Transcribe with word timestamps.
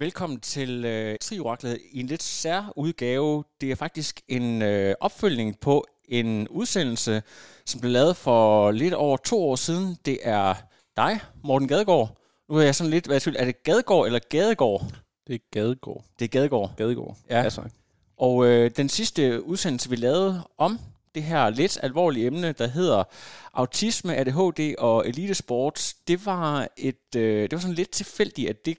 Velkommen 0.00 0.40
til 0.40 0.84
øh, 0.84 1.16
Trioraklet 1.20 1.78
i 1.90 2.00
en 2.00 2.06
lidt 2.06 2.22
sær 2.22 2.72
udgave. 2.76 3.44
Det 3.60 3.70
er 3.70 3.74
faktisk 3.74 4.20
en 4.28 4.62
øh, 4.62 4.94
opfølgning 5.00 5.60
på 5.60 5.86
en 6.08 6.48
udsendelse, 6.48 7.22
som 7.66 7.80
blev 7.80 7.92
lavet 7.92 8.16
for 8.16 8.70
lidt 8.70 8.94
over 8.94 9.16
to 9.16 9.42
år 9.42 9.56
siden. 9.56 9.96
Det 10.04 10.18
er 10.22 10.54
dig, 10.96 11.20
Morten 11.44 11.68
Gadegaard. 11.68 12.18
Nu 12.48 12.56
er 12.56 12.62
jeg 12.62 12.74
sådan 12.74 12.90
lidt, 12.90 13.06
hvad 13.06 13.20
tvivl, 13.20 13.36
er 13.38 13.44
det 13.44 13.62
Gadegaard 13.62 14.06
eller 14.06 14.18
Gadegård? 14.28 14.82
Det 15.26 15.34
er 15.34 15.38
Gadegård. 15.50 16.04
Det 16.18 16.24
er 16.24 16.28
Gadegaard. 16.28 16.76
Gadegård. 16.76 17.16
Ja. 17.30 17.42
ja 17.42 17.48
tak. 17.48 17.70
Og 18.16 18.46
øh, 18.46 18.70
den 18.76 18.88
sidste 18.88 19.44
udsendelse, 19.44 19.90
vi 19.90 19.96
lavede 19.96 20.42
om 20.58 20.78
det 21.14 21.22
her 21.22 21.50
lidt 21.50 21.78
alvorlige 21.82 22.26
emne, 22.26 22.52
der 22.52 22.66
hedder 22.66 23.04
autisme, 23.52 24.16
ADHD 24.16 24.74
og 24.78 25.08
elitesport, 25.08 25.94
det 26.08 26.26
var 26.26 26.68
et, 26.76 27.16
øh, 27.16 27.42
det 27.42 27.52
var 27.52 27.58
sådan 27.58 27.74
lidt 27.74 27.90
tilfældigt, 27.90 28.50
at 28.50 28.66
det 28.66 28.76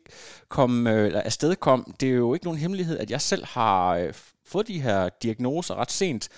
kom, 0.49 0.87
øh, 0.87 1.05
eller 1.05 1.21
afsted 1.21 1.55
kom. 1.55 1.95
Det 1.99 2.09
er 2.09 2.13
jo 2.13 2.33
ikke 2.33 2.45
nogen 2.45 2.59
hemmelighed, 2.59 2.99
at 2.99 3.11
jeg 3.11 3.21
selv 3.21 3.45
har 3.45 3.95
øh, 3.95 4.13
fået 4.45 4.67
de 4.67 4.81
her 4.81 5.09
diagnoser 5.23 5.75
ret 5.75 5.91
sent. 5.91 6.29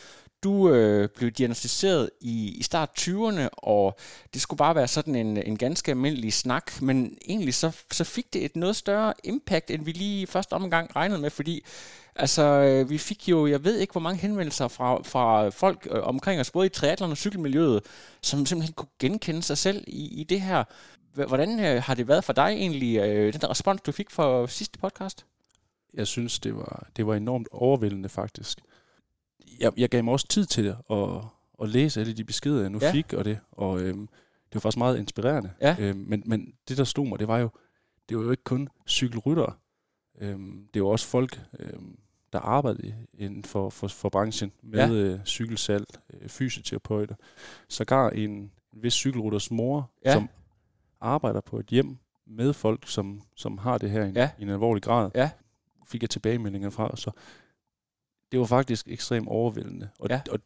Du 0.44 0.74
øh, 0.74 1.10
blev 1.10 1.32
diagnostiseret 1.32 2.10
i, 2.22 2.56
i 2.60 2.64
start 2.64 2.90
20'erne, 3.00 3.50
og 3.52 4.00
det 4.34 4.42
skulle 4.42 4.58
bare 4.58 4.76
være 4.76 4.88
sådan 4.88 5.16
en, 5.16 5.38
en 5.38 5.58
ganske 5.58 5.92
almindelig 5.92 6.34
snak, 6.34 6.82
men 6.82 7.18
egentlig 7.28 7.54
så, 7.54 7.72
så 7.92 8.04
fik 8.04 8.34
det 8.34 8.46
et 8.46 8.56
noget 8.56 8.76
større 8.76 9.14
impact, 9.24 9.72
end 9.72 9.86
vi 9.86 9.92
lige 9.92 10.28
første 10.28 10.54
omgang 10.54 10.96
regnede 10.96 11.20
med, 11.20 11.30
fordi 11.30 11.64
Altså, 12.16 12.42
øh, 12.44 12.90
vi 12.90 12.98
fik 12.98 13.30
jo, 13.30 13.48
jeg 13.48 13.64
ved 13.64 13.78
ikke, 13.78 13.92
hvor 13.92 14.02
mange 14.02 14.22
henvendelser 14.22 14.68
fra, 14.68 15.02
fra 15.04 15.50
folk 15.50 15.88
øh, 15.92 16.04
omkring 16.04 16.42
os, 16.42 16.52
både 16.52 16.66
i 16.66 16.70
triathlon 16.70 17.12
og 17.12 17.18
cykelmiljøet, 17.18 17.82
som 18.22 18.46
simpelthen 18.46 18.74
kunne 18.74 18.90
genkende 19.00 19.42
sig 19.42 19.58
selv 19.58 19.84
i, 19.88 20.22
i 20.22 20.24
det 20.24 20.42
her. 20.42 20.64
Hvordan 21.14 21.60
øh, 21.60 21.82
har 21.84 21.96
det 21.96 22.08
været 22.08 22.24
for 22.24 22.34
dig 22.34 22.50
egentlig, 22.50 22.98
øh, 22.98 23.34
den 23.34 23.42
der 23.42 23.50
respons, 23.50 23.82
du 23.82 23.92
fik 23.92 24.10
for 24.10 24.46
sidste 24.46 24.80
podcast? 24.80 25.26
Jeg 25.94 26.08
synes, 26.08 26.40
det 26.40 26.56
var, 26.56 26.88
det 26.96 27.08
var 27.08 27.16
enormt 27.16 27.48
overvældende 27.52 28.10
faktisk. 28.10 28.60
Jeg, 29.60 29.72
jeg 29.78 29.90
gav 29.90 30.04
mig 30.04 30.14
også 30.14 30.28
tid 30.28 30.46
til 30.46 30.64
det, 30.64 30.78
at, 30.90 31.24
at 31.62 31.70
læse 31.70 32.00
alle 32.00 32.14
de 32.14 32.24
beskeder, 32.24 32.62
jeg 32.62 32.70
nu 32.70 32.80
ja. 32.82 32.92
fik, 32.92 33.14
og 33.14 33.26
det, 33.26 33.40
og 33.52 33.82
øhm, 33.82 34.08
det 34.48 34.56
var 34.56 34.60
faktisk 34.60 34.78
meget 34.78 34.98
inspirerende. 34.98 35.52
Ja. 35.62 35.76
Øhm, 35.80 36.06
men, 36.08 36.24
men 36.26 36.54
det, 36.68 36.78
der 36.78 36.84
stod 36.84 37.08
mig, 37.08 37.20
det 37.20 37.28
var 37.28 37.38
jo, 37.38 37.50
det 38.10 38.18
var 38.18 38.24
jo 38.24 38.32
ikke 38.32 38.44
kun 38.44 38.70
cykelryttere. 38.88 39.54
Øhm, 40.22 40.68
det 40.74 40.84
var 40.84 40.90
også 40.90 41.08
folk, 41.08 41.42
øhm, 41.60 42.00
der 42.34 42.40
arbejder 42.40 42.92
inden 43.14 43.44
for, 43.44 43.70
for, 43.70 43.88
for 43.88 44.10
branchen 44.10 44.52
med 44.64 44.80
ja. 44.80 44.90
øh, 44.90 45.26
cykelsalg, 45.26 45.88
øh, 46.14 46.30
fysioterapeuter. 46.30 47.16
Sågar 47.68 48.10
en, 48.10 48.32
en 48.32 48.52
vis 48.74 48.94
cykelrytters 48.94 49.52
mor, 49.52 49.92
ja. 50.06 50.14
som 50.14 50.30
arbejder 51.02 51.42
på 51.42 51.60
et 51.60 51.66
hjem 51.66 51.98
med 52.26 52.54
folk, 52.54 52.88
som, 52.88 53.22
som 53.36 53.58
har 53.58 53.78
det 53.78 53.90
her 53.90 54.06
i, 54.06 54.12
ja. 54.12 54.30
i 54.40 54.42
en 54.42 54.50
alvorlig 54.50 54.84
grad. 54.84 55.12
Ja. 55.16 55.30
Fik 55.88 56.02
jeg 56.02 56.10
tilbagemeldinger 56.10 56.70
fra, 56.70 56.96
så 56.96 57.12
det 58.32 58.40
var 58.40 58.46
faktisk 58.46 58.88
ekstremt 58.88 59.28
overvældende. 59.28 59.90
Og, 60.00 60.10
ja. 60.10 60.22
og 60.32 60.40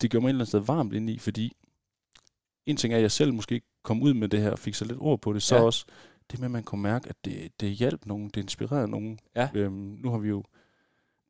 det 0.00 0.10
gjorde 0.10 0.22
mig 0.22 0.28
et 0.28 0.30
eller 0.30 0.38
andet 0.38 0.48
sted 0.48 0.60
varmt 0.60 0.92
ind 0.92 1.10
i, 1.10 1.18
fordi 1.18 1.56
en 2.66 2.76
ting 2.76 2.92
er, 2.92 2.96
at 2.96 3.02
jeg 3.02 3.10
selv 3.10 3.34
måske 3.34 3.62
kom 3.82 4.02
ud 4.02 4.14
med 4.14 4.28
det 4.28 4.40
her 4.40 4.50
og 4.50 4.58
fik 4.58 4.74
så 4.74 4.84
lidt 4.84 4.98
ord 5.00 5.20
på 5.20 5.32
det, 5.32 5.42
så 5.42 5.56
ja. 5.56 5.62
også 5.62 5.86
det 6.30 6.38
med, 6.38 6.46
at 6.46 6.50
man 6.50 6.62
kunne 6.62 6.82
mærke, 6.82 7.08
at 7.08 7.16
det, 7.24 7.60
det 7.60 7.70
hjalp 7.70 8.06
nogen, 8.06 8.28
det 8.28 8.40
inspirerede 8.42 8.88
nogen. 8.88 9.18
Ja. 9.36 9.48
Øhm, 9.54 9.98
nu 10.00 10.10
har 10.10 10.18
vi 10.18 10.28
jo 10.28 10.44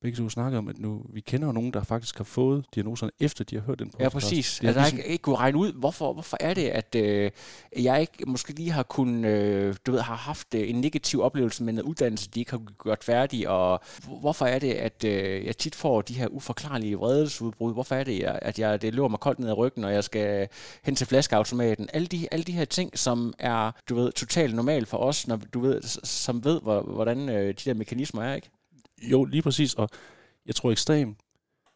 begge 0.03 0.19
to 0.19 0.29
snakket 0.29 0.59
om, 0.59 0.69
at 0.69 0.79
nu, 0.79 1.03
vi 1.13 1.21
kender 1.21 1.47
jo 1.47 1.53
nogen, 1.53 1.73
der 1.73 1.83
faktisk 1.83 2.17
har 2.17 2.25
fået 2.25 2.65
diagnoserne, 2.75 3.13
efter 3.21 3.45
de 3.45 3.57
har 3.57 3.63
hørt 3.63 3.79
den 3.79 3.91
podcast. 3.91 4.05
Ja, 4.05 4.09
præcis. 4.09 4.59
Det 4.61 4.67
er, 4.67 4.71
at 4.71 4.75
der 4.75 4.81
ligesom... 4.81 4.99
ikke, 4.99 5.11
ikke 5.11 5.23
kunne 5.23 5.37
regne 5.37 5.59
ud, 5.59 5.73
hvorfor, 5.73 6.13
hvorfor 6.13 6.37
er 6.41 6.55
det, 6.55 6.69
at 6.69 6.95
øh, 6.95 7.31
jeg 7.77 8.01
ikke 8.01 8.25
måske 8.27 8.53
lige 8.53 8.71
har 8.71 8.83
kun, 8.83 9.25
øh, 9.25 9.75
du 9.87 9.93
ved, 9.93 10.01
har 10.01 10.15
haft 10.15 10.55
øh, 10.55 10.71
en 10.71 10.81
negativ 10.81 11.23
oplevelse 11.23 11.65
med 11.65 11.73
en 11.75 11.83
uddannelse, 11.83 12.31
de 12.31 12.41
ikke 12.41 12.51
har 12.51 12.63
gjort 12.83 13.05
færdig, 13.05 13.49
og 13.49 13.81
hvorfor 14.21 14.47
er 14.47 14.59
det, 14.59 14.73
at 14.73 15.05
øh, 15.05 15.47
jeg 15.47 15.57
tit 15.57 15.75
får 15.75 16.03
de 16.03 16.15
her 16.15 16.27
uforklarlige 16.27 16.97
vredesudbrud? 16.97 17.73
Hvorfor 17.73 17.95
er 17.95 18.05
det, 18.05 18.23
at 18.23 18.59
jeg, 18.59 18.83
det 18.83 18.95
løber 18.95 19.09
mig 19.09 19.21
koldt 19.21 19.39
ned 19.39 19.49
ad 19.49 19.57
ryggen, 19.57 19.85
og 19.85 19.93
jeg 19.93 20.05
skal 20.05 20.49
hen 20.85 20.97
til 20.97 21.07
flaskeautomaten? 21.07 21.89
Alle 21.93 22.07
de, 22.07 22.29
alle 22.33 22.45
de 22.45 22.53
her 22.53 22.65
ting, 22.65 22.99
som 22.99 23.35
er, 23.39 23.71
du 23.89 23.95
ved, 23.95 24.13
totalt 24.13 24.55
normalt 24.55 24.89
for 24.89 24.99
os, 24.99 25.27
når 25.27 25.37
du 25.37 25.61
ved, 25.61 25.83
som 26.05 26.45
ved, 26.45 26.61
hvordan 26.87 27.29
øh, 27.29 27.49
de 27.49 27.55
der 27.55 27.75
mekanismer 27.75 28.23
er, 28.23 28.35
ikke? 28.35 28.51
Jo, 29.03 29.25
lige 29.25 29.43
præcis, 29.43 29.75
og 29.75 29.89
jeg 30.47 30.55
tror 30.55 30.71
ekstrem, 30.71 31.17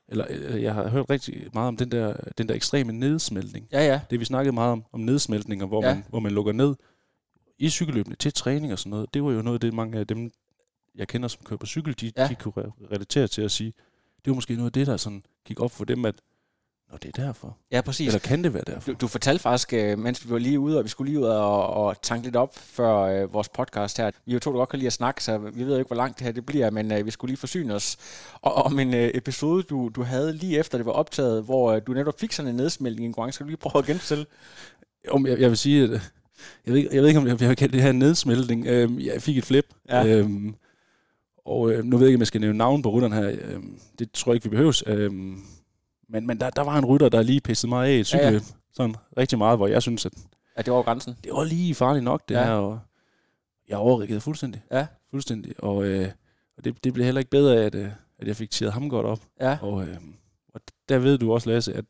eller 0.09 0.57
jeg 0.57 0.75
har 0.75 0.89
hørt 0.89 1.11
rigtig 1.11 1.49
meget 1.53 1.69
om 1.69 1.77
den 1.77 1.91
der, 1.91 2.17
den 2.39 2.49
der 2.49 2.55
ekstreme 2.55 2.93
nedsmeltning. 2.93 3.69
Ja, 3.73 3.87
ja. 3.87 4.01
Det 4.11 4.21
vi 4.21 4.25
snakkede 4.25 4.55
meget 4.55 4.73
om, 4.73 4.85
om 4.93 5.01
nedsmeltninger, 5.01 5.67
hvor, 5.67 5.85
ja. 5.87 5.95
man, 5.95 6.05
hvor 6.09 6.21
man 6.21 6.33
lukker 6.33 6.53
ned 6.53 6.75
i 7.59 7.69
cykelløbene 7.69 8.17
til 8.17 8.33
træning 8.33 8.73
og 8.73 8.79
sådan 8.79 8.91
noget. 8.91 9.15
Det 9.15 9.25
var 9.25 9.33
jo 9.33 9.43
noget 9.43 9.57
af 9.57 9.61
det, 9.61 9.75
mange 9.75 9.99
af 9.99 10.07
dem, 10.07 10.31
jeg 10.95 11.09
kender, 11.09 11.29
som 11.29 11.43
kører 11.45 11.59
på 11.59 11.67
cykel, 11.67 12.01
de, 12.01 12.13
ja. 12.17 12.29
de 12.29 12.35
kunne 12.35 12.53
relatere 12.91 13.29
til 13.29 13.43
at 13.43 13.51
sige, 13.51 13.73
det 14.25 14.31
var 14.31 14.35
måske 14.35 14.55
noget 14.55 14.67
af 14.67 14.73
det, 14.73 14.87
der 14.87 14.97
sådan 14.97 15.23
gik 15.45 15.61
op 15.61 15.71
for 15.71 15.85
dem, 15.85 16.05
at 16.05 16.15
Nå, 16.93 16.99
det 17.03 17.19
er 17.19 17.23
derfor. 17.23 17.57
Ja, 17.73 17.81
præcis. 17.81 18.07
Eller 18.07 18.19
kan 18.19 18.45
det 18.45 18.55
være 18.55 18.63
derfor? 18.67 18.93
Du, 18.93 18.97
du 19.01 19.07
fortalte 19.07 19.43
faktisk, 19.43 19.73
øh, 19.73 19.99
mens 19.99 20.27
vi 20.27 20.31
var 20.31 20.39
lige 20.39 20.61
ude, 20.61 20.79
og 20.79 20.85
vi 20.85 20.89
skulle 20.89 21.11
lige 21.13 21.21
ud 21.21 21.27
og, 21.27 21.67
og 21.67 22.03
tanke 22.03 22.25
lidt 22.25 22.37
op 22.37 22.59
for 22.59 23.03
øh, 23.03 23.33
vores 23.33 23.49
podcast 23.49 23.99
her. 23.99 24.11
Vi 24.27 24.33
jo 24.33 24.39
to, 24.39 24.51
der 24.51 24.59
godt 24.59 24.69
kan 24.69 24.79
lide 24.79 24.87
at 24.87 24.93
snakke, 24.93 25.25
så 25.25 25.39
vi 25.39 25.65
ved 25.65 25.79
ikke, 25.79 25.87
hvor 25.87 25.97
langt 25.97 26.19
det 26.19 26.25
her 26.25 26.33
det 26.33 26.47
bliver, 26.47 26.71
men 26.71 26.93
øh, 26.93 27.07
vi 27.07 27.11
skulle 27.11 27.31
lige 27.31 27.39
forsyne 27.39 27.75
os 27.75 27.97
og, 28.33 28.53
om 28.53 28.79
en 28.79 28.95
øh, 28.95 29.11
episode, 29.15 29.63
du, 29.63 29.91
du 29.95 30.03
havde 30.03 30.33
lige 30.33 30.59
efter 30.59 30.79
det 30.79 30.87
var 30.87 30.93
optaget, 30.93 31.45
hvor 31.45 31.73
øh, 31.73 31.81
du 31.87 31.93
netop 31.93 32.21
fik 32.21 32.33
sådan 32.33 32.51
en 32.51 32.57
nedsmeltning 32.57 33.05
i 33.05 33.07
en 33.07 33.13
konkurrence. 33.13 33.35
Skal 33.35 33.45
du 33.45 33.49
lige 33.49 33.59
prøve 33.59 33.81
at 33.83 33.87
genfortælle? 33.87 34.27
Om 35.09 35.27
jeg, 35.27 35.41
jeg 35.41 35.51
vil 35.51 35.59
sige, 35.59 35.85
at 35.85 35.91
jeg 36.67 36.75
ved, 36.75 36.89
jeg 36.93 37.03
ved 37.03 37.09
ikke, 37.09 37.21
om 37.21 37.27
jeg 37.27 37.41
vil 37.41 37.57
kalde 37.57 37.73
det 37.73 37.83
her 37.83 37.91
en 37.91 37.99
nedsmeltning. 37.99 38.67
Øhm, 38.67 38.99
jeg 38.99 39.23
fik 39.23 39.39
et 39.39 39.45
flip. 39.45 39.67
Ja. 39.89 40.07
Øhm, 40.07 40.55
og 41.47 41.73
øh, 41.73 41.85
nu 41.85 41.97
ved 41.97 42.07
jeg 42.07 42.11
ikke, 42.11 42.17
om 42.17 42.21
jeg 42.21 42.27
skal 42.27 42.41
nævne 42.41 42.59
navn 42.59 42.83
på 42.83 42.91
rytteren 42.91 43.13
her. 43.13 43.37
Øhm, 43.43 43.79
det 43.99 44.13
tror 44.13 44.33
jeg 44.33 44.35
ikke, 44.35 44.45
vi 44.45 44.51
behøves. 44.51 44.85
Øhm, 44.87 45.39
men, 46.09 46.27
men 46.27 46.41
der, 46.41 46.51
der 46.51 46.63
var 46.63 46.79
en 46.79 46.85
rytter, 46.85 47.09
der 47.09 47.23
lige 47.23 47.41
pissede 47.41 47.69
mig 47.69 47.89
af 47.89 47.93
i 47.93 48.01
et 48.01 48.07
cykelløb. 48.07 48.43
Ja, 48.43 48.47
ja. 48.47 48.55
Sådan 48.73 48.97
rigtig 49.19 49.39
meget, 49.39 49.59
hvor 49.59 49.67
jeg 49.67 49.83
synes, 49.83 50.07
at... 50.07 50.13
Ja, 50.57 50.63
det 50.63 50.73
var 50.73 50.83
grænsen. 50.83 51.17
Det 51.25 51.33
var 51.33 51.45
lige 51.45 51.75
farligt 51.75 52.05
nok, 52.05 52.29
det 52.29 52.35
ja. 52.35 52.45
her. 52.45 52.53
Og 52.53 52.79
jeg 53.69 53.79
overrikkede 53.79 54.21
fuldstændig. 54.21 54.63
Ja. 54.73 54.87
Fuldstændig. 55.11 55.55
Og, 55.65 55.85
øh, 55.85 56.09
og 56.57 56.65
det, 56.65 56.85
det 56.85 56.95
blev 56.95 57.05
heller 57.05 57.19
ikke 57.19 57.31
bedre 57.31 57.57
af, 57.57 57.65
at, 57.65 57.75
øh, 57.75 57.89
at 58.19 58.29
jeg 58.29 58.37
fik 58.37 58.51
tiret 58.51 58.73
ham 58.73 58.91
godt 58.91 59.07
op. 59.07 59.21
Ja. 59.41 59.59
Og, 59.63 59.89
øh, 59.89 59.97
og 60.55 60.61
der 60.89 60.99
ved 60.99 61.19
du 61.19 61.33
også, 61.33 61.51
Lasse, 61.51 61.75
at 61.75 61.85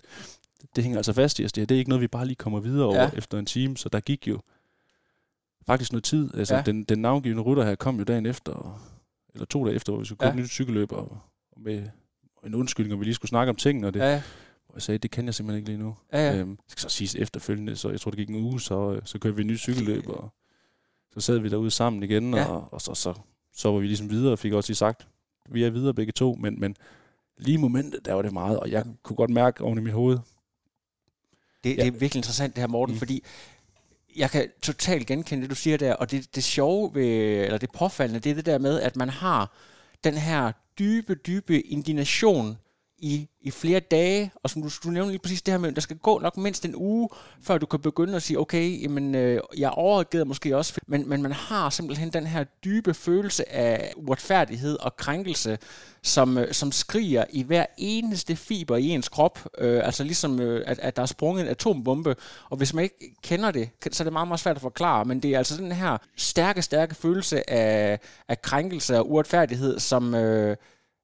det 0.77 0.85
hænger 0.85 0.99
altså 0.99 1.13
fast 1.13 1.39
i 1.39 1.45
os. 1.45 1.53
Det, 1.53 1.61
her. 1.61 1.67
det 1.67 1.75
er 1.75 1.79
ikke 1.79 1.89
noget, 1.89 2.03
vi 2.03 2.09
bare 2.09 2.27
lige 2.27 2.37
kommer 2.37 2.61
videre 2.61 2.87
over 2.87 3.03
ja. 3.03 3.11
efter 3.15 3.39
en 3.39 3.47
time. 3.47 3.77
Så 3.77 3.89
der 3.89 4.01
gik 4.01 4.29
jo 4.29 4.41
faktisk 5.67 5.93
noget 5.93 6.05
tid. 6.05 6.35
Altså, 6.35 6.55
ja. 6.57 6.63
den, 6.63 6.85
den 6.85 6.99
navngivende 6.99 7.43
rytter 7.43 7.65
her 7.65 7.75
kom 7.75 7.99
jo 7.99 8.05
dagen 8.05 8.27
efter, 8.27 8.81
eller 9.35 9.47
to 9.47 9.65
dage 9.65 9.75
efter, 9.75 9.93
hvor 9.93 10.01
vi 10.01 10.07
skulle 10.07 10.25
ja. 10.25 10.31
købe 10.31 10.43
nyt 10.43 10.51
cykelløb, 10.51 10.93
og, 10.93 11.19
og 11.53 11.61
med 11.61 11.83
en 12.47 12.55
undskyldning, 12.55 12.93
og 12.93 13.01
vi 13.01 13.05
lige 13.05 13.15
skulle 13.15 13.29
snakke 13.29 13.51
om 13.51 13.57
tingene, 13.57 13.87
og 13.87 13.95
det, 13.95 14.01
ja. 14.01 14.23
jeg 14.75 14.83
sagde, 14.83 14.99
det 14.99 15.11
kan 15.11 15.27
jeg 15.27 15.35
simpelthen 15.35 15.59
ikke 15.59 15.71
lige 15.71 15.83
nu. 15.83 15.97
Ja, 16.13 16.31
ja. 16.31 16.37
Øhm, 16.37 16.59
så 16.77 16.89
siges 16.89 17.15
efterfølgende, 17.15 17.77
så 17.77 17.91
jeg 17.91 18.01
tror, 18.01 18.11
det 18.11 18.19
gik 18.19 18.29
en 18.29 18.45
uge, 18.45 18.61
så, 18.61 18.93
øh, 18.93 19.03
så 19.05 19.19
kørte 19.19 19.37
vi 19.37 19.43
en 19.43 19.49
ny 19.49 19.59
cykelløb, 19.59 20.09
og 20.09 20.33
så 21.15 21.21
sad 21.21 21.39
vi 21.39 21.49
derude 21.49 21.71
sammen 21.71 22.03
igen, 22.03 22.35
ja. 22.35 22.45
og, 22.45 22.69
og 22.73 22.81
så, 22.81 22.95
så, 22.95 23.15
så 23.53 23.73
var 23.73 23.79
vi 23.79 23.87
ligesom 23.87 24.11
videre, 24.11 24.33
og 24.33 24.39
fik 24.39 24.53
også 24.53 24.71
lige 24.71 24.77
sagt, 24.77 25.09
vi 25.49 25.65
er 25.65 25.71
videre 25.71 25.95
begge 25.95 26.13
to, 26.13 26.35
men, 26.35 26.61
men 26.61 26.77
lige 27.39 27.55
i 27.55 27.61
momentet, 27.61 28.05
der 28.05 28.15
var 28.15 28.23
det 28.23 28.33
meget, 28.33 28.61
og 28.61 28.71
jeg 28.71 28.85
kunne 29.03 29.17
godt 29.17 29.31
mærke 29.31 29.65
oven 29.65 29.79
i 29.79 29.83
mit 29.83 29.93
hoved. 29.93 30.19
Det, 31.65 31.77
ja. 31.77 31.83
det 31.83 31.87
er 31.87 31.91
virkelig 31.91 32.17
interessant 32.17 32.55
det 32.55 32.61
her, 32.61 32.69
Morten, 32.69 32.95
mm. 32.95 32.99
fordi 32.99 33.25
jeg 34.17 34.31
kan 34.31 34.49
totalt 34.63 35.07
genkende 35.07 35.43
det, 35.43 35.51
du 35.51 35.55
siger 35.55 35.77
der, 35.77 35.95
og 35.95 36.11
det, 36.11 36.35
det 36.35 36.45
sjove 36.45 36.95
ved, 36.95 37.05
eller 37.45 37.59
det 37.59 37.71
påfaldende, 37.71 38.21
det 38.21 38.31
er 38.31 38.35
det 38.35 38.47
der 38.47 38.59
med, 38.59 38.81
at 38.81 38.97
man 38.97 39.09
har 39.09 39.53
den 40.05 40.17
her 40.17 40.53
dybe, 40.79 41.15
dybe 41.15 41.61
indignation 41.61 42.59
i, 42.99 43.29
i 43.41 43.51
flere 43.51 43.81
dage, 43.81 44.33
og 44.43 44.51
som 44.51 44.63
du, 44.63 44.69
du 44.85 44.89
nævnte 44.89 45.11
lige 45.11 45.23
præcis 45.23 45.43
det 45.43 45.53
her 45.53 45.59
med, 45.59 45.73
der 45.73 45.81
skal 45.81 45.97
gå 45.97 46.19
nok 46.19 46.37
mindst 46.37 46.65
en 46.65 46.77
uge, 46.77 47.09
før 47.43 47.59
du 47.59 47.67
kan 47.67 47.81
begynde 47.81 48.17
at 48.17 48.23
sige, 48.23 48.39
okay, 48.39 48.83
jamen, 48.83 49.15
øh, 49.15 49.41
jeg 49.59 49.71
overgiver 49.71 50.25
måske 50.25 50.57
også, 50.57 50.81
men, 50.87 51.09
men 51.09 51.23
man 51.23 51.33
har 51.33 51.71
simpelthen 51.71 52.11
den 52.11 52.27
her 52.27 52.45
dybe 52.45 52.95
følelse 52.95 53.53
af 53.53 53.93
uretfærdighed 53.97 54.77
og 54.81 54.97
krænkelse, 54.97 55.59
som, 56.03 56.39
øh, 56.39 56.53
som 56.53 56.73
skriger 56.73 57.25
i 57.31 57.43
hver 57.43 57.67
eneste 57.79 58.37
fiber 58.37 58.77
i 58.77 58.89
ens 58.89 59.09
krop, 59.09 59.49
øh, 59.59 59.87
altså 59.87 60.05
ligesom, 60.05 60.41
øh, 60.41 60.65
at, 60.67 60.79
at 60.79 60.97
der 60.97 61.03
er 61.03 61.07
sprunget 61.07 61.43
en 61.43 61.51
atombombe, 61.51 62.17
og 62.51 62.57
hvis 62.57 62.75
man 62.75 62.85
ikke 62.85 63.17
kender 63.23 63.51
det, 63.51 63.69
så 63.93 64.03
er 64.03 64.05
det 64.05 64.13
meget, 64.13 64.29
meget 64.29 64.41
svært 64.41 64.57
at 64.57 64.63
forklare, 64.63 65.05
men 65.05 65.21
det 65.21 65.31
er 65.31 65.39
altså 65.39 65.57
den 65.57 65.73
her 65.73 65.99
stærke, 66.17 66.63
stærke 66.63 66.95
følelse 66.95 67.51
af, 67.51 68.01
af 68.29 68.43
krænkelse 68.43 68.99
og 68.99 69.11
uretfærdighed, 69.11 69.79
som... 69.79 70.15
Øh, 70.15 70.57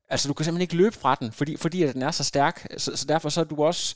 Altså, 0.09 0.29
du 0.29 0.35
kan 0.35 0.45
simpelthen 0.45 0.63
ikke 0.63 0.77
løbe 0.77 0.97
fra 0.97 1.15
den, 1.15 1.33
fordi, 1.33 1.57
fordi 1.57 1.83
at 1.83 1.95
den 1.95 2.03
er 2.03 2.11
så 2.11 2.25
stærk. 2.25 2.67
Så, 2.77 2.97
så 2.97 3.07
derfor 3.07 3.29
så 3.29 3.41
er 3.41 3.45
du 3.45 3.65
også... 3.65 3.95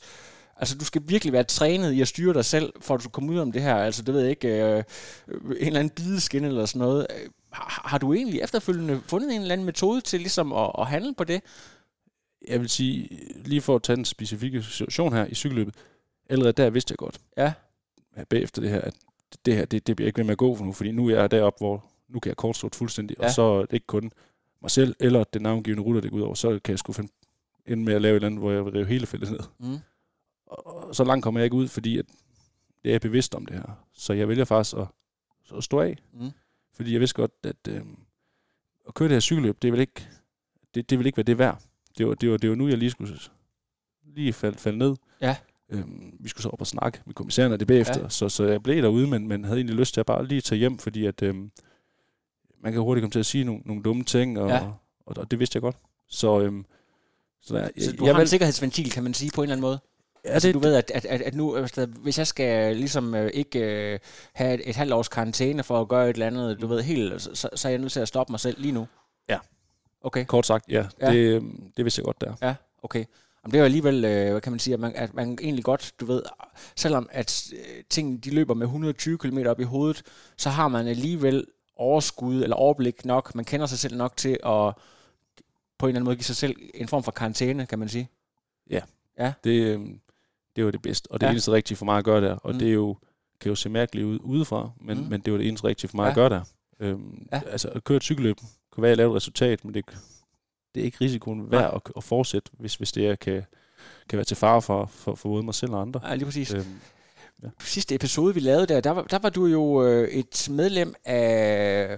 Altså, 0.59 0.77
du 0.77 0.85
skal 0.85 1.01
virkelig 1.05 1.33
være 1.33 1.43
trænet 1.43 1.91
i 1.91 2.01
at 2.01 2.07
styre 2.07 2.33
dig 2.33 2.45
selv, 2.45 2.73
for 2.81 2.95
at 2.95 3.03
du 3.03 3.09
kommer 3.09 3.33
ud 3.33 3.39
om 3.39 3.51
det 3.51 3.61
her. 3.61 3.75
Altså, 3.75 4.01
det 4.01 4.13
ved 4.13 4.21
jeg 4.21 4.29
ikke, 4.29 4.47
øh, 4.47 4.83
en 5.27 5.67
eller 5.67 5.79
anden 5.79 5.89
bideskin 5.89 6.43
eller 6.43 6.65
sådan 6.65 6.79
noget. 6.79 7.07
Har, 7.51 7.89
har 7.89 7.97
du 7.97 8.13
egentlig 8.13 8.41
efterfølgende 8.41 9.01
fundet 9.07 9.35
en 9.35 9.41
eller 9.41 9.53
anden 9.53 9.65
metode 9.65 10.01
til 10.01 10.19
ligesom 10.19 10.53
at, 10.53 10.71
at 10.79 10.87
handle 10.87 11.13
på 11.17 11.23
det? 11.23 11.41
Jeg 12.47 12.59
vil 12.59 12.69
sige, 12.69 13.09
lige 13.45 13.61
for 13.61 13.75
at 13.75 13.83
tage 13.83 13.99
en 13.99 14.05
specifik 14.05 14.53
situation 14.63 15.13
her 15.13 15.25
i 15.25 15.35
cykelløbet, 15.35 15.75
allerede 16.29 16.53
der 16.53 16.69
vidste 16.69 16.91
jeg 16.91 16.97
godt, 16.97 17.19
ja. 17.37 17.53
bagefter 18.29 18.61
det 18.61 18.71
her, 18.71 18.81
at 18.81 18.93
det 19.45 19.55
her, 19.55 19.65
det, 19.65 19.87
det 19.87 19.95
bliver 19.95 20.07
ikke 20.07 20.17
ved 20.17 20.25
med 20.25 20.31
at 20.31 20.37
gå 20.37 20.55
for 20.55 20.65
nu, 20.65 20.73
fordi 20.73 20.91
nu 20.91 21.07
er 21.07 21.19
jeg 21.19 21.31
deroppe, 21.31 21.57
hvor 21.57 21.85
nu 22.09 22.19
kan 22.19 22.29
jeg 22.29 22.37
kortstort 22.37 22.75
fuldstændig, 22.75 23.17
ja. 23.19 23.25
og 23.25 23.31
så 23.31 23.41
er 23.41 23.61
det 23.61 23.73
ikke 23.73 23.87
kun 23.87 24.11
mig 24.61 24.71
selv, 24.71 24.95
eller 24.99 25.23
den 25.23 25.41
navngivende 25.41 25.83
ruller, 25.83 26.01
det 26.01 26.11
går 26.11 26.17
ud 26.17 26.21
over, 26.21 26.33
så 26.33 26.59
kan 26.63 26.71
jeg 26.71 26.79
sgu 26.79 26.93
finde 26.93 27.11
ind 27.65 27.83
med 27.83 27.93
at 27.93 28.01
lave 28.01 28.11
et 28.11 28.15
eller 28.15 28.27
andet, 28.27 28.39
hvor 28.39 28.51
jeg 28.51 28.65
vil 28.65 28.73
rive 28.73 28.85
hele 28.85 29.05
feltet 29.05 29.31
ned. 29.31 29.39
Mm. 29.59 29.77
Og 30.45 30.95
så 30.95 31.03
langt 31.03 31.23
kommer 31.23 31.39
jeg 31.39 31.45
ikke 31.45 31.55
ud, 31.55 31.67
fordi 31.67 31.97
at 31.97 32.05
det 32.83 32.89
er 32.89 32.93
jeg 32.93 33.01
bevidst 33.01 33.35
om 33.35 33.45
det 33.45 33.55
her. 33.55 33.85
Så 33.93 34.13
jeg 34.13 34.27
vælger 34.27 34.45
faktisk 34.45 34.75
at, 34.77 34.87
at 35.57 35.63
stå 35.63 35.79
af. 35.79 35.97
Mm. 36.13 36.31
Fordi 36.73 36.93
jeg 36.93 36.99
vidste 36.99 37.15
godt, 37.15 37.31
at 37.43 37.67
øh, 37.69 37.81
at 38.87 38.93
køre 38.93 39.07
det 39.07 39.15
her 39.15 39.19
cykelløb, 39.19 39.61
det 39.61 39.71
vil 39.71 39.79
ikke, 39.79 40.07
det, 40.75 40.89
det 40.89 40.99
vil 40.99 41.05
ikke 41.05 41.17
være 41.17 41.23
det 41.23 41.37
værd. 41.37 41.61
Det 41.97 42.07
var, 42.07 42.13
det, 42.13 42.31
var, 42.31 42.37
det 42.37 42.49
var 42.49 42.55
nu, 42.55 42.67
jeg 42.67 42.77
lige 42.77 42.91
skulle 42.91 43.19
lige 44.03 44.33
falde, 44.33 44.57
falde 44.57 44.77
ned. 44.77 44.95
Ja. 45.21 45.35
Øhm, 45.69 46.15
vi 46.19 46.29
skulle 46.29 46.43
så 46.43 46.49
op 46.49 46.61
og 46.61 46.67
snakke 46.67 47.01
med 47.05 47.13
kommissæren 47.13 47.51
og 47.51 47.59
det 47.59 47.67
bagefter, 47.67 48.01
ja. 48.01 48.09
så, 48.09 48.29
så 48.29 48.43
jeg 48.43 48.63
blev 48.63 48.81
derude, 48.81 49.07
men, 49.07 49.27
men 49.27 49.43
havde 49.43 49.57
egentlig 49.57 49.75
lyst 49.75 49.93
til 49.93 49.99
at 49.99 50.05
bare 50.05 50.25
lige 50.25 50.41
tage 50.41 50.59
hjem, 50.59 50.77
fordi 50.77 51.05
at 51.05 51.23
øhm, 51.23 51.51
man 52.63 52.73
kan 52.73 52.81
hurtigt 52.81 53.03
komme 53.03 53.11
til 53.11 53.19
at 53.19 53.25
sige 53.25 53.43
nogle, 53.43 53.61
nogle 53.65 53.83
dumme 53.83 54.03
ting, 54.03 54.39
og, 54.39 54.49
ja. 54.49 54.59
og, 55.05 55.17
og, 55.17 55.31
det 55.31 55.39
vidste 55.39 55.57
jeg 55.57 55.61
godt. 55.61 55.75
Så, 56.09 56.39
øhm, 56.39 56.65
så, 57.41 57.55
der, 57.55 57.69
så 57.79 57.91
du 57.91 58.05
jeg 58.05 58.13
har 58.13 58.19
vil, 58.19 58.23
en 58.23 58.27
sikkerhedsventil, 58.27 58.91
kan 58.91 59.03
man 59.03 59.13
sige, 59.13 59.31
på 59.35 59.41
en 59.41 59.43
eller 59.43 59.53
anden 59.53 59.61
måde? 59.61 59.79
Ja, 60.25 60.29
altså, 60.29 60.47
det, 60.47 60.55
du 60.55 60.59
ved, 60.59 60.75
at, 60.75 60.91
at, 60.91 61.05
at, 61.05 61.21
at 61.21 61.35
nu, 61.35 61.55
altså, 61.55 61.85
hvis 61.85 62.17
jeg 62.17 62.27
skal 62.27 62.75
ligesom 62.75 63.15
øh, 63.15 63.31
ikke 63.33 63.59
øh, 63.59 63.99
have 64.33 64.53
et, 64.53 64.69
et 64.69 64.75
halvt 64.75 64.93
års 64.93 65.07
karantæne 65.07 65.63
for 65.63 65.81
at 65.81 65.87
gøre 65.87 66.09
et 66.09 66.13
eller 66.13 66.27
andet, 66.27 66.61
du 66.61 66.67
ved, 66.67 66.81
helt, 66.81 67.21
så, 67.21 67.49
så 67.55 67.67
er 67.67 67.69
jeg 67.69 67.79
nødt 67.79 67.91
til 67.91 67.99
at 67.99 68.07
stoppe 68.07 68.33
mig 68.33 68.39
selv 68.39 68.61
lige 68.61 68.71
nu. 68.71 68.87
Ja. 69.29 69.37
Okay. 70.01 70.25
Kort 70.25 70.45
sagt, 70.45 70.65
ja. 70.69 70.85
ja. 71.01 71.11
Det, 71.11 71.17
øhm, 71.17 71.71
det 71.77 71.85
vidste 71.85 71.99
jeg 71.99 72.05
godt 72.05 72.21
der. 72.21 72.33
Ja, 72.41 72.55
okay. 72.83 73.05
Jamen, 73.43 73.51
det 73.51 73.57
er 73.57 73.59
jo 73.59 73.65
alligevel, 73.65 74.05
øh, 74.05 74.31
hvad 74.31 74.41
kan 74.41 74.51
man 74.51 74.59
sige, 74.59 74.73
at 74.73 74.79
man, 74.79 74.91
at 74.95 75.13
man 75.13 75.37
egentlig 75.41 75.63
godt, 75.63 75.93
du 75.99 76.05
ved, 76.05 76.23
selvom 76.75 77.09
at 77.11 77.53
øh, 77.53 77.83
tingene 77.89 78.17
de 78.17 78.29
løber 78.29 78.53
med 78.53 78.65
120 78.65 79.17
km 79.17 79.37
op 79.45 79.59
i 79.59 79.63
hovedet, 79.63 80.03
så 80.37 80.49
har 80.49 80.67
man 80.67 80.87
alligevel 80.87 81.45
overskud 81.77 82.43
eller 82.43 82.55
overblik 82.55 83.05
nok, 83.05 83.35
man 83.35 83.45
kender 83.45 83.65
sig 83.65 83.79
selv 83.79 83.97
nok 83.97 84.17
til 84.17 84.37
at 84.45 84.73
på 85.77 85.85
en 85.85 85.89
eller 85.89 85.99
anden 85.99 86.03
måde 86.03 86.15
give 86.15 86.23
sig 86.23 86.35
selv 86.35 86.55
en 86.73 86.87
form 86.87 87.03
for 87.03 87.11
karantæne, 87.11 87.65
kan 87.65 87.79
man 87.79 87.89
sige. 87.89 88.09
Ja, 88.69 88.81
ja. 89.19 89.33
Det, 89.43 89.51
øh, 89.51 89.79
det 90.55 90.65
var 90.65 90.71
det 90.71 90.81
bedste, 90.81 91.11
og 91.11 91.21
det 91.21 91.27
ja. 91.27 91.31
eneste 91.31 91.51
rigtige 91.51 91.77
for 91.77 91.85
mig 91.85 91.97
at 91.97 92.03
gøre 92.03 92.21
der, 92.21 92.35
og 92.35 92.53
mm. 92.53 92.59
det 92.59 92.67
er 92.67 92.73
jo, 92.73 92.97
kan 93.39 93.49
jo 93.49 93.55
se 93.55 93.69
mærkeligt 93.69 94.05
ud 94.05 94.19
udefra, 94.23 94.69
men, 94.81 94.97
mm. 94.97 95.03
men 95.03 95.21
det 95.21 95.33
var 95.33 95.37
det 95.37 95.47
eneste 95.47 95.67
rigtige 95.67 95.89
for 95.89 95.95
mig 95.97 96.03
ja. 96.03 96.09
at 96.09 96.15
gøre 96.15 96.29
der. 96.29 96.41
Øhm, 96.79 97.27
ja. 97.31 97.41
Altså 97.51 97.69
at 97.69 97.83
køre 97.83 97.95
et 97.95 98.03
cykelløb 98.03 98.37
kan 98.73 98.81
være 98.81 98.91
at 98.91 98.97
lave 98.97 99.09
et 99.11 99.15
resultat, 99.15 99.65
men 99.65 99.73
det, 99.73 99.85
det 100.75 100.81
er 100.81 100.85
ikke 100.85 100.97
risikoen 101.01 101.51
værd 101.51 101.73
at, 101.75 101.81
at 101.97 102.03
fortsætte, 102.03 102.51
hvis, 102.59 102.75
hvis 102.75 102.91
det 102.91 103.07
er, 103.07 103.15
kan, 103.15 103.43
kan 104.09 104.17
være 104.17 104.25
til 104.25 104.37
fare 104.37 104.61
for, 104.61 104.85
for, 104.85 105.15
for 105.15 105.29
både 105.29 105.43
mig 105.43 105.55
selv 105.55 105.71
og 105.71 105.81
andre. 105.81 106.01
Ja, 106.03 106.15
lige 106.15 106.25
præcis. 106.25 106.53
Øhm, 106.53 106.79
ja. 107.43 107.47
Sidste 107.59 107.95
episode, 107.95 108.33
vi 108.33 108.39
lavede 108.39 108.67
der, 108.67 108.81
der 108.81 108.91
var, 108.91 109.03
der 109.03 109.19
var 109.19 109.29
du 109.29 109.45
jo 109.45 109.85
øh, 109.85 110.07
et 110.07 110.47
medlem 110.51 110.95
af 111.05 111.97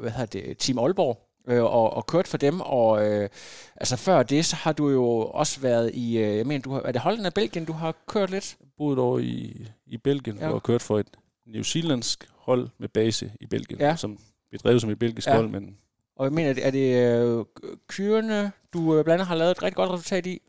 hvad 0.00 0.10
hedder 0.10 0.26
det, 0.26 0.58
Team 0.58 0.78
Aalborg, 0.78 1.30
øh, 1.48 1.62
og, 1.62 1.92
og 1.92 2.06
kørt 2.06 2.28
for 2.28 2.36
dem, 2.36 2.60
og 2.60 3.06
øh, 3.06 3.28
altså 3.76 3.96
før 3.96 4.22
det, 4.22 4.44
så 4.44 4.56
har 4.56 4.72
du 4.72 4.90
jo 4.90 5.04
også 5.16 5.60
været 5.60 5.90
i, 5.94 6.18
øh, 6.18 6.36
jeg 6.36 6.46
mener, 6.46 6.62
du 6.62 6.70
har, 6.70 6.80
er 6.80 6.92
det 6.92 7.00
Holland 7.00 7.26
og 7.26 7.34
Belgien, 7.34 7.64
du 7.64 7.72
har 7.72 7.94
kørt 8.06 8.30
lidt? 8.30 8.56
Boet 8.76 8.98
over 8.98 9.18
i, 9.18 9.66
i 9.86 9.96
Belgien, 9.96 10.36
ja. 10.36 10.48
og 10.48 10.62
kørt 10.62 10.82
for 10.82 10.98
et 10.98 11.06
New 11.46 11.62
Zealandsk 11.62 12.28
hold 12.34 12.68
med 12.78 12.88
base 12.88 13.32
i 13.40 13.46
Belgien, 13.46 13.80
ja. 13.80 13.96
som 13.96 14.18
bliver 14.48 14.62
drevet 14.62 14.80
som 14.80 14.90
et 14.90 14.98
belgisk 14.98 15.26
ja. 15.28 15.34
hold, 15.34 15.48
men... 15.48 15.76
Og 16.16 16.24
jeg 16.24 16.32
mener, 16.32 16.54
er 16.62 16.70
det 16.70 16.96
øh, 16.96 17.44
kyrene, 17.88 18.52
du 18.72 18.96
øh, 18.96 19.04
blandt 19.04 19.08
andet 19.10 19.26
har 19.26 19.34
lavet 19.34 19.50
et 19.50 19.62
rigtig 19.62 19.76
godt 19.76 19.90
resultat 19.90 20.26
i? 20.26 20.40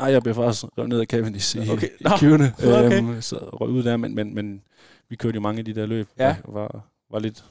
Nej, 0.00 0.12
jeg 0.12 0.22
blev 0.22 0.34
faktisk 0.34 0.64
revet 0.78 0.88
ned 0.88 1.00
af 1.00 1.06
Cavendish 1.06 1.56
i, 1.56 1.70
okay. 1.70 1.88
i 2.00 2.04
kyrene, 2.18 2.54
okay. 2.86 2.98
øhm, 2.98 3.20
så 3.20 3.36
røg 3.36 3.68
ud 3.68 3.82
der, 3.82 3.96
men, 3.96 4.14
men, 4.14 4.34
men 4.34 4.62
vi 5.08 5.16
kørte 5.16 5.34
jo 5.34 5.40
mange 5.40 5.58
af 5.58 5.64
de 5.64 5.74
der 5.74 5.86
løb, 5.86 6.08
ja. 6.18 6.36
og 6.44 6.54
var, 6.54 6.88
var 7.10 7.18
lidt 7.18 7.44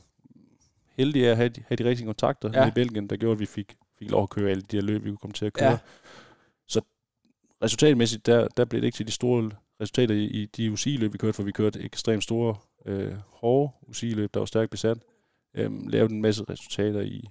heldige 0.98 1.30
at 1.30 1.38
have 1.38 1.50
de, 1.50 1.64
have 1.68 1.76
de 1.76 1.86
rigtige 1.86 2.06
kontakter 2.06 2.52
ja. 2.54 2.68
i 2.68 2.72
Belgien, 2.72 3.10
der 3.10 3.16
gjorde, 3.16 3.32
at 3.32 3.40
vi 3.40 3.46
fik, 3.46 3.78
fik 4.00 4.12
lov 4.12 4.24
at 4.24 4.30
køre 4.30 4.50
alle 4.50 4.62
de 4.62 4.78
her 4.78 4.82
løb, 4.82 5.04
vi 5.04 5.10
kunne 5.10 5.18
komme 5.18 5.34
til 5.34 5.46
at 5.46 5.54
køre. 5.54 5.70
Ja. 5.70 5.78
Så 6.68 6.82
resultatmæssigt, 7.64 8.26
der, 8.26 8.48
der 8.48 8.66
blev 8.66 8.82
det 8.82 8.86
ikke 8.88 8.96
til 8.96 9.08
de 9.08 9.12
store 9.12 9.52
resultater 9.82 10.16
i, 10.16 10.24
i 10.24 10.46
de 10.46 10.72
UCI-løb, 10.72 11.14
vi 11.14 11.18
kørte, 11.18 11.34
for 11.34 11.44
vi 11.44 11.52
kørte 11.52 11.80
ekstremt 11.80 12.24
store, 12.24 12.56
øh, 12.86 13.14
hårde 13.28 13.72
UCI-løb, 13.82 14.34
der 14.34 14.40
var 14.40 14.46
stærkt 14.46 14.72
besat. 14.72 14.98
Øhm, 15.54 15.88
lavede 15.88 16.14
en 16.14 16.22
masse 16.22 16.44
resultater 16.50 17.02
i, 17.02 17.30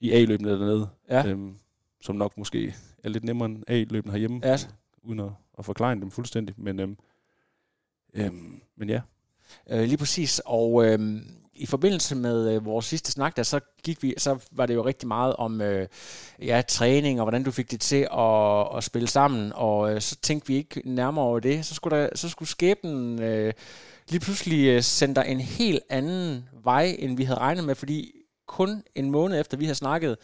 i 0.00 0.10
A-løbene 0.12 0.50
dernede, 0.50 0.88
ja. 1.08 1.26
øhm, 1.26 1.56
som 2.00 2.16
nok 2.16 2.38
måske 2.38 2.74
er 3.04 3.08
lidt 3.08 3.24
nemmere 3.24 3.46
end 3.46 3.62
A-løbene 3.66 4.12
herhjemme, 4.12 4.40
ja. 4.44 4.56
uden 5.02 5.20
at, 5.20 5.30
at 5.58 5.64
forklare 5.64 5.94
dem 5.94 6.10
fuldstændig. 6.10 6.54
Men, 6.58 6.80
øhm, 6.80 6.96
øhm, 8.14 8.60
men 8.76 8.88
ja. 8.88 9.00
Øh, 9.70 9.82
lige 9.82 9.96
præcis, 9.96 10.40
og 10.44 10.86
øhm, 10.86 11.38
i 11.58 11.66
forbindelse 11.66 12.16
med 12.16 12.54
øh, 12.54 12.64
vores 12.64 12.86
sidste 12.86 13.12
snak, 13.12 13.36
der 13.36 13.42
så 13.42 13.60
gik 13.82 14.02
vi, 14.02 14.14
så 14.18 14.38
var 14.52 14.66
det 14.66 14.74
jo 14.74 14.84
rigtig 14.84 15.08
meget 15.08 15.36
om 15.36 15.60
øh, 15.60 15.88
ja, 16.42 16.62
træning 16.68 17.20
og 17.20 17.24
hvordan 17.24 17.42
du 17.42 17.50
fik 17.50 17.70
det 17.70 17.80
til 17.80 18.08
at, 18.12 18.76
at 18.76 18.84
spille 18.84 19.08
sammen, 19.08 19.52
og 19.54 19.94
øh, 19.94 20.00
så 20.00 20.16
tænkte 20.16 20.48
vi 20.48 20.56
ikke 20.56 20.82
nærmere 20.84 21.24
over 21.24 21.40
det. 21.40 21.66
Så 21.66 21.74
skulle, 21.74 21.96
der, 21.96 22.08
så 22.14 22.28
skulle 22.28 22.48
skæbnen 22.48 23.22
øh, 23.22 23.52
lige 24.08 24.20
pludselig 24.20 24.66
øh, 24.66 24.82
sende 24.82 25.14
dig 25.14 25.24
en 25.28 25.40
helt 25.40 25.82
anden 25.90 26.48
vej, 26.64 26.96
end 26.98 27.16
vi 27.16 27.24
havde 27.24 27.40
regnet 27.40 27.64
med, 27.64 27.74
fordi 27.74 28.12
kun 28.46 28.82
en 28.94 29.10
måned 29.10 29.40
efter 29.40 29.56
vi 29.56 29.64
havde 29.64 29.74
snakket, 29.74 30.16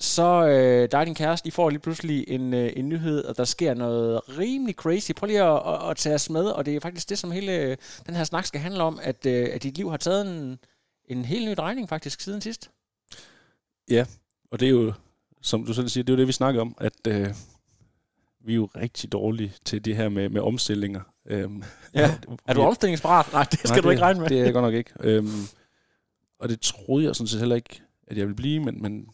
så 0.00 0.46
øh, 0.46 0.88
dig 0.90 1.00
og 1.00 1.06
din 1.06 1.14
kæreste, 1.14 1.48
I 1.48 1.50
får 1.50 1.70
lige 1.70 1.80
pludselig 1.80 2.24
en, 2.28 2.54
øh, 2.54 2.72
en 2.76 2.88
nyhed, 2.88 3.24
og 3.24 3.36
der 3.36 3.44
sker 3.44 3.74
noget 3.74 4.20
rimelig 4.38 4.74
crazy. 4.74 5.12
Prøv 5.12 5.26
lige 5.26 5.42
at, 5.42 5.62
at, 5.66 5.90
at 5.90 5.96
tage 5.96 6.14
os 6.14 6.30
med, 6.30 6.44
og 6.44 6.66
det 6.66 6.76
er 6.76 6.80
faktisk 6.80 7.08
det, 7.08 7.18
som 7.18 7.30
hele 7.30 7.52
øh, 7.52 7.76
den 8.06 8.14
her 8.14 8.24
snak 8.24 8.46
skal 8.46 8.60
handle 8.60 8.82
om, 8.82 8.98
at, 9.02 9.26
øh, 9.26 9.48
at 9.52 9.62
dit 9.62 9.76
liv 9.76 9.90
har 9.90 9.96
taget 9.96 10.26
en, 10.26 10.58
en 11.04 11.24
helt 11.24 11.48
ny 11.48 11.54
drejning 11.56 11.88
faktisk 11.88 12.20
siden 12.20 12.40
sidst. 12.40 12.70
Ja, 13.90 14.06
og 14.50 14.60
det 14.60 14.66
er 14.66 14.70
jo, 14.70 14.92
som 15.42 15.64
du 15.66 15.74
selv 15.74 15.88
siger, 15.88 16.04
det 16.04 16.12
er 16.12 16.16
jo 16.16 16.18
det, 16.18 16.26
vi 16.26 16.32
snakker 16.32 16.60
om, 16.60 16.74
at 16.80 17.06
øh, 17.08 17.34
vi 18.44 18.52
er 18.52 18.56
jo 18.56 18.68
rigtig 18.76 19.12
dårlige 19.12 19.52
til 19.64 19.84
det 19.84 19.96
her 19.96 20.08
med, 20.08 20.28
med 20.28 20.40
omstillinger. 20.40 21.00
Øhm, 21.26 21.62
ja. 21.94 22.18
Er 22.48 22.54
du 22.54 22.62
omstillingsparat? 22.62 23.32
Nej, 23.32 23.46
det 23.50 23.58
skal 23.58 23.70
nej, 23.70 23.80
du 23.80 23.90
ikke 23.90 24.02
regne 24.02 24.20
med. 24.20 24.28
Det 24.28 24.40
er 24.40 24.44
jeg 24.44 24.52
godt 24.52 24.64
nok 24.64 24.74
ikke. 24.74 24.90
Øhm, 25.00 25.42
og 26.40 26.48
det 26.48 26.60
troede 26.60 27.04
jeg 27.04 27.16
sådan 27.16 27.28
set 27.28 27.40
heller 27.40 27.56
ikke, 27.56 27.82
at 28.06 28.16
jeg 28.16 28.26
ville 28.26 28.36
blive, 28.36 28.60
men, 28.60 28.82
men 28.82 29.08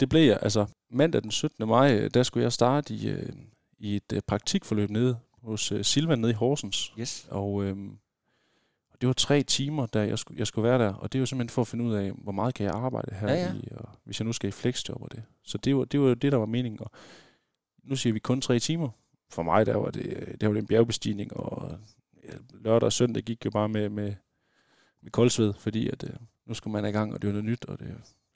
det 0.00 0.08
blev 0.08 0.22
jeg. 0.22 0.38
Altså, 0.42 0.66
mandag 0.90 1.22
den 1.22 1.30
17. 1.30 1.68
maj, 1.68 2.08
der 2.14 2.22
skulle 2.22 2.44
jeg 2.44 2.52
starte 2.52 2.94
i, 2.94 3.08
øh, 3.08 3.32
i 3.78 3.96
et 3.96 4.12
øh, 4.12 4.22
praktikforløb 4.26 4.90
nede 4.90 5.18
hos 5.42 5.72
øh, 5.72 5.84
Silvan 5.84 6.18
nede 6.18 6.30
i 6.30 6.34
Horsens. 6.34 6.92
Yes. 7.00 7.26
Og 7.30 7.64
øh, 7.64 7.76
det 9.00 9.06
var 9.06 9.12
tre 9.12 9.42
timer, 9.42 9.86
da 9.86 10.06
jeg 10.06 10.18
skulle, 10.18 10.38
jeg 10.38 10.46
skulle 10.46 10.68
være 10.68 10.78
der, 10.78 10.94
og 10.94 11.12
det 11.12 11.20
var 11.20 11.24
simpelthen 11.26 11.54
for 11.54 11.62
at 11.62 11.68
finde 11.68 11.84
ud 11.84 11.94
af, 11.94 12.12
hvor 12.12 12.32
meget 12.32 12.54
kan 12.54 12.66
jeg 12.66 12.74
arbejde 12.74 13.14
her, 13.14 13.28
ja, 13.28 13.42
ja. 13.42 13.54
i, 13.54 13.68
og 13.76 13.88
hvis 14.04 14.20
jeg 14.20 14.26
nu 14.26 14.32
skal 14.32 14.48
i 14.48 14.50
flexjob 14.50 15.02
og 15.02 15.12
det. 15.12 15.22
Så 15.42 15.58
det 15.58 15.76
var, 15.76 15.84
det 15.84 16.00
var 16.00 16.14
det, 16.14 16.32
der 16.32 16.38
var 16.38 16.46
meningen. 16.46 16.80
Og 16.80 16.90
nu 17.84 17.96
siger 17.96 18.12
vi 18.12 18.18
kun 18.18 18.40
tre 18.40 18.58
timer. 18.58 18.88
For 19.30 19.42
mig, 19.42 19.66
der 19.66 19.76
var 19.76 19.90
det, 19.90 20.36
der 20.40 20.46
var 20.46 20.54
det 20.54 20.60
en 20.60 20.66
bjergbestigning, 20.66 21.36
og 21.36 21.78
lørdag 22.52 22.86
og 22.86 22.92
søndag 22.92 23.22
gik 23.22 23.44
jo 23.44 23.50
bare 23.50 23.68
med, 23.68 23.88
med, 23.88 24.14
med 25.02 25.10
koldsved, 25.10 25.54
fordi 25.54 25.88
at, 25.88 26.04
øh, 26.04 26.10
nu 26.46 26.54
skulle 26.54 26.72
man 26.72 26.90
i 26.90 26.92
gang, 26.92 27.14
og 27.14 27.22
det 27.22 27.28
var 27.28 27.32
noget 27.32 27.44
nyt, 27.44 27.64
og 27.64 27.78
det, 27.78 27.86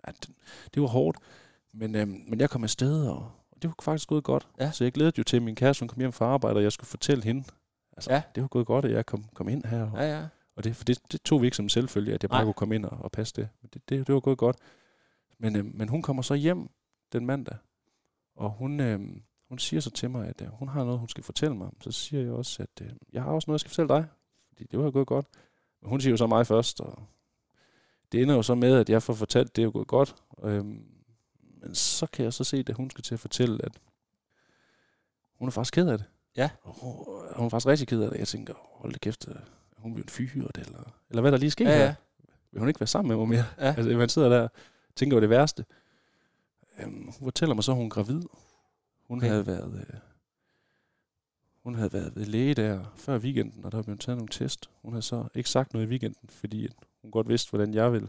ja, 0.06 0.12
det, 0.12 0.30
det 0.74 0.82
var 0.82 0.88
hårdt. 0.88 1.18
Men, 1.74 1.94
øhm, 1.94 2.24
men 2.28 2.40
jeg 2.40 2.50
kom 2.50 2.64
afsted, 2.64 3.06
og, 3.06 3.30
og 3.50 3.62
det 3.62 3.68
var 3.68 3.74
faktisk 3.82 4.08
gået 4.08 4.24
godt. 4.24 4.48
Ja. 4.60 4.70
Så 4.70 4.84
jeg 4.84 4.92
glædede 4.92 5.14
jo 5.18 5.24
til, 5.24 5.36
at 5.36 5.42
min 5.42 5.54
kæreste 5.54 5.88
kom 5.88 5.98
hjem 5.98 6.12
fra 6.12 6.24
arbejde, 6.24 6.56
og 6.56 6.62
jeg 6.62 6.72
skulle 6.72 6.88
fortælle 6.88 7.24
hende. 7.24 7.44
Altså, 7.92 8.12
ja. 8.12 8.22
det 8.34 8.42
var 8.42 8.48
gået 8.48 8.66
godt, 8.66 8.84
at 8.84 8.92
jeg 8.92 9.06
kom, 9.06 9.24
kom 9.34 9.48
ind 9.48 9.64
her. 9.64 9.90
Og, 9.90 9.98
ja, 9.98 10.18
ja. 10.18 10.26
og 10.56 10.64
det, 10.64 10.76
for 10.76 10.84
det, 10.84 10.98
det 11.12 11.22
tog 11.22 11.40
vi 11.40 11.46
ikke 11.46 11.56
som 11.56 11.68
selvfølge, 11.68 12.14
at 12.14 12.22
jeg 12.22 12.30
bare 12.30 12.40
Nej. 12.40 12.44
kunne 12.44 12.54
komme 12.54 12.74
ind 12.74 12.84
og, 12.84 12.98
og 13.00 13.12
passe 13.12 13.34
det. 13.36 13.48
Men 13.62 13.70
det, 13.74 13.88
det, 13.88 14.06
det 14.06 14.14
var 14.14 14.20
gået 14.20 14.38
godt. 14.38 14.56
Men, 15.38 15.56
øhm, 15.56 15.72
men 15.74 15.88
hun 15.88 16.02
kommer 16.02 16.22
så 16.22 16.34
hjem 16.34 16.68
den 17.12 17.26
mandag, 17.26 17.56
og 18.36 18.50
hun, 18.50 18.80
øhm, 18.80 19.22
hun 19.48 19.58
siger 19.58 19.80
så 19.80 19.90
til 19.90 20.10
mig, 20.10 20.28
at 20.28 20.42
øh, 20.42 20.48
hun 20.48 20.68
har 20.68 20.84
noget, 20.84 20.98
hun 20.98 21.08
skal 21.08 21.24
fortælle 21.24 21.56
mig. 21.56 21.70
Så 21.80 21.92
siger 21.92 22.22
jeg 22.22 22.32
også, 22.32 22.62
at 22.62 22.86
øh, 22.86 22.92
jeg 23.12 23.22
har 23.22 23.30
også 23.30 23.50
noget, 23.50 23.54
jeg 23.54 23.60
skal 23.60 23.70
fortælle 23.70 23.88
dig. 23.88 24.06
Fordi 24.48 24.64
det 24.64 24.78
var 24.78 24.90
gået 24.90 25.06
godt. 25.06 25.26
Men 25.80 25.90
hun 25.90 26.00
siger 26.00 26.10
jo 26.10 26.16
så 26.16 26.26
mig 26.26 26.46
først, 26.46 26.80
og 26.80 27.02
det 28.12 28.22
ender 28.22 28.34
jo 28.34 28.42
så 28.42 28.54
med, 28.54 28.74
at 28.74 28.90
jeg 28.90 29.02
får 29.02 29.14
fortalt, 29.14 29.56
det 29.56 29.62
er 29.62 29.64
jo 29.64 29.70
gået 29.72 29.86
godt. 29.86 30.14
Øhm, 30.42 30.86
men 31.62 31.74
så 31.74 32.06
kan 32.06 32.24
jeg 32.24 32.32
så 32.32 32.44
se, 32.44 32.64
at 32.68 32.74
hun 32.74 32.90
skal 32.90 33.04
til 33.04 33.14
at 33.14 33.20
fortælle, 33.20 33.64
at 33.64 33.72
hun 35.38 35.48
er 35.48 35.52
faktisk 35.52 35.74
ked 35.74 35.88
af 35.88 35.98
det. 35.98 36.06
Ja. 36.36 36.50
Og 36.62 36.74
hun, 36.80 36.94
hun 37.36 37.44
er 37.44 37.48
faktisk 37.48 37.66
rigtig 37.66 37.88
ked 37.88 38.02
af 38.02 38.10
det. 38.10 38.18
Jeg 38.18 38.28
tænker, 38.28 38.54
hold 38.56 38.92
da 38.92 38.98
kæft, 38.98 39.28
øh, 39.28 39.34
hun 39.76 39.94
blevet 39.94 40.10
fyret, 40.10 40.58
eller, 40.58 40.92
eller 41.10 41.20
hvad 41.20 41.32
der 41.32 41.38
lige 41.38 41.50
sker 41.50 41.68
Ja, 41.70 41.78
ja. 41.78 41.86
her. 41.86 41.94
Vil 42.52 42.58
hun 42.58 42.68
ikke 42.68 42.80
være 42.80 42.86
sammen 42.86 43.08
med 43.08 43.16
mig 43.16 43.28
mere? 43.28 43.44
Ja. 43.58 43.74
Altså, 43.76 43.96
man 43.96 44.08
sidder 44.08 44.28
der 44.28 44.42
og 44.42 44.50
tænker 44.96 45.14
over 45.16 45.20
det 45.20 45.30
værste. 45.30 45.64
Øhm, 46.78 47.04
hun 47.04 47.12
fortæller 47.12 47.54
mig 47.54 47.64
så, 47.64 47.72
at 47.72 47.76
hun 47.76 47.86
er 47.86 47.90
gravid. 47.90 48.22
Hun 49.08 49.18
Okay. 49.18 49.28
havde 49.28 49.46
været... 49.46 49.86
Øh, 49.90 49.96
hun 51.62 51.74
havde 51.74 51.92
været 51.92 52.16
ved 52.16 52.24
læge 52.24 52.54
der 52.54 52.84
før 52.96 53.18
weekenden, 53.18 53.64
og 53.64 53.72
der 53.72 53.82
blevet 53.82 54.00
taget 54.00 54.16
nogle 54.16 54.28
test. 54.28 54.70
Hun 54.82 54.92
havde 54.92 55.02
så 55.02 55.24
ikke 55.34 55.50
sagt 55.50 55.72
noget 55.72 55.86
i 55.86 55.90
weekenden, 55.90 56.28
fordi 56.30 56.68
hun 57.02 57.10
godt 57.10 57.28
vidste, 57.28 57.50
hvordan 57.50 57.74
jeg 57.74 57.92
ville 57.92 58.08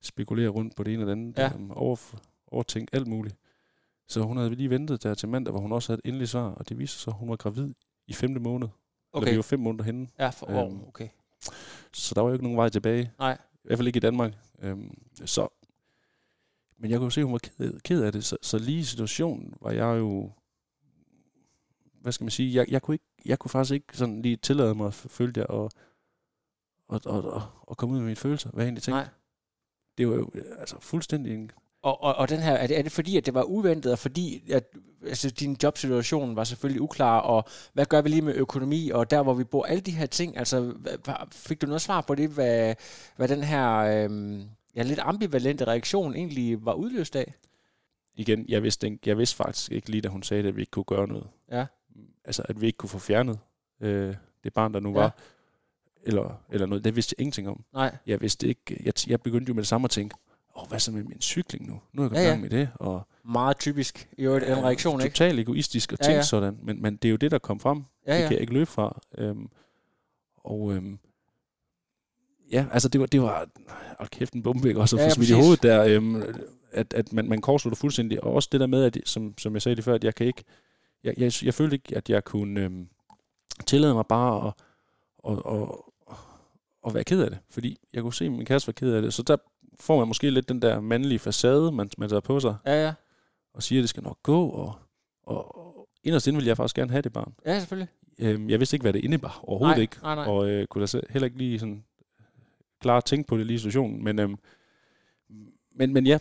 spekulere 0.00 0.48
rundt 0.48 0.76
på 0.76 0.82
det 0.82 0.94
ene 0.94 1.02
og 1.02 1.06
det 1.06 1.12
andet. 1.12 1.38
Ja. 1.38 1.52
Øhm, 1.54 1.70
over, 1.70 1.96
overtænkt 2.46 2.94
alt 2.94 3.06
muligt. 3.06 3.36
Så 4.08 4.22
hun 4.22 4.36
havde 4.36 4.54
lige 4.54 4.70
ventet 4.70 5.02
der 5.02 5.14
til 5.14 5.28
mandag, 5.28 5.52
hvor 5.52 5.60
hun 5.60 5.72
også 5.72 5.92
havde 5.92 6.00
et 6.04 6.08
endeligt 6.08 6.30
svar, 6.30 6.50
og 6.50 6.68
det 6.68 6.78
viste 6.78 6.94
sig 6.96 7.02
så, 7.02 7.10
at 7.10 7.16
hun 7.16 7.28
var 7.28 7.36
gravid 7.36 7.74
i 8.06 8.12
femte 8.12 8.40
måned. 8.40 8.68
Okay. 9.12 9.22
Eller 9.26 9.32
vi 9.32 9.36
var 9.36 9.42
fem 9.42 9.60
måneder 9.60 9.84
henne. 9.84 10.08
Ja, 10.18 10.28
for, 10.28 10.46
Øhm, 10.50 10.58
oh, 10.58 10.88
okay. 10.88 11.08
Så 11.92 12.14
der 12.14 12.20
var 12.20 12.28
jo 12.28 12.32
ikke 12.32 12.44
nogen 12.44 12.58
vej 12.58 12.68
tilbage. 12.68 13.12
Nej. 13.18 13.38
I 13.54 13.58
hvert 13.62 13.78
fald 13.78 13.86
ikke 13.86 13.96
i 13.96 14.00
Danmark. 14.00 14.32
Øhm, 14.58 14.98
så, 15.24 15.48
men 16.78 16.90
jeg 16.90 16.98
kunne 16.98 17.06
jo 17.06 17.10
se, 17.10 17.20
at 17.20 17.24
hun 17.24 17.32
var 17.32 17.38
ked, 17.38 17.80
ked 17.80 18.02
af 18.02 18.12
det. 18.12 18.24
Så, 18.24 18.36
så 18.42 18.58
lige 18.58 18.78
i 18.78 18.84
situationen 18.84 19.54
var 19.60 19.70
jeg 19.70 19.98
jo... 19.98 20.30
Hvad 22.00 22.12
skal 22.12 22.24
man 22.24 22.30
sige? 22.30 22.54
Jeg, 22.54 22.66
jeg, 22.70 22.82
kunne, 22.82 22.94
ikke, 22.94 23.04
jeg 23.24 23.38
kunne 23.38 23.50
faktisk 23.50 23.74
ikke 23.74 23.96
sådan 23.96 24.22
lige 24.22 24.36
tillade 24.36 24.74
mig, 24.74 24.94
følte 24.94 25.40
jeg, 25.40 25.46
at, 25.50 25.72
at, 26.92 27.06
at, 27.06 27.24
at, 27.24 27.42
at 27.70 27.76
komme 27.76 27.94
ud 27.94 27.98
med 27.98 28.06
mine 28.06 28.16
følelser. 28.16 28.50
Hvad 28.50 28.64
jeg 28.64 28.68
egentlig 28.68 28.82
tænkte. 28.82 29.00
Nej. 29.00 29.08
Det 29.98 30.08
var 30.08 30.14
jo 30.14 30.30
altså 30.58 30.80
fuldstændig 30.80 31.34
en... 31.34 31.50
Og, 31.82 32.02
og, 32.02 32.14
og 32.14 32.28
den 32.28 32.40
her, 32.40 32.52
er 32.52 32.66
det, 32.66 32.78
er 32.78 32.82
det 32.82 32.92
fordi, 32.92 33.16
at 33.16 33.26
det 33.26 33.34
var 33.34 33.42
uventet, 33.42 33.92
og 33.92 33.98
fordi 33.98 34.52
at, 34.52 34.64
altså, 35.06 35.30
din 35.30 35.56
jobsituation 35.62 36.36
var 36.36 36.44
selvfølgelig 36.44 36.80
uklar, 36.82 37.18
og 37.18 37.44
hvad 37.72 37.86
gør 37.86 38.02
vi 38.02 38.08
lige 38.08 38.22
med 38.22 38.34
økonomi, 38.34 38.90
og 38.90 39.10
der 39.10 39.22
hvor 39.22 39.34
vi 39.34 39.44
bor, 39.44 39.64
alle 39.64 39.80
de 39.80 39.90
her 39.90 40.06
ting, 40.06 40.36
altså 40.38 40.74
fik 41.32 41.60
du 41.62 41.66
noget 41.66 41.80
svar 41.82 42.00
på 42.00 42.14
det, 42.14 42.30
hvad, 42.30 42.74
hvad 43.16 43.28
den 43.28 43.42
her 43.44 43.76
øhm, 43.76 44.44
ja, 44.76 44.82
lidt 44.82 44.98
ambivalente 45.02 45.64
reaktion 45.66 46.14
egentlig 46.14 46.64
var 46.64 46.72
udløst 46.72 47.16
af? 47.16 47.34
Igen, 48.14 48.44
jeg 48.48 48.62
vidste, 48.62 48.86
ikke, 48.86 48.98
jeg 49.06 49.18
vidste 49.18 49.36
faktisk 49.36 49.72
ikke 49.72 49.90
lige, 49.90 50.00
da 50.00 50.08
hun 50.08 50.22
sagde 50.22 50.42
det, 50.42 50.48
at 50.48 50.56
vi 50.56 50.62
ikke 50.62 50.70
kunne 50.70 50.84
gøre 50.84 51.08
noget. 51.08 51.26
Ja. 51.52 51.66
Altså, 52.24 52.42
at 52.48 52.60
vi 52.60 52.66
ikke 52.66 52.76
kunne 52.76 52.90
få 52.90 52.98
fjernet 52.98 53.38
øh, 53.80 54.14
det 54.44 54.52
barn, 54.52 54.74
der 54.74 54.80
nu 54.80 54.88
Ja. 54.92 54.94
var. 55.00 55.16
Eller, 56.02 56.40
eller 56.50 56.66
noget. 56.66 56.84
Det 56.84 56.96
vidste 56.96 57.14
jeg 57.18 57.20
ingenting 57.22 57.48
om. 57.48 57.64
Nej. 57.72 57.96
jeg 58.06 58.20
vidste 58.20 58.48
ikke, 58.48 58.82
jeg, 58.84 58.92
jeg 59.06 59.20
begyndte 59.20 59.50
jo 59.50 59.54
med 59.54 59.62
det 59.62 59.68
samme 59.68 59.84
at 59.84 59.90
tænke, 59.90 60.16
åh, 60.56 60.68
hvad 60.68 60.78
så 60.78 60.92
med 60.92 61.04
min 61.04 61.20
cykling 61.20 61.66
nu? 61.66 61.80
Nu 61.92 62.02
er 62.02 62.04
jeg 62.06 62.10
gået 62.10 62.18
Ja, 62.18 62.22
ja. 62.24 62.28
gang 62.28 62.40
med 62.40 62.50
det, 62.50 62.68
og 62.74 63.06
Meget 63.24 63.58
typisk 63.58 64.08
i 64.18 64.22
øvrigt, 64.22 64.44
en 64.48 64.64
reaktion, 64.64 65.00
ikke? 65.00 65.12
totalt 65.14 65.38
egoistisk 65.40 65.92
at 65.92 65.98
Ja, 66.00 66.04
tænke 66.04 66.16
ja. 66.16 66.22
sådan, 66.22 66.58
men, 66.62 66.82
men 66.82 66.96
det 66.96 67.08
er 67.08 67.10
jo 67.10 67.16
det, 67.16 67.30
der 67.30 67.38
kom 67.38 67.60
frem. 67.60 67.82
Ja, 68.06 68.12
Det 68.14 68.18
ja. 68.18 68.24
kan 68.26 68.32
jeg 68.32 68.40
ikke 68.40 68.52
løbe 68.52 68.66
fra. 68.66 69.00
Øhm, 69.18 69.48
og 70.36 70.74
øhm, 70.74 70.98
ja, 72.52 72.66
altså 72.72 72.88
det 72.88 73.00
var, 73.00 73.06
det 73.06 73.22
var 73.22 73.46
hold 73.98 74.08
kæft 74.08 74.32
en 74.34 74.66
ikke? 74.66 74.80
Også 74.80 74.96
at 74.96 75.00
Ja, 75.00 75.04
få 75.04 75.08
ja, 75.08 75.14
smidt 75.14 75.30
i 75.30 75.32
hovedet 75.32 75.62
der, 75.62 75.84
øhm, 75.84 76.22
at, 76.72 76.94
at 76.94 77.12
man, 77.12 77.28
man 77.28 77.40
kortslutter 77.40 77.76
fuldstændig. 77.76 78.24
Og 78.24 78.32
også 78.32 78.48
det 78.52 78.60
der 78.60 78.66
med, 78.66 78.84
at, 78.84 78.98
som, 79.04 79.38
som 79.38 79.54
jeg 79.54 79.62
sagde 79.62 79.76
det 79.76 79.84
før, 79.84 79.94
at 79.94 80.04
jeg 80.04 80.14
kan 80.14 80.26
ikke, 80.26 80.44
jeg, 81.04 81.14
jeg, 81.18 81.32
jeg 81.42 81.54
følte 81.54 81.76
ikke, 81.76 81.96
at 81.96 82.10
jeg 82.10 82.24
kunne 82.24 82.60
øhm, 82.60 82.88
tillade 83.66 83.94
mig 83.94 84.06
bare 84.08 84.46
at, 84.48 84.52
at, 85.32 85.38
at, 85.46 85.68
at 86.86 86.94
være 86.94 87.04
ked 87.04 87.22
af 87.22 87.30
det. 87.30 87.38
Fordi 87.50 87.78
jeg 87.92 88.02
kunne 88.02 88.14
se, 88.14 88.24
at 88.24 88.32
min 88.32 88.46
kæreste 88.46 88.66
var 88.66 88.72
ked 88.72 88.92
af 88.92 89.02
det. 89.02 89.14
Så 89.14 89.22
der 89.22 89.36
får 89.80 89.98
man 89.98 90.08
måske 90.08 90.30
lidt 90.30 90.48
den 90.48 90.62
der 90.62 90.80
mandlige 90.80 91.18
facade, 91.18 91.72
man, 91.72 91.90
man 91.98 92.08
tager 92.08 92.20
på 92.20 92.40
sig, 92.40 92.56
Ja, 92.66 92.84
ja. 92.84 92.94
og 93.54 93.62
siger, 93.62 93.80
at 93.80 93.82
det 93.82 93.88
skal 93.90 94.02
nok 94.02 94.22
gå, 94.22 94.48
og, 94.48 94.74
og, 95.22 95.58
og 95.58 95.88
inderst 96.04 96.26
inde 96.26 96.36
vil 96.38 96.46
jeg 96.46 96.56
faktisk 96.56 96.76
gerne 96.76 96.90
have 96.90 97.02
det 97.02 97.12
barn. 97.12 97.34
Ja, 97.46 97.58
selvfølgelig. 97.58 97.88
Øhm, 98.18 98.50
jeg 98.50 98.58
vidste 98.60 98.74
ikke, 98.74 98.82
hvad 98.82 98.92
det 98.92 99.04
indebar. 99.04 99.40
Overhovedet 99.42 99.76
nej, 99.76 99.82
ikke. 99.82 99.96
Nej, 100.02 100.14
nej. 100.14 100.24
Og 100.24 100.48
øh, 100.50 100.66
kunne 100.66 100.86
da 100.86 101.00
heller 101.10 101.26
ikke 101.26 101.38
lige 101.38 101.58
sådan 101.58 101.84
klare 102.80 102.96
at 102.96 103.04
tænke 103.04 103.26
på 103.26 103.38
det 103.38 103.46
lige 103.46 103.54
i 103.54 103.58
situationen. 103.58 104.04
Men, 104.04 104.18
øhm, 104.18 104.36
men, 105.74 105.92
men 105.92 106.06
ja, 106.06 106.18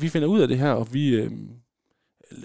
vi 0.00 0.08
finder 0.08 0.28
ud 0.28 0.40
af 0.40 0.48
det 0.48 0.58
her, 0.58 0.70
og 0.72 0.94
vi... 0.94 1.08
Øhm, 1.08 1.50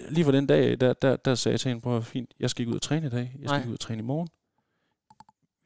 lige 0.08 0.24
for 0.24 0.32
den 0.32 0.46
dag, 0.46 0.80
der, 0.80 0.92
der, 0.92 1.16
der 1.16 1.34
sagde 1.34 1.52
jeg 1.52 1.60
til 1.60 1.68
hende, 1.68 1.82
prøv 1.82 2.02
fint, 2.02 2.34
jeg 2.40 2.50
skal 2.50 2.62
ikke 2.62 2.70
ud 2.70 2.76
og 2.76 2.82
træne 2.82 3.06
i 3.06 3.10
dag, 3.10 3.18
jeg 3.20 3.28
skal 3.32 3.46
Nej. 3.46 3.58
ikke 3.58 3.68
ud 3.68 3.74
og 3.74 3.80
træne 3.80 3.98
i 3.98 4.04
morgen. 4.04 4.28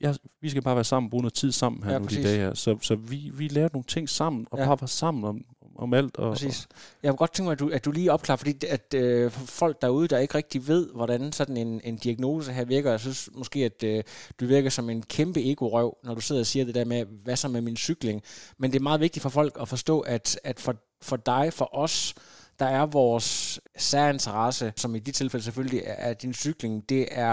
Jeg, 0.04 0.14
vi 0.40 0.48
skal 0.50 0.62
bare 0.62 0.74
være 0.74 0.84
sammen, 0.84 1.10
bruge 1.10 1.22
noget 1.22 1.34
tid 1.34 1.52
sammen 1.52 1.82
her 1.82 1.92
Ja, 1.92 1.98
nu 1.98 2.04
præcis. 2.04 2.18
de 2.24 2.28
dage 2.28 2.38
her. 2.38 2.54
Så, 2.54 2.78
så 2.82 2.94
vi, 2.94 3.30
vi 3.34 3.48
lavede 3.48 3.72
nogle 3.72 3.84
ting 3.84 4.08
sammen, 4.08 4.46
og 4.50 4.58
Ja. 4.58 4.64
bare 4.66 4.76
var 4.80 4.86
sammen 4.86 5.24
om, 5.24 5.44
om 5.76 5.94
alt. 5.94 6.16
Og, 6.16 6.32
Præcis. 6.32 6.68
Jeg 7.02 7.10
kunne 7.10 7.16
godt 7.16 7.32
tænke 7.32 7.44
mig, 7.46 7.52
at 7.52 7.58
du, 7.58 7.68
at 7.68 7.84
du 7.84 7.90
lige 7.90 8.12
opklarer, 8.12 8.36
fordi 8.36 8.66
at 8.68 8.94
øh, 8.94 9.30
folk 9.30 9.82
derude, 9.82 10.08
der 10.08 10.18
ikke 10.18 10.34
rigtig 10.34 10.68
ved, 10.68 10.88
hvordan 10.94 11.32
sådan 11.32 11.56
en, 11.56 11.80
en 11.84 11.96
diagnose 11.96 12.52
her 12.52 12.64
virker, 12.64 12.90
jeg 12.90 13.00
synes 13.00 13.28
måske, 13.34 13.64
at 13.64 13.82
øh, 13.84 14.02
du 14.40 14.46
virker 14.46 14.70
som 14.70 14.90
en 14.90 15.02
kæmpe 15.02 15.50
ego-røv, 15.50 15.96
når 16.04 16.14
du 16.14 16.20
sidder 16.20 16.40
og 16.42 16.46
siger 16.46 16.64
det 16.64 16.74
der 16.74 16.84
med, 16.84 17.04
hvad 17.24 17.36
så 17.36 17.48
med 17.48 17.60
min 17.60 17.76
cykling. 17.76 18.22
Men 18.58 18.72
det 18.72 18.78
er 18.78 18.82
meget 18.82 19.00
vigtigt 19.00 19.22
for 19.22 19.28
folk 19.30 19.56
at 19.60 19.68
forstå, 19.68 20.00
at, 20.00 20.38
at 20.44 20.60
for, 20.60 20.76
for 21.02 21.16
dig, 21.16 21.52
for 21.52 21.76
os, 21.76 22.14
der 22.58 22.66
er 22.66 22.86
vores 22.86 23.60
særinteresse, 23.78 24.72
som 24.76 24.94
i 24.94 24.98
dit 24.98 25.14
tilfælde 25.14 25.44
selvfølgelig 25.44 25.82
er, 25.86 25.92
er 25.92 26.14
din 26.14 26.34
cykling, 26.34 26.88
det 26.88 27.08
er, 27.10 27.32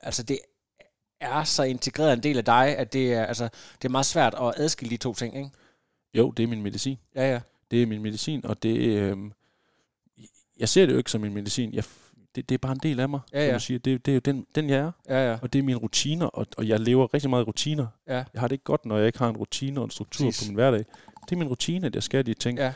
altså 0.00 0.22
det 0.22 0.38
er 1.24 1.44
så 1.44 1.62
integreret 1.62 2.12
en 2.12 2.22
del 2.22 2.38
af 2.38 2.44
dig, 2.44 2.76
at 2.78 2.92
det 2.92 3.12
er, 3.14 3.24
altså, 3.24 3.48
det 3.82 3.84
er 3.84 3.88
meget 3.88 4.06
svært 4.06 4.34
at 4.40 4.52
adskille 4.56 4.90
de 4.90 4.96
to 4.96 5.14
ting, 5.14 5.36
ikke? 5.36 5.50
Jo, 6.14 6.30
det 6.30 6.42
er 6.42 6.46
min 6.46 6.62
medicin. 6.62 6.98
Ja, 7.14 7.32
ja. 7.32 7.40
Det 7.70 7.82
er 7.82 7.86
min 7.86 8.02
medicin, 8.02 8.46
og 8.46 8.62
det 8.62 8.76
øh, 8.78 9.16
jeg 10.58 10.68
ser 10.68 10.86
det 10.86 10.92
jo 10.92 10.98
ikke 10.98 11.10
som 11.10 11.20
min 11.20 11.34
medicin. 11.34 11.74
Jeg, 11.74 11.84
det, 12.34 12.48
det 12.48 12.54
er 12.54 12.58
bare 12.58 12.72
en 12.72 12.80
del 12.82 13.00
af 13.00 13.08
mig, 13.08 13.20
Ja, 13.32 13.40
som 13.40 13.46
ja. 13.48 13.54
du 13.54 13.60
siger. 13.60 13.78
Det, 13.78 14.06
det 14.06 14.12
er 14.12 14.14
jo 14.14 14.20
den, 14.24 14.46
den, 14.54 14.70
jeg 14.70 14.78
er. 14.78 14.92
Ja, 15.08 15.30
ja. 15.30 15.38
Og 15.42 15.52
det 15.52 15.58
er 15.58 15.62
mine 15.62 15.78
rutiner, 15.78 16.26
og, 16.26 16.46
og 16.56 16.68
jeg 16.68 16.80
lever 16.80 17.14
rigtig 17.14 17.30
meget 17.30 17.42
i 17.42 17.46
rutiner. 17.46 17.86
Ja. 18.08 18.14
Jeg 18.14 18.40
har 18.40 18.48
det 18.48 18.52
ikke 18.52 18.64
godt, 18.64 18.86
når 18.86 18.96
jeg 18.98 19.06
ikke 19.06 19.18
har 19.18 19.28
en 19.28 19.36
rutine 19.36 19.80
og 19.80 19.84
en 19.84 19.90
struktur 19.90 20.26
Præcis. 20.26 20.46
på 20.46 20.50
min 20.50 20.54
hverdag. 20.54 20.84
Det 21.24 21.32
er 21.32 21.36
min 21.36 21.48
rutine, 21.48 21.86
at 21.86 21.94
jeg 21.94 22.02
skal 22.02 22.26
de 22.26 22.34
ting. 22.34 22.58
Ja. 22.58 22.72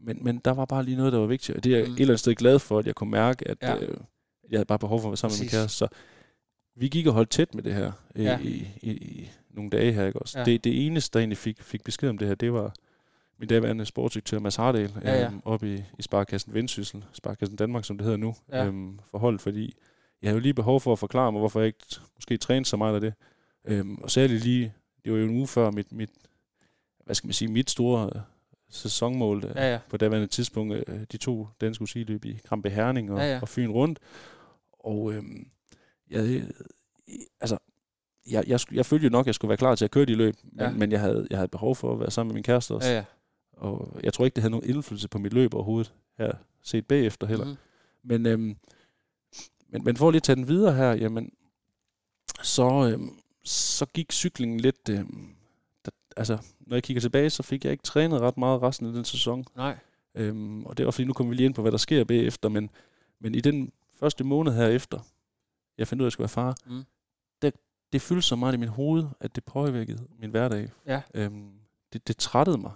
Men, 0.00 0.24
men 0.24 0.38
der 0.44 0.50
var 0.50 0.64
bare 0.64 0.82
lige 0.84 0.96
noget, 0.96 1.12
der 1.12 1.18
var 1.18 1.26
vigtigt, 1.26 1.56
og 1.56 1.64
det 1.64 1.72
er 1.74 1.78
jeg 1.78 1.86
Mm. 1.88 1.92
et 1.94 2.00
eller 2.00 2.10
andet 2.12 2.20
sted 2.20 2.34
glad 2.34 2.58
for, 2.58 2.78
at 2.78 2.86
jeg 2.86 2.94
kunne 2.94 3.10
mærke, 3.10 3.48
at 3.48 3.58
Ja. 3.62 3.76
øh, 3.76 3.96
jeg 4.50 4.58
havde 4.58 4.64
bare 4.66 4.78
behov 4.78 5.00
for 5.00 5.08
at 5.08 5.10
være 5.10 5.16
sammen 5.16 5.32
Præcis. 5.38 5.52
med 5.52 5.58
min 5.58 5.62
kæreste. 5.62 5.76
Så 5.78 5.88
vi 6.78 6.88
gik 6.88 7.06
og 7.06 7.12
holdt 7.12 7.30
tæt 7.30 7.54
med 7.54 7.62
det 7.62 7.74
her 7.74 7.92
øh, 8.16 8.24
Ja. 8.24 8.38
i, 8.38 8.68
i, 8.82 8.90
i 8.90 9.30
nogle 9.50 9.70
dage 9.70 9.92
her. 9.92 10.06
Ikke? 10.06 10.18
Også. 10.18 10.38
Ja. 10.38 10.44
Det, 10.44 10.64
det 10.64 10.86
eneste, 10.86 11.12
der 11.14 11.18
egentlig 11.20 11.38
fik, 11.38 11.62
fik 11.62 11.84
besked 11.84 12.08
om 12.08 12.18
det 12.18 12.28
her, 12.28 12.34
det 12.34 12.52
var 12.52 12.74
min 13.38 13.48
daværende 13.48 13.84
sportsdirektør 13.86 14.38
Mads 14.38 14.56
Hardal, 14.56 14.92
Ja, 15.02 15.14
ja. 15.14 15.26
øhm, 15.26 15.40
oppe 15.44 15.74
i, 15.74 15.82
i 15.98 16.02
Sparkassen 16.02 16.54
Vendsyssel, 16.54 17.04
Sparkassen 17.12 17.56
Danmark, 17.56 17.84
som 17.84 17.98
det 17.98 18.04
hedder 18.04 18.18
nu, 18.18 18.34
Ja. 18.52 18.66
øhm, 18.66 18.98
for 19.10 19.18
hold, 19.18 19.38
fordi 19.38 19.74
jeg 20.22 20.28
havde 20.28 20.38
jo 20.38 20.42
lige 20.42 20.54
behov 20.54 20.80
for 20.80 20.92
at 20.92 20.98
forklare 20.98 21.32
mig, 21.32 21.38
hvorfor 21.38 21.60
jeg 21.60 21.66
ikke 21.66 21.78
måske 22.16 22.36
trænede 22.36 22.64
så 22.68 22.76
meget 22.76 22.94
af 22.94 23.00
det. 23.00 23.14
Øhm, 23.64 23.94
og 23.94 24.10
særligt 24.10 24.44
lige, 24.44 24.72
det 25.04 25.12
var 25.12 25.18
jo 25.18 25.24
en 25.24 25.30
uge 25.30 25.46
før 25.46 25.70
mit, 25.70 25.92
mit 25.92 26.10
hvad 27.04 27.14
skal 27.14 27.26
man 27.26 27.32
sige, 27.34 27.48
mit 27.52 27.70
store 27.70 28.10
øh, 28.14 28.20
sæsonmål 28.70 29.44
øh, 29.44 29.52
Ja, 29.56 29.72
ja. 29.72 29.78
på 29.90 29.96
daværende 29.96 30.26
tidspunkt, 30.26 30.74
de 31.12 31.16
to 31.16 31.48
danske 31.60 31.82
udsigeløb 31.82 32.24
i 32.24 32.38
Krampe 32.44 32.70
Herning 32.70 33.12
og, 33.12 33.18
ja. 33.18 33.32
ja. 33.32 33.40
og 33.40 33.48
Fyn 33.48 33.70
rundt. 33.70 33.98
Og 34.72 35.12
øhm, 35.12 35.48
jeg, 36.10 36.42
altså, 37.40 37.58
jeg, 38.30 38.44
jeg, 38.46 38.60
jeg 38.72 38.86
følte 38.86 39.04
jo 39.04 39.10
nok, 39.10 39.22
at 39.22 39.26
jeg 39.26 39.34
skulle 39.34 39.48
være 39.48 39.56
klar 39.56 39.74
til 39.74 39.84
at 39.84 39.90
køre 39.90 40.04
de 40.04 40.14
løb, 40.14 40.34
men, 40.42 40.60
Ja. 40.60 40.70
men 40.70 40.92
jeg, 40.92 41.00
havde, 41.00 41.26
jeg 41.30 41.38
havde 41.38 41.48
behov 41.48 41.76
for 41.76 41.92
at 41.92 42.00
være 42.00 42.10
sammen 42.10 42.28
med 42.28 42.34
min 42.34 42.42
kæreste 42.42 42.74
også. 42.74 42.88
Ja, 42.88 42.96
ja. 42.96 43.04
Og 43.52 44.00
jeg 44.02 44.12
tror 44.12 44.24
ikke, 44.24 44.34
det 44.34 44.42
havde 44.42 44.50
nogen 44.50 44.70
indflydelse 44.70 45.08
på 45.08 45.18
mit 45.18 45.32
løb 45.32 45.54
overhovedet, 45.54 45.92
her 46.18 46.32
set 46.62 46.86
bagefter 46.86 47.26
heller. 47.26 47.44
Mm. 47.44 47.56
Men, 48.02 48.26
øhm, 48.26 48.56
men, 49.68 49.84
men 49.84 49.96
for 49.96 50.10
lige 50.10 50.18
at 50.18 50.22
tage 50.22 50.36
den 50.36 50.48
videre 50.48 50.74
her, 50.74 50.92
jamen, 50.92 51.32
så, 52.42 52.90
øhm, 52.92 53.18
så 53.44 53.86
gik 53.86 54.12
cyklingen 54.12 54.60
lidt... 54.60 54.88
Øhm, 54.90 55.28
der, 55.84 55.90
altså, 56.16 56.38
når 56.60 56.76
jeg 56.76 56.82
kigger 56.82 57.00
tilbage, 57.00 57.30
så 57.30 57.42
fik 57.42 57.64
jeg 57.64 57.72
ikke 57.72 57.82
trænet 57.82 58.20
ret 58.20 58.36
meget 58.38 58.62
resten 58.62 58.86
af 58.86 58.92
den 58.92 59.04
sæson. 59.04 59.44
Nej. 59.56 59.76
Øhm, 60.14 60.66
og 60.66 60.76
det 60.78 60.84
var 60.86 60.90
fordi, 60.92 61.04
nu 61.06 61.12
kommer 61.12 61.30
vi 61.30 61.36
lige 61.36 61.44
ind 61.46 61.54
på, 61.54 61.62
hvad 61.62 61.72
der 61.72 61.78
sker 61.78 62.04
bagefter, 62.04 62.48
men, 62.48 62.70
men 63.20 63.34
i 63.34 63.40
den 63.40 63.72
første 64.00 64.24
måned 64.24 64.52
her 64.52 64.66
efter, 64.66 64.98
jeg 65.78 65.88
fandt 65.88 66.00
ud 66.02 66.04
af, 66.04 66.06
at 66.06 66.08
jeg 66.08 66.12
skulle 66.12 66.24
være 66.24 66.28
far, 66.28 66.56
Mm. 66.66 66.84
det, 67.42 67.54
det 67.92 68.02
fyldte 68.02 68.22
så 68.22 68.36
meget 68.36 68.54
i 68.54 68.56
min 68.56 68.68
hoved, 68.68 69.04
at 69.20 69.34
det 69.36 69.44
påvirkede 69.44 70.06
min 70.18 70.30
hverdag. 70.30 70.70
Ja. 70.86 71.02
Øhm, 71.14 71.52
det, 71.92 72.08
det 72.08 72.16
trættede 72.16 72.58
mig 72.58 72.72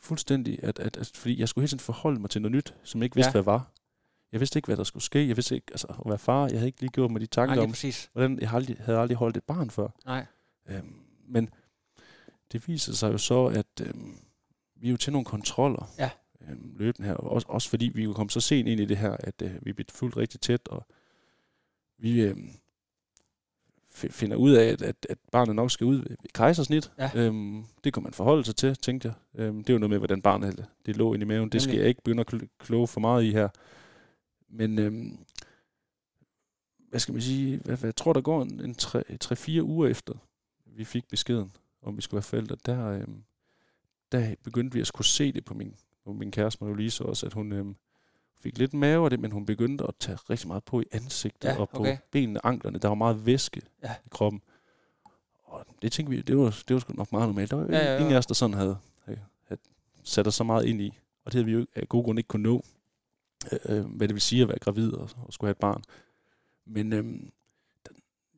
fuldstændig, 0.00 0.58
at, 0.62 0.78
at, 0.78 0.96
at, 0.96 1.10
fordi 1.14 1.40
jeg 1.40 1.48
skulle 1.48 1.62
hele 1.62 1.68
tiden 1.68 1.80
forholde 1.80 2.20
mig 2.20 2.30
til 2.30 2.42
noget 2.42 2.52
nyt, 2.52 2.74
som 2.84 3.00
jeg 3.00 3.04
ikke 3.04 3.14
vidste, 3.16 3.28
Ja. 3.28 3.32
hvad 3.32 3.42
var. 3.42 3.72
Jeg 4.32 4.40
vidste 4.40 4.58
ikke, 4.58 4.66
hvad 4.66 4.76
der 4.76 4.84
skulle 4.84 5.02
ske. 5.02 5.28
Jeg 5.28 5.36
vidste 5.36 5.54
ikke, 5.54 5.66
altså 5.70 5.86
at 5.86 6.02
være 6.06 6.18
far, 6.18 6.42
jeg 6.46 6.58
havde 6.58 6.66
ikke 6.66 6.80
lige 6.80 6.90
gjort 6.90 7.10
mig 7.10 7.20
de 7.20 7.24
Nej, 7.24 7.28
tanker 7.30 7.54
lige 7.54 7.64
om, 7.64 7.70
præcis. 7.70 8.10
hvordan 8.12 8.38
jeg 8.40 8.48
havde 8.50 8.60
aldrig, 8.62 8.76
havde 8.80 8.98
aldrig 8.98 9.16
holdt 9.16 9.36
et 9.36 9.44
barn 9.44 9.70
før. 9.70 9.88
Nej. 10.06 10.26
Øhm, 10.68 10.94
men 11.28 11.50
det 12.52 12.68
viser 12.68 12.92
sig 12.92 13.12
jo 13.12 13.18
så, 13.18 13.44
at 13.46 13.66
øhm, 13.82 14.18
vi 14.76 14.86
er 14.86 14.90
jo 14.90 14.96
til 14.96 15.12
nogle 15.12 15.24
kontroller. 15.24 15.90
Ja. 15.98 16.10
øh, 16.40 16.78
løbende 16.78 17.08
her. 17.08 17.14
Også, 17.14 17.46
også 17.50 17.68
fordi 17.68 17.90
vi 17.94 18.12
kom 18.14 18.28
så 18.28 18.40
sent 18.40 18.68
ind 18.68 18.80
i 18.80 18.84
det 18.84 18.96
her, 18.96 19.16
at 19.20 19.42
øh, 19.42 19.54
vi 19.66 19.72
blev 19.72 19.86
fuldt 19.90 20.16
rigtig 20.16 20.40
tæt, 20.40 20.68
og 20.68 20.86
vi 21.98 22.20
øh, 22.20 22.36
finder 23.90 24.36
ud 24.36 24.52
af, 24.52 24.64
at, 24.64 24.82
at, 24.82 25.06
at 25.10 25.18
barnet 25.32 25.56
nok 25.56 25.70
skal 25.70 25.86
ud 25.86 25.96
ved 25.96 26.16
kejsersnit. 26.34 26.92
Ja. 26.98 27.10
Øhm, 27.14 27.64
det 27.84 27.92
kan 27.94 28.02
man 28.02 28.12
forholde 28.12 28.44
sig 28.44 28.56
til, 28.56 28.76
tænkte 28.76 29.08
jeg. 29.08 29.42
Øhm, 29.44 29.64
det 29.64 29.70
er 29.70 29.74
jo 29.74 29.78
noget 29.78 29.90
med, 29.90 29.98
hvordan 29.98 30.22
barnet 30.22 30.66
det 30.86 30.96
lå 30.96 31.14
inde 31.14 31.24
i 31.24 31.26
maven. 31.26 31.48
Det 31.48 31.62
skal 31.62 31.76
jeg 31.76 31.88
ikke 31.88 32.02
begynde 32.02 32.20
at 32.20 32.34
kl- 32.34 32.56
kloge 32.58 32.86
for 32.86 33.00
meget 33.00 33.24
i 33.24 33.30
her. 33.30 33.48
Men 34.48 34.78
øhm, 34.78 35.18
hvad 36.88 37.00
skal 37.00 37.12
man 37.12 37.22
sige? 37.22 37.56
Hvad, 37.64 37.76
hvad, 37.76 37.88
jeg 37.88 37.96
tror, 37.96 38.12
der 38.12 38.20
går 38.20 38.42
en, 38.42 38.60
en 38.60 38.76
3-4 39.24 39.60
uger 39.62 39.88
efter, 39.88 40.14
vi 40.66 40.84
fik 40.84 41.08
beskeden, 41.08 41.52
om 41.82 41.96
vi 41.96 42.02
skulle 42.02 42.18
være 42.18 42.22
forældre. 42.22 42.56
Der, 42.66 42.86
øhm, 42.86 43.22
der 44.12 44.34
begyndte 44.42 44.74
vi 44.74 44.80
at 44.80 44.86
skulle 44.86 45.06
se 45.06 45.32
det 45.32 45.44
på 45.44 45.54
min, 45.54 45.74
på 46.04 46.12
min 46.12 46.30
kæreste, 46.30 46.64
Marie-Lise 46.64 47.04
også, 47.04 47.26
at 47.26 47.32
hun 47.32 47.52
øhm, 47.52 47.76
fik 48.46 48.58
lidt 48.58 48.74
mave 48.74 49.04
af 49.04 49.10
det, 49.10 49.20
men 49.20 49.32
hun 49.32 49.46
begyndte 49.46 49.84
at 49.88 49.94
tage 50.00 50.18
rigtig 50.30 50.48
meget 50.48 50.64
på 50.64 50.80
i 50.80 50.84
ansigtet 50.92 51.48
Ja, 51.48 51.60
og 51.60 51.68
på 51.68 51.78
okay. 51.80 51.96
benene, 52.10 52.46
anklerne. 52.46 52.78
Der 52.78 52.88
var 52.88 52.94
meget 52.94 53.26
væske 53.26 53.62
Ja. 53.82 53.94
i 54.06 54.08
kroppen. 54.10 54.42
Og 55.44 55.66
det 55.82 55.92
tænkte 55.92 56.16
vi, 56.16 56.22
det 56.22 56.38
var, 56.38 56.62
det 56.68 56.74
var 56.74 56.80
sgu 56.80 56.92
nok 56.92 57.12
meget 57.12 57.28
normalt. 57.28 57.50
Der 57.50 57.56
var 57.56 57.64
Ja, 57.64 57.78
ja, 57.78 57.92
ja, 57.92 57.98
ingen 57.98 58.14
af 58.14 58.18
os, 58.18 58.26
der 58.26 58.34
sådan 58.34 58.54
havde, 58.54 58.78
havde, 59.04 59.20
havde 59.44 59.60
sat 60.02 60.26
os 60.26 60.34
så 60.34 60.44
meget 60.44 60.64
ind 60.64 60.80
i. 60.80 60.98
Og 61.24 61.32
det 61.32 61.34
havde 61.34 61.44
vi 61.46 61.52
jo 61.52 61.66
af 61.74 61.88
gode 61.88 62.04
grunde 62.04 62.20
ikke 62.20 62.28
kunne 62.28 62.42
nå, 62.42 62.64
øh, 63.52 63.78
øh, 63.78 63.84
hvad 63.84 64.08
det 64.08 64.14
vil 64.14 64.22
sige 64.22 64.42
at 64.42 64.48
være 64.48 64.58
gravid 64.58 64.92
og, 64.92 65.10
og 65.26 65.32
skulle 65.32 65.48
have 65.48 65.52
et 65.52 65.58
barn. 65.58 65.82
Men 66.64 66.92
øh, 66.92 67.20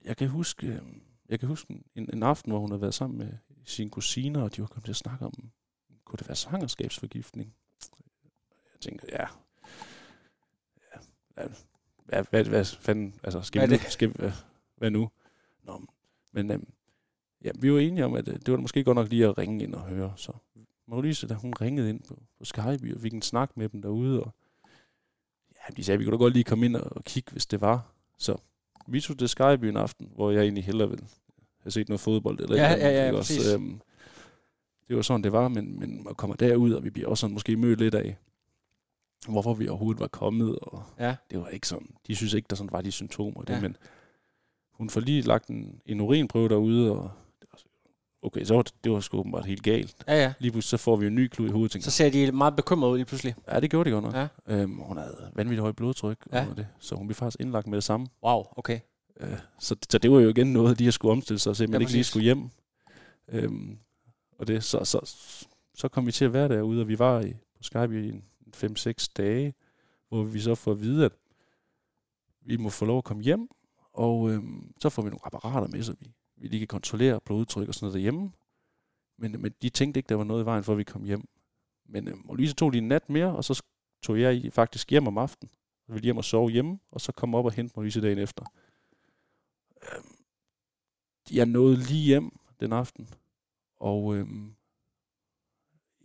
jeg 0.04 0.16
kan 0.16 0.28
huske, 0.28 0.66
øh, 0.66 0.80
jeg 1.28 1.40
kan 1.40 1.48
huske 1.48 1.82
en, 1.94 2.10
en 2.12 2.22
aften, 2.22 2.52
hvor 2.52 2.60
hun 2.60 2.70
havde 2.70 2.80
været 2.80 2.94
sammen 2.94 3.18
med 3.18 3.32
sine 3.64 3.90
kusiner, 3.90 4.42
og 4.42 4.56
de 4.56 4.60
var 4.60 4.68
kommet 4.68 4.84
til 4.84 4.92
at 4.92 4.96
snakke 4.96 5.24
om, 5.24 5.50
kunne 6.04 6.16
det 6.16 6.28
være 6.28 6.36
svangerskabsforgiftning? 6.36 7.54
Jeg 8.84 8.92
ja, 9.12 9.22
ja 9.22 9.26
hvad, 12.04 12.24
hvad, 12.30 12.44
hvad 12.44 12.64
fanden, 12.64 13.14
altså, 13.24 13.42
skal 13.42 13.60
Hvad 13.60 13.68
vi 13.68 13.74
nu, 13.84 13.90
skal, 13.90 14.08
hvad, 14.08 14.32
hvad 14.76 14.90
nu? 14.90 15.10
Nå, 15.62 15.82
men 16.32 16.50
øhm, 16.50 16.68
ja, 17.44 17.50
vi 17.60 17.72
var 17.72 17.78
enige 17.78 18.04
om, 18.04 18.14
at 18.14 18.28
øh, 18.28 18.34
det 18.34 18.52
var 18.52 18.56
måske 18.56 18.84
godt 18.84 18.94
nok 18.94 19.08
lige 19.08 19.26
at 19.26 19.38
ringe 19.38 19.64
ind 19.64 19.74
og 19.74 19.80
høre. 19.80 20.12
Så 20.16 20.32
Maurice, 20.86 21.28
da 21.28 21.34
hun 21.34 21.54
ringede 21.60 21.90
ind 21.90 22.00
på, 22.08 22.22
på 22.38 22.44
Skype, 22.44 22.94
og 22.94 23.00
fik 23.00 23.12
en 23.12 23.22
snak 23.22 23.56
med 23.56 23.68
dem 23.68 23.82
derude, 23.82 24.22
og 24.22 24.34
ja, 25.54 25.74
de 25.76 25.84
sagde, 25.84 25.94
at 25.94 26.00
vi 26.00 26.04
kunne 26.04 26.12
da 26.12 26.22
godt 26.22 26.32
lige 26.32 26.44
komme 26.44 26.66
ind 26.66 26.76
og, 26.76 26.96
og 26.96 27.04
kigge, 27.04 27.32
hvis 27.32 27.46
det 27.46 27.60
var. 27.60 27.92
Så 28.18 28.36
vi 28.86 29.00
tog 29.00 29.18
til 29.18 29.28
Skype 29.28 29.68
en 29.68 29.76
aften, 29.76 30.10
hvor 30.14 30.30
jeg 30.30 30.42
egentlig 30.42 30.64
hellere 30.64 30.88
ville 30.88 31.06
have 31.58 31.70
set 31.70 31.88
noget 31.88 32.00
fodbold. 32.00 32.40
Eller 32.40 32.56
Ja, 32.56 32.72
eller 32.72 32.86
andet, 32.86 32.96
ja, 32.96 33.00
ja, 33.00 33.06
ikke 33.06 33.18
også? 33.18 33.54
Øhm, 33.54 33.80
det 34.88 34.96
var 34.96 35.02
sådan, 35.02 35.24
det 35.24 35.32
var, 35.32 35.48
men, 35.48 35.78
men 35.78 36.04
man 36.04 36.14
kommer 36.14 36.36
derud, 36.36 36.72
og 36.72 36.84
vi 36.84 36.90
bliver 36.90 37.08
også 37.08 37.20
sådan 37.20 37.34
måske 37.34 37.56
mødt 37.56 37.78
lidt 37.78 37.94
af, 37.94 38.16
hvorfor 39.28 39.54
vi 39.54 39.68
overhovedet 39.68 40.00
var 40.00 40.06
kommet, 40.06 40.58
og 40.58 40.82
Ja. 40.98 41.16
det 41.30 41.38
var 41.40 41.48
ikke 41.48 41.68
sådan, 41.68 41.88
de 42.06 42.16
synes 42.16 42.32
ikke, 42.34 42.46
der 42.50 42.56
sådan 42.56 42.72
var 42.72 42.80
de 42.80 42.92
symptomer, 42.92 43.42
det, 43.42 43.54
Ja. 43.54 43.60
men 43.60 43.76
hun 44.72 44.90
får 44.90 45.00
lige 45.00 45.22
lagt 45.22 45.48
en, 45.48 45.80
en 45.86 46.00
urinprøve 46.00 46.48
derude, 46.48 46.92
og 46.92 47.10
det 47.40 47.48
var, 47.52 47.58
okay, 48.22 48.44
så 48.44 48.54
var 48.54 48.62
det, 48.62 48.74
det 48.84 48.92
var 48.92 49.00
sgu 49.00 49.18
åbenbart 49.18 49.46
helt 49.46 49.62
galt. 49.62 49.96
Ja, 50.08 50.22
ja. 50.22 50.32
Lige 50.38 50.52
pludselig 50.52 50.78
så 50.78 50.84
får 50.84 50.96
vi 50.96 51.06
en 51.06 51.14
ny 51.14 51.26
klud 51.28 51.48
i 51.48 51.50
hovedet, 51.52 51.70
tænker, 51.72 51.84
Så 51.84 51.90
ser 51.90 52.10
de 52.10 52.32
meget 52.32 52.56
bekymrede 52.56 52.92
ud 52.92 52.98
lige 52.98 53.06
pludselig. 53.06 53.34
ja, 53.52 53.60
det 53.60 53.70
gjorde 53.70 53.90
det 53.90 54.02
godt 54.02 54.04
nok. 54.04 54.14
Ja. 54.14 54.28
Øhm, 54.46 54.74
hun 54.80 54.96
havde 54.96 55.30
vanvittigt 55.34 55.60
højt 55.60 55.76
blodtryk, 55.76 56.18
Ja. 56.32 56.46
og 56.50 56.56
det, 56.56 56.66
så 56.78 56.94
hun 56.94 57.06
blev 57.06 57.14
faktisk 57.14 57.40
indlagt 57.40 57.66
med 57.66 57.76
det 57.76 57.84
samme. 57.84 58.06
Wow, 58.24 58.44
okay. 58.56 58.80
Øh, 59.20 59.38
så, 59.58 59.76
så 59.90 59.98
det 59.98 60.10
var 60.10 60.20
jo 60.20 60.28
igen 60.28 60.52
noget, 60.52 60.78
de 60.78 60.84
har 60.84 60.90
skulle 60.90 61.12
omstille 61.12 61.38
sig, 61.38 61.56
man 61.60 61.72
Ja, 61.72 61.78
ikke 61.80 61.92
lige 61.92 62.04
skulle 62.04 62.24
hjem. 62.24 62.48
Øhm, 63.28 63.78
og 64.38 64.46
det, 64.46 64.64
så, 64.64 64.84
så, 64.84 65.14
så 65.74 65.88
kom 65.88 66.06
vi 66.06 66.12
til 66.12 66.24
at 66.24 66.32
være 66.32 66.48
derude, 66.48 66.80
og 66.80 66.88
vi 66.88 66.98
var 66.98 67.20
i, 67.20 67.30
på 67.30 67.62
Skype 67.62 68.04
i 68.06 68.08
en 68.08 68.24
5-6 68.56 69.06
dage, 69.16 69.54
hvor 70.08 70.22
vi 70.24 70.40
så 70.40 70.54
får 70.54 70.72
at 70.72 70.80
vide, 70.80 71.04
at 71.04 71.12
vi 72.40 72.56
må 72.56 72.70
få 72.70 72.84
lov 72.84 72.98
at 72.98 73.04
komme 73.04 73.22
hjem, 73.22 73.48
og 73.92 74.30
øh, 74.30 74.42
så 74.80 74.88
får 74.88 75.02
vi 75.02 75.08
nogle 75.10 75.26
apparater 75.26 75.68
med, 75.68 75.82
så 75.82 75.94
vi, 76.00 76.12
vi 76.36 76.48
lige 76.48 76.58
kan 76.60 76.68
kontrollere 76.68 77.20
blodtryk 77.20 77.68
og 77.68 77.74
sådan 77.74 77.84
noget 77.86 77.94
derhjemme. 77.94 78.32
Men, 79.18 79.42
men 79.42 79.54
de 79.62 79.68
tænkte 79.68 79.98
ikke, 79.98 80.08
der 80.08 80.14
var 80.14 80.24
noget 80.24 80.42
i 80.42 80.46
vejen 80.46 80.64
for, 80.64 80.72
at 80.72 80.78
vi 80.78 80.84
kom 80.84 81.04
hjem. 81.04 81.28
Men 81.86 82.08
øh, 82.08 82.16
og 82.28 82.36
lige 82.36 82.48
så 82.48 82.54
tog 82.54 82.72
de 82.72 82.78
en 82.78 82.88
nat 82.88 83.10
mere, 83.10 83.36
og 83.36 83.44
så 83.44 83.62
tog 84.02 84.20
jeg 84.20 84.34
i- 84.36 84.50
faktisk 84.50 84.90
hjem 84.90 85.06
om 85.06 85.18
aftenen. 85.18 85.50
Så 85.86 85.92
ville 85.92 86.04
hjem 86.04 86.16
og 86.16 86.24
sove 86.24 86.50
hjemme, 86.50 86.78
og 86.90 87.00
så 87.00 87.12
kom 87.12 87.34
op 87.34 87.44
og 87.44 87.52
hente 87.52 87.80
mig 87.80 88.02
dagen 88.02 88.18
efter. 88.18 88.44
Øh, 89.82 90.04
jeg 91.36 91.46
nåede 91.46 91.76
lige 91.76 92.04
hjem 92.04 92.38
den 92.60 92.72
aften, 92.72 93.08
og 93.76 94.16
øh, 94.16 94.26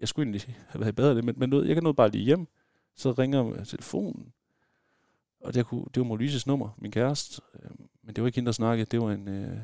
jeg 0.04 0.10
skulle 0.10 0.24
egentlig 0.26 0.58
have 0.68 0.82
været 0.82 0.96
bad 0.96 1.10
af 1.10 1.16
det, 1.16 1.24
men, 1.24 1.36
men 1.38 1.50
nåede, 1.50 1.70
jeg 1.70 1.82
nåede 1.82 1.96
bare 1.96 2.10
lige 2.12 2.24
hjem. 2.26 2.48
Så 2.96 3.12
ringer 3.12 3.64
telefonen, 3.64 4.34
og 5.40 5.54
det, 5.54 5.66
kunne, 5.66 5.86
det 5.86 5.98
var 5.98 6.04
Molises 6.04 6.48
nummer, 6.48 6.70
min 6.78 6.92
kæreste. 6.92 7.42
Øhm, 7.64 7.90
men 8.02 8.16
det 8.16 8.22
var 8.22 8.28
ikke 8.28 8.36
hende, 8.36 8.46
der 8.46 8.52
snakkede, 8.52 8.86
det 8.92 9.02
var 9.02 9.12
en, 9.12 9.28
øh, 9.28 9.58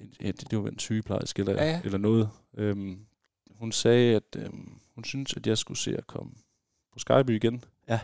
en 0.00 0.12
ja, 0.20 0.30
det, 0.30 0.62
var 0.62 0.68
en 0.68 0.78
sygeplejerske 0.78 1.40
eller, 1.40 1.52
Ja, 1.52 1.64
ja. 1.70 1.80
eller 1.84 1.98
noget. 1.98 2.30
Øhm, 2.54 3.06
hun 3.58 3.72
sagde, 3.72 4.16
at 4.16 4.36
øhm, 4.36 4.72
hun 4.94 5.04
syntes, 5.04 5.36
at 5.36 5.46
jeg 5.46 5.58
skulle 5.58 5.78
se 5.78 5.96
at 5.96 6.06
komme 6.06 6.32
på 6.92 6.98
Skype 6.98 7.36
igen. 7.36 7.64
Ja. 7.88 8.00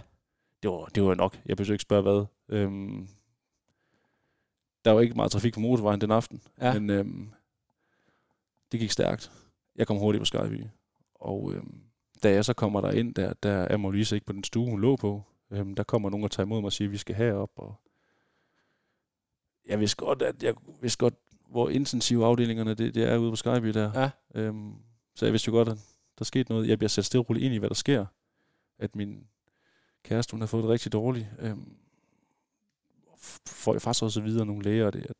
Det 0.62 0.70
var, 0.70 0.84
det 0.84 1.02
var 1.02 1.14
nok. 1.14 1.40
Jeg 1.46 1.56
behøver 1.56 1.72
ikke 1.74 1.82
spørge 1.82 2.02
hvad. 2.02 2.24
Øhm, 2.48 3.08
der 4.84 4.90
var 4.90 5.00
ikke 5.00 5.14
meget 5.14 5.32
trafik 5.32 5.54
på 5.54 5.60
motorvejen 5.60 6.00
den 6.00 6.10
aften, 6.10 6.42
Ja. 6.60 6.72
men 6.74 6.90
øhm, 6.90 7.30
det 8.72 8.80
gik 8.80 8.90
stærkt. 8.90 9.32
Jeg 9.76 9.86
kom 9.86 9.96
hurtigt 9.96 10.20
på 10.20 10.24
Skype, 10.24 10.70
og 11.18 11.52
øhm, 11.54 11.80
da 12.22 12.30
jeg 12.30 12.44
så 12.44 12.54
kommer 12.54 12.80
der 12.80 12.90
ind, 12.90 13.14
der, 13.14 13.32
der 13.32 13.50
er 13.50 13.76
Maurice 13.76 14.16
ikke 14.16 14.26
på 14.26 14.32
den 14.32 14.44
stue, 14.44 14.70
hun 14.70 14.80
lå 14.80 14.96
på. 14.96 15.22
Øhm, 15.50 15.74
der 15.74 15.82
kommer 15.82 16.10
nogen 16.10 16.24
og 16.24 16.30
tager 16.30 16.46
imod 16.46 16.60
mig 16.60 16.66
og 16.66 16.72
siger, 16.72 16.88
at 16.88 16.92
vi 16.92 16.96
skal 16.96 17.14
herop. 17.14 17.50
Og 17.56 17.74
jeg 19.66 19.80
vidste 19.80 19.96
godt, 19.96 20.22
at 20.22 20.42
jeg 20.42 20.54
vidste 20.80 20.98
godt, 20.98 21.14
hvor 21.50 21.68
intensive 21.68 22.24
afdelingerne 22.24 22.74
det, 22.74 22.94
det 22.94 23.02
er 23.02 23.16
ude 23.16 23.32
på 23.32 23.36
Skype 23.36 23.72
der. 23.72 24.00
Ja. 24.00 24.10
Øhm, 24.34 24.74
så 25.14 25.26
jeg 25.26 25.32
vidste 25.32 25.48
jo 25.48 25.52
godt, 25.52 25.68
at 25.68 25.78
der 26.18 26.24
skete 26.24 26.52
noget. 26.52 26.68
Jeg 26.68 26.78
bliver 26.78 26.88
sat 26.88 27.04
stille 27.04 27.22
roligt 27.22 27.44
ind 27.44 27.54
i, 27.54 27.58
hvad 27.58 27.68
der 27.68 27.74
sker. 27.74 28.06
At 28.78 28.96
min 28.96 29.26
kæreste, 30.02 30.32
hun 30.32 30.40
har 30.40 30.46
fået 30.46 30.62
det 30.62 30.70
rigtig 30.70 30.92
dårligt. 30.92 31.26
Øhm, 31.38 31.76
får 33.46 33.72
jeg 33.72 33.82
faktisk 33.82 34.02
også 34.02 34.20
videre 34.20 34.46
nogle 34.46 34.62
læger, 34.62 34.90
det, 34.90 35.06
at 35.08 35.16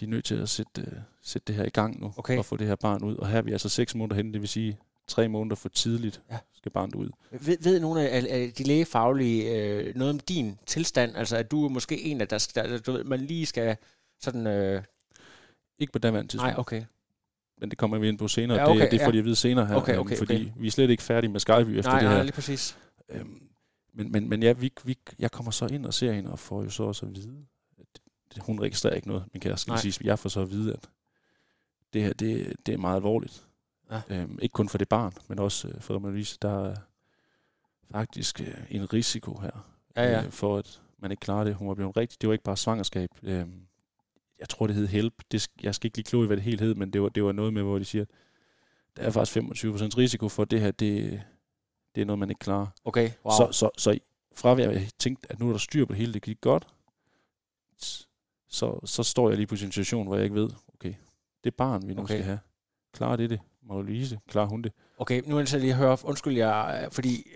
de 0.00 0.04
er 0.04 0.08
nødt 0.08 0.24
til 0.24 0.34
at 0.34 0.48
sætte, 0.48 0.80
øh, 0.80 0.92
sætte 1.22 1.46
det 1.46 1.54
her 1.54 1.64
i 1.64 1.68
gang 1.70 2.00
nu, 2.00 2.12
Okay. 2.16 2.38
og 2.38 2.44
få 2.44 2.56
det 2.56 2.66
her 2.66 2.74
barn 2.76 3.02
ud. 3.04 3.16
Og 3.16 3.28
her 3.28 3.38
er 3.38 3.42
vi 3.42 3.52
altså 3.52 3.68
seks 3.68 3.94
måneder 3.94 4.16
henne, 4.16 4.32
det 4.32 4.40
vil 4.40 4.48
sige 4.48 4.78
tre 5.06 5.28
måneder 5.28 5.56
for 5.56 5.68
tidligt 5.68 6.22
Ja. 6.30 6.38
skal 6.54 6.72
barnet 6.72 6.94
ud. 6.94 7.10
Ved, 7.30 7.56
ved 7.62 7.80
nogle 7.80 8.08
af, 8.08 8.24
af 8.30 8.52
de 8.58 8.64
lægefaglige 8.64 9.56
øh, 9.56 9.94
noget 9.96 10.14
om 10.14 10.20
din 10.20 10.58
tilstand? 10.66 11.16
Altså, 11.16 11.36
at 11.36 11.50
du 11.50 11.64
er 11.64 11.68
måske 11.68 12.00
en 12.02 12.20
af, 12.20 12.28
der, 12.28 12.50
der 12.54 12.78
du 12.78 12.92
ved, 12.92 13.04
man 13.04 13.20
lige 13.20 13.46
skal 13.46 13.76
sådan... 14.20 14.46
Øh, 14.46 14.82
Ikke 15.78 15.92
på 15.92 15.98
daværende 15.98 16.30
tidspunkt, 16.32 16.52
nej, 16.52 16.60
okay. 16.60 16.82
men 17.60 17.70
det 17.70 17.78
kommer 17.78 17.98
vi 17.98 18.08
ind 18.08 18.18
på 18.18 18.28
senere. 18.28 18.58
Ja, 18.58 18.70
okay, 18.70 18.80
det, 18.82 18.90
det 18.90 19.00
får 19.00 19.06
ja. 19.06 19.12
de 19.12 19.18
at 19.18 19.24
vide 19.24 19.36
senere 19.36 19.66
her, 19.66 19.74
Okay, 19.74 19.92
øhm, 19.92 20.00
okay, 20.00 20.16
fordi 20.16 20.34
okay. 20.34 20.52
vi 20.56 20.66
er 20.66 20.70
slet 20.70 20.90
ikke 20.90 21.02
færdige 21.02 21.30
med 21.30 21.40
Skype 21.40 21.54
efter 21.78 21.90
Nej, 21.90 22.00
det 22.00 22.08
her. 22.08 22.14
nej, 22.16 22.22
lige 22.22 22.32
præcis. 22.32 22.76
Øhm, 23.08 23.42
men, 23.94 24.12
men, 24.12 24.28
men 24.28 24.42
ja, 24.42 24.52
vi, 24.52 24.72
vi, 24.84 24.98
jeg 25.18 25.30
kommer 25.30 25.50
så 25.52 25.66
ind 25.66 25.86
og 25.86 25.94
ser 25.94 26.12
hende, 26.12 26.32
og 26.32 26.38
får 26.38 26.62
jo 26.62 26.70
så 26.70 26.82
også 26.82 27.06
at 27.06 27.14
vide, 27.14 27.44
hun 28.38 28.60
registrerer 28.60 28.94
ikke 28.94 29.08
noget, 29.08 29.24
min 29.32 29.40
kæreste 29.40 29.62
skal 29.62 29.70
Nej. 29.72 29.80
sige. 29.80 30.04
Jeg 30.04 30.18
får 30.18 30.28
så 30.28 30.40
at 30.40 30.50
vide, 30.50 30.72
at 30.72 30.88
det 31.92 32.02
her, 32.02 32.12
det, 32.12 32.56
det 32.66 32.74
er 32.74 32.78
meget 32.78 32.96
alvorligt. 32.96 33.46
Ja. 33.90 34.00
Øhm, 34.08 34.38
ikke 34.42 34.52
kun 34.52 34.68
for 34.68 34.78
det 34.78 34.88
barn, 34.88 35.12
men 35.28 35.38
også 35.38 35.68
øh, 35.68 35.80
for 35.80 35.98
Maurice. 35.98 36.38
Der 36.42 36.68
er 36.68 36.76
faktisk 37.90 38.40
øh, 38.40 38.54
en 38.70 38.92
risiko 38.92 39.38
her, 39.38 39.50
Ja, 39.96 40.02
ja. 40.02 40.24
Øh, 40.24 40.30
for 40.30 40.58
at 40.58 40.80
man 40.98 41.10
ikke 41.10 41.20
klarer 41.20 41.44
det. 41.44 41.54
Hun 41.54 41.68
var 41.68 41.74
blevet 41.74 41.96
rigtig, 41.96 42.20
det 42.20 42.28
var 42.28 42.32
ikke 42.32 42.44
bare 42.44 42.56
svangerskab. 42.56 43.10
Øhm, 43.22 43.66
jeg 44.38 44.48
tror, 44.48 44.66
det 44.66 44.76
hed 44.76 44.86
HELP. 44.86 45.14
Det, 45.32 45.48
jeg 45.62 45.74
skal 45.74 45.86
ikke 45.86 45.98
lige 45.98 46.04
kloge 46.04 46.24
i, 46.24 46.26
hvad 46.26 46.36
det 46.36 46.44
helt 46.44 46.60
hed, 46.60 46.74
men 46.74 46.92
det 46.92 47.02
var, 47.02 47.08
det 47.08 47.24
var 47.24 47.32
noget 47.32 47.52
med, 47.52 47.62
hvor 47.62 47.78
de 47.78 47.84
siger, 47.84 48.02
at 48.02 48.08
der 48.96 49.02
er 49.02 49.10
faktisk 49.10 49.36
25% 49.36 49.40
risiko 49.98 50.28
for, 50.28 50.42
at 50.42 50.50
det 50.50 50.60
her, 50.60 50.70
det, 50.70 51.22
det 51.94 52.00
er 52.00 52.04
noget, 52.04 52.18
man 52.18 52.30
ikke 52.30 52.38
klarer. 52.38 52.66
Okay, 52.84 53.10
wow. 53.24 53.32
Så, 53.36 53.52
så, 53.52 53.70
så 53.78 53.98
fra 54.34 54.52
at 54.52 54.58
jeg 54.58 54.88
tænkte, 54.98 55.32
at 55.32 55.40
nu 55.40 55.48
er 55.48 55.52
der 55.52 55.58
styr 55.58 55.84
på 55.84 55.92
det 55.92 55.98
hele, 55.98 56.12
det 56.12 56.22
gik 56.22 56.40
godt, 56.40 56.66
så, 58.50 58.80
så 58.86 59.02
står 59.02 59.28
jeg 59.28 59.36
lige 59.36 59.46
på 59.46 59.54
en 59.54 59.58
situation, 59.58 60.06
hvor 60.06 60.16
jeg 60.16 60.24
ikke 60.24 60.36
ved, 60.36 60.50
okay, 60.74 60.94
det 61.44 61.54
barn, 61.54 61.88
vi 61.88 61.94
nu 61.94 62.02
Okay. 62.02 62.14
skal 62.14 62.24
have, 62.24 62.38
klarer 62.92 63.16
det 63.16 63.30
det? 63.30 63.40
Marie-Louise, 63.62 64.16
klarer 64.28 64.48
hun 64.48 64.62
det? 64.62 64.72
Okay, 64.98 65.22
nu 65.26 65.38
er 65.38 65.48
jeg 65.52 65.60
lige 65.60 65.74
høre, 65.74 65.98
undskyld 66.02 66.36
jeg, 66.36 66.88
fordi 66.92 67.26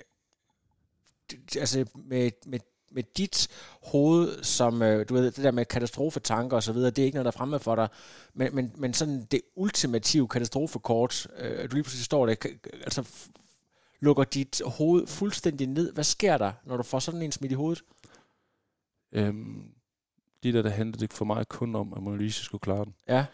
altså 1.59 1.87
med, 1.95 2.31
med, 2.47 2.61
med 2.93 3.03
dit 3.17 3.49
hoved, 3.83 4.43
som 4.43 4.83
øh, 4.83 5.09
du 5.09 5.15
ved, 5.15 5.25
det 5.25 5.45
der 5.45 5.51
med 5.51 5.65
katastrofetanker 5.65 6.57
og 6.57 6.63
så 6.63 6.73
videre, 6.73 6.91
det 6.91 7.03
er 7.03 7.07
ikke 7.07 7.15
noget, 7.15 7.25
der 7.25 7.31
er 7.31 7.39
fremme 7.39 7.59
for 7.59 7.75
dig, 7.75 7.89
men, 8.35 8.55
men, 8.55 8.73
men 8.77 8.95
sådan 8.95 9.25
det 9.25 9.41
ultimative 9.57 10.29
katastrofekort, 10.29 11.27
øh, 11.39 11.71
du 11.71 11.75
lige 11.75 11.83
pludselig 11.83 12.05
står 12.05 12.27
der, 12.27 12.35
altså 12.73 13.09
lukker 14.01 14.25
dit 14.25 14.63
hoved 14.67 15.07
fuldstændig 15.07 15.67
ned. 15.67 15.93
Hvad 15.93 16.05
sker 16.05 16.39
der, 16.39 16.53
når 16.65 16.77
du 16.77 16.83
får 16.83 16.99
sådan 16.99 17.23
en 17.23 17.33
smidt 17.33 17.53
i 17.53 17.55
hovedet? 17.55 17.85
Øhm, 19.13 19.74
det 20.45 20.55
der, 20.55 20.63
der 20.63 20.71
handlede 20.71 20.99
det 21.01 21.13
for 21.13 21.25
mig 21.25 21.49
kun 21.49 21.75
om, 21.77 21.93
at 21.93 22.03
Marie-Louise 22.03 22.45
skulle 22.45 22.61
klare 22.61 22.85
den. 22.85 22.95
Ja, 23.09 23.27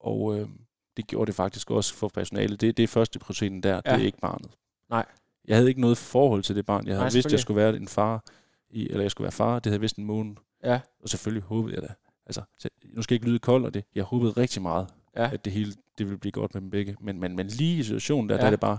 Og 0.00 0.38
øhm, 0.38 0.60
det 0.96 1.06
gjorde 1.06 1.26
det 1.26 1.34
faktisk 1.34 1.70
også 1.70 1.94
for 1.94 2.08
personalet. 2.08 2.60
Det, 2.60 2.76
det 2.76 2.82
er 2.82 2.86
første 2.86 3.18
prioriteten 3.18 3.62
der, 3.62 3.74
ja. 3.74 3.76
det 3.94 4.00
er 4.02 4.06
ikke 4.06 4.18
barnet. 4.18 4.50
Nej. 4.90 5.04
jeg 5.48 5.56
havde 5.56 5.68
ikke 5.68 5.80
noget 5.80 5.98
forhold 5.98 6.42
til 6.42 6.56
det 6.56 6.66
barn. 6.66 6.86
Jeg 6.86 6.94
havde 6.94 7.04
Nej, 7.04 7.12
vidst, 7.12 7.26
at 7.26 7.32
jeg 7.32 7.40
skulle 7.40 7.56
være 7.56 7.76
en 7.76 7.88
far, 7.88 8.24
i, 8.70 8.88
eller 8.88 9.00
jeg 9.02 9.10
skulle 9.10 9.24
være 9.24 9.32
far. 9.32 9.54
Det 9.54 9.66
havde 9.66 9.74
jeg 9.74 9.80
vidst 9.80 9.96
en 9.96 10.04
måned. 10.04 10.36
Ja. 10.64 10.80
Og 11.02 11.08
selvfølgelig 11.08 11.42
håbede 11.42 11.74
jeg 11.74 11.82
da. 11.82 11.94
Altså, 12.26 12.42
så- 12.58 12.68
nu 12.84 13.02
skal 13.02 13.14
jeg 13.14 13.16
ikke 13.16 13.28
lyde 13.28 13.38
kold, 13.38 13.64
og 13.64 13.74
det, 13.74 13.84
jeg 13.94 14.04
håbede 14.04 14.32
rigtig 14.32 14.62
meget, 14.62 14.88
Ja. 15.16 15.30
at 15.32 15.44
det 15.44 15.52
hele 15.52 15.72
det 15.98 16.06
ville 16.06 16.18
blive 16.18 16.32
godt 16.32 16.54
med 16.54 16.60
dem 16.62 16.70
begge. 16.70 16.96
Men, 17.00 17.20
men, 17.20 17.36
men 17.36 17.46
lige 17.46 17.78
i 17.78 17.82
situationen 17.82 18.28
der, 18.28 18.34
ja. 18.34 18.40
Der 18.40 18.46
er 18.46 18.50
det 18.50 18.60
bare, 18.60 18.78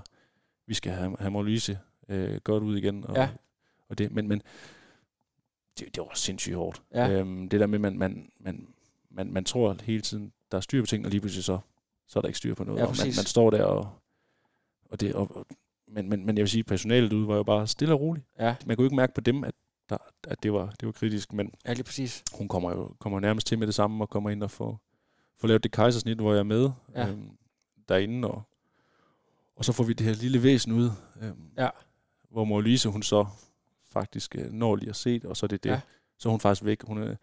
vi 0.67 0.73
skal 0.73 0.91
have, 0.91 1.15
have 1.19 1.31
Maurice 1.31 1.79
øh, 2.09 2.35
godt 2.43 2.63
ud 2.63 2.77
igen. 2.77 3.05
Og, 3.07 3.15
Ja. 3.15 3.29
og 3.89 3.97
det, 3.97 4.11
men, 4.11 4.27
men 4.27 4.41
det, 5.79 5.95
det 5.95 6.01
var 6.03 6.11
sindssygt 6.13 6.55
hårdt. 6.55 6.81
Ja. 6.93 7.09
Øhm, 7.09 7.49
det 7.49 7.59
der 7.59 7.67
med, 7.67 7.79
man, 7.79 7.97
man, 7.97 8.29
man, 8.39 8.67
man, 9.09 9.31
man 9.33 9.45
tror 9.45 9.75
hele 9.83 10.01
tiden, 10.01 10.31
der 10.51 10.57
er 10.57 10.61
styr 10.61 10.81
på 10.81 10.85
ting, 10.85 11.05
og 11.05 11.11
lige 11.11 11.21
pludselig 11.21 11.43
så, 11.43 11.59
så 12.07 12.19
er 12.19 12.21
der 12.21 12.27
ikke 12.27 12.37
styr 12.37 12.55
på 12.55 12.63
noget. 12.63 12.79
Ja, 12.79 12.85
og 12.85 12.95
man, 12.99 13.07
man 13.07 13.25
står 13.25 13.49
der 13.49 13.63
og... 13.63 13.89
og, 14.89 14.99
det, 14.99 15.13
og 15.15 15.35
og- 15.37 15.45
men, 15.91 16.09
men, 16.09 16.25
men 16.25 16.37
jeg 16.37 16.41
vil 16.43 16.49
sige, 16.49 16.63
personalet 16.63 17.13
ude 17.13 17.27
var 17.27 17.35
jo 17.35 17.43
bare 17.43 17.67
stille 17.67 17.93
og 17.93 17.99
roligt. 18.01 18.25
Ja, 18.39 18.55
Man 18.65 18.77
kunne 18.77 18.85
ikke 18.85 18.95
mærke 18.95 19.13
på 19.13 19.21
dem, 19.21 19.43
at, 19.43 19.53
der, 19.89 19.97
at 20.27 20.43
det, 20.43 20.53
var, 20.53 20.65
det 20.79 20.85
var 20.85 20.91
kritisk, 20.91 21.33
men 21.33 21.53
ja 21.65 21.73
lige 21.73 21.83
præcis. 21.83 22.23
hun 22.33 22.47
kommer 22.47 22.71
jo 22.71 22.91
kommer 22.99 23.19
nærmest 23.19 23.47
til 23.47 23.59
med 23.59 23.67
det 23.67 23.75
samme 23.75 24.03
og 24.03 24.09
kommer 24.09 24.29
ind 24.29 24.43
og 24.43 24.51
får, 24.51 24.81
får 25.37 25.47
lavet 25.47 25.63
det 25.63 25.71
kejsersnit, 25.71 26.17
hvor 26.17 26.31
jeg 26.33 26.39
er 26.39 26.43
med 26.43 26.69
Ja. 26.95 27.07
øhm, 27.09 27.29
derinde. 27.89 28.27
Og, 28.27 28.41
og 29.55 29.65
så 29.65 29.71
får 29.73 29.83
vi 29.83 29.93
det 29.93 30.05
her 30.05 30.13
lille 30.13 30.43
væsen 30.43 30.71
ud, 30.71 30.89
øhm, 31.21 31.49
Ja. 31.57 31.69
hvor 32.29 32.45
Maurice, 32.45 32.89
hun 32.89 33.03
så 33.03 33.25
faktisk 33.91 34.35
øh, 34.35 34.51
når 34.51 34.75
lige 34.75 34.89
at 34.89 34.95
se 34.95 35.13
det, 35.13 35.25
og 35.25 35.37
så 35.37 35.45
er 35.45 35.47
det 35.47 35.63
det. 35.63 35.69
Ja. 35.69 35.81
Så 36.17 36.29
er 36.29 36.31
hun 36.31 36.39
faktisk 36.39 36.65
væk. 36.65 36.81
Hun 36.83 36.97
er 37.03 37.15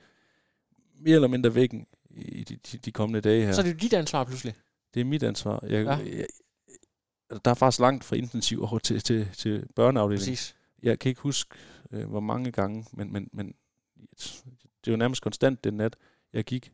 mere 0.98 1.14
eller 1.14 1.29
mindre 1.29 1.55
væk 1.55 1.74
i 2.11 2.44
de, 2.44 2.57
de, 2.57 2.79
de 2.79 2.92
kommende 2.92 3.20
dage 3.20 3.46
her. 3.46 3.52
Så 3.52 3.61
er 3.61 3.64
det 3.64 3.72
jo 3.72 3.79
dit 3.79 3.92
ansvar 3.92 4.24
pludselig. 4.24 4.55
Det 4.94 5.00
er 5.00 5.05
mit 5.05 5.22
ansvar. 5.22 5.64
Jeg, 5.66 5.85
Ja. 5.85 5.96
jeg, 6.18 6.26
der 7.44 7.50
er 7.50 7.55
faktisk 7.55 7.81
langt 7.81 8.05
fra 8.05 8.16
intensiv 8.16 8.62
over 8.62 8.79
til, 8.79 9.00
til, 9.00 9.29
til 9.33 9.66
børneafdelingen. 9.74 10.33
Præcis. 10.33 10.57
Jeg 10.83 10.98
kan 10.98 11.09
ikke 11.09 11.20
huske, 11.20 11.55
øh, 11.90 12.09
hvor 12.09 12.20
mange 12.20 12.52
gange, 12.52 12.87
men, 12.92 13.12
men, 13.12 13.29
men 13.33 13.55
det 14.85 14.90
var 14.90 14.96
nærmest 14.96 15.22
konstant 15.22 15.64
den 15.64 15.74
nat, 15.74 15.96
jeg 16.33 16.44
gik. 16.44 16.72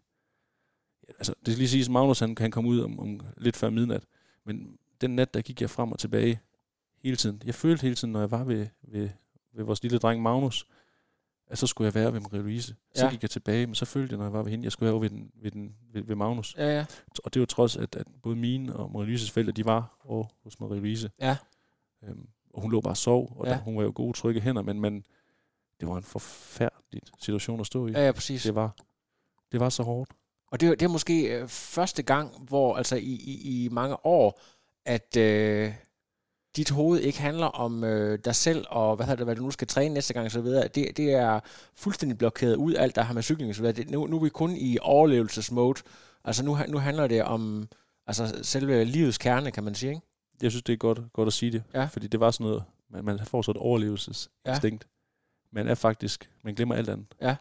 Altså, 1.09 1.35
det 1.46 1.55
skal 1.55 1.59
lige 1.59 1.68
siges, 1.68 1.88
at 1.88 1.92
Magnus 1.92 2.18
han 2.18 2.35
kan 2.35 2.50
komme 2.50 2.70
ud 2.70 2.81
om, 2.81 3.00
om 3.00 3.20
lidt 3.37 3.57
før 3.57 3.70
midnat, 3.70 4.05
men 4.44 4.78
den 5.00 5.16
nat, 5.16 5.35
der 5.35 5.40
gik 5.40 5.61
jeg 5.61 5.70
frem 5.70 5.92
og 5.92 5.98
tilbage 5.98 6.40
hele 7.02 7.16
tiden. 7.16 7.42
Jeg 7.44 7.55
følte 7.55 7.83
hele 7.83 7.94
tiden, 7.94 8.12
når 8.12 8.20
jeg 8.20 8.31
var 8.31 8.44
ved, 8.44 8.66
ved, 8.83 9.09
ved 9.55 9.65
vores 9.65 9.83
lille 9.83 9.99
dreng 9.99 10.23
Magnus, 10.23 10.67
at 11.47 11.59
så 11.59 11.67
skulle 11.67 11.87
jeg 11.87 11.95
være 11.95 12.12
ved 12.12 12.21
Marie 12.21 12.41
Louise. 12.43 12.77
Så 12.95 13.05
Ja. 13.05 13.11
gik 13.11 13.23
jeg 13.23 13.31
tilbage, 13.31 13.67
men 13.67 13.75
så 13.75 13.85
følte 13.85 14.12
jeg, 14.12 14.19
når 14.19 14.25
jeg 14.25 14.33
var 14.33 14.43
ved 14.43 14.51
hende, 14.51 14.65
jeg 14.65 14.73
skulle 14.73 14.93
være 14.93 15.01
ved, 15.01 15.11
den, 15.11 15.31
ved, 15.43 15.51
den, 15.51 15.75
ved, 15.93 16.03
ved 16.03 16.17
Magnus. 16.17 16.55
Ja, 16.59 16.77
ja. 16.77 16.85
Og 17.25 17.35
det 17.35 17.41
var 17.41 17.47
trods, 17.47 17.77
at, 17.77 17.97
at 17.97 18.07
både 18.23 18.37
mine 18.37 18.77
og 18.77 18.93
Marie 18.93 19.07
Louises 19.07 19.31
forældre, 19.31 19.53
de 19.53 19.65
var 19.65 19.97
over 20.05 20.25
hos 20.45 20.61
Marie 20.61 20.77
Louise. 20.79 21.11
Ja. 21.21 21.37
Øhm, 22.05 22.29
og 22.55 22.62
hun 22.62 22.71
lå 22.73 22.81
bare 22.81 22.93
og 22.93 22.97
sov, 22.97 23.37
og 23.38 23.47
Ja. 23.47 23.51
der, 23.53 23.59
hun 23.59 23.77
var 23.77 23.83
jo 23.83 23.93
gode, 23.95 24.12
trygge 24.19 24.41
hænder, 24.41 24.62
men, 24.62 24.81
men 24.81 25.05
det 25.81 25.88
var 25.88 25.97
en 25.97 26.03
forfærdelig 26.03 27.03
situation 27.21 27.61
at 27.61 27.67
stå 27.67 27.87
i. 27.87 27.91
Ja, 27.93 28.05
ja, 28.07 28.12
præcis. 28.12 28.43
Det 28.43 28.55
var, 28.55 28.77
det 29.53 29.61
var 29.61 29.69
så 29.69 29.83
hårdt. 29.83 30.11
Og 30.47 30.61
det, 30.61 30.69
er- 30.69 30.75
det 30.75 30.83
er 30.83 30.88
måske 30.88 31.23
øh, 31.41 31.49
første 31.49 32.03
gang, 32.03 32.38
hvor 32.49 32.77
altså 32.77 32.97
i, 32.97 33.01
i, 33.25 33.65
i 33.65 33.69
mange 33.69 34.07
år, 34.07 34.41
at 34.85 35.17
øh, 35.17 35.73
dit 36.57 36.71
hoved 36.71 37.01
ikke 37.01 37.21
handler 37.21 37.47
om 37.47 37.85
øh, 37.85 38.19
dig 38.25 38.35
selv, 38.35 38.65
og 38.71 38.97
hvad, 38.97 39.07
det, 39.17 39.27
hvad 39.27 39.37
du 39.37 39.43
nu 39.43 39.51
skal 39.51 39.69
træne 39.69 39.95
næste 39.95 40.15
gang, 40.15 40.25
og 40.27 40.31
så 40.33 40.41
videre. 40.41 40.69
Det, 40.69 40.97
det 40.97 41.12
er 41.12 41.41
fuldstændig 41.75 42.19
blokeret 42.19 42.57
ud, 42.57 42.75
alt 42.75 42.97
der 42.97 43.03
har 43.03 43.15
med 43.15 43.23
cykling 43.23 43.49
og 43.49 43.55
så 43.55 43.62
videre. 43.62 43.77
Det, 43.77 43.91
nu, 43.91 44.07
nu 44.07 44.17
er 44.17 44.23
vi 44.23 44.29
kun 44.29 44.57
i 44.57 44.79
overlevelsesmode. 44.81 45.81
Altså 46.25 46.45
nu, 46.45 46.59
nu 46.69 46.79
handler 46.79 47.07
det 47.07 47.23
om 47.23 47.69
altså 48.07 48.38
selve 48.43 48.85
livets 48.85 49.19
kerne, 49.19 49.51
kan 49.51 49.65
man 49.65 49.75
sige, 49.75 49.91
ikke? 49.91 50.03
Jeg 50.43 50.51
synes, 50.51 50.62
det 50.62 50.73
er 50.73 50.77
godt, 50.77 51.12
godt 51.12 51.27
at 51.27 51.33
sige 51.33 51.53
det, 51.53 51.62
Ja. 51.75 51.85
fordi 51.85 52.07
det 52.07 52.21
var 52.21 52.31
sådan 52.31 52.45
noget, 52.45 52.65
man, 52.91 53.05
man 53.05 53.19
får 53.27 53.43
så 53.43 53.51
et 53.51 53.57
overlevelsesinstinkt. 53.57 54.85
Ja. 54.85 54.88
Man 55.53 55.69
er 55.69 55.75
faktisk, 55.75 56.31
man 56.45 56.55
glemmer 56.55 56.75
alt 56.75 56.88
andet. 56.88 57.07
Ja. 57.21 57.37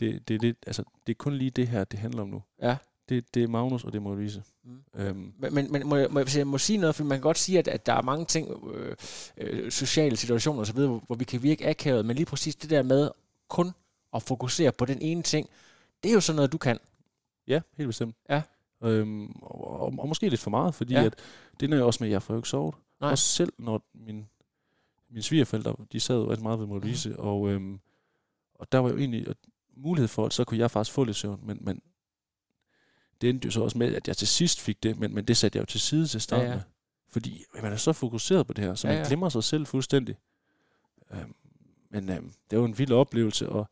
Det, 0.00 0.28
det, 0.28 0.40
det, 0.40 0.56
altså, 0.66 0.82
det 1.06 1.12
er 1.12 1.16
kun 1.18 1.34
lige 1.34 1.50
det 1.50 1.68
her, 1.68 1.84
det 1.84 1.98
handler 1.98 2.22
om 2.22 2.28
nu. 2.28 2.42
Ja. 2.62 2.76
Det, 3.08 3.34
det 3.34 3.42
er 3.42 3.48
Magnus, 3.48 3.84
og 3.84 3.92
det 3.92 3.98
er 3.98 4.02
Marie 4.02 4.42
Mm. 4.64 4.78
øhm, 4.94 5.32
Men, 5.38 5.54
men, 5.54 5.72
men 5.72 5.86
må, 5.88 5.96
jeg, 5.96 6.08
må, 6.10 6.18
jeg, 6.18 6.36
jeg 6.36 6.46
må 6.46 6.58
sige 6.58 6.78
noget, 6.78 6.94
for 6.94 7.04
man 7.04 7.18
kan 7.18 7.22
godt 7.22 7.38
sige, 7.38 7.58
at, 7.58 7.68
at 7.68 7.86
der 7.86 7.92
er 7.92 8.02
mange 8.02 8.24
ting, 8.24 8.48
øh, 8.74 8.96
øh, 9.36 9.70
sociale 9.70 10.16
situationer 10.16 10.60
osv., 10.60 10.74
hvor, 10.74 11.02
hvor 11.06 11.16
vi 11.16 11.24
kan 11.24 11.42
virke 11.42 11.68
akavet, 11.68 12.06
men 12.06 12.16
lige 12.16 12.26
præcis 12.26 12.56
det 12.56 12.70
der 12.70 12.82
med 12.82 13.10
kun 13.48 13.70
at 14.14 14.22
fokusere 14.22 14.72
på 14.72 14.84
den 14.84 14.98
ene 15.02 15.22
ting, 15.22 15.48
det 16.02 16.08
er 16.08 16.14
jo 16.14 16.20
sådan 16.20 16.36
noget, 16.36 16.52
du 16.52 16.58
kan. 16.58 16.78
Ja, 17.48 17.60
helt 17.76 17.88
bestemt. 17.88 18.16
Ja. 18.30 18.42
Øhm, 18.82 19.26
og, 19.42 19.80
og, 19.80 19.94
og 19.98 20.08
måske 20.08 20.28
lidt 20.28 20.40
for 20.40 20.50
meget, 20.50 20.74
fordi 20.74 20.94
Ja. 20.94 21.04
at 21.04 21.14
det 21.60 21.72
er 21.72 21.76
jo 21.76 21.86
også 21.86 22.04
med, 22.04 22.08
at 22.08 22.12
jeg 22.12 22.22
får 22.22 22.34
jo 22.34 22.38
ikke 22.38 22.48
sovet. 22.48 22.74
Nej. 23.00 23.10
Også 23.10 23.24
selv 23.24 23.52
når 23.58 23.82
min, 23.94 24.26
mine 25.10 25.22
svigerforældre, 25.22 25.76
de 25.92 26.00
sad 26.00 26.16
jo 26.16 26.30
rigtig 26.30 26.42
meget 26.42 26.58
ved 26.60 26.66
Maurice, 26.66 27.08
mm. 27.08 27.14
og, 27.18 27.48
øhm, 27.48 27.80
og 28.54 28.72
der 28.72 28.78
var 28.78 28.88
jo 28.90 28.96
egentlig 28.98 29.26
mulighed 29.76 30.08
for, 30.08 30.26
at 30.26 30.32
så 30.32 30.44
kunne 30.44 30.58
jeg 30.58 30.70
faktisk 30.70 30.94
få 30.94 31.04
lidt 31.04 31.16
søvn, 31.16 31.40
men, 31.42 31.58
men 31.60 31.82
det 33.20 33.30
endte 33.30 33.46
jo 33.46 33.50
så 33.50 33.62
også 33.62 33.78
med, 33.78 33.94
at 33.94 34.08
jeg 34.08 34.16
til 34.16 34.28
sidst 34.28 34.60
fik 34.60 34.82
det, 34.82 34.98
men, 34.98 35.14
men 35.14 35.24
det 35.24 35.36
satte 35.36 35.56
jeg 35.56 35.60
jo 35.60 35.66
til 35.66 35.80
side 35.80 36.06
til 36.06 36.20
starten 36.20 36.46
Ja, 36.46 36.52
ja. 36.54 36.60
Fordi 37.08 37.44
man 37.62 37.72
er 37.72 37.76
så 37.76 37.92
fokuseret 37.92 38.46
på 38.46 38.52
det 38.52 38.64
her, 38.64 38.74
så 38.74 38.88
Ja, 38.88 38.94
man 38.94 39.02
ja. 39.02 39.08
glemmer 39.08 39.28
sig 39.28 39.44
selv 39.44 39.66
fuldstændig. 39.66 40.16
Øhm, 41.12 41.34
men 41.90 42.10
øhm, 42.10 42.32
det 42.50 42.58
var 42.58 42.64
en 42.64 42.78
vild 42.78 42.92
oplevelse, 42.92 43.48
og 43.48 43.66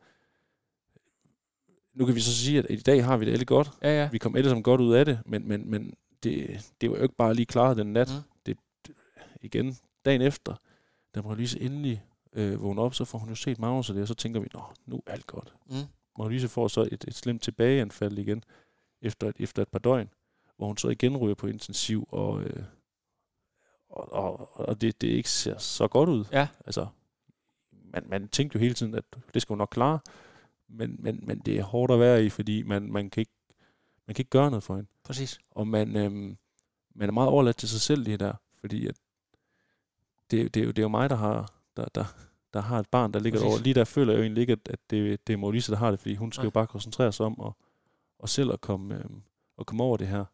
nu 1.94 2.06
kan 2.06 2.14
vi 2.14 2.20
så 2.20 2.34
sige, 2.36 2.58
at 2.58 2.66
i 2.70 2.76
dag 2.76 3.04
har 3.04 3.16
vi 3.16 3.24
det 3.24 3.32
alle 3.32 3.44
godt, 3.44 3.70
Ja, 3.82 4.02
ja. 4.02 4.08
vi 4.12 4.18
kom 4.18 4.36
alle 4.36 4.48
sammen 4.50 4.62
godt 4.62 4.80
ud 4.80 4.94
af 4.94 5.04
det, 5.04 5.20
men, 5.26 5.48
men, 5.48 5.70
men 5.70 5.94
det, 6.22 6.60
det 6.80 6.90
var 6.90 6.96
jo 6.96 7.02
ikke 7.02 7.14
bare 7.16 7.34
lige 7.34 7.46
klaret 7.46 7.76
den 7.76 7.92
nat. 7.92 8.08
Mm. 8.08 8.14
Mm. 8.14 8.22
Det, 8.46 8.56
det, 8.86 8.94
igen, 9.40 9.76
dagen 10.04 10.22
efter, 10.22 10.54
da 11.14 11.20
Marie-Louise 11.20 11.58
endelig 11.64 12.04
øh, 12.32 12.62
vågner 12.62 12.82
op, 12.82 12.94
så 12.94 13.04
får 13.04 13.18
hun 13.18 13.28
jo 13.28 13.34
set 13.34 13.58
Magnus 13.58 13.88
og 13.88 13.94
det, 13.94 14.02
og 14.02 14.08
så 14.08 14.14
tænker 14.14 14.40
vi, 14.40 14.48
nå, 14.54 14.62
nu 14.86 15.02
er 15.06 15.12
alt 15.12 15.26
godt. 15.26 15.54
Mm. 15.66 15.76
Marie-Louise 16.20 16.46
får 16.46 16.68
så 16.68 16.88
et, 16.92 17.04
et 17.08 17.14
slemt 17.14 17.42
tilbageanfald 17.42 18.18
igen, 18.18 18.44
efter 19.04 19.28
et, 19.28 19.36
efter 19.38 19.62
et 19.62 19.68
par 19.68 19.78
døgn, 19.78 20.08
hvor 20.56 20.66
hun 20.66 20.76
så 20.76 20.88
igen 20.88 21.16
ryger 21.16 21.34
på 21.34 21.46
intensiv, 21.46 22.08
og, 22.10 22.42
øh, 22.42 22.64
og, 23.88 24.12
og, 24.12 24.60
og 24.68 24.80
det, 24.80 25.00
det 25.00 25.08
ikke 25.08 25.30
ser 25.30 25.58
så 25.58 25.88
godt 25.88 26.08
ud. 26.08 26.24
Ja. 26.32 26.48
Altså, 26.66 26.86
man, 27.72 28.04
man 28.08 28.28
tænkte 28.28 28.56
jo 28.56 28.60
hele 28.60 28.74
tiden, 28.74 28.94
at 28.94 29.04
det 29.34 29.42
skal 29.42 29.52
hun 29.52 29.58
nok 29.58 29.68
klare, 29.70 29.98
men, 30.68 30.96
men, 30.98 31.20
men 31.22 31.38
det 31.38 31.58
er 31.58 31.62
hårdt 31.62 31.92
at 31.92 32.00
være 32.00 32.24
i, 32.24 32.30
fordi 32.30 32.62
man, 32.62 32.92
man, 32.92 33.10
kan 33.10 33.20
ikke, 33.20 33.32
man 34.06 34.14
kan 34.14 34.20
ikke 34.20 34.30
gøre 34.30 34.50
noget 34.50 34.62
for 34.62 34.76
hende. 34.76 34.88
Præcis. 35.04 35.38
Og 35.50 35.66
man, 35.66 35.96
øhm, 35.96 36.36
man 36.94 37.08
er 37.08 37.12
meget 37.12 37.30
overladt 37.30 37.56
til 37.56 37.68
sig 37.68 37.80
selv 37.80 38.02
lige 38.02 38.16
der, 38.16 38.32
fordi 38.60 38.86
at 38.86 38.96
det, 40.30 40.54
det, 40.54 40.60
er 40.60 40.64
jo, 40.64 40.70
det 40.70 40.78
er 40.78 40.82
jo 40.82 40.88
mig, 40.88 41.10
der 41.10 41.16
har, 41.16 41.52
der, 41.76 41.84
der, 41.94 42.04
der 42.54 42.60
har 42.60 42.78
et 42.80 42.88
barn, 42.88 43.12
der 43.12 43.20
ligger 43.20 43.38
Præcis. 43.38 43.54
over. 43.54 43.62
Lige 43.62 43.74
der 43.74 43.84
føler 43.84 44.12
jeg 44.12 44.18
jo 44.18 44.22
egentlig 44.22 44.40
ikke, 44.40 44.52
at, 44.52 44.68
at 44.70 44.78
det, 44.90 45.26
det 45.26 45.32
er 45.32 45.36
Maurice, 45.36 45.72
der 45.72 45.78
har 45.78 45.90
det, 45.90 46.00
fordi 46.00 46.14
hun 46.14 46.32
skal 46.32 46.42
Nej. 46.42 46.46
jo 46.46 46.50
bare 46.50 46.66
koncentrere 46.66 47.12
sig 47.12 47.26
om 47.26 47.40
at, 47.46 47.52
og 48.24 48.28
selv 48.28 48.52
at 48.52 48.60
komme, 48.60 48.94
øhm, 48.94 49.22
at 49.58 49.66
komme 49.66 49.84
over 49.84 49.96
det 49.96 50.08
her. 50.08 50.24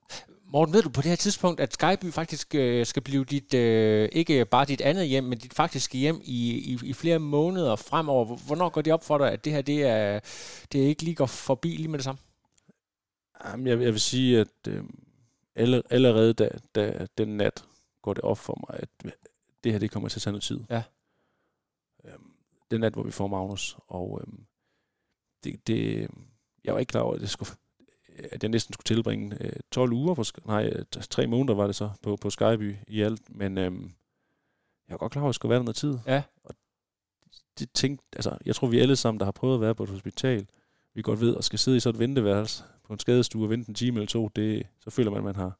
Morten, 0.45 0.75
ved 0.75 0.83
du 0.83 0.89
på 0.89 1.01
det 1.03 1.09
her 1.11 1.17
tidspunkt, 1.17 1.61
at 1.61 1.73
Skyby 1.75 2.13
faktisk 2.13 2.55
øh, 2.55 2.87
skal 2.87 3.03
blive 3.03 3.25
dit, 3.25 3.55
øh, 3.55 4.09
ikke 4.13 4.45
bare 4.45 4.65
dit 4.65 4.81
andet 4.81 5.07
hjem, 5.09 5.25
men 5.25 5.39
dit 5.39 5.55
faktiske 5.55 5.99
hjem 5.99 6.21
i, 6.25 6.51
i, 6.73 6.79
i 6.83 6.93
flere 6.93 7.19
måneder 7.19 7.77
fremover? 7.77 8.25
Hvor- 8.25 8.47
Hvornår 8.47 8.69
går 8.69 8.83
det 8.83 8.93
op 8.93 9.05
for 9.05 9.19
dig, 9.19 9.33
at 9.33 9.45
det 9.45 9.53
her, 9.53 9.63
det 9.63 9.83
er, 9.83 10.21
det 10.73 10.79
ikke 10.79 11.03
lige 11.03 11.15
går 11.15 11.27
forbi 11.27 11.69
lige 11.69 11.89
med 11.89 11.99
det 11.99 12.05
samme? 12.05 12.19
Jamen, 13.45 13.67
jeg, 13.67 13.81
jeg 13.83 13.93
vil 13.93 14.01
sige, 14.01 14.41
at 14.41 14.69
alle, 15.55 15.83
allerede 15.91 16.33
da, 16.35 16.49
da 16.75 17.07
den 17.19 17.37
nat 17.37 17.65
går 18.03 18.15
det 18.15 18.25
op 18.25 18.39
for 18.39 18.67
mig, 18.69 18.81
at 18.83 19.15
det 19.65 19.73
her 19.73 19.79
det 19.79 19.91
kommer 19.91 20.09
til 20.09 20.19
at 20.19 20.23
tage 20.23 20.33
noget 20.33 20.43
tid. 20.43 20.61
Ja. 20.71 20.83
Øhm, 22.05 22.31
den 22.71 22.81
nat, 22.81 22.93
hvor 22.93 23.03
vi 23.03 23.11
får 23.11 23.27
Magnus, 23.27 23.77
og 23.89 24.21
øhm, 24.23 24.47
det, 25.45 25.67
det, 25.67 26.09
jeg 26.65 26.75
var 26.75 26.81
ikke 26.81 26.91
klar 26.91 27.01
over, 27.01 27.15
at, 27.15 27.21
det 27.21 27.31
skulle, 27.31 27.51
at 28.33 28.43
jeg 28.43 28.51
næsten 28.51 28.73
skulle 28.73 28.85
tilbringe 28.85 29.37
øh, 29.41 29.53
12 29.71 29.93
uger, 29.93 30.15
på, 30.15 30.23
Sk- 30.23 30.47
nej, 30.47 30.67
øh, 30.67 30.85
tre 31.11 31.27
måneder 31.27 31.55
var 31.55 31.67
det 31.67 31.77
så 31.77 31.91
på, 32.03 32.17
på 32.17 32.31
Skyby 32.31 32.77
i 32.89 33.01
alt, 33.01 33.37
men 33.37 33.59
øhm, 33.59 33.83
jeg 34.89 34.93
var 34.93 34.97
godt 34.97 35.13
klar 35.13 35.23
over, 35.23 35.29
at 35.29 35.33
det 35.33 35.35
skulle 35.35 35.51
være 35.51 35.59
der 35.59 35.65
noget 35.65 35.77
tid. 35.77 35.99
Ja. 36.07 36.23
Og 36.45 36.55
det 37.59 37.71
tænkte, 37.73 38.05
altså, 38.13 38.39
jeg 38.47 38.55
tror, 38.55 38.69
vi 38.69 38.81
alle 38.81 38.97
sammen, 38.97 39.19
der 39.19 39.25
har 39.25 39.33
prøvet 39.33 39.55
at 39.55 39.61
være 39.61 39.75
på 39.75 39.83
et 39.83 39.91
hospital, 39.91 40.47
vi 40.95 41.03
godt 41.03 41.21
ved, 41.21 41.37
at 41.37 41.45
skal 41.45 41.59
sidde 41.59 41.77
i 41.77 41.81
sådan 41.81 41.95
et 41.97 42.01
venteværelse 42.01 42.65
på 42.87 42.93
en 42.93 42.99
skadestue 42.99 43.45
og 43.45 43.51
vente 43.51 43.69
en 43.69 43.75
time 43.75 43.97
eller 43.97 44.09
to, 44.09 44.29
det, 44.37 44.67
så 44.81 44.91
føler 44.91 45.11
man, 45.11 45.19
at 45.19 45.25
man 45.25 45.37
har, 45.37 45.59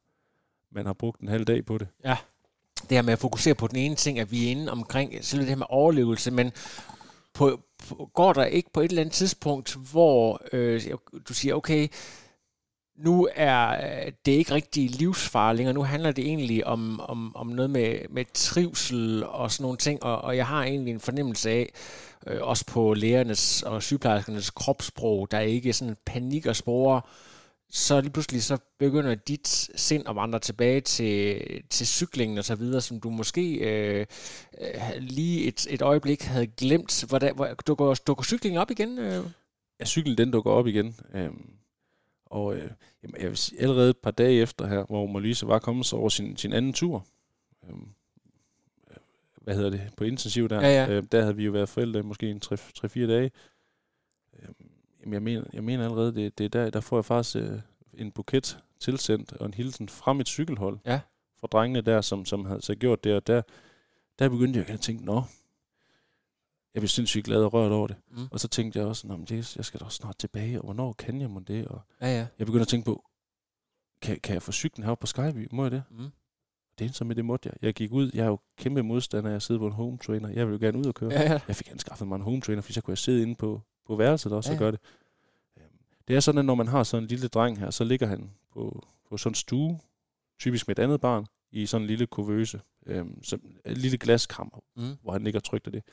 man 0.71 0.85
har 0.85 0.93
brugt 0.93 1.21
en 1.21 1.27
halv 1.27 1.45
dag 1.45 1.65
på 1.65 1.77
det. 1.77 1.87
det 2.81 2.97
her 2.97 3.01
med 3.01 3.13
at 3.13 3.19
fokusere 3.19 3.55
på 3.55 3.67
den 3.67 3.77
ene 3.77 3.95
ting, 3.95 4.19
at 4.19 4.31
vi 4.31 4.47
er 4.47 4.51
inde 4.51 4.71
omkring 4.71 5.25
selve 5.25 5.41
det 5.41 5.49
her 5.49 5.55
med 5.55 5.65
overlevelse, 5.69 6.31
men 6.31 6.51
på, 7.33 7.61
på, 7.87 8.09
går 8.13 8.33
der 8.33 8.45
ikke 8.45 8.69
på 8.73 8.81
et 8.81 8.89
eller 8.89 9.01
andet 9.01 9.13
tidspunkt, 9.13 9.77
hvor 9.91 10.41
øh, 10.53 10.81
du 11.27 11.33
siger, 11.33 11.55
okay, 11.55 11.87
nu 13.03 13.29
er 13.35 13.69
øh, 13.69 14.11
det 14.25 14.31
ikke 14.31 14.53
rigtig 14.53 14.89
livsfare 14.89 15.55
længere, 15.55 15.73
nu 15.73 15.83
handler 15.83 16.11
det 16.11 16.25
egentlig 16.25 16.67
om, 16.67 16.99
om, 16.99 17.35
om 17.35 17.47
noget 17.47 17.69
med, 17.69 17.99
med 18.09 18.25
trivsel 18.33 19.23
og 19.25 19.51
sådan 19.51 19.63
nogle 19.63 19.77
ting, 19.77 20.03
og, 20.03 20.21
og 20.21 20.37
jeg 20.37 20.47
har 20.47 20.63
egentlig 20.63 20.93
en 20.93 20.99
fornemmelse 20.99 21.49
af, 21.49 21.73
øh, 22.27 22.41
også 22.41 22.65
på 22.65 22.93
lægernes 22.93 23.63
og 23.63 23.83
sygeplejerskernes 23.83 24.49
kropssprog, 24.49 25.31
der 25.31 25.37
er 25.37 25.41
ikke 25.41 25.73
sådan 25.73 25.97
panik 26.05 26.45
og 26.45 26.55
sporer, 26.55 27.01
så 27.73 28.01
lige 28.01 28.11
pludselig 28.11 28.43
så 28.43 28.57
begynder 28.79 29.15
dit 29.15 29.69
sind 29.75 30.09
at 30.09 30.15
vandre 30.15 30.39
tilbage 30.39 30.81
til, 30.81 31.41
til 31.69 31.87
cyklingen 31.87 32.37
og 32.37 32.45
så 32.45 32.55
videre, 32.55 32.81
som 32.81 32.99
du 32.99 33.09
måske 33.09 33.53
øh, 33.53 34.05
øh, 34.61 34.81
lige 34.99 35.45
et, 35.45 35.67
et 35.69 35.81
øjeblik 35.81 36.21
havde 36.21 36.47
glemt. 36.47 37.05
Hvordan, 37.07 37.35
hvor, 37.35 37.47
dukker, 37.67 37.93
dukker 38.07 38.23
cyklingen 38.23 38.61
op 38.61 38.71
igen? 38.71 38.99
Øh? 38.99 39.23
Ja, 39.79 39.85
cyklen 39.85 40.17
den 40.17 40.31
dukker 40.31 40.51
op 40.51 40.67
igen. 40.67 40.95
Øhm, 41.13 41.60
og 42.31 42.55
øh, 42.55 42.71
jeg 43.19 43.29
vil 43.29 43.37
sige, 43.37 43.61
allerede 43.61 43.89
et 43.89 43.97
par 43.97 44.11
dage 44.11 44.41
efter 44.41 44.67
her, 44.67 44.83
hvor 44.83 45.05
Molise 45.05 45.47
var 45.47 45.59
kommet 45.59 45.85
så 45.85 45.95
over 45.95 46.09
sin, 46.09 46.37
sin 46.37 46.53
anden 46.53 46.73
tur, 46.73 47.05
øhm, 47.69 47.87
hvad 49.41 49.55
hedder 49.55 49.69
det, 49.69 49.81
på 49.97 50.03
intensiv 50.03 50.49
der, 50.49 50.61
Ja, 50.61 50.85
ja. 50.85 50.91
Øh, 50.91 51.03
der 51.11 51.21
havde 51.21 51.35
vi 51.35 51.45
jo 51.45 51.51
været 51.51 51.69
forældre 51.69 52.03
måske 52.03 52.29
en 52.29 52.41
3-4 52.45 52.99
dage. 52.99 53.31
Øhm, 54.39 54.55
jamen, 55.01 55.13
jeg 55.13 55.21
mener, 55.21 55.43
jeg 55.53 55.63
mener 55.63 55.83
allerede, 55.83 56.15
det, 56.15 56.37
det 56.37 56.45
er 56.45 56.49
der, 56.49 56.69
der 56.69 56.79
får 56.79 56.97
jeg 56.97 57.05
faktisk 57.05 57.35
øh, 57.35 57.59
en 57.93 58.11
buket 58.11 58.57
tilsendt 58.79 59.33
og 59.33 59.45
en 59.45 59.53
hilsen 59.53 59.89
fra 59.89 60.13
mit 60.13 60.27
cykelhold. 60.27 60.79
Ja. 60.85 60.99
Fra 61.39 61.47
drengene 61.47 61.81
der, 61.81 62.01
som, 62.01 62.25
som 62.25 62.45
havde 62.45 62.61
så 62.61 62.75
gjort 62.75 63.03
det, 63.03 63.15
og 63.15 63.27
der, 63.27 63.41
der 64.19 64.29
begyndte 64.29 64.59
jeg 64.59 64.69
at 64.69 64.79
tænke, 64.79 65.05
nå, 65.05 65.23
jeg 66.73 66.81
blev 66.81 66.87
sindssygt 66.87 67.25
glad 67.25 67.43
og 67.43 67.53
rørt 67.53 67.71
over 67.71 67.87
det. 67.87 67.95
Mm. 68.11 68.27
Og 68.31 68.39
så 68.39 68.47
tænkte 68.47 68.79
jeg 68.79 68.87
også, 68.87 69.07
men 69.07 69.25
det, 69.25 69.55
jeg 69.57 69.65
skal 69.65 69.79
da 69.79 69.85
også 69.85 69.95
snart 69.95 70.17
tilbage, 70.17 70.57
og 70.59 70.63
hvornår 70.65 70.93
kan 70.93 71.21
jeg 71.21 71.29
må 71.29 71.39
det? 71.39 71.67
Og 71.67 71.81
Ja, 72.01 72.07
ja. 72.07 72.27
jeg 72.39 72.45
begyndte 72.47 72.61
at 72.61 72.67
tænke 72.67 72.85
på, 72.85 73.05
kan, 74.01 74.19
kan 74.19 74.33
jeg 74.33 74.41
få 74.41 74.51
cyklen 74.51 74.83
heroppe 74.83 75.01
på 75.01 75.07
Skyby? 75.07 75.47
Må 75.51 75.63
jeg 75.63 75.71
det? 75.71 75.83
Mm. 75.91 76.09
Det 76.79 76.89
er 76.89 76.91
så 76.93 77.03
med 77.03 77.15
det 77.15 77.25
måtte 77.25 77.49
jeg. 77.49 77.57
Jeg 77.61 77.73
gik 77.73 77.91
ud, 77.91 78.11
jeg 78.13 78.23
er 78.23 78.27
jo 78.27 78.39
kæmpe 78.57 78.83
modstander 78.83 79.31
af 79.31 79.35
at 79.35 79.41
sidde 79.43 79.59
på 79.59 79.67
en 79.67 79.73
home 79.73 79.97
trainer. 79.97 80.29
Jeg 80.29 80.47
vil 80.47 80.53
jo 80.53 80.59
gerne 80.59 80.77
ud 80.77 80.85
og 80.85 80.93
køre. 80.95 81.11
Ja, 81.13 81.21
ja. 81.31 81.39
Jeg 81.47 81.55
fik 81.55 81.71
anskaffet 81.71 82.07
mig 82.07 82.15
en 82.15 82.21
home 82.21 82.41
trainer, 82.41 82.61
fordi 82.61 82.73
så 82.73 82.81
kunne 82.81 82.91
jeg 82.91 82.97
sidde 82.97 83.21
inde 83.21 83.35
på, 83.35 83.61
på 83.87 83.95
værelset 83.95 84.31
også 84.31 84.49
Ja, 84.51 84.55
og 84.55 84.59
ja. 84.59 84.63
gøre 84.65 84.71
det. 84.71 84.79
Øhm, 85.57 85.65
Det 86.07 86.15
er 86.15 86.19
sådan, 86.19 86.39
at 86.39 86.45
når 86.45 86.55
man 86.55 86.67
har 86.67 86.83
sådan 86.83 87.03
en 87.03 87.07
lille 87.07 87.27
dreng 87.27 87.59
her, 87.59 87.69
så 87.69 87.83
ligger 87.83 88.07
han 88.07 88.31
på, 88.53 88.87
på 89.09 89.17
sådan 89.17 89.31
en 89.31 89.35
stue, 89.35 89.79
typisk 90.39 90.67
med 90.67 90.79
et 90.79 90.83
andet 90.83 91.01
barn, 91.01 91.25
i 91.51 91.65
sådan 91.65 91.81
en 91.83 91.87
lille 91.87 92.07
kuvøse, 92.07 92.61
øhm, 92.85 93.23
så 93.23 93.37
et 93.65 93.77
lille 93.77 93.97
glaskammer, 93.97 94.59
Mm. 94.75 94.97
hvor 95.01 95.11
han 95.11 95.23
ligger 95.23 95.39
trygt 95.39 95.65
af 95.65 95.71
det. 95.71 95.83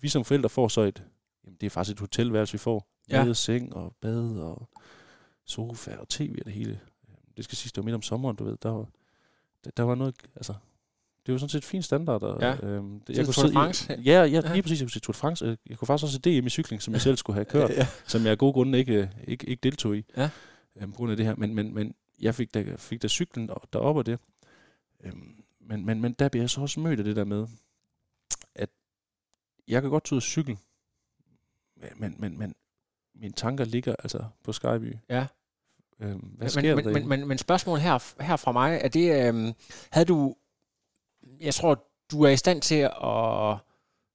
Vi 0.00 0.08
som 0.08 0.24
forældre 0.24 0.48
får 0.48 0.68
så 0.68 0.80
et, 0.80 1.04
jamen 1.44 1.56
det 1.60 1.66
er 1.66 1.70
faktisk 1.70 1.94
et 1.94 2.00
hotelværelse, 2.00 2.52
vi 2.52 2.58
får, 2.58 2.86
Ja. 3.10 3.24
med 3.24 3.34
seng 3.34 3.74
og 3.74 3.94
bad 4.00 4.36
og 4.38 4.68
sofa 5.44 5.96
og 5.96 6.08
tv 6.08 6.34
og 6.38 6.44
det 6.44 6.52
hele. 6.52 6.80
Øhm, 7.08 7.16
Det 7.36 7.44
skal 7.44 7.56
siges, 7.56 7.72
det 7.72 7.76
var 7.76 7.84
midt 7.84 7.94
om 7.94 8.02
sommeren, 8.02 8.36
du 8.36 8.44
ved, 8.44 8.56
der 8.62 8.68
var, 8.70 8.86
der, 9.64 9.70
der 9.76 9.82
var 9.82 9.94
noget, 9.94 10.14
altså, 10.36 10.54
det 11.26 11.32
var 11.32 11.38
sådan 11.38 11.48
set 11.48 11.64
fin 11.64 11.82
standard. 11.82 12.22
Og, 12.22 12.40
Ja. 12.40 12.66
øhm, 12.66 13.00
det, 13.00 13.16
Tid 13.16 13.24
Tour 13.26 13.44
de 13.44 13.50
i- 13.50 13.52
France. 13.52 13.92
Ja, 13.92 13.96
ja, 14.04 14.24
Ja. 14.24 14.52
lige 14.52 14.62
præcis. 14.62 14.80
Jeg 14.80 14.86
kunne 14.86 14.90
se 14.92 15.00
Tour 15.00 15.12
de 15.12 15.18
France. 15.18 15.44
Jeg, 15.46 15.56
jeg 15.68 15.78
kunne 15.78 15.86
faktisk 15.86 16.04
også 16.04 16.20
se 16.24 16.40
DM 16.40 16.46
i 16.46 16.50
cykling, 16.50 16.82
som 16.82 16.94
jeg 16.94 17.00
selv 17.00 17.16
skulle 17.16 17.34
have 17.34 17.44
kørt, 17.54 17.70
ja. 17.70 17.86
som 18.06 18.22
jeg 18.22 18.30
af 18.30 18.38
gode 18.38 18.52
grunde 18.52 18.78
ikke, 18.78 19.10
ikke, 19.26 19.46
ikke 19.46 19.60
deltog 19.60 19.96
i, 19.96 20.04
Ja. 20.16 20.30
øhm, 20.76 20.92
på 20.92 20.96
grund 20.96 21.10
af 21.10 21.16
det 21.16 21.26
her. 21.26 21.34
Men, 21.36 21.54
men, 21.54 21.74
men 21.74 21.94
jeg 22.20 22.34
fik 22.34 22.54
da, 22.54 22.74
fik 22.76 23.02
da 23.02 23.08
cyklen 23.08 23.50
op- 23.50 23.72
derop 23.72 23.96
og 23.96 24.06
det. 24.06 24.18
Øhm, 25.04 25.42
men, 25.60 25.86
men, 25.86 26.00
men 26.00 26.12
der 26.12 26.28
bliver 26.28 26.42
jeg 26.42 26.50
så 26.50 26.60
også 26.60 26.80
mødt 26.80 26.98
af 26.98 27.04
det 27.04 27.16
der 27.16 27.24
med, 27.24 27.46
at 28.54 28.68
jeg 29.70 29.82
kan 29.82 29.90
godt 29.90 30.04
tage 30.04 30.16
ud 30.16 30.18
og 30.18 30.22
cykle, 30.22 30.56
men, 31.96 32.14
men, 32.18 32.38
men 32.38 32.54
mine 33.14 33.32
tanker 33.32 33.64
ligger 33.64 33.94
altså 33.98 34.24
på 34.44 34.52
Skyby. 34.52 34.96
Ja. 35.08 35.26
Øhm, 36.00 36.18
hvad 36.18 36.48
sker 36.48 36.74
men, 36.76 36.84
der 36.84 36.92
men, 36.92 36.94
men, 36.94 37.08
men, 37.08 37.28
men 37.28 37.38
spørgsmål 37.38 37.78
her, 37.78 38.22
her 38.22 38.36
fra 38.36 38.52
mig, 38.52 38.80
er 38.82 38.88
det, 38.88 39.26
øhm, 39.26 39.52
havde 39.90 40.06
du, 40.06 40.36
jeg 41.40 41.54
tror, 41.54 41.84
du 42.10 42.22
er 42.22 42.30
i 42.30 42.36
stand 42.36 42.62
til 42.62 42.90
at 43.04 43.56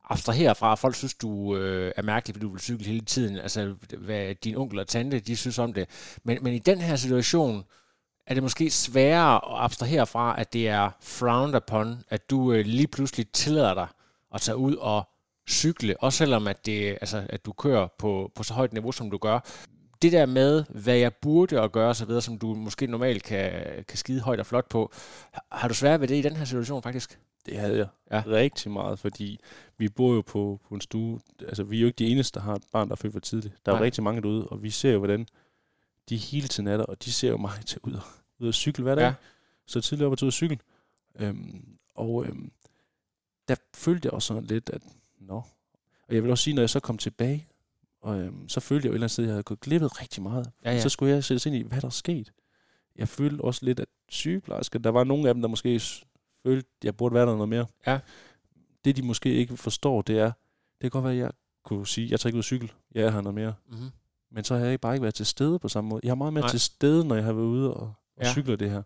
abstrahere 0.10 0.56
fra, 0.56 0.72
at 0.72 0.80
folk 0.80 0.96
synes, 0.96 1.13
du 1.13 1.58
øh, 1.58 1.94
er 1.96 2.02
mærkelig, 2.02 2.36
fordi 2.36 2.46
du 2.46 2.52
vil 2.52 2.62
cykle 2.62 2.86
hele 2.86 3.06
tiden, 3.06 3.38
altså 3.38 3.76
hvad 3.98 4.36
din 4.36 4.56
onkel 4.56 4.80
og 4.80 4.88
tante, 4.88 5.20
de 5.20 5.36
synes 5.36 5.60
om 5.60 5.74
det. 5.74 5.89
Men, 6.24 6.38
men 6.41 6.54
i 6.54 6.60
den 6.60 6.82
her 6.82 6.96
situation, 6.96 7.63
er 8.28 8.34
det 8.34 8.44
måske 8.44 8.70
sværere 8.70 9.36
at 9.36 9.63
abstrahere 9.63 10.08
fra, 10.08 10.39
at 10.39 10.54
det 10.54 10.68
er 10.68 10.89
frowned 11.02 11.56
upon, 11.56 12.04
at 12.10 12.30
du 12.30 12.54
øh, 12.54 12.65
lige 12.65 12.88
pludselig 12.88 13.32
tillader 13.32 13.74
dig 13.74 13.88
at 14.34 14.41
tage 14.41 14.58
ud 14.58 14.76
og 14.76 15.10
cykle, 15.49 15.95
også 16.03 16.17
selvom 16.17 16.47
at, 16.47 16.65
det, 16.65 16.89
altså, 17.01 17.27
at 17.29 17.45
du 17.45 17.51
kører 17.53 17.88
på, 17.97 18.31
på 18.36 18.43
så 18.43 18.53
højt 18.53 18.73
niveau, 18.73 18.91
som 18.91 19.12
du 19.12 19.17
gør. 19.17 19.39
Det 20.01 20.12
der 20.12 20.25
med, 20.25 20.63
hvad 20.69 20.95
jeg 20.97 21.13
burde 21.13 21.62
at 21.62 21.71
gøre, 21.71 21.95
så 21.95 22.05
videre, 22.05 22.21
som 22.21 22.38
du 22.38 22.53
måske 22.55 22.88
normalt 22.88 23.23
kan, 23.23 23.51
kan 23.88 23.97
skide 23.97 24.21
højt 24.21 24.39
og 24.39 24.45
flot 24.45 24.69
på, 24.69 24.91
har- 25.51 25.67
du 25.67 25.73
svært 25.73 26.01
ved 26.01 26.08
det 26.08 26.15
i 26.15 26.21
den 26.21 26.36
her 26.36 26.45
situation 26.45 26.81
faktisk? 26.84 27.19
Det 27.45 27.58
havde 27.60 27.77
jeg 27.77 27.88
Ja. 28.12 28.23
rigtig 28.27 28.71
meget, 28.71 28.99
fordi 28.99 29.39
vi 29.77 29.89
bor 29.89 30.13
jo 30.13 30.21
på, 30.21 30.60
på 30.67 30.75
en 30.75 30.81
stue. 30.81 31.19
Altså, 31.47 31.63
vi 31.63 31.77
er 31.77 31.81
jo 31.81 31.88
ikke 31.88 31.97
de 31.97 32.08
eneste, 32.08 32.39
der 32.39 32.45
har 32.45 32.55
et 32.55 32.63
barn, 32.71 32.88
der 32.88 32.91
er 32.91 32.95
født 32.95 33.13
for 33.13 33.19
tidligt. 33.19 33.55
Der 33.65 33.71
er 33.71 33.75
Nej. 33.75 33.79
jo 33.79 33.86
rigtig 33.86 34.03
mange 34.03 34.21
derude, 34.21 34.47
og 34.47 34.63
vi 34.63 34.69
ser 34.69 34.91
jo, 34.91 34.97
hvordan 34.97 35.27
de 36.10 36.17
hele 36.17 36.47
tiden 36.47 36.67
er 36.67 36.77
der, 36.77 36.84
og 36.84 37.03
de 37.05 37.12
ser 37.13 37.29
jo 37.29 37.38
mig 37.38 37.51
til 37.65 37.79
ud 37.84 37.93
og, 37.93 38.01
ud 38.39 38.47
og 38.47 38.53
cykle 38.53 38.84
hver 38.84 38.95
dag. 38.95 39.03
Ja. 39.03 39.13
Så 39.65 39.81
tidligere 39.81 40.05
op 40.08 40.12
og 40.12 40.17
tage 40.17 40.25
ud 40.25 40.29
og 40.29 40.34
cykle. 40.34 40.58
Øhm, 41.19 41.65
og 41.95 42.25
øhm, 42.25 42.51
der 43.47 43.55
følte 43.75 44.05
jeg 44.05 44.13
også 44.13 44.27
sådan 44.27 44.43
lidt, 44.43 44.69
at 44.69 44.81
nå. 45.19 45.43
Og 46.08 46.15
jeg 46.15 46.23
vil 46.23 46.32
også 46.32 46.43
sige, 46.43 46.54
når 46.54 46.62
jeg 46.62 46.69
så 46.69 46.80
kom 46.80 46.97
tilbage, 46.97 47.47
og 48.01 48.19
øhm, 48.19 48.49
så 48.49 48.60
følte 48.60 48.86
jeg 48.86 48.89
jo 48.89 48.93
et 48.93 48.95
eller 48.95 49.04
andet 49.06 49.12
sted, 49.12 49.23
at 49.23 49.28
jeg 49.28 49.34
havde 49.34 49.43
gået 49.43 49.60
glippet 49.60 50.01
rigtig 50.01 50.23
meget. 50.23 50.51
Ja, 50.65 50.71
ja. 50.71 50.82
Så 50.82 50.89
skulle 50.89 51.13
jeg 51.13 51.23
sætte 51.23 51.39
sig 51.39 51.49
ind 51.54 51.65
i, 51.65 51.67
hvad 51.67 51.82
der 51.82 51.88
er 51.88 51.91
sket. 51.91 52.32
Jeg 52.95 53.08
følte 53.10 53.41
også 53.41 53.65
lidt, 53.65 53.80
at 53.80 53.88
sygeplejersker, 54.10 54.80
der 54.80 54.89
var 54.89 55.04
nogle 55.04 55.28
af 55.30 55.34
dem, 55.34 55.41
der 55.41 55.49
måske 55.49 55.80
følte, 56.43 56.67
at 56.82 56.86
jeg 56.86 56.97
burde 56.97 57.15
være 57.15 57.25
der 57.25 57.34
noget 57.34 57.49
mere. 57.49 57.65
Ja. 57.88 57.99
Det, 58.86 58.97
de 58.97 59.01
måske 59.04 59.34
ikke 59.34 59.58
forstår, 59.58 60.01
det 60.01 60.19
er, 60.19 60.25
det 60.25 60.82
kan 60.82 60.89
godt 60.89 61.04
være, 61.04 61.13
at 61.13 61.19
jeg 61.19 61.32
kunne 61.63 61.88
sige, 61.88 62.08
jeg 62.12 62.19
tager 62.19 62.30
ikke 62.30 62.38
ud 62.38 62.43
cykle, 62.43 62.69
jeg 62.91 63.04
er 63.04 63.10
her 63.12 63.21
noget 63.21 63.36
mere. 63.36 63.54
Mm-hmm. 63.69 63.89
Men 64.32 64.43
så 64.43 64.56
har 64.58 64.65
jeg 64.65 64.82
bare 64.82 64.93
ikke 64.95 65.01
været 65.04 65.15
til 65.15 65.25
stede 65.25 65.60
på 65.60 65.67
samme 65.67 65.89
måde. 65.89 66.01
Jeg 66.04 66.10
er 66.12 66.15
meget 66.15 66.34
mere 66.34 66.41
Nej. 66.41 66.49
Til 66.49 66.60
stede, 66.60 67.08
når 67.08 67.15
jeg 67.15 67.23
har 67.23 67.34
været 67.34 67.45
ude 67.45 67.73
og, 67.73 67.82
og 68.17 68.23
Ja. 68.23 68.32
cykler 68.32 68.56
det 68.56 68.71
her. 68.71 68.84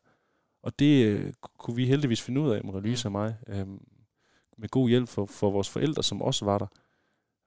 Og 0.64 0.80
det 0.80 1.06
øh, 1.06 1.34
kunne 1.58 1.76
vi 1.76 1.86
heldigvis 1.86 2.22
finde 2.22 2.42
ud 2.42 2.50
af, 2.52 2.62
Marie 2.66 2.82
Louise 2.82 3.08
og 3.08 3.12
mig, 3.12 3.36
øhm, 3.48 3.82
med 4.60 4.70
god 4.70 4.90
hjælp 4.90 5.10
for, 5.10 5.26
for 5.26 5.52
vores 5.52 5.70
forældre, 5.70 6.04
som 6.04 6.22
også 6.22 6.46
var 6.46 6.58
der. 6.58 6.68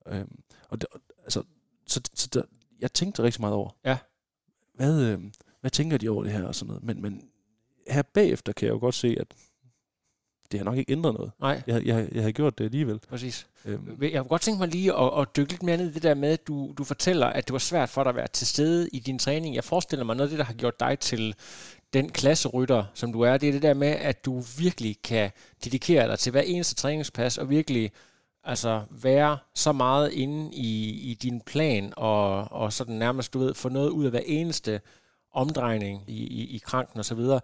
Øhm, 0.07 0.41
og 0.69 0.81
det, 0.81 0.89
altså, 1.25 1.43
så, 1.87 2.01
så 2.15 2.29
der, 2.33 2.43
jeg 2.81 2.93
tænkte 2.93 3.23
rigtig 3.23 3.41
meget 3.41 3.55
over, 3.55 3.71
Ja. 3.85 3.99
hvad, 4.75 5.03
øh, 5.03 5.21
hvad 5.61 5.71
tænker 5.71 5.99
de 5.99 6.09
over 6.09 6.23
det 6.25 6.33
her 6.33 6.45
og 6.45 6.55
sådan 6.55 6.67
noget. 6.69 6.83
Men, 6.85 7.03
men 7.03 7.29
her 7.89 8.03
bagefter 8.03 8.53
kan 8.53 8.67
jeg 8.67 8.73
jo 8.75 8.79
godt 8.79 8.95
se, 8.95 9.17
at 9.21 9.27
det 10.53 10.61
har 10.61 10.65
nok 10.65 10.77
ikke 10.79 10.93
ændret 10.93 11.15
noget. 11.15 11.33
Nej, 11.41 11.63
Jeg, 11.67 11.87
jeg, 11.87 12.09
jeg 12.13 12.23
har 12.23 12.31
gjort 12.31 12.59
det 12.59 12.65
alligevel. 12.65 12.99
præcis. 13.09 13.47
Øhm, 13.65 14.03
Jeg 14.03 14.21
kunne 14.21 14.29
godt 14.29 14.43
tænke 14.43 14.59
mig 14.59 14.69
lige 14.69 14.95
at, 14.99 15.21
at 15.21 15.37
dykke 15.37 15.53
lidt 15.53 15.63
mere 15.63 15.77
ned 15.77 15.91
i 15.91 15.93
det 15.93 16.03
der 16.03 16.15
med, 16.15 16.29
at 16.29 16.47
du, 16.47 16.75
du 16.79 16.85
fortæller, 16.85 17.27
at 17.27 17.47
det 17.49 17.53
var 17.53 17.59
svært 17.59 17.89
for 17.89 18.03
dig 18.03 18.11
at 18.11 18.17
være 18.17 18.27
til 18.29 18.47
stede 18.47 18.89
i 18.89 18.99
din 18.99 19.19
træning. 19.19 19.55
Jeg 19.55 19.65
forestiller 19.65 20.05
mig, 20.05 20.17
noget 20.17 20.29
af 20.29 20.31
det, 20.31 20.39
der 20.39 20.45
har 20.45 20.55
gjort 20.55 20.81
dig 20.81 20.99
til 20.99 21.35
den 21.93 22.09
klasserytter, 22.09 22.85
som 22.95 23.13
du 23.13 23.21
er, 23.21 23.37
det 23.37 23.49
er 23.49 23.53
det 23.53 23.63
der 23.63 23.75
med, 23.75 23.89
at 23.89 24.25
du 24.25 24.41
virkelig 24.59 24.97
kan 25.05 25.31
dedikere 25.65 26.09
dig 26.09 26.19
til 26.19 26.31
hver 26.31 26.41
eneste 26.41 26.75
træningspas, 26.75 27.39
og 27.39 27.51
virkelig 27.51 27.93
altså 28.45 28.83
være 28.91 29.39
så 29.55 29.73
meget 29.73 30.13
inde 30.13 30.55
i, 30.55 30.91
i 31.11 31.15
din 31.15 31.41
plan, 31.41 31.93
og, 31.97 32.53
og 32.53 32.73
sådan 32.73 32.95
nærmest, 32.95 33.33
du 33.33 33.39
ved, 33.39 33.55
få 33.55 33.69
noget 33.69 33.91
ud 33.91 34.05
af 34.05 34.11
hver 34.11 34.23
eneste 34.27 34.81
omdrejning 35.33 36.05
i, 36.07 36.27
i, 36.27 36.57
i 36.57 36.59
kranken 36.59 36.99
og 36.99 37.05
så 37.05 37.15
videre. 37.15 37.41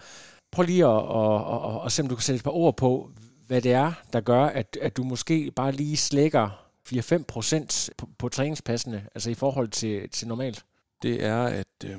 Prøv 0.51 0.65
lige 0.65 0.85
at, 0.85 0.89
og, 0.89 1.45
og, 1.45 1.81
og 1.81 1.93
se, 1.93 2.03
om 2.03 2.09
du 2.09 2.15
kan 2.15 2.23
sætte 2.23 2.37
et 2.37 2.45
par 2.45 2.51
ord 2.51 2.77
på, 2.77 3.11
hvad 3.47 3.63
det 3.63 3.73
er, 3.73 3.93
der 4.13 4.21
gør, 4.21 4.45
at, 4.45 4.79
at 4.83 4.97
du 4.97 5.05
måske 5.05 5.51
bare 5.51 5.73
lige 5.73 5.97
slækker 5.97 6.69
4-5 6.89 7.23
procent 7.29 7.91
på, 7.97 8.09
på 8.19 8.29
træningspassene, 8.29 9.07
altså 9.15 9.31
i 9.31 9.35
forhold 9.35 9.69
til, 9.69 10.11
til 10.11 10.29
normalt. 10.29 10.65
det 11.03 11.25
er, 11.25 11.43
at, 11.45 11.67
øh, 11.85 11.97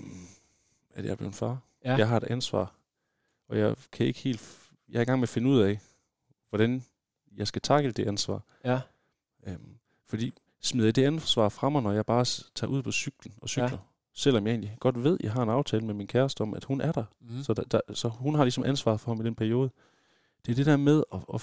at 0.96 1.06
jeg 1.06 1.12
er 1.12 1.16
blevet 1.16 1.36
far. 1.36 1.68
Ja. 1.86 1.96
Jeg 1.96 2.08
har 2.08 2.18
et 2.18 2.24
ansvar, 2.24 2.76
og 3.50 3.58
jeg 3.60 3.76
kan 3.92 4.06
ikke 4.06 4.20
helt... 4.20 4.58
Jeg 4.89 4.98
er 4.98 5.02
i 5.02 5.06
gang 5.06 5.20
med 5.20 5.24
at 5.24 5.30
finde 5.30 5.50
ud 5.50 5.60
af, 5.60 5.80
hvordan 6.50 6.84
jeg 7.38 7.48
skal 7.48 7.62
takle 7.62 7.92
det 7.92 8.08
ansvar. 8.08 8.44
Ja. 8.65 8.80
Øhm, 9.48 9.76
fordi 10.06 10.34
smider 10.62 10.88
jeg 10.88 10.96
det 10.96 11.04
ansvar 11.06 11.50
fra 11.50 11.70
mig, 11.70 11.82
når 11.84 11.92
jeg 11.92 12.06
bare 12.06 12.26
tager 12.56 12.72
ud 12.72 12.84
på 12.84 12.92
cyklen 12.92 13.34
og 13.42 13.50
cykler, 13.50 13.70
Ja. 13.72 13.78
selvom 14.13 14.48
jeg 14.48 14.52
egentlig 14.54 14.78
godt 14.80 15.04
ved, 15.04 15.13
at 15.20 15.24
jeg 15.24 15.32
har 15.34 15.44
en 15.44 15.50
aftale 15.50 15.86
med 15.86 15.94
min 15.94 16.08
kæreste 16.08 16.42
om, 16.42 16.54
at 16.54 16.63
hun 16.63 16.82
er 16.82 16.92
der. 16.92 17.04
Mm. 17.22 17.44
Så, 17.44 17.54
der, 17.54 17.63
der, 17.63 17.82
så 17.94 18.10
hun 18.10 18.36
har 18.36 18.44
ligesom 18.44 18.63
ansvar 18.63 18.98
for 18.98 19.12
ham 19.12 19.22
i 19.22 19.24
den 19.24 19.36
periode. 19.36 19.70
Det 20.46 20.52
er 20.52 20.56
det 20.56 20.65
der 20.65 20.78
med 20.78 21.04
at, 21.13 21.20
at, 21.34 21.42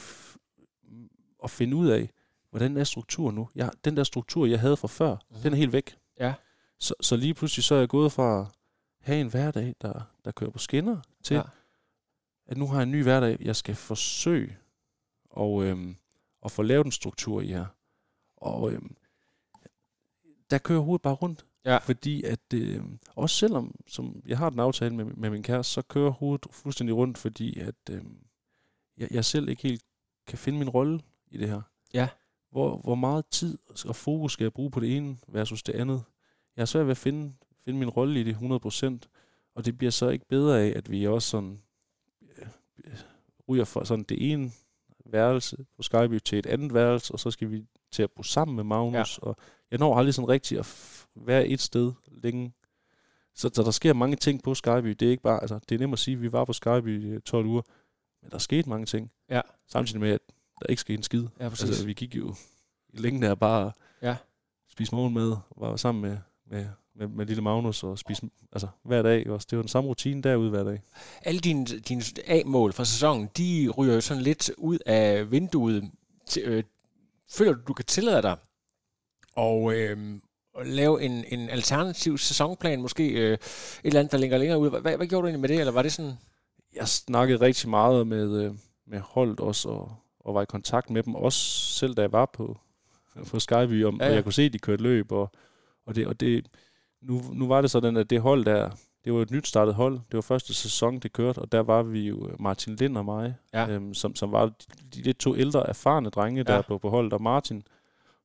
at 1.45 1.51
finde 1.51 1.77
ud 1.77 1.89
af, 1.89 2.11
hvordan 2.51 2.77
er 2.77 2.85
strukturen 2.85 3.35
nu. 3.35 3.49
Jeg, 3.55 3.71
den 3.85 3.97
der 3.97 4.05
struktur, 4.05 4.47
jeg 4.47 4.61
havde 4.61 4.77
fra 4.77 4.89
før, 4.89 5.11
Mhm. 5.11 5.37
mm. 5.37 5.43
den 5.43 5.53
er 5.53 5.57
helt 5.57 5.73
væk. 5.73 5.97
Ja. 6.21 6.35
Så, 6.79 6.95
så 7.01 7.17
lige 7.17 7.35
pludselig 7.35 7.65
så 7.65 7.75
er 7.75 7.79
jeg 7.79 7.89
gået 7.89 8.13
fra 8.13 8.47
have 9.07 9.21
en 9.21 9.29
hverdag, 9.31 9.75
der, 9.83 10.01
der 10.25 10.31
kører 10.31 10.51
på 10.51 10.59
skinner, 10.59 11.01
til 11.23 11.35
Ja. 11.35 11.43
at 12.47 12.57
nu 12.57 12.67
har 12.67 12.75
jeg 12.77 12.83
en 12.83 12.91
ny 12.91 13.03
hverdag, 13.03 13.37
jeg 13.41 13.57
skal 13.57 13.75
forsøge 13.75 14.57
og, 15.31 15.65
øhm, 15.65 15.97
at 16.45 16.51
få 16.51 16.63
lavet 16.63 16.85
en 16.85 16.93
struktur 16.93 17.41
i 17.41 17.47
her. 17.47 17.67
Og 18.37 18.73
øhm, 18.73 18.97
der 20.51 20.59
kører 20.59 20.81
hovedet 20.81 21.03
bare 21.03 21.15
rundt. 21.15 21.47
Ja. 21.65 21.77
Fordi 21.77 22.23
at, 22.23 22.53
øh, 22.55 22.83
også 23.15 23.37
selvom 23.37 23.75
som 23.87 24.23
jeg 24.27 24.39
har 24.39 24.51
den 24.51 24.61
aftale 24.61 24.95
med, 24.95 25.05
med 25.05 25.31
min 25.31 25.43
kæreste, 25.43 25.73
så 25.73 25.83
kører 25.83 26.11
hovedet 26.11 26.47
fuldstændig 26.51 26.97
rundt, 26.97 27.19
fordi 27.19 27.59
at 27.59 27.75
øh, 27.91 28.03
jeg, 28.97 29.09
jeg 29.11 29.25
selv 29.25 29.49
ikke 29.49 29.63
helt 29.63 29.83
kan 30.27 30.39
finde 30.39 30.59
min 30.59 30.69
rolle 30.69 31.01
i 31.31 31.39
det 31.39 31.49
her. 31.49 31.63
Ja. 31.95 32.09
Hvor, 32.51 32.77
hvor 32.77 32.95
meget 32.95 33.27
tid 33.27 33.59
og 33.87 33.97
fokus 33.97 34.33
skal 34.33 34.45
jeg 34.45 34.53
bruge 34.53 34.71
på 34.71 34.81
det 34.81 34.97
ene 34.97 35.17
versus 35.29 35.63
det 35.63 35.73
andet? 35.73 36.03
Jeg 36.57 36.61
har 36.61 36.67
svært 36.67 36.87
ved 36.87 36.91
at 36.91 36.97
finde, 36.97 37.35
finde 37.67 37.79
min 37.79 37.89
rolle 37.89 38.21
i 38.21 38.25
det 38.25 38.35
100%. 39.05 39.09
Og 39.55 39.65
det 39.65 39.79
bliver 39.79 39.91
så 39.91 40.09
ikke 40.09 40.27
bedre 40.29 40.61
af, 40.63 40.73
at 40.77 40.91
vi 40.91 41.07
også 41.07 41.29
sådan 41.29 41.61
øh, 42.39 42.47
ryger 43.49 43.65
fra 43.65 43.85
sådan 43.85 44.05
det 44.05 44.33
ene 44.33 44.51
værelse 45.07 45.57
på 45.77 45.83
Skyby 45.83 46.19
til 46.19 46.39
et 46.39 46.47
andet 46.47 46.75
værelse, 46.75 47.13
og 47.15 47.21
så 47.21 47.31
skal 47.31 47.51
vi 47.51 47.65
til 47.93 48.03
at 48.03 48.11
bo 48.11 48.23
sammen 48.23 48.57
med 48.57 48.65
Magnus. 48.65 49.19
Ja. 49.23 49.27
Og 49.27 49.37
jeg 49.71 49.79
når 49.79 49.97
aldrig 49.97 50.15
sådan 50.15 50.29
rigtigt 50.29 50.59
at 50.61 51.07
være 51.15 51.47
et 51.49 51.61
sted 51.61 51.93
længe. 52.23 52.53
Så, 53.35 53.51
så 53.55 53.63
der 53.63 53.71
sker 53.71 53.93
mange 53.93 54.17
ting 54.17 54.43
på 54.43 54.55
Skyby. 54.55 54.89
Det 54.89 55.03
er 55.03 55.11
ikke 55.11 55.23
bare, 55.23 55.41
altså, 55.41 55.59
det 55.69 55.75
er 55.75 55.79
nemt 55.79 55.93
at 55.93 55.99
sige, 55.99 56.15
at 56.15 56.23
vi 56.23 56.33
var 56.33 56.45
på 56.45 56.53
Skyby 56.53 57.17
i 57.17 57.21
12 57.21 57.47
uger, 57.47 57.63
men 58.23 58.31
der 58.31 58.39
skete 58.39 58.69
mange 58.69 58.87
ting. 58.87 59.11
Ja. 59.31 59.41
Samtidig 59.69 60.01
med, 60.01 60.11
at 60.11 60.21
der 60.61 60.67
ikke 60.67 60.81
skete 60.81 60.97
en 60.97 61.03
skid. 61.03 61.27
Ja, 61.41 61.49
præcis. 61.49 61.69
Altså, 61.69 61.87
vi 61.87 61.93
gik 61.93 62.17
jo 62.17 62.35
i 62.89 62.97
længen 62.97 63.23
der 63.23 63.35
bare 63.35 63.73
Ja. 64.03 64.17
spise 64.69 64.95
morgenmad, 64.95 65.37
var 65.57 65.77
sammen 65.77 66.03
med, 66.03 66.19
med, 66.47 66.67
med, 66.99 67.09
med 67.09 67.27
lille 67.27 67.43
Magnus 67.43 67.83
og 67.83 67.99
spise 67.99 68.31
altså, 68.53 68.69
hver 68.83 69.03
dag. 69.03 69.31
Også. 69.31 69.47
Det 69.51 69.59
var 69.59 69.63
den 69.63 69.69
samme 69.69 69.89
rutine 69.89 70.23
derude 70.23 70.51
hver 70.51 70.65
dag. 70.65 70.83
Alle 71.23 71.41
dine, 71.41 71.65
dine 71.65 72.03
A-mål 72.27 72.73
fra 72.73 72.85
sæsonen, 72.85 73.29
de 73.37 73.69
ryger 73.79 73.95
jo 73.95 74.01
sådan 74.01 74.23
lidt 74.23 74.51
ud 74.59 74.79
af 74.87 75.31
vinduet. 75.31 75.91
Til, 76.27 76.43
øh, 76.43 76.65
føler 77.31 77.53
du, 77.53 77.61
du 77.69 77.73
kan 77.73 77.85
tillade 77.85 78.23
dig 78.23 78.37
og, 79.37 79.75
øh, 79.75 80.21
at 80.59 80.67
lave 80.67 81.03
en, 81.03 81.25
en 81.29 81.51
alternativ 81.51 82.19
sæsonplan, 82.19 82.83
måske 82.83 83.09
øh, 83.09 83.33
et 83.33 83.39
eller 83.85 84.01
andet, 84.01 84.13
der 84.13 84.19
ligger 84.19 84.39
længere 84.39 84.59
ud. 84.59 84.71
Hvad, 84.71 84.97
hvad 84.97 85.07
gjorde 85.07 85.23
du 85.23 85.27
egentlig 85.27 85.41
med 85.41 85.49
det, 85.49 85.61
eller 85.61 85.73
var 85.73 85.83
det 85.83 85.93
sådan... 85.93 86.13
Jeg 86.75 86.89
snakkede 86.89 87.41
rigtig 87.41 87.69
meget 87.69 88.07
med, 88.07 88.45
øh, 88.45 88.55
med 88.87 89.01
holdet 89.01 89.41
også, 89.41 89.69
og, 89.69 89.97
og 90.21 90.35
var 90.35 90.43
i 90.43 90.47
kontakt 90.47 90.91
med 90.91 91.03
dem, 91.03 91.15
også 91.15 91.41
selv 91.79 91.95
da 91.95 92.03
jeg 92.03 92.13
var 92.13 92.27
på, 92.27 92.59
på 93.27 93.39
Skyby, 93.39 93.85
om, 93.85 93.97
ja, 94.01 94.05
ja. 94.05 94.11
og 94.11 94.17
jeg 94.17 94.25
kunne 94.25 94.33
se, 94.33 94.43
at 94.43 94.53
de 94.53 94.59
kørte 94.59 94.83
løb, 94.83 95.13
og, 95.13 95.31
og, 95.87 95.95
det, 95.95 96.07
og 96.07 96.21
det, 96.21 96.47
nu, 97.07 97.21
nu 97.33 97.47
var 97.49 97.61
det 97.61 97.71
sådan, 97.71 97.97
at 97.97 98.11
det 98.11 98.21
hold 98.21 98.45
der, 98.45 98.71
det 99.05 99.13
var 99.15 99.21
et 99.23 99.31
nyt 99.31 99.47
startet 99.47 99.75
hold, 99.75 99.95
det 99.95 100.15
var 100.15 100.21
første 100.21 100.55
sæson, 100.55 100.99
det 100.99 101.13
kørte, 101.13 101.39
og 101.39 101.53
der 101.53 101.61
var 101.61 101.83
vi 101.83 102.01
jo 102.09 102.29
øh, 102.29 102.41
Martin 102.43 102.77
Lind 102.77 102.97
og 102.99 103.05
mig, 103.05 103.35
Ja. 103.53 103.69
øhm, 103.69 103.95
som, 103.95 104.15
som 104.15 104.33
var 104.33 104.47
de, 104.47 104.53
de 104.95 105.03
lidt 105.03 105.19
to 105.19 105.37
ældre, 105.37 105.69
erfarne 105.69 106.11
drenge, 106.11 106.45
der 106.45 106.53
Ja. 106.53 106.57
ja. 106.57 106.63
på, 106.63 106.79
på 106.79 106.91
holdet, 106.91 107.13
og 107.13 107.23
Martin 107.23 107.63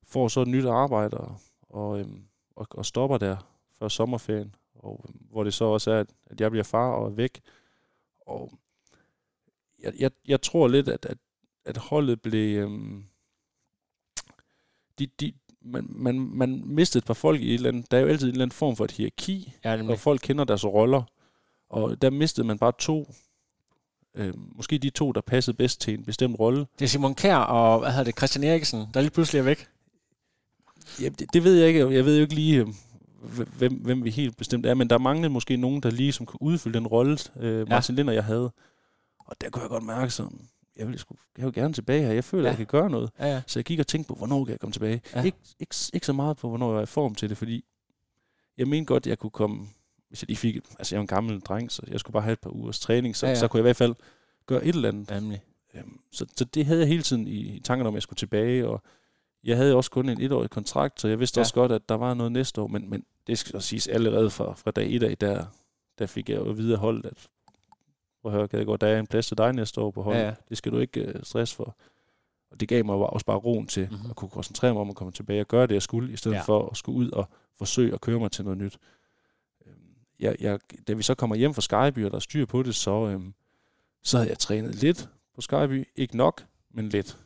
får 0.04 0.28
så 0.28 0.40
et 0.40 0.48
nyt 0.48 0.64
arbejde, 0.66 1.16
og, 1.16 1.36
og, 1.60 1.98
øhm, 2.00 2.22
og, 2.56 2.66
og 2.70 2.86
stopper 2.86 3.18
der 3.18 3.36
før 3.78 3.88
sommerferien, 3.88 4.54
og, 4.74 5.04
øhm, 5.08 5.26
hvor 5.30 5.44
det 5.44 5.54
så 5.54 5.64
også 5.64 5.90
er, 5.90 6.00
at, 6.00 6.10
at 6.26 6.40
jeg 6.40 6.50
bliver 6.50 6.64
far 6.64 6.90
og 6.92 7.06
er 7.06 7.10
væk, 7.14 7.40
og 8.26 8.52
jeg, 9.82 9.92
jeg, 9.98 10.10
jeg 10.28 10.42
tror 10.42 10.68
lidt, 10.68 10.88
at, 10.88 11.06
at, 11.06 11.18
at 11.64 11.76
holdet 11.76 12.22
blev... 12.22 12.58
Øhm, 12.62 13.04
de, 14.98 15.06
de, 15.06 15.32
man, 15.64 15.86
man, 15.88 16.18
man 16.18 16.62
mistede 16.64 16.98
et 17.02 17.06
par 17.06 17.14
folk 17.14 17.40
i 17.40 17.48
et 17.48 17.54
eller 17.54 17.68
andet... 17.68 17.90
Der 17.90 17.96
er 17.96 18.00
jo 18.00 18.08
altid 18.08 18.26
en 18.26 18.32
eller 18.32 18.44
anden 18.44 18.54
form 18.54 18.76
for 18.76 18.84
et 18.84 18.90
hierarki, 18.90 19.54
Ja, 19.64 19.90
og 19.90 19.98
folk 19.98 20.20
kender 20.24 20.44
deres 20.44 20.64
roller. 20.64 21.02
Og 21.70 22.02
der 22.02 22.10
mistede 22.10 22.46
man 22.46 22.58
bare 22.58 22.72
to... 22.78 23.14
Øh, 24.14 24.34
måske 24.56 24.78
de 24.78 24.90
to, 24.90 25.12
der 25.12 25.20
passede 25.20 25.56
bedst 25.56 25.80
til 25.80 25.94
en 25.94 26.04
bestemt 26.04 26.38
rolle. 26.38 26.66
Det 26.78 26.84
er 26.84 26.88
Simon 26.88 27.14
Kær 27.14 27.36
og, 27.36 27.80
hvad 27.80 27.90
hedder 27.90 28.04
det, 28.04 28.18
Christian 28.18 28.44
Eriksen, 28.44 28.86
der 28.94 29.00
lige 29.00 29.10
pludselig 29.10 29.38
er 29.38 29.42
væk. 29.42 29.68
Ja, 31.00 31.08
det, 31.08 31.26
det 31.32 31.44
ved 31.44 31.54
jeg 31.54 31.68
ikke. 31.68 31.90
Jeg 31.90 32.04
ved 32.04 32.16
jo 32.16 32.22
ikke 32.22 32.34
lige, 32.34 32.60
øh, 32.60 32.68
hvem, 33.58 33.74
hvem 33.74 34.04
vi 34.04 34.10
helt 34.10 34.36
bestemt 34.36 34.66
er, 34.66 34.74
men 34.74 34.90
der 34.90 34.98
manglede 34.98 35.32
måske 35.32 35.56
nogen, 35.56 35.82
der 35.82 35.90
lige 35.90 36.12
som 36.12 36.26
kunne 36.26 36.42
udfylde 36.42 36.78
den 36.78 36.86
rolle, 36.86 37.18
øh, 37.40 37.68
Martin 37.68 37.94
ja. 37.94 37.96
Lind 37.96 38.08
og 38.08 38.14
jeg 38.14 38.24
havde. 38.24 38.52
Og 39.18 39.36
der 39.40 39.50
kunne 39.50 39.62
jeg 39.62 39.70
godt 39.70 39.84
mærke, 39.84 40.10
som 40.10 40.40
jeg 40.76 40.88
vil, 40.88 40.98
sgu, 40.98 41.16
jeg 41.38 41.44
vil 41.46 41.54
gerne 41.54 41.74
tilbage 41.74 42.02
her. 42.02 42.12
Jeg 42.12 42.24
føler, 42.24 42.42
Ja. 42.44 42.48
jeg 42.48 42.56
kan 42.56 42.66
gøre 42.66 42.90
noget. 42.90 43.10
Ja, 43.18 43.26
ja. 43.26 43.42
Så 43.46 43.58
jeg 43.58 43.64
gik 43.64 43.78
og 43.78 43.86
tænkte 43.86 44.08
på, 44.08 44.14
hvornår 44.14 44.44
kan 44.44 44.50
jeg 44.52 44.60
komme 44.60 44.72
tilbage. 44.72 45.00
Ja. 45.14 45.18
Ja. 45.18 45.24
Ikke, 45.24 45.38
ikke, 45.60 45.74
ikke 45.92 46.06
så 46.06 46.12
meget 46.12 46.36
på, 46.36 46.48
hvornår 46.48 46.70
jeg 46.72 46.78
er 46.78 46.82
i 46.82 46.86
form 46.86 47.14
til 47.14 47.28
det, 47.28 47.38
fordi 47.38 47.64
jeg 48.58 48.68
mener 48.68 48.84
godt, 48.86 49.02
at 49.02 49.06
jeg 49.10 49.18
kunne 49.18 49.30
komme, 49.30 49.66
hvis 50.08 50.22
jeg 50.22 50.28
lige 50.28 50.36
fik, 50.36 50.56
altså 50.78 50.94
jeg 50.94 50.98
er 50.98 51.02
en 51.02 51.06
gammel 51.06 51.40
dreng, 51.40 51.72
så 51.72 51.82
jeg 51.88 52.00
skulle 52.00 52.12
bare 52.12 52.22
have 52.22 52.32
et 52.32 52.40
par 52.40 52.50
ugers 52.50 52.80
træning, 52.80 53.16
så, 53.16 53.26
Ja, 53.26 53.30
ja, 53.32 53.38
så 53.38 53.48
kunne 53.48 53.58
jeg 53.58 53.62
i 53.62 53.66
hvert 53.66 53.76
fald 53.76 53.94
gøre 54.46 54.64
et 54.64 54.74
eller 54.74 54.88
andet. 54.88 55.10
Nemlig. 55.10 55.42
Øhm, 55.74 56.00
så, 56.12 56.26
så 56.36 56.44
det 56.44 56.66
havde 56.66 56.80
jeg 56.80 56.88
hele 56.88 57.02
tiden 57.02 57.26
i, 57.28 57.56
i 57.56 57.60
tankerne 57.60 57.88
om, 57.88 57.94
at 57.94 57.96
jeg 57.96 58.02
skulle 58.02 58.16
tilbage, 58.18 58.68
og 58.68 58.82
jeg 59.44 59.56
havde 59.56 59.74
også 59.76 59.90
kun 59.90 60.08
en 60.08 60.20
etårig 60.20 60.50
kontrakt, 60.50 61.00
så 61.00 61.08
jeg 61.08 61.18
vidste 61.20 61.38
Ja. 61.38 61.42
også 61.42 61.54
godt, 61.54 61.72
at 61.72 61.88
der 61.88 61.94
var 61.94 62.14
noget 62.14 62.32
næste 62.32 62.60
år, 62.60 62.66
men, 62.66 62.90
men 62.90 63.04
det 63.26 63.38
skal 63.38 63.52
så 63.52 63.60
siges 63.68 63.88
allerede 63.88 64.30
fra, 64.30 64.54
fra 64.54 64.70
dag 64.70 64.94
et 64.94 65.02
af, 65.02 65.18
der, 65.18 65.44
der 65.98 66.06
fik 66.06 66.28
jeg 66.28 66.36
jo 66.36 66.50
at 66.50 66.56
vide 66.56 66.72
af 66.72 66.78
holdet, 66.78 67.04
at 67.06 67.28
prøv 68.22 68.32
at 68.32 68.38
høre, 68.38 68.48
Gadegaard, 68.48 68.78
der 68.78 68.86
er 68.86 69.00
en 69.00 69.06
plads 69.06 69.26
til 69.26 69.38
dig 69.38 69.52
næste 69.52 69.80
år 69.80 69.90
på 69.90 70.02
holdet. 70.02 70.20
Ja, 70.20 70.26
ja. 70.26 70.34
Det 70.48 70.56
skal 70.58 70.72
du 70.72 70.78
ikke 70.78 71.12
uh, 71.14 71.20
stress 71.22 71.54
for. 71.54 71.76
Og 72.50 72.60
det 72.60 72.68
gav 72.68 72.84
mig 72.84 72.92
jo 72.94 73.02
også 73.04 73.26
bare 73.26 73.36
roen 73.38 73.66
til 73.66 73.82
Mhm. 73.82 73.92
mm-hmm. 73.92 74.10
at 74.10 74.16
kunne 74.16 74.28
koncentrere 74.30 74.72
mig 74.72 74.80
om 74.80 74.90
at 74.90 74.96
komme 74.96 75.12
tilbage 75.12 75.40
og 75.40 75.48
gøre 75.48 75.66
det, 75.66 75.74
jeg 75.74 75.82
skulle, 75.82 76.12
i 76.12 76.16
stedet 76.16 76.34
Ja. 76.34 76.38
ja. 76.38 76.44
for 76.44 76.68
at 76.68 76.76
skulle 76.76 76.98
ud 76.98 77.10
og 77.10 77.28
forsøge 77.58 77.94
at 77.94 78.00
køre 78.00 78.18
mig 78.18 78.30
til 78.32 78.44
noget 78.44 78.58
nyt. 78.58 78.78
Øhm, 79.66 79.76
Jeg, 80.20 80.36
jeg, 80.40 80.58
da 80.88 80.92
vi 80.92 81.02
så 81.02 81.14
kommer 81.14 81.36
hjem 81.36 81.54
fra 81.54 81.60
Skyby, 81.62 82.04
og 82.04 82.10
der 82.10 82.16
er 82.16 82.20
styr 82.20 82.46
på 82.46 82.62
det, 82.62 82.74
så, 82.74 83.08
øhm, 83.08 83.34
så 84.02 84.16
havde 84.16 84.30
jeg 84.30 84.38
trænet 84.38 84.74
lidt 84.74 85.08
på 85.34 85.40
Skyby. 85.40 85.88
Ikke 85.96 86.16
nok, 86.16 86.44
men 86.70 86.88
lidt. 86.88 87.18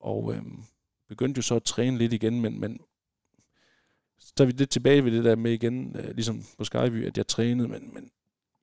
Og 0.00 0.34
øhm, 0.34 0.62
begyndte 1.08 1.38
jo 1.38 1.42
så 1.42 1.54
at 1.56 1.62
træne 1.62 1.98
lidt 1.98 2.12
igen, 2.12 2.40
men, 2.40 2.60
men 2.60 2.80
så 4.18 4.34
er 4.40 4.44
vi 4.44 4.52
lidt 4.52 4.70
tilbage 4.70 5.04
ved 5.04 5.12
det 5.12 5.24
der 5.24 5.36
med 5.36 5.52
igen, 5.52 5.96
øh, 5.98 6.14
ligesom 6.14 6.42
på 6.58 6.64
Skyby, 6.64 7.06
at 7.06 7.18
jeg 7.18 7.26
trænede, 7.26 7.68
men, 7.68 7.94
men 7.94 8.10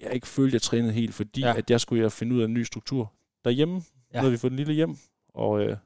jeg 0.04 0.14
ikke 0.14 0.28
følte, 0.28 0.56
jeg 0.56 0.62
trænede 0.62 0.94
helt, 0.94 1.14
fordi 1.14 1.42
Ja. 1.42 1.48
ja. 1.48 1.58
at 1.58 1.70
jeg 1.70 1.82
skulle 1.82 2.04
jo 2.04 2.10
finde 2.10 2.36
ud 2.36 2.42
af 2.42 2.46
en 2.46 2.54
ny 2.54 2.64
struktur 2.64 3.14
derhjem. 3.46 3.74
Ja. 3.74 3.82
Ja. 4.14 4.20
Nu 4.20 4.24
har 4.24 4.30
vi 4.30 4.38
fået 4.38 4.52
en 4.52 4.58
lille 4.58 4.74
hjem, 4.74 4.98
og 5.34 5.62
øh, 5.62 5.78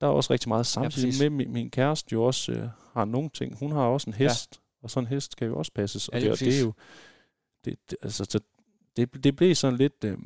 der 0.00 0.06
er 0.06 0.10
også 0.10 0.32
rigtig 0.32 0.48
meget 0.48 0.66
samtidig 0.66 1.06
præcis. 1.08 1.20
med 1.20 1.30
min, 1.30 1.52
min 1.52 1.70
kæreste 1.70 2.08
jo 2.12 2.24
også 2.24 2.52
øh, 2.52 2.68
har 2.92 3.04
nogle 3.04 3.30
ting. 3.30 3.58
Hun 3.58 3.72
har 3.72 3.82
også 3.82 4.10
en 4.10 4.14
hest, 4.14 4.54
ja. 4.54 4.58
og 4.82 4.90
sådan 4.90 5.06
en 5.06 5.08
hest 5.14 5.32
skal 5.32 5.46
jo 5.46 5.56
også 5.56 5.72
passes. 5.74 6.10
Ja, 6.12 6.16
og 6.16 6.20
lige 6.20 6.30
det, 6.30 6.32
og 6.32 6.38
det 6.46 6.58
er 6.58 6.60
jo, 6.62 6.72
det, 7.64 7.78
det, 7.90 7.98
altså, 8.02 8.24
så 8.24 8.40
det, 8.96 9.24
det 9.24 9.36
blev 9.36 9.54
sådan 9.54 9.78
lidt 9.78 10.04
øh, 10.04 10.18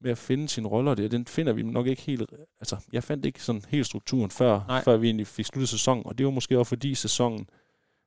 med 0.00 0.10
at 0.10 0.18
finde 0.18 0.48
sine 0.48 0.68
roller. 0.68 0.94
Det, 0.94 1.10
den 1.10 1.26
finder 1.26 1.52
vi 1.52 1.62
nok 1.62 1.86
ikke 1.86 2.02
helt... 2.02 2.22
Altså, 2.60 2.76
jeg 2.92 3.04
fandt 3.04 3.26
ikke 3.26 3.42
sådan 3.42 3.62
helt 3.68 3.86
strukturen 3.86 4.30
før, 4.30 4.60
Nej. 4.68 4.84
før 4.84 4.96
vi 4.96 5.06
egentlig 5.06 5.26
fik 5.26 5.46
sluttet 5.46 5.68
sæsonen. 5.68 6.06
Og 6.06 6.18
det 6.18 6.26
var 6.26 6.32
måske 6.32 6.58
også 6.58 6.68
fordi 6.68 6.94
sæsonen 6.94 7.48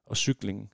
og 0.06 0.18
cyklingen, 0.18 0.70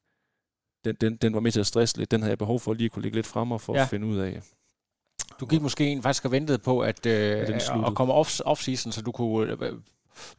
den, 0.85 0.95
den, 1.01 1.15
den 1.15 1.33
var 1.33 1.39
med 1.39 1.51
til 1.51 1.59
at 1.59 1.67
stresse 1.67 1.97
lidt. 1.97 2.11
Den 2.11 2.21
havde 2.21 2.29
jeg 2.31 2.37
behov 2.37 2.59
for 2.59 2.73
lige 2.73 2.85
at 2.85 2.91
kunne 2.91 3.03
ligge 3.03 3.17
lidt 3.17 3.27
frem 3.27 3.51
og 3.51 3.61
for 3.61 3.73
Ja. 3.73 3.79
ja. 3.79 3.83
at 3.83 3.89
finde 3.89 4.07
ud 4.07 4.17
af. 4.17 4.41
Du 5.39 5.45
gik 5.45 5.61
måske 5.61 5.87
en 5.87 6.01
faktisk 6.03 6.25
og 6.25 6.31
ventede 6.31 6.57
på, 6.57 6.79
at, 6.79 7.05
øh, 7.05 7.47
den 7.47 7.55
at 7.85 7.95
komme 7.95 8.13
off, 8.13 8.39
off-season, 8.45 8.91
så 8.91 9.01
du 9.05 9.11
kunne 9.11 9.51
øh, 9.51 9.73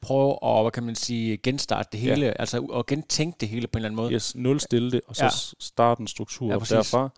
prøve 0.01 0.39
at, 0.45 0.65
hvad 0.65 0.71
kan 0.73 0.83
man 0.83 0.95
sige, 0.95 1.37
genstarte 1.37 1.89
det 1.93 2.05
Ja. 2.05 2.15
hele, 2.15 2.41
altså 2.41 2.67
og 2.71 2.87
gentænke 2.87 3.37
det 3.41 3.49
hele 3.49 3.67
på 3.67 3.79
en 3.79 3.85
eller 3.85 3.89
anden 3.89 3.97
måde. 3.97 4.13
Yes, 4.13 4.37
nul 4.37 4.61
stille 4.61 4.91
det, 4.91 5.01
og 5.07 5.17
så 5.17 5.25
Ja. 5.25 5.27
ja. 5.27 5.31
starte 5.59 6.01
en 6.01 6.07
struktur 6.07 6.47
Ja, 6.47 6.53
ja, 6.53 6.59
præcis. 6.59 6.73
derfra. 6.75 7.09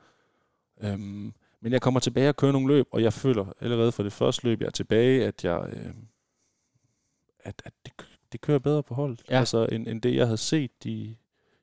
Øhm, 0.81 1.33
men 1.61 1.73
jeg 1.73 1.83
kommer 1.83 2.01
tilbage 2.01 2.29
og 2.29 2.37
kører 2.37 2.53
nogle 2.53 2.69
løb, 2.75 2.87
og 2.91 3.03
jeg 3.03 3.13
føler 3.13 3.47
allerede 3.61 3.93
for 3.93 4.03
det 4.03 4.13
første 4.13 4.45
løb, 4.45 4.61
jeg 4.61 4.67
er 4.67 4.71
tilbage, 4.71 5.27
at 5.27 5.45
jeg 5.45 5.69
øh, 5.73 5.93
at, 7.45 7.63
at 7.65 7.73
det, 7.85 7.93
det 8.33 8.41
kører 8.41 8.59
bedre 8.59 8.83
på 8.83 8.95
holdet, 8.95 9.23
Ja. 9.31 9.39
altså, 9.39 9.67
end, 9.73 9.89
end 9.89 10.03
det, 10.03 10.15
jeg 10.17 10.27
havde 10.27 10.37
set, 10.39 10.71
de, 10.85 11.17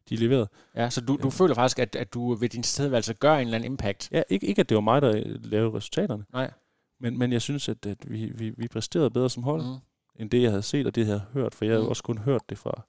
de 0.10 0.16
leverede. 0.16 0.48
Ja, 0.76 0.90
så 0.90 1.02
du, 1.02 1.16
du 1.16 1.28
Ja. 1.28 1.30
føler 1.30 1.56
faktisk, 1.56 1.80
at, 1.80 1.96
at 1.96 2.14
du 2.14 2.34
ved 2.34 2.50
din 2.50 2.64
tilstedeværelse 2.64 3.14
gør 3.14 3.34
en 3.36 3.42
eller 3.42 3.56
anden 3.56 3.72
impact. 3.72 4.10
Ja, 4.12 4.22
ikke, 4.30 4.48
ikke 4.48 4.60
at 4.60 4.70
det 4.70 4.76
var 4.76 4.82
mig, 4.82 5.02
der 5.02 5.16
øh, 5.16 5.46
lavede 5.52 5.78
resultaterne, 5.78 6.26
Nej. 6.34 6.52
men, 7.00 7.18
men 7.20 7.32
jeg 7.34 7.42
synes, 7.42 7.70
at, 7.70 7.86
at 7.86 7.98
vi, 8.12 8.26
vi, 8.36 8.50
vi 8.58 8.68
præsterede 8.68 9.10
bedre 9.10 9.30
som 9.30 9.44
hold, 9.44 9.62
mm. 9.64 9.76
End 10.20 10.30
det, 10.30 10.42
jeg 10.42 10.50
havde 10.52 10.64
set, 10.64 10.88
og 10.88 10.96
det, 10.96 11.02
jeg 11.02 11.08
havde 11.08 11.24
hørt, 11.34 11.56
for 11.56 11.66
jeg 11.66 11.72
havde 11.72 11.82
Mm. 11.82 11.86
jo 11.86 11.90
også 11.90 12.04
kun 12.04 12.18
hørt 12.18 12.42
det 12.50 12.58
fra, 12.58 12.82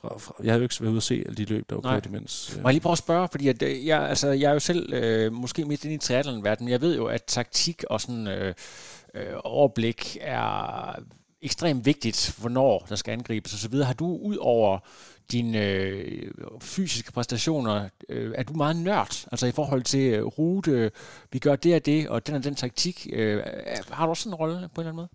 fra, 0.00 0.18
fra 0.18 0.34
jeg 0.42 0.52
havde 0.52 0.58
jo 0.58 0.62
ikke 0.62 0.74
været 0.80 0.90
ude 0.90 0.96
at 0.96 1.02
se 1.02 1.22
alle 1.26 1.34
de 1.36 1.44
løb, 1.44 1.70
der 1.70 1.76
var 1.80 1.94
kørt 1.94 2.06
imens. 2.06 2.54
øh, 2.56 2.62
Må 2.62 2.68
jeg 2.68 2.74
lige 2.74 2.82
prøve 2.82 2.92
at 2.92 2.98
spørge, 2.98 3.28
fordi 3.30 3.48
at, 3.48 3.62
øh, 3.62 3.86
jeg, 3.86 4.00
altså, 4.08 4.28
jeg 4.28 4.48
er 4.48 4.52
jo 4.52 4.58
selv 4.58 4.92
øh, 4.92 5.32
måske 5.32 5.64
midt 5.64 5.84
inde 5.84 5.94
i 5.94 5.98
triathlon-verdenen, 5.98 6.64
men 6.66 6.72
jeg 6.72 6.80
ved 6.80 6.96
jo, 6.96 7.06
at 7.06 7.24
taktik 7.24 7.84
og 7.90 8.00
sådan 8.00 8.26
øh, 8.28 8.54
øh, 9.14 9.26
overblik 9.44 10.16
er 10.20 10.94
ekstremt 11.42 11.86
vigtigt, 11.86 12.34
hvornår 12.40 12.86
der 12.88 12.96
skal 12.96 13.12
angribes 13.12 13.54
osv. 13.54 13.74
Har 13.74 13.92
du 13.92 14.16
ud 14.16 14.36
over 14.36 14.78
dine 15.32 15.70
øh, 15.70 16.30
fysiske 16.60 17.12
præstationer, 17.12 17.88
øh, 18.08 18.34
er 18.34 18.42
du 18.42 18.52
meget 18.52 18.76
nørd, 18.76 19.26
altså 19.32 19.46
i 19.46 19.52
forhold 19.52 19.82
til 19.82 20.12
øh, 20.12 20.24
rute, 20.24 20.90
vi 21.32 21.38
gør 21.38 21.56
det 21.56 21.74
og 21.74 21.86
det, 21.86 22.08
og 22.08 22.26
den 22.26 22.34
og 22.34 22.44
den 22.44 22.54
taktik, 22.54 23.06
øh, 23.12 23.42
har 23.90 24.06
du 24.06 24.10
også 24.10 24.22
sådan 24.22 24.32
en 24.32 24.38
rolle 24.38 24.54
på 24.54 24.60
en 24.60 24.64
eller 24.64 24.78
anden 24.78 24.96
måde? 24.96 25.08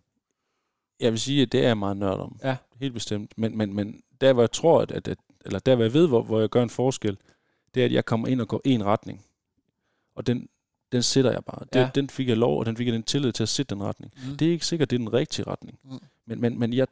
Jeg 0.99 1.12
vil 1.12 1.19
sige, 1.19 1.41
at 1.41 1.52
det 1.52 1.63
er 1.63 1.67
jeg 1.67 1.78
meget 1.78 1.97
nørd 1.97 2.19
om. 2.19 2.39
Ja. 2.43 2.58
Helt 2.80 2.93
bestemt. 2.93 3.38
Men, 3.38 3.58
men, 3.58 3.73
men 3.73 4.02
der, 4.21 4.34
hvor 4.34 4.41
jeg 4.41 4.52
tror, 4.52 4.82
at, 4.82 4.91
at, 4.91 5.08
at 5.08 5.17
eller 5.45 5.60
der, 5.60 5.76
hvor 5.76 5.84
jeg 5.84 5.93
ved, 5.93 6.08
hvor, 6.08 6.23
hvor 6.23 6.39
jeg 6.39 6.49
gør 6.49 6.63
en 6.63 6.69
forskel, 6.69 7.17
det 7.73 7.82
er, 7.82 7.86
at 7.86 7.91
jeg 7.91 8.06
kommer 8.06 8.28
ind 8.28 8.41
og 8.41 8.47
går 8.47 8.62
en 8.65 8.86
retning. 8.86 9.26
Og 10.15 10.28
den, 10.28 10.49
den 10.91 11.04
sætter 11.04 11.32
jeg 11.32 11.45
bare. 11.45 11.65
Ja. 11.76 11.89
Den 11.95 12.10
fik 12.10 12.28
jeg 12.28 12.38
lov, 12.38 12.60
og 12.60 12.65
den 12.65 12.78
fik 12.78 12.88
jeg 12.88 12.93
den 12.93 13.04
tillid 13.04 13.32
til 13.32 13.43
at 13.43 13.49
sætte 13.49 13.76
den 13.76 13.84
retning. 13.84 14.13
Mm. 14.30 14.38
Det 14.38 14.47
er 14.47 14.52
ikke 14.52 14.65
sikkert, 14.65 14.89
det 14.89 14.95
er 14.95 14.99
den 14.99 15.13
rigtige 15.13 15.47
retning. 15.47 15.80
Mm. 15.84 15.99
Men, 16.26 16.41
men, 16.41 16.60
men 16.60 16.73
jeg, 16.73 16.88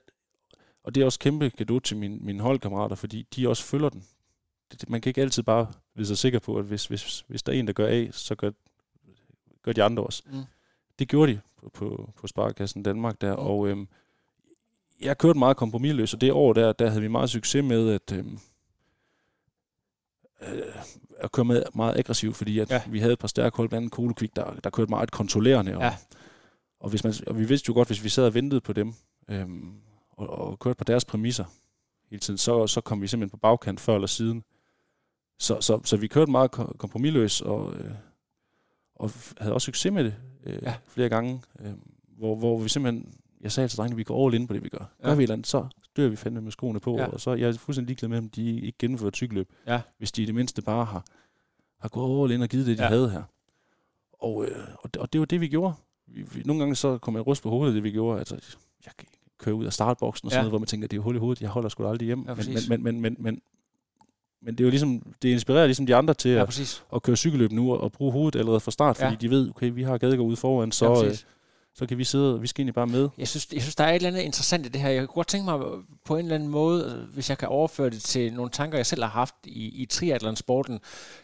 og 0.83 0.95
det 0.95 1.01
er 1.01 1.05
også 1.05 1.19
kæmpe 1.19 1.49
gave 1.49 1.79
til 1.79 1.97
mine, 1.97 2.17
mine 2.17 2.41
holdkammerater, 2.43 2.95
fordi 2.95 3.27
de 3.35 3.49
også 3.49 3.63
følger 3.63 3.89
den. 3.89 4.03
Det, 4.71 4.89
man 4.89 5.01
kan 5.01 5.09
ikke 5.09 5.21
altid 5.21 5.43
bare 5.43 5.67
vide 5.95 6.07
sig 6.07 6.17
sikker 6.17 6.39
på, 6.39 6.57
at 6.57 6.65
hvis, 6.65 6.85
hvis, 6.85 7.25
hvis 7.27 7.43
der 7.43 7.53
er 7.53 7.55
en, 7.59 7.67
der 7.67 7.73
gør 7.73 7.87
A, 7.87 8.07
så 8.11 8.35
gør, 8.35 8.51
gør 9.61 9.73
de 9.73 9.83
andre 9.83 10.03
også. 10.03 10.23
Mm. 10.25 10.43
Det 10.99 11.07
gjorde 11.07 11.31
de 11.33 11.39
på, 11.57 11.69
på, 11.69 12.13
på 12.15 12.27
Sparkassen 12.27 12.83
Danmark 12.83 13.21
der, 13.21 13.33
Mm. 13.35 13.39
og 13.45 13.67
øhm, 13.67 13.87
jeg 15.01 15.17
kørte 15.17 15.39
meget 15.39 15.57
kompromisløst, 15.57 16.13
og 16.13 16.21
det 16.21 16.31
år 16.31 16.53
der, 16.53 16.73
der 16.73 16.89
havde 16.89 17.01
vi 17.01 17.07
meget 17.07 17.29
succes 17.29 17.63
med, 17.63 17.89
at, 17.89 18.11
øhm, 18.11 18.39
øh, 20.41 20.61
at 21.19 21.31
køre 21.31 21.45
med 21.45 21.63
meget 21.75 21.97
aggressivt, 21.97 22.35
fordi 22.35 22.59
at 22.59 22.69
ja. 22.69 22.81
vi 22.89 22.99
havde 22.99 23.13
et 23.13 23.19
par 23.19 23.27
stærke 23.27 23.57
hold, 23.57 23.69
blandt 23.69 23.81
andet 23.83 23.91
Kolekvik, 23.91 24.35
der, 24.35 24.53
der 24.53 24.69
kørte 24.69 24.89
meget 24.89 25.11
kontrollerende. 25.11 25.75
Og, 25.75 25.81
Ja. 25.81 25.95
og, 26.79 26.89
hvis 26.89 27.03
man, 27.03 27.13
og 27.27 27.39
vi 27.39 27.45
vidste 27.47 27.69
jo 27.69 27.73
godt, 27.73 27.87
hvis 27.89 28.03
vi 28.03 28.09
sad 28.09 28.25
og 28.25 28.33
ventede 28.33 28.61
på 28.61 28.73
dem, 28.73 28.93
øhm, 29.27 29.73
og, 30.29 30.47
og 30.47 30.59
kørte 30.59 30.77
på 30.77 30.83
deres 30.83 31.05
præmisser 31.05 31.45
hele 32.09 32.19
tiden, 32.19 32.37
så, 32.37 32.67
så 32.67 32.81
kom 32.81 33.01
vi 33.01 33.07
simpelthen 33.07 33.29
på 33.29 33.37
bagkant 33.37 33.79
før 33.79 33.95
eller 33.95 34.07
siden. 34.07 34.43
Så, 35.39 35.61
så, 35.61 35.81
så 35.83 35.97
vi 35.97 36.07
kørte 36.07 36.31
meget 36.31 36.51
ko- 36.51 36.73
kompromisløs, 36.77 37.41
og, 37.41 37.73
øh, 37.75 37.91
og 38.95 39.11
havde 39.37 39.53
også 39.53 39.65
succes 39.65 39.91
med 39.93 40.03
det 40.03 40.15
øh, 40.43 40.59
Ja. 40.63 40.73
flere 40.87 41.09
gange, 41.09 41.41
øh, 41.59 41.71
hvor, 42.17 42.35
hvor 42.35 42.59
vi 42.59 42.69
simpelthen, 42.69 43.13
jeg 43.41 43.51
sagde 43.51 43.67
til 43.69 43.77
drengene, 43.77 43.95
vi 43.97 44.03
går 44.03 44.25
all 44.27 44.35
in 44.35 44.47
på 44.47 44.53
det, 44.53 44.63
vi 44.63 44.69
gør. 44.69 44.85
Gør 45.03 45.09
Ja. 45.09 45.15
vi 45.15 45.19
et 45.19 45.23
eller 45.23 45.33
andet, 45.33 45.47
så 45.47 45.67
dør 45.97 46.07
vi 46.09 46.15
fandme 46.15 46.41
med 46.41 46.51
skoene 46.51 46.79
på, 46.79 46.97
Ja. 46.97 47.05
og 47.07 47.21
så 47.21 47.33
jeg 47.33 47.49
er 47.49 47.53
fuldstændig 47.53 47.87
ligeglad 47.87 48.09
med, 48.09 48.17
om 48.17 48.29
de 48.29 48.61
ikke 48.61 48.77
gennemfører 48.79 49.07
et 49.07 49.15
cykelløb, 49.15 49.53
Ja. 49.67 49.81
hvis 49.97 50.11
de 50.11 50.23
i 50.23 50.25
det 50.25 50.35
mindste 50.35 50.61
bare 50.61 50.85
har, 50.85 51.05
har 51.79 51.89
gået 51.89 52.23
all 52.23 52.33
in 52.33 52.41
og 52.41 52.49
givet 52.49 52.65
det, 52.65 52.77
de 52.77 52.83
Ja. 52.83 52.89
havde 52.89 53.09
her. 53.09 53.23
Og, 54.13 54.45
øh, 54.45 54.67
og, 54.79 54.93
det, 54.93 55.01
og 55.01 55.13
det 55.13 55.19
var 55.19 55.25
det, 55.25 55.41
vi 55.41 55.47
gjorde. 55.47 55.73
Vi, 56.07 56.21
vi, 56.21 56.41
nogle 56.45 56.59
gange 56.59 56.75
så 56.75 56.97
kom 56.97 57.15
jeg 57.15 57.27
rust 57.27 57.43
på 57.43 57.49
hovedet, 57.49 57.75
det 57.75 57.83
vi 57.83 57.91
gjorde. 57.91 58.19
Altså, 58.19 58.35
jeg 58.85 58.91
køre 59.41 59.55
ud 59.55 59.65
af 59.65 59.73
startboksen 59.73 60.25
og 60.25 60.31
sådan 60.31 60.39
Ja. 60.39 60.41
noget, 60.43 60.51
hvor 60.51 60.59
man 60.59 60.67
tænker, 60.67 60.87
det 60.87 60.97
er 60.97 61.01
hul 61.01 61.15
i 61.15 61.19
hovedet, 61.19 61.41
jeg 61.41 61.49
holder 61.49 61.69
sgu 61.69 61.85
aldrig 61.87 62.05
hjem. 62.05 62.25
Ja, 62.27 62.33
men, 62.35 62.45
men, 62.69 62.83
men, 62.83 63.01
men, 63.01 63.15
men, 63.19 63.41
men, 64.41 64.53
det 64.53 64.59
er 64.59 64.63
jo 64.65 64.69
ligesom, 64.69 65.01
det 65.21 65.29
inspirerer 65.29 65.65
ligesom 65.65 65.85
de 65.85 65.95
andre 65.95 66.13
til 66.13 66.31
Ja, 66.31 66.39
at, 66.41 66.45
præcis. 66.45 66.83
at 66.95 67.03
køre 67.03 67.15
cykelløb 67.15 67.51
nu 67.51 67.71
og, 67.71 67.81
og 67.81 67.91
bruge 67.91 68.11
hovedet 68.11 68.39
allerede 68.39 68.59
fra 68.59 68.71
start, 68.71 68.97
fordi 68.97 69.09
Ja. 69.11 69.17
de 69.21 69.29
ved, 69.29 69.49
okay, 69.49 69.71
vi 69.73 69.83
har 69.83 69.97
Gadegaard 69.97 70.27
ude 70.27 70.35
foran, 70.35 70.71
så, 70.71 70.85
ja, 70.85 70.93
præcis 70.93 71.27
så 71.75 71.85
kan 71.85 71.97
vi 71.97 72.03
sidde, 72.03 72.41
vi 72.41 72.47
skal 72.47 72.61
egentlig 72.61 72.73
bare 72.73 72.87
med. 72.87 73.09
Jeg 73.17 73.27
synes, 73.27 73.47
jeg 73.53 73.61
synes, 73.61 73.75
der 73.75 73.83
er 73.83 73.89
et 73.89 73.95
eller 73.95 74.09
andet 74.09 74.21
interessant 74.21 74.65
i 74.65 74.69
det 74.69 74.81
her. 74.81 74.89
Jeg 74.89 74.99
kunne 75.07 75.15
godt 75.15 75.27
tænke 75.27 75.45
mig 75.45 75.59
på 76.05 76.17
en 76.17 76.25
eller 76.25 76.35
anden 76.35 76.49
måde, 76.49 77.07
hvis 77.13 77.29
jeg 77.29 77.37
kan 77.37 77.47
overføre 77.47 77.89
det 77.89 78.01
til 78.01 78.33
nogle 78.33 78.51
tanker, 78.51 78.77
jeg 78.77 78.85
selv 78.85 79.03
har 79.03 79.09
haft 79.09 79.35
i, 79.43 79.81
i 79.81 79.85
triathlon-sporten. 79.85 80.79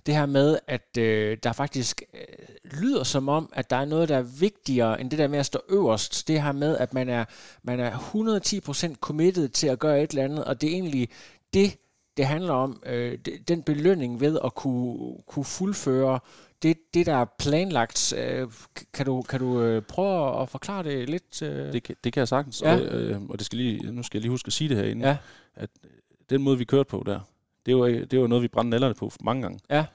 Det 0.05 0.15
her 0.15 0.25
med, 0.25 0.59
at 0.67 0.97
øh, 0.97 1.37
der 1.43 1.53
faktisk 1.53 2.01
øh, 2.13 2.21
lyder 2.63 3.03
som 3.03 3.29
om, 3.29 3.49
at 3.53 3.69
der 3.69 3.75
er 3.75 3.85
noget, 3.85 4.09
der 4.09 4.17
er 4.17 4.21
vigtigere 4.39 5.01
end 5.01 5.11
det 5.11 5.19
der 5.19 5.27
med 5.27 5.39
at 5.39 5.45
stå 5.45 5.59
øverst. 5.69 6.27
Det 6.27 6.41
her 6.41 6.51
med, 6.51 6.77
at 6.77 6.93
man 6.93 7.09
er, 7.09 7.25
man 7.63 7.79
er 7.79 7.91
110% 7.91 8.95
committed 8.95 9.49
til 9.49 9.67
at 9.67 9.79
gøre 9.79 10.03
et 10.03 10.09
eller 10.09 10.23
andet, 10.23 10.45
og 10.45 10.61
det 10.61 10.69
er 10.69 10.73
egentlig 10.73 11.09
det, 11.53 11.77
det 12.17 12.25
handler 12.25 12.53
om. 12.53 12.81
Øh, 12.85 13.17
det, 13.25 13.47
den 13.47 13.63
belønning 13.63 14.21
ved 14.21 14.39
at 14.45 14.55
kunne, 14.55 15.13
kunne 15.27 15.45
fuldføre 15.45 16.19
det, 16.63 16.77
det, 16.93 17.05
der 17.05 17.13
er 17.13 17.25
planlagt. 17.39 18.13
Øh, 18.17 18.47
kan 18.93 19.05
du, 19.05 19.21
kan 19.21 19.39
du 19.39 19.61
øh, 19.61 19.81
prøve 19.81 20.41
at 20.41 20.49
forklare 20.49 20.83
det 20.83 21.09
lidt? 21.09 21.41
Øh? 21.41 21.73
Det, 21.73 21.83
kan- 21.83 21.95
det 22.03 22.13
kan 22.13 22.19
jeg 22.19 22.27
sagtens, 22.27 22.61
Ja. 22.61 22.73
og, 22.75 22.81
øh, 22.81 23.21
og 23.29 23.37
det 23.39 23.45
skal 23.45 23.57
lige, 23.57 23.91
nu 23.91 24.03
skal 24.03 24.17
jeg 24.17 24.21
lige 24.21 24.29
huske 24.31 24.47
at 24.47 24.53
sige 24.53 24.69
det 24.69 24.77
herinde, 24.77 25.07
Ja. 25.07 25.17
at 25.55 25.69
øh, 25.83 25.89
den 26.29 26.41
måde, 26.43 26.57
vi 26.57 26.65
kørte 26.65 26.87
på 26.89 27.03
der, 27.05 27.19
det 27.65 27.77
var, 27.77 27.85
det 27.87 28.19
var 28.21 28.27
noget, 28.27 28.41
vi 28.41 28.47
brændte 28.47 28.69
nallerne 28.69 28.93
på 28.95 29.11
mange 29.21 29.41
gange. 29.41 29.59
Ja. 29.69 29.85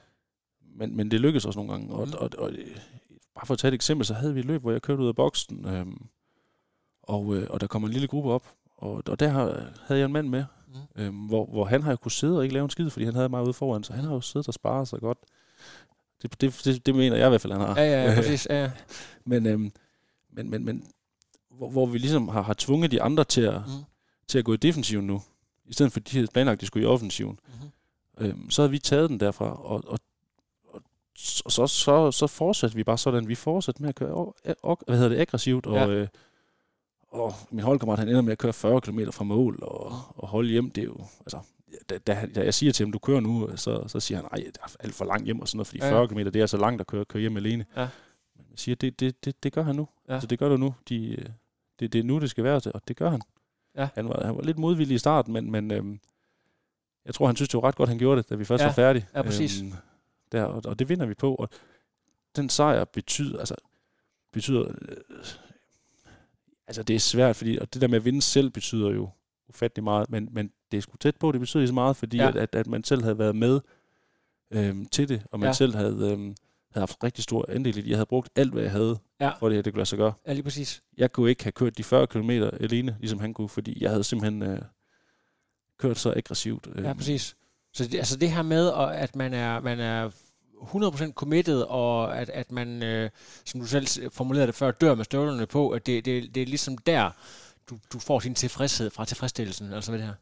Men, 0.75 0.97
men 0.97 1.11
det 1.11 1.21
lykkedes 1.21 1.45
også 1.45 1.59
nogle 1.59 1.71
gange. 1.71 1.93
Og, 1.93 2.07
Mm. 2.07 2.13
og, 2.17 2.29
og, 2.37 2.51
øh, 2.51 2.77
bare 3.35 3.45
for 3.45 3.53
at 3.53 3.59
tage 3.59 3.69
et 3.69 3.73
eksempel, 3.75 4.05
så 4.05 4.13
havde 4.13 4.33
vi 4.33 4.39
et 4.39 4.45
løb, 4.45 4.61
hvor 4.61 4.71
jeg 4.71 4.81
kørte 4.81 5.01
ud 5.03 5.07
af 5.07 5.15
boksen, 5.15 5.65
øhm, 5.67 6.05
og, 7.03 7.35
øh, 7.35 7.47
og 7.49 7.61
der 7.61 7.67
kom 7.67 7.83
en 7.83 7.89
lille 7.91 8.07
gruppe 8.07 8.29
op, 8.31 8.43
og, 8.77 9.03
og 9.07 9.19
der 9.19 9.27
havde 9.87 9.99
jeg 9.99 10.05
en 10.05 10.13
mand 10.13 10.29
med, 10.29 10.43
Mm. 10.67 11.01
øhm, 11.01 11.15
hvor, 11.15 11.45
hvor 11.45 11.65
han 11.65 11.81
har 11.83 11.91
jo 11.91 11.95
kunne 11.97 12.11
sidde 12.11 12.37
og 12.37 12.43
ikke 12.43 12.53
lave 12.53 12.63
en 12.63 12.69
skid, 12.69 12.89
fordi 12.89 13.05
han 13.05 13.15
havde 13.15 13.29
mig 13.29 13.43
ude 13.43 13.53
foran, 13.53 13.83
så 13.83 13.93
han 13.93 14.03
har 14.05 14.13
jo 14.13 14.21
siddet 14.21 14.47
og 14.47 14.53
sparet 14.53 14.87
sig 14.87 14.99
godt. 14.99 15.17
Det, 16.23 16.41
det, 16.41 16.61
det, 16.65 16.85
det 16.85 16.95
mener 16.95 17.15
jeg 17.17 17.25
i 17.25 17.29
hvert 17.29 17.41
fald, 17.41 17.53
han 17.53 17.61
har. 17.61 17.75
Ja, 17.81 17.83
ja, 17.83 18.09
ja, 18.09 18.15
præcis. 18.19 18.47
Ja, 18.49 18.61
ja. 18.63 18.71
Men, 19.25 19.45
øhm, 19.45 19.71
men, 20.31 20.49
men, 20.49 20.65
men 20.65 20.83
hvor, 21.51 21.69
hvor 21.69 21.85
vi 21.85 21.97
ligesom 21.97 22.27
har, 22.27 22.41
har 22.41 22.53
tvunget 22.57 22.91
de 22.91 23.01
andre 23.01 23.23
til 23.23 23.41
at, 23.41 23.53
Mm. 23.67 23.73
mm. 23.73 23.83
til 24.27 24.39
at 24.39 24.45
gå 24.45 24.53
i 24.53 24.57
defensiven 24.57 25.07
nu, 25.07 25.21
i 25.65 25.73
stedet 25.73 25.91
for 25.91 25.99
de 25.99 26.11
havde 26.17 26.27
planlagt, 26.33 26.57
at 26.57 26.61
de 26.61 26.65
skulle 26.65 26.83
i 26.83 26.87
offensiven. 26.89 27.39
Mhm. 27.47 28.25
Øhm, 28.27 28.49
så 28.49 28.61
havde 28.61 28.71
vi 28.71 28.79
taget 28.79 29.09
den 29.09 29.19
derfra, 29.19 29.45
og, 29.65 29.83
og, 29.87 29.99
og 30.73 30.81
så, 31.17 31.43
så, 31.49 31.67
så, 31.67 32.11
så 32.11 32.27
fortsatte 32.27 32.75
vi 32.75 32.83
bare 32.83 32.97
sådan. 32.97 33.27
Vi 33.27 33.35
fortsatte 33.35 33.81
med 33.81 33.89
at 33.89 33.95
køre 33.95 34.13
og, 34.13 34.35
og, 34.63 34.79
hvad 34.87 34.95
hedder 34.97 35.09
det, 35.09 35.19
aggressivt, 35.21 35.65
og, 35.65 35.75
Ja. 35.75 35.87
øh, 35.87 36.07
og 37.11 37.33
min 37.51 37.63
holdkammerat, 37.63 37.99
han 37.99 38.09
ender 38.09 38.21
med 38.21 38.31
at 38.31 38.37
køre 38.37 38.53
40 38.53 38.81
km 38.81 38.99
fra 39.11 39.23
mål 39.23 39.59
og, 39.63 39.85
og 40.15 40.27
holde 40.27 40.49
hjem. 40.49 40.71
Det 40.71 40.81
er 40.81 40.85
jo, 40.85 40.97
altså, 41.19 41.39
da, 41.89 41.97
da, 41.97 42.27
jeg 42.43 42.53
siger 42.53 42.71
til 42.73 42.83
ham, 42.85 42.91
du 42.91 42.99
kører 42.99 43.19
nu, 43.19 43.49
så, 43.55 43.87
så 43.87 43.99
siger 43.99 44.17
han, 44.17 44.25
nej, 44.31 44.43
det 44.45 44.57
er 44.63 44.75
alt 44.79 44.93
for 44.93 45.05
langt 45.05 45.25
hjem 45.25 45.39
og 45.39 45.47
sådan 45.47 45.57
noget, 45.57 45.67
fordi 45.67 45.79
Ja. 45.83 45.91
40 45.91 46.07
km, 46.07 46.17
det 46.17 46.35
er 46.35 46.45
så 46.45 46.57
langt 46.57 46.81
at 46.81 46.87
køre, 46.87 47.05
køre 47.05 47.21
hjem 47.21 47.37
alene. 47.37 47.65
Ja. 47.75 47.87
Men 48.35 48.45
jeg 48.51 48.59
siger, 48.59 48.75
det, 48.75 48.99
det, 48.99 49.25
det, 49.25 49.43
det 49.43 49.53
gør 49.53 49.63
han 49.63 49.75
nu. 49.75 49.87
Ja. 50.07 50.13
Altså, 50.13 50.27
det 50.27 50.39
gør 50.39 50.49
du 50.49 50.57
nu. 50.57 50.75
De, 50.89 51.17
det, 51.79 51.93
det 51.93 51.99
er 51.99 52.03
nu, 52.03 52.19
det 52.19 52.29
skal 52.29 52.43
være, 52.43 52.61
og 52.73 52.87
det 52.87 52.95
gør 52.97 53.09
han. 53.09 53.21
Ja. 53.77 53.87
Han, 53.95 54.09
var, 54.09 54.25
han 54.25 54.35
var 54.35 54.41
lidt 54.43 54.57
modvillig 54.57 54.95
i 54.95 54.97
starten, 54.97 55.33
men, 55.33 55.51
men 55.51 55.71
øhm, 55.71 55.99
jeg 57.05 57.13
tror, 57.13 57.25
han 57.25 57.35
synes, 57.35 57.49
det 57.49 57.57
var 57.61 57.67
ret 57.67 57.75
godt, 57.75 57.89
han 57.89 57.97
gjorde 57.97 58.21
det, 58.21 58.29
da 58.29 58.35
vi 58.35 58.45
først 58.45 58.61
Ja. 58.61 58.67
var 58.67 58.73
færdige. 58.73 59.07
Ja, 59.15 59.21
præcis. 59.21 59.61
Øhm, 59.61 59.73
der, 60.31 60.43
og, 60.43 60.61
og 60.65 60.79
det 60.79 60.89
vinder 60.89 61.05
vi 61.05 61.13
på, 61.13 61.35
og 61.35 61.49
den 62.35 62.49
sejr 62.49 62.83
betyder, 62.85 63.39
altså, 63.39 63.55
betyder, 64.31 64.61
øh, 64.81 64.97
altså 66.67 66.83
det 66.83 66.95
er 66.95 66.99
svært, 66.99 67.35
fordi, 67.35 67.57
og 67.57 67.73
det 67.73 67.81
der 67.81 67.87
med 67.87 67.97
at 67.97 68.05
vinde 68.05 68.21
selv 68.21 68.49
betyder 68.49 68.89
jo 68.89 69.09
ufattelig 69.49 69.83
meget, 69.83 70.09
men, 70.09 70.29
men 70.31 70.51
det 70.73 70.77
er 70.77 70.81
sgu 70.81 70.97
tæt 70.97 71.15
på, 71.15 71.31
det 71.31 71.39
betyder 71.39 71.65
så 71.67 71.73
meget, 71.73 71.95
fordi 71.95 72.17
Ja. 72.17 72.27
at, 72.27 72.35
at, 72.35 72.55
at 72.55 72.67
man 72.67 72.83
selv 72.83 73.03
havde 73.03 73.17
været 73.19 73.35
med 73.35 73.59
øhm, 74.51 74.85
til 74.85 75.09
det, 75.09 75.21
og 75.31 75.39
man 75.39 75.47
Ja. 75.49 75.53
selv 75.53 75.75
havde, 75.75 76.11
øhm, 76.11 76.35
havde 76.71 76.81
haft 76.81 76.97
rigtig 77.03 77.23
stor 77.23 77.45
andel 77.49 77.77
i 77.77 77.81
det. 77.81 77.89
Jeg 77.89 77.97
havde 77.97 78.05
brugt 78.05 78.29
alt, 78.35 78.51
hvad 78.53 78.63
jeg 78.63 78.71
havde, 78.71 78.97
Ja. 79.19 79.29
for 79.39 79.49
det 79.49 79.55
her, 79.55 79.61
det 79.61 79.73
kunne 79.73 79.79
lade 79.79 79.85
sig 79.89 79.97
gøre. 79.97 80.13
ja, 80.27 80.33
lige 80.33 80.43
præcis. 80.43 80.83
Jeg 80.97 81.11
kunne 81.11 81.29
ikke 81.29 81.43
have 81.43 81.51
kørt 81.51 81.77
de 81.77 81.83
40 81.83 82.07
km 82.07 82.29
alene, 82.29 82.97
ligesom 82.99 83.19
han 83.19 83.33
kunne, 83.33 83.49
fordi 83.49 83.77
jeg 83.83 83.89
havde 83.89 84.03
simpelthen 84.03 84.43
øh, 84.43 84.61
kørt 85.79 85.97
så 85.99 86.13
aggressivt. 86.15 86.67
Øh, 86.75 86.83
Ja, 86.83 86.93
præcis. 86.93 87.35
Så 87.73 87.83
det, 87.87 87.97
altså 87.97 88.17
det 88.17 88.31
her 88.31 88.41
med, 88.41 88.71
at 88.93 89.15
man 89.15 89.33
er, 89.33 89.59
man 89.59 89.79
er 89.79 90.09
100% 90.63 91.13
committed, 91.13 91.61
og 91.61 92.17
at, 92.17 92.29
at 92.29 92.51
man, 92.51 92.83
øh, 92.83 93.09
som 93.45 93.59
du 93.61 93.67
selv 93.67 93.87
formulerede 94.11 94.47
det 94.47 94.55
før, 94.55 94.71
dør 94.71 94.95
med 94.95 95.05
støvlerne 95.05 95.45
på, 95.45 95.69
at 95.69 95.85
det, 95.85 96.05
det, 96.05 96.35
det 96.35 96.41
er 96.43 96.47
ligesom 96.47 96.77
der, 96.77 97.11
du, 97.69 97.77
du 97.93 97.99
får 97.99 98.19
din 98.19 98.35
tilfredshed 98.35 98.89
fra 98.89 99.05
tilfredsstillelsen, 99.05 99.73
altså 99.73 99.91
ved 99.91 99.99
det 99.99 100.07
her. 100.07 100.13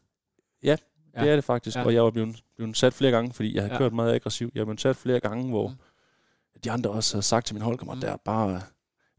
Ja, 0.62 0.76
Ja. 1.16 1.20
det 1.22 1.30
er 1.30 1.34
det 1.34 1.44
faktisk. 1.44 1.76
Ja. 1.76 1.80
Ja. 1.80 1.86
Og 1.86 1.94
jeg 1.94 2.04
var 2.04 2.10
blevet, 2.10 2.42
blevet 2.56 2.76
sat 2.76 2.94
flere 2.94 3.10
gange, 3.10 3.32
fordi 3.32 3.54
jeg 3.54 3.62
har 3.62 3.68
Ja. 3.68 3.74
ja. 3.74 3.78
kørt 3.78 3.92
meget 3.92 4.14
aggressivt. 4.14 4.54
Jeg 4.54 4.60
er 4.60 4.64
blevet 4.64 4.80
sat 4.80 4.96
flere 4.96 5.20
gange, 5.20 5.48
hvor 5.48 5.68
Mm. 5.68 5.74
mm. 6.54 6.60
de 6.64 6.70
andre 6.70 6.90
også 6.90 7.14
havde 7.14 7.22
sagt 7.26 7.46
til 7.46 7.54
min 7.54 7.62
holdkammerat, 7.62 7.96
Mm. 7.96 8.00
mm. 8.00 8.10
der 8.10 8.16
bare, 8.24 8.60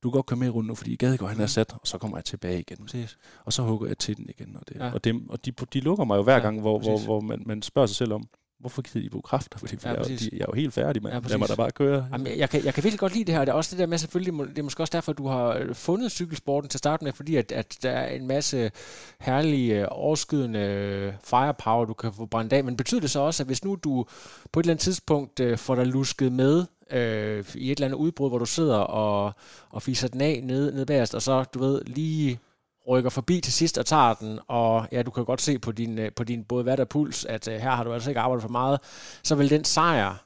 du 0.03 0.09
kan 0.09 0.11
godt 0.17 0.25
køre 0.25 0.39
med 0.39 0.47
i 0.47 0.49
runden 0.49 0.67
nu, 0.67 0.75
fordi 0.75 0.95
Gadegaard 0.95 1.29
han 1.29 1.37
Mm. 1.37 1.43
er 1.43 1.47
sat, 1.47 1.73
og 1.73 1.87
så 1.87 1.97
kommer 1.97 2.17
jeg 2.17 2.25
tilbage 2.25 2.59
igen. 2.59 2.77
Præcis. 2.77 3.17
Og 3.45 3.53
så 3.53 3.61
hugger 3.63 3.87
jeg 3.87 3.97
til 3.97 4.17
den 4.17 4.25
igen. 4.29 4.55
Og, 4.55 4.67
det, 4.67 4.75
Ja. 4.75 4.85
ja. 4.85 4.93
og, 4.93 5.03
dem, 5.03 5.29
og 5.29 5.45
de, 5.45 5.51
de 5.51 5.79
lukker 5.79 6.05
mig 6.05 6.17
jo 6.17 6.23
hver 6.23 6.33
Ja, 6.33 6.37
ja, 6.39 6.43
gang, 6.45 6.61
hvor, 6.61 6.79
hvor, 6.79 6.97
hvor 7.05 7.19
man, 7.21 7.43
man 7.45 7.61
spørger 7.61 7.85
sig 7.87 7.95
selv 7.95 8.13
om, 8.13 8.27
hvorfor 8.63 8.81
gider 8.81 9.01
de 9.05 9.09
bruge 9.09 9.21
kræfter? 9.21 9.57
Fordi 9.59 9.75
Ja, 9.83 9.89
ja, 9.89 9.89
jeg, 9.89 9.95
er 9.95 9.99
jo- 9.99 10.03
præcis. 10.03 10.19
de, 10.29 10.29
jeg 10.37 10.41
er 10.41 10.45
jo 10.49 10.53
helt 10.53 10.73
færdig, 10.73 11.03
mand. 11.03 11.13
Ja, 11.13 11.19
Ja, 11.23 11.27
Lad 11.29 11.37
mig 11.37 11.39
præcis. 11.47 11.55
da 11.57 11.61
bare 11.61 11.71
køre. 11.71 12.07
Jamen, 12.11 12.27
jeg, 12.27 12.37
jeg, 12.37 12.49
kan, 12.49 12.65
jeg 12.65 12.73
kan 12.73 12.83
virkelig 12.83 12.99
godt 12.99 13.13
lide 13.13 13.25
det 13.25 13.33
her. 13.35 13.41
Det 13.45 13.49
er 13.51 13.53
også 13.55 13.71
det 13.71 13.79
der 13.79 13.85
med, 13.85 13.97
selvfølgelig, 13.97 14.47
det 14.49 14.59
er 14.59 14.63
måske 14.63 14.83
også 14.83 14.91
derfor, 14.91 15.11
at 15.11 15.17
du 15.17 15.27
har 15.27 15.47
øh, 15.53 15.75
fundet 15.75 16.11
cykelsporten 16.11 16.69
til 16.69 16.77
at 16.77 16.79
starte 16.79 17.03
med, 17.03 17.13
fordi 17.13 17.35
at, 17.35 17.51
at 17.51 17.77
der 17.83 17.89
er 17.91 18.15
en 18.15 18.27
masse 18.27 18.71
herlige, 19.19 19.79
øh, 19.81 19.87
overskydende 19.91 20.59
øh, 20.59 21.13
firepower, 21.23 21.85
du 21.85 21.93
kan 21.93 22.13
få 22.13 22.25
brændt 22.25 22.53
af. 22.53 22.63
Men 22.63 22.77
betyder 22.77 23.01
det 23.01 23.09
så 23.09 23.19
også, 23.19 23.43
at 23.43 23.47
hvis 23.47 23.63
nu 23.63 23.75
du 23.83 24.05
på 24.51 24.59
et 24.59 24.63
eller 24.63 24.73
andet 24.73 24.83
tidspunkt 24.83 25.39
øh, 25.39 25.57
får 25.57 25.75
dig 25.75 25.87
lusket 25.87 26.31
med 26.31 26.65
øh, 26.91 27.45
i 27.55 27.71
et 27.71 27.77
eller 27.77 27.85
andet 27.87 27.97
udbrud, 27.97 28.29
hvor 28.29 28.37
du 28.39 28.45
sidder 28.45 28.77
og, 28.77 29.33
og 29.69 29.81
fiser 29.81 30.07
den 30.07 30.21
af 30.21 30.39
nede, 30.43 30.73
nede 30.73 30.85
bagerst, 30.85 31.15
og 31.15 31.21
så, 31.21 31.43
du 31.43 31.59
ved, 31.59 31.81
lige 31.85 32.39
rykker 32.87 33.09
forbi 33.09 33.41
til 33.41 33.53
sidst 33.53 33.77
og 33.77 33.85
tager 33.85 34.13
den, 34.13 34.39
og 34.47 34.87
ja, 34.91 35.01
du 35.03 35.11
kan 35.11 35.25
godt 35.25 35.41
se 35.41 35.59
på 35.59 35.71
din, 35.71 35.99
øh, 35.99 36.11
på 36.15 36.23
din 36.23 36.43
både 36.45 36.65
vat 36.65 36.79
og 36.79 36.89
puls, 36.89 37.25
at 37.25 37.47
øh, 37.47 37.53
her 37.53 37.71
har 37.71 37.83
du 37.83 37.93
altså 37.93 38.09
ikke 38.09 38.19
arbejdet 38.21 38.41
for 38.41 38.49
meget, 38.49 38.79
så 39.23 39.35
vil 39.35 39.49
den 39.49 39.63
sejr 39.63 40.25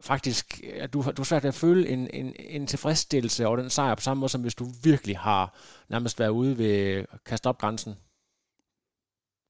faktisk, 0.00 0.60
at 0.76 0.92
du, 0.92 1.02
du 1.02 1.12
har 1.16 1.24
svært 1.24 1.42
ved 1.42 1.48
at 1.48 1.54
føle 1.54 1.88
en, 1.88 2.10
en, 2.12 2.34
en 2.38 2.66
tilfredsstillelse 2.66 3.46
over 3.46 3.56
den 3.56 3.70
sejr, 3.70 3.94
på 3.94 4.00
samme 4.02 4.20
måde 4.20 4.28
som 4.28 4.40
hvis 4.40 4.54
du 4.54 4.66
virkelig 4.82 5.18
har 5.18 5.54
nærmest 5.88 6.18
været 6.18 6.28
ude 6.30 6.58
ved 6.58 7.04
at 7.12 7.24
kaste 7.24 7.46
op 7.46 7.58
grænsen. 7.58 7.96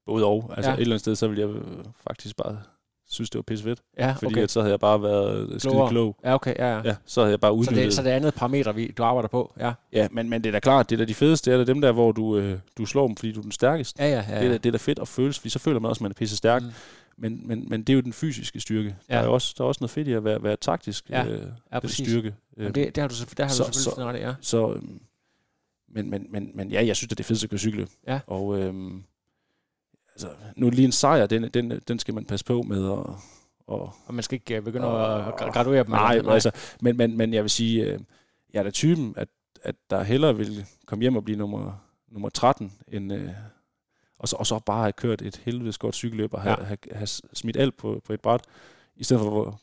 Både 0.05 0.25
og. 0.25 0.53
Altså 0.57 0.71
Ja. 0.71 0.75
et 0.75 0.81
eller 0.81 0.93
andet 0.93 0.99
sted, 1.01 1.15
så 1.15 1.27
ville 1.27 1.41
jeg 1.41 1.49
øh, 1.49 1.85
faktisk 2.07 2.35
bare 2.37 2.61
synes, 3.09 3.29
det 3.29 3.37
var 3.39 3.41
pisse 3.43 3.63
fedt. 3.63 3.79
Ja, 3.97 4.11
Fordi 4.11 4.25
okay. 4.33 4.43
at 4.43 4.51
så 4.51 4.59
havde 4.61 4.71
jeg 4.71 4.79
bare 4.79 5.01
været 5.01 5.61
skide 5.61 5.85
klog. 5.89 6.15
Ja, 6.23 6.33
okay, 6.35 6.55
ja, 6.59 6.67
ja. 6.75 6.81
Ja, 6.85 6.95
så 7.05 7.21
havde 7.21 7.31
jeg 7.31 7.39
bare 7.39 7.51
Så 7.51 7.53
udnyttet 7.53 7.85
det, 7.85 7.93
så 7.93 8.03
det 8.03 8.11
er 8.11 8.15
andet 8.15 8.33
parameter, 8.33 8.71
vi, 8.71 8.87
du 8.97 9.03
arbejder 9.03 9.27
på, 9.29 9.53
ja. 9.59 9.73
Ja, 9.93 10.07
men, 10.11 10.29
men 10.29 10.41
det 10.43 10.49
er 10.49 10.51
da 10.51 10.59
klart, 10.59 10.89
det 10.89 10.95
er 10.95 10.97
da 10.97 11.05
de 11.05 11.13
fedeste, 11.13 11.51
det 11.51 11.59
er 11.59 11.65
da 11.65 11.73
dem 11.73 11.81
der, 11.81 11.91
hvor 11.91 12.11
du, 12.11 12.37
øh, 12.37 12.59
du 12.77 12.85
slår 12.85 13.07
dem, 13.07 13.15
fordi 13.15 13.31
du 13.31 13.39
er 13.39 13.43
den 13.43 13.51
stærkeste. 13.51 14.03
Ja, 14.03 14.09
ja, 14.09 14.25
ja. 14.29 14.39
Det, 14.39 14.45
er, 14.45 14.49
da- 14.51 14.57
det 14.57 14.65
er 14.65 14.71
da 14.71 14.77
fedt 14.77 14.99
at 14.99 15.07
føles, 15.07 15.39
fordi 15.39 15.49
så 15.49 15.59
føler 15.59 15.79
man 15.79 15.89
også, 15.89 15.99
at 15.99 16.01
man 16.01 16.11
er 16.11 16.15
pisse 16.15 16.37
stærk. 16.37 16.61
Mm. 16.63 16.69
Men, 17.17 17.41
men, 17.47 17.65
men 17.69 17.81
det 17.81 17.89
er 17.93 17.95
jo 17.95 18.01
den 18.01 18.13
fysiske 18.13 18.59
styrke. 18.59 18.95
Ja. 19.09 19.15
Der, 19.15 19.21
er 19.21 19.27
også, 19.27 19.55
der 19.57 19.63
er 19.63 19.67
også 19.67 19.77
noget 19.81 19.91
fedt 19.91 20.07
i 20.07 20.13
at 20.13 20.23
være, 20.23 20.43
være 20.43 20.55
taktisk 20.61 21.09
Ja. 21.09 21.25
øh, 21.25 21.41
Ja, 21.73 21.79
den 21.79 21.89
styrke. 21.89 22.27
Øh, 22.27 22.33
Jamen, 22.63 22.75
det, 22.75 22.95
det 22.95 23.01
har 23.01 23.07
du, 23.07 23.15
der 23.37 23.43
har 23.43 23.51
Så- 23.51 23.63
du 23.63 23.73
selvfølgelig 23.73 23.95
så- 23.95 24.05
ret 24.09 24.19
ja. 24.29 24.33
Så, 24.41 24.73
øhm, 24.73 24.99
men, 25.91 26.09
men, 26.09 26.25
men, 26.29 26.51
men 26.53 26.71
ja, 26.71 26.85
jeg 26.85 26.95
synes, 26.95 27.11
at 27.11 27.17
det 27.17 27.23
er 27.23 27.27
fedt 27.27 27.43
at 27.43 27.49
køre 27.49 27.57
cykle. 27.59 27.87
Ja. 28.07 28.19
Og 28.27 28.59
øhm, 28.59 29.03
altså, 30.25 30.29
nu 30.55 30.69
lige 30.69 30.85
en 30.85 30.91
sejr, 30.91 31.25
den, 31.25 31.43
den, 31.49 31.79
den 31.87 31.99
skal 31.99 32.13
man 32.13 32.25
passe 32.25 32.45
på 32.45 32.61
med 32.61 32.85
at... 32.91 33.05
Og, 33.67 33.93
Og 34.07 34.13
man 34.13 34.23
skal 34.23 34.35
ikke 34.35 34.55
øh, 34.55 34.63
begynde 34.63 34.87
og, 34.87 35.27
at 35.27 35.33
gra- 35.33 35.51
graduere 35.51 35.83
dem. 35.83 35.91
Nej, 35.91 36.13
eller- 36.15 36.31
altså, 36.31 36.51
men, 36.81 36.97
men, 36.97 37.17
men 37.17 37.33
jeg 37.33 37.43
vil 37.43 37.49
sige, 37.49 37.83
øh, 37.85 37.99
jeg 38.53 38.59
er 38.59 38.63
da 38.63 38.69
typen, 38.71 39.13
at, 39.17 39.27
at 39.63 39.75
der 39.89 40.03
hellere 40.03 40.37
vil 40.37 40.65
komme 40.85 41.01
hjem 41.01 41.15
og 41.15 41.23
blive 41.25 41.37
nummer, 41.37 41.83
nummer 42.11 42.29
13, 42.29 42.73
end, 42.87 43.13
øh, 43.13 43.29
og, 44.19 44.27
så, 44.27 44.35
og 44.35 44.47
så 44.47 44.59
bare 44.59 44.81
have 44.81 44.91
kørt 44.91 45.21
et 45.21 45.41
helvedes 45.45 45.77
godt 45.77 45.95
cykelløb 45.95 46.33
og 46.33 46.41
have, 46.41 46.55
Ja. 46.59 46.63
have, 46.65 46.77
have 46.91 47.07
smidt 47.07 47.57
alt 47.57 47.77
på, 47.77 48.01
på 48.05 48.13
et 48.13 48.21
bræt, 48.21 48.41
i 48.95 49.03
stedet 49.03 49.21
for 49.23 49.47
at, 49.47 49.53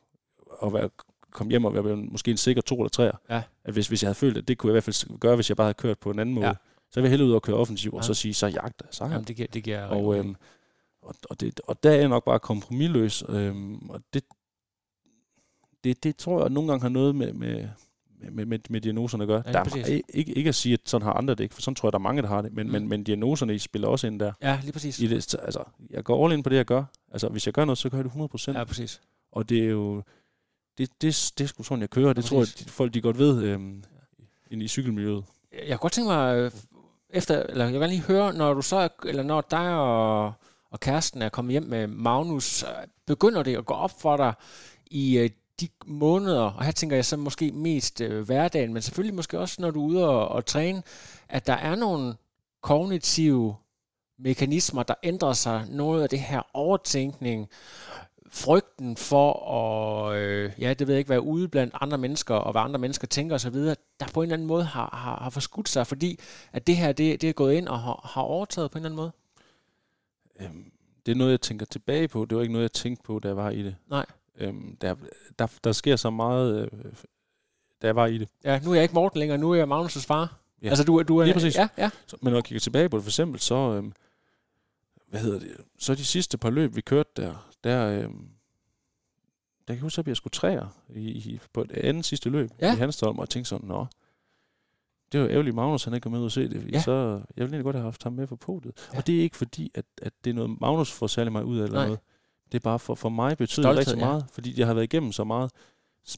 at 0.67 0.73
være, 0.73 0.91
komme 1.31 1.51
hjem 1.51 1.65
og 1.65 1.85
være 1.85 1.97
måske 1.97 2.31
en 2.31 2.37
sikker 2.37 2.63
to 2.63 2.75
eller 2.75 2.89
tre. 2.89 3.11
Ja. 3.31 3.43
At 3.65 3.73
hvis, 3.73 3.89
hvis 3.89 4.03
jeg 4.03 4.09
havde 4.09 4.15
følt, 4.19 4.37
at 4.37 4.49
det 4.49 4.59
kunne 4.59 4.69
jeg 4.69 4.73
i 4.73 4.75
hvert 4.75 4.85
fald 4.85 5.19
gøre, 5.19 5.35
hvis 5.35 5.49
jeg 5.51 5.57
bare 5.57 5.65
havde 5.65 5.75
kørt 5.75 5.99
på 5.99 6.11
en 6.11 6.19
anden 6.19 6.35
måde, 6.35 6.47
Ja. 6.47 6.53
Ja. 6.89 6.93
så 6.93 7.01
ville 7.01 7.05
jeg 7.05 7.11
hellere 7.11 7.28
ud 7.28 7.34
og 7.34 7.43
køre 7.43 7.57
offensiv, 7.57 7.93
og 7.95 7.99
Ja. 8.03 8.07
så 8.07 8.14
sige, 8.14 8.34
så 8.34 8.47
jagter 8.47 8.84
jeg 8.87 8.95
sejren. 8.95 9.12
Jamen, 9.12 9.26
det 9.26 9.37
giver, 9.37 9.49
det 9.49 9.64
giver 9.64 9.82
Og, 9.84 10.18
øhm, 10.18 10.37
og, 11.03 11.14
og, 11.30 11.41
det, 11.41 11.61
og 11.64 11.82
der 11.82 11.91
er 11.91 11.95
jeg 11.97 12.09
nok 12.09 12.24
bare 12.24 12.39
kompromilløs, 12.39 13.24
øhm, 13.28 13.91
og 13.91 14.01
det, 14.14 14.22
det, 15.84 16.05
det 16.05 16.16
tror 16.16 16.41
jeg 16.41 16.51
nogle 16.51 16.70
gange 16.70 16.82
har 16.82 16.89
noget 16.89 17.14
med, 17.14 17.32
med, 17.32 17.68
med, 18.30 18.45
med, 18.47 18.59
med 18.70 18.80
diagnoserne 18.80 19.24
at 19.24 19.28
gøre. 19.28 19.43
Ja, 19.47 19.53
der 19.53 19.59
er, 19.61 20.01
ikke, 20.14 20.32
ikke 20.32 20.49
at 20.49 20.55
sige, 20.55 20.72
at 20.72 20.80
sådan 20.84 21.05
har 21.05 21.12
andre 21.12 21.34
det 21.34 21.41
ikke, 21.45 21.55
for 21.55 21.62
sådan 21.62 21.74
tror 21.74 21.87
jeg, 21.89 21.93
der 21.93 21.99
er 21.99 22.03
mange, 22.03 22.22
der 22.22 22.28
har 22.28 22.43
det, 22.43 22.53
men, 22.53 22.66
Mm. 22.66 22.72
men, 22.72 22.89
men 22.89 23.05
diagnoserne 23.05 23.55
I 23.55 23.59
spiller 23.59 23.89
også 23.89 24.07
ind 24.07 24.20
der. 24.20 24.32
ja, 24.43 24.61
lige 24.62 24.72
præcis. 24.72 25.01
I 25.01 25.07
det, 25.07 25.22
så, 25.22 25.37
altså, 25.39 25.64
jeg 25.91 26.05
går 26.05 26.24
all 26.24 26.32
in 26.34 26.43
på 26.43 26.49
det, 26.51 26.57
jeg 26.57 26.64
gør. 26.64 26.84
Altså, 27.12 27.28
hvis 27.28 27.47
jeg 27.47 27.55
gør 27.55 27.64
noget, 27.64 27.78
så 27.78 27.89
gør 27.91 27.99
jeg 27.99 28.05
det 28.05 28.12
100%. 28.49 28.53
Ja, 28.59 28.64
præcis. 28.64 29.01
Og 29.32 29.49
det 29.49 29.59
er 29.64 29.68
jo, 29.70 29.97
det, 30.78 30.91
det, 31.03 31.32
det 31.39 31.45
er 31.45 31.49
sgu 31.49 31.62
sådan, 31.62 31.80
jeg 31.80 31.91
kører. 31.91 32.12
Det 32.12 32.22
Ja, 32.22 32.28
tror 32.28 32.39
jeg, 32.39 32.49
folk 32.68 32.95
de 32.95 33.01
godt 33.01 33.18
ved 33.18 33.43
øhm, 33.43 33.84
inde 34.51 34.64
i 34.64 34.68
cykelmiljøet. 34.68 35.24
Jeg 35.53 35.66
kunne 35.68 35.76
godt 35.78 35.93
tænke 35.93 36.09
mig, 36.09 36.37
øh, 36.37 36.51
efter, 37.11 37.43
eller 37.43 37.65
jeg 37.65 37.73
vil 37.73 37.81
gerne 37.81 37.93
lige 37.93 38.07
høre, 38.07 38.33
når 38.33 38.55
du 38.55 38.63
så, 38.63 38.89
eller 39.05 39.23
når 39.23 39.41
dig 39.41 39.75
og, 39.75 40.33
og 40.71 40.81
kæresten 40.81 41.23
er 41.23 41.29
kommet 41.29 41.53
hjem 41.53 41.63
med 41.63 41.87
Magnus, 41.87 42.65
begynder 43.07 43.43
det 43.43 43.57
at 43.57 43.67
gå 43.67 43.75
op 43.75 44.01
for 44.01 44.17
dig 44.17 44.35
i 44.87 45.19
øh, 45.19 45.31
de 45.61 45.69
måneder, 45.87 46.43
og 46.43 46.65
her 46.65 46.73
tænker 46.73 46.97
jeg 46.97 47.05
så 47.05 47.17
måske 47.17 47.53
mest 47.53 48.01
øh, 48.01 48.27
hverdagen, 48.27 48.73
men 48.73 48.83
selvfølgelig 48.83 49.15
måske 49.15 49.39
også, 49.39 49.63
når 49.63 49.71
du 49.71 49.83
er 49.83 49.87
ude 49.87 50.09
og, 50.09 50.29
og 50.29 50.47
træne, 50.47 50.83
at 51.29 51.47
der 51.47 51.53
er 51.53 51.75
nogle 51.75 52.15
kognitive 52.63 53.57
mekanismer, 54.19 54.83
der 54.83 54.95
ændrer 55.03 55.33
sig. 55.33 55.67
Noget 55.69 56.03
af 56.03 56.09
det 56.09 56.21
her 56.21 56.43
overtænkning, 56.55 57.49
frygten 58.37 58.97
for 58.97 59.53
at, 59.53 60.16
øh, 60.16 60.53
ja, 60.59 60.74
det 60.74 60.87
ved 60.87 60.95
jeg 60.95 60.99
ikke, 60.99 61.11
være 61.11 61.22
ude 61.22 61.49
blandt 61.49 61.74
andre 61.80 61.99
mennesker, 61.99 62.34
og 62.34 62.53
hvad 62.53 62.62
andre 62.62 62.78
mennesker 62.78 63.07
tænker 63.07 63.34
osv., 63.34 63.55
der 63.55 64.07
på 64.14 64.22
en 64.22 64.22
eller 64.22 64.34
anden 64.34 64.49
måde 64.49 64.64
har, 64.64 64.91
har, 64.93 65.22
har 65.22 65.30
forskudt 65.30 65.68
sig, 65.68 65.87
fordi 65.87 66.18
at 66.53 66.66
det 66.66 66.76
her, 66.76 66.93
det, 66.93 67.20
det 67.20 67.28
er 67.28 67.32
gået 67.32 67.55
ind 67.55 67.68
og 67.68 67.80
har, 67.80 68.11
har 68.14 68.22
overtaget 68.22 68.70
på 68.70 68.78
en 68.78 68.84
eller 68.84 68.89
anden 68.89 68.97
måde. 68.97 69.12
Øhm, 70.41 70.72
det 71.07 71.12
er 71.12 71.16
noget, 71.16 71.30
jeg 71.30 71.41
tænker 71.41 71.66
tilbage 71.66 72.09
på. 72.09 72.24
Det 72.24 72.37
var 72.37 72.43
ikke 72.43 72.53
noget, 72.53 72.62
jeg 72.62 72.72
tænkte 72.72 73.03
på, 73.03 73.18
da 73.18 73.28
jeg 73.28 73.37
var 73.37 73.51
i 73.51 73.62
det. 73.62 73.76
Nej. 73.91 74.07
Øhm, 74.39 74.76
der, 74.80 74.95
der, 75.39 75.47
der 75.64 75.72
sker 75.72 75.97
så 75.97 76.11
meget, 76.11 76.62
øh, 76.62 76.68
da 77.82 77.87
jeg 77.87 77.97
var 77.97 78.07
i 78.07 78.18
det. 78.18 78.28
Ja, 78.45 78.61
nu 78.64 78.70
er 78.70 78.74
jeg 78.74 78.82
ikke 78.82 78.95
Morten 78.95 79.18
længere, 79.18 79.39
nu 79.39 79.51
er 79.51 79.55
jeg 79.55 79.66
Magnus' 79.66 80.07
far. 80.07 80.39
Ja. 80.62 80.68
Altså, 80.68 80.84
du, 80.84 81.03
du 81.03 81.18
er... 81.18 81.24
Lige 81.24 81.34
præcis. 81.34 81.57
Ja, 81.57 81.68
ja. 81.78 81.91
Så, 82.07 82.16
men 82.22 82.30
når 82.30 82.37
jeg 82.37 82.45
kigger 82.45 82.61
tilbage 82.61 82.89
på 82.89 82.97
det, 82.97 83.05
for 83.05 83.11
eksempel, 83.11 83.41
så, 83.41 83.55
øhm, 83.55 83.93
hvad 85.09 85.20
hedder 85.20 85.39
det, 85.39 85.57
så 85.78 85.95
de 85.95 86.05
sidste 86.05 86.39
par 86.39 86.51
løb, 86.51 86.76
vi 86.76 86.80
kørte 86.80 87.11
der, 87.16 87.51
der, 87.67 87.87
øhm, 88.05 88.29
der 89.69 89.75
kan 89.75 89.75
jeg 89.75 89.81
huske, 89.83 89.99
at 90.01 90.07
jeg 90.09 90.17
skulle 90.17 90.33
træer 90.33 90.67
i, 90.95 91.01
i, 91.11 91.41
på 91.53 91.61
et 91.62 91.73
andet 91.73 92.05
sidste 92.05 92.31
løb 92.31 92.51
Ja. 92.61 92.75
i 92.75 92.77
Hanstholm, 92.77 93.19
og 93.19 93.23
jeg 93.23 93.29
tænkte 93.29 93.49
sådan, 93.49 93.69
nå, 93.69 93.87
det 95.12 95.21
var 95.21 95.29
ærgerligt, 95.29 95.57
Magnus 95.57 95.85
han 95.85 95.95
ikke 95.95 96.03
kom 96.03 96.12
med 96.12 96.21
ud 96.21 96.25
og 96.25 96.33
se 96.33 96.49
det, 96.49 96.64
Ja. 96.64 96.69
ja. 96.73 96.81
så, 96.83 96.93
jeg 96.93 97.21
ville 97.37 97.45
egentlig 97.45 97.64
godt 97.64 97.77
have 97.77 97.85
haft 97.85 98.03
ham 98.03 98.12
med 98.12 98.27
på 98.27 98.37
podiet. 98.37 98.73
Ja. 98.77 98.83
Ja. 98.93 98.99
Og 98.99 99.07
det 99.07 99.17
er 99.19 99.21
ikke 99.23 99.37
fordi, 99.37 99.71
at, 99.75 99.85
at 100.03 100.12
det 100.25 100.31
er 100.31 100.35
noget, 100.35 100.61
Magnus 100.61 100.93
får 100.93 101.07
særlig 101.07 101.33
meget 101.33 101.45
ud 101.45 101.59
af, 101.59 101.64
eller 101.64 101.79
Nej. 101.79 101.87
noget. 101.87 102.01
Det 102.53 102.59
er 102.59 102.62
bare 102.62 102.79
for, 102.79 102.95
for 102.95 103.09
mig 103.09 103.37
betyder 103.37 103.62
Stolthed, 103.62 103.85
det 103.85 103.89
rigtig 103.93 104.01
ja. 104.03 104.07
meget, 104.09 104.25
fordi 104.33 104.59
jeg 104.61 104.67
har 104.67 104.75
været 104.75 104.85
igennem 104.85 105.12
så 105.12 105.25
meget. 105.25 105.51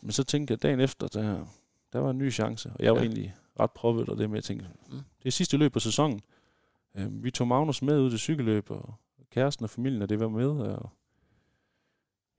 Men 0.02 0.12
så 0.12 0.24
tænkte 0.24 0.52
jeg 0.52 0.62
dagen 0.62 0.80
efter, 0.80 1.08
der, 1.08 1.46
der 1.92 1.98
var 1.98 2.10
en 2.10 2.18
ny 2.18 2.32
chance, 2.32 2.70
og 2.74 2.84
jeg 2.84 2.92
var 2.92 2.98
Ja. 2.98 3.04
ja. 3.04 3.10
egentlig 3.10 3.34
ret 3.60 3.70
proppet, 3.70 4.08
og 4.08 4.18
det 4.18 4.30
med, 4.30 4.38
at 4.38 4.44
tænke, 4.44 4.66
Mm. 4.90 4.96
det 5.22 5.26
er 5.26 5.30
sidste 5.30 5.56
løb 5.56 5.72
på 5.72 5.80
sæsonen. 5.80 6.20
Øhm, 6.94 7.24
vi 7.24 7.30
tog 7.30 7.48
Magnus 7.48 7.82
med 7.82 8.00
ud 8.00 8.10
til 8.10 8.18
cykelløb, 8.18 8.70
og 8.70 8.94
kæresten 9.30 9.64
og 9.64 9.70
familien, 9.70 10.02
og 10.02 10.08
det 10.08 10.20
var 10.20 10.28
med, 10.28 10.46
og 10.48 10.90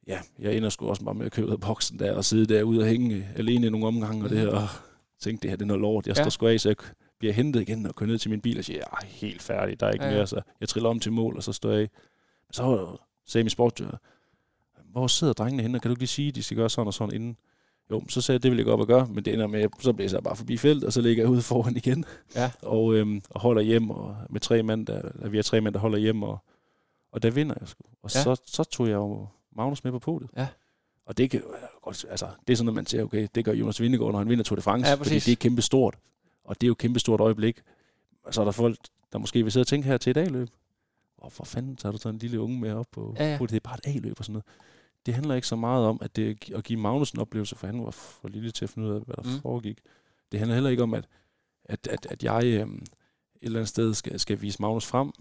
ja, 0.08 0.20
jeg 0.40 0.58
ender 0.58 0.70
sgu 0.70 0.88
også 0.90 1.04
bare 1.04 1.16
med 1.16 1.26
at 1.26 1.32
køre 1.32 1.46
ud 1.46 1.52
af 1.52 1.60
boksen 1.60 2.00
der, 2.00 2.14
og 2.16 2.26
sidde 2.26 2.54
derude 2.54 2.80
og 2.82 2.88
hænge 2.88 3.28
alene 3.36 3.68
i 3.68 3.70
nogle 3.70 3.88
omgange, 3.88 4.24
og 4.24 4.30
det 4.30 4.38
her, 4.40 4.48
og 4.48 4.68
tænkte, 5.20 5.42
det 5.42 5.50
her 5.50 5.56
det 5.58 5.64
er 5.64 5.68
noget 5.68 5.82
lort, 5.82 6.08
jeg 6.08 6.18
Ja. 6.18 6.24
står 6.24 6.30
sgu 6.30 6.48
af, 6.48 6.60
så 6.60 6.70
jeg 6.70 6.76
bliver 7.20 7.34
hentet 7.34 7.62
igen 7.62 7.86
og 7.86 7.96
kører 7.96 8.08
ned 8.10 8.18
til 8.18 8.32
min 8.32 8.42
bil 8.42 8.58
og 8.58 8.64
siger, 8.64 8.78
jeg 8.80 8.88
er 9.02 9.06
helt 9.06 9.42
færdig, 9.42 9.80
der 9.80 9.88
er 9.88 9.92
ikke 9.92 10.06
Ja, 10.06 10.12
mere, 10.14 10.28
så 10.28 10.42
jeg 10.62 10.70
triller 10.70 10.90
om 10.90 11.00
til 11.00 11.12
mål, 11.12 11.36
og 11.38 11.44
så 11.44 11.54
står 11.54 11.70
jeg 11.72 11.82
af. 11.82 11.90
Men 12.48 12.54
så 12.54 12.98
sagde 13.28 13.44
min 13.44 13.50
sportsdyr, 13.50 13.90
hvor 14.92 15.08
sidder 15.08 15.34
drengene 15.34 15.64
henne, 15.64 15.80
kan 15.80 15.90
du 15.90 15.94
ikke 15.94 16.02
lige 16.02 16.08
sige, 16.08 16.28
at 16.30 16.36
de 16.36 16.44
skal 16.44 16.58
gøre 16.58 16.70
sådan 16.70 16.88
og 16.88 16.94
sådan 16.94 17.16
inden? 17.16 17.38
Jo, 17.92 18.04
så 18.10 18.22
sagde 18.22 18.36
jeg, 18.36 18.44
det 18.44 18.52
vil 18.52 18.58
jeg 18.58 18.68
op 18.68 18.80
og 18.80 18.88
gøre, 18.88 19.08
men 19.08 19.26
det 19.26 19.34
ender 19.34 19.48
med, 19.48 19.68
så 19.80 19.94
bliver 19.94 20.10
jeg 20.14 20.24
bare 20.24 20.36
forbi 20.36 20.58
felt, 20.58 20.84
og 20.84 20.94
så 20.94 21.02
ligger 21.02 21.24
jeg 21.24 21.32
ude 21.32 21.42
foran 21.42 21.76
igen, 21.78 22.06
Ja. 22.36 22.52
og, 22.62 22.94
øhm, 22.96 23.22
og 23.30 23.42
holder 23.42 23.62
hjem, 23.62 23.90
og 23.90 24.18
med 24.30 24.42
tre 24.42 24.64
mænd, 24.64 24.86
der, 24.88 25.30
vi 25.30 25.38
er 25.38 25.42
tre 25.42 25.62
mænd, 25.62 25.74
der 25.74 25.80
holder 25.80 25.98
hjem, 25.98 26.24
og, 26.24 26.38
og 27.12 27.24
der 27.24 27.32
vinder 27.32 27.56
jeg 27.60 27.68
sgu. 27.68 27.84
Og 28.04 28.10
ja. 28.16 28.24
så, 28.24 28.42
så 28.46 28.64
tog 28.64 28.88
jeg 28.88 28.94
jo 28.96 29.28
Magnus 29.52 29.84
med 29.84 29.92
på 29.92 30.00
podiet. 30.00 30.30
Ja. 30.38 30.48
Og 31.06 31.18
det, 31.18 31.30
kan, 31.32 31.44
godt- 31.82 32.06
altså, 32.10 32.28
det 32.48 32.54
er 32.54 32.58
sådan, 32.58 32.68
at 32.68 32.74
man 32.76 32.86
siger, 32.86 33.04
okay, 33.04 33.28
det 33.36 33.46
gør 33.46 33.54
Jonas 33.54 33.82
Vingegaard, 33.82 34.12
når 34.12 34.20
han 34.20 34.30
vinder 34.30 34.44
Tour 34.44 34.56
de 34.56 34.62
France, 34.62 34.90
Ja, 34.90 34.96
fordi 34.96 35.10
det 35.20 35.32
er 35.32 35.36
kæmpe 35.36 35.62
stort. 35.62 35.98
Og 36.44 36.62
det 36.62 36.66
er 36.66 36.68
jo 36.68 36.72
et 36.72 36.78
kæmpe 36.78 37.00
stort 37.00 37.20
øjeblik. 37.20 37.62
Og 38.24 38.34
så 38.34 38.42
er 38.42 38.46
der 38.46 38.52
folk, 38.52 38.78
der 39.12 39.18
måske 39.18 39.44
vil 39.44 39.52
sidde 39.52 39.64
og 39.64 39.68
tænke 39.68 39.88
her 39.88 39.98
til 39.98 40.12
et 40.12 40.18
A-løb. 40.18 40.48
Hvorfor 41.18 41.44
fanden 41.44 41.76
tager 41.76 41.92
du 41.92 41.98
sådan 41.98 42.16
en 42.16 42.20
lille 42.20 42.40
unge 42.42 42.60
med 42.60 42.72
op 42.74 42.86
på 42.92 43.16
Ja, 43.20 43.32
ja. 43.32 43.38
podiet? 43.38 43.50
Det 43.64 43.70
er 43.70 43.70
bare 43.70 43.78
et 43.88 43.96
A-løb 43.96 44.16
og 44.20 44.26
sådan 44.26 44.34
noget. 44.34 44.46
Det 45.06 45.14
handler 45.14 45.36
ikke 45.36 45.48
så 45.48 45.56
meget 45.56 45.86
om, 45.86 45.98
at 46.02 46.16
det 46.16 46.52
at 46.56 46.64
give 46.64 46.80
Magnus 46.80 47.12
en 47.12 47.20
oplevelse, 47.20 47.56
for 47.56 47.68
han 47.68 47.86
var 47.86 47.92
for 47.92 48.28
lille 48.28 48.52
til 48.52 48.66
at 48.66 48.70
finde 48.70 48.88
ud 48.88 48.94
af, 48.94 49.02
hvad 49.02 49.16
der 49.16 49.24
mm. 49.36 49.42
foregik. 49.42 49.80
Det 50.32 50.40
handler 50.40 50.56
heller 50.56 50.70
ikke 50.70 50.84
om, 50.84 50.94
at, 50.94 51.08
at, 51.64 51.88
at, 51.88 52.06
at 52.10 52.24
jeg 52.24 52.46
øhm, 52.46 52.76
et 52.76 52.84
eller 53.42 53.60
andet 53.60 53.70
sted 53.70 53.94
skal, 53.94 54.20
skal 54.20 54.42
vise 54.42 54.62
Magnus 54.62 54.86
frem, 54.86 55.12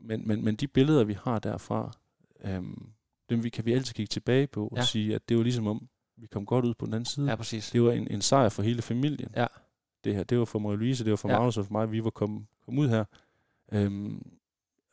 men, 0.00 0.28
men, 0.28 0.44
men 0.44 0.56
de 0.56 0.66
billeder, 0.68 1.04
vi 1.04 1.16
har 1.24 1.38
derfra, 1.38 1.92
øhm, 2.44 2.86
dem 3.32 3.44
vi, 3.44 3.48
kan 3.48 3.64
vi 3.64 3.72
altid 3.72 3.94
kigge 3.94 4.08
tilbage 4.10 4.46
på 4.46 4.66
og 4.66 4.76
Ja. 4.76 4.82
sige, 4.84 5.14
at 5.14 5.28
det 5.28 5.36
var 5.36 5.42
ligesom 5.42 5.66
om, 5.66 5.88
vi 6.16 6.26
kom 6.26 6.46
godt 6.46 6.64
ud 6.64 6.74
på 6.74 6.86
den 6.86 6.94
anden 6.94 7.04
side. 7.06 7.30
Ja, 7.30 7.36
præcis. 7.36 7.70
Det 7.70 7.82
var 7.82 7.92
en, 7.92 8.08
en 8.10 8.22
sejr 8.22 8.48
for 8.48 8.62
hele 8.62 8.82
familien. 8.82 9.30
Ja. 9.36 9.46
Det 10.04 10.14
her, 10.14 10.24
det 10.24 10.38
var 10.38 10.44
for 10.44 10.58
Marie-Louise, 10.58 11.04
det 11.04 11.10
var 11.10 11.16
for 11.16 11.28
Ja. 11.28 11.36
Magnus 11.38 11.56
og 11.56 11.66
for 11.66 11.72
mig, 11.72 11.92
vi 11.92 12.04
var 12.04 12.10
kommet 12.10 12.46
kom 12.64 12.78
ud 12.78 12.88
her. 12.88 13.04
Øhm, 13.72 14.32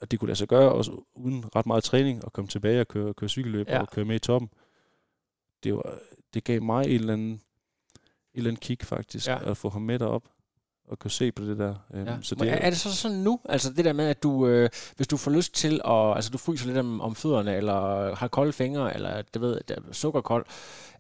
og 0.02 0.12
det 0.12 0.20
kunne 0.20 0.28
lade 0.28 0.36
sig 0.38 0.48
gøre, 0.48 0.72
også 0.72 1.02
uden 1.16 1.56
ret 1.56 1.66
meget 1.66 1.84
træning, 1.84 2.26
og 2.26 2.34
komme 2.34 2.48
tilbage 2.48 2.82
og 2.82 2.88
køre, 2.88 3.14
køre 3.14 3.30
cykelløb 3.30 3.68
Ja. 3.68 3.80
og 3.82 3.88
køre 3.90 4.06
med 4.06 4.16
i 4.16 4.20
toppen. 4.20 4.50
Det, 5.64 5.74
var, 5.76 6.00
det 6.34 6.44
gav 6.44 6.62
mig 6.64 6.86
en 6.86 6.92
eller 6.92 7.14
anden, 7.14 7.28
en 7.30 7.40
eller 8.34 8.50
anden 8.50 8.60
kick 8.60 8.84
faktisk, 8.84 9.28
ja. 9.28 9.50
at 9.50 9.58
få 9.58 9.70
ham 9.70 9.82
med 9.82 10.00
derop 10.00 10.24
og 10.90 11.00
kunne 11.00 11.12
se 11.12 11.32
på 11.32 11.44
det 11.44 11.58
der. 11.58 11.76
Øhm, 11.94 12.06
Ja. 12.08 12.18
Så 12.22 12.36
Men 12.36 12.48
det, 12.48 12.54
er, 12.54 12.58
er 12.58 12.70
det 12.70 12.80
så 12.80 12.96
sådan 12.96 13.18
nu, 13.18 13.40
altså 13.50 13.74
det 13.74 13.86
der 13.86 13.94
med, 13.94 14.06
at 14.06 14.24
du, 14.24 14.48
øh, 14.48 14.70
hvis 14.98 15.08
du 15.08 15.18
får 15.18 15.32
lyst 15.32 15.54
til 15.56 15.82
at, 15.86 16.16
altså 16.16 16.30
du 16.32 16.38
fryser 16.38 16.66
lidt 16.68 16.78
om, 16.78 17.02
om 17.02 17.16
fødderne, 17.16 17.56
eller 17.56 18.16
har 18.16 18.28
kolde 18.28 18.54
fingre, 18.54 18.94
eller 18.94 19.22
det 19.22 19.42
ved, 19.42 19.60
der 19.68 19.76
er 19.76 19.80
sukkerkold, 19.92 20.46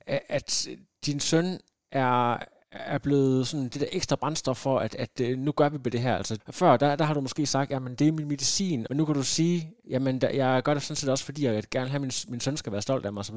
at, 0.01 0.21
at 0.29 0.67
din 1.05 1.19
søn 1.19 1.59
er, 1.91 2.37
er 2.71 2.97
blevet 2.97 3.47
sådan 3.47 3.63
det 3.69 3.81
der 3.81 3.87
ekstra 3.91 4.15
brændstof 4.15 4.57
for, 4.57 4.79
at, 4.79 4.95
at 4.95 5.09
øh, 5.21 5.37
nu 5.37 5.51
gør 5.51 5.69
vi 5.69 5.77
på 5.77 5.89
det 5.89 5.99
her. 6.01 6.15
Altså 6.17 6.37
før, 6.51 6.77
der, 6.77 6.95
der 6.95 7.05
har 7.05 7.13
du 7.13 7.21
måske 7.21 7.45
sagt, 7.45 7.71
jamen 7.71 7.95
det 7.95 8.07
er 8.07 8.11
min 8.11 8.27
medicin, 8.27 8.85
men 8.89 8.97
nu 8.97 9.05
kan 9.05 9.15
du 9.15 9.23
sige, 9.23 9.71
jamen 9.89 10.21
der, 10.21 10.29
jeg 10.29 10.63
gør 10.63 10.73
det 10.73 10.83
sådan 10.83 10.95
set 10.95 11.09
også, 11.09 11.25
fordi 11.25 11.45
jeg 11.45 11.63
gerne 11.71 11.83
vil 11.85 11.91
have, 11.91 11.99
min, 11.99 12.11
min 12.27 12.39
søn 12.39 12.57
skal 12.57 12.71
være 12.71 12.81
stolt 12.81 13.05
af 13.05 13.13
mig 13.13 13.19
osv. 13.19 13.35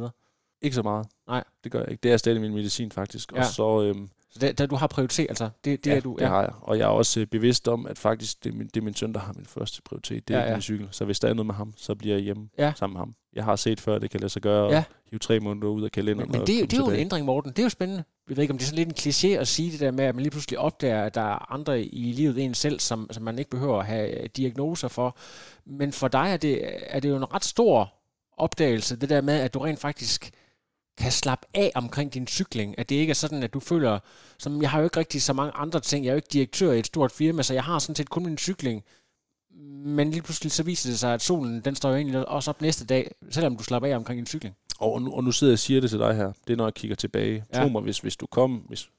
ikke 0.62 0.74
så 0.74 0.82
meget. 0.82 1.06
Nej. 1.28 1.44
Det 1.64 1.72
gør 1.72 1.78
jeg 1.80 1.90
ikke. 1.90 2.00
Det 2.02 2.12
er 2.12 2.16
stadig 2.16 2.40
min 2.40 2.54
medicin 2.54 2.92
faktisk. 2.92 3.32
Ja. 3.32 3.38
Og 3.38 3.44
så, 3.44 3.82
øhm, 3.82 4.10
Så 4.32 4.38
det, 4.38 4.58
der, 4.58 4.66
du 4.66 4.76
har 4.76 4.86
prioritet, 4.86 5.26
altså 5.28 5.48
det, 5.64 5.84
det 5.84 5.90
ja, 5.90 5.96
er 5.96 6.00
du. 6.00 6.16
det 6.18 6.28
har 6.28 6.40
jeg. 6.40 6.50
Og 6.60 6.78
jeg 6.78 6.84
er 6.84 6.88
også 6.88 7.20
øh, 7.20 7.26
bevidst 7.26 7.68
om, 7.68 7.86
at 7.86 7.98
faktisk 7.98 8.44
det 8.44 8.52
er, 8.52 8.56
min, 8.56 8.66
det 8.66 8.76
er 8.80 8.84
min 8.84 8.94
søn, 8.94 9.12
der 9.12 9.20
har 9.20 9.32
min 9.32 9.46
første 9.46 9.82
prioritet. 9.82 10.28
Det 10.28 10.34
er 10.34 10.38
Ja, 10.38 10.44
ja, 10.44 10.50
ja. 10.50 10.56
min 10.56 10.62
cykel. 10.62 10.88
Så 10.90 11.04
hvis 11.04 11.20
der 11.20 11.28
er 11.28 11.34
noget 11.34 11.46
med 11.46 11.54
ham, 11.54 11.72
så 11.76 11.94
bliver 11.94 12.14
jeg 12.16 12.22
hjemme 12.24 12.48
Ja. 12.58 12.72
sammen 12.76 12.94
med 12.94 13.00
ham. 13.00 13.14
Jeg 13.34 13.44
har 13.44 13.56
set 13.56 13.80
før, 13.80 13.94
at 13.96 14.02
det 14.02 14.10
kan 14.10 14.20
lade 14.20 14.28
sig 14.30 14.42
gøre 14.42 14.70
Ja. 14.70 14.76
at 14.78 14.84
hive 15.10 15.18
tre 15.18 15.40
måneder 15.40 15.66
ud 15.68 15.82
af 15.84 15.90
kalenderen. 15.92 16.30
Men, 16.30 16.38
men 16.38 16.46
det, 16.46 16.58
er 16.62 16.66
det 16.66 16.72
er 16.72 16.78
jo 16.82 16.88
en 16.90 16.96
ændring, 16.96 17.26
Morten. 17.26 17.50
Det 17.50 17.58
er 17.58 17.62
jo 17.62 17.68
spændende. 17.68 18.04
Jeg 18.28 18.36
ved 18.36 18.42
ikke, 18.42 18.52
om 18.52 18.58
det 18.58 18.64
er 18.64 18.68
sådan 18.68 18.86
lidt 18.86 18.88
en 19.06 19.10
kliché 19.12 19.40
at 19.40 19.48
sige 19.48 19.72
det 19.72 19.80
der 19.80 19.90
med, 19.90 20.04
at 20.04 20.14
man 20.14 20.22
lige 20.22 20.30
pludselig 20.30 20.58
opdager, 20.58 21.02
at 21.04 21.14
der 21.14 21.20
er 21.20 21.52
andre 21.52 21.82
i 21.82 22.12
livet 22.12 22.38
end 22.38 22.44
en 22.48 22.54
selv, 22.54 22.80
som, 22.80 23.08
som 23.10 23.22
man 23.22 23.38
ikke 23.38 23.50
behøver 23.50 23.78
at 23.80 23.86
have 23.86 24.26
diagnoser 24.36 24.88
for. 24.88 25.16
Men 25.66 25.92
for 25.92 26.08
dig 26.08 26.32
er 26.32 26.36
det, 26.36 26.60
er 26.86 27.00
det 27.00 27.08
jo 27.08 27.16
en 27.16 27.34
ret 27.34 27.44
stor 27.44 27.94
opdagelse, 28.36 28.96
det 28.96 29.08
der 29.08 29.20
med, 29.20 29.34
at 29.40 29.54
du 29.54 29.58
rent 29.58 29.78
faktisk 29.80 30.30
kan 30.98 31.12
slappe 31.12 31.46
af 31.54 31.72
omkring 31.74 32.14
din 32.14 32.26
cykling. 32.26 32.78
At 32.78 32.88
det 32.88 32.94
ikke 32.96 33.10
er 33.10 33.14
sådan, 33.14 33.42
at 33.42 33.54
du 33.54 33.60
føler, 33.60 33.98
som 34.38 34.62
jeg 34.62 34.70
har 34.70 34.78
jo 34.78 34.84
ikke 34.84 34.96
rigtig 34.96 35.22
så 35.22 35.32
mange 35.32 35.52
andre 35.52 35.80
ting. 35.80 36.04
Jeg 36.04 36.10
er 36.10 36.14
jo 36.14 36.16
ikke 36.16 36.28
direktør 36.32 36.72
i 36.72 36.78
et 36.78 36.86
stort 36.86 37.12
firma, 37.12 37.42
så 37.42 37.54
jeg 37.54 37.64
har 37.64 37.78
sådan 37.78 37.96
set 37.96 38.08
kun 38.10 38.24
min 38.24 38.38
cykling. 38.38 38.84
Men 39.84 40.10
lige 40.10 40.22
pludselig 40.22 40.52
så 40.52 40.62
viser 40.62 40.90
det 40.90 40.98
sig, 40.98 41.14
at 41.14 41.22
solen 41.22 41.60
den 41.60 41.74
står 41.74 41.88
jo 41.90 41.96
egentlig 41.96 42.28
også 42.28 42.50
op 42.50 42.60
næste 42.62 42.86
dag, 42.86 43.14
selvom 43.30 43.56
du 43.56 43.62
slapper 43.62 43.88
af 43.88 43.96
omkring 43.96 44.16
din 44.18 44.26
cykling. 44.26 44.54
Og 44.78 45.02
nu, 45.02 45.12
og 45.12 45.24
nu 45.24 45.32
sidder 45.32 45.50
jeg 45.50 45.54
og 45.54 45.58
siger 45.58 45.80
det 45.80 45.90
til 45.90 45.98
dig 45.98 46.16
her. 46.16 46.32
Det 46.46 46.52
er, 46.52 46.56
når 46.56 46.66
jeg 46.66 46.74
kigger 46.74 46.94
tilbage. 46.96 47.44
Ja. 47.54 47.62
Tro 47.62 47.68
mig, 47.68 47.82
hvis, 47.82 47.98
hvis 47.98 48.16
du 48.16 48.26
kom... 48.26 48.56
Hvis, 48.68 48.90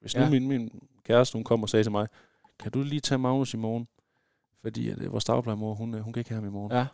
hvis 0.00 0.14
Ja. 0.14 0.24
nu 0.24 0.30
min, 0.30 0.48
min 0.48 0.70
kæreste, 1.04 1.32
hun 1.36 1.44
kom 1.44 1.62
og 1.62 1.68
sagde 1.68 1.84
til 1.84 1.92
mig, 1.92 2.08
kan 2.60 2.72
du 2.72 2.82
lige 2.82 3.00
tage 3.00 3.18
Magnus 3.18 3.54
i 3.54 3.56
morgen? 3.56 3.88
Fordi 4.62 4.88
at, 4.88 4.98
øh, 5.00 5.12
vores 5.12 5.24
dagplejemor, 5.24 5.74
hun, 5.74 5.94
øh, 5.94 6.00
hun 6.00 6.12
kan 6.12 6.20
ikke 6.20 6.30
have 6.30 6.40
ham 6.40 6.48
i 6.48 6.52
morgen. 6.52 6.72
Ja, 6.72 6.86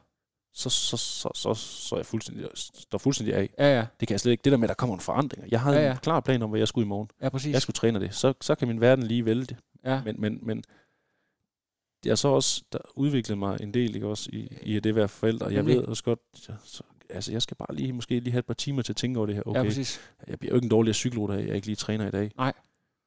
Så, 0.55 0.71
så, 0.71 0.97
så, 0.97 1.29
så, 1.35 1.55
så 1.55 1.95
er 1.95 1.99
jeg 1.99 2.07
fuldstændig, 2.07 2.47
står 2.55 2.99
fuldstændig 2.99 3.35
af. 3.35 3.51
ja, 3.59 3.77
ja. 3.79 3.87
Det 4.01 4.09
kan 4.09 4.13
jeg 4.15 4.21
slet 4.21 4.33
ikke. 4.33 4.43
Det 4.43 4.51
der 4.53 4.57
med, 4.59 4.65
at 4.65 4.69
der 4.69 4.75
kommer 4.75 4.97
en 4.97 5.01
forandring. 5.01 5.51
Jeg 5.51 5.61
havde 5.61 5.77
Ja, 5.77 5.81
ja, 5.81 5.87
ja. 5.87 5.91
ja. 5.91 5.97
en 5.97 6.01
klar 6.03 6.21
plan 6.21 6.43
om, 6.43 6.51
hvad 6.51 6.61
jeg 6.61 6.69
skulle 6.69 6.85
i 6.85 6.89
morgen. 6.89 7.09
Ja, 7.23 7.29
præcis. 7.29 7.53
Jeg 7.53 7.63
skulle 7.63 7.75
træne 7.75 8.01
det. 8.01 8.15
Så, 8.15 8.35
så 8.41 8.55
kan 8.55 8.69
min 8.69 8.81
verden 8.81 9.07
lige 9.07 9.25
vælte. 9.25 9.57
ja. 9.85 10.03
Men, 10.05 10.21
men, 10.21 10.39
men 10.43 10.65
jeg 12.05 12.19
så 12.19 12.29
også 12.29 12.63
der 12.73 12.79
udviklet 12.95 13.39
mig 13.39 13.57
en 13.63 13.75
del 13.75 13.95
ikke, 13.95 14.07
også 14.07 14.31
i, 14.33 14.49
i 14.63 14.81
det 14.81 14.87
at 14.91 14.95
være 14.97 15.09
forældre. 15.09 15.47
Jeg 15.47 15.67
ved 15.67 15.83
også 15.85 16.05
godt, 16.05 16.21
jeg, 16.49 16.57
så 16.65 16.83
altså, 17.11 17.33
jeg 17.33 17.43
skal 17.43 17.57
bare 17.57 17.75
lige, 17.75 17.93
måske 17.93 18.21
lige 18.21 18.31
have 18.33 18.39
et 18.39 18.47
par 18.47 18.55
timer 18.55 18.83
til 18.83 18.93
at 18.93 18.97
tænke 18.97 19.19
over 19.19 19.27
det 19.27 19.35
her. 19.37 19.43
Okay, 19.47 19.61
Ja, 19.61 19.65
præcis. 19.65 20.01
jeg 20.29 20.39
bliver 20.39 20.51
jo 20.53 20.57
ikke 20.57 20.65
en 20.65 20.71
dårligere 20.71 20.95
cykelrytter, 20.95 21.37
af, 21.37 21.47
jeg 21.47 21.55
ikke 21.55 21.67
lige 21.67 21.77
træner 21.77 22.09
i 22.09 22.11
dag. 22.11 22.31
Nej. 22.37 22.53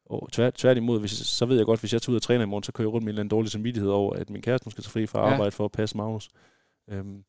Og 0.05 0.29
tvær, 0.31 0.49
tværtimod, 0.49 0.99
hvis, 0.99 1.11
så 1.11 1.45
ved 1.45 1.57
jeg 1.57 1.65
godt, 1.65 1.79
hvis 1.79 1.93
jeg 1.93 2.01
tager 2.01 2.11
ud 2.11 2.15
og 2.15 2.21
træner 2.21 2.43
i 2.43 2.47
morgen, 2.47 2.63
så 2.63 2.71
kører 2.71 2.87
jeg 2.87 2.93
rundt 2.93 3.03
med 3.05 3.09
en 3.09 3.13
eller 3.13 3.19
anden 3.21 3.29
dårlig 3.29 3.51
samvittighed 3.51 3.89
over, 3.91 4.13
at 4.15 4.29
min 4.29 4.41
kæreste 4.41 4.65
måske 4.65 4.81
skal 4.81 4.91
fri 4.91 5.05
fra 5.05 5.19
Ja. 5.27 5.33
arbejde 5.33 5.51
for 5.51 5.65
at 5.65 5.71
passe 5.71 5.97
Magnus. 5.97 6.29
Øhm, 6.89 7.23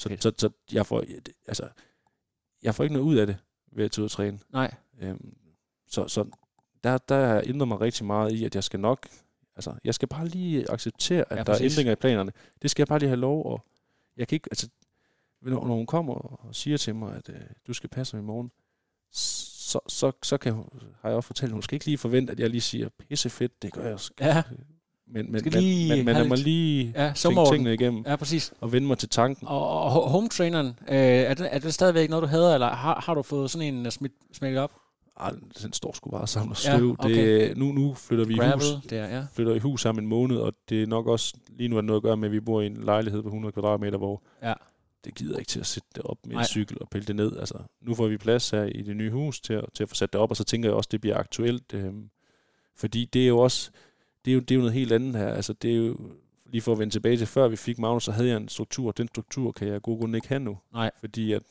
så, 0.00 0.08
Fedt. 0.08 0.22
så, 0.22 0.32
så, 0.38 0.50
jeg 0.72 0.86
får, 0.86 1.04
altså, 1.48 1.68
jeg 2.62 2.74
får 2.74 2.84
ikke 2.84 2.92
noget 2.94 3.06
ud 3.06 3.16
af 3.16 3.26
det 3.26 3.36
ved 3.72 3.84
at 3.84 3.90
tage 3.90 4.02
ud 4.02 4.04
og 4.04 4.10
træne. 4.10 4.38
Nej. 4.52 4.74
Øhm, 5.00 5.36
så, 5.86 6.08
så 6.08 6.24
der, 6.84 6.98
der 6.98 7.42
ændrer 7.46 7.66
mig 7.66 7.80
rigtig 7.80 8.06
meget 8.06 8.32
i, 8.32 8.44
at 8.44 8.54
jeg 8.54 8.64
skal 8.64 8.80
nok, 8.80 9.08
altså, 9.56 9.74
jeg 9.84 9.94
skal 9.94 10.08
bare 10.08 10.28
lige 10.28 10.70
acceptere, 10.70 11.24
at 11.32 11.38
Ja, 11.38 11.42
der 11.42 11.52
er 11.52 11.58
ændringer 11.62 11.92
i 11.92 11.96
planerne. 11.96 12.32
Det 12.62 12.70
skal 12.70 12.82
jeg 12.82 12.86
bare 12.86 12.98
lige 12.98 13.08
have 13.08 13.20
lov, 13.20 13.46
og 13.46 13.64
jeg 14.16 14.28
kan 14.28 14.36
ikke, 14.36 14.48
altså, 14.50 14.68
når, 15.42 15.66
når 15.66 15.74
hun 15.74 15.86
kommer 15.86 16.14
og 16.14 16.54
siger 16.54 16.76
til 16.76 16.94
mig, 16.94 17.16
at 17.16 17.28
øh, 17.28 17.40
du 17.66 17.72
skal 17.72 17.90
passe 17.90 18.16
mig 18.16 18.22
i 18.22 18.26
morgen, 18.26 18.50
så, 19.12 19.78
så, 19.88 20.12
så 20.22 20.38
kan, 20.38 20.54
har 21.00 21.08
jeg 21.08 21.16
også 21.16 21.26
fortalt, 21.26 21.50
at 21.50 21.54
hun 21.54 21.62
skal 21.62 21.76
ikke 21.76 21.86
lige 21.86 21.98
forvente, 21.98 22.32
at 22.32 22.40
jeg 22.40 22.50
lige 22.50 22.60
siger, 22.60 22.88
pisse 22.88 23.30
fedt, 23.30 23.62
det 23.62 23.72
gør 23.72 23.88
jeg. 23.88 23.98
Ja, 24.20 24.42
Men, 25.12 25.32
men, 25.32 25.40
Skal 25.40 25.52
lige 25.52 25.96
men, 25.96 26.04
men 26.04 26.14
lad 26.16 26.28
mig 26.28 26.38
lige 26.38 26.92
ja 26.96 27.12
tænke 27.16 27.40
tingene 27.52 27.74
igennem 27.74 28.02
Ja, 28.06 28.16
præcis. 28.16 28.52
og 28.60 28.72
vende 28.72 28.86
mig 28.88 28.98
til 28.98 29.08
tanken. 29.08 29.48
Og, 29.48 29.68
og 29.84 29.92
ho- 29.92 30.08
home 30.08 30.28
traineren, 30.28 30.66
øh, 30.66 30.96
er, 30.96 31.34
det, 31.34 31.48
er 31.50 31.58
det 31.58 31.74
stadigvæk 31.74 32.10
noget, 32.10 32.22
du 32.22 32.26
hader, 32.28 32.54
eller 32.54 32.68
har, 32.68 33.00
har 33.06 33.14
du 33.14 33.22
fået 33.22 33.50
sådan 33.50 33.74
en 33.74 33.90
smidt, 33.90 34.12
smækket 34.32 34.60
op? 34.60 34.72
Ej, 35.20 35.30
den 35.62 35.72
står 35.72 35.92
sgu 35.96 36.10
bare 36.10 36.26
sammen 36.26 36.50
og 36.50 36.64
Ja, 36.64 36.76
støv. 36.76 36.96
okay. 36.98 37.48
det, 37.48 37.56
nu, 37.56 37.64
nu 37.72 37.94
flytter 37.94 38.24
vi 38.24 38.32
i 38.34 38.36
hus. 38.36 38.44
Gravel, 38.44 38.90
der, 38.90 39.08
ja. 39.16 39.26
flytter 39.34 39.54
i 39.54 39.58
hus 39.58 39.80
sammen 39.82 40.04
en 40.04 40.08
måned, 40.08 40.36
og 40.36 40.52
det 40.68 40.82
er 40.82 40.86
nok 40.86 41.06
også 41.06 41.34
lige 41.48 41.68
nu 41.68 41.76
er 41.76 41.80
noget 41.82 41.96
at 41.98 42.02
gøre 42.02 42.16
med, 42.16 42.28
at 42.28 42.32
vi 42.32 42.40
bor 42.40 42.60
i 42.60 42.66
en 42.66 42.76
lejlighed 42.84 43.22
på 43.22 43.28
100 43.28 43.52
kvadratmeter, 43.52 43.98
hvor 43.98 44.22
Ja. 44.42 44.52
det 45.04 45.14
gider 45.14 45.38
ikke 45.38 45.48
til 45.48 45.60
at 45.60 45.66
sætte 45.66 45.88
det 45.96 46.02
op 46.04 46.16
med 46.26 46.32
Nej. 46.34 46.42
en 46.42 46.46
cykel 46.46 46.76
og 46.80 46.88
pille 46.90 47.06
det 47.06 47.16
ned. 47.16 47.36
Altså, 47.36 47.54
nu 47.82 47.94
får 47.94 48.06
vi 48.06 48.16
plads 48.16 48.50
her 48.50 48.62
i 48.64 48.82
det 48.82 48.96
nye 48.96 49.10
hus 49.10 49.40
til 49.40 49.52
at, 49.52 49.64
til 49.74 49.82
at 49.82 49.88
få 49.88 49.94
sat 49.94 50.12
det 50.12 50.20
op, 50.20 50.30
og 50.30 50.36
så 50.36 50.44
tænker 50.44 50.68
jeg 50.68 50.76
også, 50.76 50.88
at 50.88 50.92
det 50.92 51.00
bliver 51.00 51.16
aktuelt. 51.16 51.74
Øhm, 51.74 52.10
fordi 52.76 53.04
det 53.04 53.22
er 53.22 53.26
jo 53.28 53.38
også, 53.38 53.70
det 54.24 54.30
er 54.30 54.34
jo, 54.34 54.40
det 54.40 54.50
er 54.50 54.54
jo 54.54 54.60
noget 54.60 54.74
helt 54.74 54.92
andet 54.92 55.16
her. 55.16 55.28
Altså, 55.28 55.52
det 55.52 55.72
er 55.72 55.76
jo, 55.76 55.96
lige 56.46 56.62
for 56.62 56.72
at 56.72 56.78
vende 56.78 56.94
tilbage 56.94 57.16
til 57.16 57.26
før 57.26 57.48
vi 57.48 57.56
fik 57.56 57.78
Magnus, 57.78 58.04
så 58.04 58.12
havde 58.12 58.28
jeg 58.28 58.36
en 58.36 58.48
struktur. 58.48 58.92
Den 58.92 59.08
struktur 59.08 59.52
kan 59.52 59.66
jeg 59.66 59.74
af 59.74 59.82
gode 59.82 59.98
grunde 59.98 60.18
ikke 60.18 60.28
have 60.28 60.40
nu. 60.40 60.58
Nej. 60.72 60.90
Fordi 61.00 61.32
at, 61.32 61.42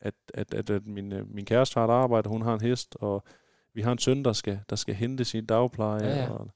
at, 0.00 0.14
at, 0.34 0.54
at, 0.54 0.70
at 0.70 0.86
min, 0.86 1.12
øh, 1.12 1.34
min 1.34 1.44
kæreste 1.44 1.80
har 1.80 1.84
et 1.84 1.90
arbejde, 1.90 2.28
hun 2.28 2.42
har 2.42 2.54
en 2.54 2.60
hest, 2.60 2.96
og 3.00 3.24
vi 3.74 3.82
har 3.82 3.92
en 3.92 3.98
søn, 3.98 4.24
der 4.24 4.32
skal, 4.32 4.60
der 4.70 4.76
skal 4.76 4.94
hente 4.94 5.24
sin 5.24 5.46
dagpleje. 5.46 6.04
Ja, 6.04 6.16
ja. 6.16 6.30
Og, 6.30 6.48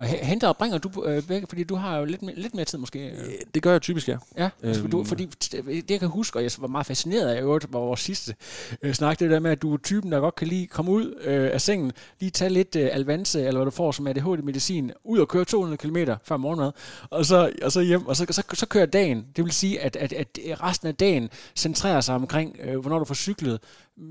Og 0.00 0.06
he- 0.06 0.24
henter 0.24 0.48
og 0.48 0.56
bringer 0.56 0.78
du 0.78 1.04
øh, 1.04 1.22
begge, 1.22 1.46
fordi 1.46 1.64
du 1.64 1.74
har 1.74 1.98
jo 1.98 2.04
lidt, 2.04 2.22
me- 2.22 2.40
lidt 2.40 2.54
mere 2.54 2.64
tid 2.64 2.78
måske. 2.78 2.98
Øh. 3.08 3.16
Det 3.54 3.62
gør 3.62 3.72
jeg 3.72 3.82
typisk, 3.82 4.08
ja. 4.08 4.16
Ja, 4.38 4.48
altså, 4.62 4.82
Øhm. 4.82 4.90
du, 4.90 5.04
fordi 5.04 5.24
det 5.26 5.90
jeg 5.90 6.00
kan 6.00 6.08
huske, 6.08 6.38
og 6.38 6.42
jeg 6.42 6.50
var 6.58 6.66
meget 6.66 6.86
fascineret 6.86 7.28
af, 7.28 7.40
øvrigt, 7.42 7.72
var 7.72 7.78
vores 7.80 8.00
sidste 8.00 8.34
øh, 8.82 8.94
snak, 8.94 9.20
det 9.20 9.30
der 9.30 9.38
med, 9.40 9.50
at 9.50 9.62
du 9.62 9.72
er 9.74 9.78
typen, 9.78 10.12
der 10.12 10.20
godt 10.20 10.34
kan 10.34 10.48
lige 10.48 10.66
komme 10.66 10.90
ud 10.90 11.14
øh, 11.24 11.50
af 11.52 11.60
sengen, 11.60 11.92
lige 12.20 12.30
tage 12.30 12.50
lidt 12.50 12.76
øh, 12.76 12.88
Alvanse, 12.92 13.40
eller 13.40 13.58
hvad 13.60 13.64
du 13.64 13.70
får 13.70 13.92
som 13.92 14.06
ADHD-medicin, 14.06 14.90
ud 15.04 15.18
og 15.18 15.28
køre 15.28 15.44
200 15.44 15.76
km 15.78 15.96
før 16.24 16.36
morgenmad, 16.36 16.72
og 17.10 17.26
så, 17.26 17.52
og 17.62 17.72
så 17.72 17.80
hjem, 17.80 18.06
og 18.06 18.16
så, 18.16 18.26
så, 18.30 18.42
så 18.54 18.66
kører 18.66 18.86
dagen. 18.86 19.26
Det 19.36 19.44
vil 19.44 19.52
sige, 19.52 19.80
at, 19.80 19.96
at, 19.96 20.12
at 20.12 20.38
resten 20.62 20.88
af 20.88 20.94
dagen 20.94 21.28
centrerer 21.56 22.00
sig 22.00 22.14
omkring, 22.14 22.56
øh, 22.64 22.78
hvornår 22.78 22.98
du 22.98 23.04
får 23.04 23.14
cyklet. 23.14 23.60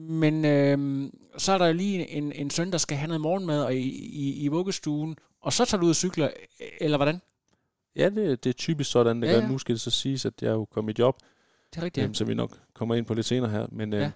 Men 0.10 0.46
øh, 0.46 1.10
så 1.38 1.52
er 1.52 1.58
der 1.58 1.68
jo 1.68 1.74
lige 1.74 2.10
en, 2.10 2.32
en 2.36 2.50
søn, 2.50 2.72
der 2.72 2.78
skal 2.78 2.98
have 2.98 3.08
noget 3.08 3.22
morgenmad 3.22 3.64
og 3.64 3.76
i, 3.76 3.80
i, 4.14 4.44
i 4.44 4.48
vuggestuen, 4.48 5.16
og 5.42 5.54
så 5.54 5.66
tager 5.66 5.80
du 5.80 5.86
ud 5.86 5.90
og 5.90 5.96
cykler, 5.96 6.30
øh, 6.62 6.68
eller 6.82 6.98
hvordan? 6.98 7.22
Ja, 7.96 8.10
det, 8.10 8.44
det 8.44 8.50
er 8.50 8.54
typisk 8.54 8.92
sådan, 8.92 9.22
det 9.22 9.28
Ja, 9.28 9.32
ja, 9.32 9.38
ja. 9.40 9.44
gør. 9.46 9.52
Nu 9.52 9.58
skal 9.58 9.76
det 9.76 9.82
så 9.82 9.92
siges, 9.92 10.26
at 10.26 10.34
jeg 10.42 10.50
jo 10.52 10.66
kommet 10.66 11.00
i 11.00 11.02
job, 11.02 11.18
Det 11.74 11.78
er 11.82 11.84
rigtigt. 11.86 12.02
ja. 12.02 12.06
øhm, 12.06 12.14
så 12.14 12.26
vi 12.26 12.34
nok 12.34 12.58
kommer 12.74 12.96
ind 12.96 13.06
på 13.06 13.14
lidt 13.14 13.26
senere 13.26 13.50
her. 13.52 13.68
Men 13.72 13.94
øh, 13.94 14.00
Ja. 14.02 14.12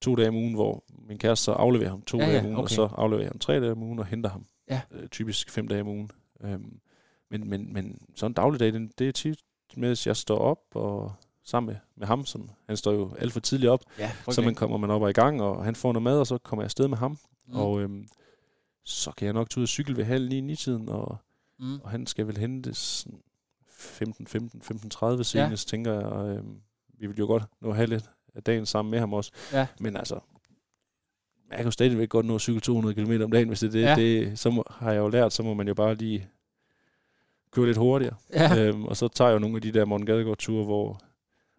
to 0.00 0.14
dage 0.14 0.28
om 0.28 0.34
ugen, 0.36 0.54
hvor 0.54 0.84
min 1.08 1.18
kæreste 1.18 1.44
så 1.44 1.52
afleverer 1.52 1.90
ham 1.90 2.02
to 2.02 2.18
Ja, 2.18 2.26
dage 2.26 2.38
om 2.38 2.44
ugen, 2.46 2.56
okay. 2.56 2.62
og 2.62 2.70
så 2.70 2.82
afleverer 2.96 3.24
jeg 3.24 3.30
ham 3.30 3.38
tre 3.38 3.60
dage 3.60 3.72
om 3.72 3.82
ugen 3.82 3.98
og 3.98 4.06
henter 4.06 4.30
ham. 4.30 4.46
Ja. 4.70 4.80
Øh, 4.92 5.08
typisk 5.08 5.50
fem 5.50 5.68
dage 5.68 5.80
om 5.80 5.88
ugen. 5.88 6.10
Øhm, 6.44 6.80
men, 7.30 7.50
men, 7.50 7.72
men 7.72 7.98
sådan 8.14 8.30
en 8.30 8.34
dagligdag, 8.34 8.72
det, 8.72 8.98
det 8.98 9.08
er 9.08 9.12
tit 9.12 9.38
med, 9.76 9.90
at 9.90 10.06
jeg 10.06 10.16
står 10.16 10.38
op 10.38 10.58
og 10.74 11.12
sammen 11.44 11.66
med, 11.72 11.76
med 11.96 12.06
ham, 12.06 12.24
som, 12.26 12.50
han 12.66 12.76
står 12.76 12.92
jo 12.92 13.14
alt 13.18 13.32
for 13.32 13.40
tidligt 13.40 13.70
op, 13.70 13.80
Ja, 13.98 14.12
så 14.30 14.42
man 14.42 14.54
kommer 14.54 14.76
man 14.76 14.90
op 14.90 15.02
og 15.02 15.10
i 15.10 15.12
gang, 15.12 15.42
og 15.42 15.64
han 15.64 15.74
får 15.76 15.92
noget 15.92 16.02
mad, 16.02 16.18
og 16.18 16.26
så 16.26 16.38
kommer 16.38 16.62
jeg 16.62 16.66
afsted 16.66 16.88
med 16.88 16.98
ham. 16.98 17.18
Mm. 17.46 17.56
Og 17.56 17.80
øhm, 17.80 18.08
så 18.86 19.10
kan 19.16 19.26
jeg 19.26 19.34
nok 19.34 19.50
tage 19.50 19.60
ud 19.60 19.64
og 19.64 19.68
cykle 19.68 19.96
ved 19.96 20.04
halv 20.04 20.28
ni, 20.28 20.40
ni 20.40 20.56
tiden, 20.56 20.88
og 20.88 21.18
mm. 21.58 21.80
og 21.80 21.90
han 21.90 22.06
skal 22.06 22.26
vel 22.26 22.36
hentes 22.36 22.78
sådan 22.78 23.20
15, 23.70 24.26
15, 24.26 24.62
15, 24.62 24.90
30 24.90 25.24
senest, 25.24 25.66
ja. 25.66 25.76
tænker 25.76 25.92
jeg. 25.92 26.02
Og, 26.02 26.36
øhm, 26.36 26.60
vi 26.98 27.06
vil 27.06 27.16
jo 27.16 27.26
godt 27.26 27.42
nå 27.60 27.70
at 27.70 27.76
have 27.76 27.86
lidt 27.86 28.10
af 28.34 28.42
dagen 28.42 28.66
sammen 28.66 28.90
med 28.90 28.98
ham 28.98 29.12
også. 29.12 29.32
Ja. 29.52 29.66
Men 29.80 29.96
altså, 29.96 30.20
jeg 31.50 31.56
kan 31.56 31.64
jo 31.64 31.70
stadigvæk 31.70 32.08
godt 32.08 32.26
nå 32.26 32.34
at 32.34 32.40
cykle 32.40 32.60
200 32.60 32.94
km 32.94 33.22
om 33.22 33.30
dagen, 33.30 33.48
hvis 33.48 33.60
det 33.60 33.66
er 33.66 33.72
det. 33.72 33.82
Ja. 33.82 33.94
Det 33.96 34.38
så 34.38 34.50
må, 34.50 34.64
har 34.70 34.92
jeg 34.92 34.98
jo 34.98 35.08
lært, 35.08 35.32
så 35.32 35.42
må 35.42 35.54
man 35.54 35.68
jo 35.68 35.74
bare 35.74 35.94
lige 35.94 36.28
køre 37.50 37.66
lidt 37.66 37.78
hurtigere. 37.78 38.16
Ja. 38.32 38.64
Øhm, 38.64 38.84
og 38.84 38.96
så 38.96 39.08
tager 39.08 39.28
jeg 39.28 39.34
jo 39.34 39.38
nogle 39.38 39.56
af 39.56 39.62
de 39.62 39.72
der 39.72 39.84
Morten 39.84 40.06
Gadegaard-ture, 40.06 40.64
hvor, 40.64 41.00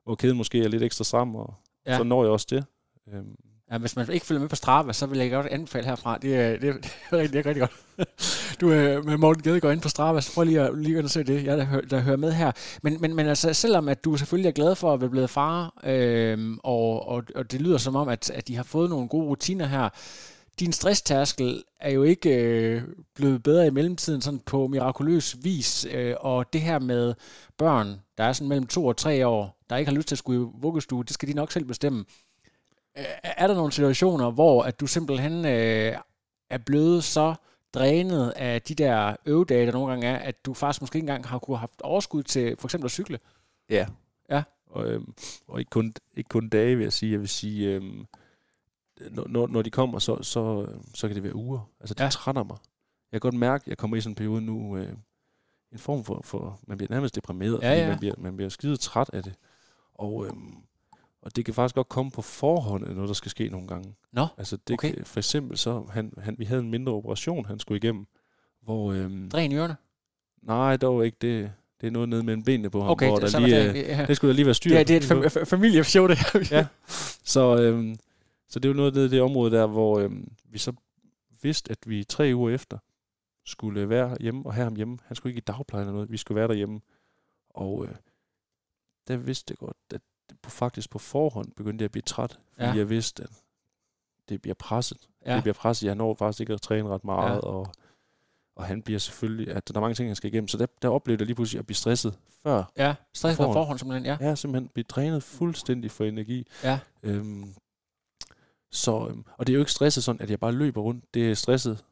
hvor 0.03 0.15
kæden 0.15 0.37
måske 0.37 0.63
er 0.63 0.67
lidt 0.67 0.83
ekstra 0.83 1.03
stram, 1.03 1.35
og 1.35 1.53
ja. 1.85 1.97
så 1.97 2.03
når 2.03 2.23
jeg 2.23 2.31
også 2.31 2.47
det. 2.49 2.65
Øhm, 3.07 3.35
Ja, 3.71 3.77
hvis 3.77 3.95
man 3.95 4.11
ikke 4.11 4.25
følger 4.25 4.41
med 4.41 4.49
på 4.49 4.55
Strava, 4.55 4.93
så 4.93 5.05
vil 5.05 5.19
jeg 5.19 5.31
godt 5.31 5.47
anbefale 5.47 5.85
herfra. 5.85 6.17
Det 6.17 6.35
er, 6.35 6.57
det 6.57 6.69
er, 6.69 6.73
det 6.73 6.91
er, 7.11 7.17
rigtig, 7.17 7.33
det 7.33 7.39
er 7.39 7.49
rigtig 7.49 7.61
godt. 7.61 7.71
Du 8.61 8.71
øh, 8.71 9.05
med 9.05 9.17
Morten 9.17 9.43
Gade 9.43 9.59
går 9.59 9.71
ind 9.71 9.81
på 9.81 9.89
Strava, 9.89 10.21
så 10.21 10.33
prøv 10.33 10.43
lige 10.43 10.61
at, 10.61 10.77
lige 10.77 10.99
at 10.99 11.11
se 11.11 11.23
det, 11.23 11.43
jeg 11.43 11.57
der, 11.57 11.63
hører, 11.63 11.81
der 11.81 11.99
hører 11.99 12.17
med 12.17 12.31
her. 12.31 12.51
Men, 12.83 13.01
men, 13.01 13.15
men 13.15 13.27
altså, 13.27 13.53
selvom 13.53 13.87
at 13.89 14.03
du 14.05 14.17
selvfølgelig 14.17 14.49
er 14.49 14.53
glad 14.53 14.75
for 14.75 14.93
at 14.93 15.01
være 15.01 15.09
blevet 15.09 15.29
far, 15.29 15.73
øh, 15.83 16.57
og, 16.63 17.07
og, 17.07 17.23
og 17.35 17.51
det 17.51 17.61
lyder 17.61 17.77
som 17.77 17.95
om, 17.95 18.07
at, 18.07 18.29
at 18.29 18.47
de 18.47 18.55
har 18.55 18.63
fået 18.63 18.89
nogle 18.89 19.07
gode 19.07 19.25
rutiner 19.25 19.65
her, 19.65 19.89
din 20.59 20.73
stresstærskel 20.73 21.63
er 21.79 21.91
jo 21.91 22.03
ikke 22.03 22.29
øh, 22.29 22.81
blevet 23.15 23.43
bedre 23.43 23.67
i 23.67 23.69
mellemtiden 23.69 24.21
sådan 24.21 24.39
på 24.39 24.67
mirakuløs 24.67 25.37
vis, 25.43 25.87
øh, 25.91 26.15
og 26.19 26.53
det 26.53 26.61
her 26.61 26.79
med 26.79 27.13
børn, 27.57 28.01
der 28.17 28.23
er 28.23 28.33
sådan 28.33 28.47
mellem 28.47 28.67
to 28.67 28.85
og 28.85 28.97
tre 28.97 29.27
år, 29.27 29.57
der 29.69 29.77
ikke 29.77 29.89
har 29.89 29.95
lyst 29.95 30.07
til 30.07 30.15
at 30.15 30.19
skulle 30.19 30.41
i 30.41 30.49
vuggestue, 30.61 31.03
det 31.03 31.13
skal 31.13 31.29
de 31.29 31.33
nok 31.33 31.51
selv 31.51 31.65
bestemme. 31.65 32.05
Øh, 32.97 33.05
er 33.23 33.47
der 33.47 33.55
nogle 33.55 33.71
situationer, 33.71 34.31
hvor 34.31 34.63
at 34.63 34.79
du 34.79 34.87
simpelthen 34.87 35.45
øh, 35.45 35.97
er 36.49 36.57
blevet 36.65 37.03
så 37.03 37.35
drænet 37.73 38.29
af 38.35 38.61
de 38.61 38.75
der 38.75 39.15
øvedage, 39.25 39.65
der 39.65 39.71
nogle 39.71 39.89
gange 39.89 40.07
er, 40.07 40.15
at 40.17 40.45
du 40.45 40.53
faktisk 40.53 40.81
måske 40.81 40.95
ikke 40.97 41.03
engang 41.03 41.27
har 41.27 41.39
kunne 41.39 41.57
have 41.57 41.59
haft 41.59 41.81
overskud 41.81 42.23
til 42.23 42.55
for 42.59 42.67
eksempel 42.67 42.85
at 42.85 42.91
cykle? 42.91 43.19
Ja. 43.69 43.87
Ja. 44.29 44.43
Og, 44.67 44.87
øhm, 44.87 45.13
og 45.47 45.59
ikke, 45.59 45.69
kun, 45.69 45.93
ikke 46.15 46.27
kun 46.27 46.49
dage, 46.49 46.75
vil 46.75 46.83
jeg 46.83 46.93
sige. 46.93 47.11
Jeg 47.11 47.19
vil 47.19 47.29
sige, 47.29 47.69
øhm, 47.69 48.05
når, 49.11 49.47
når, 49.47 49.61
de 49.61 49.69
kommer, 49.69 49.99
så, 49.99 50.23
så, 50.23 50.67
så 50.93 51.07
kan 51.07 51.15
det 51.15 51.23
være 51.23 51.35
uger. 51.35 51.69
Altså, 51.79 51.93
det 51.93 52.03
Ja. 52.03 52.09
trætter 52.09 52.43
mig. 52.43 52.57
Jeg 53.11 53.21
kan 53.21 53.31
godt 53.31 53.39
mærke, 53.39 53.63
at 53.63 53.67
jeg 53.67 53.77
kommer 53.77 53.97
i 53.97 54.01
sådan 54.01 54.11
en 54.11 54.15
periode 54.15 54.41
nu, 54.41 54.77
øh, 54.77 54.93
en 55.71 55.79
form 55.79 56.03
for, 56.03 56.21
for, 56.23 56.59
man 56.67 56.77
bliver 56.77 56.91
nærmest 56.91 57.15
deprimeret, 57.15 57.59
Ja, 57.61 57.73
ja. 57.73 57.87
Man, 57.87 57.99
bliver, 57.99 58.15
man 58.17 58.35
bliver 58.35 58.49
skide 58.49 58.77
træt 58.77 59.09
af 59.13 59.23
det. 59.23 59.33
Og, 59.93 60.25
øhm, 60.25 60.55
og 61.21 61.35
det 61.35 61.45
kan 61.45 61.53
faktisk 61.53 61.75
godt 61.75 61.89
komme 61.89 62.11
på 62.11 62.21
forhånd, 62.21 62.85
noget 62.87 63.07
der 63.07 63.13
skal 63.13 63.31
ske 63.31 63.49
nogle 63.49 63.67
gange. 63.67 63.95
Nå, 64.11 64.27
Altså 64.37 64.57
det 64.57 64.73
okay. 64.73 64.93
kan, 64.93 65.05
for 65.05 65.19
eksempel 65.19 65.57
så, 65.57 65.83
han, 65.91 66.13
han, 66.17 66.35
vi 66.39 66.45
havde 66.45 66.61
en 66.61 66.69
mindre 66.71 66.93
operation, 66.93 67.45
han 67.45 67.59
skulle 67.59 67.77
igennem, 67.77 68.07
hvor, 68.61 68.91
øhm, 68.93 69.29
Dræn 69.29 69.51
i 69.51 69.55
ørerne? 69.55 69.75
nej, 70.41 70.77
dog 70.77 71.05
ikke, 71.05 71.17
det, 71.21 71.51
det 71.81 71.87
er 71.87 71.91
noget 71.91 72.09
nede 72.09 72.23
mellem 72.23 72.43
benene 72.43 72.69
på 72.69 72.81
ham, 72.81 72.89
Okay, 72.89 73.07
hvor 73.07 73.19
det, 73.19 73.31
der 73.33 73.39
lige, 73.39 73.55
var 73.57 73.63
øh, 73.67 73.73
det, 73.73 73.83
ja. 73.87 74.05
det 74.05 74.15
skulle 74.15 74.29
der 74.29 74.35
lige 74.35 74.45
være 74.45 74.55
styr 74.55 74.69
det, 74.69 74.79
er, 74.79 74.83
det 74.83 75.11
er 75.11 75.15
et 75.15 75.25
fam- 75.25 75.37
fa- 75.37 75.43
familieshow, 75.43 76.07
det 76.07 76.17
her. 76.17 76.57
Ja. 76.57 76.67
Så, 77.23 77.57
øhm, 77.61 77.95
så 78.49 78.59
det 78.59 78.65
er 78.65 78.69
jo 78.69 78.75
noget 78.77 78.97
af 78.97 79.09
det 79.09 79.21
område 79.21 79.51
der, 79.57 79.67
hvor 79.67 79.99
øhm, 79.99 80.31
vi 80.45 80.57
så 80.57 80.73
vidste, 81.41 81.71
at 81.71 81.77
vi 81.85 82.03
tre 82.03 82.31
uger 82.35 82.51
efter 82.55 82.77
skulle 83.45 83.89
være 83.89 84.17
hjemme 84.19 84.45
og 84.45 84.53
have 84.53 84.63
ham 84.63 84.75
hjemme. 84.75 84.97
Han 85.05 85.15
skulle 85.15 85.31
ikke 85.31 85.37
i 85.37 85.47
dagpleje 85.47 85.83
eller 85.83 85.93
noget. 85.93 86.11
Vi 86.11 86.17
skulle 86.17 86.35
være 86.35 86.47
derhjemme. 86.47 86.79
Og 87.49 87.85
øh, 87.85 87.95
der 89.07 89.17
vidste 89.17 89.51
jeg 89.51 89.57
godt, 89.57 89.77
at 89.89 89.91
det 89.91 90.01
faktisk 90.47 90.89
på 90.89 90.99
forhånd 90.99 91.51
begyndte 91.51 91.81
jeg 91.83 91.85
at 91.85 91.91
blive 91.91 92.01
træt. 92.01 92.31
Fordi 92.31 92.63
Ja. 92.65 92.69
ja. 92.71 92.77
jeg 92.77 92.89
vidste, 92.89 93.23
at 93.23 93.29
det 94.29 94.41
bliver 94.41 94.55
presset. 94.55 94.97
Ja. 95.25 95.29
Ja. 95.31 95.35
Det 95.35 95.43
bliver 95.43 95.53
presset. 95.53 95.87
Jeg 95.87 95.95
når 95.95 96.15
faktisk 96.15 96.39
ikke 96.39 96.53
at 96.53 96.61
træne 96.61 96.89
ret 96.89 97.03
meget. 97.05 97.29
Ja. 97.29 97.33
Ja. 97.33 97.39
Og, 97.39 97.67
og 98.55 98.65
han 98.65 98.81
bliver 98.81 98.99
selvfølgelig, 98.99 99.55
at 99.55 99.67
der 99.67 99.73
er 99.75 99.79
mange 99.79 99.95
ting, 99.95 100.09
han 100.09 100.15
skal 100.15 100.33
igennem. 100.33 100.47
Så 100.47 100.57
der, 100.57 100.65
der 100.81 100.89
oplevede 100.89 101.21
jeg 101.21 101.25
lige 101.25 101.35
pludselig 101.35 101.59
at 101.59 101.65
blive 101.65 101.75
stresset 101.75 102.17
før. 102.43 102.63
Ja, 102.77 102.95
stress 103.13 103.37
på 103.37 103.43
Forhånd. 103.43 103.55
forhånd 103.55 103.79
simpelthen, 103.79 104.05
ja. 104.05 104.17
Er 104.29 104.35
simpelthen 104.35 104.69
blevet 104.73 104.89
drænet 104.89 105.23
fuldstændig 105.23 105.91
for 105.91 106.03
energi. 106.05 106.47
Ja. 106.63 106.79
Øhm, 107.03 107.53
så, 108.71 109.07
øhm, 109.09 109.25
og 109.37 109.47
det 109.47 109.53
er 109.53 109.55
jo 109.55 109.59
ikke 109.61 109.71
stresset 109.71 110.03
sådan, 110.03 110.21
at 110.21 110.29
jeg 110.29 110.39
bare 110.39 110.51
løber 110.51 110.81
rundt. 110.81 111.13
Det 111.13 111.31
er 111.31 111.35
stresset. 111.35 111.83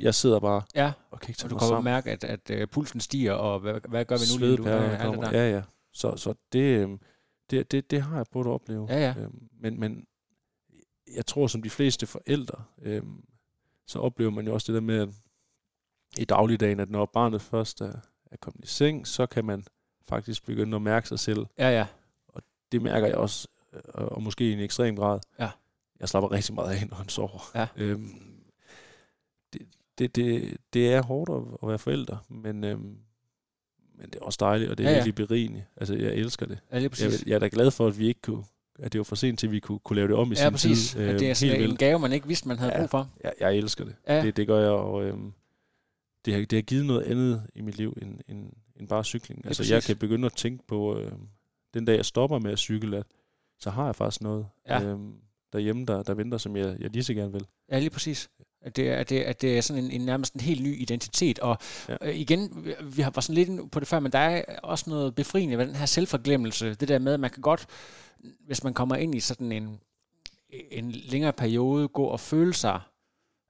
Jeg 0.00 0.14
sidder 0.14 0.40
bare 0.40 0.62
Ja, 0.74 0.92
og 1.10 1.20
kan 1.20 1.30
ikke 1.30 1.40
så 1.40 1.48
tage 1.48 1.58
du 1.58 1.64
sammen. 1.64 1.84
mærke, 1.84 2.10
at, 2.10 2.24
at, 2.24 2.50
at 2.50 2.70
pulsen 2.70 3.00
stiger, 3.00 3.32
og 3.32 3.60
hvad, 3.60 3.80
hvad 3.88 4.04
gør 4.04 4.16
vi 4.16 4.22
nu 4.34 4.46
lige? 4.46 4.56
Svedpærlerne 4.56 4.92
Ja, 4.92 5.04
kommer. 5.04 5.30
Ja, 5.32 5.50
ja. 5.50 5.62
Så, 5.92 6.16
så 6.16 6.34
det, 6.52 6.58
øhm, 6.80 7.00
det, 7.50 7.72
det, 7.72 7.90
det 7.90 8.02
har 8.02 8.16
jeg 8.16 8.26
prøvet 8.32 8.46
at 8.46 8.50
opleve. 8.50 8.86
Ja, 8.90 8.98
ja. 8.98 9.14
Øhm, 9.18 9.48
men, 9.60 9.80
men 9.80 10.06
jeg 11.14 11.26
tror, 11.26 11.46
som 11.46 11.62
de 11.62 11.70
fleste 11.70 12.06
forældre, 12.06 12.64
øhm, 12.82 13.24
så 13.86 13.98
oplever 13.98 14.30
man 14.30 14.46
jo 14.46 14.54
også 14.54 14.72
det 14.72 14.74
der 14.74 14.86
med, 14.86 15.00
at 15.00 15.08
i 16.18 16.24
dagligdagen, 16.24 16.80
at 16.80 16.90
når 16.90 17.06
barnet 17.06 17.42
først 17.42 17.80
er, 17.80 17.92
er 18.30 18.36
kommet 18.40 18.64
i 18.64 18.66
seng, 18.66 19.06
så 19.06 19.26
kan 19.26 19.44
man 19.44 19.64
faktisk 20.08 20.44
begynde 20.44 20.76
at 20.76 20.82
mærke 20.82 21.08
sig 21.08 21.18
selv. 21.18 21.46
Ja, 21.58 21.70
ja. 21.70 21.86
det 22.72 22.82
mærker 22.82 23.06
jeg 23.06 23.16
også, 23.16 23.48
øh, 23.72 23.80
og 23.94 24.22
måske 24.22 24.50
i 24.50 24.52
en 24.52 24.60
ekstrem 24.60 24.96
grad. 24.96 25.20
Ja. 25.38 25.50
Jeg 26.00 26.08
slapper 26.08 26.32
rigtig 26.32 26.54
meget 26.54 26.76
af, 26.76 26.86
når 26.88 26.96
han 26.96 27.08
sover. 27.08 27.50
Ja. 27.54 27.66
Øhm, 27.76 28.44
det, 29.52 29.68
det, 29.98 30.16
det, 30.16 30.56
det 30.72 30.92
er 30.92 31.02
hårdt 31.02 31.30
at, 31.30 31.58
at 31.62 31.68
være 31.68 31.78
forældre, 31.78 32.18
men, 32.28 32.64
øhm, 32.64 32.98
men 34.00 34.10
det 34.10 34.16
er 34.20 34.24
også 34.24 34.36
dejligt, 34.40 34.70
og 34.70 34.78
det 34.78 34.84
er 34.84 34.88
Ja, 34.88 34.92
ja, 34.92 34.98
ja. 34.98 35.04
virkelig 35.04 35.26
berigende. 35.28 35.64
Altså, 35.76 35.94
jeg 35.94 36.14
elsker 36.14 36.46
det. 36.46 36.58
Ja, 36.70 36.76
lige 36.76 36.82
Jeg, 36.82 36.90
præcis. 36.90 37.24
jeg 37.26 37.34
er 37.34 37.38
da 37.38 37.48
glad 37.52 37.70
for, 37.70 37.86
at 37.86 37.98
vi 37.98 38.06
ikke 38.08 38.20
kunne, 38.22 38.44
at 38.78 38.92
det 38.92 38.98
var 38.98 39.04
for 39.04 39.16
sent 39.16 39.38
til, 39.38 39.46
at 39.46 39.52
vi 39.52 39.60
kunne, 39.60 39.78
kunne 39.78 39.96
lave 39.96 40.08
det 40.08 40.16
om 40.16 40.32
i 40.32 40.34
Ja, 40.34 40.42
sin 40.42 40.50
præcis. 40.52 40.90
tid. 40.90 41.00
At 41.00 41.20
det 41.20 41.30
er 41.30 41.34
sådan 41.34 41.62
en 41.70 41.76
gave, 41.76 41.98
man 41.98 42.12
ikke 42.12 42.26
vidste, 42.26 42.48
man 42.48 42.58
havde 42.58 42.72
Ja. 42.72 42.78
brug 42.78 42.90
for. 42.90 43.10
Jeg, 43.24 43.32
jeg 43.40 43.56
elsker 43.56 43.84
det. 43.84 43.94
Ja. 44.08 44.22
det. 44.22 44.36
Det 44.36 44.46
gør 44.46 44.60
jeg, 44.60 44.70
og 44.70 45.04
øhm, 45.04 45.32
det, 46.24 46.34
har, 46.34 46.40
det 46.40 46.52
har 46.56 46.62
givet 46.62 46.86
noget 46.86 47.02
andet 47.02 47.42
i 47.54 47.60
mit 47.60 47.76
liv 47.76 47.98
end, 48.02 48.18
end, 48.28 48.52
end 48.80 48.88
bare 48.88 49.04
cykling. 49.04 49.46
Altså, 49.46 49.62
jeg 49.62 49.76
præcis. 49.76 49.86
kan 49.86 49.96
begynde 49.96 50.26
at 50.26 50.32
tænke 50.32 50.66
på, 50.66 50.98
øhm, 50.98 51.28
den 51.74 51.84
dag 51.84 51.96
jeg 51.96 52.04
stopper 52.04 52.38
med 52.38 52.52
at 52.52 52.58
cykle, 52.58 52.96
at 52.98 53.06
så 53.58 53.70
har 53.70 53.84
jeg 53.86 53.96
faktisk 53.96 54.22
noget 54.22 54.46
Ja. 54.68 54.82
øhm, 54.82 55.12
derhjemme, 55.52 55.86
der, 55.86 56.02
der 56.02 56.14
venter, 56.14 56.38
som 56.38 56.56
jeg, 56.56 56.76
jeg 56.80 56.90
lige 56.90 57.02
så 57.04 57.14
gerne 57.14 57.32
vil. 57.32 57.46
Ja, 57.72 57.78
lige 57.78 57.90
præcis. 57.90 58.30
At 58.62 58.76
det, 58.76 58.88
er, 58.88 58.96
at 58.96 59.10
det, 59.10 59.20
at 59.20 59.42
det 59.42 59.58
er 59.58 59.62
sådan 59.62 59.84
en, 59.84 59.90
en 59.90 60.00
nærmest 60.00 60.34
en 60.34 60.40
helt 60.40 60.62
ny 60.62 60.80
identitet. 60.82 61.38
Og 61.38 61.58
ja. 61.88 61.96
Øh, 62.02 62.16
igen, 62.16 62.66
vi- 62.82 63.02
har 63.02 63.10
var 63.14 63.20
sådan 63.20 63.34
lidt 63.44 63.70
på 63.70 63.80
det 63.80 63.88
før, 63.88 64.00
men 64.00 64.12
der 64.12 64.18
er 64.18 64.44
også 64.62 64.90
noget 64.90 65.14
befriende 65.14 65.58
ved 65.58 65.66
den 65.66 65.76
her 65.76 65.86
selvforglemmelse. 65.86 66.74
Det 66.74 66.88
der 66.88 66.98
med, 66.98 67.14
at 67.14 67.20
man 67.20 67.30
kan 67.30 67.42
godt, 67.42 67.66
hvis 68.46 68.64
man 68.64 68.74
kommer 68.74 68.96
ind 68.96 69.14
i 69.14 69.20
sådan 69.20 69.52
en, 69.52 69.80
en 70.70 70.90
længere 70.90 71.32
periode, 71.32 71.88
gå 71.88 72.04
og 72.04 72.20
føle 72.20 72.54
sig 72.54 72.80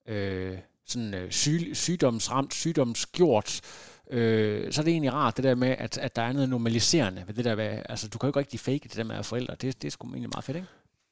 øh, 0.09 0.59
sådan 0.87 1.15
øh, 1.15 1.31
syg, 1.31 1.71
sygdomsramt, 1.73 2.55
sygdomsgjort, 2.55 3.61
øh, 4.11 4.73
så 4.73 4.81
er 4.81 4.85
det 4.85 4.93
egentlig 4.93 5.13
rart, 5.13 5.37
det 5.37 5.45
der 5.45 5.55
med, 5.55 5.69
at, 5.79 5.99
at 5.99 6.17
der 6.17 6.23
er 6.23 6.33
noget 6.33 6.49
normaliserende 6.49 7.25
ved 7.27 7.35
det 7.35 7.45
der 7.45 7.57
med, 7.57 7.83
altså 7.89 8.09
du 8.09 8.19
kan 8.19 8.27
jo 8.27 8.31
ikke 8.31 8.39
rigtig 8.39 8.61
fake 8.61 8.81
det 8.83 8.97
der 8.97 9.05
med 9.05 9.17
at 9.17 9.27
forældre. 9.27 9.55
Det, 9.55 9.83
det 9.83 9.89
er 9.89 9.91
sgu 9.93 10.09
egentlig 10.09 10.31
meget 10.35 10.45
fedt, 10.45 10.57
ikke? 10.57 10.69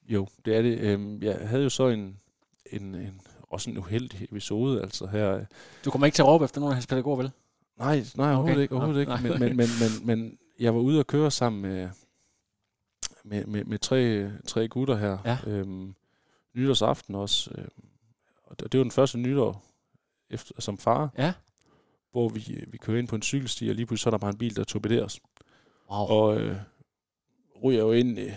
Jo, 0.09 0.29
det 0.45 0.57
er 0.57 0.63
det. 0.63 0.79
Øhm, 0.79 1.23
jeg 1.23 1.39
havde 1.49 1.63
jo 1.63 1.69
så 1.69 1.89
en, 1.89 2.21
en, 2.73 2.95
en 2.95 3.21
også 3.51 3.71
en 3.71 3.79
uheldig 3.79 4.23
episode, 4.31 4.83
altså 4.83 5.07
her. 5.07 5.45
Du 5.85 5.91
kommer 5.91 6.07
ikke 6.07 6.17
til 6.17 6.23
at 6.23 6.27
råbe 6.29 6.45
efter 6.45 6.61
nogen 6.61 6.73
af 6.73 6.77
hans 6.77 6.87
pædagoger, 6.87 7.17
vel? 7.17 7.31
Nej, 7.79 8.05
nej, 8.17 8.27
overhovedet 8.29 8.53
Okay. 8.55 8.63
ikke, 8.63 8.75
overhovedet 8.75 9.09
Nå, 9.09 9.15
ikke. 9.15 9.29
Men, 9.29 9.41
men, 9.41 9.57
men, 9.57 9.67
men, 9.81 10.07
men 10.21 10.39
jeg 10.61 10.75
var 10.75 10.81
ude 10.81 10.99
og 10.99 11.07
køre 11.07 11.31
sammen 11.31 11.63
med, 11.63 11.89
med, 13.25 13.45
med, 13.47 13.65
med 13.65 13.79
tre, 13.79 14.31
tre 14.47 14.69
gutter 14.69 14.97
her. 14.97 15.19
Ja. 15.25 15.39
Øhm, 15.47 15.95
nytårsaften 16.55 17.15
også. 17.15 17.51
Øhm, 17.59 17.69
og 18.45 18.59
det 18.73 18.79
var 18.79 18.85
den 18.85 18.91
første 18.91 19.19
nytår 19.19 19.65
efter, 20.31 20.61
som 20.63 20.79
far, 20.79 21.11
Ja. 21.19 21.33
hvor 22.11 22.29
vi, 22.29 22.65
vi 22.69 22.79
kører 22.79 22.99
ind 22.99 23.09
på 23.09 23.17
en 23.17 23.23
cykelsti, 23.23 23.69
og 23.69 23.75
lige 23.75 23.87
pludselig 23.87 24.03
så 24.03 24.09
er 24.09 24.11
der 24.11 24.19
bare 24.19 24.31
en 24.31 24.39
bil, 24.39 24.57
der 24.57 24.65
torpederer 24.65 25.05
os. 25.05 25.21
Wow. 25.91 26.07
Og 26.07 26.41
øh, 26.41 26.57
ryger 27.65 27.81
jo 27.81 27.93
ind, 27.93 28.19
øh, 28.19 28.33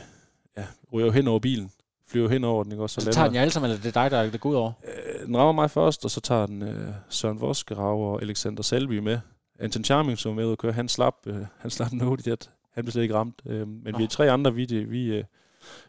ja, 0.57 0.67
ryger 0.93 1.05
jo 1.05 1.11
hen 1.11 1.27
over 1.27 1.39
bilen, 1.39 1.71
flyver 2.11 2.29
hen 2.29 2.43
over 2.43 2.63
den, 2.63 2.71
ikke 2.71 2.83
også? 2.83 3.01
Så 3.01 3.11
tager 3.11 3.27
den 3.27 3.35
jer 3.35 3.41
alle 3.41 3.51
sammen, 3.51 3.71
eller 3.71 3.81
det 3.83 3.95
er 3.97 4.01
dig, 4.01 4.11
der, 4.11 4.29
der 4.31 4.37
går 4.37 4.49
ud 4.49 4.55
over? 4.55 4.71
Øh, 5.19 5.25
den 5.25 5.37
rammer 5.37 5.51
mig 5.61 5.71
først, 5.71 6.05
og 6.05 6.11
så 6.11 6.21
tager 6.21 6.45
den 6.45 6.61
øh, 6.61 6.93
Søren 7.09 7.41
Voskerau 7.41 8.03
og 8.03 8.21
Alexander 8.21 8.63
Salby 8.63 8.97
med. 8.99 9.19
Anton 9.59 9.83
Charming, 9.83 10.17
som 10.17 10.29
var 10.29 10.35
med 10.35 10.45
ud 10.45 10.51
at 10.51 10.57
køre, 10.57 10.71
han 10.71 10.87
slap, 10.89 11.15
øh, 11.25 11.45
han 11.57 11.71
slap 11.71 11.91
noget 11.91 12.27
i 12.27 12.29
det. 12.29 12.49
Han 12.73 12.83
blev 12.83 12.91
slet 12.91 13.01
ikke 13.03 13.15
ramt. 13.15 13.41
Øh, 13.45 13.67
men 13.67 13.91
Nå. 13.91 13.97
vi 13.97 14.03
er 14.03 14.07
tre 14.07 14.31
andre, 14.31 14.53
vi, 14.53 14.65
det- 14.65 14.91
vi, 14.91 15.05
øh, 15.17 15.23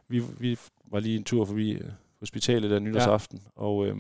vi, 0.09 0.23
vi 0.39 0.59
var 0.91 1.01
lige 1.01 1.17
en 1.17 1.25
tur 1.25 1.45
forbi 1.45 1.71
øh, 1.73 1.91
hospitalet 2.21 2.71
der 2.71 2.79
nytårsaften, 2.79 3.41
ja. 3.45 3.63
og 3.63 3.87
øh, 3.87 3.97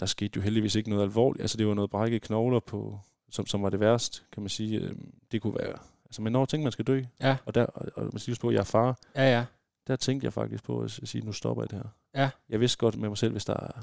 der 0.00 0.06
skete 0.06 0.32
jo 0.36 0.42
heldigvis 0.42 0.74
ikke 0.74 0.90
noget 0.90 1.02
alvorligt. 1.02 1.40
Altså 1.42 1.56
det 1.56 1.66
var 1.66 1.74
noget 1.74 1.90
brækket 1.90 2.22
knogler 2.22 2.60
på, 2.60 2.98
som, 3.30 3.46
som 3.46 3.62
var 3.62 3.70
det 3.70 3.80
værste, 3.80 4.20
kan 4.32 4.42
man 4.42 4.48
sige. 4.50 4.80
Øh, 4.80 4.92
det 5.32 5.42
kunne 5.42 5.54
være, 5.58 5.78
altså 6.04 6.22
man 6.22 6.32
når 6.32 6.44
tænker, 6.44 6.64
man 6.64 6.72
skal 6.72 6.84
dø. 6.84 7.02
Ja. 7.20 7.36
Og, 7.46 7.54
der, 7.54 7.64
og, 7.66 7.86
og 7.96 8.02
man 8.12 8.18
skal 8.18 8.30
huske 8.30 8.42
på, 8.42 8.48
at 8.48 8.54
jeg 8.54 8.60
er 8.60 8.64
far 8.64 8.98
Ja, 9.16 9.22
ja. 9.38 9.44
Der 9.86 9.96
tænkte 9.96 10.24
jeg 10.24 10.32
faktisk 10.32 10.64
på 10.64 10.80
at 10.80 10.90
sige, 10.90 11.24
nu 11.24 11.32
stopper 11.32 11.62
jeg 11.62 11.70
det 11.70 11.78
her. 11.78 11.88
Ja. 12.22 12.30
Jeg 12.48 12.60
vidste 12.60 12.78
godt 12.78 12.96
med 12.96 13.08
mig 13.08 13.18
selv, 13.18 13.32
hvis 13.32 13.44
der 13.44 13.54
er, 13.54 13.80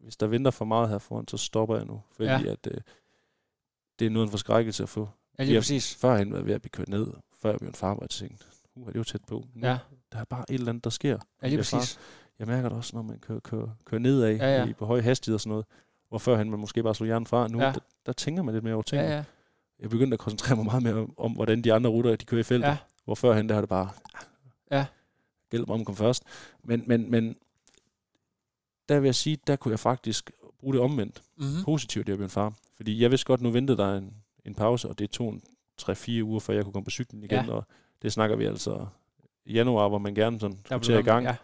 hvis 0.00 0.16
der 0.16 0.26
venter 0.26 0.50
for 0.50 0.64
meget 0.64 0.88
her 0.88 0.98
foran, 0.98 1.28
så 1.28 1.36
stopper 1.36 1.76
jeg 1.76 1.84
nu. 1.86 2.02
Fordi 2.12 2.28
Ja. 2.28 2.42
at, 2.46 2.66
øh, 2.70 2.80
det 3.98 4.06
er 4.06 4.10
noget 4.10 4.26
en 4.26 4.30
forskrækkelse 4.30 4.82
at 4.82 4.88
få. 4.88 5.08
Ja, 5.38 5.44
lige 5.44 5.54
Jeg- 5.54 5.60
præcis. 5.60 5.94
Førhen 5.94 6.30
var 6.32 6.38
jeg 6.38 6.46
ved 6.46 6.54
at 6.54 6.62
blive 6.62 6.70
kørt 6.70 6.88
ned, 6.88 7.06
før 7.34 7.50
jeg 7.50 7.58
blev 7.58 7.68
en 7.68 7.74
far, 7.74 7.94
hvor 7.94 8.02
jeg 8.02 8.10
tænkte, 8.10 8.44
uh, 8.74 8.86
er 8.88 8.92
det 8.92 8.98
jo 8.98 9.04
tæt 9.04 9.24
på. 9.28 9.44
Nu, 9.54 9.66
Ja, 9.66 9.78
Der 10.12 10.18
er 10.18 10.24
bare 10.24 10.44
et 10.50 10.54
eller 10.54 10.68
andet, 10.68 10.84
der 10.84 10.90
sker. 10.90 11.08
ja 11.08 11.46
lige 11.46 11.52
Jeg 11.56 11.58
er 11.58 11.62
far. 11.64 11.78
præcis. 11.78 11.98
Jeg 12.38 12.46
mærker 12.46 12.68
det 12.68 12.78
også, 12.78 12.96
når 12.96 13.02
man 13.02 13.18
kører, 13.18 13.40
kører, 13.40 13.68
kører 13.84 13.98
nedad 14.00 14.30
Ja, 14.36 14.56
ja. 14.58 14.66
I, 14.66 14.72
på 14.72 14.86
høje 14.86 15.02
hastighed 15.02 15.34
og 15.34 15.40
sådan 15.40 15.50
noget. 15.50 15.66
Hvor 16.08 16.18
førhen 16.18 16.50
man 16.50 16.60
måske 16.60 16.82
bare 16.82 16.94
slog 16.94 17.06
hjernen 17.06 17.26
fra. 17.26 17.48
Nu, 17.48 17.58
Ja. 17.58 17.66
ja. 17.66 17.72
der, 17.72 17.80
der, 18.06 18.12
tænker 18.12 18.42
man 18.42 18.54
lidt 18.54 18.64
mere 18.64 18.74
over 18.74 18.82
tingene. 18.82 19.08
Ja, 19.10 19.16
ja. 19.16 19.24
Jeg 19.78 19.90
begyndte 19.90 20.14
at 20.14 20.18
koncentrere 20.20 20.56
mig 20.56 20.64
meget 20.64 20.82
mere 20.82 20.94
om, 20.94 21.14
om 21.18 21.32
hvordan 21.32 21.62
de 21.62 21.72
andre 21.72 21.90
ruter, 21.90 22.16
de 22.16 22.24
kører 22.24 22.40
i 22.40 22.42
feltet. 22.42 22.68
Ja. 22.68 22.76
Hvor 23.04 23.14
førhen, 23.14 23.48
der 23.48 23.54
har 23.54 23.62
det 23.62 23.68
bare... 23.68 23.90
Ja. 24.70 24.86
Hjælp 25.50 25.68
mig 25.68 25.74
om 25.74 25.80
at 25.80 25.86
komme 25.86 25.96
først. 25.96 26.22
Men, 26.64 26.84
men, 26.86 27.10
men 27.10 27.36
der 28.88 29.00
vil 29.00 29.06
jeg 29.06 29.14
sige, 29.14 29.38
der 29.46 29.56
kunne 29.56 29.72
jeg 29.72 29.80
faktisk 29.80 30.30
bruge 30.58 30.74
det 30.74 30.82
omvendt. 30.82 31.22
Mm-hmm. 31.36 31.64
Positivt, 31.64 32.06
det 32.06 32.12
at 32.12 32.18
blive 32.18 32.24
en 32.24 32.30
far. 32.30 32.52
Fordi 32.76 33.02
jeg 33.02 33.10
vidste 33.10 33.26
godt, 33.26 33.40
nu 33.40 33.50
ventede 33.50 33.78
der 33.78 33.96
en, 33.96 34.14
en 34.44 34.54
pause, 34.54 34.88
og 34.88 34.98
det 34.98 35.10
tog 35.10 35.32
en 35.32 35.42
3-4 35.82 36.22
uger, 36.22 36.40
før 36.40 36.54
jeg 36.54 36.64
kunne 36.64 36.72
komme 36.72 36.84
på 36.84 36.90
cyklen 36.90 37.24
igen. 37.24 37.44
Ja. 37.44 37.52
Og 37.52 37.66
det 38.02 38.12
snakker 38.12 38.36
vi 38.36 38.44
altså 38.44 38.86
i 39.44 39.52
januar, 39.52 39.88
hvor 39.88 39.98
man 39.98 40.14
gerne 40.14 40.40
sådan 40.40 40.58
skulle 40.64 40.80
til 40.80 40.98
i 40.98 41.02
gang. 41.02 41.24
Ja, 41.26 41.36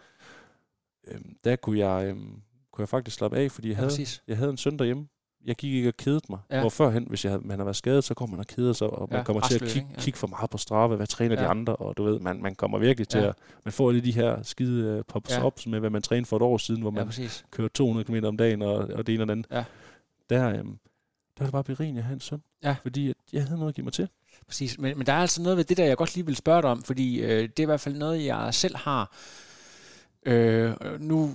Øhm, 1.07 1.37
der 1.43 1.55
kunne 1.55 1.79
jeg, 1.79 2.07
øhm, 2.07 2.41
kunne 2.71 2.81
jeg 2.81 2.89
faktisk 2.89 3.17
slappe 3.17 3.37
af, 3.37 3.51
fordi 3.51 3.67
jeg 3.67 3.73
ja 3.73 3.77
havde, 3.77 3.89
præcis. 3.89 4.23
jeg 4.27 4.37
havde 4.37 4.49
en 4.49 4.57
søn 4.57 4.79
derhjemme. 4.79 5.07
Jeg 5.45 5.55
gik 5.55 5.73
ikke 5.73 5.89
og 5.89 5.97
kedede 5.97 6.21
mig. 6.29 6.39
Ja. 6.49 6.55
Ja. 6.55 6.61
Hvor 6.61 6.69
førhen, 6.69 7.05
hvis 7.09 7.25
jeg 7.25 7.39
man 7.41 7.57
har 7.57 7.63
været 7.65 7.75
skadet, 7.75 8.03
så 8.03 8.13
kommer 8.13 8.35
man 8.35 8.39
og 8.39 8.47
keder 8.47 8.73
sig, 8.73 8.87
og 8.89 9.07
man 9.11 9.19
Ja, 9.19 9.23
kommer 9.23 9.41
til 9.41 9.55
at 9.65 9.71
kigge? 9.71 9.87
Ja. 9.95 9.99
kigge 10.01 10.19
for 10.19 10.27
meget 10.27 10.49
på 10.49 10.57
straffe, 10.57 10.95
hvad 10.95 11.07
træner 11.07 11.35
ja. 11.35 11.41
Ja. 11.41 11.45
de 11.45 11.49
andre, 11.51 11.75
og 11.75 11.97
du 11.97 12.03
ved, 12.03 12.19
man, 12.19 12.41
man 12.41 12.55
kommer 12.55 12.77
virkelig 12.77 13.07
til 13.07 13.19
Ja. 13.19 13.27
at, 13.27 13.35
man 13.65 13.71
får 13.71 13.91
lige 13.91 14.01
de 14.01 14.11
her 14.11 14.43
skide 14.43 14.97
uh, 14.97 15.01
pops 15.07 15.29
Ja. 15.31 15.39
ja. 15.39 15.45
ups 15.45 15.67
med, 15.67 15.79
hvad 15.79 15.89
man 15.89 16.01
trænede 16.01 16.25
for 16.25 16.35
et 16.35 16.41
år 16.41 16.57
siden, 16.57 16.81
hvor 16.81 16.91
Ja, 16.91 16.95
man 16.95 17.05
præcis. 17.05 17.45
kører 17.51 17.67
200 17.67 18.05
km 18.05 18.25
om 18.25 18.37
dagen, 18.37 18.61
og, 18.61 18.75
og 18.75 19.07
det 19.07 19.13
ene 19.13 19.23
og 19.23 19.27
det 19.27 19.31
andet. 19.31 19.47
Ja. 19.51 19.63
Der, 20.29 20.49
øhm, 20.49 20.77
der 21.37 21.39
var 21.39 21.45
det 21.45 21.51
bare 21.51 21.63
berigende 21.63 21.99
at 21.99 22.05
have 22.05 22.13
en 22.13 22.19
søn. 22.19 22.41
Ja. 22.63 22.75
Fordi 22.81 23.09
at 23.09 23.15
jeg 23.33 23.43
havde 23.43 23.57
noget 23.57 23.71
at 23.71 23.75
give 23.75 23.83
mig 23.83 23.93
til. 23.93 24.09
Præcis, 24.47 24.79
men, 24.79 24.97
men 24.97 25.07
der 25.07 25.13
er 25.13 25.17
altså 25.17 25.41
noget 25.41 25.57
ved 25.57 25.63
det 25.63 25.77
der, 25.77 25.85
jeg 25.85 25.97
godt 25.97 26.15
lige 26.15 26.25
vil 26.25 26.35
spørge 26.35 26.61
dig 26.61 26.69
om, 26.69 26.83
fordi 26.83 27.19
øh, 27.21 27.29
det 27.29 27.59
er 27.59 27.63
i 27.63 27.65
hvert 27.65 27.79
fald 27.79 27.95
noget, 27.95 28.25
jeg 28.25 28.53
selv 28.53 28.75
har. 28.77 29.11
Øh, 30.25 30.73
nu 30.99 31.31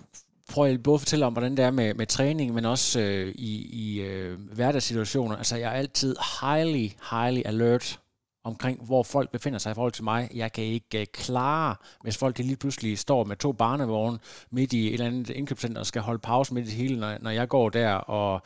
prøver 0.52 0.68
jeg 0.68 0.82
både 0.82 0.94
at 0.94 1.00
fortælle 1.00 1.26
om, 1.26 1.32
hvordan 1.32 1.56
det 1.56 1.64
er 1.64 1.70
med, 1.70 1.94
med 1.94 2.06
træning, 2.06 2.54
men 2.54 2.64
også 2.64 3.00
øh, 3.00 3.34
i, 3.34 3.66
i 3.72 4.00
øh, 4.00 4.38
hverdagssituationer. 4.52 5.36
Altså, 5.36 5.56
jeg 5.56 5.68
er 5.68 5.76
altid 5.76 6.16
highly, 6.40 6.90
highly 7.10 7.42
alert 7.44 7.98
omkring, 8.44 8.84
hvor 8.84 9.02
folk 9.02 9.30
befinder 9.30 9.58
sig 9.58 9.70
i 9.70 9.74
forhold 9.74 9.92
til 9.92 10.04
mig. 10.04 10.30
Jeg 10.34 10.52
kan 10.52 10.64
ikke 10.64 11.00
øh, 11.00 11.06
klare, 11.12 11.76
hvis 12.02 12.16
folk 12.16 12.36
de 12.36 12.42
lige 12.42 12.56
pludselig 12.56 12.98
står 12.98 13.24
med 13.24 13.36
to 13.36 13.52
barnevogne 13.52 14.18
midt 14.50 14.72
i 14.72 14.86
et 14.86 14.92
eller 14.92 15.06
andet 15.06 15.30
indkøbscenter 15.30 15.80
og 15.80 15.86
skal 15.86 16.02
holde 16.02 16.18
pause 16.18 16.54
midt 16.54 16.66
i 16.66 16.70
det 16.70 16.76
hele, 16.76 17.00
når, 17.00 17.16
når 17.20 17.30
jeg 17.30 17.48
går 17.48 17.68
der. 17.68 17.92
Og 17.94 18.42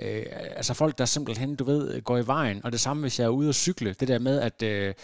øh, 0.00 0.22
altså 0.56 0.74
folk, 0.74 0.98
der 0.98 1.04
simpelthen, 1.04 1.56
du 1.56 1.64
ved, 1.64 2.02
går 2.02 2.18
i 2.18 2.26
vejen. 2.26 2.64
Og 2.64 2.72
det 2.72 2.80
samme, 2.80 3.00
hvis 3.00 3.18
jeg 3.18 3.24
er 3.24 3.28
ude 3.28 3.48
at 3.48 3.54
cykle. 3.54 3.92
Det 4.00 4.08
der 4.08 4.18
med, 4.18 4.40
at 4.40 4.62
øh, 4.62 4.94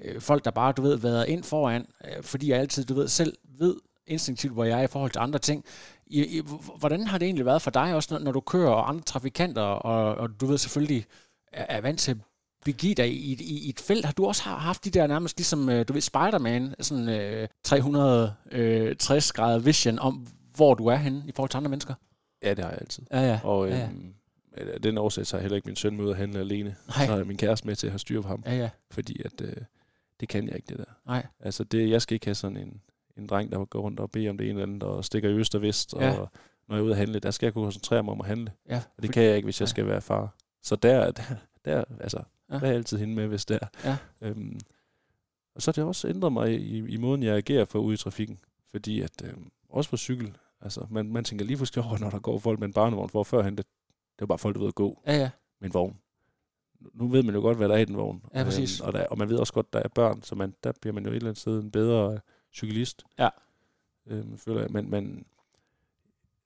øh, 0.00 0.20
folk, 0.20 0.44
der 0.44 0.50
bare, 0.50 0.72
du 0.72 0.82
ved, 0.82 0.96
vader 0.96 1.24
ind 1.24 1.44
foran, 1.44 1.86
øh, 2.04 2.22
fordi 2.22 2.50
jeg 2.50 2.58
altid, 2.58 2.84
du 2.84 2.94
ved, 2.94 3.08
selv 3.08 3.36
ved 3.58 3.76
instinktivt, 4.06 4.52
hvor 4.52 4.64
jeg 4.64 4.78
er 4.78 4.82
i 4.82 4.86
forhold 4.86 5.10
til 5.10 5.18
andre 5.18 5.38
ting. 5.38 5.64
I, 6.06 6.38
i, 6.38 6.42
hvordan 6.78 7.06
har 7.06 7.18
det 7.18 7.26
egentlig 7.26 7.46
været 7.46 7.62
for 7.62 7.70
dig 7.70 7.94
også, 7.94 8.14
når, 8.14 8.20
når 8.20 8.32
du 8.32 8.40
kører 8.40 8.70
og 8.70 8.88
andre 8.88 9.02
trafikanter, 9.02 9.62
og, 9.62 10.14
og 10.14 10.40
du 10.40 10.46
ved 10.46 10.58
selvfølgelig 10.58 11.04
er, 11.52 11.76
er 11.76 11.80
vant 11.80 12.00
til 12.00 12.10
at 12.10 12.16
begive 12.64 12.94
dig 12.94 13.12
i, 13.12 13.32
i, 13.32 13.66
i 13.66 13.68
et 13.68 13.80
felt? 13.80 14.04
Har 14.04 14.12
du 14.12 14.26
også 14.26 14.42
haft 14.42 14.84
de 14.84 14.90
der 14.90 15.06
nærmest 15.06 15.38
ligesom, 15.38 15.68
øh, 15.68 15.88
du 15.88 15.92
ved, 15.92 16.00
Spider-Man, 16.00 16.74
sådan 16.80 17.08
øh, 17.08 17.48
360 17.64 19.32
grader 19.32 19.58
vision 19.58 19.98
om, 19.98 20.26
hvor 20.56 20.74
du 20.74 20.86
er 20.86 20.96
henne 20.96 21.22
i 21.26 21.32
forhold 21.32 21.50
til 21.50 21.56
andre 21.56 21.68
mennesker? 21.70 21.94
Ja, 22.42 22.54
det 22.54 22.64
har 22.64 22.70
jeg 22.70 22.78
altid. 22.80 23.02
Ja, 23.10 23.20
ja. 23.20 23.40
Og 23.44 23.68
ja, 23.68 23.76
ja. 23.76 23.84
øhm, 23.84 24.14
af 24.52 24.82
den 24.82 24.98
årsag 24.98 25.26
tager 25.26 25.38
jeg 25.38 25.42
heller 25.42 25.56
ikke 25.56 25.66
min 25.66 25.76
søn 25.76 25.96
med 25.96 26.04
ud 26.04 26.10
at 26.10 26.16
handle 26.16 26.40
alene. 26.40 26.76
Nej. 26.88 27.06
Så 27.06 27.10
har 27.10 27.16
jeg 27.16 27.26
min 27.26 27.36
kæreste 27.36 27.66
med 27.66 27.76
til 27.76 27.86
at 27.86 27.90
have 27.90 27.98
styr 27.98 28.20
på 28.20 28.28
ham. 28.28 28.42
Ja, 28.46 28.56
ja. 28.56 28.70
Fordi 28.90 29.22
at, 29.24 29.40
øh, 29.40 29.56
det 30.20 30.28
kan 30.28 30.46
jeg 30.46 30.56
ikke, 30.56 30.66
det 30.68 30.78
der. 30.78 30.84
Nej. 31.06 31.26
Altså, 31.40 31.64
det, 31.64 31.90
jeg 31.90 32.02
skal 32.02 32.14
ikke 32.14 32.26
have 32.26 32.34
sådan 32.34 32.56
en, 32.56 32.80
en 33.18 33.26
dreng, 33.26 33.52
der 33.52 33.64
går 33.64 33.80
rundt 33.80 34.00
og 34.00 34.10
beder 34.10 34.30
om 34.30 34.38
det 34.38 34.44
ene 34.50 34.60
eller 34.60 34.66
andet, 34.74 34.82
og 34.82 35.04
stikker 35.04 35.28
i 35.28 35.32
øst 35.32 35.54
og 35.54 35.62
vest. 35.62 35.94
Ja. 36.00 36.18
Og 36.18 36.28
når 36.68 36.76
jeg 36.76 36.80
er 36.80 36.84
ude 36.84 36.92
at 36.92 36.98
handle, 36.98 37.18
der 37.20 37.30
skal 37.30 37.46
jeg 37.46 37.52
kunne 37.54 37.64
koncentrere 37.64 38.02
mig 38.02 38.12
om 38.12 38.20
at 38.20 38.26
handle. 38.26 38.52
Ja, 38.68 38.82
Og 38.96 39.02
det 39.02 39.12
kan 39.12 39.22
jeg 39.22 39.36
ikke, 39.36 39.46
hvis 39.46 39.60
jeg 39.60 39.68
skal 39.68 39.86
være 39.86 40.00
far. 40.00 40.34
Så 40.62 40.76
der, 40.76 41.10
der, 41.10 41.22
der 41.64 41.84
altså, 42.00 42.22
Ja. 42.48 42.54
ja. 42.54 42.58
der 42.60 42.64
er 42.66 42.70
jeg 42.70 42.76
altid 42.76 42.98
hende 42.98 43.14
med, 43.14 43.26
hvis 43.26 43.44
det 43.44 43.58
er. 43.62 43.66
Ja. 43.84 43.96
Øhm, 44.28 44.60
og 45.54 45.62
så 45.62 45.68
har 45.70 45.72
det 45.72 45.84
også 45.84 46.08
ændret 46.08 46.32
mig 46.32 46.60
i, 46.60 46.78
i 46.88 46.96
måden, 46.96 47.22
jeg 47.22 47.36
agerer 47.36 47.64
på 47.64 47.78
ude 47.78 47.94
i 47.94 47.96
trafikken. 47.96 48.38
Fordi 48.70 49.00
at, 49.00 49.22
øhm, 49.24 49.50
også 49.68 49.90
på 49.90 49.96
cykel, 49.96 50.36
altså, 50.60 50.86
man, 50.90 51.12
man 51.12 51.24
tænker 51.24 51.44
lige 51.44 51.56
pludselig 51.56 51.84
over, 51.88 51.98
når 51.98 52.10
der 52.10 52.18
går 52.18 52.38
folk 52.38 52.58
med 52.60 52.68
en 52.68 52.74
barnevogn, 52.74 53.10
hvor 53.10 53.24
førhen, 53.24 53.56
det, 53.56 53.66
det 53.88 54.20
var 54.20 54.26
bare 54.26 54.38
folk, 54.38 54.54
der 54.54 54.60
ved 54.60 54.68
at 54.68 54.74
gå 54.74 55.02
Ja, 55.06 55.16
ja. 55.16 55.30
med 55.60 55.68
en 55.68 55.74
vogn. 55.74 55.96
Nu- 56.80 56.90
Nu 56.94 57.08
ved 57.08 57.22
man 57.22 57.34
jo 57.34 57.40
godt, 57.40 57.56
hvad 57.56 57.68
der 57.68 57.74
er 57.74 57.78
i 57.78 57.84
den 57.84 57.96
vogn. 57.96 58.22
Ja, 58.34 58.44
præcis. 58.44 58.80
Øhm, 58.80 58.86
og, 58.86 58.92
der, 58.92 59.06
og 59.06 59.18
man 59.18 59.28
ved 59.28 59.36
også 59.38 59.52
godt, 59.52 59.72
der 59.72 59.78
er 59.78 59.88
børn, 59.88 60.22
så 60.22 60.34
man, 60.34 60.54
der 60.64 60.72
bliver 60.80 60.94
man 60.94 61.04
jo 61.04 61.10
et 61.10 61.16
eller 61.16 61.28
andet 61.28 61.40
sted 61.40 61.60
en 61.62 61.70
bedre 61.70 62.20
cyklist. 62.54 63.04
Ja. 63.18 63.28
Øhm, 64.06 64.38
føler 64.38 64.60
jeg. 64.60 64.70
Men, 64.70 64.90
men 64.90 65.24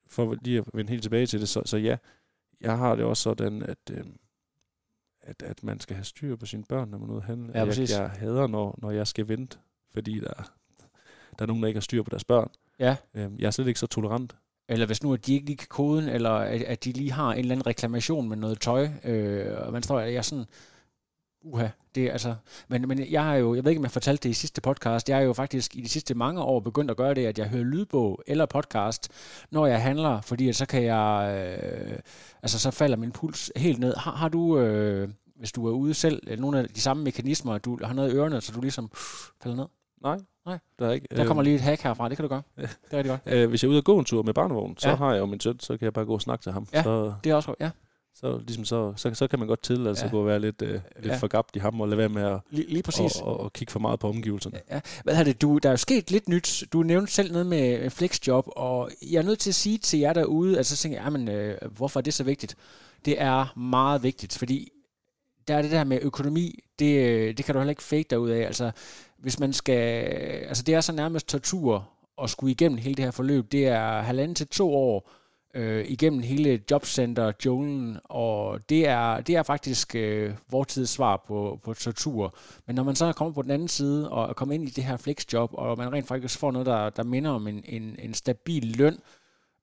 for 0.06 0.36
lige 0.42 0.58
at 0.58 0.64
vende 0.74 0.90
helt 0.90 1.02
tilbage 1.02 1.26
til 1.26 1.40
det, 1.40 1.48
så, 1.48 1.62
så 1.64 1.76
ja, 1.76 1.96
jeg 2.60 2.78
har 2.78 2.94
det 2.94 3.04
også 3.04 3.22
sådan, 3.22 3.62
at, 3.62 3.78
øhm, 3.90 4.18
at, 5.20 5.42
at 5.42 5.64
man 5.64 5.80
skal 5.80 5.96
have 5.96 6.04
styr 6.04 6.36
på 6.36 6.46
sine 6.46 6.64
børn, 6.64 6.88
når 6.88 6.98
man 6.98 7.08
er 7.08 7.12
ude 7.12 7.20
at 7.20 7.26
handle. 7.26 7.52
Ja, 7.54 7.64
jeg, 7.64 7.90
jeg 7.90 8.10
hader, 8.10 8.46
når, 8.46 8.78
når 8.78 8.90
jeg 8.90 9.06
skal 9.06 9.28
vente, 9.28 9.58
fordi 9.90 10.20
der, 10.20 10.52
der 11.38 11.42
er 11.42 11.46
nogen, 11.46 11.62
der 11.62 11.66
ikke 11.66 11.78
har 11.78 11.82
styr 11.82 12.02
på 12.02 12.10
deres 12.10 12.24
børn. 12.24 12.50
Ja. 12.78 12.96
Øhm, 13.14 13.38
jeg 13.38 13.46
er 13.46 13.50
slet 13.50 13.66
ikke 13.66 13.80
så 13.80 13.86
tolerant. 13.86 14.36
Eller 14.68 14.86
hvis 14.86 15.02
nu, 15.02 15.14
at 15.14 15.26
de 15.26 15.34
ikke 15.34 15.46
lige 15.46 15.56
kan 15.56 15.68
koden, 15.68 16.08
eller 16.08 16.30
at, 16.30 16.62
at 16.62 16.84
de 16.84 16.92
lige 16.92 17.12
har 17.12 17.32
en 17.32 17.38
eller 17.38 17.52
anden 17.52 17.66
reklamation 17.66 18.28
med 18.28 18.36
noget 18.36 18.60
tøj, 18.60 18.88
øh, 19.04 19.66
og 19.66 19.72
man 19.72 19.82
står, 19.82 20.00
at 20.00 20.12
jeg 20.12 20.24
sådan, 20.24 20.44
uha, 21.52 21.68
det 21.94 22.04
er 22.06 22.12
altså, 22.12 22.34
men, 22.68 22.88
men 22.88 23.06
jeg 23.10 23.24
har 23.24 23.34
jo, 23.34 23.54
jeg 23.54 23.64
ved 23.64 23.70
ikke, 23.70 23.78
om 23.80 23.84
jeg 23.84 23.90
fortalte 23.90 24.22
det 24.22 24.30
i 24.30 24.32
sidste 24.34 24.60
podcast, 24.60 25.08
jeg 25.08 25.18
er 25.18 25.22
jo 25.22 25.32
faktisk 25.32 25.76
i 25.76 25.80
de 25.80 25.88
sidste 25.88 26.14
mange 26.14 26.42
år 26.42 26.60
begyndt 26.60 26.90
at 26.90 26.96
gøre 26.96 27.14
det, 27.14 27.26
at 27.26 27.38
jeg 27.38 27.48
hører 27.48 27.64
lydbog 27.64 28.22
eller 28.26 28.46
podcast, 28.46 29.08
når 29.50 29.66
jeg 29.66 29.82
handler, 29.82 30.20
fordi 30.20 30.48
at 30.48 30.56
så 30.56 30.66
kan 30.66 30.82
jeg, 30.84 31.34
øh, 31.92 31.98
altså 32.42 32.58
så 32.58 32.70
falder 32.70 32.96
min 32.96 33.12
puls 33.12 33.52
helt 33.56 33.78
ned. 33.78 33.94
Har, 33.96 34.10
har 34.12 34.28
du, 34.28 34.58
øh, 34.58 35.08
hvis 35.36 35.52
du 35.52 35.66
er 35.66 35.72
ude 35.72 35.94
selv, 35.94 36.40
nogle 36.40 36.58
af 36.58 36.68
de 36.68 36.80
samme 36.80 37.04
mekanismer, 37.04 37.58
du 37.58 37.78
har 37.84 37.94
noget 37.94 38.12
i 38.12 38.16
ørerne, 38.16 38.40
så 38.40 38.52
du 38.52 38.60
ligesom 38.60 38.84
uh, 38.84 38.98
falder 39.42 39.56
ned? 39.56 39.66
Nej. 40.02 40.18
Nej. 40.46 40.58
Der, 40.78 40.86
er 40.88 40.92
ikke, 40.92 41.06
Der 41.16 41.24
kommer 41.26 41.40
øhm, 41.40 41.44
lige 41.44 41.54
et 41.54 41.60
hack 41.60 41.80
herfra, 41.82 42.08
det 42.08 42.16
kan 42.16 42.22
du 42.22 42.28
gøre. 42.28 42.42
Det 42.56 42.68
er 42.90 42.96
rigtig 42.96 43.10
godt. 43.10 43.20
Øh, 43.34 43.48
hvis 43.48 43.62
jeg 43.62 43.68
er 43.68 43.70
ude 43.70 43.78
og 43.78 43.84
gå 43.84 43.98
en 43.98 44.04
tur 44.04 44.22
med 44.22 44.34
barnevognen, 44.34 44.76
så 44.78 44.88
Ja. 44.88 44.94
har 44.94 45.12
jeg 45.12 45.20
jo 45.20 45.26
min 45.26 45.40
søn, 45.40 45.60
så 45.60 45.76
kan 45.76 45.84
jeg 45.84 45.92
bare 45.92 46.04
gå 46.04 46.14
og 46.14 46.20
snakke 46.20 46.42
til 46.42 46.52
ham. 46.52 46.66
Ja. 46.72 46.82
Så, 46.82 47.12
Det 47.24 47.30
er 47.30 47.34
også 47.34 47.46
godt, 47.48 47.60
ja. 47.60 47.70
Så, 48.20 48.38
ligesom 48.38 48.64
så, 48.64 48.92
så, 48.96 49.14
så 49.14 49.26
kan 49.28 49.38
man 49.38 49.48
godt 49.48 49.62
tillade 49.62 49.96
sig 49.96 50.02
Ja. 50.02 50.06
at 50.06 50.10
gå 50.12 50.20
og 50.20 50.26
være 50.26 50.40
lidt, 50.40 50.62
øh, 50.62 50.70
lidt 50.72 51.06
Ja. 51.06 51.16
forgabt 51.16 51.56
i 51.56 51.58
ham, 51.58 51.80
og 51.80 51.88
lade 51.88 51.98
være 51.98 52.08
med 52.08 52.22
at 52.22 52.40
Lige, 52.50 52.68
lige 52.68 52.82
præcis. 52.82 53.16
og, 53.20 53.26
og, 53.26 53.40
og 53.40 53.52
kigge 53.52 53.70
for 53.72 53.80
meget 53.80 54.00
på 54.00 54.08
omgivelserne. 54.08 54.60
Ja, 54.70 54.80
hvad 55.04 55.14
har 55.14 55.24
det, 55.24 55.42
du, 55.42 55.58
der 55.58 55.68
er 55.68 55.72
jo 55.72 55.76
sket 55.76 56.10
lidt 56.10 56.28
nyt. 56.28 56.64
Du 56.72 56.82
nævnte 56.82 57.12
selv 57.12 57.32
noget 57.32 57.46
med 57.46 57.90
flexjob, 57.90 58.44
og 58.56 58.90
jeg 59.10 59.18
er 59.18 59.22
nødt 59.22 59.38
til 59.38 59.50
at 59.50 59.54
sige 59.54 59.78
til 59.78 59.98
jer 59.98 60.12
derude, 60.12 60.56
altså 60.56 60.76
så 60.76 60.82
tænker 60.82 60.98
jeg, 60.98 61.04
jamen, 61.04 61.28
øh, 61.28 61.58
hvorfor 61.76 62.00
er 62.00 62.02
det 62.02 62.14
så 62.14 62.24
vigtigt? 62.24 62.56
Det 63.04 63.22
er 63.22 63.58
meget 63.58 64.02
vigtigt, 64.02 64.38
fordi 64.38 64.72
der 65.48 65.54
er 65.56 65.62
det 65.62 65.70
der 65.70 65.84
med 65.84 65.98
økonomi, 66.02 66.58
det, 66.78 66.98
øh, 67.08 67.36
det 67.36 67.44
kan 67.44 67.54
du 67.54 67.58
heller 67.60 67.70
ikke 67.70 67.82
fake 67.82 68.06
derud 68.10 68.30
af. 68.30 68.46
Altså, 68.46 68.70
hvis 69.18 69.38
man 69.38 69.52
skal, 69.52 70.04
altså 70.48 70.62
det 70.62 70.74
er 70.74 70.80
så 70.80 70.92
nærmest 70.92 71.28
tortur 71.28 71.88
at 72.22 72.30
skulle 72.30 72.50
igennem 72.52 72.78
hele 72.78 72.94
det 72.94 73.04
her 73.04 73.10
forløb. 73.10 73.52
Det 73.52 73.66
er 73.66 74.00
halvanden 74.02 74.34
til 74.34 74.46
to 74.48 74.74
år 74.74 75.10
øh, 75.54 75.84
igennem 75.88 76.20
hele 76.20 76.60
jobcenter, 76.70 77.32
junglen, 77.44 77.98
og 78.04 78.68
det 78.68 78.88
er, 78.88 79.20
det 79.20 79.36
er 79.36 79.42
faktisk 79.42 79.94
øh, 79.94 80.34
vores 80.50 80.68
tids 80.68 80.90
svar 80.90 81.24
på, 81.26 81.60
på 81.64 81.74
tortur. 81.74 82.36
Men 82.66 82.76
når 82.76 82.82
man 82.82 82.96
så 82.96 83.12
kommer 83.12 83.34
på 83.34 83.42
den 83.42 83.50
anden 83.50 83.68
side 83.68 84.10
og 84.10 84.36
kommer 84.36 84.54
ind 84.54 84.68
i 84.68 84.70
det 84.70 84.84
her 84.84 84.96
flexjob, 84.96 85.50
og 85.52 85.78
man 85.78 85.92
rent 85.92 86.08
faktisk 86.08 86.38
får 86.38 86.50
noget, 86.50 86.66
der, 86.66 86.90
der 86.90 87.02
minder 87.02 87.30
om 87.30 87.46
en, 87.46 87.64
en, 87.64 87.96
en 87.98 88.14
stabil 88.14 88.76
løn, 88.76 88.98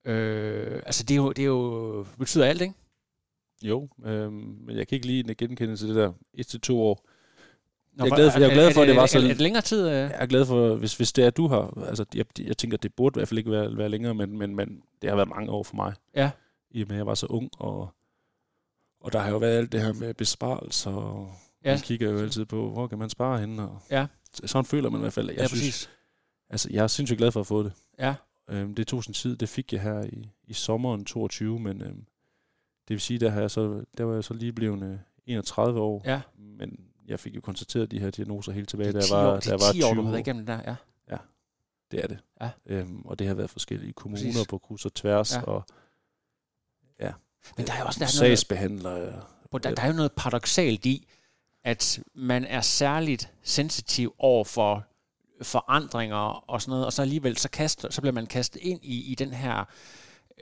øh, 0.05 0.81
altså 0.86 1.03
det 1.03 1.11
er 1.13 1.17
jo, 1.17 1.31
det 1.31 1.41
er 1.41 1.45
jo, 1.45 2.05
betyder 2.19 2.45
alt, 2.45 2.61
ikke? 2.61 2.73
Jo, 3.63 3.89
øh, 4.05 4.33
men 4.33 4.77
jeg 4.77 4.88
kan 4.88 4.95
ikke 4.95 5.07
lige 5.07 5.36
genkende 5.36 5.77
til 5.77 5.88
det 5.88 5.95
der 5.95 6.11
et 6.33 6.47
til 6.47 6.61
to 6.61 6.81
år. 6.81 7.09
Nå, 7.96 8.06
Jeg 8.06 8.12
er 8.12 8.16
glad 8.16 8.32
for- 8.32 8.39
jeg 8.39 8.50
er 8.50 8.54
glad 8.54 8.74
for, 8.74 8.82
at 8.82 8.88
det 8.88 8.96
var 8.96 9.06
sådan- 9.06 9.26
Er 9.30 9.34
det 9.34 9.41
længere 9.41 9.62
tid? 9.62 9.88
Øh? 9.88 9.93
Jeg 9.93 10.12
er 10.14 10.26
glad 10.26 10.46
for, 10.46 10.76
hvis, 10.76 10.98
hvis 10.98 11.14
det 11.14 11.26
er, 11.26 11.30
du 11.30 11.48
har... 11.48 11.84
Altså, 11.88 12.06
jeg, 12.16 12.26
jeg 12.39 12.58
tænker, 12.58 12.78
det 12.78 12.93
burde 12.93 13.18
i 13.18 13.20
hvert 13.20 13.28
fald 13.28 13.38
ikke 13.38 13.52
være, 13.52 13.78
være 13.78 13.89
længere, 13.89 14.14
men, 14.16 14.38
men, 14.38 14.56
men 14.56 14.82
det 15.02 15.10
har 15.10 15.16
været 15.16 15.30
mange 15.30 15.52
år 15.52 15.64
for 15.64 15.76
mig. 15.76 15.93
Ja. 16.16 16.32
I 16.72 16.82
og 16.82 16.88
med, 16.88 16.96
at 16.96 16.98
jeg 16.98 17.06
var 17.06 17.16
så 17.16 17.26
ung, 17.26 17.50
og, 17.58 17.89
og 19.02 19.14
der 19.14 19.20
har 19.20 19.30
jo 19.30 19.38
været 19.38 19.58
alt 19.58 19.72
det 19.72 19.82
her 19.82 19.93
med 19.93 20.14
besparelser, 20.14 20.91
og 20.91 21.32
Ja. 21.66 21.72
man 21.72 21.80
kigger 21.80 22.12
jo 22.12 22.18
altid 22.20 22.46
på, 22.46 22.70
hvor 22.70 22.88
kan 22.88 22.98
man 22.98 23.10
spare 23.10 23.39
henne, 23.39 23.64
og 23.64 23.80
Ja. 23.91 24.06
sådan 24.46 24.66
føler 24.66 24.89
man 24.89 25.00
i 25.00 25.02
hvert 25.02 25.14
fald. 25.14 25.30
Jeg 25.30 25.38
ja, 25.38 25.48
synes, 25.48 25.62
præcis. 25.62 25.89
altså, 26.50 26.68
jeg 26.72 26.84
er 26.84 26.88
sindssygt 26.88 27.18
glad 27.18 27.32
for 27.32 27.39
at 27.39 27.48
få 27.48 27.64
det. 27.64 27.74
Ja. 28.00 28.16
Øhm, 28.50 28.76
det 28.76 28.88
tog 28.88 29.04
sin 29.04 29.14
tid, 29.14 29.36
det 29.38 29.50
fik 29.50 29.74
jeg 29.74 29.82
her 29.82 30.04
i, 30.04 30.30
i 30.48 30.54
sommeren 30.54 31.06
22, 31.06 31.60
men 31.60 31.82
øhm, 31.82 32.06
det 32.88 32.93
vil 32.93 33.02
sige, 33.02 33.20
der, 33.20 33.30
har 33.30 33.41
jeg 33.41 33.52
så, 33.52 33.84
der 33.98 34.04
var 34.04 34.14
jeg 34.14 34.24
så 34.24 34.34
lige 34.34 34.54
blevet 34.54 34.84
øh, 34.84 34.98
31 35.26 35.80
år, 35.80 36.02
Ja. 36.06 36.22
men 36.38 36.80
jeg 37.08 37.20
fik 37.20 37.36
jo 37.36 37.41
konstateret 37.41 37.91
de 37.91 37.99
her 37.99 38.10
diagnoser 38.10 38.51
helt 38.51 38.70
tilbage, 38.70 38.91
da 38.91 39.01
10 39.01 39.14
jeg 39.14 39.18
var, 39.20 39.32
år, 39.32 39.39
da 39.39 39.49
jeg 39.49 39.60
var 39.60 39.72
10 39.72 39.82
år, 39.84 39.88
20 39.88 39.95
du 39.95 40.01
år. 40.01 40.03
har 40.03 40.12
været 40.12 40.28
igennem 40.28 40.45
der, 40.45 40.60
ja. 40.68 40.76
Det 41.91 42.03
er 42.03 42.08
det. 42.08 42.20
Ja. 42.41 42.49
Øhm, 42.66 43.01
og 43.06 43.20
det 43.20 43.28
har 43.28 43.34
været 43.34 43.49
forskellige 43.49 43.93
kommuner 43.93 44.24
Præcis. 44.24 44.47
På 44.47 44.58
kryds 44.58 44.86
og 44.86 44.93
tværs, 44.93 45.34
Ja. 45.34 45.39
ja. 45.39 45.43
og 45.45 45.64
ja, 46.99 47.12
Men 47.58 47.68
der 47.68 47.74
er 47.74 47.80
jo 47.80 47.86
også 47.86 47.99
der 47.99 48.06
er 48.06 48.20
noget, 48.22 48.38
sagsbehandlere. 48.39 49.22
Hvor 49.49 49.60
der, 49.60 49.76
der 49.76 49.82
er 49.82 49.88
jo 49.88 49.93
noget 49.93 50.12
paradoxalt 50.12 50.86
i, 50.86 51.08
at 51.64 51.99
man 52.16 52.45
er 52.45 52.62
særligt 52.62 53.32
sensitiv 53.43 54.16
over 54.18 54.43
for 54.43 54.86
forandringer 55.41 56.18
og 56.49 56.62
sådan 56.62 56.70
noget, 56.72 56.86
og 56.86 56.93
så 56.93 57.01
alligevel 57.01 57.38
så, 57.38 57.49
kaster, 57.49 57.89
så 57.89 58.01
bliver 58.01 58.14
man 58.14 58.28
kastet 58.28 58.62
ind 58.62 58.80
i, 58.84 59.12
i 59.12 59.16
den 59.16 59.34
her 59.34 59.64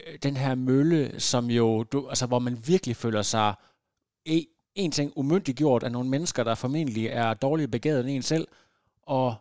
øh, 0.08 0.18
den 0.24 0.38
her 0.38 0.56
mølle, 0.56 1.20
som 1.20 1.50
jo, 1.50 1.84
du, 1.84 2.10
altså 2.10 2.26
hvor 2.26 2.40
man 2.40 2.68
virkelig 2.68 2.96
føler 2.96 3.22
sig 3.22 3.54
e, 4.26 4.46
en 4.76 4.92
ting 4.92 5.14
umyndiggjort 5.16 5.84
af 5.84 5.92
nogle 5.92 6.10
mennesker, 6.10 6.44
der 6.44 6.56
formentlig 6.56 7.08
er 7.08 7.34
dårligt 7.34 7.72
begavet 7.72 8.00
end 8.00 8.10
en 8.10 8.22
selv, 8.22 8.48
og 9.04 9.36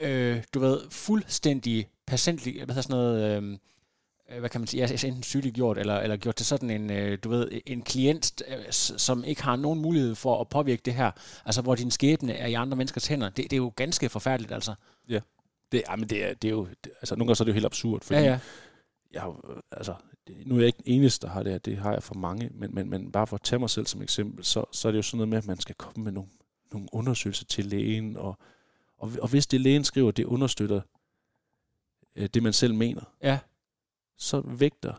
øh, 0.00 0.42
du 0.54 0.60
ved, 0.60 0.80
fuldstændig 0.90 1.88
patientlig, 2.06 2.64
hvad 2.64 2.74
sådan 2.74 2.96
noget, 2.96 3.42
øh, 3.42 3.58
øh, 4.30 4.38
hvad 4.38 4.50
kan 4.50 4.60
man 4.60 4.68
sige, 4.68 4.82
altså 4.82 5.06
enten 5.06 5.22
sygeliggjort, 5.22 5.78
eller, 5.78 5.96
eller 5.96 6.16
gjort 6.16 6.36
til 6.36 6.46
sådan 6.46 6.70
en, 6.70 6.90
øh, 6.90 7.18
du 7.24 7.28
ved, 7.28 7.60
en 7.66 7.82
klient, 7.82 8.42
øh, 8.48 8.64
som 8.72 9.24
ikke 9.24 9.42
har 9.42 9.56
nogen 9.56 9.80
mulighed 9.82 10.14
for 10.14 10.40
at 10.40 10.48
påvirke 10.48 10.82
det 10.84 10.94
her, 10.94 11.10
altså 11.44 11.62
hvor 11.62 11.74
din 11.74 11.90
skæbne 11.90 12.32
er 12.32 12.46
i 12.46 12.54
andre 12.54 12.76
menneskers 12.76 13.06
hænder. 13.06 13.28
Det, 13.28 13.36
det 13.36 13.52
er 13.52 13.56
jo 13.56 13.72
ganske 13.76 14.08
forfærdeligt, 14.08 14.52
altså. 14.52 14.74
Det, 15.72 15.82
jamen, 15.90 16.08
det 16.08 16.24
er, 16.24 16.34
det 16.34 16.48
er 16.48 16.52
jo, 16.52 16.66
det, 16.84 16.92
altså 17.00 17.16
nogle 17.16 17.28
gange 17.28 17.36
så 17.36 17.42
er 17.42 17.44
det 17.44 17.52
jo 17.52 17.54
helt 17.54 17.66
absurd, 17.66 18.00
fordi 18.02 18.20
ja, 18.20 18.26
ja. 18.26 18.38
jeg 19.12 19.22
har, 19.22 19.28
øh, 19.28 19.56
altså, 19.70 19.94
nu 20.46 20.54
er 20.54 20.58
jeg 20.58 20.66
ikke 20.66 20.76
den 20.84 20.92
eneste, 20.92 21.26
der 21.26 21.32
har 21.32 21.42
det 21.42 21.52
her, 21.52 21.58
det 21.58 21.78
har 21.78 21.92
jeg 21.92 22.02
for 22.02 22.14
mange, 22.14 22.50
men, 22.54 22.74
men, 22.74 22.90
men 22.90 23.12
bare 23.12 23.26
for 23.26 23.36
at 23.36 23.42
tage 23.42 23.58
mig 23.60 23.70
selv 23.70 23.86
som 23.86 24.02
eksempel, 24.02 24.44
så, 24.44 24.64
så 24.72 24.88
er 24.88 24.92
det 24.92 24.96
jo 24.96 25.02
sådan 25.02 25.16
noget 25.16 25.28
med, 25.28 25.38
at 25.38 25.46
man 25.46 25.60
skal 25.60 25.74
komme 25.74 26.04
med 26.04 26.12
nogle, 26.12 26.30
nogle 26.72 26.88
undersøgelser 26.92 27.44
til 27.44 27.66
lægen, 27.66 28.16
og, 28.16 28.38
og, 28.98 29.12
og 29.22 29.28
hvis 29.28 29.46
det 29.46 29.60
lægen 29.60 29.84
skriver, 29.84 30.10
det 30.10 30.24
understøtter 30.24 30.80
øh, 32.16 32.28
det, 32.34 32.42
man 32.42 32.52
selv 32.52 32.74
mener, 32.74 33.02
Ja. 33.22 33.38
så 34.16 34.40
vægter, 34.40 34.94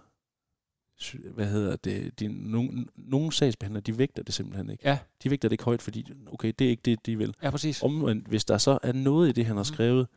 hvad 1.34 1.48
hedder 1.48 1.76
det, 1.76 2.20
de, 2.20 2.28
nogle, 2.52 2.86
nogle 2.96 3.32
sagsbehandlere, 3.34 3.82
de 3.82 3.98
vægter 3.98 4.24
det 4.24 4.34
simpelthen 4.34 4.70
ikke. 4.70 4.90
Ja. 4.90 5.00
De 5.24 5.30
vægter 5.30 5.48
det 5.50 5.54
ikke 5.54 5.64
højt, 5.64 5.82
fordi, 5.82 6.06
okay, 6.28 6.54
det 6.60 6.66
er 6.66 6.70
ikke 6.72 6.82
det, 6.86 7.06
de 7.06 7.18
vil. 7.18 7.34
Ja, 7.44 7.50
præcis. 7.52 7.84
Omvendt, 7.84 8.28
hvis 8.28 8.46
der 8.46 8.58
så 8.58 8.80
er 8.84 8.92
noget 8.94 9.30
i 9.30 9.32
det, 9.32 9.46
han 9.46 9.56
har 9.56 9.64
Mhm. 9.64 9.74
skrevet, 9.74 10.08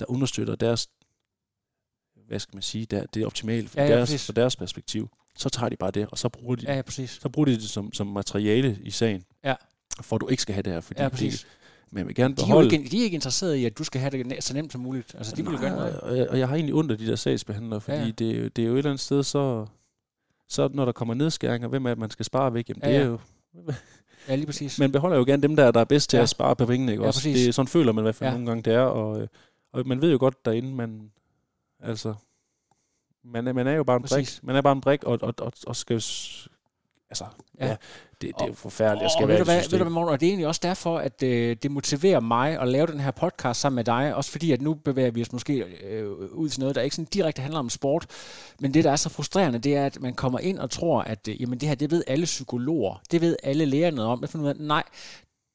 der 0.00 0.10
understøtter 0.10 0.56
deres, 0.56 0.88
hvad 2.28 2.38
skal 2.38 2.56
man 2.56 2.62
sige, 2.62 2.86
der, 2.86 3.06
det 3.14 3.22
er 3.22 3.26
optimale 3.26 3.68
for, 3.68 3.80
Ja, 3.80 3.86
ja, 3.86 3.92
deres, 3.96 4.08
præcis. 4.08 4.26
for 4.26 4.32
deres 4.32 4.56
perspektiv, 4.56 5.08
så 5.38 5.48
tager 5.48 5.68
de 5.68 5.76
bare 5.76 5.90
det, 5.90 6.06
og 6.10 6.18
så 6.18 6.28
bruger 6.28 6.56
de, 6.56 6.64
Ja, 6.68 6.74
ja, 6.76 6.82
præcis. 6.82 7.18
så 7.22 7.28
bruger 7.28 7.46
de 7.46 7.52
det 7.54 7.62
som, 7.62 7.92
som 7.92 8.06
materiale 8.06 8.78
i 8.82 8.90
sagen, 8.90 9.22
Ja. 9.44 9.54
for 10.00 10.16
at 10.16 10.20
du 10.20 10.28
ikke 10.28 10.42
skal 10.42 10.54
have 10.54 10.62
det 10.62 10.72
her, 10.72 10.80
fordi 10.80 11.02
Ja, 11.02 11.08
præcis. 11.08 11.40
det, 11.40 11.46
men 11.90 11.98
jeg 11.98 12.06
vil 12.06 12.14
gerne 12.14 12.34
De 12.34 12.42
er, 12.42 12.46
jo 12.46 12.46
beholde... 12.46 12.76
ikke, 12.76 12.90
de 12.90 12.98
er 13.00 13.02
ikke 13.04 13.14
interesserede 13.14 13.60
i, 13.60 13.64
at 13.64 13.78
du 13.78 13.84
skal 13.84 14.00
have 14.00 14.10
det 14.10 14.44
så 14.44 14.54
nemt 14.54 14.72
som 14.72 14.80
muligt. 14.80 15.14
Altså, 15.18 15.36
de 15.36 15.44
vil 15.44 15.52
jo 15.52 15.58
gerne 15.60 15.76
noget. 15.76 16.00
og, 16.00 16.16
jeg, 16.18 16.28
og 16.28 16.38
jeg 16.38 16.48
har 16.48 16.54
egentlig 16.54 16.74
ondt 16.74 16.90
af 16.92 16.98
de 16.98 17.06
der 17.06 17.16
sagsbehandlere, 17.16 17.80
fordi 17.80 17.96
Ja, 17.96 18.02
ja, 18.02 18.06
ja. 18.06 18.12
Det, 18.18 18.30
er 18.36 18.40
jo- 18.42 18.48
det 18.48 18.62
er 18.62 18.66
jo 18.68 18.72
et 18.74 18.78
eller 18.78 18.90
andet 18.90 19.00
sted, 19.00 19.22
så, 19.22 19.66
så 20.48 20.68
når 20.74 20.84
der 20.84 20.92
kommer 20.92 21.14
nedskæringer, 21.14 21.68
hvem 21.68 21.84
er 21.86 21.90
det, 21.90 21.98
man 21.98 22.10
skal 22.10 22.24
spare 22.24 22.54
væk? 22.54 22.68
Jamen, 22.68 22.82
Ja, 22.84 22.88
det 22.88 22.96
er 22.96 23.00
ja. 23.00 23.06
jo, 23.06 23.18
Ja, 24.28 24.34
lige 24.34 24.46
præcis. 24.46 24.78
man 24.80 24.92
beholder 24.92 25.16
jo 25.16 25.24
gerne 25.26 25.42
dem 25.42 25.56
der, 25.56 25.70
der 25.70 25.80
er 25.80 25.84
bedst 25.84 26.10
til 26.10 26.16
Ja. 26.16 26.22
at 26.22 26.28
spare 26.28 26.56
på 26.56 26.66
pengene, 26.66 26.92
ikke 26.92 27.02
Ja, 27.02 27.06
også? 27.08 27.20
præcis. 27.20 27.44
Det, 27.46 27.54
sådan 27.54 27.68
føler 27.68 27.92
man 27.92 28.02
i 28.02 28.04
hvert 28.04 28.14
fald 28.14 28.28
Ja. 28.28 28.32
ja. 28.32 28.36
nogle 28.38 28.46
gange, 28.50 28.62
det 28.62 28.72
er, 28.74 28.80
og, 28.80 29.20
øh, 29.20 29.28
og 29.72 29.86
man 29.86 30.00
ved 30.00 30.10
jo 30.12 30.16
godt 30.20 30.44
derinde, 30.44 30.74
man, 30.74 31.10
altså, 31.82 32.14
man 33.24 33.48
er, 33.48 33.52
man 33.52 33.66
er 33.66 33.72
jo 33.72 33.84
bare 33.84 33.96
en 33.96 34.02
Præcis. 34.02 34.40
brik, 34.40 34.46
man 34.46 34.56
er 34.56 34.60
bare 34.62 34.72
en 34.72 34.80
brik, 34.80 35.04
og, 35.04 35.18
og, 35.22 35.34
og, 35.38 35.52
og 35.66 35.76
skal, 35.76 35.94
altså, 37.10 37.24
Ja. 37.60 37.66
ja, 37.66 37.76
det, 38.20 38.20
det 38.20 38.42
er 38.42 38.46
jo 38.46 38.52
forfærdeligt 38.54 39.02
at 39.02 39.04
Og 39.04 39.10
skal 39.10 39.28
ved 39.28 39.34
være 39.34 39.38
du 39.38 39.42
i 39.42 39.44
hvad, 39.44 39.62
ved 39.70 39.78
du 39.78 39.84
hvad, 39.84 39.92
Morten, 39.92 40.12
og 40.12 40.20
det 40.20 40.26
er 40.26 40.30
egentlig 40.30 40.46
også 40.46 40.60
derfor, 40.64 40.98
at 40.98 41.22
øh, 41.22 41.56
det 41.62 41.70
motiverer 41.70 42.20
mig 42.20 42.60
at 42.60 42.68
lave 42.68 42.86
den 42.86 43.00
her 43.00 43.10
podcast 43.10 43.60
sammen 43.60 43.76
med 43.76 43.84
dig, 43.84 44.14
også 44.14 44.30
fordi, 44.30 44.52
at 44.52 44.60
nu 44.62 44.74
bevæger 44.74 45.10
vi 45.10 45.22
os 45.22 45.32
måske 45.32 45.58
øh, 45.84 46.08
ud 46.10 46.48
til 46.48 46.60
noget, 46.60 46.74
der 46.74 46.82
ikke 46.82 46.96
sådan 46.96 47.08
direkte 47.12 47.42
handler 47.42 47.58
om 47.58 47.70
sport, 47.70 48.06
men 48.60 48.74
det, 48.74 48.84
der 48.84 48.90
er 48.90 48.96
så 48.96 49.08
frustrerende, 49.08 49.58
det 49.58 49.76
er, 49.76 49.86
at 49.86 50.00
man 50.00 50.14
kommer 50.14 50.38
ind 50.38 50.58
og 50.58 50.70
tror, 50.70 51.02
at 51.02 51.28
øh, 51.28 51.40
jamen, 51.40 51.60
det 51.60 51.68
her, 51.68 51.76
det 51.76 51.90
ved 51.90 52.04
alle 52.06 52.24
psykologer, 52.24 53.02
det 53.10 53.20
ved 53.20 53.36
alle 53.42 53.64
læger 53.64 53.90
noget 53.90 54.10
om, 54.10 54.20
det 54.20 54.30
finder 54.30 54.44
ud 54.44 54.50
af, 54.50 54.56
nej, 54.58 54.82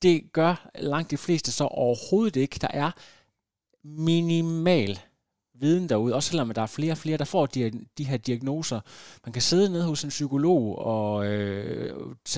det 0.02 0.34
gør 0.34 0.70
langt 0.76 1.12
de 1.12 1.18
fleste 1.18 1.52
så 1.52 1.64
overhovedet 1.64 2.36
ikke. 2.36 2.58
Der 2.62 2.68
er 2.74 2.92
minimal 3.84 5.00
viden 5.62 5.90
derude, 5.90 6.16
også 6.16 6.30
selvom 6.30 6.52
der 6.54 6.62
er 6.62 6.66
flere 6.66 6.92
og 6.92 6.98
flere, 6.98 7.18
der 7.18 7.26
får 7.26 7.46
de, 7.46 7.72
de 7.98 8.04
her 8.04 8.18
diagnoser. 8.18 8.80
Man 9.26 9.34
kan 9.34 9.42
sidde 9.42 9.70
nede 9.70 9.86
hos 9.86 10.04
en 10.04 10.10
psykolog, 10.10 10.78
og 10.78 11.26
øh, 11.26 11.96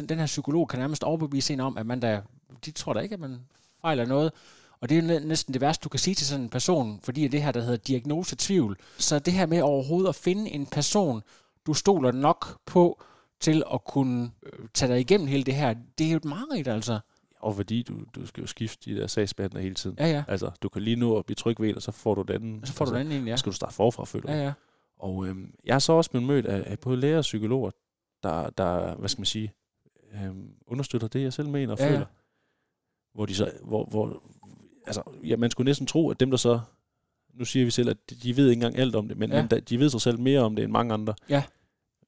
den 0.09 0.19
her 0.19 0.25
psykolog 0.25 0.69
kan 0.69 0.79
nærmest 0.79 1.03
overbevise 1.03 1.53
en 1.53 1.59
om, 1.59 1.77
at 1.77 1.85
man 1.85 1.99
da, 1.99 2.21
de 2.65 2.71
tror 2.71 2.93
da 2.93 2.99
ikke, 2.99 3.13
at 3.13 3.19
man 3.19 3.39
fejler 3.81 4.05
noget. 4.05 4.31
Og 4.81 4.89
det 4.89 4.97
er 4.97 5.19
næsten 5.19 5.53
det 5.53 5.61
værste, 5.61 5.83
du 5.83 5.89
kan 5.89 5.99
sige 5.99 6.15
til 6.15 6.27
sådan 6.27 6.43
en 6.43 6.49
person, 6.49 6.99
fordi 7.03 7.27
det 7.27 7.43
her, 7.43 7.51
der 7.51 7.61
hedder 7.61 7.77
diagnosetvivl. 7.77 8.77
Så 8.97 9.19
det 9.19 9.33
her 9.33 9.45
med 9.45 9.61
overhovedet 9.61 10.09
at 10.09 10.15
finde 10.15 10.51
en 10.51 10.65
person, 10.65 11.21
du 11.65 11.73
stoler 11.73 12.11
nok 12.11 12.57
på 12.65 13.01
til 13.39 13.63
at 13.73 13.83
kunne 13.85 14.31
øh, 14.43 14.67
tage 14.73 14.91
dig 14.91 14.99
igennem 14.99 15.27
hele 15.27 15.43
det 15.43 15.55
her, 15.55 15.73
det 15.97 16.07
er 16.07 16.11
jo 16.11 16.17
et 16.17 16.25
mareridt, 16.25 16.67
altså. 16.67 16.99
Og 17.43 17.55
fordi 17.55 17.83
du, 17.83 17.93
du 18.15 18.25
skal 18.25 18.41
jo 18.41 18.47
skifte 18.47 18.91
de 18.91 18.99
der 18.99 19.07
sagsbehandler 19.07 19.59
hele 19.61 19.75
tiden. 19.75 19.95
Ja, 19.99 20.07
ja. 20.07 20.23
Altså, 20.27 20.51
du 20.61 20.69
kan 20.69 20.81
lige 20.81 20.95
nå 20.95 21.17
at 21.17 21.25
blive 21.25 21.35
tryg 21.35 21.59
ved 21.59 21.75
og 21.75 21.81
så 21.81 21.91
får 21.91 22.15
du 22.15 22.21
den 22.21 22.35
anden. 22.35 22.61
Og 22.61 22.67
så 22.67 22.73
får 22.73 22.85
du 22.85 22.91
altså, 22.91 22.99
den 23.03 23.07
anden 23.11 23.21
en, 23.21 23.27
ja. 23.27 23.35
Så 23.35 23.39
skal 23.39 23.49
du 23.51 23.55
starte 23.55 23.73
forfra, 23.75 24.05
føler 24.05 24.25
du. 24.27 24.31
Ja, 24.31 24.43
ja. 24.43 24.53
Og 24.99 25.27
øhm, 25.27 25.53
jeg 25.65 25.73
har 25.75 25.79
så 25.79 25.93
også 25.93 26.09
blevet 26.11 26.27
mødt 26.27 26.45
af, 26.45 26.63
af 26.71 26.79
både 26.79 26.97
læger 26.97 27.17
og 27.17 27.21
psykologer, 27.21 27.71
der, 28.23 28.49
der, 28.49 28.95
hvad 28.95 29.09
skal 29.09 29.19
man 29.19 29.25
sige, 29.25 29.53
øhm, 30.23 30.49
understøtter 30.67 31.07
det, 31.07 31.21
jeg 31.21 31.33
selv 31.33 31.47
mener 31.49 31.73
og 31.73 31.79
Ja, 31.79 31.85
ja, 31.85 31.91
ja. 31.91 31.95
føler. 31.97 32.05
Hvor 33.13 33.25
de 33.25 33.35
så, 33.35 33.51
hvor, 33.63 33.85
hvor, 33.85 34.23
altså, 34.85 35.03
ja, 35.23 35.35
man 35.37 35.51
skulle 35.51 35.65
næsten 35.69 35.87
tro, 35.87 36.09
at 36.09 36.19
dem, 36.19 36.29
der 36.29 36.37
så, 36.37 36.59
nu 37.33 37.45
siger 37.45 37.65
vi 37.65 37.71
selv, 37.71 37.89
at 37.89 37.97
de, 38.09 38.15
de 38.15 38.37
ved 38.37 38.49
ikke 38.49 38.57
engang 38.57 38.77
alt 38.77 38.95
om 38.95 39.07
det, 39.07 39.17
men, 39.17 39.31
Ja. 39.31 39.47
men 39.51 39.61
de 39.69 39.79
ved 39.79 39.89
sig 39.89 40.01
selv 40.01 40.19
mere 40.19 40.39
om 40.39 40.55
det 40.55 40.63
end 40.63 40.71
mange 40.71 40.93
andre. 40.93 41.13
Ja. 41.29 41.43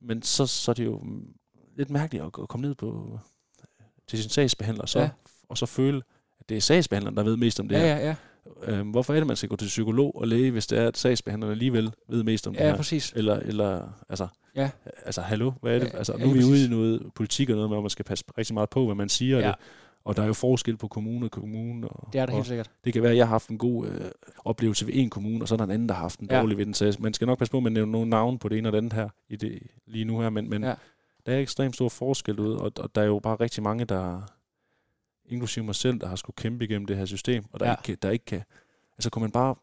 Men 0.01 0.21
så, 0.21 0.45
så 0.47 0.71
er 0.71 0.73
det 0.73 0.86
jo 0.86 0.99
mm, 0.99 1.33
lidt 1.75 1.89
mærkeligt 1.89 2.23
at 2.23 2.31
komme 2.31 2.67
ned 2.67 2.75
på, 2.75 3.19
til 4.08 4.20
sin 4.22 4.30
sagsbehandler, 4.30 4.86
så, 4.86 4.99
Ja. 4.99 5.03
ja. 5.06 5.10
og 5.49 5.58
så 5.58 5.66
føle, 5.66 6.01
at 6.39 6.49
det 6.49 6.58
er 6.58 6.62
sagsbehandleren, 6.62 7.18
der 7.18 7.24
ved 7.24 7.38
mest 7.38 7.60
om 7.60 7.68
det 7.68 7.76
Ja, 7.76 7.82
her. 7.82 7.95
ja, 7.97 8.06
ja. 8.08 8.16
Øhm, 8.64 8.89
hvorfor 8.89 9.14
er 9.14 9.18
det, 9.18 9.28
man 9.28 9.36
skal 9.36 9.49
gå 9.49 9.56
til 9.56 9.66
psykolog 9.68 10.16
og 10.22 10.28
læge, 10.28 10.51
hvis 10.51 10.68
det 10.68 10.80
er, 10.80 10.88
at 10.88 10.97
sagsbehandleren 10.97 11.51
alligevel 11.51 11.91
ved 12.10 12.24
mest 12.24 12.47
om 12.47 12.53
det 12.53 12.60
Ja, 12.62 12.70
her? 12.70 12.76
præcis. 12.76 13.14
Eller, 13.16 13.36
eller 13.36 13.88
altså, 14.10 14.28
Ja. 14.56 14.70
altså, 15.06 15.22
hallo, 15.22 15.51
hvad 15.62 15.76
er 15.76 15.80
det? 15.80 15.93
Ja, 15.93 15.97
Altså, 15.97 16.14
ja, 16.20 16.24
nu 16.26 16.30
er 16.30 16.34
vi 16.34 16.43
ude 16.43 16.66
i 16.66 16.70
noget 16.70 17.01
politik 17.16 17.49
og 17.49 17.56
noget 17.56 17.70
med, 17.70 17.78
at 17.78 17.84
man 17.84 17.89
skal 17.89 18.06
passe 18.06 18.26
rigtig 18.38 18.53
meget 18.53 18.70
på, 18.70 18.86
hvad 18.86 18.95
man 18.95 19.10
siger. 19.10 19.38
Ja. 19.39 19.43
Ja. 19.45 19.51
Det. 19.51 19.56
Og 20.06 20.16
der 20.18 20.24
er 20.24 20.28
jo 20.28 20.34
forskel 20.34 20.78
på 20.78 20.88
kommune 20.88 21.26
og 21.26 21.32
kommune. 21.32 21.88
Og, 21.88 22.10
Det 22.14 22.22
er 22.22 22.26
det 22.26 22.30
og 22.34 22.36
helt 22.36 22.47
sikkert. 22.47 22.70
det 22.86 22.93
kan 22.93 23.01
være, 23.01 23.12
at 23.12 23.18
jeg 23.18 23.26
har 23.26 23.30
haft 23.30 23.49
en 23.49 23.58
god 23.58 23.88
øh, 23.88 24.01
oplevelse 24.45 24.88
ved 24.88 24.93
en 24.95 25.10
kommune, 25.10 25.43
og 25.43 25.47
så 25.47 25.56
er 25.56 25.58
der 25.58 25.64
en 25.66 25.72
anden, 25.72 25.89
der 25.89 25.95
har 25.95 26.01
haft 26.01 26.20
en 26.20 26.28
Ja. 26.32 26.39
dårlig 26.41 26.58
ved 26.58 26.66
den. 26.66 26.74
Så 26.74 26.97
man 26.99 27.14
skal 27.14 27.28
nok 27.28 27.38
passe 27.38 27.51
på, 27.51 27.58
at 27.58 27.64
man 27.64 27.72
nævner 27.72 27.91
nogle 27.91 28.10
navn 28.10 28.38
på 28.39 28.49
det 28.49 28.58
ene 28.58 28.70
og 28.70 28.72
det 28.72 28.78
andet 28.78 28.93
her 28.93 29.10
i 29.30 29.36
det, 29.36 29.60
lige 29.88 30.06
nu 30.06 30.20
her. 30.20 30.30
Men, 30.30 30.49
men 30.49 30.64
Ja. 30.64 30.74
Der 31.26 31.36
er 31.36 31.39
ekstremt 31.39 31.76
stor 31.76 31.89
forskel 31.89 32.39
ud, 32.39 32.53
og, 32.53 32.71
og 32.78 32.95
der 32.95 33.01
er 33.01 33.05
jo 33.05 33.19
bare 33.19 33.36
rigtig 33.36 33.63
mange, 33.63 33.86
der 33.86 34.21
inklusive 35.26 35.65
mig 35.65 35.76
selv, 35.76 35.99
der 35.99 36.07
har 36.07 36.15
skulle 36.15 36.36
kæmpe 36.36 36.65
igennem 36.65 36.86
det 36.86 36.97
her 36.97 37.05
system, 37.05 37.45
og 37.51 37.59
der, 37.59 37.65
Ja. 37.65 37.71
ikke, 37.73 37.84
kan- 37.84 37.97
der 38.01 38.09
ikke 38.09 38.26
kan... 38.26 38.43
Altså, 38.97 39.09
kunne 39.09 39.21
man 39.21 39.32
bare 39.32 39.55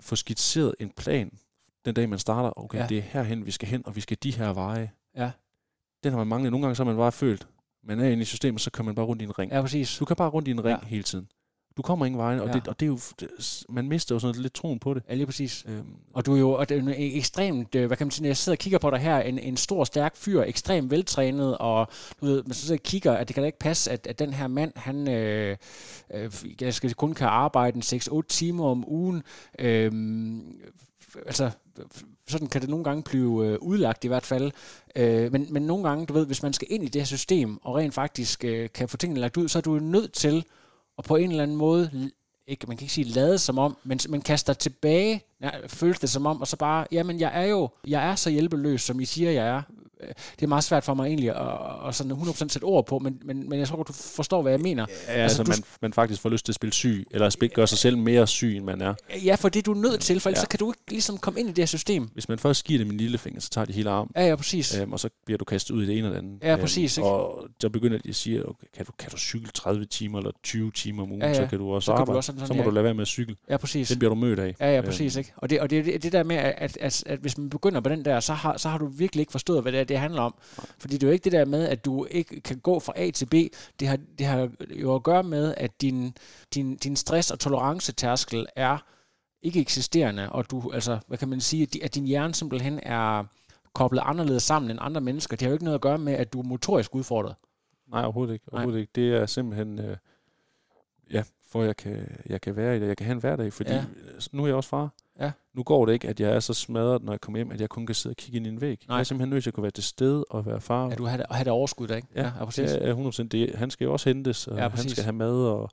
få 0.00 0.16
skitseret 0.16 0.74
en 0.78 0.90
plan, 0.90 1.38
den 1.84 1.94
dag 1.94 2.08
man 2.08 2.18
starter, 2.18 2.58
okay, 2.58 2.78
Ja. 2.78 2.86
det 2.86 2.98
er 2.98 3.02
herhen, 3.02 3.46
vi 3.46 3.50
skal 3.50 3.68
hen, 3.68 3.86
og 3.86 3.96
vi 3.96 4.00
skal 4.00 4.16
de 4.22 4.30
her 4.36 4.52
veje. 4.52 4.90
Ja. 5.16 5.30
Den 6.04 6.12
har 6.12 6.18
man 6.18 6.26
manglet. 6.26 6.52
Nogle 6.52 6.66
gange 6.66 6.76
så 6.76 6.84
har 6.84 6.90
man 6.90 6.96
bare 6.98 7.12
følt, 7.12 7.48
man 7.82 8.00
er 8.00 8.08
inde 8.08 8.22
i 8.22 8.24
systemet, 8.24 8.60
så 8.60 8.70
kører 8.70 8.84
man 8.84 8.94
bare 8.94 9.06
rundt 9.06 9.22
i 9.22 9.24
en 9.24 9.38
ring. 9.38 9.52
Ja, 9.52 9.60
præcis. 9.60 9.98
Du 9.98 10.04
kan 10.04 10.16
bare 10.16 10.28
rundt 10.28 10.48
i 10.48 10.50
en 10.50 10.64
ring 10.64 10.80
ja. 10.82 10.86
hele 10.88 11.02
tiden. 11.02 11.28
Du 11.76 11.82
kommer 11.82 12.06
ingen 12.06 12.18
vejen, 12.18 12.40
og, 12.40 12.46
Ja. 12.46 12.52
det, 12.52 12.68
og 12.68 12.80
det 12.80 12.86
er 12.86 12.90
jo, 12.90 12.98
det, 13.20 13.28
man 13.68 13.88
mister 13.88 14.14
jo 14.14 14.18
sådan 14.18 14.42
lidt 14.42 14.54
troen 14.54 14.78
på 14.78 14.94
det. 14.94 15.02
Ja, 15.08 15.14
lige 15.14 15.26
præcis. 15.26 15.64
Øhm, 15.68 15.86
Og 16.12 16.26
du 16.26 16.34
er 16.34 16.38
jo 16.38 16.50
og 16.52 16.68
det 16.68 16.76
er 16.76 16.80
en 16.82 16.88
ekstremt, 16.96 17.74
øh, 17.74 17.86
hvad 17.86 17.96
kan 17.96 18.06
man 18.06 18.10
sige, 18.10 18.22
når 18.22 18.28
jeg 18.28 18.36
sidder 18.36 18.54
og 18.54 18.58
kigger 18.58 18.78
på 18.78 18.90
dig 18.90 18.98
her, 18.98 19.18
en, 19.18 19.38
en 19.38 19.56
stor, 19.56 19.84
stærk 19.84 20.16
fyr, 20.16 20.42
ekstremt 20.42 20.90
veltrænet, 20.90 21.58
og 21.58 21.88
du 22.20 22.26
ved, 22.26 22.42
man 22.42 22.54
sidder 22.54 22.74
og 22.74 22.82
kigger, 22.82 23.12
at 23.12 23.28
det 23.28 23.34
kan 23.34 23.42
da 23.42 23.46
ikke 23.46 23.58
passe, 23.58 23.90
at, 23.90 24.06
at 24.06 24.18
den 24.18 24.32
her 24.32 24.46
mand, 24.46 24.72
han 24.76 25.08
øh, 25.08 25.56
øh, 26.14 26.30
jeg 26.60 26.74
skal 26.74 26.94
kun 26.94 27.14
kan 27.14 27.26
arbejde 27.28 27.76
en 27.76 27.82
6-8 27.82 28.20
timer 28.28 28.64
om 28.64 28.84
ugen. 28.88 29.22
Øh, 29.58 29.92
altså, 31.26 31.50
sådan 32.28 32.48
kan 32.48 32.60
det 32.60 32.70
nogle 32.70 32.84
gange 32.84 33.02
blive 33.02 33.46
øh, 33.46 33.58
udlagt 33.60 34.04
i 34.04 34.08
hvert 34.08 34.26
fald. 34.26 34.52
Øh, 34.96 35.32
men, 35.32 35.46
men 35.50 35.62
nogle 35.62 35.88
gange, 35.88 36.06
du 36.06 36.12
ved, 36.12 36.26
hvis 36.26 36.42
man 36.42 36.52
skal 36.52 36.68
ind 36.70 36.84
i 36.84 36.88
det 36.88 37.00
her 37.00 37.06
system, 37.06 37.58
og 37.62 37.74
rent 37.74 37.94
faktisk 37.94 38.44
øh, 38.44 38.68
kan 38.74 38.88
få 38.88 38.96
tingene 38.96 39.20
lagt 39.20 39.36
ud, 39.36 39.48
så 39.48 39.58
er 39.58 39.62
du 39.62 39.74
jo 39.74 39.80
nødt 39.80 40.12
til 40.12 40.44
og 40.96 41.04
på 41.04 41.16
en 41.16 41.30
eller 41.30 41.42
anden 41.42 41.56
måde 41.56 42.10
ikke, 42.46 42.66
man 42.66 42.76
kan 42.76 42.84
ikke 42.84 42.94
sige 42.94 43.04
lade 43.04 43.38
som 43.38 43.58
om, 43.58 43.76
men 43.84 43.98
man 44.08 44.20
kaster 44.20 44.52
tilbage, 44.52 45.22
ja, 45.42 45.50
føles 45.66 45.98
det 45.98 46.10
som 46.10 46.26
om, 46.26 46.40
og 46.40 46.48
så 46.48 46.56
bare, 46.56 46.86
jamen 46.92 47.20
jeg 47.20 47.30
er 47.34 47.46
jo, 47.46 47.68
jeg 47.86 48.10
er 48.10 48.14
så 48.14 48.30
hjælpeløs, 48.30 48.82
som 48.82 49.00
I 49.00 49.04
siger, 49.04 49.30
jeg 49.30 49.48
er. 49.48 49.62
Øh, 50.02 50.08
Det 50.36 50.42
er 50.42 50.46
meget 50.46 50.64
svært 50.64 50.84
for 50.84 50.94
mig 50.94 51.06
egentlig 51.06 51.30
at, 51.30 51.88
at 51.88 51.94
sådan 51.94 52.12
100% 52.12 52.48
sætte 52.48 52.64
ord 52.64 52.86
på, 52.86 52.98
men, 52.98 53.18
men, 53.24 53.48
men 53.48 53.58
jeg 53.58 53.68
tror, 53.68 53.82
du 53.82 53.92
forstår, 53.92 54.42
hvad 54.42 54.52
jeg 54.52 54.60
mener. 54.60 54.86
ja, 55.08 55.12
altså, 55.12 55.42
du- 55.42 55.48
man, 55.50 55.58
man 55.82 55.92
faktisk 55.92 56.20
får 56.22 56.28
lyst 56.28 56.44
til 56.44 56.52
at 56.52 56.56
spille 56.56 56.72
syg, 56.72 57.06
eller 57.10 57.26
at 57.26 57.32
spille, 57.32 57.54
gøre 57.54 57.66
sig 57.66 57.78
selv 57.78 57.98
mere 57.98 58.26
syg, 58.26 58.56
end 58.56 58.64
man 58.64 58.80
er. 58.80 58.94
Ja, 59.24 59.34
for 59.34 59.48
det 59.48 59.58
er 59.58 59.62
du 59.62 59.74
nødt 59.74 60.00
til, 60.00 60.20
for 60.20 60.28
ellers 60.30 60.38
Ja. 60.38 60.42
så 60.42 60.48
kan 60.48 60.58
du 60.58 60.70
ikke 60.72 60.82
ligesom 60.90 61.18
komme 61.18 61.40
ind 61.40 61.48
i 61.48 61.52
det 61.52 61.58
her 61.58 61.66
system. 61.66 62.08
Hvis 62.12 62.28
man 62.28 62.38
først 62.38 62.64
giver 62.64 62.78
dem 62.78 62.90
en 62.90 62.96
lillefinger, 62.96 63.40
så 63.40 63.50
tager 63.50 63.64
de 63.64 63.72
hele 63.72 63.90
armen. 63.90 64.10
Ja, 64.16 64.26
ja, 64.28 64.36
præcis. 64.36 64.78
Øhm, 64.78 64.92
og 64.92 65.00
så 65.00 65.08
bliver 65.24 65.38
du 65.38 65.44
kastet 65.44 65.74
ud 65.74 65.82
i 65.82 65.86
det 65.86 65.98
ene 65.98 66.08
det 66.10 66.16
andet. 66.16 66.38
Ja, 66.42 66.56
præcis, 66.56 66.98
Øhm, 66.98 67.02
ikke? 67.04 67.10
og 67.14 67.46
så 67.60 67.68
begynder 67.68 67.98
de 67.98 68.08
at 68.08 68.14
sige, 68.16 68.48
okay, 68.48 68.66
kan, 68.76 68.84
du, 68.86 68.92
kan 68.98 69.10
du 69.10 69.16
cykle 69.16 69.50
30 69.54 69.84
timer 69.84 70.18
eller 70.18 70.30
20 70.42 70.70
timer 70.70 71.02
om 71.02 71.10
ugen, 71.10 71.22
Ja, 71.22 71.28
ja. 71.28 71.34
så 71.34 71.46
kan 71.46 71.58
du 71.58 71.70
også 71.72 71.86
Så 71.86 71.92
kan 71.92 71.96
du 71.96 72.00
arbejde. 72.00 72.16
også 72.18 72.26
sådan- 72.26 72.40
så 72.40 72.46
sådan, 72.46 72.56
må 72.56 72.62
ja. 72.62 72.68
du 72.68 72.74
lade 72.74 72.84
være 72.84 72.94
med 72.94 73.02
at 73.02 73.08
cykle. 73.08 73.36
Ja, 73.50 73.56
præcis. 73.56 73.88
Den 73.88 73.98
bliver 73.98 74.08
du 74.14 74.20
mødt 74.20 74.38
af. 74.38 74.54
Ja, 74.60 74.74
ja, 74.74 74.80
præcis. 74.80 75.16
Øhm, 75.16 75.20
Ikke? 75.20 75.32
Og, 75.36 75.50
det, 75.50 75.60
og 75.60 75.70
det 75.70 75.78
er 75.78 75.82
det, 75.82 76.02
det 76.02 76.12
der 76.12 76.22
med, 76.22 76.36
at, 76.36 76.78
at, 76.80 77.02
at 77.06 77.18
hvis 77.18 77.38
man 77.38 77.50
begynder 77.50 77.80
på 77.80 77.88
den 77.88 78.04
der, 78.04 78.20
så 78.20 78.32
har, 78.32 78.56
så 78.56 78.68
har 78.68 78.78
du 78.78 78.86
virkelig 78.86 79.20
ikke 79.22 79.32
forstået, 79.32 79.62
hvad 79.62 79.72
det, 79.72 79.90
er, 79.90 79.91
det 79.92 80.00
handler 80.00 80.22
om. 80.22 80.34
Fordi 80.78 80.94
det 80.94 81.02
er 81.02 81.06
jo 81.06 81.12
ikke 81.12 81.24
det 81.24 81.32
der 81.32 81.44
med, 81.44 81.68
at 81.68 81.84
du 81.84 82.06
ikke 82.10 82.40
kan 82.40 82.58
gå 82.58 82.78
fra 82.80 82.92
A 82.96 83.10
til 83.10 83.26
B. 83.26 83.34
Det 83.80 83.88
har, 83.88 83.98
det 84.18 84.26
har 84.26 84.50
jo 84.70 84.94
at 84.94 85.02
gøre 85.02 85.22
med, 85.22 85.54
at 85.56 85.80
din, 85.82 86.14
din, 86.54 86.76
din 86.76 86.96
stress- 86.96 87.30
og 87.32 87.38
tolerancetærskel 87.38 88.46
er 88.56 88.78
ikke 89.42 89.60
eksisterende, 89.60 90.32
og 90.32 90.50
du, 90.50 90.70
altså, 90.74 90.98
hvad 91.06 91.18
kan 91.18 91.28
man 91.28 91.40
sige, 91.40 91.62
at, 91.62 91.74
di- 91.74 91.80
at 91.84 91.94
din 91.94 92.04
hjerne 92.06 92.34
simpelthen 92.34 92.80
er 92.82 93.24
koblet 93.74 94.02
anderledes 94.04 94.42
sammen 94.42 94.70
end 94.70 94.78
andre 94.82 95.00
mennesker. 95.00 95.36
Det 95.36 95.42
har 95.44 95.48
jo 95.48 95.52
ikke 95.52 95.64
noget 95.64 95.74
at 95.74 95.80
gøre 95.80 95.98
med, 95.98 96.12
at 96.12 96.32
du 96.32 96.38
er 96.40 96.44
motorisk 96.44 96.94
udfordret. 96.94 97.34
Nej, 97.90 98.04
overhovedet 98.04 98.32
ikke. 98.34 98.44
Overhovedet 98.52 98.80
ikke. 98.80 98.90
Det 98.94 99.14
er 99.14 99.26
simpelthen, 99.26 99.78
øh, 99.78 99.96
ja, 101.12 101.22
for 101.50 101.62
jeg 101.62 101.76
kan, 101.76 102.18
jeg 102.26 102.40
kan 102.40 102.56
være 102.56 102.76
i 102.76 102.80
det. 102.80 102.86
Jeg 102.88 102.96
kan 102.96 103.06
have 103.06 103.12
en 103.14 103.20
hverdag, 103.20 103.52
fordi 103.52 103.70
Ja. 103.70 103.76
ja. 103.76 103.84
nu 104.32 104.42
er 104.42 104.46
jeg 104.46 104.56
også 104.56 104.68
far. 104.68 104.90
Ja. 105.20 105.30
Nu 105.54 105.62
går 105.62 105.86
det 105.86 105.92
ikke, 105.92 106.08
at 106.08 106.20
jeg 106.20 106.30
er 106.30 106.40
så 106.40 106.54
smadret, 106.54 107.02
når 107.02 107.12
jeg 107.12 107.20
kommer 107.20 107.38
hjem, 107.38 107.50
at 107.50 107.60
jeg 107.60 107.68
kun 107.68 107.86
kan 107.86 107.94
sidde 107.94 108.12
og 108.12 108.16
kigge 108.16 108.36
ind 108.36 108.46
i 108.46 108.48
en 108.48 108.60
væg. 108.60 108.78
Nej. 108.88 108.96
Jeg 108.96 109.00
er 109.00 109.04
simpelthen 109.04 109.30
nødt 109.30 109.42
til 109.44 109.50
at 109.50 109.54
kunne 109.54 109.62
være 109.62 109.70
til 109.70 109.84
stede 109.84 110.24
og 110.30 110.46
være 110.46 110.60
far. 110.60 110.88
At 110.88 110.98
du 110.98 111.04
har 111.04 111.16
det, 111.16 111.26
have 111.30 111.44
det 111.44 111.52
overskud 111.52 111.88
der, 111.88 111.96
ikke? 111.96 112.08
Ja, 112.14 112.30
ja 112.38 112.44
præcis. 112.44 112.70
er 112.72 112.94
100%. 113.24 113.28
Det, 113.28 113.54
han 113.54 113.70
skal 113.70 113.84
jo 113.84 113.92
også 113.92 114.08
hentes, 114.08 114.46
og 114.46 114.56
Ja, 114.56 114.62
ja, 114.62 114.68
præcis. 114.68 114.84
han 114.84 114.90
skal 114.90 115.04
have 115.04 115.12
mad, 115.12 115.34
og, 115.46 115.70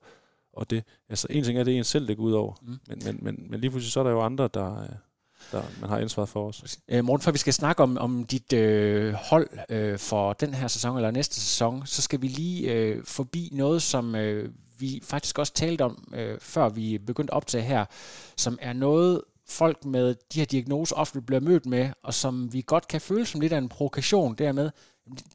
og 0.54 0.70
det. 0.70 0.84
Altså, 1.10 1.28
en 1.30 1.44
ting 1.44 1.60
er, 1.60 1.64
det 1.64 1.74
er 1.74 1.78
en 1.78 1.84
selv, 1.84 2.08
det 2.08 2.18
går 2.18 2.24
ud 2.24 2.32
over. 2.34 2.54
Mm. 2.62 2.78
Men, 2.88 3.02
men, 3.06 3.20
men, 3.22 3.46
men 3.50 3.60
lige 3.60 3.72
pludselig 3.72 3.92
så 3.92 4.00
er 4.00 4.04
der 4.04 4.12
jo 4.12 4.22
andre, 4.22 4.44
der, 4.54 4.88
der 5.52 5.62
man 5.82 5.90
har 5.90 5.98
ansvar 5.98 6.26
for 6.26 6.48
os. 6.48 6.78
Øh, 6.88 7.04
Morten, 7.06 7.24
før 7.24 7.32
vi 7.32 7.38
skal 7.38 7.54
snakke 7.54 7.84
om, 7.84 7.98
om 7.98 8.24
dit 8.24 8.54
øh, 8.54 9.14
hold 9.14 9.48
øh, 9.70 9.98
for 10.00 10.34
den 10.34 10.54
her 10.54 10.68
sæson 10.68 10.96
eller 10.96 11.12
næste 11.12 11.36
sæson, 11.36 11.86
så 11.86 12.02
skal 12.02 12.22
vi 12.22 12.28
lige 12.28 12.74
øh, 12.74 13.04
forbi 13.06 13.50
noget, 13.54 13.82
som 13.82 14.16
øh, 14.16 14.50
vi 14.80 15.02
faktisk 15.04 15.40
også 15.40 15.54
talte 15.54 15.82
om, 15.86 16.14
øh, 16.16 16.40
før 16.40 16.70
vi 16.70 16.98
begyndte 16.98 17.34
at 17.34 17.38
optage 17.38 17.64
her, 17.64 17.86
som 18.38 18.58
er 18.62 18.74
noget, 18.74 19.22
folk 19.48 19.86
med 19.86 20.16
de 20.34 20.40
her 20.40 20.46
diagnoser 20.46 20.96
ofte 20.96 21.22
bliver 21.22 21.40
mødt 21.42 21.66
med, 21.66 21.90
og 22.04 22.14
som 22.14 22.54
vi 22.54 22.64
godt 22.68 22.88
kan 22.88 23.02
føle 23.02 23.26
som 23.26 23.42
lidt 23.42 23.54
af 23.54 23.58
en 23.58 23.70
provokation, 23.70 24.36
det 24.36 24.48
er 24.48 24.52
med, 24.52 24.72
jamen, 25.06 25.18
det- 25.18 25.26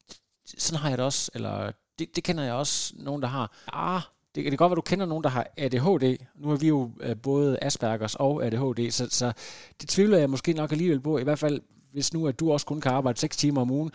sådan 0.59 0.80
har 0.80 0.88
jeg 0.88 0.99
det 0.99 1.05
også, 1.07 1.30
eller 1.34 1.72
det, 1.99 2.16
det 2.16 2.24
kender 2.24 2.45
jeg 2.45 2.53
også 2.55 2.95
nogen, 2.97 3.22
der 3.22 3.28
har. 3.28 3.53
Ah, 3.72 4.01
det, 4.34 4.45
det 4.45 4.51
kan 4.51 4.57
godt 4.57 4.70
være, 4.70 4.76
du 4.76 4.80
kender 4.80 5.07
nogen, 5.07 5.24
der 5.24 5.30
har 5.30 5.47
ADHD. 5.57 6.16
Nu 6.36 6.51
er 6.51 6.57
vi 6.57 6.68
jo 6.68 6.90
øh, 7.01 7.16
både 7.16 7.59
Aspergers 7.62 8.14
og 8.14 8.45
ADHD, 8.47 8.90
så, 8.90 9.07
så 9.11 9.32
det 9.80 9.88
tvivler 9.88 10.18
jeg 10.18 10.30
måske 10.30 10.53
nok 10.53 10.72
alligevel 10.72 11.01
på, 11.01 11.18
i 11.18 11.22
hvert 11.22 11.38
fald 11.38 11.61
hvis 11.92 12.12
nu, 12.12 12.26
at 12.28 12.40
du 12.40 12.53
også 12.53 12.66
kun 12.66 12.80
kan 12.80 12.92
arbejde 12.92 13.18
6 13.20 13.36
timer 13.36 13.61
om 13.61 13.70
ugen. 13.70 13.90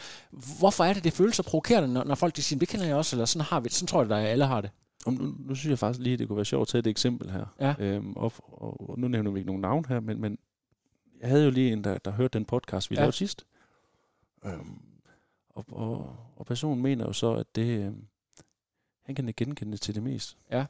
Hvorfor 0.60 0.84
er 0.84 0.94
det, 0.94 1.04
det 1.04 1.14
føles 1.14 1.36
så 1.36 1.44
provokerende, 1.44 1.94
når, 1.94 2.04
når 2.04 2.16
folk 2.16 2.36
de 2.36 2.42
siger, 2.44 2.60
det 2.60 2.68
kender 2.68 2.86
jeg 2.86 2.96
også, 2.96 3.16
eller 3.16 3.26
sådan 3.26 3.46
har 3.46 3.60
vi 3.60 3.64
det, 3.64 3.74
sådan 3.74 3.88
tror 3.88 4.04
jeg, 4.04 4.12
at 4.12 4.28
alle 4.32 4.46
har 4.46 4.62
det. 4.62 4.70
Og 5.06 5.14
nu, 5.14 5.36
nu 5.40 5.56
synes 5.56 5.70
jeg 5.70 5.80
faktisk 5.80 6.04
lige, 6.04 6.14
at 6.14 6.20
det 6.20 6.28
kunne 6.28 6.36
være 6.36 6.46
sjovt 6.46 6.62
at 6.62 6.68
tage 6.68 6.80
et 6.80 6.88
eksempel 6.88 7.30
her. 7.32 7.46
Ja. 7.60 7.76
Øhm, 7.80 8.14
og, 8.14 8.34
og, 8.38 8.90
og 8.90 9.00
nu 9.00 9.08
nævner 9.08 9.32
vi 9.32 9.40
ikke 9.40 9.48
nogen 9.48 9.62
navn 9.62 9.86
her, 9.86 10.00
men, 10.00 10.22
men 10.22 10.38
jeg 11.22 11.30
havde 11.30 11.46
jo 11.46 11.52
lige 11.52 11.74
en, 11.74 11.84
der, 11.84 11.98
der 11.98 12.12
hørte 12.12 12.38
den 12.38 12.46
podcast, 12.46 12.90
vi 12.92 12.96
Ja. 12.96 13.02
lavede 13.02 13.16
sidst. 13.16 13.46
Øhm, 14.46 14.82
og, 15.50 15.66
og, 15.72 16.16
og 16.36 16.46
personen 16.46 16.84
mener 16.84 17.06
jo 17.06 17.14
så, 17.14 17.34
at 17.34 17.56
det, 17.56 17.86
øhm, 17.86 18.08
han 19.06 19.16
kan 19.16 19.34
genkende 19.38 19.72
det 19.72 19.82
til 19.82 19.96
det 19.96 20.04
mest. 20.04 20.38
Ja. 20.52 20.66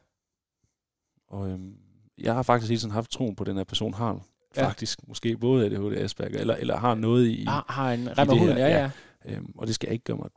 Og 1.27 1.49
øhm, 1.49 1.77
jeg 2.17 2.33
har 2.35 2.43
faktisk 2.43 2.69
hele 2.69 2.79
tiden 2.79 2.91
haft 2.93 3.11
troen 3.11 3.35
på, 3.35 3.43
at 3.43 3.47
den 3.47 3.57
her 3.57 3.63
person 3.63 3.93
har 3.93 4.21
Ja. 4.55 4.67
faktisk 4.67 5.07
måske 5.07 5.37
både 5.37 5.65
ADHD 5.65 5.97
Asperger, 5.97 6.39
eller, 6.39 6.55
eller 6.55 6.77
har 6.77 6.95
noget 6.95 7.27
i, 7.27 7.43
Har, 7.47 7.65
har 7.69 7.91
en 7.93 8.17
rem 8.17 8.27
huden, 8.29 8.57
ja, 8.57 8.67
ja. 8.67 8.91
ja. 9.25 9.35
Øhm, 9.35 9.53
og 9.57 9.67
det 9.67 9.75
skal 9.75 9.87
jeg 9.87 9.93
ikke 9.93 10.03
gøre 10.05 10.17
mig 10.17 10.29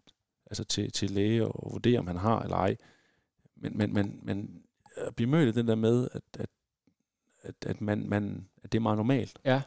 altså 0.46 0.64
til, 0.64 0.90
til 0.92 1.10
læge 1.10 1.46
og 1.46 1.72
vurdere, 1.72 1.98
om 1.98 2.06
han 2.06 2.16
har 2.16 2.40
eller 2.42 2.56
ej. 2.56 2.76
Men, 3.62 3.78
men, 3.78 3.94
men, 3.94 4.20
men 4.22 4.62
at 4.96 5.14
blive 5.16 5.30
mødt 5.30 5.48
af 5.48 5.54
den 5.54 5.68
der 5.68 5.74
med, 5.74 6.08
at, 6.14 6.22
at, 6.38 6.46
at, 7.42 7.54
at, 7.66 7.80
man, 7.80 8.08
man, 8.08 8.46
at 8.64 8.72
det 8.72 8.78
er 8.78 8.82
meget 8.82 8.96
normalt. 8.98 9.38
Ja. 9.44 9.62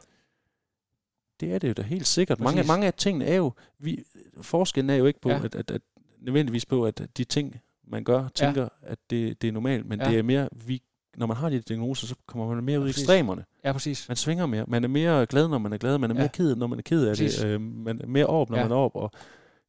Det 1.40 1.52
er 1.54 1.58
det 1.58 1.68
jo 1.68 1.72
da 1.72 1.82
helt 1.82 2.06
sikkert. 2.06 2.40
Mange, 2.40 2.56
Præcis. 2.56 2.68
mange 2.68 2.86
af 2.86 2.94
tingene 2.94 3.24
er 3.24 3.34
jo, 3.36 3.52
vi, 3.78 4.04
forskellen 4.42 4.90
er 4.90 4.94
jo 4.94 5.06
ikke 5.06 5.20
på, 5.20 5.28
Ja. 5.28 5.36
ja. 5.38 5.44
at, 5.44 5.54
at, 5.54 5.70
at, 5.70 5.82
nødvendigvis 6.18 6.66
på, 6.66 6.84
at 6.86 7.08
de 7.16 7.24
ting, 7.24 7.60
man 7.84 8.04
gør, 8.04 8.28
tænker, 8.34 8.62
ja. 8.62 8.68
at 8.82 8.98
det, 9.10 9.42
det 9.42 9.48
er 9.48 9.52
normalt, 9.52 9.86
men 9.86 9.98
Ja. 10.00 10.04
ja. 10.04 10.10
det 10.10 10.18
er 10.18 10.22
mere, 10.22 10.48
vi, 10.52 10.82
når 11.16 11.26
man 11.26 11.36
har 11.36 11.48
de 11.50 11.60
diagnoser, 11.60 12.06
så 12.06 12.14
kommer 12.26 12.54
man 12.54 12.64
mere 12.64 12.80
ud 12.80 12.84
i 12.84 12.88
præcis. 12.88 13.02
ekstremerne. 13.02 13.44
Ja, 13.64 13.72
præcis. 13.72 14.08
Man 14.08 14.16
svinger 14.16 14.46
mere. 14.46 14.64
Man 14.68 14.84
er 14.84 14.88
mere 14.88 15.26
glad, 15.26 15.48
når 15.48 15.58
man 15.58 15.72
er 15.72 15.78
glad. 15.78 15.98
Man 15.98 16.10
er 16.10 16.14
Ja. 16.14 16.20
mere 16.20 16.28
ked, 16.28 16.56
når 16.56 16.66
man 16.66 16.78
er 16.78 16.82
ked 16.82 17.06
af 17.06 17.10
Præcis. 17.10 17.34
det. 17.36 17.46
Øh, 17.46 17.60
man 17.60 18.00
er 18.00 18.06
mere 18.06 18.26
op, 18.26 18.50
når 18.50 18.56
Ja. 18.58 18.62
man 18.64 18.72
er 18.72 18.76
op. 18.76 18.96
Og 18.96 19.10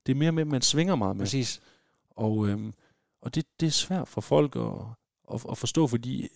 det 0.06 0.12
er 0.12 0.16
mere 0.18 0.32
med, 0.32 0.42
at 0.42 0.48
man 0.48 0.62
svinger 0.62 0.96
meget 0.96 1.16
mere. 1.16 1.24
Præcis. 1.26 1.62
Og, 2.12 2.48
øhm, 2.48 2.74
og 3.28 3.36
det, 3.36 3.46
det 3.60 3.66
er 3.68 3.72
svært 3.72 4.08
for 4.08 4.22
folk 4.22 4.56
at, 4.56 4.62
at, 5.34 5.46
at 5.52 5.58
forstå, 5.58 5.88
fordi 5.88 6.28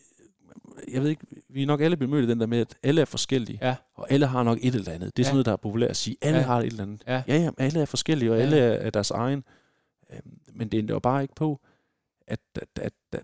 jeg 0.91 1.01
ved 1.01 1.09
ikke, 1.09 1.25
vi 1.49 1.61
er 1.63 1.65
nok 1.67 1.81
alle 1.81 1.97
blevet 1.97 2.09
mødt 2.09 2.21
af 2.21 2.27
den 2.27 2.39
der 2.39 2.45
med, 2.45 2.59
at 2.59 2.75
alle 2.83 3.01
er 3.01 3.05
forskellige, 3.05 3.59
Ja. 3.61 3.75
og 3.93 4.11
alle 4.11 4.25
har 4.25 4.43
nok 4.43 4.57
et 4.61 4.75
eller 4.75 4.91
andet. 4.91 5.17
Det 5.17 5.23
er 5.23 5.23
Ja. 5.23 5.27
sådan 5.27 5.35
noget, 5.35 5.45
der 5.45 5.51
er 5.51 5.55
populært 5.55 5.89
at 5.89 5.97
sige. 5.97 6.17
Alle 6.21 6.39
Ja. 6.39 6.45
har 6.45 6.59
et 6.59 6.65
eller 6.65 6.83
andet. 6.83 7.03
Ja. 7.07 7.23
ja, 7.27 7.37
ja, 7.37 7.49
alle 7.57 7.81
er 7.81 7.85
forskellige, 7.85 8.31
og 8.31 8.37
Ja. 8.37 8.43
alle 8.43 8.57
er, 8.57 8.71
er 8.73 8.89
deres 8.89 9.11
egen. 9.11 9.43
Øhm, 10.13 10.39
men 10.53 10.67
det 10.69 10.77
ændrer 10.77 10.95
jo 10.95 10.99
bare 10.99 11.21
ikke 11.21 11.35
på, 11.35 11.59
at, 12.27 12.39
at, 12.55 12.67
at, 12.81 12.93
at, 13.11 13.23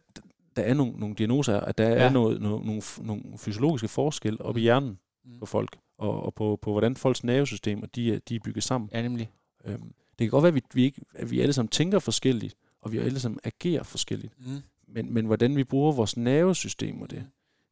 der 0.56 0.62
er 0.62 0.74
nogle, 0.74 0.94
nogle 1.00 1.16
diagnoser, 1.16 1.60
at 1.60 1.78
der 1.78 1.90
Ja. 1.90 1.96
er 1.96 2.10
noget, 2.10 2.42
noget, 2.42 2.66
nogle, 2.66 2.82
nogle 3.02 3.24
fysiologiske 3.38 3.88
forskelle 3.88 4.42
op 4.42 4.58
i 4.58 4.62
hjernen 4.62 5.00
Mm. 5.26 5.40
på 5.40 5.46
folk, 5.46 5.78
og, 5.98 6.24
og 6.24 6.34
på, 6.34 6.60
på 6.62 6.72
hvordan 6.72 6.96
folks 6.96 7.24
nervesystem, 7.24 7.84
og 7.84 7.96
de, 7.96 8.20
de 8.30 8.36
er 8.36 8.40
bygget 8.44 8.64
sammen. 8.64 8.90
Ja, 8.94 9.02
nemlig. 9.02 9.32
Øhm, 9.66 9.82
Det 10.20 10.26
kan 10.26 10.30
godt 10.30 10.44
være, 10.44 10.48
at 10.48 10.56
vi, 10.56 10.62
vi, 10.74 10.84
ikke, 10.84 11.02
at 11.16 11.32
vi 11.32 11.42
alle 11.42 11.54
sammen 11.54 11.70
tænker 11.70 12.00
forskelligt, 12.00 12.56
og 12.82 12.92
vi 12.92 12.98
alle 12.98 13.20
sammen 13.20 13.40
agerer 13.44 13.84
forskelligt. 13.84 14.34
Mm. 14.40 14.62
Men, 14.88 15.14
men 15.14 15.26
hvordan 15.26 15.56
vi 15.56 15.64
bruger 15.64 15.92
vores 15.92 16.18
nervesystem 16.18 17.02
og 17.02 17.12
det, 17.12 17.28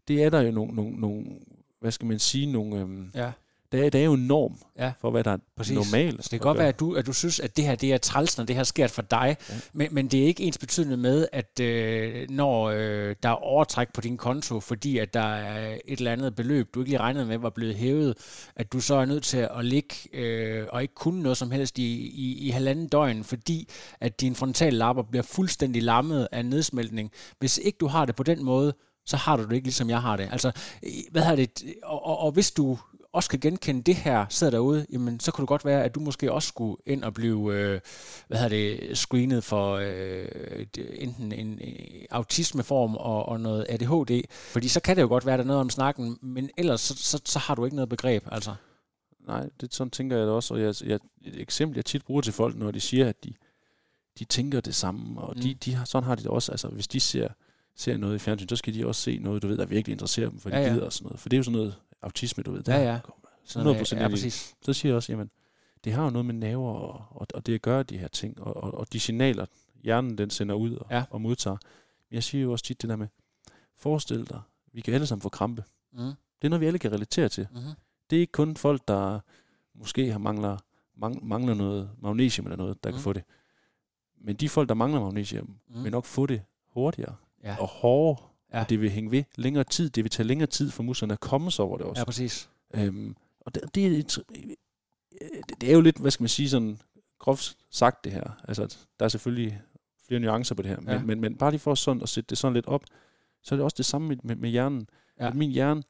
det 0.08 0.24
er 0.24 0.30
der 0.30 0.41
jo 0.41 0.51
nogle, 0.51 0.76
nogle, 0.76 0.99
nogle 0.99 1.26
hvad 1.80 1.91
skal 1.91 2.08
man 2.08 2.20
sige, 2.20 2.51
nogle, 2.51 2.80
øhm, 2.80 3.12
Ja. 3.16 3.32
Der, 3.78 3.99
er, 3.99 4.01
er 4.01 4.05
jo 4.05 4.13
en 4.13 4.28
norm 4.28 4.57
Ja. 4.80 4.91
for, 5.01 5.11
hvad 5.11 5.23
der 5.23 5.32
er 5.32 5.38
Præcis. 5.57 5.76
normalt. 5.76 6.23
Så 6.23 6.28
det 6.32 6.39
kan 6.39 6.47
godt 6.47 6.57
være, 6.57 6.67
at 6.67 6.80
du, 6.80 6.95
at 6.95 7.05
du 7.05 7.13
synes, 7.13 7.39
at 7.39 7.57
det 7.57 7.65
her 7.65 7.76
det 7.76 7.93
er 7.93 7.97
træls, 7.97 8.38
når 8.38 8.45
det 8.45 8.55
her 8.55 8.63
sker 8.63 8.88
for 8.88 9.01
dig, 9.01 9.38
ja. 9.49 9.55
men, 9.73 9.88
men 9.91 10.07
det 10.07 10.23
er 10.23 10.26
ikke 10.26 10.43
ens 10.43 10.57
betydende 10.57 10.97
med, 10.97 11.28
at 11.32 11.59
øh, 11.59 12.30
når 12.30 12.69
øh, 12.69 13.15
der 13.23 13.30
er 13.30 13.34
overtræk 13.43 13.93
på 13.93 14.01
din 14.01 14.17
konto, 14.17 14.59
fordi 14.59 14.97
at 14.97 15.13
der 15.13 15.36
er 15.36 15.78
et 15.86 15.99
eller 15.99 16.11
andet 16.11 16.36
beløb, 16.36 16.73
du 16.73 16.80
ikke 16.80 16.89
lige 16.91 16.99
regnede 16.99 17.26
med, 17.26 17.38
var 17.38 17.49
blevet 17.49 17.76
hævet, 17.76 18.17
at 18.55 18.73
du 18.73 18.80
så 18.80 18.95
er 18.95 19.05
nødt 19.05 19.23
til 19.23 19.47
at 19.57 19.65
ligge 19.65 19.95
øh, 20.13 20.65
og 20.69 20.82
ikke 20.82 20.93
kunne 20.95 21.23
noget 21.23 21.38
som 21.38 21.51
helst 21.51 21.80
i, 21.80 21.93
i, 21.95 22.47
i 22.47 22.49
halvanden 22.49 22.88
døgn, 22.88 23.23
fordi 23.23 23.69
at 24.01 24.21
din 24.21 24.36
frontallapper 24.36 25.03
bliver 25.03 25.23
fuldstændig 25.23 25.84
lammet 25.84 26.28
af 26.32 26.45
nedsmeltning. 26.45 27.11
Hvis 27.39 27.57
ikke 27.57 27.78
du 27.78 27.88
har 27.88 28.05
det 28.05 28.15
på 28.15 28.23
den 28.23 28.43
måde, 28.43 28.73
så 29.05 29.17
har 29.17 29.38
du 29.38 29.43
det 29.43 29.53
ikke 29.53 29.67
ligesom 29.67 29.89
jeg 29.89 30.01
har 30.01 30.17
det. 30.17 30.30
Altså, 30.32 30.51
øh, 30.84 30.91
hvad 31.11 31.21
har 31.21 31.36
det? 31.36 31.63
Og, 31.84 32.05
og, 32.05 32.19
og 32.19 32.32
hvis 32.32 32.51
du 32.51 32.78
også 33.16 33.30
kan 33.30 33.39
genkende 33.39 33.82
det 33.82 33.95
her, 33.95 34.26
sidder 34.30 34.51
derude, 34.51 34.86
jamen 34.91 35.20
så 35.20 35.32
kunne 35.32 35.41
det 35.43 35.47
godt 35.47 35.66
være, 35.66 35.84
at 35.84 35.95
du 35.95 35.99
måske 35.99 36.32
også 36.32 36.47
skulle 36.47 36.78
ind 36.86 37.03
og 37.03 37.13
blive, 37.13 37.53
øh, 37.55 37.80
hvad 38.28 38.38
hedder 38.38 38.49
det, 38.49 38.97
screenet 38.97 39.43
for 39.43 39.74
øh, 39.76 40.66
det- 40.76 41.03
enten 41.03 41.32
en 41.32 41.59
autismeform 42.11 42.95
og, 42.95 43.26
og 43.30 43.39
noget 43.39 43.66
ADHD, 43.70 44.22
fordi 44.32 44.68
så 44.68 44.80
kan 44.80 44.95
det 44.95 45.01
jo 45.01 45.07
godt 45.07 45.26
være, 45.26 45.38
der 45.38 45.43
er 45.43 45.47
noget 45.47 45.61
om 45.61 45.70
snakken, 45.70 46.18
men 46.22 46.49
ellers 46.57 46.82
så, 46.82 46.95
så, 46.97 47.22
så 47.26 47.39
har 47.39 47.55
du 47.55 47.66
ikke 47.66 47.76
noget 47.76 47.89
begreb, 47.89 48.24
altså. 48.32 48.53
Nej, 49.28 49.49
det 49.61 49.74
sådan 49.74 49.91
tænker 49.91 50.18
jeg 50.18 50.28
da 50.28 50.32
også, 50.32 50.53
og 50.53 50.61
jeg, 50.61 50.76
jeg, 50.86 50.99
et 51.26 51.41
eksempel, 51.41 51.76
jeg 51.76 51.86
tit 51.86 52.05
bruger 52.05 52.22
til 52.22 52.34
folk, 52.34 52.55
når 52.57 52.72
de 52.72 52.80
siger, 52.80 53.09
at 53.09 53.24
de, 53.24 53.34
de 54.20 54.26
tænker 54.26 54.61
det 54.61 54.76
samme, 54.76 55.22
og 55.22 55.36
de, 55.43 55.49
Mm. 55.51 55.57
de 55.57 55.74
har, 55.76 55.86
sådan 55.86 56.07
har 56.07 56.16
de 56.16 56.22
det 56.24 56.32
også, 56.32 56.51
altså 56.51 56.68
hvis 56.68 56.88
de 56.88 56.99
ser, 56.99 57.28
ser 57.78 57.97
noget 57.97 58.16
i 58.16 58.20
fjernsyn, 58.20 58.47
så 58.49 58.55
skal 58.55 58.74
de 58.74 58.88
også 58.88 59.01
se 59.01 59.18
noget, 59.18 59.41
du 59.41 59.47
ved, 59.47 59.57
der 59.57 59.66
virkelig 59.66 59.91
interesserer 59.93 60.30
dem, 60.30 60.39
for 60.39 60.49
de 60.49 60.55
Ja, 60.55 60.61
ja. 60.63 60.74
gider 60.74 60.86
og 60.86 60.93
sådan 60.93 61.05
noget, 61.05 61.20
for 61.20 61.30
det 61.30 61.36
er 61.36 61.39
jo 61.39 61.43
sådan 61.43 61.57
noget 61.57 61.76
autisme, 62.06 62.43
du 62.43 62.51
ved. 62.51 62.64
Ja, 62.68 62.78
ja. 62.78 62.99
Sådan, 63.43 63.76
100% 63.82 63.95
ja, 63.95 63.99
enig. 63.99 64.10
præcis. 64.12 64.56
Så 64.62 64.74
siger 64.74 64.89
jeg 64.91 64.95
også, 64.95 65.12
jamen, 65.12 65.30
det 65.84 65.93
har 65.93 66.03
jo 66.03 66.10
noget 66.10 66.26
med 66.26 66.34
nerver 66.34 66.74
og, 66.74 67.06
og, 67.10 67.28
og 67.34 67.45
det 67.45 67.56
at 67.56 67.62
gøre 67.62 67.84
de 67.84 67.97
her 67.97 68.08
ting, 68.08 68.41
og, 68.41 68.58
og, 68.64 68.74
og 68.74 68.93
de 68.93 68.99
signaler, 68.99 69.45
hjernen 69.84 70.18
den 70.18 70.30
sender 70.30 70.56
ud 70.56 70.76
og, 70.76 70.88
Ja. 70.91 71.03
og 71.10 71.22
modtager. 71.22 71.58
Jeg 72.12 72.24
siger 72.24 72.41
jo 72.43 72.51
også 72.51 72.66
tit 72.66 72.82
det 72.82 72.89
der 72.89 72.95
med, 72.95 73.08
forestil 73.78 74.30
dig, 74.30 74.41
vi 74.74 74.82
kan 74.82 74.93
alle 74.93 75.08
sammen 75.08 75.22
få 75.22 75.30
krampe. 75.30 75.64
Mm. 75.93 75.99
Det 76.41 76.47
er 76.47 76.49
noget, 76.49 76.62
vi 76.62 76.66
alle 76.68 76.80
kan 76.80 76.91
relatere 76.91 77.30
til. 77.30 77.47
Mm-hmm. 77.51 77.72
Det 78.10 78.16
er 78.16 78.20
ikke 78.20 78.32
kun 78.32 78.56
folk, 78.56 78.88
der 78.88 79.20
måske 79.76 80.12
har 80.12 80.20
mangler, 80.20 80.58
mang, 80.97 81.28
mangler 81.28 81.53
noget 81.53 81.89
magnesium 82.01 82.45
eller 82.45 82.58
noget, 82.58 82.84
der 82.84 82.89
mm. 82.89 82.93
Kan 82.93 83.01
få 83.03 83.14
det. 83.14 83.24
Men 84.22 84.36
de 84.36 84.49
folk, 84.49 84.70
der 84.70 84.76
mangler 84.76 84.99
magnesium, 85.01 85.58
mm. 85.68 85.84
vil 85.84 85.91
nok 85.91 86.06
få 86.06 86.26
det 86.26 86.41
hurtigere 86.74 87.16
Ja. 87.43 87.56
og 87.60 87.68
hårdere. 87.68 88.28
Ja. 88.56 88.62
Og 88.62 88.70
det 88.70 88.82
vil 88.82 88.89
hænge 88.89 89.12
ved 89.12 89.24
længere 89.36 89.64
tid. 89.64 89.89
Det 89.89 90.03
vil 90.03 90.12
tage 90.12 90.28
længere 90.28 90.47
tid 90.47 90.72
for 90.72 90.84
musklerne 90.84 91.14
at 91.14 91.20
komme 91.20 91.51
sig 91.51 91.66
over 91.66 91.78
det 91.78 91.86
også. 91.86 91.99
ja, 91.99 92.06
præcis. 92.06 92.49
Øhm, 92.76 93.16
og 93.39 93.56
det, 93.56 93.76
det, 93.76 93.86
er 93.88 93.99
et, 93.99 94.20
det, 95.62 95.70
er 95.70 95.74
jo 95.74 95.82
lidt, 95.82 95.97
hvad 95.97 96.12
skal 96.12 96.24
man 96.24 96.30
sige, 96.30 96.49
sådan 96.49 96.80
groft 97.20 97.58
sagt 97.72 98.03
det 98.03 98.12
her. 98.12 98.41
Altså, 98.47 98.78
der 98.99 99.06
er 99.06 99.10
selvfølgelig 99.10 99.62
flere 100.08 100.20
nuancer 100.20 100.56
på 100.56 100.62
det 100.62 100.70
her. 100.70 100.80
Men, 100.80 100.89
Ja. 100.89 101.01
men, 101.01 101.22
men 101.22 101.36
bare 101.38 101.51
lige 101.51 101.60
for 101.60 101.76
sådan 101.76 102.01
at 102.03 102.10
sætte 102.10 102.30
det 102.30 102.38
sådan 102.38 102.53
lidt 102.53 102.66
op, 102.66 102.84
så 103.43 103.56
er 103.56 103.58
det 103.58 103.64
også 103.64 103.76
det 103.78 103.86
samme 103.86 104.08
med, 104.08 104.18
med, 104.24 104.36
med 104.36 104.49
hjernen. 104.49 104.88
Ja. 105.20 105.28
At 105.28 105.36
min 105.36 105.51
hjerne, 105.51 105.84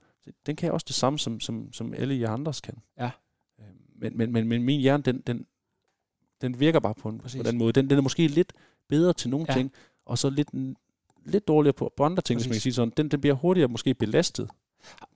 den 0.46 0.56
kan 0.56 0.72
også 0.72 0.86
det 0.88 0.96
samme, 0.96 1.20
som, 1.20 1.40
som, 1.40 1.74
som 1.74 1.94
alle 1.94 2.20
jer 2.20 2.30
andres 2.30 2.62
kan. 2.62 2.78
Ja. 2.98 3.12
Øhm, 3.60 3.68
Men, 3.96 4.18
men, 4.18 4.32
men, 4.32 4.48
men 4.48 4.64
min 4.64 4.82
hjerne, 4.82 5.04
den, 5.04 5.22
den, 5.22 5.46
den 6.42 6.60
virker 6.60 6.80
bare 6.80 6.94
på 6.96 7.10
en 7.10 7.20
Præcis. 7.20 7.40
på 7.40 7.44
den 7.44 7.58
måde. 7.58 7.74
Den, 7.74 7.90
den 7.90 7.98
er 7.98 8.02
måske 8.02 8.28
lidt 8.28 8.54
bedre 8.90 9.14
til 9.14 9.30
nogle 9.30 9.46
ja. 9.50 9.54
ting, 9.54 9.72
og 10.06 10.18
så 10.18 10.30
lidt, 10.30 10.50
lidt 11.26 11.48
dårligere 11.48 11.74
på, 11.74 11.94
på 11.98 12.04
andre 12.04 12.22
ting, 12.22 12.38
hvis 12.40 12.48
man 12.48 12.50
Præcis. 12.50 12.64
kan 12.64 12.72
sige 12.72 12.74
sådan. 12.74 12.94
Den, 12.98 13.08
den 13.12 13.22
bliver 13.22 13.36
hurtigere 13.36 13.68
måske 13.68 13.94
belastet. 13.94 14.50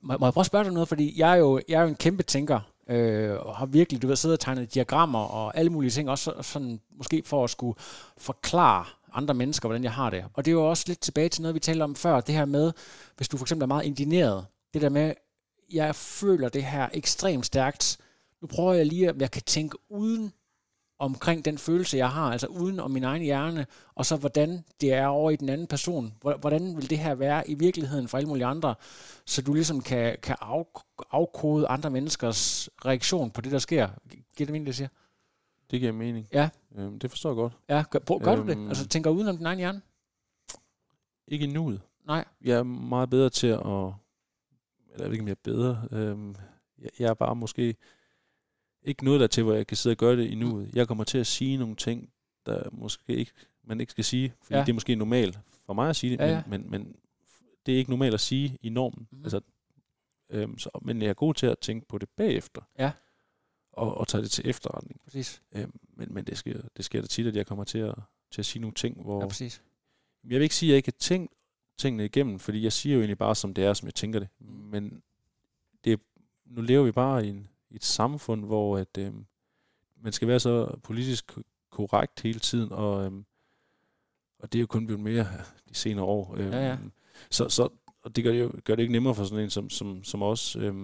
Må, 0.01 0.17
må 0.17 0.25
jeg 0.25 0.33
prøve 0.33 0.41
at 0.41 0.45
spørge 0.45 0.65
dig 0.65 0.73
noget, 0.73 0.87
fordi 0.89 1.19
jeg 1.19 1.31
er 1.31 1.35
jo, 1.35 1.61
jeg 1.69 1.77
er 1.77 1.81
jo 1.81 1.87
en 1.87 1.95
kæmpe 1.95 2.23
tænker, 2.23 2.59
øh, 2.89 3.35
og 3.39 3.55
har 3.55 3.65
virkelig, 3.65 4.01
du 4.01 4.07
ved, 4.07 4.15
siddet 4.15 4.35
og 4.35 4.39
tegnet 4.39 4.73
diagrammer 4.73 5.19
og 5.19 5.57
alle 5.57 5.71
mulige 5.71 5.91
ting, 5.91 6.09
også 6.09 6.23
så- 6.37 6.43
sådan, 6.51 6.79
måske 6.97 7.23
for 7.25 7.43
at 7.43 7.49
skulle 7.49 7.75
forklare 8.17 8.85
andre 9.13 9.33
mennesker, 9.33 9.69
hvordan 9.69 9.83
jeg 9.83 9.91
har 9.93 10.09
det. 10.09 10.25
Og 10.33 10.45
det 10.45 10.51
er 10.51 10.55
jo 10.55 10.69
også 10.69 10.83
lidt 10.87 10.99
tilbage 10.99 11.29
til 11.29 11.41
noget, 11.41 11.55
vi 11.55 11.59
talte 11.59 11.83
om 11.83 11.95
før, 11.95 12.21
det 12.21 12.35
her 12.35 12.45
med, 12.45 12.71
hvis 13.17 13.27
du 13.29 13.37
for 13.37 13.43
eksempel 13.45 13.63
er 13.63 13.67
meget 13.67 13.85
indigneret, 13.85 14.45
det 14.73 14.81
der 14.81 14.89
med, 14.89 15.13
jeg 15.73 15.95
føler 15.95 16.49
det 16.49 16.63
her 16.63 16.89
ekstremt 16.93 17.45
stærkt. 17.45 17.97
Nu 18.41 18.47
prøver 18.47 18.73
jeg 18.73 18.85
lige, 18.85 19.09
om 19.11 19.21
jeg 19.21 19.31
kan 19.31 19.41
tænke 19.41 19.77
uden 19.89 20.33
omkring 20.99 21.45
den 21.45 21.57
følelse, 21.57 21.97
jeg 21.97 22.09
har, 22.11 22.31
altså 22.31 22.47
uden 22.47 22.79
om 22.79 22.91
min 22.91 23.03
egen 23.03 23.21
hjerne, 23.21 23.65
og 23.95 24.05
så 24.05 24.15
hvordan 24.17 24.63
det 24.81 24.93
er 24.93 25.07
over 25.07 25.31
i 25.31 25.35
den 25.35 25.49
anden 25.49 25.67
person. 25.67 26.13
Hvor- 26.21 26.37
Hvordan 26.37 26.77
vil 26.77 26.89
det 26.89 26.99
her 26.99 27.15
være 27.15 27.49
i 27.49 27.53
virkeligheden 27.53 28.07
for 28.07 28.17
alle 28.17 28.27
mulige 28.27 28.45
andre, 28.45 28.75
så 29.25 29.41
du 29.41 29.53
ligesom 29.53 29.81
kan, 29.81 30.17
kan 30.23 30.35
af, 30.41 30.65
afkode 31.11 31.67
andre 31.67 31.89
menneskers 31.89 32.69
reaktion 32.85 33.31
på 33.31 33.41
det, 33.41 33.51
der 33.51 33.59
sker. 33.59 33.87
Giver 34.09 34.45
det 34.45 34.49
mening, 34.49 34.65
det 34.65 34.75
siger? 34.75 34.87
Det 35.71 35.79
giver 35.79 35.91
mening. 35.91 36.27
Ja. 36.33 36.49
Øhm, 36.75 36.99
det 36.99 37.09
forstår 37.09 37.29
jeg 37.29 37.35
godt. 37.35 37.53
Ja, 37.69 37.83
gør, 37.89 37.99
prøv, 37.99 38.19
gør 38.19 38.35
du 38.35 38.41
det? 38.41 38.49
Øhm. 38.57 38.67
Altså 38.67 38.87
tænker 38.87 39.09
uden 39.09 39.27
om 39.27 39.37
din 39.37 39.45
egen 39.45 39.57
hjerne? 39.59 39.81
Ikke 41.27 41.45
i 41.45 41.49
nuet. 41.51 41.81
Nej. 42.07 42.25
Jeg 42.43 42.57
er 42.57 42.63
meget 42.63 43.09
bedre 43.09 43.29
til 43.29 43.47
at... 43.47 43.59
Eller 43.59 43.93
jeg 44.97 45.05
ved 45.05 45.11
ikke, 45.11 45.21
om 45.23 45.27
jeg 45.27 45.31
er 45.35 45.43
bedre. 45.43 45.87
Øhm, 45.91 46.35
jeg, 46.81 46.89
jeg 46.99 47.09
er 47.09 47.13
bare 47.13 47.35
måske 47.35 47.75
ikke 48.83 49.05
noget 49.05 49.19
der 49.19 49.27
til, 49.27 49.43
hvor 49.43 49.53
jeg 49.53 49.67
kan 49.67 49.77
sidde 49.77 49.93
og 49.93 49.97
gøre 49.97 50.17
det 50.17 50.27
i 50.31 50.35
nuet. 50.35 50.75
Jeg 50.75 50.87
kommer 50.87 51.03
til 51.03 51.17
at 51.17 51.27
sige 51.27 51.57
nogle 51.57 51.75
ting, 51.75 52.09
der 52.45 52.69
måske 52.71 53.15
ikke, 53.15 53.31
man 53.63 53.79
ikke 53.79 53.91
skal 53.91 54.03
sige, 54.03 54.33
fordi 54.43 54.53
Ja. 54.55 54.61
det 54.61 54.69
er 54.69 54.73
måske 54.73 54.95
normalt 54.95 55.39
for 55.65 55.73
mig 55.73 55.89
at 55.89 55.95
sige 55.95 56.11
det, 56.11 56.19
Ja, 56.19 56.27
ja. 56.27 56.43
Men, 56.47 56.61
men, 56.61 56.71
men 56.71 56.95
det 57.65 57.73
er 57.73 57.77
ikke 57.77 57.89
normalt 57.89 58.13
at 58.13 58.19
sige 58.19 58.57
i 58.61 58.69
normen. 58.69 59.07
Mm. 59.11 59.23
Altså, 59.23 59.41
øhm, 60.29 60.57
så, 60.57 60.69
men 60.81 61.01
jeg 61.01 61.09
er 61.09 61.13
god 61.13 61.33
til 61.33 61.45
at 61.45 61.59
tænke 61.59 61.87
på 61.87 61.97
det 61.97 62.09
bagefter. 62.09 62.61
Ja. 62.79 62.91
Og, 63.71 63.97
og 63.97 64.07
tage 64.07 64.21
det 64.23 64.31
til 64.31 64.49
efterretning. 64.49 65.01
Præcis. 65.03 65.41
Øhm, 65.51 65.79
men 65.95 66.13
men 66.13 66.25
det, 66.25 66.37
sker, 66.37 66.61
det 66.77 66.85
sker 66.85 67.01
da 67.01 67.07
tit, 67.07 67.27
at 67.27 67.35
jeg 67.35 67.45
kommer 67.47 67.63
til 67.63 67.77
at, 67.77 67.95
til 68.31 68.41
at 68.41 68.45
sige 68.45 68.61
nogle 68.61 68.73
ting, 68.73 69.01
hvor... 69.01 69.21
Ja, 69.21 69.27
præcis. 69.27 69.61
Jeg 70.23 70.29
vil 70.35 70.41
ikke 70.41 70.55
sige, 70.55 70.69
at 70.69 70.71
jeg 70.71 70.77
ikke 70.77 70.87
har 70.87 70.99
tænkt 70.99 71.33
tingene 71.77 72.05
igennem, 72.05 72.39
fordi 72.39 72.63
jeg 72.63 72.73
siger 72.73 72.93
jo 72.95 72.99
egentlig 73.01 73.17
bare, 73.17 73.35
som 73.35 73.53
det 73.53 73.63
er, 73.63 73.73
som 73.73 73.85
jeg 73.85 73.95
tænker 73.95 74.19
det. 74.19 74.27
Men 74.39 75.01
det, 75.83 75.99
nu 76.45 76.61
lever 76.61 76.83
vi 76.83 76.91
bare 76.91 77.25
i, 77.25 77.29
en, 77.29 77.47
et 77.71 77.83
samfund, 77.83 78.45
hvor 78.45 78.77
at, 78.77 78.97
øh, 78.99 79.13
man 80.01 80.13
skal 80.13 80.27
være 80.27 80.39
så 80.39 80.77
politisk 80.83 81.27
ko- 81.27 81.41
korrekt 81.69 82.21
hele 82.21 82.39
tiden, 82.39 82.71
og, 82.71 83.05
øh, 83.05 83.11
og 84.39 84.51
det 84.53 84.59
er 84.59 84.61
jo 84.61 84.67
kun 84.67 84.85
blevet 84.85 85.03
mere 85.03 85.27
de 85.69 85.75
senere 85.75 86.05
år. 86.05 86.35
Øh, 86.37 86.45
Ja, 86.51 86.67
ja. 86.67 86.77
Så, 87.31 87.49
så 87.49 87.69
og 88.03 88.15
det 88.15 88.23
gør 88.23 88.31
det, 88.31 88.39
jo, 88.39 88.51
gør 88.63 88.75
det 88.75 88.83
ikke 88.83 88.91
nemmere 88.91 89.15
for 89.15 89.23
sådan 89.23 89.43
en 89.43 89.49
som, 89.49 89.69
som, 89.69 90.03
som 90.03 90.21
os. 90.21 90.55
Øh, 90.55 90.75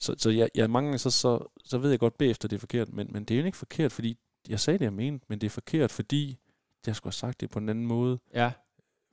så 0.00 0.14
så 0.18 0.30
jeg, 0.30 0.50
jeg 0.54 0.70
mange 0.70 0.86
gange, 0.88 0.98
så, 0.98 1.10
så, 1.10 1.44
så 1.64 1.78
ved 1.78 1.90
jeg 1.90 1.98
godt 1.98 2.18
bagefter, 2.18 2.48
det 2.48 2.56
er 2.56 2.60
forkert, 2.60 2.92
men, 2.92 3.08
men 3.12 3.24
det 3.24 3.34
er 3.34 3.40
jo 3.40 3.46
ikke 3.46 3.58
forkert, 3.58 3.92
fordi 3.92 4.18
jeg 4.48 4.60
sagde 4.60 4.78
det, 4.78 4.84
jeg 4.84 4.92
mente, 4.92 5.26
men 5.28 5.40
det 5.40 5.46
er 5.46 5.50
forkert, 5.50 5.90
fordi 5.92 6.38
jeg 6.86 6.96
skulle 6.96 7.06
have 7.10 7.12
sagt 7.12 7.40
det 7.40 7.50
på 7.50 7.58
en 7.58 7.68
anden 7.68 7.86
måde. 7.86 8.18
Ja, 8.34 8.52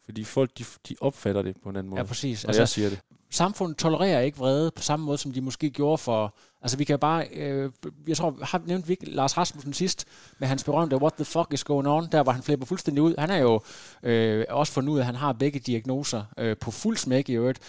Fordi 0.06 0.24
folk, 0.24 0.58
de, 0.58 0.64
de 0.90 0.96
opfatter 1.02 1.42
det 1.42 1.56
på 1.64 1.70
en 1.70 1.76
anden 1.76 1.90
måde. 1.90 2.00
ja 2.02 2.06
præcis. 2.08 2.46
og 2.46 2.54
jeg 2.54 2.60
Altså, 2.62 2.74
siger 2.74 2.90
det. 2.90 3.00
samfundet 3.32 3.78
tolererer 3.78 4.22
ikke 4.22 4.38
vrede 4.38 4.72
på 4.72 4.82
samme 4.82 5.06
måde, 5.06 5.18
som 5.18 5.32
de 5.32 5.42
måske 5.42 5.70
gjorde 5.70 5.98
for... 5.98 6.36
Altså, 6.62 6.78
vi 6.78 6.84
kan 6.84 7.00
bare... 7.00 7.28
Øh, 7.28 7.72
jeg 8.08 8.18
tror, 8.18 8.38
har 8.42 8.62
nævnt 8.66 8.90
vi 8.90 8.98
Lars 9.02 9.38
Rasmussen 9.38 9.74
sidst, 9.74 10.06
med 10.40 10.48
hans 10.48 10.64
berømte 10.64 10.98
What 10.98 11.14
the 11.14 11.26
fuck 11.26 11.54
is 11.54 11.64
going 11.64 11.88
on, 11.88 12.08
der 12.12 12.24
hvor 12.24 12.32
han 12.32 12.44
flipper 12.44 12.66
fuldstændig 12.66 13.04
ud. 13.04 13.16
Han 13.18 13.30
er 13.30 13.38
jo 13.38 13.62
øh, 14.04 14.46
også 14.50 14.74
fundet 14.74 14.94
ud 14.94 14.98
af, 14.98 15.02
at 15.02 15.06
han 15.06 15.16
har 15.16 15.34
begge 15.34 15.60
diagnoser 15.60 16.24
øh, 16.38 16.58
på 16.58 16.72
fuld 16.72 16.98
smæk 16.98 17.30
i 17.30 17.34
øvrigt. 17.34 17.60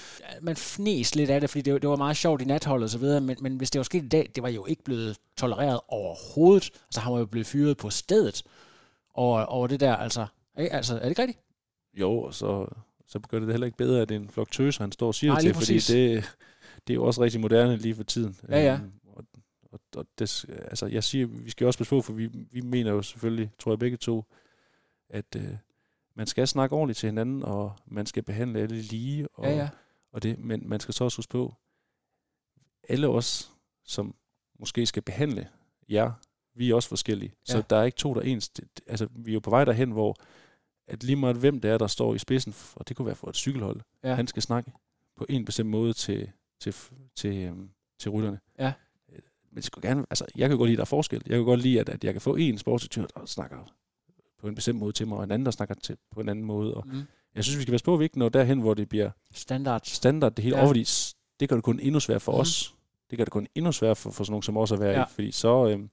Man 0.43 0.57
fnes 0.57 1.15
lidt 1.15 1.31
af 1.31 1.41
det, 1.41 1.51
fordi 1.51 1.63
det, 1.63 1.83
det 1.83 1.91
var 1.91 1.97
meget 1.97 2.17
sjovt 2.17 2.43
i 2.43 2.45
natholdet 2.45 2.85
og 2.85 2.91
så 2.91 2.99
videre, 2.99 3.21
men, 3.21 3.37
men 3.41 3.57
hvis 3.57 3.71
det 3.71 3.79
var 3.79 3.83
sket 3.85 4.05
i 4.05 4.09
dag, 4.09 4.31
det 4.35 4.43
var 4.43 4.49
jo 4.49 4.67
ikke 4.67 4.85
blevet 4.85 5.17
tolereret 5.37 5.81
overhovedet. 5.89 6.71
Altså, 6.87 7.01
han 7.01 7.13
var 7.13 7.19
jo 7.19 7.27
blevet 7.27 7.47
fyret 7.47 7.77
på 7.77 7.91
stedet 7.91 8.43
over, 9.15 9.41
over 9.41 9.67
det 9.67 9.81
der, 9.81 9.97
altså... 9.97 10.27
Ikke? 10.59 10.73
Altså, 10.73 10.95
er 10.95 10.99
det 10.99 11.09
ikke 11.09 11.23
rigtigt? 11.23 11.41
Jo, 11.97 12.19
og 12.21 12.35
så, 12.35 12.67
så 13.07 13.19
gør 13.19 13.39
det 13.39 13.47
det 13.47 13.53
heller 13.55 13.67
ikke 13.67 13.79
bedre, 13.79 14.03
at 14.03 14.09
det 14.09 14.15
er 14.15 14.21
en 14.21 14.29
flok 14.31 14.51
tøser, 14.51 14.83
han 14.83 14.93
står 14.93 15.07
og 15.07 15.15
siger 15.15 15.33
Nej, 15.33 15.41
det 15.41 15.45
til, 15.47 15.55
fordi 15.55 15.75
præcis. 15.75 15.87
det, 15.87 16.37
det 16.87 16.93
er 16.93 16.95
jo 16.95 17.05
også 17.05 17.23
rigtig 17.23 17.41
moderne 17.41 17.77
lige 17.77 17.95
for 17.95 18.03
tiden. 18.05 18.37
Ja, 18.49 18.59
ja. 18.65 18.75
Øhm, 18.75 18.93
og, 19.07 19.25
og, 19.73 19.81
og 19.97 20.07
det, 20.19 20.45
altså, 20.49 20.87
jeg 20.87 21.05
siger, 21.05 21.27
vi 21.27 21.51
skal 21.51 21.67
også 21.67 21.79
passe 21.79 21.91
på, 21.91 22.03
for 22.03 22.13
vi, 22.13 22.27
vi 22.27 22.61
mener 22.61 22.91
jo 22.91 23.03
selvfølgelig, 23.03 23.51
tror 23.59 23.73
jeg 23.73 23.79
begge 23.79 23.97
to, 23.97 24.25
at 25.09 25.37
øh, 25.37 25.57
man 26.15 26.27
skal 26.27 26.49
snakke 26.49 26.77
ordentligt 26.77 26.99
til 26.99 27.07
hinanden, 27.07 27.43
og 27.43 27.73
man 27.87 28.07
skal 28.07 28.23
behandle 28.23 28.61
alle 28.61 28.83
lige. 28.83 29.29
Og, 29.35 29.45
Ja, 29.45 29.57
ja. 29.57 29.69
Og 30.13 30.23
det, 30.23 30.39
men 30.39 30.69
man 30.69 30.81
skal 30.81 30.95
så 30.95 31.05
også 31.05 31.19
huske 31.19 31.31
på, 31.33 31.55
alle 32.89 33.09
os, 33.09 33.53
som 33.85 34.15
måske 34.59 34.87
skal 34.87 35.03
behandle 35.03 35.49
jer, 35.89 36.13
vi 36.55 36.71
er 36.71 36.75
også 36.75 36.89
forskellige. 36.89 37.35
Så 37.45 37.57
Ja. 37.57 37.63
der 37.71 37.77
er 37.77 37.85
ikke 37.85 37.97
to, 37.97 38.15
der 38.15 38.21
er 38.21 38.25
ens. 38.25 38.53
Altså, 38.87 39.09
vi 39.11 39.31
er 39.31 39.35
jo 39.35 39.41
på 39.41 39.51
vej 39.51 39.65
derhen, 39.65 39.91
hvor 39.91 40.17
at 40.89 41.03
lige 41.05 41.17
meget 41.17 41.37
hvem 41.37 41.61
det 41.61 41.71
er, 41.71 41.79
der 41.79 41.87
står 41.87 42.15
i 42.15 42.19
spidsen, 42.19 42.55
og 42.75 42.89
det 42.89 42.97
kunne 42.97 43.07
være 43.07 43.15
for 43.15 43.29
et 43.29 43.37
cykelhold, 43.37 43.81
Ja. 44.05 44.15
han 44.15 44.27
skal 44.27 44.43
snakke 44.43 44.73
på 45.17 45.27
en 45.29 45.45
bestemt 45.45 45.71
måde 45.71 45.93
til, 45.93 46.31
til, 46.61 46.75
til, 47.17 47.37
øhm, 47.37 47.71
til 47.99 48.11
rytterne. 48.11 48.41
Ja. 48.59 48.73
Men 49.51 49.57
det 49.57 49.65
skulle 49.65 49.89
gerne, 49.89 50.07
altså, 50.11 50.25
jeg 50.37 50.49
kan 50.49 50.59
godt 50.59 50.69
lide, 50.69 50.75
at 50.75 50.79
der 50.79 50.83
er 50.83 50.87
forskel. 50.87 51.23
Jeg 51.27 51.37
kan 51.37 51.45
godt 51.45 51.61
lide, 51.61 51.81
at, 51.81 51.89
at 51.89 52.05
jeg 52.05 52.15
kan 52.15 52.21
få 52.21 52.37
en 52.37 52.59
sportsdirektør, 52.59 53.21
der 53.21 53.27
snakker 53.27 53.59
på 54.39 54.49
en 54.49 54.55
bestemt 54.55 54.79
måde 54.79 54.93
til 54.93 55.09
mig, 55.09 55.19
og 55.19 55.25
en 55.25 55.31
anden, 55.31 55.47
der 55.47 55.53
snakker 55.53 55.75
til, 55.75 55.97
på 56.11 56.21
en 56.21 56.29
anden 56.29 56.45
måde. 56.45 56.75
Og 56.75 56.85
Mm. 56.87 57.03
jeg 57.35 57.45
synes, 57.45 57.57
vi 57.59 57.63
skal 57.63 57.73
være 57.73 57.81
på, 57.85 57.95
at 57.95 57.99
vi 58.01 58.05
ikke 58.05 58.19
når 58.19 58.29
derhen, 58.29 58.61
hvor 58.61 58.75
det 58.75 58.89
bliver 58.89 59.11
Standard. 59.35 59.81
standard 59.85 60.33
det 60.35 60.45
hele, 60.45 60.59
Ja. 60.59 60.67
fordi 60.69 60.85
s- 60.85 61.17
det 61.41 61.49
gør 61.49 61.57
det 61.57 61.65
kun 61.65 61.79
endnu 61.83 62.01
sværere 62.01 62.21
for 62.21 62.33
mm. 62.33 62.39
os. 62.39 62.75
Det 63.11 63.19
gør 63.19 63.25
det 63.25 63.33
kun 63.33 63.47
endnu 63.55 63.73
sværere 63.73 63.97
for, 63.97 64.11
for 64.11 64.25
sådan 64.25 64.33
nogen 64.33 64.43
som 64.43 64.57
os 64.57 64.73
at 64.73 64.81
være 64.81 64.99
Ja. 64.99 65.05
i, 65.05 65.09
fordi 65.15 65.33
så, 65.33 65.67
øhm, 65.69 65.91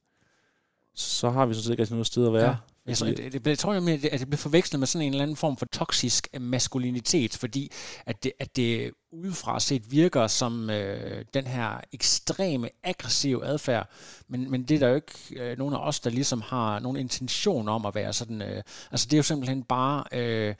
så 0.94 1.30
har 1.30 1.46
vi 1.46 1.54
sådan 1.54 1.64
set 1.64 1.80
ikke 1.80 1.92
noget 1.94 2.06
sted 2.08 2.28
at 2.28 2.34
være. 2.34 2.50
Ja. 2.50 2.56
Jeg, 2.88 2.98
tror, 2.98 3.08
det, 3.08 3.34
det, 3.34 3.48
jeg 3.48 3.60
tror 3.60 3.74
nemlig, 3.74 4.14
at 4.14 4.20
det- 4.20 4.28
bliver 4.30 4.38
forvekslet 4.38 4.80
med 4.80 4.88
sådan 4.88 5.06
en 5.08 5.14
eller 5.14 5.24
anden 5.24 5.38
form 5.38 5.58
for 5.58 5.66
toksisk 5.66 6.28
maskulinitet, 6.40 7.38
fordi 7.38 7.72
at 8.06 8.24
det, 8.24 8.32
at 8.40 8.56
det 8.56 8.92
udefra 9.12 9.60
set 9.60 9.92
virker 9.92 10.28
som 10.28 10.70
øh, 10.70 11.26
den 11.34 11.48
her 11.48 11.82
ekstreme, 11.94 12.70
aggressive 12.84 13.46
adfærd, 13.46 13.90
men, 14.28 14.52
men 14.52 14.64
det 14.64 14.76
er 14.76 14.80
der 14.80 14.88
jo 14.88 14.96
ikke 14.96 15.14
øh, 15.36 15.58
nogen 15.58 15.74
af 15.74 15.88
os, 15.88 16.00
der 16.00 16.10
ligesom 16.10 16.42
har 16.42 16.80
nogen 16.80 16.98
intention 16.98 17.70
om 17.70 17.86
at 17.86 17.96
være 17.96 18.14
sådan. 18.14 18.42
Øh, 18.42 18.64
altså 18.92 19.06
det 19.06 19.14
er 19.14 19.18
jo 19.18 19.24
simpelthen 19.24 19.64
bare... 19.64 20.04
Øh, 20.12 20.56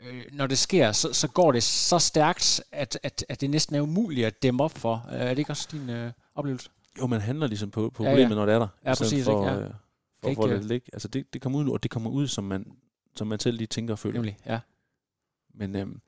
øh, 0.00 0.22
når 0.32 0.46
det 0.46 0.58
sker, 0.58 0.92
så, 0.92 1.12
så 1.12 1.28
går 1.28 1.52
det 1.52 1.62
så 1.62 1.98
stærkt, 1.98 2.60
at, 2.72 2.98
at, 3.02 3.24
at 3.28 3.40
det 3.40 3.50
næsten 3.50 3.76
er 3.76 3.80
umuligt 3.80 4.26
at 4.26 4.42
dæmme 4.42 4.64
op 4.64 4.78
for. 4.78 5.06
Øh, 5.12 5.20
er 5.20 5.28
det 5.28 5.38
ikke 5.38 5.50
også 5.50 5.68
din 5.72 5.90
øh, 5.90 6.12
oplevelse? 6.34 6.68
Jo, 6.98 7.06
man 7.06 7.20
handler 7.20 7.46
ligesom 7.46 7.70
på, 7.70 7.90
på 7.94 8.02
Ja, 8.04 8.08
ja. 8.10 8.14
problemet, 8.14 8.36
når 8.36 8.46
det 8.46 8.54
er 8.54 8.58
der. 8.58 8.68
Ja, 8.84 8.94
præcis, 8.94 9.24
For, 9.24 9.48
ikke? 9.48 9.52
Ja. 9.60 9.66
øh, 9.66 9.70
For, 10.22 10.34
for 10.34 10.46
ikke, 10.46 10.56
det 10.56 10.64
ligge. 10.64 10.86
Altså 10.92 11.08
det, 11.08 11.32
det 11.32 11.42
kommer 11.42 11.58
ud, 11.58 11.70
og 11.70 11.82
det 11.82 11.90
kommer 11.90 12.10
ud, 12.10 12.26
som 12.28 12.44
man, 12.44 12.66
som 13.16 13.26
man 13.26 13.40
selv 13.40 13.56
lige 13.56 13.66
tænker 13.66 13.94
og 13.94 13.98
føler. 13.98 14.14
Nemlig, 14.14 14.36
ja. 14.46 14.60
Men 15.54 15.76
øhm, 15.76 16.00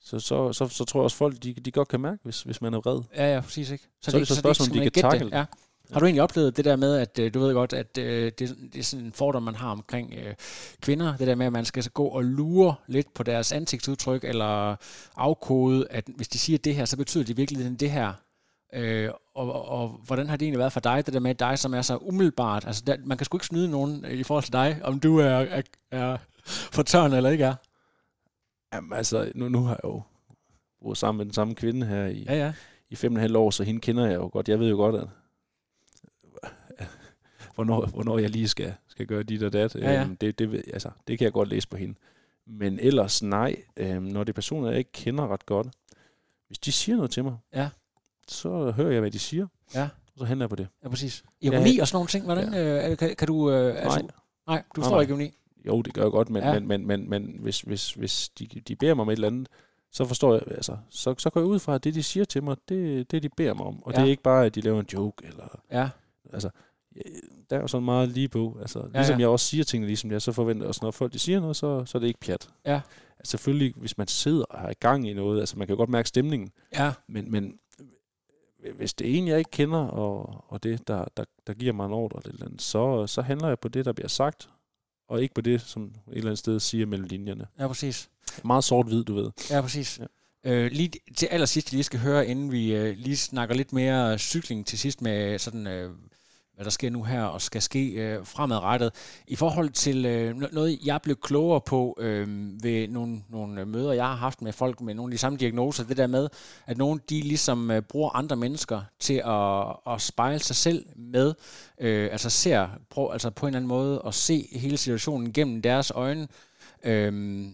så, 0.00 0.20
så, 0.20 0.52
så, 0.52 0.68
så 0.68 0.84
tror 0.84 1.00
jeg 1.00 1.04
også, 1.04 1.16
folk 1.16 1.42
de, 1.42 1.54
de 1.54 1.70
godt 1.72 1.88
kan 1.88 2.00
mærke, 2.00 2.18
hvis, 2.22 2.42
hvis 2.42 2.62
man 2.62 2.74
er 2.74 2.78
vred. 2.80 3.00
Ja, 3.16 3.34
ja, 3.34 3.40
præcis 3.40 3.70
ikke. 3.70 3.84
Så 4.00 4.10
er 4.10 4.18
det 4.18 4.28
så 4.28 4.32
ikke- 4.34 4.40
spørgsmålet, 4.40 4.78
om 4.78 4.84
de 4.84 4.90
kan 4.90 5.20
det. 5.20 5.32
Ja. 5.32 5.44
Har 5.92 6.00
du 6.00 6.06
egentlig 6.06 6.22
oplevet 6.22 6.56
det 6.56 6.64
der 6.64 6.76
med, 6.76 6.96
at 6.96 7.18
øh, 7.18 7.34
du 7.34 7.40
ved 7.40 7.54
godt, 7.54 7.72
at 7.72 7.98
øh, 7.98 8.32
det, 8.38 8.56
det 8.72 8.78
er 8.78 8.82
sådan 8.82 9.06
en 9.06 9.12
fordom, 9.12 9.42
man 9.42 9.54
har 9.54 9.70
omkring 9.70 10.14
øh, 10.14 10.34
kvinder, 10.80 11.16
det 11.16 11.26
der 11.26 11.34
med, 11.34 11.46
at 11.46 11.52
man 11.52 11.64
skal 11.64 11.82
så 11.82 11.90
gå 11.90 12.04
og 12.06 12.24
lure 12.24 12.74
lidt 12.86 13.14
på 13.14 13.22
deres 13.22 13.52
ansigtsudtryk, 13.52 14.24
eller 14.24 14.76
afkode, 15.16 15.86
at 15.90 16.04
hvis 16.16 16.28
de 16.28 16.38
siger 16.38 16.58
det 16.58 16.74
her, 16.74 16.84
så 16.84 16.96
betyder 16.96 17.24
det 17.24 17.32
i 17.32 17.36
virkeligheden 17.36 17.76
det 17.76 17.90
her. 17.90 18.12
Øh, 18.72 19.10
og, 19.34 19.52
og, 19.52 19.64
og 19.68 19.88
hvordan 19.88 20.28
har 20.28 20.36
det 20.36 20.46
egentlig 20.46 20.58
været 20.58 20.72
for 20.72 20.80
dig, 20.80 21.06
det 21.06 21.14
der 21.14 21.20
med 21.20 21.34
dig, 21.34 21.58
som 21.58 21.74
er 21.74 21.82
så 21.82 21.96
umiddelbart, 21.96 22.66
altså 22.66 22.82
der, 22.86 22.96
man 23.04 23.18
kan 23.18 23.24
sgu 23.24 23.36
ikke 23.36 23.46
snyde 23.46 23.70
nogen 23.70 24.04
i 24.10 24.22
forhold 24.22 24.44
til 24.44 24.52
dig, 24.52 24.80
om 24.82 25.00
du 25.00 25.18
er, 25.18 25.24
er, 25.28 25.62
er 25.90 26.16
for 26.46 26.82
tørn 26.82 27.12
eller 27.12 27.30
ikke 27.30 27.44
er. 27.44 27.54
Jamen 28.74 28.92
altså, 28.92 29.32
nu, 29.34 29.48
nu 29.48 29.62
har 29.62 29.70
jeg 29.72 29.80
jo 29.84 30.02
boet 30.82 30.98
sammen 30.98 31.18
med 31.18 31.24
den 31.24 31.34
samme 31.34 31.54
kvinde 31.54 31.86
her 31.86 32.06
i, 32.06 32.22
Ja, 32.28 32.34
ja. 32.34 32.52
i 32.90 32.96
fem 32.96 33.12
og 33.12 33.16
en 33.16 33.20
halv 33.20 33.36
år, 33.36 33.50
så 33.50 33.64
hende 33.64 33.80
kender 33.80 34.06
jeg 34.06 34.14
jo 34.14 34.30
godt. 34.32 34.48
Jeg 34.48 34.58
ved 34.60 34.68
jo 34.70 34.76
godt, 34.76 34.96
at 34.96 35.08
hvornår, 37.54 37.86
hvornår 37.86 38.18
jeg 38.18 38.30
lige 38.30 38.48
skal, 38.48 38.74
skal 38.88 39.06
gøre 39.06 39.22
dit 39.22 39.42
og 39.42 39.52
dat. 39.52 39.74
Ja, 39.74 39.92
ja. 39.92 40.02
Øhm, 40.02 40.16
det, 40.16 40.38
det, 40.38 40.52
ved- 40.52 40.62
altså, 40.72 40.90
det 41.08 41.18
kan 41.18 41.24
jeg 41.24 41.32
godt 41.32 41.48
læse 41.48 41.68
på 41.68 41.76
hende. 41.76 41.94
Men 42.46 42.78
ellers 42.78 43.22
nej, 43.22 43.56
øhm, 43.76 44.02
når 44.02 44.24
det 44.24 44.28
er 44.32 44.34
personer, 44.34 44.68
jeg 44.68 44.78
ikke 44.78 44.92
kender 44.92 45.32
ret 45.32 45.46
godt, 45.46 45.66
hvis 46.46 46.58
de 46.58 46.72
siger 46.72 46.96
noget 46.96 47.10
til 47.10 47.24
mig, 47.24 47.36
Ja. 47.54 47.68
Så 48.30 48.70
hører 48.76 48.90
jeg, 48.90 49.00
hvad 49.00 49.10
de 49.10 49.18
siger, 49.18 49.46
Ja. 49.74 49.82
og 50.12 50.18
så 50.18 50.24
handler 50.24 50.44
jeg 50.44 50.50
på 50.50 50.56
det. 50.56 50.68
Ja, 50.84 50.88
præcis. 50.88 51.22
Ironi 51.40 51.74
Ja. 51.76 51.80
og 51.80 51.88
sådan 51.88 51.96
nogle 51.96 52.08
ting, 52.08 52.24
hvordan, 52.24 52.54
øh, 52.54 52.96
kan, 52.96 53.16
kan 53.16 53.26
du... 53.28 53.50
Øh, 53.50 53.82
altså, 53.84 53.98
Nej. 53.98 54.08
nej, 54.46 54.62
du 54.76 54.80
Nej, 54.80 54.84
forstår 54.84 54.90
nej. 54.90 55.00
ikke 55.00 55.10
ironi. 55.12 55.30
Jo, 55.66 55.82
det 55.82 55.94
gør 55.94 56.02
jeg 56.02 56.10
godt, 56.10 56.30
men, 56.30 56.42
Ja. 56.42 56.48
ja. 56.52 56.60
men, 56.60 56.68
men, 56.68 56.86
men, 56.86 57.10
men 57.10 57.36
hvis, 57.40 57.60
hvis, 57.60 57.92
hvis 57.92 58.28
de, 58.28 58.46
de 58.46 58.76
beder 58.76 58.94
mig 58.94 59.02
om 59.02 59.08
et 59.08 59.12
eller 59.12 59.28
andet, 59.28 59.48
så 59.92 60.04
forstår 60.04 60.32
jeg, 60.34 60.42
altså, 60.46 60.76
så, 60.90 61.14
så 61.18 61.30
går 61.30 61.40
jeg 61.40 61.46
ud 61.48 61.58
fra, 61.58 61.74
at 61.74 61.84
det, 61.84 61.94
de 61.94 62.02
siger 62.02 62.24
til 62.24 62.42
mig, 62.42 62.56
det 62.68 63.10
det, 63.10 63.22
de 63.22 63.28
beder 63.36 63.54
mig 63.54 63.66
om. 63.66 63.82
Og 63.82 63.92
Ja. 63.92 63.98
ja. 63.98 64.02
det 64.02 64.06
er 64.08 64.10
ikke 64.10 64.22
bare, 64.22 64.46
at 64.46 64.54
de 64.54 64.60
laver 64.60 64.80
en 64.80 64.86
joke, 64.94 65.26
eller, 65.26 65.60
Ja, 65.72 65.88
altså, 66.32 66.50
der 67.50 67.56
er 67.56 67.60
jo 67.60 67.66
sådan 67.66 67.84
meget 67.84 68.08
lige 68.08 68.28
på. 68.28 68.56
Altså, 68.60 68.78
Ja, 68.78 68.84
ja, 68.84 68.98
ligesom 68.98 69.14
ja. 69.14 69.20
jeg 69.20 69.28
også 69.28 69.46
siger 69.46 69.64
tingene, 69.64 69.86
ligesom 69.86 70.10
jeg, 70.10 70.22
så 70.22 70.32
forventer 70.32 70.62
jeg 70.64 70.68
også, 70.68 70.80
når 70.82 70.90
folk 70.90 71.12
de 71.12 71.18
siger 71.18 71.40
noget, 71.40 71.56
så, 71.56 71.84
så 71.84 71.98
er 71.98 72.00
det 72.00 72.06
ikke 72.06 72.20
pjat. 72.20 72.48
Ja. 72.66 72.80
Altså, 73.18 73.30
selvfølgelig, 73.30 73.74
hvis 73.76 73.98
man 73.98 74.06
sidder 74.08 74.44
og 74.44 74.58
har 74.58 74.70
i 74.70 74.74
gang 74.80 75.08
i 75.08 75.12
noget, 75.14 75.40
altså 75.40 75.58
man 75.58 75.66
kan 75.66 75.74
jo 75.74 75.78
godt 75.78 75.90
mærke 75.90 76.08
stemningen, 76.08 76.50
ja, 76.74 76.92
men, 77.08 77.30
men 77.30 77.54
hvis 78.76 78.94
det 78.94 79.10
er 79.10 79.18
en, 79.18 79.28
jeg 79.28 79.38
ikke 79.38 79.50
kender, 79.50 79.78
og, 79.78 80.44
og 80.48 80.62
det, 80.62 80.88
der, 80.88 81.04
der, 81.16 81.24
der 81.46 81.54
giver 81.54 81.72
mig 81.72 81.86
en 81.86 81.92
ordre, 81.92 82.18
eller 82.18 82.28
et 82.30 82.34
eller 82.34 82.46
andet, 82.46 82.62
så, 82.62 83.06
så 83.06 83.22
handler 83.22 83.48
jeg 83.48 83.58
på 83.58 83.68
det, 83.68 83.84
der 83.84 83.92
bliver 83.92 84.08
sagt, 84.08 84.48
og 85.08 85.22
ikke 85.22 85.34
på 85.34 85.40
det, 85.40 85.60
som 85.60 85.84
et 85.84 85.92
eller 86.06 86.26
andet 86.26 86.38
sted 86.38 86.60
siger 86.60 86.86
mellem 86.86 87.08
linjerne. 87.08 87.46
ja, 87.58 87.68
præcis. 87.68 88.10
Meget 88.44 88.64
sort-hvid, 88.64 89.04
du 89.04 89.14
ved. 89.14 89.30
Ja, 89.50 89.60
præcis. 89.60 89.98
Ja. 89.98 90.04
Ja. 90.44 90.50
Øh, 90.52 90.70
lige 90.72 90.90
til 91.16 91.26
allersidst, 91.26 91.72
jeg 91.72 91.76
lige 91.76 91.84
skal 91.84 92.00
høre, 92.00 92.26
inden 92.26 92.52
vi 92.52 92.74
øh, 92.74 92.96
lige 92.96 93.16
snakker 93.16 93.54
lidt 93.54 93.72
mere 93.72 94.18
cykling 94.18 94.66
til 94.66 94.78
sidst 94.78 95.02
med 95.02 95.38
sådan, 95.38 95.66
øh, 95.66 95.90
hvad 96.60 96.64
der 96.64 96.70
sker 96.70 96.90
nu 96.90 97.02
her 97.02 97.22
og 97.22 97.42
skal 97.42 97.62
ske 97.62 97.90
øh, 97.90 98.26
fremadrettet. 98.26 98.92
I 99.26 99.36
forhold 99.36 99.70
til 99.70 100.06
øh, 100.06 100.36
noget, 100.36 100.78
jeg 100.84 101.00
blev 101.02 101.16
klogere 101.16 101.60
på 101.60 101.96
øh, 102.00 102.28
ved 102.62 102.88
nogle, 102.88 103.22
nogle 103.28 103.60
øh, 103.60 103.68
møder, 103.68 103.92
jeg 103.92 104.06
har 104.06 104.14
haft 104.14 104.42
med 104.42 104.52
folk 104.52 104.80
med 104.80 104.94
nogle 104.94 105.10
af 105.10 105.14
de 105.14 105.18
samme 105.18 105.38
diagnoser, 105.38 105.84
det 105.84 105.96
der 105.96 106.06
med, 106.06 106.28
at 106.66 106.78
nogle 106.78 107.00
de 107.08 107.20
ligesom 107.20 107.70
øh, 107.70 107.82
bruger 107.82 108.10
andre 108.16 108.36
mennesker 108.36 108.82
til 108.98 109.22
at, 109.26 109.94
at 109.94 110.00
spejle 110.00 110.38
sig 110.38 110.56
selv 110.56 110.86
med, 110.96 111.34
øh, 111.80 112.08
altså 112.12 112.30
ser, 112.30 112.68
prøv, 112.90 113.12
altså 113.12 113.30
på 113.30 113.46
en 113.46 113.48
eller 113.48 113.58
anden 113.58 113.68
måde 113.68 114.02
at 114.06 114.14
se 114.14 114.48
hele 114.52 114.76
situationen 114.76 115.32
gennem 115.32 115.62
deres 115.62 115.92
øjne. 115.94 116.28
Øh, 116.84 117.46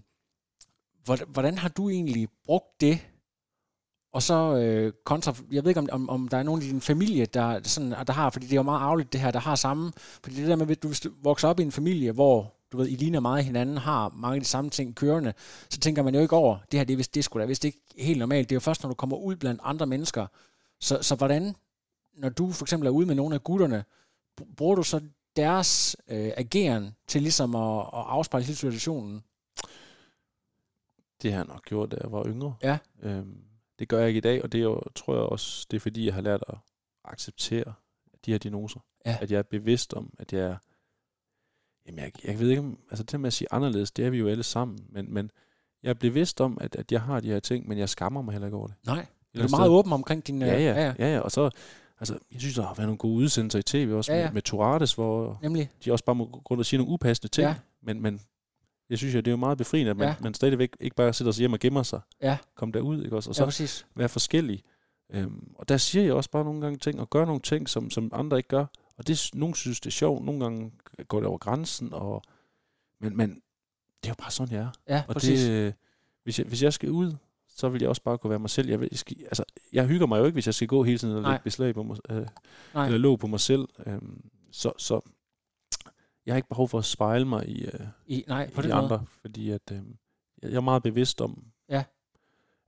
Hvordan, 1.04 1.26
hvordan 1.28 1.58
har 1.58 1.68
du 1.68 1.88
egentlig 1.88 2.28
brugt 2.44 2.80
det? 2.80 2.98
Og 4.16 4.22
så 4.22 4.56
øh, 4.56 4.92
kontra, 5.04 5.34
jeg 5.52 5.64
ved 5.64 5.70
ikke, 5.70 5.80
om, 5.80 5.88
om, 5.92 6.10
om 6.10 6.28
der 6.28 6.36
er 6.36 6.42
nogen 6.42 6.62
i 6.62 6.64
din 6.64 6.80
familie, 6.80 7.26
der, 7.26 7.60
sådan, 7.62 7.90
der 8.06 8.12
har, 8.12 8.30
fordi 8.30 8.46
det 8.46 8.52
er 8.52 8.56
jo 8.56 8.62
meget 8.62 8.80
arveligt 8.80 9.12
det 9.12 9.20
her, 9.20 9.30
der 9.30 9.38
har 9.38 9.54
samme, 9.54 9.92
fordi 9.96 10.36
det 10.36 10.48
der 10.48 10.56
med, 10.56 10.70
at 10.70 10.82
du, 10.82 10.88
hvis 10.88 11.00
du 11.00 11.10
vokser 11.22 11.48
op 11.48 11.60
i 11.60 11.62
en 11.62 11.72
familie, 11.72 12.12
hvor 12.12 12.54
du 12.72 12.76
ved, 12.76 12.88
I 12.88 12.96
ligner 12.96 13.20
meget 13.20 13.44
hinanden, 13.44 13.76
har 13.76 14.08
mange 14.08 14.34
af 14.34 14.40
de 14.40 14.46
samme 14.46 14.70
ting 14.70 14.94
kørende, 14.94 15.32
så 15.70 15.80
tænker 15.80 16.02
man 16.02 16.14
jo 16.14 16.20
ikke 16.20 16.36
over, 16.36 16.58
det 16.70 16.80
her, 16.80 16.84
det 16.84 16.92
er 16.92 16.96
vist, 16.96 17.14
det 17.14 17.24
skulle 17.24 17.42
da 17.42 17.46
vist 17.46 17.64
ikke 17.64 17.78
helt 17.98 18.18
normalt. 18.18 18.48
Det 18.48 18.54
er 18.54 18.56
jo 18.56 18.60
først, 18.60 18.82
når 18.82 18.88
du 18.88 18.94
kommer 18.94 19.16
ud 19.16 19.36
blandt 19.36 19.60
andre 19.64 19.86
mennesker. 19.86 20.26
Så, 20.80 21.02
så 21.02 21.14
hvordan, 21.14 21.56
når 22.14 22.28
du 22.28 22.52
for 22.52 22.64
eksempel 22.64 22.86
er 22.86 22.90
ude 22.90 23.06
med 23.06 23.14
nogle 23.14 23.34
af 23.34 23.44
gutterne, 23.44 23.84
br- 24.40 24.54
bruger 24.56 24.74
du 24.74 24.82
så 24.82 25.00
deres 25.36 25.96
øh, 26.08 26.32
ageren 26.36 26.94
til 27.06 27.22
ligesom 27.22 27.54
at, 27.54 27.78
at 27.80 28.04
afspejle 28.06 28.46
hele 28.46 28.56
situationen? 28.56 29.22
Det 31.22 31.32
har 31.32 31.38
jeg 31.38 31.46
nok 31.46 31.64
gjort, 31.64 31.90
da 31.90 31.96
jeg 32.02 32.12
var 32.12 32.26
yngre. 32.26 32.54
Ja. 32.62 32.78
Øhm, 33.02 33.45
det 33.78 33.88
gør 33.88 33.98
jeg 33.98 34.08
ikke 34.08 34.18
i 34.18 34.20
dag, 34.20 34.42
og 34.42 34.52
det 34.52 34.58
er 34.58 34.62
jo, 34.62 34.80
tror 34.94 35.14
jeg 35.14 35.22
også, 35.22 35.66
det 35.70 35.76
er 35.76 35.80
fordi, 35.80 36.06
jeg 36.06 36.14
har 36.14 36.20
lært 36.20 36.44
at 36.48 36.54
acceptere 37.04 37.72
de 38.26 38.30
her 38.30 38.38
diagnoser. 38.38 38.80
Ja. 39.06 39.18
At 39.20 39.30
jeg 39.30 39.38
er 39.38 39.42
bevidst 39.42 39.94
om, 39.94 40.12
at 40.18 40.32
jeg 40.32 40.40
er... 40.40 40.56
Jamen, 41.86 41.98
jeg, 41.98 42.12
jeg 42.24 42.38
ved 42.40 42.50
ikke 42.50 42.60
om... 42.60 42.78
Altså, 42.90 43.04
det 43.04 43.20
med 43.20 43.26
at 43.26 43.32
sige 43.32 43.48
anderledes, 43.50 43.90
det 43.90 44.06
er 44.06 44.10
vi 44.10 44.18
jo 44.18 44.28
alle 44.28 44.42
sammen. 44.42 44.78
Men, 44.88 45.14
men 45.14 45.30
jeg 45.82 45.90
er 45.90 45.94
bevidst 45.94 46.40
om, 46.40 46.58
at, 46.60 46.76
at 46.76 46.92
jeg 46.92 47.02
har 47.02 47.20
de 47.20 47.28
her 47.28 47.40
ting, 47.40 47.68
men 47.68 47.78
jeg 47.78 47.88
skammer 47.88 48.22
mig 48.22 48.32
heller 48.32 48.46
ikke 48.46 48.56
over 48.56 48.66
det. 48.66 48.76
Nej. 48.86 48.98
Er 48.98 49.04
du 49.34 49.38
andet 49.38 49.50
meget 49.50 49.70
åben 49.70 49.92
omkring 49.92 50.26
din... 50.26 50.42
øh, 50.42 50.48
Ja, 50.48 50.58
ja, 50.58 50.94
ja, 50.98 51.14
ja. 51.14 51.20
Og 51.20 51.30
så... 51.32 51.50
Altså, 52.00 52.18
jeg 52.32 52.40
synes, 52.40 52.54
der 52.54 52.62
har 52.62 52.74
været 52.74 52.86
nogle 52.86 52.98
gode 52.98 53.14
udsendelser 53.14 53.58
i 53.58 53.62
tv 53.62 53.92
også 53.94 54.12
Ja, 54.12 54.16
ja, 54.16 54.20
ja. 54.20 54.26
ja. 54.26 54.30
Med, 54.30 54.34
med 54.34 54.42
Tourates, 54.42 54.94
hvor 54.94 55.38
Nemlig. 55.42 55.70
de 55.84 55.92
også 55.92 56.04
bare 56.04 56.16
må 56.16 56.24
gå 56.24 56.42
rundt 56.50 56.60
og 56.60 56.66
sige 56.66 56.78
nogle 56.78 56.92
upassende 56.92 57.28
ting. 57.28 57.46
Ja. 57.48 57.54
Men, 57.82 58.02
men 58.02 58.20
jeg 58.90 58.98
synes 58.98 59.14
jo, 59.14 59.18
det 59.20 59.26
er 59.28 59.32
jo 59.32 59.36
meget 59.36 59.58
befriende, 59.58 59.90
at 59.90 59.96
man, 59.96 60.04
Ja. 60.08 60.10
ja. 60.10 60.16
man 60.22 60.34
stadigvæk 60.34 60.76
ikke 60.80 60.96
bare 60.96 61.12
sidder 61.12 61.32
sig 61.32 61.40
hjem 61.42 61.52
og 61.52 61.58
gemmer 61.58 61.82
sig. 61.82 62.00
Ja. 62.22 62.38
Kom 62.54 62.72
derud, 62.72 63.04
ikke 63.04 63.16
også? 63.16 63.30
Og 63.30 63.34
Ja, 63.34 63.38
så 63.38 63.44
præcis. 63.44 63.86
være 63.94 64.08
forskellig. 64.08 64.62
Øhm, 65.10 65.52
og 65.54 65.68
der 65.68 65.76
siger 65.76 66.04
jeg 66.04 66.12
også 66.14 66.30
bare 66.30 66.44
nogle 66.44 66.60
gange 66.60 66.78
ting, 66.78 67.00
og 67.00 67.10
gør 67.10 67.24
nogle 67.24 67.40
ting, 67.40 67.68
som, 67.68 67.90
som 67.90 68.10
andre 68.12 68.36
ikke 68.36 68.48
gør. 68.48 68.66
Og 68.96 69.06
det, 69.06 69.30
nogen 69.34 69.54
synes, 69.54 69.80
det 69.80 69.86
er 69.86 69.92
sjovt, 69.92 70.24
nogle 70.24 70.40
gange 70.40 70.72
går 71.08 71.18
det 71.20 71.26
over 71.28 71.38
grænsen, 71.38 71.94
og, 71.94 72.22
men, 73.00 73.16
men 73.16 73.30
det 74.02 74.08
er 74.08 74.08
jo 74.08 74.14
bare 74.18 74.30
sådan, 74.30 74.54
jeg 74.54 74.62
er. 74.62 74.70
Ja, 74.88 75.02
Og 75.08 75.14
præcis. 75.14 75.40
det, 75.40 75.50
øh, 75.50 75.72
hvis, 76.24 76.38
jeg, 76.38 76.46
hvis 76.46 76.62
jeg 76.62 76.72
skal 76.72 76.90
ud, 76.90 77.12
så 77.48 77.68
vil 77.68 77.80
jeg 77.80 77.88
også 77.88 78.02
bare 78.02 78.18
kunne 78.18 78.30
være 78.30 78.38
mig 78.38 78.50
selv. 78.50 78.68
Jeg, 78.68 78.80
vil, 78.80 78.88
jeg, 78.92 78.98
skal, 78.98 79.16
altså, 79.24 79.44
jeg 79.72 79.86
hygger 79.86 80.06
mig 80.06 80.18
jo 80.18 80.24
ikke, 80.24 80.34
hvis 80.36 80.46
jeg 80.46 80.54
skal 80.54 80.68
gå 80.68 80.82
hele 80.82 80.98
tiden 80.98 81.16
og 81.16 81.22
lægge 81.22 81.44
beslag 81.44 81.74
på 81.74 81.82
mig, 81.82 81.96
øh, 82.10 82.26
Nej. 82.74 82.86
eller 82.86 82.98
låg 82.98 83.18
på 83.18 83.26
mig 83.26 83.40
selv. 83.40 83.68
Øhm, 83.86 84.24
så, 84.52 84.72
så 84.78 85.00
jeg 86.26 86.32
har 86.32 86.36
ikke 86.36 86.48
behov 86.48 86.68
for 86.68 86.78
at 86.78 86.84
spejle 86.84 87.24
mig 87.24 87.48
i, 87.48 87.64
øh, 87.64 87.80
I, 88.06 88.24
nej, 88.28 88.50
på 88.50 88.60
i 88.60 88.62
den 88.62 88.70
de 88.70 88.74
måde. 88.76 88.84
andre, 88.84 89.04
fordi 89.20 89.50
at, 89.50 89.60
øh, 89.72 89.82
jeg 90.42 90.52
er 90.52 90.60
meget 90.60 90.82
bevidst 90.82 91.20
om, 91.20 91.44
Ja. 91.68 91.84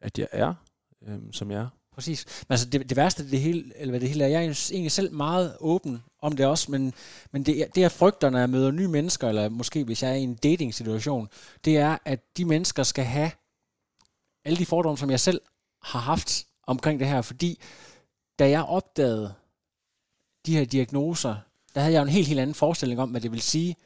at 0.00 0.18
jeg 0.18 0.28
er, 0.32 0.54
øh, 1.02 1.18
som 1.32 1.50
jeg 1.50 1.60
er. 1.60 1.68
Præcis. 1.92 2.44
Men 2.48 2.52
altså 2.52 2.68
det, 2.70 2.88
det 2.88 2.96
værste 2.96 3.30
det 3.30 3.40
hele, 3.40 3.72
eller 3.76 3.92
hvad 3.92 4.00
det 4.00 4.08
hele 4.08 4.24
er, 4.24 4.28
jeg 4.28 4.44
er 4.44 4.68
egentlig 4.72 4.92
selv 4.92 5.12
meget 5.12 5.56
åben 5.60 6.02
om 6.22 6.36
det 6.36 6.46
også, 6.46 6.70
men, 6.70 6.94
men 7.30 7.42
det, 7.42 7.74
det 7.74 7.80
jeg 7.80 7.92
frygter, 7.92 8.30
når 8.30 8.38
jeg 8.38 8.50
møder 8.50 8.70
nye 8.70 8.88
mennesker, 8.88 9.28
eller 9.28 9.48
måske 9.48 9.84
hvis 9.84 10.02
jeg 10.02 10.10
er 10.10 10.14
i 10.14 10.22
en 10.22 10.34
dating-situation, 10.34 11.28
det 11.64 11.78
er, 11.78 11.98
at 12.04 12.20
de 12.36 12.44
mennesker 12.44 12.82
skal 12.82 13.04
have 13.04 13.30
alle 14.44 14.56
de 14.58 14.66
fordomme, 14.66 14.98
som 14.98 15.10
jeg 15.10 15.20
selv 15.20 15.40
har 15.82 15.98
haft 15.98 16.46
omkring 16.62 17.00
det 17.00 17.08
her, 17.08 17.22
fordi 17.22 17.60
da 18.38 18.50
jeg 18.50 18.62
opdagede 18.64 19.34
de 20.46 20.56
her 20.56 20.64
diagnoser, 20.64 21.36
der 21.74 21.80
havde 21.80 21.94
jeg 21.94 22.00
jo 22.00 22.04
en 22.04 22.12
helt, 22.12 22.28
helt 22.28 22.40
anden 22.40 22.54
forestilling 22.54 23.00
om, 23.00 23.10
hvad 23.10 23.20
det 23.20 23.32
vil 23.32 23.40
sige 23.40 23.76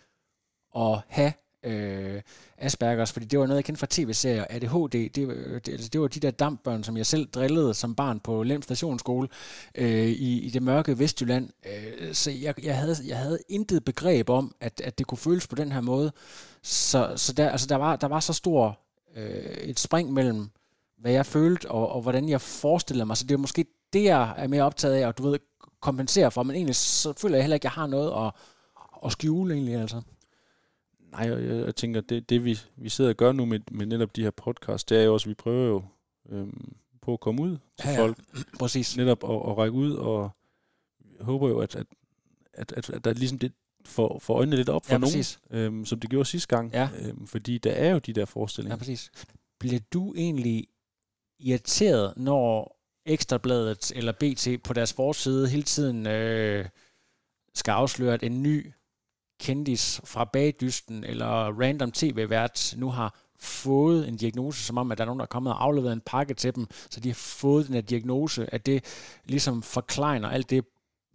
at 0.77 1.01
have 1.09 1.33
øh, 1.65 2.21
Aspergers, 2.59 3.13
fordi 3.13 3.27
det 3.27 3.39
var 3.39 3.47
noget, 3.47 3.57
jeg 3.57 3.65
kendte 3.65 3.81
fra 3.81 3.87
tv-serier. 3.91 4.45
ADHD, 4.51 5.09
det, 5.09 5.29
øh, 5.29 5.55
det, 5.55 5.69
altså, 5.69 5.89
det 5.89 6.01
var 6.01 6.09
de 6.09 6.21
der 6.21 6.31
dampbørn, 6.31 6.85
som 6.85 6.97
jeg 6.97 7.07
selv 7.07 7.27
drillede 7.27 7.75
som 7.75 7.95
barn 7.95 8.21
på 8.21 8.43
Lem 8.43 8.63
Stationsskole 8.63 9.29
øh, 9.75 10.09
i, 10.09 10.41
i 10.41 10.51
det 10.51 10.63
mørke 10.63 10.99
Vestjylland. 10.99 11.51
Øh, 11.67 12.15
så 12.15 12.31
jeg, 12.31 12.65
jeg, 12.65 12.79
havde, 12.79 12.97
jeg 13.07 13.19
havde 13.19 13.39
intet 13.49 13.85
begreb 13.85 14.31
om, 14.31 14.55
at, 14.61 14.81
at 14.81 14.99
det 14.99 15.07
kunne 15.07 15.19
føles 15.19 15.47
på 15.47 15.55
den 15.55 15.73
her 15.73 15.81
måde. 15.81 16.13
Så, 16.63 17.13
så 17.17 17.33
der, 17.33 17.51
altså, 17.51 17.67
der, 17.67 17.77
var, 17.77 17.97
der 17.97 18.09
var 18.09 18.21
så 18.21 18.33
stor 18.33 18.81
øh, 19.17 19.45
et 19.45 19.81
spring 19.81 20.13
mellem, 20.13 20.51
hvad 20.99 21.13
jeg 21.13 21.27
følte, 21.27 21.71
og, 21.71 21.89
og 21.89 22.03
hvordan 22.03 22.29
jeg 22.29 22.41
forestillede 22.41 23.07
mig. 23.07 23.17
Så 23.17 23.25
det 23.25 23.35
er 23.35 23.39
måske 23.39 23.67
det, 23.93 24.05
jeg 24.05 24.35
er 24.37 24.49
mere 24.49 24.63
optaget 24.63 24.95
af, 24.95 25.07
og 25.07 25.19
du 25.19 25.23
ved, 25.23 25.39
kompensere 25.83 26.31
for, 26.31 26.43
men 26.43 26.57
egentlig 26.57 26.77
så 26.77 27.13
føler 27.13 27.37
jeg 27.37 27.43
heller 27.43 27.55
ikke, 27.55 27.63
at 27.63 27.65
jeg 27.65 27.83
har 27.83 27.87
noget 27.87 28.27
at, 28.27 28.33
at 29.05 29.13
skjule 29.13 29.55
egentlig, 29.55 29.75
altså. 29.75 30.03
Nej, 31.11 31.21
jeg, 31.21 31.67
jeg 31.67 31.77
tænker, 31.77 32.01
det, 32.01 32.31
det 32.31 32.45
vi, 32.45 32.59
vi 32.77 32.89
sidder 32.89 33.11
og 33.11 33.17
gør 33.17 33.33
nu 33.33 33.45
med, 33.45 33.61
med 33.71 33.87
netop 33.87 34.17
de 34.17 34.23
her 34.23 34.31
podcasts, 34.31 34.85
det 34.85 34.99
er 34.99 35.03
jo 35.03 35.13
også, 35.13 35.25
at 35.25 35.29
vi 35.29 35.35
prøver 35.35 35.67
jo 35.67 35.83
øhm, 36.29 36.73
på 37.03 37.13
at 37.13 37.21
komme 37.21 37.43
ud 37.43 37.57
til 37.81 37.89
ja, 37.89 37.93
ja. 37.93 38.01
folk. 38.01 38.19
Præcis. 38.61 38.97
Netop 38.97 39.25
at, 39.25 39.51
at 39.51 39.59
række 39.59 39.77
ud, 39.77 39.93
og 39.93 40.31
håber 41.21 41.49
jo, 41.49 41.59
at, 41.59 41.77
at, 41.77 41.87
at, 42.53 42.73
at, 42.73 42.91
at 42.91 43.05
der 43.05 43.13
ligesom 43.13 43.39
det 43.39 43.53
får, 43.85 44.19
får 44.19 44.35
øjnene 44.35 44.57
lidt 44.57 44.69
op 44.69 44.87
for 44.87 44.93
ja, 44.93 44.99
nogen, 44.99 45.25
øhm, 45.51 45.85
som 45.85 46.01
det 46.01 46.11
gjorde 46.11 46.29
sidste 46.29 46.57
gang. 46.57 46.73
Ja. 46.73 46.89
Øhm, 46.99 47.27
fordi 47.27 47.59
der 47.59 47.73
er 47.73 47.91
jo 47.91 47.99
de 47.99 48.13
der 48.13 48.25
forestillinger. 48.25 48.75
Ja, 48.75 48.79
præcis. 48.79 49.11
Bliver 49.59 49.81
du 49.93 50.15
egentlig 50.15 50.67
irriteret, 51.39 52.13
når 52.17 52.77
Ekstrabladet 53.07 53.93
eller 53.95 54.13
BT 54.13 54.63
på 54.65 54.73
deres 54.73 54.93
forside 54.93 55.49
hele 55.49 55.63
tiden 55.63 56.07
øh, 56.07 56.69
skal 57.55 57.73
afsløre, 57.73 58.15
at 58.15 58.23
en 58.23 58.43
ny 58.43 58.73
kendis 59.41 60.01
fra 60.05 60.25
bagdysten 60.25 61.05
eller 61.05 61.27
random 61.61 61.93
tv-vært 61.93 62.75
nu 62.77 62.91
har 62.91 63.19
fået 63.41 64.09
en 64.09 64.17
diagnose, 64.17 64.63
som 64.63 64.79
om, 64.79 64.93
at 64.93 64.99
der 64.99 65.05
er 65.05 65.07
nogen, 65.07 65.19
der 65.19 65.25
er 65.25 65.35
kommet 65.35 65.53
og 65.53 65.65
afleveret 65.65 65.93
en 65.93 66.03
pakke 66.07 66.35
til 66.35 66.55
dem, 66.55 66.67
så 66.91 67.01
de 67.01 67.09
har 67.09 67.15
fået 67.15 67.67
den 67.67 67.75
her 67.75 67.83
diagnose, 67.83 68.55
at 68.55 68.67
det 68.67 68.85
ligesom 69.25 69.63
forkleiner 69.63 70.29
alt 70.29 70.51
det 70.51 70.65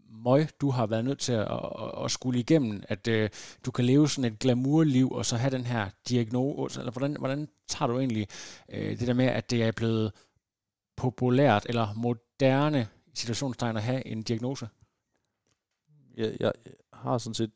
møg, 0.09 0.47
du 0.61 0.69
har 0.69 0.85
været 0.85 1.05
nødt 1.05 1.19
til 1.19 1.33
at, 1.33 1.47
at, 1.51 2.03
at 2.05 2.11
skulle 2.11 2.39
igennem, 2.39 2.83
at 2.89 3.07
øh, 3.07 3.29
du 3.65 3.71
kan 3.71 3.85
leve 3.85 4.09
sådan 4.09 4.31
et 4.31 4.39
glamourliv, 4.39 5.11
og 5.11 5.25
så 5.25 5.37
have 5.37 5.51
den 5.51 5.65
her 5.65 5.89
diagnose, 6.09 6.79
eller 6.79 6.91
hvordan, 6.91 7.15
hvordan 7.19 7.47
tager 7.67 7.87
du 7.87 7.99
egentlig 7.99 8.27
øh, 8.69 8.99
det 8.99 9.07
der 9.07 9.13
med, 9.13 9.25
at 9.25 9.49
det 9.51 9.63
er 9.63 9.71
blevet 9.71 10.11
populært 10.97 11.65
eller 11.69 11.93
moderne 11.93 12.87
situationstegn 13.13 13.77
at 13.77 13.83
have 13.83 14.07
en 14.07 14.21
diagnose? 14.21 14.69
Jeg, 16.17 16.37
jeg 16.39 16.53
har 16.93 17.17
sådan 17.17 17.33
set, 17.33 17.51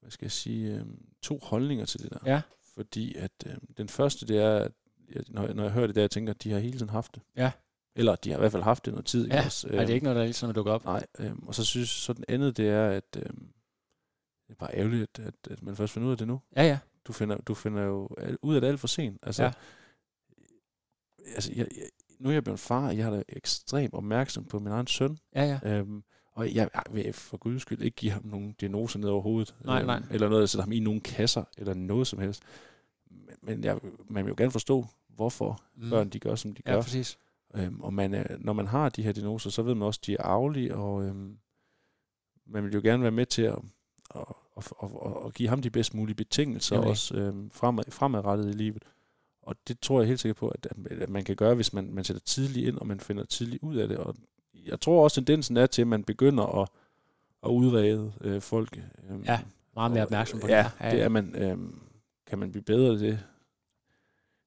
hvad 0.00 0.10
skal 0.10 0.24
jeg 0.24 0.32
sige, 0.32 0.74
øh, 0.74 0.86
to 1.22 1.38
holdninger 1.42 1.84
til 1.84 2.02
det 2.02 2.10
der. 2.10 2.18
Ja. 2.26 2.42
Fordi 2.74 3.14
at 3.14 3.32
øh, 3.46 3.54
den 3.76 3.88
første, 3.88 4.26
det 4.26 4.38
er, 4.38 4.56
at 4.56 4.72
jeg, 5.14 5.22
når, 5.28 5.44
jeg, 5.44 5.54
når 5.54 5.62
jeg 5.62 5.72
hører 5.72 5.86
det 5.86 5.96
der, 5.96 6.02
jeg 6.02 6.10
tænker, 6.10 6.32
at 6.32 6.42
de 6.42 6.50
har 6.50 6.58
hele 6.58 6.78
tiden 6.78 6.90
haft 6.90 7.14
det. 7.14 7.22
Ja. 7.36 7.52
Eller 7.94 8.16
de 8.16 8.30
har 8.30 8.36
i 8.36 8.40
hvert 8.40 8.52
fald 8.52 8.62
haft 8.62 8.84
det 8.84 8.92
noget 8.92 9.06
tid. 9.06 9.28
Ja, 9.28 9.44
også, 9.44 9.68
øh, 9.68 9.80
er 9.80 9.86
det 9.86 9.94
ikke 9.94 10.04
noget, 10.04 10.16
der 10.16 10.24
ligesom 10.24 10.48
er 10.48 10.52
dukket 10.52 10.74
op? 10.74 10.84
Nej, 10.84 11.06
øh, 11.18 11.32
og 11.46 11.54
så 11.54 11.64
synes 11.64 11.88
så 11.88 12.12
den 12.12 12.24
andet, 12.28 12.56
det 12.56 12.68
er, 12.68 12.90
at 12.90 13.16
øh, 13.16 13.22
det 13.22 14.50
er 14.50 14.54
bare 14.54 14.74
ærgerligt, 14.74 15.18
at, 15.18 15.26
at, 15.26 15.34
at 15.50 15.62
man 15.62 15.76
først 15.76 15.92
finder 15.92 16.06
ud 16.06 16.12
af 16.12 16.18
det 16.18 16.26
nu. 16.26 16.40
Ja, 16.56 16.62
ja. 16.62 16.78
Du 17.04 17.12
finder, 17.12 17.36
du 17.36 17.54
finder 17.54 17.82
jo 17.82 18.08
ud 18.42 18.54
af 18.54 18.60
det 18.60 18.68
alt 18.68 18.80
for 18.80 18.88
sent. 18.88 19.18
Altså, 19.22 19.42
ja. 19.42 19.52
Altså 21.34 21.52
jeg, 21.56 21.66
jeg, 21.76 21.88
nu 22.18 22.28
er 22.28 22.32
jeg 22.32 22.44
blevet 22.44 22.60
far, 22.60 22.86
og 22.86 22.96
jeg 22.96 23.04
har 23.04 23.12
da 23.12 23.22
ekstremt 23.28 23.94
opmærksom 23.94 24.44
på 24.44 24.58
min 24.58 24.72
egen 24.72 24.86
søn. 24.86 25.18
Ja, 25.34 25.58
ja. 25.64 25.78
Øhm, 25.78 26.02
og 26.32 26.54
jeg, 26.54 26.70
jeg 26.74 26.82
vil 26.90 27.12
for 27.12 27.36
guds 27.36 27.62
skyld 27.62 27.82
ikke 27.82 27.96
give 27.96 28.12
ham 28.12 28.26
nogen 28.26 28.54
diagnoser 28.60 28.98
ned 28.98 29.08
over 29.08 29.22
hovedet. 29.22 29.54
Nej, 29.64 29.78
øhm, 29.78 29.86
nej. 29.86 30.02
Eller 30.10 30.28
noget, 30.28 30.40
der 30.40 30.46
sætter 30.46 30.62
ham 30.62 30.72
i 30.72 30.80
nogle 30.80 31.00
kasser, 31.00 31.44
eller 31.58 31.74
noget 31.74 32.06
som 32.06 32.18
helst. 32.18 32.42
Men 33.42 33.64
jeg, 33.64 33.78
man 34.08 34.24
vil 34.24 34.30
jo 34.30 34.34
gerne 34.38 34.50
forstå, 34.50 34.86
hvorfor 35.08 35.62
mm. 35.76 35.90
børn 35.90 36.08
de 36.08 36.18
gør, 36.18 36.34
som 36.34 36.54
de 36.54 36.62
ja, 36.66 36.72
gør. 36.72 36.82
præcis. 36.82 37.18
Øhm, 37.54 37.80
og 37.80 37.94
man, 37.94 38.26
når 38.40 38.52
man 38.52 38.66
har 38.66 38.88
de 38.88 39.02
her 39.02 39.12
diagnoser, 39.12 39.50
så 39.50 39.62
ved 39.62 39.74
man 39.74 39.86
også, 39.86 40.00
at 40.02 40.06
de 40.06 40.12
er 40.14 40.22
arvelige, 40.22 40.74
og 40.74 41.04
øhm, 41.04 41.38
man 42.46 42.64
vil 42.64 42.72
jo 42.72 42.80
gerne 42.84 43.02
være 43.02 43.12
med 43.12 43.26
til 43.26 43.42
at, 43.42 43.58
at, 44.14 44.22
at, 44.56 44.72
at, 44.82 44.90
at 45.26 45.34
give 45.34 45.48
ham 45.48 45.62
de 45.62 45.70
bedst 45.70 45.94
mulige 45.94 46.16
betingelser, 46.16 46.76
Jamen. 46.76 46.90
også 46.90 47.16
øhm, 47.16 47.50
fremad, 47.50 47.84
fremadrettet 47.90 48.48
i 48.48 48.52
livet. 48.52 48.84
Og 49.48 49.56
det 49.68 49.80
tror 49.80 50.00
jeg 50.00 50.08
helt 50.08 50.20
sikkert 50.20 50.36
på, 50.36 50.48
at, 50.48 50.66
at 50.90 51.08
man 51.08 51.24
kan 51.24 51.36
gøre, 51.36 51.54
hvis 51.54 51.72
man, 51.72 51.94
man 51.94 52.04
sætter 52.04 52.22
tidligt 52.24 52.68
ind, 52.68 52.78
og 52.78 52.86
man 52.86 53.00
finder 53.00 53.24
tidligt 53.24 53.62
ud 53.62 53.76
af 53.76 53.88
det. 53.88 53.96
Og 53.96 54.14
jeg 54.66 54.80
tror 54.80 55.04
også, 55.04 55.14
tendensen 55.14 55.56
er 55.56 55.66
til, 55.66 55.82
at 55.82 55.88
man 55.88 56.04
begynder 56.04 56.60
at, 56.60 56.68
at 57.44 57.48
udrede 57.48 58.12
øh, 58.20 58.40
folk. 58.40 58.76
Øh, 58.76 59.24
ja, 59.24 59.40
meget 59.74 59.90
mere 59.90 60.02
opmærksom 60.02 60.40
på 60.40 60.46
det. 60.46 60.52
Ja, 60.52 60.70
ja, 60.80 60.90
det 60.90 61.02
er 61.02 61.08
man. 61.08 61.34
Øh, 61.34 61.58
kan 62.26 62.38
man 62.38 62.50
blive 62.50 62.62
bedre 62.62 62.98
til 62.98 63.06
det? 63.08 63.18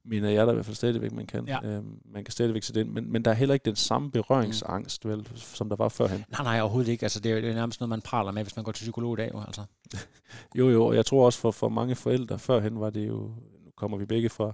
mener 0.06 0.30
jeg 0.30 0.48
da 0.48 0.52
i 0.52 0.54
hvert 0.54 0.66
fald 0.66 0.76
stadigvæk, 0.76 1.12
man 1.12 1.26
kan. 1.26 1.48
Ja. 1.48 1.60
Øhm, 1.64 2.02
man 2.06 2.24
kan 2.24 2.32
stadigvæk 2.32 2.64
se 2.64 2.74
den, 2.74 2.94
men, 2.94 3.12
men 3.12 3.26
der 3.26 3.32
er 3.32 3.36
heller 3.36 3.54
ikke 3.54 3.66
den 3.66 3.76
samme 3.76 4.12
berøringsangst, 4.12 5.08
vel, 5.08 5.28
som 5.36 5.70
der 5.70 5.76
var 5.76 5.90
førhen. 5.90 6.26
Nej, 6.30 6.44
nej, 6.44 6.62
overhovedet 6.62 6.92
ikke. 6.92 7.04
Altså, 7.04 7.20
det, 7.20 7.32
er, 7.32 7.42
det 7.42 7.50
er 7.50 7.54
nærmest 7.54 7.80
noget, 7.80 7.90
man 7.90 8.02
praler 8.02 8.32
med, 8.32 8.44
hvis 8.44 8.56
man 8.56 8.66
går 8.66 8.72
til 8.72 8.84
psykolog 8.84 9.14
i 9.14 9.22
dag. 9.22 9.32
Jo, 9.34 9.42
altså. 9.42 9.64
jo, 10.58 10.70
jo, 10.70 10.86
og 10.86 10.96
jeg 10.96 11.06
tror 11.06 11.26
også 11.26 11.40
for, 11.40 11.52
for 11.52 11.70
mange 11.70 11.96
forældre 11.96 12.40
førhen 12.40 12.80
var 12.80 12.90
det 12.90 13.08
jo, 13.08 13.18
nu 13.66 13.72
kommer 13.76 13.98
vi 13.98 14.06
begge 14.06 14.30
fra, 14.30 14.54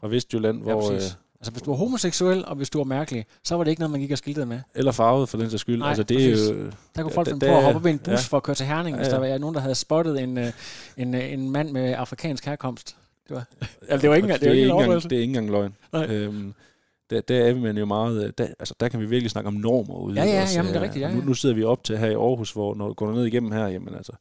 fra 0.00 0.08
Vestjylland, 0.08 0.66
ja, 0.66 0.72
hvor... 0.72 0.92
Øh, 0.92 1.00
altså 1.40 1.52
hvis 1.52 1.62
du 1.62 1.70
var 1.70 1.76
homoseksuel, 1.76 2.44
og 2.44 2.56
hvis 2.56 2.70
du 2.70 2.78
var 2.78 2.84
mærkelig, 2.84 3.26
så 3.44 3.56
var 3.56 3.64
det 3.64 3.70
ikke 3.70 3.80
noget, 3.80 3.90
man 3.90 4.00
gik 4.00 4.10
og 4.10 4.18
skiltede 4.18 4.46
med. 4.46 4.60
Eller 4.74 4.92
farvet 4.92 5.28
for 5.28 5.38
den 5.38 5.50
sags 5.50 5.60
skyld. 5.60 5.78
Nej, 5.78 5.88
altså, 5.88 6.02
det 6.02 6.24
er 6.24 6.30
jo, 6.30 6.70
der 6.96 7.02
kunne 7.02 7.12
folk 7.12 7.28
finde 7.28 7.46
på 7.46 7.56
at 7.56 7.62
hoppe 7.62 7.76
op 7.76 7.86
i 7.86 7.90
en 7.90 7.98
bus 7.98 8.08
ja. 8.08 8.16
for 8.16 8.36
at 8.36 8.42
køre 8.42 8.56
til 8.56 8.66
Herning, 8.66 8.96
hvis 8.96 9.08
ja, 9.08 9.14
ja. 9.14 9.22
der 9.22 9.30
var 9.30 9.38
nogen, 9.38 9.54
der 9.54 9.60
havde 9.60 9.74
spottet 9.74 10.22
en, 10.22 10.38
øh, 10.38 10.52
en, 10.96 11.14
øh, 11.14 11.32
en 11.32 11.50
mand 11.50 11.70
med 11.70 11.94
afrikansk 11.98 12.44
herkomst. 12.44 12.96
Det 13.28 13.36
var, 13.36 13.46
altså, 13.88 13.98
det 14.02 14.10
var 14.10 14.16
ikke, 14.16 14.28
det, 14.28 14.40
det, 14.40 14.48
er 14.48 14.52
ikke 14.52 14.70
engang, 14.70 15.02
det 15.02 15.12
er 15.12 15.20
ikke 15.20 15.38
engang 15.38 15.50
løgn. 15.50 15.74
Øhm, 15.94 16.54
der, 17.10 17.20
der 17.20 17.44
er 17.44 17.54
man 17.54 17.78
jo 17.78 17.84
meget, 17.84 18.24
øh, 18.24 18.32
der, 18.38 18.46
altså 18.58 18.74
der 18.80 18.88
kan 18.88 19.00
vi 19.00 19.06
virkelig 19.06 19.30
snakke 19.30 19.48
om 19.48 19.54
normer 19.54 19.94
ude. 19.94 20.14
Ja, 20.14 20.24
ja, 20.24 20.42
også, 20.42 20.56
jamen, 20.56 20.72
det 20.72 20.78
er 20.78 20.82
rigtigt. 20.82 21.02
Ja, 21.02 21.08
ja. 21.08 21.14
Nu, 21.14 21.20
nu 21.20 21.34
sidder 21.34 21.54
vi 21.54 21.64
op 21.64 21.84
til 21.84 21.98
her 21.98 22.06
i 22.06 22.14
Aarhus, 22.14 22.52
hvor 22.52 22.74
når 22.74 22.88
du 22.88 22.94
går 22.94 23.12
ned 23.12 23.24
igennem 23.24 23.52
her, 23.52 23.66
jamen 23.66 23.94
altså, 23.94 24.12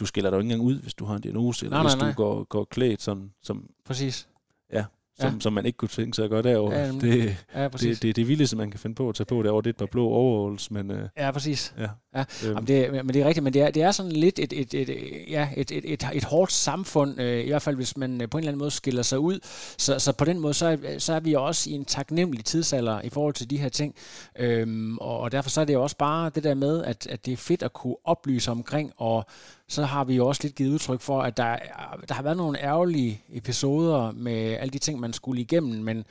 du 0.00 0.06
skiller 0.06 0.30
dig 0.30 0.36
jo 0.36 0.40
ikke 0.40 0.52
engang 0.52 0.68
ud, 0.68 0.80
hvis 0.80 0.94
du 0.94 1.04
har 1.04 1.14
en 1.14 1.22
diagnose, 1.22 1.66
eller 1.66 1.76
nej, 1.76 1.82
hvis 1.82 1.96
nej, 1.96 2.08
du 2.08 2.14
går, 2.14 2.44
går 2.44 2.64
klædt 2.64 3.02
sådan, 3.02 3.30
som... 3.42 3.68
Præcis. 3.86 4.28
Ja, 4.72 4.84
som, 5.18 5.32
ja. 5.34 5.40
som 5.40 5.52
man 5.52 5.66
ikke 5.66 5.76
kunne 5.76 5.88
tænke 5.88 6.16
sig 6.16 6.24
at 6.24 6.30
gøre 6.30 6.42
derovre. 6.42 6.74
Ja, 6.76 6.92
det, 6.92 7.36
ja, 7.54 7.68
det, 7.68 8.02
det, 8.02 8.16
det 8.16 8.28
vildeste, 8.28 8.56
man 8.56 8.70
kan 8.70 8.80
finde 8.80 8.94
på 8.94 9.08
at 9.08 9.14
tage 9.14 9.26
på 9.26 9.42
derovre, 9.42 9.62
det 9.62 9.66
er 9.66 9.70
et 9.70 9.76
par 9.76 9.86
blå 9.86 10.08
overalls, 10.08 10.70
men... 10.70 10.90
Uh, 10.90 10.98
ja, 11.16 11.30
præcis. 11.30 11.74
Ja. 11.78 11.88
Ja. 12.14 12.24
Øhm. 12.44 12.52
Jamen, 12.52 12.66
det, 12.66 12.92
men 12.92 13.14
det 13.14 13.22
er 13.22 13.26
rigtigt, 13.26 13.44
men 13.44 13.52
det 13.52 13.62
er, 13.62 13.70
det 13.70 13.82
er 13.82 13.90
sådan 13.90 14.12
lidt 14.12 14.38
et, 14.38 14.52
et, 14.52 14.74
et, 14.74 14.90
ja, 15.30 15.48
et, 15.56 15.70
et, 15.70 15.92
et, 15.92 16.08
et 16.12 16.24
hårdt 16.24 16.52
samfund, 16.52 17.20
øh, 17.20 17.44
i 17.44 17.48
hvert 17.48 17.62
fald 17.62 17.76
hvis 17.76 17.96
man 17.96 18.20
øh, 18.20 18.28
på 18.28 18.38
en 18.38 18.42
eller 18.42 18.52
anden 18.52 18.58
måde 18.58 18.70
skiller 18.70 19.02
sig 19.02 19.18
ud. 19.18 19.38
Så, 19.78 19.98
så 19.98 20.12
på 20.12 20.24
den 20.24 20.38
måde, 20.38 20.54
så 20.54 20.66
er, 20.66 20.98
så 20.98 21.12
er 21.12 21.20
vi 21.20 21.34
også 21.34 21.70
i 21.70 21.72
en 21.72 21.84
taknemmelig 21.84 22.44
tidsalder 22.44 23.00
i 23.00 23.08
forhold 23.08 23.34
til 23.34 23.50
de 23.50 23.56
her 23.56 23.68
ting. 23.68 23.94
Øhm, 24.38 24.98
og, 24.98 25.18
og 25.20 25.32
derfor 25.32 25.50
så 25.50 25.60
er 25.60 25.64
det 25.64 25.72
jo 25.74 25.82
også 25.82 25.96
bare 25.96 26.30
det 26.34 26.44
der 26.44 26.54
med, 26.54 26.84
at, 26.84 27.06
at 27.06 27.26
det 27.26 27.32
er 27.32 27.36
fedt 27.36 27.62
at 27.62 27.72
kunne 27.72 27.96
oplyse 28.04 28.50
omkring 28.50 28.92
og 28.96 29.26
så 29.68 29.84
har 29.84 30.04
vi 30.04 30.14
jo 30.14 30.26
også 30.26 30.40
lidt 30.42 30.54
givet 30.54 30.72
udtryk 30.72 31.00
for, 31.00 31.22
at 31.22 31.36
der, 31.36 31.56
der 32.08 32.14
har 32.14 32.22
været 32.22 32.36
nogle 32.36 32.62
ærgerlige 32.62 33.22
episoder 33.32 34.12
med 34.12 34.32
alle 34.32 34.72
de 34.72 34.78
ting, 34.78 35.00
man 35.00 35.12
skulle 35.12 35.40
igennem, 35.40 35.82
men 35.82 36.04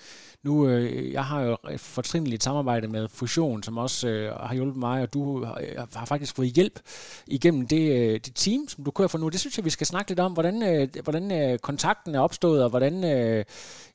nu, 0.43 0.67
øh, 0.67 1.11
jeg 1.13 1.25
har 1.25 1.41
jo 1.41 1.57
et 1.71 1.80
fortrindeligt 1.80 2.43
samarbejde 2.43 2.88
med 2.88 3.07
Fusion, 3.07 3.63
som 3.63 3.77
også 3.77 4.07
øh, 4.07 4.35
har 4.35 4.55
hjulpet 4.55 4.77
mig, 4.77 5.01
og 5.01 5.13
du 5.13 5.45
har, 5.45 5.61
har 5.95 6.06
faktisk 6.06 6.36
fået 6.36 6.48
hjælp 6.48 6.80
igennem 7.28 7.68
det, 7.68 7.91
øh, 7.91 8.14
det 8.14 8.32
team, 8.36 8.68
som 8.68 8.84
du 8.84 8.91
kører 8.91 9.07
for 9.07 9.18
nu. 9.18 9.30
Det 9.30 9.40
synes 9.40 9.57
jeg, 9.57 9.65
vi 9.65 9.70
skal 9.70 9.88
snakke 9.88 10.11
lidt 10.11 10.20
om, 10.20 10.34
hvordan, 10.34 10.64
øh, 10.64 11.03
hvordan 11.03 11.32
øh, 11.32 11.60
kontakten 11.60 12.15
er 12.15 12.20
opstået, 12.20 12.64
og 12.64 12.70
hvordan, 12.70 13.03
øh, 13.03 13.45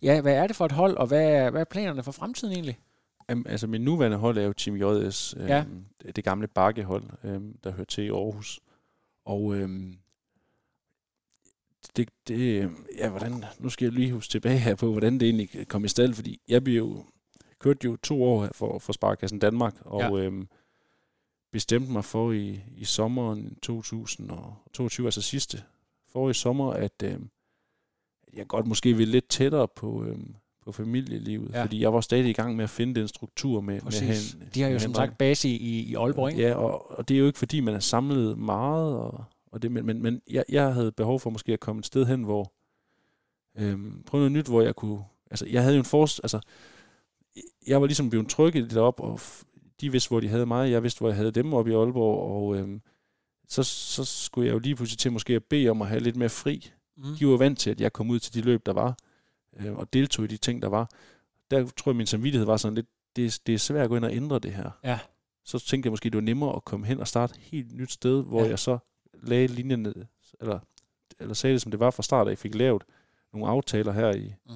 ja, 0.03 0.21
hvad 0.21 0.35
er 0.35 0.47
det 0.47 0.57
for 0.57 0.65
et 0.65 0.73
hold, 0.73 0.97
og 0.97 1.07
hvad, 1.07 1.51
hvad 1.51 1.61
er 1.61 1.65
planerne 1.65 2.03
for 2.03 2.13
fremtiden 2.13 2.53
egentlig? 2.55 2.79
Um, 3.33 3.47
altså 3.49 3.67
min 3.67 3.81
nuværende 3.81 4.17
hold 4.17 4.39
er 4.39 4.43
jo 4.43 4.53
Team 4.53 4.77
JS, 4.77 5.35
øh, 5.39 5.49
ja. 5.49 5.65
det 6.17 6.25
gamle 6.25 6.47
bakkehold, 6.47 7.05
øh, 7.25 7.41
der 7.65 7.71
hører 7.71 7.85
til 7.85 8.05
i 8.05 8.09
Aarhus. 8.09 8.61
Og 9.25 9.57
øhm, 9.57 9.99
det, 11.97 12.09
det, 12.29 12.71
ja, 12.99 13.09
hvordan, 13.09 13.45
nu 13.59 13.69
skal 13.69 13.85
jeg 13.85 13.93
lige 13.93 14.13
huske 14.13 14.31
tilbage 14.31 14.59
her 14.59 14.75
på, 14.75 14.91
hvordan 14.91 15.21
det 15.21 15.23
egentlig 15.23 15.69
kom 15.69 15.85
i 15.85 15.89
stand, 15.89 16.15
fordi 16.15 16.41
jeg 16.49 16.65
blev 16.65 16.77
jo, 16.77 17.05
kørte 17.59 17.85
jo 17.85 17.97
to 17.97 18.25
år 18.25 18.49
for, 18.53 18.79
for 18.79 18.93
Sparkassen 18.93 19.39
Danmark, 19.39 19.75
og 19.81 20.19
ja. 20.19 20.25
øhm, 20.25 20.49
bestemte 21.53 21.93
mig 21.93 22.05
for 22.05 22.33
i, 22.33 22.61
i 22.77 22.85
sommeren 22.85 23.57
2022, 23.63 25.07
altså 25.07 25.23
sidste 25.23 25.63
for 26.13 26.31
i 26.31 26.35
sommer, 26.35 26.73
at 26.73 27.03
øhm, 27.05 27.31
jeg 28.35 28.47
godt 28.47 28.67
måske 28.67 28.97
ville 28.97 29.13
lidt 29.13 29.29
tættere 29.29 29.69
på, 29.69 30.05
øhm, 30.05 30.35
på 30.65 30.73
familielivet, 30.73 31.51
ja. 31.53 31.63
fordi 31.63 31.81
jeg 31.81 31.93
var 31.93 32.01
stadig 32.01 32.31
i 32.31 32.33
gang 32.33 32.57
med 32.57 32.65
at 32.65 32.71
finde 32.71 33.01
den 33.01 33.09
struktur 33.09 33.61
med, 33.61 33.81
Præcis. 33.81 34.35
med 34.37 34.41
hen. 34.41 34.51
De 34.55 34.63
har 34.63 34.69
jo 34.69 34.79
som 34.79 34.95
sagt 34.95 35.19
base 35.19 35.49
i, 35.49 35.83
i 35.83 35.95
Aalborg, 35.95 36.31
ikke? 36.31 36.43
Ja, 36.43 36.55
og, 36.55 36.99
og 36.99 37.09
det 37.09 37.15
er 37.15 37.19
jo 37.19 37.27
ikke 37.27 37.39
fordi, 37.39 37.61
man 37.61 37.75
er 37.75 37.81
samlet 37.81 38.39
meget, 38.39 38.97
og, 38.97 39.25
og 39.53 39.63
det, 39.63 39.73
men, 39.73 39.87
men, 39.87 40.03
men 40.03 40.23
jeg, 40.31 40.45
jeg 40.49 40.75
havde 40.75 40.93
behov 40.93 41.21
for 41.21 41.31
måske 41.31 41.53
at 41.53 41.61
komme 41.61 41.81
et 41.81 41.87
sted 41.87 42.07
hen, 42.07 42.23
hvor 42.23 42.53
øhm, 43.59 44.03
prøve 44.07 44.21
noget 44.21 44.33
nyt, 44.33 44.47
hvor 44.47 44.63
jeg 44.63 44.77
kunne, 44.77 45.05
altså 45.31 45.47
jeg 45.47 45.63
havde 45.63 45.75
jo 45.75 45.81
en 45.81 45.85
force, 45.85 46.21
altså 46.25 46.41
jeg 47.67 47.81
var 47.81 47.87
ligesom 47.87 48.11
blevet 48.11 48.29
trykket 48.29 48.63
lidt 48.63 48.77
op, 48.77 49.01
og 49.01 49.21
de 49.81 49.93
vidste, 49.93 50.09
hvor 50.09 50.21
de 50.21 50.29
havde 50.29 50.47
mig, 50.47 50.71
jeg 50.71 50.83
vidste, 50.83 50.99
hvor 51.01 51.09
jeg 51.09 51.17
havde 51.17 51.31
dem 51.31 51.55
oppe 51.55 51.71
i 51.71 51.75
Aalborg, 51.75 52.31
og 52.31 52.57
øhm, 52.57 52.83
så, 53.49 53.63
så 53.63 54.05
skulle 54.05 54.47
jeg 54.47 54.55
jo 54.55 54.59
lige 54.59 54.77
pludselig 54.77 54.99
til 54.99 55.13
måske 55.13 55.35
at 55.35 55.45
bede 55.45 55.69
om 55.69 55.83
at 55.83 55.89
have 55.89 56.01
lidt 56.01 56.17
mere 56.17 56.29
fri. 56.29 56.71
Mm. 56.97 57.17
De 57.19 57.27
var 57.27 57.37
vant 57.37 57.59
til, 57.59 57.71
at 57.71 57.81
jeg 57.81 57.93
kom 57.93 58.11
ud 58.11 58.19
til 58.19 58.35
de 58.35 58.41
løb, 58.41 58.67
der 58.67 58.73
var, 58.73 58.97
øh, 59.57 59.73
og 59.73 59.93
deltog 59.93 60.25
i 60.25 60.29
de 60.29 60.37
ting, 60.37 60.63
der 60.63 60.69
var. 60.69 60.91
Der 61.51 61.67
tror 61.77 61.91
jeg, 61.93 61.97
min 61.97 62.07
samvittighed 62.07 62.47
var 62.47 62.57
sådan 62.57 62.75
lidt, 62.75 62.87
det, 63.17 63.41
det 63.47 63.55
er 63.55 63.59
svært 63.59 63.83
at 63.85 63.89
gå 63.89 63.97
ind 63.97 64.05
og 64.05 64.15
ændre 64.15 64.39
det 64.39 64.53
her. 64.55 64.71
Ja. 64.85 64.99
Så 65.45 65.59
tænkte 65.59 65.87
jeg 65.87 65.93
måske, 65.93 66.11
det 66.11 66.15
var 66.17 66.21
nemmere 66.23 66.57
at 66.57 66.65
komme 66.65 66.87
hen 66.87 67.01
og 67.01 67.09
starte 67.09 67.31
et 67.37 67.41
helt 67.43 67.73
nyt 67.77 67.93
sted, 67.93 68.23
hvor 68.25 68.43
Ja. 68.43 68.49
jeg 68.49 68.59
så 68.59 68.79
lagde 69.23 69.47
linjen 69.47 69.83
ned, 69.83 69.95
eller, 70.41 70.59
eller 71.21 71.35
sagde 71.35 71.55
det, 71.55 71.63
som 71.63 71.71
det 71.71 71.81
var 71.81 71.91
fra 71.91 72.03
start, 72.03 72.27
at 72.27 72.31
jeg 72.31 72.39
fik 72.39 72.55
lavet 72.55 72.83
nogle 73.33 73.49
aftaler 73.49 73.93
her 73.93 74.13
i, 74.15 74.35
Mm. 74.47 74.53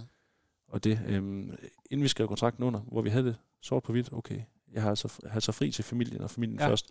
og 0.68 0.84
det, 0.84 1.00
øhm, 1.08 1.56
inden 1.90 2.02
vi 2.02 2.08
skrev 2.08 2.28
kontrakten 2.28 2.64
under, 2.64 2.80
hvor 2.80 3.02
vi 3.02 3.10
havde 3.10 3.24
det 3.24 3.36
sort 3.60 3.82
på 3.82 3.92
hvidt, 3.92 4.12
okay, 4.12 4.40
jeg 4.72 4.82
har 4.82 4.90
altså, 4.90 5.20
har 5.26 5.34
altså 5.34 5.52
fri 5.52 5.70
til 5.70 5.84
familien 5.84 6.20
og 6.20 6.30
familien 6.30 6.58
Ja. 6.58 6.68
først. 6.68 6.86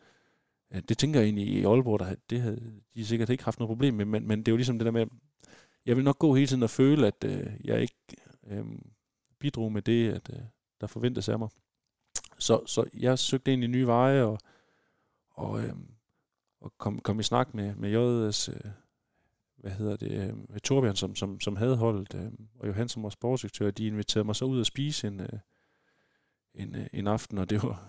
Det 0.90 0.98
tænker 0.98 1.20
jeg 1.20 1.26
egentlig 1.26 1.48
i 1.48 1.64
Aalborg, 1.64 2.00
der, 2.00 2.16
det 2.30 2.42
havde 2.42 2.82
de 2.96 3.06
sikkert 3.06 3.30
ikke 3.30 3.44
haft 3.44 3.60
noget 3.60 3.70
problem 3.70 3.94
med, 3.94 4.06
men, 4.06 4.28
men 4.28 4.40
det 4.40 4.48
er 4.48 4.52
jo 4.52 4.56
ligesom 4.58 4.80
det 4.80 4.86
der 4.86 4.92
med, 4.92 5.06
jeg 5.86 5.96
vil 5.96 6.04
nok 6.04 6.20
gå 6.20 6.36
hele 6.36 6.48
tiden 6.48 6.64
og 6.64 6.70
føle, 6.70 7.08
at 7.08 7.24
øh, 7.26 7.48
jeg 7.64 7.82
ikke 7.82 7.96
øh, 8.48 8.66
bidrog 9.40 9.72
med 9.72 9.82
det, 9.82 10.12
at, 10.14 10.30
øh, 10.34 10.40
der 10.82 10.88
forventes 10.88 11.30
af 11.30 11.40
mig. 11.40 11.50
Så, 12.40 12.62
så 12.66 12.84
jeg 12.94 13.20
søgte 13.20 13.54
ind 13.54 13.64
i 13.64 13.68
nye 13.68 13.88
veje, 13.88 14.24
og, 14.24 14.40
og, 15.32 15.64
øh, 15.64 15.74
og 16.62 16.74
kom, 16.78 17.00
kom 17.00 17.20
i 17.20 17.24
snak 17.24 17.54
med, 17.54 17.76
med 17.76 17.90
JS, 18.28 18.50
øh, 18.50 18.72
hvad 19.58 19.72
hedder 19.72 19.96
det, 19.96 20.12
øh, 20.12 20.60
Torbjørn, 20.60 20.96
som, 20.96 21.16
som, 21.16 21.40
som 21.40 21.56
havde 21.56 21.78
holdt, 21.78 22.16
øh, 22.16 22.32
og 22.60 22.68
Johan, 22.68 22.90
som 22.90 23.04
var 23.04 23.10
sportsdirektør, 23.10 23.72
de 23.72 23.88
inviterede 23.88 24.26
mig 24.26 24.36
så 24.36 24.46
ud 24.46 24.60
at 24.60 24.66
spise 24.66 25.08
en, 25.08 25.20
øh, 25.20 25.40
en, 26.56 26.76
øh, 26.76 26.86
en 26.94 27.08
aften, 27.08 27.38
og 27.38 27.50
det 27.50 27.64
var, 27.64 27.84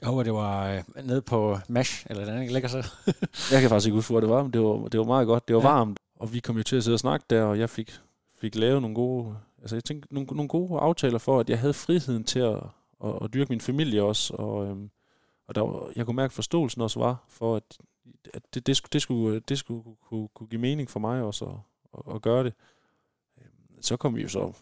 Jeg 0.00 0.08
håber, 0.08 0.22
det 0.22 0.32
var 0.32 0.68
øh, 0.70 0.82
nede 1.04 1.22
på 1.22 1.58
MASH, 1.68 2.06
eller 2.10 2.24
den 2.24 2.40
ikke 2.40 2.52
ligger 2.52 2.68
så. 2.68 2.76
Jeg 3.52 3.60
kan 3.60 3.68
faktisk 3.70 3.86
ikke 3.86 3.94
huske, 3.94 4.12
hvor 4.12 4.20
det 4.20 4.28
var, 4.30 4.42
men 4.42 4.52
det 4.52 4.60
var, 4.60 4.88
det 4.88 5.00
var 5.00 5.06
meget 5.06 5.26
godt. 5.26 5.48
Det 5.48 5.56
var 5.56 5.62
Ja. 5.62 5.68
varmt, 5.68 5.98
og 6.16 6.32
vi 6.32 6.40
kom 6.40 6.56
jo 6.56 6.62
til 6.62 6.76
at 6.76 6.84
sidde 6.84 6.94
og 6.94 7.00
snakke 7.00 7.26
der, 7.30 7.42
og 7.42 7.58
jeg 7.58 7.70
fik, 7.70 7.92
fik 8.38 8.54
lavet 8.54 8.82
nogle 8.82 8.94
gode, 8.94 9.36
altså 9.60 9.76
jeg 9.76 9.84
tænkte, 9.84 10.14
nogle, 10.14 10.26
nogle 10.32 10.48
gode 10.48 10.80
aftaler 10.80 11.18
for, 11.18 11.40
at 11.40 11.50
jeg 11.50 11.58
havde 11.60 11.74
friheden 11.74 12.24
til 12.24 12.38
at, 12.38 12.56
at, 13.04 13.18
at 13.22 13.34
dyrke 13.34 13.48
min 13.52 13.60
familie 13.60 14.02
også, 14.02 14.34
og, 14.34 14.66
øhm, 14.66 14.90
og 15.48 15.54
der 15.54 15.60
var, 15.60 15.92
jeg 15.96 16.06
kunne 16.06 16.16
mærke, 16.16 16.30
at 16.30 16.34
forståelsen 16.34 16.82
også 16.82 17.00
var 17.00 17.24
for, 17.28 17.56
at, 17.56 17.78
at 18.34 18.42
det, 18.54 18.66
det, 18.66 18.76
skulle, 18.76 18.90
det, 18.92 19.02
skulle, 19.02 19.40
det 19.40 19.58
skulle 19.58 19.82
kunne, 20.08 20.28
kunne 20.34 20.46
give 20.46 20.60
mening 20.60 20.90
for 20.90 21.00
mig 21.00 21.22
også 21.22 21.44
at, 21.44 21.54
at, 22.08 22.14
at 22.14 22.22
gøre 22.22 22.44
det. 22.44 22.52
Øhm, 23.38 23.82
Så 23.82 23.96
kom 23.96 24.16
vi 24.16 24.22
jo 24.22 24.28
så 24.28 24.52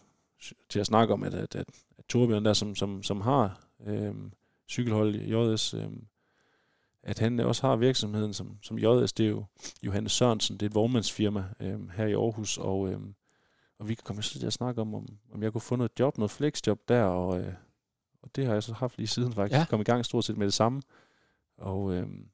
til 0.69 0.79
at 0.79 0.85
snakke 0.85 1.13
om, 1.13 1.23
at, 1.23 1.33
at, 1.33 1.55
at 1.55 1.65
Torbjørn 2.09 2.45
der, 2.45 2.53
som, 2.53 2.75
som, 2.75 3.03
som 3.03 3.21
har 3.21 3.67
øhm, 3.87 4.31
cykelhold 4.69 5.15
JS, 5.15 5.73
øhm, 5.73 6.07
at 7.03 7.19
han 7.19 7.39
også 7.39 7.67
har 7.67 7.75
virksomheden 7.75 8.33
som, 8.33 8.57
som 8.63 8.79
JS, 8.79 9.13
det 9.13 9.25
er 9.25 9.29
jo 9.29 9.45
Johannes 9.83 10.11
Sørensen, 10.11 10.57
det 10.57 10.61
er 10.65 10.69
et 10.69 10.75
vognmandsfirma 10.75 11.43
øhm, 11.59 11.89
her 11.89 12.05
i 12.05 12.13
Aarhus, 12.13 12.57
og, 12.57 12.91
øhm, 12.91 13.15
og 13.79 13.89
vi 13.89 13.95
kom 13.95 14.21
så 14.21 14.39
til 14.39 14.45
at 14.47 14.53
snakke 14.53 14.81
om, 14.81 14.95
om, 14.95 15.05
om 15.33 15.43
jeg 15.43 15.51
kunne 15.51 15.61
få 15.61 15.75
noget 15.75 15.91
job, 15.99 16.17
noget 16.17 16.31
flexjob 16.31 16.79
der, 16.87 17.03
og, 17.03 17.39
øh, 17.39 17.53
og 18.21 18.35
det 18.35 18.45
har 18.45 18.53
jeg 18.53 18.63
så 18.63 18.73
haft 18.73 18.97
lige 18.97 19.07
siden 19.07 19.33
faktisk, 19.33 19.57
Ja. 19.59 19.65
kom 19.69 19.81
i 19.81 19.83
gang 19.83 20.05
stort 20.05 20.25
set 20.25 20.37
med 20.37 20.45
det 20.45 20.53
samme, 20.53 20.81
og 21.57 21.93
øhm, 21.93 22.29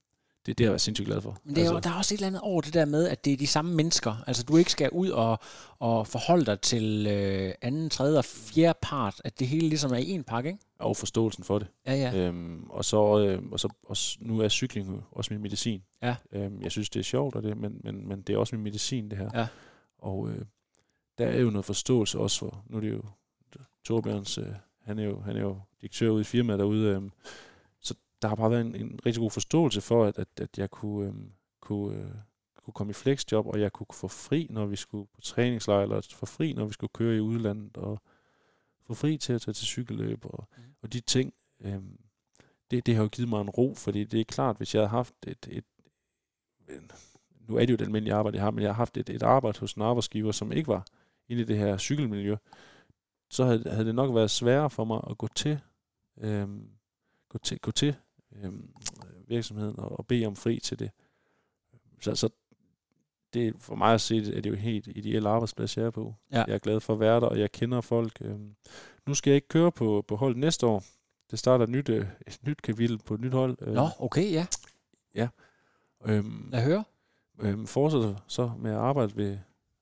det, 0.46 0.58
det 0.58 0.60
har 0.60 0.68
jeg 0.68 0.72
været 0.72 0.82
sindssygt 0.82 1.06
glad 1.08 1.22
for. 1.22 1.38
Men 1.44 1.56
det 1.56 1.64
er 1.66 1.72
jo, 1.72 1.80
der 1.80 1.90
er 1.90 1.94
også 1.98 2.14
et 2.14 2.18
eller 2.18 2.28
andet 2.28 2.42
over 2.42 2.62
det 2.62 2.74
der 2.74 2.86
med, 2.86 3.08
at 3.08 3.26
det 3.26 3.34
er 3.34 3.38
de 3.38 3.48
samme 3.48 3.76
mennesker. 3.76 4.24
Altså, 4.28 4.44
du 4.44 4.58
ikke 4.58 4.72
skal 4.72 4.90
ud 4.92 5.10
og, 5.10 5.40
og 5.80 6.08
forholde 6.08 6.46
dig 6.46 6.62
til 6.62 7.08
øh, 7.10 7.54
anden, 7.62 7.90
tredje 7.90 8.18
og 8.18 8.26
fjerde 8.26 8.80
part, 8.82 9.22
at 9.24 9.40
det 9.40 9.48
hele 9.48 9.70
ligesom 9.70 9.92
er 9.92 9.98
i 9.98 10.10
en 10.10 10.24
pakke, 10.24 10.50
ikke? 10.50 10.62
og 10.80 10.98
forståelsen 10.98 11.44
for 11.44 11.60
det. 11.60 11.68
Ja, 11.88 11.94
ja. 11.96 12.16
Øhm, 12.18 12.64
og 12.70 12.86
så, 12.86 13.20
øh, 13.20 13.42
og 13.52 13.60
så 13.60 13.70
og 13.84 13.98
s- 13.98 14.18
nu 14.22 14.40
er 14.40 14.48
cykling 14.50 14.90
jo 14.90 15.02
også 15.12 15.34
min 15.34 15.42
medicin. 15.42 15.82
Ja. 16.02 16.16
Øhm, 16.32 16.62
jeg 16.62 16.72
synes, 16.72 16.90
det 16.90 17.00
er 17.00 17.04
sjovt, 17.04 17.36
og 17.36 17.44
det, 17.44 17.58
men, 17.58 17.82
men, 17.84 18.08
men 18.08 18.22
det 18.22 18.34
er 18.34 18.38
også 18.38 18.56
min 18.56 18.64
medicin, 18.64 19.10
det 19.10 19.18
her. 19.18 19.30
Ja. 19.34 19.48
Og 20.00 20.30
øh, 20.30 20.42
der 21.18 21.26
er 21.28 21.40
jo 21.40 21.50
noget 21.50 21.66
forståelse 21.66 22.20
også 22.20 22.40
for, 22.40 22.64
nu 22.70 22.78
er 22.78 22.82
det 22.82 22.92
jo 22.92 23.02
Torbjørns, 23.86 24.38
øh, 24.38 24.46
han, 24.84 25.00
er 25.00 25.04
jo, 25.04 25.22
han 25.22 25.36
er 25.38 25.42
jo 25.42 25.58
direktør 25.82 26.10
ude 26.10 26.22
i 26.22 26.24
firmaet 26.24 26.60
derude, 26.60 26.88
øh, 26.90 27.02
der 28.26 28.30
har 28.30 28.36
bare 28.36 28.52
været 28.52 28.66
en, 28.66 28.76
en 28.76 29.00
rigtig 29.06 29.22
god 29.22 29.32
forståelse 29.32 29.82
for, 29.82 30.06
at, 30.06 30.20
at, 30.20 30.28
at 30.42 30.58
jeg 30.58 30.72
kunne, 30.72 31.08
øh, 31.08 31.14
kunne, 31.62 31.98
øh, 31.98 32.12
kunne 32.64 32.74
komme 32.74 32.92
i 32.92 32.94
flexjob, 32.94 33.48
og 33.48 33.62
jeg 33.62 33.74
kunne 33.74 33.88
få 33.94 34.08
fri, 34.08 34.48
når 34.50 34.66
vi 34.66 34.76
skulle 34.76 35.08
på 35.14 35.22
træningslejr, 35.22 35.82
eller 35.82 36.08
få 36.12 36.26
fri, 36.26 36.54
når 36.54 36.66
vi 36.66 36.74
skulle 36.74 36.92
køre 36.94 37.16
i 37.18 37.20
udlandet, 37.20 37.78
og 37.78 38.02
få 38.88 38.94
fri 38.94 39.18
til 39.18 39.34
at 39.34 39.42
tage 39.42 39.54
til 39.54 39.66
cykelløb, 39.68 40.26
og, 40.26 40.48
Mm. 40.58 40.64
og 40.82 40.94
de 40.94 41.00
ting, 41.00 41.34
øh, 41.62 41.82
det, 42.72 42.86
det 42.86 42.96
har 42.96 43.04
jo 43.04 43.10
givet 43.10 43.30
mig 43.30 43.42
en 43.42 43.50
ro, 43.50 43.74
fordi 43.78 44.04
det 44.04 44.20
er 44.20 44.24
klart, 44.24 44.58
hvis 44.58 44.76
jeg 44.76 44.82
havde 44.82 44.90
haft 44.90 45.14
et, 45.28 45.48
et, 45.50 45.66
en, 46.70 46.92
nu 47.40 47.56
er 47.56 47.60
det 47.60 47.72
jo 47.72 47.78
det 47.78 47.86
almindelige 47.86 48.14
arbejde, 48.14 48.36
jeg 48.38 48.44
har, 48.44 48.52
men 48.52 48.62
jeg 48.62 48.70
har 48.70 48.74
haft 48.74 48.98
et, 48.98 49.10
et 49.10 49.24
arbejde 49.24 49.60
hos 49.60 49.74
en 49.74 49.82
arbejdsgiver, 49.82 50.32
som 50.32 50.52
ikke 50.52 50.68
var 50.68 50.86
inde 51.30 51.42
i 51.42 51.46
det 51.46 51.58
her 51.58 51.78
cykelmiljø, 51.78 52.36
så 53.30 53.46
havde, 53.46 53.70
havde 53.72 53.86
det 53.86 53.96
nok 53.96 54.16
været 54.16 54.32
sværere 54.32 54.70
for 54.70 54.84
mig 54.86 55.02
at 55.10 55.18
gå 55.18 55.28
til, 55.36 55.60
øhm, 56.18 56.70
gå 57.30 57.38
til, 57.38 57.60
gå 57.60 57.72
til 57.72 57.96
øhm, 58.44 58.70
virksomheden 59.28 59.80
og, 59.80 60.00
og 60.00 60.08
bede 60.08 60.26
om 60.26 60.36
fri 60.36 60.60
til 60.60 60.80
det. 60.80 60.92
Så, 62.02 62.16
så 62.16 62.30
det 63.34 63.56
for 63.60 63.76
mig 63.76 63.94
at 63.94 64.02
se, 64.02 64.18
er 64.18 64.42
det 64.42 64.50
jo 64.50 64.56
helt 64.56 64.88
ideel 64.88 65.28
arbejdsplads, 65.28 65.78
jeg 65.78 65.86
er 65.86 65.92
på. 65.92 66.16
Ja. 66.32 66.44
Jeg 66.48 66.54
er 66.56 66.60
glad 66.60 66.80
for 66.80 66.94
at 66.94 67.00
være 67.00 67.20
der, 67.20 67.28
og 67.28 67.40
jeg 67.40 67.52
kender 67.52 67.82
folk. 67.82 68.18
Øhm. 68.22 68.56
Nu 69.08 69.14
skal 69.14 69.32
jeg 69.32 69.36
ikke 69.36 69.48
køre 69.48 69.72
på, 69.72 70.06
på 70.08 70.16
hold 70.16 70.36
næste 70.36 70.66
år. 70.68 70.84
Det 71.32 71.40
starter 71.40 71.64
et 71.64 71.70
nyt, 71.72 71.90
øh, 71.90 72.08
et 72.28 72.40
nyt 72.48 72.62
kapitel 72.62 72.98
på 72.98 73.14
et 73.14 73.20
nyt 73.20 73.34
hold. 73.34 73.58
Øhm, 73.62 73.74
Nå, 73.74 73.88
okay, 74.00 74.32
ja. 74.32 74.48
øhm, 76.06 76.50
Lad 76.52 76.64
høre. 76.64 76.84
øhm, 77.42 77.68
fortsætter 77.68 78.16
så 78.28 78.52
med 78.60 78.72
at 78.72 78.78
arbejde 78.78 79.16
ved, 79.16 79.38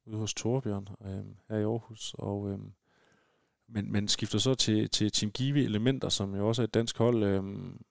ude 0.05 0.17
hos 0.17 0.33
Torbjørn 0.33 0.87
øhm, 1.05 1.35
her 1.49 1.57
i 1.57 1.63
Aarhus, 1.63 2.15
og 2.17 2.49
øhm, 2.49 2.71
men, 3.67 3.91
men 3.91 4.07
skifter 4.07 4.39
så 4.39 4.55
til, 4.55 4.89
til 4.89 5.11
Team 5.11 5.31
Give 5.31 5.63
Elementer, 5.63 6.09
som 6.09 6.35
jo 6.35 6.47
også 6.47 6.61
er 6.61 6.63
et 6.63 6.73
dansk 6.73 6.97
hold. 6.97 7.23
Øhm, 7.23 7.81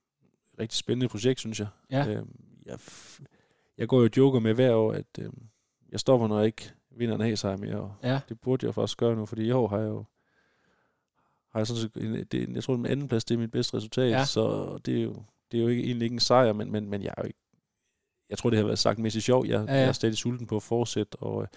rigtig 0.58 0.78
spændende 0.78 1.08
projekt, 1.08 1.40
synes 1.40 1.60
jeg. 1.60 1.68
Ja. 1.90 2.08
Øhm, 2.08 2.36
jeg, 2.66 2.78
jeg 3.78 3.88
går 3.88 3.98
jo 3.98 4.04
og 4.04 4.16
joker 4.16 4.40
med 4.40 4.54
hver 4.54 4.74
år, 4.74 4.92
at 4.92 5.06
øhm, 5.18 5.42
jeg 5.92 6.00
stopper, 6.00 6.28
når 6.28 6.36
jeg 6.38 6.46
ikke 6.46 6.70
vinder 6.90 7.14
en 7.14 7.20
A-sejr 7.20 7.56
mere. 7.56 7.76
Og 7.80 7.94
Ja. 8.02 8.20
Det 8.28 8.40
burde 8.40 8.66
jeg 8.66 8.74
faktisk 8.74 8.98
gøre 8.98 9.16
nu, 9.16 9.26
fordi 9.26 9.44
i 9.46 9.50
år 9.50 9.68
har 9.68 9.78
jeg 9.78 9.88
jo 9.88 10.04
har 11.50 11.60
jeg 11.60 11.66
sådan 11.66 11.90
en, 12.14 12.24
det, 12.24 12.48
jeg 12.54 12.64
tror, 12.64 12.74
at 12.74 12.86
anden 12.86 13.08
plads 13.08 13.24
det 13.24 13.34
er 13.34 13.38
mit 13.38 13.50
bedste 13.50 13.76
resultat, 13.76 14.10
Ja. 14.10 14.24
så 14.24 14.78
det 14.86 14.98
er 14.98 15.02
jo, 15.02 15.22
det 15.52 15.58
er 15.58 15.62
jo 15.62 15.68
ikke, 15.68 15.82
egentlig 15.84 16.04
ikke 16.06 16.14
en 16.14 16.20
sejr, 16.20 16.52
men, 16.52 16.72
men, 16.72 16.90
men 16.90 17.02
jeg 17.02 17.14
er 17.16 17.22
jo 17.22 17.26
ikke, 17.26 17.38
jeg 18.30 18.38
tror, 18.38 18.50
det 18.50 18.58
har 18.58 18.66
været 18.66 18.78
sagt 18.78 18.98
mest 18.98 19.22
sjov. 19.22 19.46
Jeg, 19.46 19.64
ja, 19.66 19.72
ja. 19.74 19.80
jeg 19.80 19.88
er 19.88 19.92
stadig 19.92 20.16
sulten 20.16 20.46
på 20.46 20.56
at 20.56 20.62
fortsætte, 20.62 21.16
og 21.16 21.42
øh, 21.42 21.48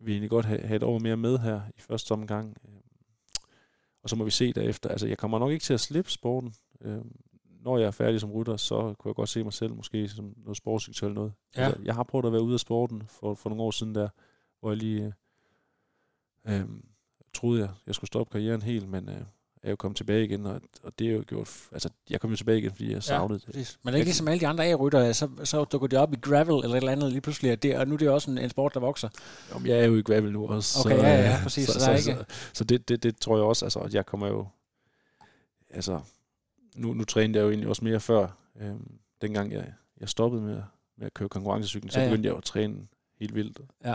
vil 0.00 0.12
egentlig 0.12 0.30
godt 0.30 0.46
have, 0.46 0.60
have 0.60 0.76
et 0.76 0.82
år 0.82 0.98
mere 0.98 1.16
med 1.16 1.38
her 1.38 1.60
i 1.76 1.80
første 1.80 2.12
omgang. 2.12 2.56
Øh, 2.68 2.74
Og 4.02 4.08
så 4.10 4.16
må 4.16 4.24
vi 4.24 4.30
se 4.30 4.52
derefter. 4.52 4.88
Altså, 4.90 5.06
jeg 5.06 5.18
kommer 5.18 5.38
nok 5.38 5.50
ikke 5.52 5.62
til 5.62 5.74
at 5.74 5.80
slippe 5.80 6.10
sporten. 6.10 6.54
Øh, 6.80 7.00
når 7.64 7.78
jeg 7.78 7.86
er 7.86 7.90
færdig 7.90 8.20
som 8.20 8.32
rytter, 8.32 8.56
så 8.56 8.94
kunne 8.98 9.08
jeg 9.10 9.14
godt 9.14 9.28
se 9.28 9.42
mig 9.44 9.52
selv 9.52 9.74
måske 9.74 10.08
som 10.08 10.32
noget 10.44 10.56
sportsdirektør 10.56 11.06
eller 11.06 11.14
noget. 11.14 11.32
Ja. 11.56 11.62
Altså, 11.66 11.82
jeg 11.84 11.94
har 11.94 12.02
prøvet 12.02 12.24
at 12.26 12.32
være 12.32 12.42
ude 12.42 12.54
af 12.54 12.60
sporten 12.60 13.02
for, 13.08 13.34
for 13.34 13.50
nogle 13.50 13.62
år 13.64 13.70
siden 13.70 13.94
der, 13.94 14.08
hvor 14.60 14.70
jeg 14.70 14.76
lige 14.76 15.14
øh, 16.48 16.60
øh, 16.60 16.64
troede, 17.34 17.60
jeg, 17.60 17.68
jeg 17.86 17.94
skulle 17.94 18.08
stoppe 18.08 18.32
karrieren 18.32 18.62
helt, 18.62 18.88
men 18.88 19.08
øh, 19.08 19.14
jeg 19.14 19.68
er 19.68 19.70
jo 19.70 19.76
kommet 19.76 19.96
tilbage 19.96 20.24
igen, 20.24 20.46
og, 20.46 20.60
og 20.82 20.98
det 20.98 21.06
er 21.08 21.12
jo 21.12 21.24
gjort... 21.26 21.68
Altså, 21.72 21.88
jeg 22.10 22.20
kom 22.20 22.30
jo 22.30 22.36
tilbage 22.36 22.58
igen, 22.58 22.70
fordi 22.70 22.92
jeg 22.92 23.02
savnede 23.02 23.38
det. 23.38 23.46
præcis. 23.46 23.78
Men 23.82 23.88
det 23.92 23.94
er 23.94 23.98
ikke 23.98 24.06
ligesom 24.08 24.28
alle 24.28 24.40
de 24.40 24.46
andre 24.46 24.66
A-ryttere, 24.66 25.14
så, 25.14 25.28
så 25.44 25.64
dukker 25.64 25.88
det 25.88 25.98
op 25.98 26.12
i 26.12 26.16
gravel 26.16 26.64
eller 26.64 26.68
et 26.68 26.76
eller 26.76 26.92
andet 26.92 27.10
lige 27.12 27.20
pludselig, 27.20 27.52
og, 27.52 27.62
det, 27.62 27.76
og 27.76 27.88
nu 27.88 27.94
er 27.94 27.98
det 27.98 28.08
også 28.08 28.30
en, 28.30 28.38
en 28.38 28.50
sport, 28.50 28.74
der 28.74 28.80
vokser. 28.80 29.08
Om 29.52 29.66
jeg 29.66 29.78
er 29.78 29.84
jo 29.84 29.96
i 29.96 30.02
gravel 30.02 30.32
nu 30.32 30.46
også. 30.48 30.78
Okay, 30.86 30.96
så, 30.98 31.02
ja, 31.06 31.14
ja, 31.14 31.36
øh, 31.36 31.42
præcis, 31.42 31.66
Så, 31.66 31.72
så 31.72 31.78
så, 31.78 31.84
så, 31.84 31.90
ikke- 31.92 32.24
så, 32.24 32.24
så 32.54 32.64
det, 32.64 32.88
det, 32.88 33.02
det 33.02 33.16
tror 33.16 33.36
jeg 33.36 33.44
også, 33.44 33.64
altså, 33.64 33.78
at 33.78 33.94
jeg 33.94 34.06
kommer 34.06 34.26
jo... 34.26 34.46
Altså, 35.70 36.00
nu, 36.76 36.94
nu 36.94 37.04
trænede 37.04 37.38
jeg 37.38 37.44
jo 37.44 37.50
egentlig 37.50 37.68
også 37.68 37.84
mere 37.84 38.00
før, 38.00 38.28
øhm, 38.60 38.98
dengang 39.22 39.52
jeg, 39.52 39.72
jeg 40.00 40.08
stoppede 40.08 40.42
med, 40.42 40.62
med 40.96 41.06
at 41.06 41.14
køre 41.14 41.28
konkurrencecykling, 41.28 41.92
så 41.92 41.98
Ja, 41.98 42.04
ja, 42.04 42.10
begyndte 42.10 42.26
jeg 42.26 42.32
jo 42.32 42.38
at 42.38 42.44
træne 42.44 42.86
helt 43.20 43.34
vildt. 43.34 43.60
Ja. 43.84 43.94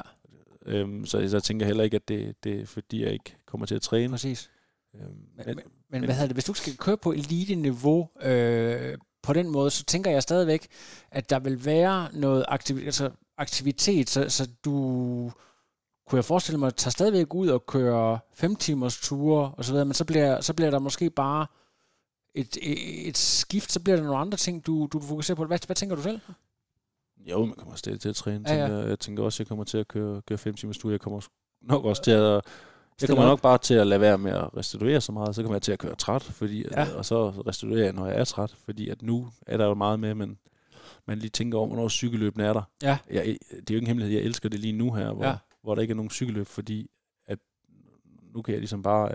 Øhm, 0.66 1.06
så, 1.06 1.30
så 1.30 1.36
jeg 1.36 1.44
tænker 1.44 1.66
heller 1.66 1.84
ikke, 1.84 1.96
at 1.96 2.08
det, 2.08 2.44
det 2.44 2.62
er 2.62 2.66
fordi, 2.66 3.04
jeg 3.04 3.14
ikke 3.14 3.36
kommer 3.46 3.66
til 3.66 3.76
at 3.76 3.82
træne. 3.82 4.12
Præcis. 4.12 4.50
Øhm, 4.96 5.06
Men, 5.06 5.46
men, 5.46 5.56
men, 5.56 5.64
men 5.90 6.04
hvad 6.04 6.16
hedder 6.16 6.28
det, 6.28 6.36
hvis 6.36 6.46
du 6.46 6.54
skal 6.54 6.78
køre 6.78 6.98
på 6.98 7.12
elite-niveau 7.12 8.10
øh, 8.22 8.98
på 9.24 9.34
den 9.34 9.50
måde, 9.50 9.72
så 9.72 9.86
tænker 9.86 10.12
jeg 10.12 10.24
stadigvæk, 10.24 10.68
at 11.12 11.30
der 11.30 11.40
vil 11.40 11.66
være 11.66 12.08
noget 12.14 12.46
aktivitet, 12.48 12.86
altså 12.86 13.12
aktivitet 13.38 14.10
så, 14.10 14.30
så 14.30 14.50
du 14.66 15.32
kunne 16.08 16.18
jeg 16.18 16.26
forestille 16.26 16.60
mig, 16.60 16.76
tager 16.76 16.92
stadigvæk 16.92 17.34
ud 17.34 17.48
og 17.48 17.66
kører 17.66 18.18
5 18.34 18.56
timers 18.56 18.98
ture 18.98 19.52
og 19.58 19.66
så 19.66 19.72
videre, 19.72 19.86
men 19.86 19.94
så 19.94 20.06
bliver, 20.06 20.42
så 20.42 20.54
bliver 20.54 20.72
der 20.72 20.80
måske 20.80 21.10
bare 21.10 21.48
et, 22.36 22.58
et, 22.62 23.08
et 23.08 23.18
skift, 23.18 23.72
så 23.72 23.80
bliver 23.80 23.96
der 23.96 24.04
nogle 24.04 24.18
andre 24.20 24.38
ting, 24.38 24.66
du, 24.66 24.90
du 24.94 25.00
fokuserer 25.00 25.36
på. 25.36 25.46
Hvad, 25.46 25.60
hvad 25.68 25.76
tænker 25.76 25.96
du 25.96 26.02
selv? 26.02 26.20
jo, 27.30 27.46
man 27.46 27.56
kommer 27.56 27.76
stadig 27.76 28.00
til 28.00 28.10
at 28.10 28.16
træne. 28.16 28.50
Ja, 28.50 28.56
Ja, 28.56 28.68
ja. 28.80 28.88
Jeg, 28.88 29.00
tænker 29.00 29.24
også, 29.24 29.36
at 29.36 29.40
jeg 29.40 29.48
kommer 29.48 29.64
til 29.64 29.78
at 29.78 29.88
køre, 29.88 30.22
køre 30.22 30.38
fem 30.38 30.54
timers 30.54 30.78
tur. 30.78 30.92
Jeg 30.92 31.00
kommer 31.00 31.22
nok 31.62 31.86
også 31.86 32.04
til 32.04 32.12
at... 32.12 32.42
Jeg 33.02 33.10
kommer 33.10 33.26
nok 33.26 33.42
bare 33.42 33.58
til 33.58 33.74
at 33.74 33.88
lade 33.88 34.02
være 34.02 34.18
med 34.18 34.32
at 34.32 34.58
restituere 34.58 35.02
så 35.02 35.12
meget, 35.12 35.36
så 35.36 35.42
kommer 35.42 35.56
jeg 35.56 35.62
til 35.62 35.72
at 35.72 35.80
køre 35.80 35.96
træt, 35.96 36.24
fordi, 36.24 36.66
Ja. 36.72 36.96
og 36.96 37.06
så 37.06 37.30
restituerer 37.30 37.84
jeg, 37.84 37.94
når 37.94 38.08
jeg 38.08 38.20
er 38.20 38.24
træt, 38.24 38.56
fordi 38.66 38.90
at 38.90 39.02
nu 39.02 39.28
er 39.48 39.58
der 39.58 39.66
jo 39.66 39.74
meget 39.74 40.00
med, 40.00 40.16
men 40.16 40.38
man 41.08 41.20
lige 41.20 41.30
tænker 41.30 41.58
over, 41.58 41.68
hvornår 41.68 41.90
cykelløbene 41.90 42.44
er 42.46 42.54
der. 42.54 42.62
Ja. 42.84 42.98
Jeg, 43.12 43.26
det 43.26 43.30
er 43.52 43.58
jo 43.72 43.76
ikke 43.76 43.78
en 43.78 43.88
hemmelighed, 43.88 44.16
jeg 44.18 44.26
elsker 44.26 44.50
det 44.50 44.60
lige 44.60 44.74
nu 44.74 44.92
her, 44.94 45.12
hvor, 45.14 45.26
Ja. 45.26 45.36
hvor 45.64 45.76
der 45.76 45.82
ikke 45.82 45.92
er 45.92 45.96
nogen 45.96 46.10
cykelløb, 46.12 46.48
fordi 46.48 46.90
at 47.26 47.40
nu 48.34 48.42
kan 48.42 48.52
jeg 48.52 48.60
ligesom 48.62 48.84
bare, 48.84 49.12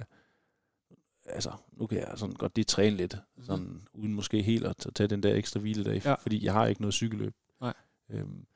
altså 1.30 1.50
nu 1.72 1.86
kan 1.86 1.98
jeg 1.98 2.12
sådan 2.16 2.34
godt 2.34 2.56
lige 2.56 2.64
træne 2.64 2.96
lidt, 2.96 3.16
sådan, 3.42 3.64
mm. 3.64 3.80
uden 3.94 4.14
måske 4.14 4.42
helt 4.42 4.66
at 4.66 4.86
tage 4.94 5.09
den 5.09 5.22
der 5.22 5.34
ekstra 5.34 5.60
hviledag, 5.60 5.94
Mhm. 5.94 6.02
Ja. 6.05 6.14
fordi 6.14 6.44
jeg 6.44 6.52
har 6.52 6.66
ikke 6.66 6.80
noget 6.80 6.94
cykelløb. 6.94 7.34
Nej. 7.60 7.74
Øhm, 8.10 8.46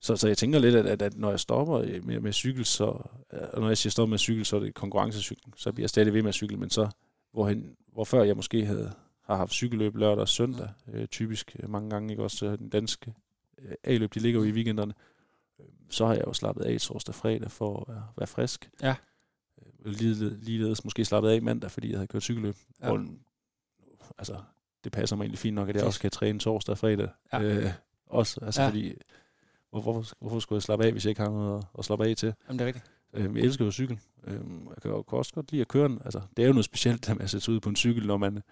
så, 0.00 0.16
så 0.16 0.28
jeg 0.28 0.38
tænker 0.38 0.58
lidt, 0.58 0.74
at, 0.74 0.86
at, 0.86 1.02
at 1.02 1.16
når 1.16 1.30
jeg 1.30 1.40
stopper 1.40 2.00
med, 2.02 2.20
med 2.20 2.32
cykel, 2.32 2.64
så, 2.64 2.84
og 3.52 3.60
når 3.60 3.68
jeg 3.68 3.78
siger 3.78 3.90
stopper 3.90 4.10
med 4.10 4.18
cykel, 4.18 4.44
så 4.44 4.56
er 4.56 4.60
det 4.60 4.74
konkurrencecykling, 4.74 5.54
så 5.56 5.72
bliver 5.72 5.82
jeg 5.84 5.90
stadig 5.90 6.12
ved 6.12 6.22
med 6.22 6.28
at 6.28 6.34
cykle, 6.34 6.56
men 6.56 6.70
så, 6.70 6.88
hvorhen, 7.32 7.76
hvor 7.92 8.04
før 8.04 8.22
jeg 8.22 8.36
måske 8.36 8.64
havde, 8.66 8.92
har 9.24 9.36
haft 9.36 9.52
cykelløb 9.52 9.96
lørdag 9.96 10.20
og 10.22 10.28
søndag, 10.28 10.68
øh, 10.92 11.06
typisk 11.06 11.56
øh, 11.62 11.70
mange 11.70 11.90
gange, 11.90 12.10
ikke 12.12 12.22
også 12.22 12.36
så 12.36 12.56
den 12.56 12.68
danske 12.68 13.14
øh, 13.58 13.72
A-løb, 13.84 14.14
de 14.14 14.20
ligger 14.20 14.40
jo 14.40 14.46
i 14.46 14.52
weekenderne, 14.52 14.94
øh, 15.60 15.66
så 15.90 16.06
har 16.06 16.14
jeg 16.14 16.24
jo 16.26 16.32
slappet 16.32 16.62
af 16.64 16.80
torsdag 16.80 17.10
og 17.10 17.14
fredag 17.14 17.50
for 17.50 17.80
at 17.80 17.94
være, 17.94 18.06
være 18.18 18.26
frisk. 18.26 18.70
Ja. 18.82 18.94
Lige- 19.84 20.38
ligeledes 20.44 20.84
måske 20.84 21.04
slappet 21.04 21.30
af 21.30 21.42
mandag, 21.42 21.70
fordi 21.70 21.90
jeg 21.90 21.98
havde 21.98 22.06
kørt 22.06 22.22
cykelløb. 22.22 22.56
Ja. 22.82 22.90
Og, 22.90 23.04
altså, 24.18 24.36
det 24.84 24.92
passer 24.92 25.16
mig 25.16 25.24
egentlig 25.24 25.38
fint 25.38 25.54
nok, 25.54 25.68
at 25.68 25.76
jeg 25.76 25.84
også 25.84 26.00
kan 26.00 26.10
træne 26.10 26.38
torsdag 26.38 26.72
og 26.72 26.78
fredag. 26.78 27.08
Ja. 27.32 27.42
Øh, 27.42 27.70
også, 28.06 28.40
altså 28.42 28.62
Ja. 28.62 28.68
fordi, 28.68 28.92
hvor, 29.70 29.80
hvorfor, 29.80 30.14
hvorfor 30.20 30.38
skulle 30.40 30.56
jeg 30.56 30.62
slappe 30.62 30.84
af, 30.84 30.92
hvis 30.92 31.04
jeg 31.04 31.10
ikke 31.10 31.20
har 31.20 31.28
noget 31.30 31.58
at, 31.58 31.64
at 31.78 31.84
slappe 31.84 32.06
af 32.06 32.16
til? 32.16 32.34
Jamen, 32.48 32.58
det 32.58 32.64
er 32.64 32.66
rigtigt. 32.66 32.90
Øh, 33.14 33.36
jeg 33.36 33.44
elsker 33.44 33.64
jo 33.64 33.70
cykel. 33.70 33.98
Øh, 34.24 34.34
jeg 34.68 34.76
kan 34.82 34.90
jo 34.90 35.04
også 35.06 35.32
godt 35.34 35.50
lide 35.52 35.60
at 35.60 35.68
køre 35.68 35.88
den. 35.88 36.00
Altså, 36.04 36.20
det 36.36 36.42
er 36.42 36.46
jo 36.46 36.52
noget 36.52 36.64
specielt, 36.64 37.10
at 37.10 37.30
sætte 37.30 37.40
sig 37.44 37.54
ud 37.54 37.60
på 37.60 37.68
en 37.68 37.76
cykel, 37.76 38.06
når 38.06 38.16
man 38.16 38.42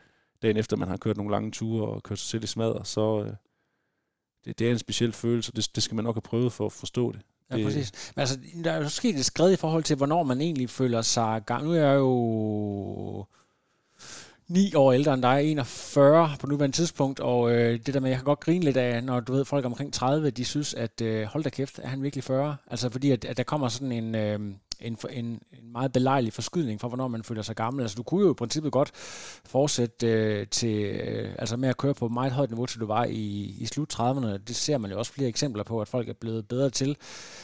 dagen 0.43 0.57
efter 0.57 0.77
man 0.77 0.89
har 0.89 0.97
kørt 0.97 1.17
nogle 1.17 1.31
lange 1.33 1.51
ture 1.51 1.89
og 1.89 2.03
kørt 2.03 2.19
sig 2.19 2.29
selv 2.29 2.45
i 2.45 2.47
smadret, 2.47 2.87
så 2.87 3.23
øh, 3.25 3.33
det, 4.45 4.59
det 4.59 4.67
er 4.67 4.71
en 4.71 4.79
speciel 4.79 5.13
følelse, 5.13 5.53
og 5.53 5.57
det, 5.57 5.71
det 5.75 5.83
skal 5.83 5.95
man 5.95 6.05
nok 6.05 6.15
have 6.17 6.23
prøvet 6.23 6.53
for 6.53 6.67
at 6.67 6.73
forstå 6.73 7.13
det. 7.13 7.21
Ja, 7.51 7.57
det 7.57 7.65
præcis. 7.65 8.13
Men 8.17 8.21
altså, 8.21 8.39
der 8.65 8.73
er 8.73 8.83
jo 8.83 8.89
sket 8.89 9.17
et 9.17 9.25
skridt 9.25 9.53
i 9.53 9.57
forhold 9.57 9.83
til, 9.83 9.97
hvornår 9.97 10.23
man 10.23 10.41
egentlig 10.41 10.71
føler 10.71 11.03
sig 11.03 11.43
gang. 11.47 11.65
Nu 11.65 11.73
er 11.73 11.77
jeg 11.77 11.97
jo 11.97 13.25
ni 14.49 14.75
år 14.75 14.93
ældre 14.93 15.15
end 15.15 15.23
dig, 15.23 15.45
41 15.45 16.31
på 16.41 16.47
nuværende 16.47 16.77
tidspunkt, 16.77 17.21
og 17.21 17.53
øh, 17.53 17.81
det 17.87 17.95
der 17.95 18.01
med, 18.01 18.11
jeg 18.11 18.19
kan 18.19 18.25
godt 18.25 18.41
grine 18.41 18.65
lidt 18.65 18.77
af, 18.77 19.05
når 19.05 19.21
du 19.21 19.33
ved, 19.33 19.45
folk 19.45 19.65
omkring 19.65 19.93
30, 19.93 20.31
de 20.31 20.45
synes, 20.45 20.75
at 20.75 21.01
øh, 21.01 21.27
hold 21.27 21.45
da 21.45 21.51
kæft, 21.51 21.81
er 21.83 21.89
han 21.89 22.03
virkelig 22.03 22.25
40? 22.25 22.57
Altså 22.71 22.91
fordi, 22.91 23.11
at, 23.11 23.25
at 23.25 23.37
der 23.37 23.43
kommer 23.43 23.69
sådan 23.69 23.93
en, 23.93 24.15
øh, 24.15 24.41
en, 24.81 24.99
en, 25.11 25.25
en 25.25 25.73
meget 25.73 25.93
belejlig 25.93 26.33
forskydning 26.33 26.81
for, 26.81 26.89
hvornår 26.89 27.09
man 27.09 27.25
føler 27.25 27.43
sig 27.43 27.57
gammel. 27.57 27.83
Altså 27.83 27.97
du 27.97 28.03
kunne 28.03 28.25
jo 28.25 28.31
i 28.31 28.35
princippet 28.35 28.73
godt 28.73 28.91
fortsætte 29.45 30.07
øh, 30.07 30.47
til, 30.47 30.77
øh, 30.85 31.35
altså 31.39 31.57
med 31.57 31.69
at 31.69 31.77
køre 31.77 31.95
på 31.95 32.09
meget 32.09 32.33
højt 32.33 32.51
niveau, 32.51 32.67
til 32.67 32.81
du 32.81 32.87
var 32.87 33.05
i, 33.05 33.57
i 33.59 33.67
slut 33.67 33.95
30'erne. 33.95 34.27
Det 34.27 34.57
ser 34.57 34.79
man 34.79 34.91
jo 34.91 34.99
også 34.99 35.13
flere 35.13 35.29
eksempler 35.29 35.63
på, 35.63 35.81
at 35.81 35.89
folk 35.89 36.09
er 36.09 36.13
blevet 36.13 36.49
bedre 36.49 36.71
til. 36.71 36.97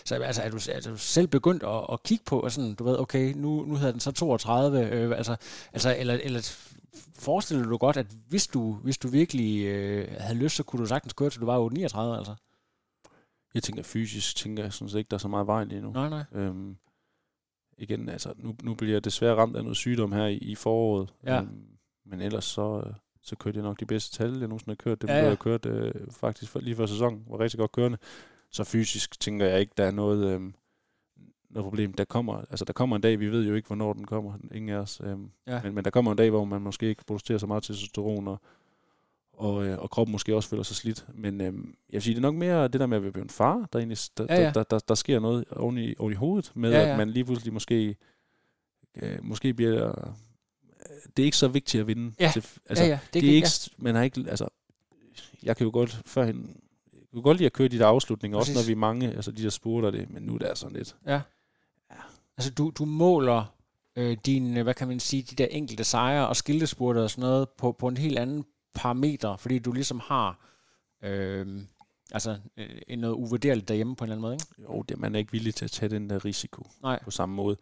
Så 0.04 0.14
altså, 0.14 0.42
er, 0.42 0.50
du, 0.50 0.58
er 0.72 0.80
du 0.80 0.96
selv 0.96 1.26
begyndt 1.26 1.62
at, 1.62 1.86
at 1.92 2.02
kigge 2.02 2.24
på, 2.24 2.40
og 2.40 2.52
sådan, 2.52 2.74
du 2.74 2.84
ved, 2.84 2.98
okay, 2.98 3.32
nu, 3.36 3.64
nu 3.64 3.76
hedder 3.76 3.92
den 3.92 4.00
så 4.00 4.12
32, 4.12 4.90
øh, 4.90 5.16
altså, 5.16 5.36
altså, 5.72 5.96
eller, 5.98 6.14
eller 6.14 6.40
forestiller 7.18 7.64
du 7.64 7.76
godt, 7.76 7.96
at 7.96 8.06
hvis 8.28 8.46
du, 8.46 8.72
hvis 8.72 8.98
du 8.98 9.08
virkelig 9.08 9.64
øh, 9.64 10.08
havde 10.18 10.38
lyst, 10.38 10.56
så 10.56 10.62
kunne 10.62 10.82
du 10.82 10.86
sagtens 10.86 11.12
køre 11.12 11.30
til 11.30 11.40
du 11.40 11.46
var 11.46 11.58
8, 11.58 11.74
39, 11.74 12.16
altså? 12.16 12.34
Jeg 13.54 13.62
tænker 13.62 13.82
fysisk, 13.82 14.36
tænker 14.36 14.62
jeg 14.62 14.72
set 14.72 14.94
ikke, 14.94 15.08
der 15.08 15.16
er 15.16 15.18
så 15.18 15.28
meget 15.28 15.46
vejen 15.46 15.68
lige 15.68 15.80
nu. 15.80 15.92
Nej, 15.92 16.08
nej. 16.08 16.24
Øhm, 16.32 16.76
igen, 17.78 18.08
altså, 18.08 18.32
nu, 18.36 18.56
nu 18.62 18.74
bliver 18.74 18.92
jeg 18.94 19.04
desværre 19.04 19.34
ramt 19.34 19.56
af 19.56 19.62
noget 19.62 19.76
sygdom 19.76 20.12
her 20.12 20.26
i, 20.26 20.36
i 20.36 20.54
foråret. 20.54 21.14
Ja. 21.24 21.40
Øhm, 21.40 21.64
men 22.06 22.20
ellers 22.20 22.44
så, 22.44 22.82
øh, 22.86 22.92
så 23.22 23.36
kørte 23.36 23.56
jeg 23.58 23.64
nok 23.64 23.80
de 23.80 23.86
bedste 23.86 24.16
tal, 24.16 24.30
jeg 24.30 24.48
nogensinde 24.48 24.70
har 24.70 24.74
kørt. 24.84 25.02
Det 25.02 25.08
Ja, 25.08 25.12
ja, 25.12 25.18
ja. 25.18 25.24
ja. 25.24 25.28
jeg 25.30 25.38
kørt 25.38 25.66
øh, 25.66 25.92
faktisk 26.10 26.52
for, 26.52 26.60
lige 26.60 26.76
før 26.76 26.86
sæsonen, 26.86 27.24
var 27.30 27.40
rigtig 27.40 27.58
godt 27.58 27.72
kørende. 27.72 27.98
Så 28.50 28.64
fysisk 28.64 29.20
tænker 29.20 29.46
jeg 29.46 29.60
ikke, 29.60 29.72
der 29.76 29.84
er 29.84 29.90
noget, 29.90 30.24
øh, 30.26 30.40
noget 31.50 31.64
problem. 31.64 31.92
Der 31.92 32.04
kommer, 32.04 32.34
altså, 32.50 32.64
der 32.64 32.72
kommer 32.72 32.96
en 32.96 33.02
dag, 33.02 33.20
vi 33.20 33.28
ved 33.30 33.46
jo 33.48 33.54
ikke, 33.54 33.66
hvornår 33.66 33.92
den 33.92 34.04
kommer, 34.04 34.32
ingen 34.54 34.68
af 34.76 34.78
os. 34.78 35.00
Øh, 35.04 35.16
Ja. 35.46 35.60
men, 35.62 35.74
men 35.74 35.84
der 35.84 35.90
kommer 35.90 36.10
en 36.10 36.18
dag, 36.18 36.30
hvor 36.30 36.44
man 36.44 36.60
måske 36.62 36.86
ikke 36.88 37.04
producerer 37.04 37.38
så 37.38 37.46
meget 37.46 37.62
testosteron, 37.62 38.28
og, 38.28 38.40
og, 39.36 39.66
øh, 39.66 39.78
og 39.78 39.90
kroppen 39.90 40.12
måske 40.12 40.36
også 40.36 40.48
føler 40.48 40.62
sig 40.62 40.76
slidt. 40.76 41.06
Men 41.14 41.40
øh, 41.40 41.46
jeg 41.46 41.52
vil 41.90 42.02
sige, 42.02 42.14
det 42.14 42.18
er 42.18 42.22
nok 42.22 42.34
mere 42.34 42.68
det 42.68 42.80
der 42.80 42.86
med 42.86 42.96
at 43.06 43.12
blive 43.12 43.22
en 43.22 43.30
far, 43.30 43.68
der, 43.72 43.78
egentlig, 43.78 43.98
der, 44.18 44.26
Ja, 44.28 44.34
ja. 44.34 44.44
Der, 44.44 44.52
der, 44.52 44.62
der, 44.62 44.78
der 44.78 44.94
sker 44.94 45.20
noget 45.20 45.44
oven 45.50 45.78
i, 45.78 45.94
oven 45.98 46.12
i 46.12 46.16
hovedet, 46.16 46.52
med 46.54 46.70
Ja, 46.70 46.76
ja, 46.76 46.82
ja. 46.82 46.86
ja. 46.86 46.92
at 46.92 46.98
man 46.98 47.10
lige 47.10 47.24
pludselig 47.24 47.52
måske, 47.52 47.96
øh, 49.02 49.18
måske 49.22 49.54
bliver... 49.54 49.88
øh, 49.88 50.12
Det 51.16 51.22
er 51.22 51.24
ikke 51.24 51.36
så 51.36 51.48
vigtigt 51.48 51.80
at 51.80 51.86
vinde. 51.86 52.12
Ja. 52.20 52.30
Til, 52.32 52.44
altså, 52.66 52.84
ja, 52.84 52.90
ja, 52.90 52.98
det, 53.14 53.22
det 53.22 53.30
er 53.30 53.34
ikke, 53.34 53.48
man 53.78 53.94
har 53.94 54.02
ikke, 54.02 54.24
altså, 54.28 54.48
jeg 55.42 55.56
kan 55.56 55.64
jo 55.64 55.70
godt 55.72 56.00
førhen, 56.06 56.56
jeg 56.92 57.08
kan 57.12 57.22
godt 57.22 57.36
lide 57.36 57.46
at 57.46 57.52
køre 57.52 57.68
de 57.68 57.78
der 57.78 57.86
afslutninger, 57.86 58.38
Præcis. 58.38 58.56
også 58.56 58.62
når 58.62 58.66
vi 58.66 58.72
er 58.72 58.76
mange, 58.76 59.12
altså 59.12 59.30
de 59.32 59.42
der 59.42 59.50
spurter 59.50 59.90
det, 59.90 60.10
men 60.10 60.22
nu 60.22 60.34
er 60.34 60.38
det 60.38 60.46
altså 60.46 60.62
sådan 60.62 60.76
lidt. 60.76 60.96
Ja. 61.06 61.20
Altså, 62.38 62.50
du, 62.50 62.72
du 62.78 62.84
måler 62.84 63.54
øh, 63.96 64.16
dine, 64.26 64.62
hvad 64.62 64.74
kan 64.74 64.88
man 64.88 65.00
sige, 65.00 65.22
de 65.22 65.34
der 65.34 65.46
enkelte 65.46 65.84
sejre 65.84 66.28
og 66.28 66.36
skiltespurter 66.36 67.02
og 67.02 67.10
sådan 67.10 67.22
noget 67.22 67.48
på, 67.48 67.72
på 67.72 67.88
en 67.88 67.96
helt 67.96 68.18
anden 68.18 68.44
parameter, 68.76 69.36
fordi 69.36 69.58
du 69.58 69.72
ligesom 69.72 70.00
har 70.00 70.38
øh, 71.02 71.62
altså, 72.12 72.38
øh, 72.56 72.96
noget 72.98 73.14
uvurderligt 73.14 73.68
derhjemme 73.68 73.96
på 73.96 74.04
en 74.04 74.10
eller 74.10 74.16
anden 74.16 74.22
måde, 74.22 74.34
ikke? 74.34 74.72
Jo, 74.74 74.82
det, 74.82 74.98
man 74.98 75.14
er 75.14 75.18
ikke 75.18 75.32
villig 75.32 75.54
til 75.54 75.64
at 75.64 75.70
tage 75.70 75.88
den 75.90 76.10
der 76.10 76.24
risiko 76.24 76.66
Nej. 76.82 77.02
på 77.04 77.10
samme 77.10 77.34
måde. 77.34 77.56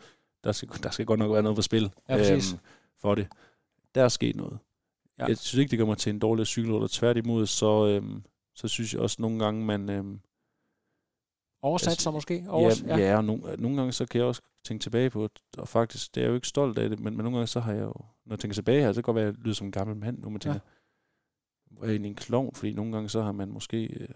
Der 0.45 0.53
skal, 0.53 0.69
der 0.83 0.91
skal 0.91 1.07
godt 1.07 1.19
nok 1.19 1.33
være 1.33 1.43
noget 1.43 1.57
på 1.57 1.63
spil 1.63 1.93
Ja, 2.09 2.17
præcis. 2.17 2.57
for 3.01 3.15
det. 3.15 3.29
Der 3.95 4.03
er 4.05 4.09
sket 4.09 4.37
noget. 4.37 4.59
Ja. 5.19 5.23
Ja. 5.23 5.29
Jeg 5.29 5.39
synes 5.39 5.59
ikke, 5.61 5.71
det 5.71 5.79
kommer 5.79 5.95
til 5.95 6.11
en 6.11 6.19
dårlig 6.19 6.47
cykelrytter. 6.47 6.89
Tværtimod, 6.91 7.47
så, 7.47 7.87
øhm, 7.87 8.23
så 8.55 8.69
synes 8.69 8.95
jeg 8.95 9.01
også 9.03 9.17
nogle 9.19 9.45
gange, 9.45 9.65
man... 9.65 9.91
Øhm, 9.91 10.21
Oversat 11.63 11.89
Altså, 11.89 12.03
så 12.03 12.11
måske? 12.11 12.45
Overs- 12.49 12.87
ja, 12.87 12.97
ja, 12.97 13.17
og 13.17 13.25
nogle, 13.25 13.43
nogle 13.59 13.77
gange 13.77 13.93
så 13.93 14.07
kan 14.07 14.19
jeg 14.19 14.27
også 14.29 14.43
tænke 14.65 14.83
tilbage 14.83 15.11
på, 15.11 15.29
og 15.59 15.69
faktisk, 15.69 16.15
det 16.15 16.21
er 16.21 16.25
jeg 16.25 16.31
jo 16.31 16.35
ikke 16.35 16.49
stolt 16.49 16.79
af 16.79 16.89
det, 16.89 17.01
men, 17.01 17.17
men 17.17 17.25
nogle 17.25 17.39
gange 17.39 17.47
så 17.47 17.61
har 17.61 17.73
jeg 17.73 17.83
jo, 17.83 17.93
når 18.27 18.35
jeg 18.35 18.39
tænker 18.39 18.55
tilbage 18.55 18.81
her, 18.81 18.93
så 18.93 18.95
kan 18.95 18.97
det 18.97 19.05
godt 19.05 19.15
være, 19.15 19.27
at 19.29 19.35
jeg 19.35 19.43
lyder 19.45 19.55
som 19.55 19.67
en 19.67 19.73
gammel 19.73 19.97
mand, 19.97 20.19
nu 20.19 20.31
man 20.31 20.41
tænker, 20.41 20.61
ja. 20.65 20.74
Er 21.83 21.87
egentlig 21.89 22.09
en 22.09 22.15
klovn, 22.15 22.55
fordi 22.55 22.73
nogle 22.73 22.93
gange 22.93 23.09
så 23.09 23.23
har 23.23 23.33
man 23.33 23.49
måske 23.49 23.85
øh, 23.85 24.09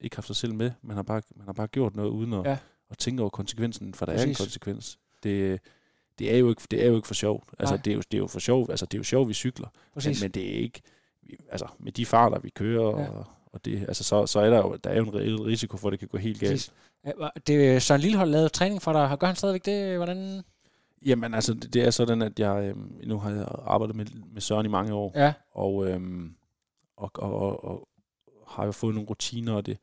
ikke 0.00 0.16
haft 0.16 0.26
sig 0.26 0.36
selv 0.36 0.54
med, 0.54 0.70
man 0.82 0.96
har 0.96 1.02
bare, 1.02 1.22
man 1.36 1.46
har 1.46 1.52
bare 1.52 1.66
gjort 1.66 1.96
noget 1.96 2.10
uden 2.10 2.32
at, 2.32 2.44
Ja. 2.44 2.56
at 2.90 2.98
tænke 2.98 3.22
over 3.22 3.30
konsekvensen, 3.30 3.94
for 3.94 4.06
der 4.06 4.12
er 4.12 4.16
Præcis. 4.16 4.40
en 4.40 4.44
konsekvens. 4.44 4.98
Det, 5.22 5.60
det 6.18 6.34
er 6.34 6.38
jo 6.38 6.48
ikke, 6.48 6.62
det 6.70 6.82
er 6.84 6.88
jo 6.88 6.96
ikke 6.96 7.06
for 7.06 7.14
sjovt. 7.14 7.48
Altså, 7.58 7.74
Nej. 7.74 7.82
det 7.82 7.90
er, 7.90 7.94
jo, 7.94 8.00
det 8.10 8.14
er 8.14 8.18
jo 8.18 8.26
for 8.26 8.38
sjovt, 8.40 8.70
altså 8.70 8.86
det 8.86 8.94
er 8.94 8.98
jo 8.98 9.04
sjovt, 9.04 9.28
vi 9.28 9.34
cykler, 9.34 9.66
men, 9.74 9.90
Præcis. 9.94 10.22
men 10.22 10.30
det 10.30 10.48
er 10.54 10.58
ikke, 10.58 10.82
altså 11.50 11.66
med 11.78 11.92
de 11.92 12.06
farter, 12.06 12.38
vi 12.38 12.50
kører, 12.50 13.00
Ja. 13.00 13.08
og, 13.08 13.26
og 13.52 13.64
det, 13.64 13.80
altså, 13.88 14.04
så, 14.04 14.26
så 14.26 14.40
er 14.40 14.50
der 14.50 14.56
jo, 14.58 14.76
der 14.84 14.90
er 14.90 14.96
jo 14.96 15.02
en 15.04 15.14
reel 15.14 15.36
risiko 15.42 15.76
for, 15.76 15.88
at 15.88 15.92
det 15.92 15.98
kan 15.98 16.08
gå 16.08 16.18
helt 16.18 16.40
galt. 16.40 16.52
Præcis. 16.52 16.72
Det 17.46 17.68
er 17.68 17.78
Søren 17.78 18.00
Lillehold 18.00 18.30
lavet 18.30 18.52
træning 18.52 18.82
for 18.82 18.92
dig. 18.92 19.16
Gør 19.18 19.26
han 19.26 19.36
stadigvæk 19.36 19.64
det? 19.64 19.96
Hvordan? 19.96 20.42
Jamen 21.06 21.34
altså, 21.34 21.54
det, 21.54 21.74
det 21.74 21.82
er 21.82 21.90
sådan, 21.90 22.22
at 22.22 22.38
jeg 22.40 22.64
øhm, 22.64 22.92
nu 23.06 23.18
har 23.18 23.30
jeg 23.30 23.46
arbejdet 23.64 23.96
med, 23.96 24.06
med 24.32 24.40
Søren 24.40 24.66
i 24.66 24.68
mange 24.68 24.94
år, 24.94 25.12
Ja, 25.14 25.32
og, 25.52 25.86
øhm, 25.90 26.34
og, 27.02 27.10
og, 27.14 27.32
og, 27.64 27.64
og 27.64 27.88
har 28.46 28.64
jo 28.64 28.72
fået 28.72 28.94
nogle 28.94 29.08
rutiner 29.08 29.52
og 29.52 29.66
det. 29.66 29.78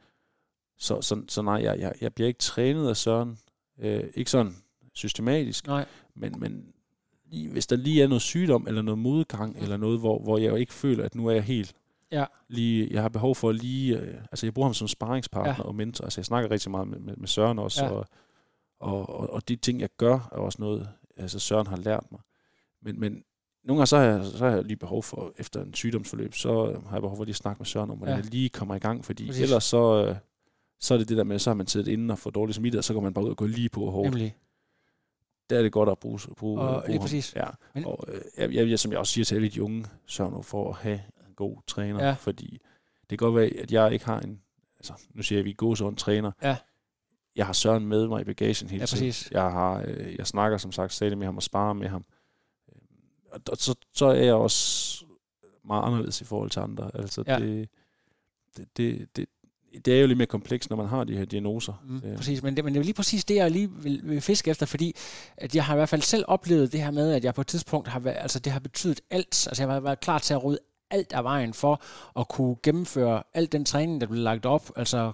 Så, 0.78 1.02
så, 1.02 1.24
så 1.28 1.42
nej, 1.42 1.54
jeg, 1.64 1.80
jeg, 1.80 1.94
jeg 2.02 2.14
bliver 2.14 2.28
ikke 2.28 2.40
trænet 2.40 2.90
af 2.90 2.98
Søren. 2.98 3.38
Øh, 3.80 4.04
ikke 4.16 4.32
sådan 4.32 4.56
systematisk, 4.94 5.68
nej. 5.68 5.86
men, 6.16 6.40
men 6.40 6.74
lige, 7.26 7.50
hvis 7.50 7.68
der 7.68 7.76
lige 7.76 8.04
er 8.04 8.08
noget 8.08 8.22
sygdom, 8.22 8.68
eller 8.68 8.82
noget 8.82 8.98
modgang, 9.00 9.56
Mm. 9.58 9.64
eller 9.64 9.78
noget, 9.78 10.00
hvor, 10.00 10.20
hvor 10.20 10.38
jeg 10.38 10.50
jo 10.50 10.56
ikke 10.56 10.74
føler, 10.74 11.06
at 11.06 11.16
nu 11.16 11.28
er 11.28 11.32
jeg 11.32 11.44
helt 11.44 11.74
Ja. 12.12 12.26
lige, 12.48 12.88
jeg 12.92 13.02
har 13.02 13.10
behov 13.10 13.36
for 13.36 13.50
at 13.50 13.56
lige, 13.56 14.00
øh, 14.00 14.16
altså 14.32 14.46
jeg 14.46 14.54
bruger 14.54 14.68
ham 14.68 14.74
som 14.74 14.88
sparringspartner 14.88 15.56
Ja. 15.58 15.62
og 15.64 15.76
mentor, 15.76 16.04
altså 16.04 16.20
jeg 16.22 16.26
snakker 16.26 16.52
rigtig 16.52 16.72
meget 16.72 16.88
med, 16.88 17.00
med, 17.00 17.16
med 17.16 17.28
Søren 17.28 17.60
også, 17.60 17.86
Ja. 17.86 17.92
og, 17.92 18.06
og, 18.80 19.10
og, 19.10 19.30
og 19.30 19.48
de 19.48 19.56
ting, 19.56 19.80
jeg 19.82 19.90
gør, 19.98 20.14
er 20.32 20.38
også 20.38 20.58
noget, 20.62 20.90
altså 21.18 21.40
Søren 21.40 21.68
har 21.68 21.78
lært 21.78 22.12
mig. 22.12 22.22
Men, 22.82 23.00
men 23.00 23.24
nogle 23.68 23.80
gange 23.80 23.88
så 23.88 23.98
har, 23.98 24.04
jeg, 24.06 24.26
så 24.26 24.46
har 24.46 24.56
jeg 24.56 24.64
lige 24.64 24.78
behov 24.78 25.04
for, 25.04 25.34
efter 25.38 25.62
en 25.64 25.74
sygdomsforløb, 25.74 26.34
så 26.34 26.80
har 26.86 26.96
jeg 26.96 27.02
behov 27.02 27.18
for 27.18 27.24
lige 27.24 27.32
at 27.32 27.36
snakke 27.36 27.60
med 27.60 27.66
Søren 27.66 27.90
om, 27.90 27.98
hvordan 27.98 28.14
Ja. 28.14 28.18
ja. 28.18 28.24
jeg 28.24 28.32
lige 28.32 28.50
kommer 28.50 28.76
i 28.76 28.80
gang, 28.80 29.06
fordi 29.06 29.28
Præcis. 29.28 29.44
Ellers 29.44 29.64
så, 29.64 30.06
øh, 30.06 30.16
så 30.80 30.94
er 30.94 30.98
det 30.98 31.10
det 31.10 31.18
der 31.18 31.24
med, 31.24 31.40
så 31.40 31.50
har 31.50 31.56
man 31.56 31.68
siddet 31.68 31.88
inde 31.92 32.12
og 32.12 32.20
får 32.20 32.30
dårlig 32.30 32.56
smitte, 32.56 32.78
og 32.78 32.84
så 32.84 32.94
går 32.94 33.02
man 33.02 33.14
bare 33.14 33.26
ud 33.26 33.30
og 33.30 33.38
går 33.38 33.48
lige 33.48 33.70
på 33.70 33.90
hårdt. 33.90 34.10
Nemlig. 34.10 34.36
Der 35.50 35.58
er 35.58 35.62
det 35.62 35.72
godt 35.72 35.90
at 35.90 36.00
bruge, 36.00 36.20
bruge, 36.38 36.62
Og 36.62 36.84
bruge 36.86 36.98
ham. 36.98 37.02
præcis. 37.02 37.36
Ja. 37.36 37.46
Men- 37.74 37.86
og 37.86 38.04
øh, 38.38 38.56
jeg, 38.56 38.70
jeg, 38.70 38.80
som 38.80 38.92
jeg 38.92 39.00
også 39.00 39.14
siger 39.14 39.26
til 39.26 39.36
alle 39.36 39.50
de 39.50 39.64
unge, 39.64 39.86
sørg 40.06 40.32
nu 40.32 40.42
for 40.42 40.70
at 40.70 40.76
have 40.76 41.02
en 41.28 41.34
god 41.36 41.58
træner, 41.68 42.00
Ja. 42.04 42.08
ja. 42.08 42.14
fordi 42.14 42.60
det 43.10 43.20
kan 43.20 43.26
godt 43.26 43.36
være, 43.36 43.46
at 43.64 43.72
jeg 43.72 43.94
ikke 43.94 44.06
har 44.06 44.20
en, 44.20 44.42
altså 44.80 44.94
nu 45.14 45.22
siger 45.22 45.38
jeg, 45.38 45.42
at 45.42 45.46
vi 45.46 45.50
er 45.52 45.56
gode 45.56 45.78
sådan 45.78 45.96
træner. 45.96 46.32
Ja. 46.44 46.58
Jeg 47.36 47.46
har 47.46 47.54
Søren 47.54 47.86
med 47.88 48.08
mig 48.08 48.22
i 48.22 48.24
bagagen 48.24 48.70
hele 48.70 48.82
Ja, 48.82 48.86
tiden. 48.86 49.14
Jeg, 49.32 49.42
har, 49.52 49.84
øh, 49.88 50.16
jeg 50.18 50.28
snakker 50.28 50.58
som 50.58 50.72
sagt 50.72 50.94
stadig 50.94 51.18
med 51.18 51.26
ham 51.26 51.36
og 51.38 51.44
sparer 51.44 51.74
med 51.74 51.88
ham. 51.88 52.06
Og 53.50 53.58
så, 53.58 53.76
så 53.94 54.06
er 54.06 54.14
jeg 54.24 54.34
også 54.34 55.06
meget 55.66 55.84
anderledes 55.84 56.22
i 56.22 56.24
forhold 56.24 56.50
til 56.50 56.60
andre. 56.60 56.92
Altså 56.94 57.24
Ja. 57.28 57.40
det, 57.40 57.70
det, 58.58 58.68
det, 58.78 59.08
det, 59.16 59.26
det 59.86 59.94
er 59.98 60.02
jo 60.02 60.08
lidt 60.08 60.18
mere 60.18 60.26
komplekst, 60.28 60.70
når 60.70 60.78
man 60.78 60.88
har 60.88 61.04
de 61.04 61.18
her 61.18 61.26
diagnoser. 61.26 61.74
Mm, 61.86 62.02
Øh, 62.06 62.16
præcis, 62.18 62.44
men 62.44 62.56
det, 62.56 62.66
men 62.66 62.74
det 62.74 62.80
er 62.80 62.84
lige 62.84 62.94
præcis 62.94 63.26
det, 63.26 63.36
jeg 63.36 63.52
lige 63.52 63.72
vil, 63.72 64.02
vil 64.04 64.22
fiske 64.22 64.52
efter, 64.52 64.66
fordi 64.66 64.96
at 65.38 65.56
jeg 65.56 65.66
har 65.66 65.74
i 65.74 65.78
hvert 65.78 65.90
fald 65.90 66.02
selv 66.02 66.24
oplevet 66.28 66.72
det 66.72 66.82
her 66.82 66.92
med, 66.92 67.12
at 67.14 67.24
jeg 67.24 67.34
på 67.34 67.42
et 67.42 67.48
tidspunkt 67.48 67.88
har 67.88 68.00
været, 68.00 68.18
altså 68.20 68.40
det 68.40 68.52
har 68.52 68.60
betydet 68.60 69.02
alt. 69.10 69.48
Altså 69.48 69.64
jeg 69.64 69.72
har 69.74 69.80
været 69.80 70.00
klar 70.00 70.20
til 70.20 70.34
at 70.34 70.44
rydde 70.44 70.60
alt 70.90 71.14
af 71.14 71.24
vejen 71.24 71.54
for 71.54 71.82
at 72.20 72.28
kunne 72.28 72.56
gennemføre 72.64 73.24
al 73.34 73.52
den 73.52 73.66
træning, 73.66 74.02
der 74.02 74.08
blev 74.08 74.20
lagt 74.20 74.46
op, 74.46 74.72
altså 74.76 75.12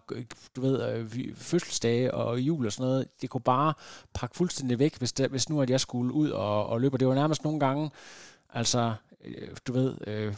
du 0.55 0.61
ved, 0.61 0.93
øh, 0.93 1.35
fødselsdage 1.35 2.13
og 2.13 2.39
jul 2.39 2.65
og 2.65 2.71
sådan 2.71 2.89
noget, 2.89 3.07
det 3.21 3.29
kunne 3.29 3.41
bare 3.41 3.73
pakke 4.13 4.35
fuldstændig 4.35 4.79
væk, 4.79 4.97
hvis, 4.97 5.13
det, 5.13 5.29
hvis 5.29 5.49
nu 5.49 5.61
at 5.61 5.69
jeg 5.69 5.79
skulle 5.79 6.13
ud 6.13 6.29
og, 6.29 6.67
og 6.67 6.81
løbe. 6.81 6.95
Og 6.95 6.99
det 6.99 7.07
var 7.07 7.15
nærmest 7.15 7.43
nogle 7.43 7.59
gange, 7.59 7.91
altså 8.53 8.93
øh, 9.25 9.47
du 9.67 9.73
ved, 9.73 9.95
øh, 10.07 10.33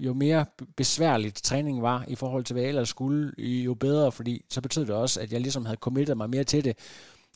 jo 0.00 0.14
mere 0.14 0.46
besværligt 0.76 1.42
træningen 1.42 1.82
var 1.82 2.04
i 2.08 2.14
forhold 2.14 2.44
til, 2.44 2.54
hvad 2.54 2.62
jeg 2.62 2.68
ellers 2.68 2.88
skulle, 2.88 3.32
jo 3.38 3.74
bedre, 3.74 4.12
fordi 4.12 4.44
så 4.50 4.60
betød 4.60 4.86
det 4.86 4.94
også, 4.94 5.20
at 5.20 5.32
jeg 5.32 5.40
ligesom 5.40 5.64
havde 5.66 5.78
committet 5.80 6.16
mig 6.16 6.30
mere 6.30 6.44
til 6.44 6.64
det. 6.64 6.78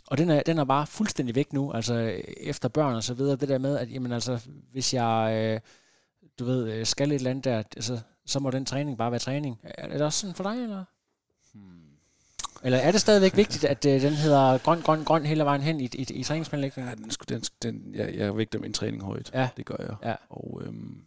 Og 0.07 0.19
den 0.19 0.31
er, 0.31 0.43
den 0.43 0.59
er 0.59 0.65
bare 0.65 0.87
fuldstændig 0.87 1.35
væk 1.35 1.53
nu, 1.53 1.73
altså 1.73 2.21
efter 2.37 2.69
børn 2.69 2.95
og 2.95 3.03
så 3.03 3.15
videre, 3.15 3.37
det 3.37 3.49
der 3.49 3.59
med, 3.59 3.79
at 3.79 3.93
jamen, 3.93 4.13
altså, 4.13 4.39
hvis 4.73 4.95
jeg, 4.95 5.33
øh, 5.35 5.61
du 6.41 6.45
ved, 6.45 6.73
øh, 6.73 6.87
skal 6.87 7.11
et 7.11 7.15
eller 7.15 7.31
andet 7.31 7.45
der, 7.45 7.57
altså, 7.57 8.01
så 8.27 8.41
må 8.41 8.51
den 8.51 8.65
træning 8.65 8.99
bare 8.99 9.11
være 9.11 9.21
træning. 9.21 9.61
Er, 9.65 9.89
det 9.89 10.03
også 10.03 10.21
sådan 10.21 10.35
for 10.35 10.45
dig, 10.45 10.63
eller? 10.63 10.85
Hmm. 11.55 11.63
Eller 12.63 12.79
er 12.79 12.93
det 12.93 13.01
stadigvæk 13.01 13.37
vigtigt, 13.37 13.65
at 13.65 13.87
øh, 13.87 14.03
den 14.03 14.13
hedder 14.13 14.59
grøn, 14.59 14.81
grøn, 14.81 15.05
grøn 15.05 15.27
hele 15.27 15.45
vejen 15.45 15.63
hen 15.63 15.81
i, 15.81 15.85
i, 15.85 16.07
i 16.11 16.23
træningsplanlægningen? 16.23 16.91
Ja, 16.91 17.05
den, 17.05 17.41
den, 17.43 17.43
den, 17.63 17.95
jeg, 17.95 18.15
jeg 18.15 18.37
vægter 18.37 18.59
min 18.59 18.73
træning 18.73 19.03
højt. 19.03 19.31
Ja. 19.35 19.49
Det 19.57 19.67
gør 19.67 19.77
jeg. 19.79 19.97
Ja. 20.05 20.15
Og 20.29 20.63
øhm, 20.65 21.03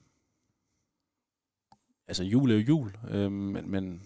altså 2.08 2.24
jul 2.24 2.52
er 2.52 2.56
jo 2.56 2.62
jul, 2.62 2.96
øhm, 3.10 3.32
men, 3.32 3.72
men 3.72 4.02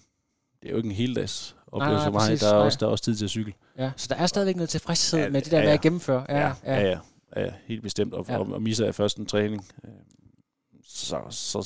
det 0.61 0.67
er 0.67 0.71
jo 0.71 0.77
ikke 0.77 0.89
en 0.89 0.95
heldags 0.95 1.55
oplevelse 1.71 2.03
for 2.03 2.11
mig. 2.11 2.19
Præcis, 2.19 2.39
der, 2.39 2.49
er 2.49 2.53
også, 2.53 2.77
der 2.79 2.85
er 2.85 2.91
også 2.91 3.03
tid 3.03 3.15
til 3.15 3.25
at 3.25 3.31
cykle. 3.31 3.53
Ja, 3.77 3.91
så 3.97 4.07
der 4.09 4.15
er 4.15 4.27
stadigvæk 4.27 4.55
noget 4.55 4.69
tilfredshed 4.69 5.19
ja, 5.19 5.29
med 5.29 5.41
det 5.41 5.51
der 5.51 5.57
ja, 5.57 5.63
med 5.63 5.73
at 5.73 5.81
gennemføre. 5.81 6.25
Ja, 6.29 6.39
ja, 6.39 6.53
ja, 6.65 6.81
ja, 6.81 6.99
ja, 7.35 7.41
ja 7.41 7.53
helt 7.65 7.83
bestemt. 7.83 8.13
Og, 8.13 8.25
ja. 8.29 8.37
og 8.37 8.61
misser 8.61 8.85
jeg 8.85 8.95
først 8.95 9.17
en 9.17 9.25
træning, 9.25 9.65
øh, 9.83 9.91
så, 10.87 11.17
så, 11.29 11.61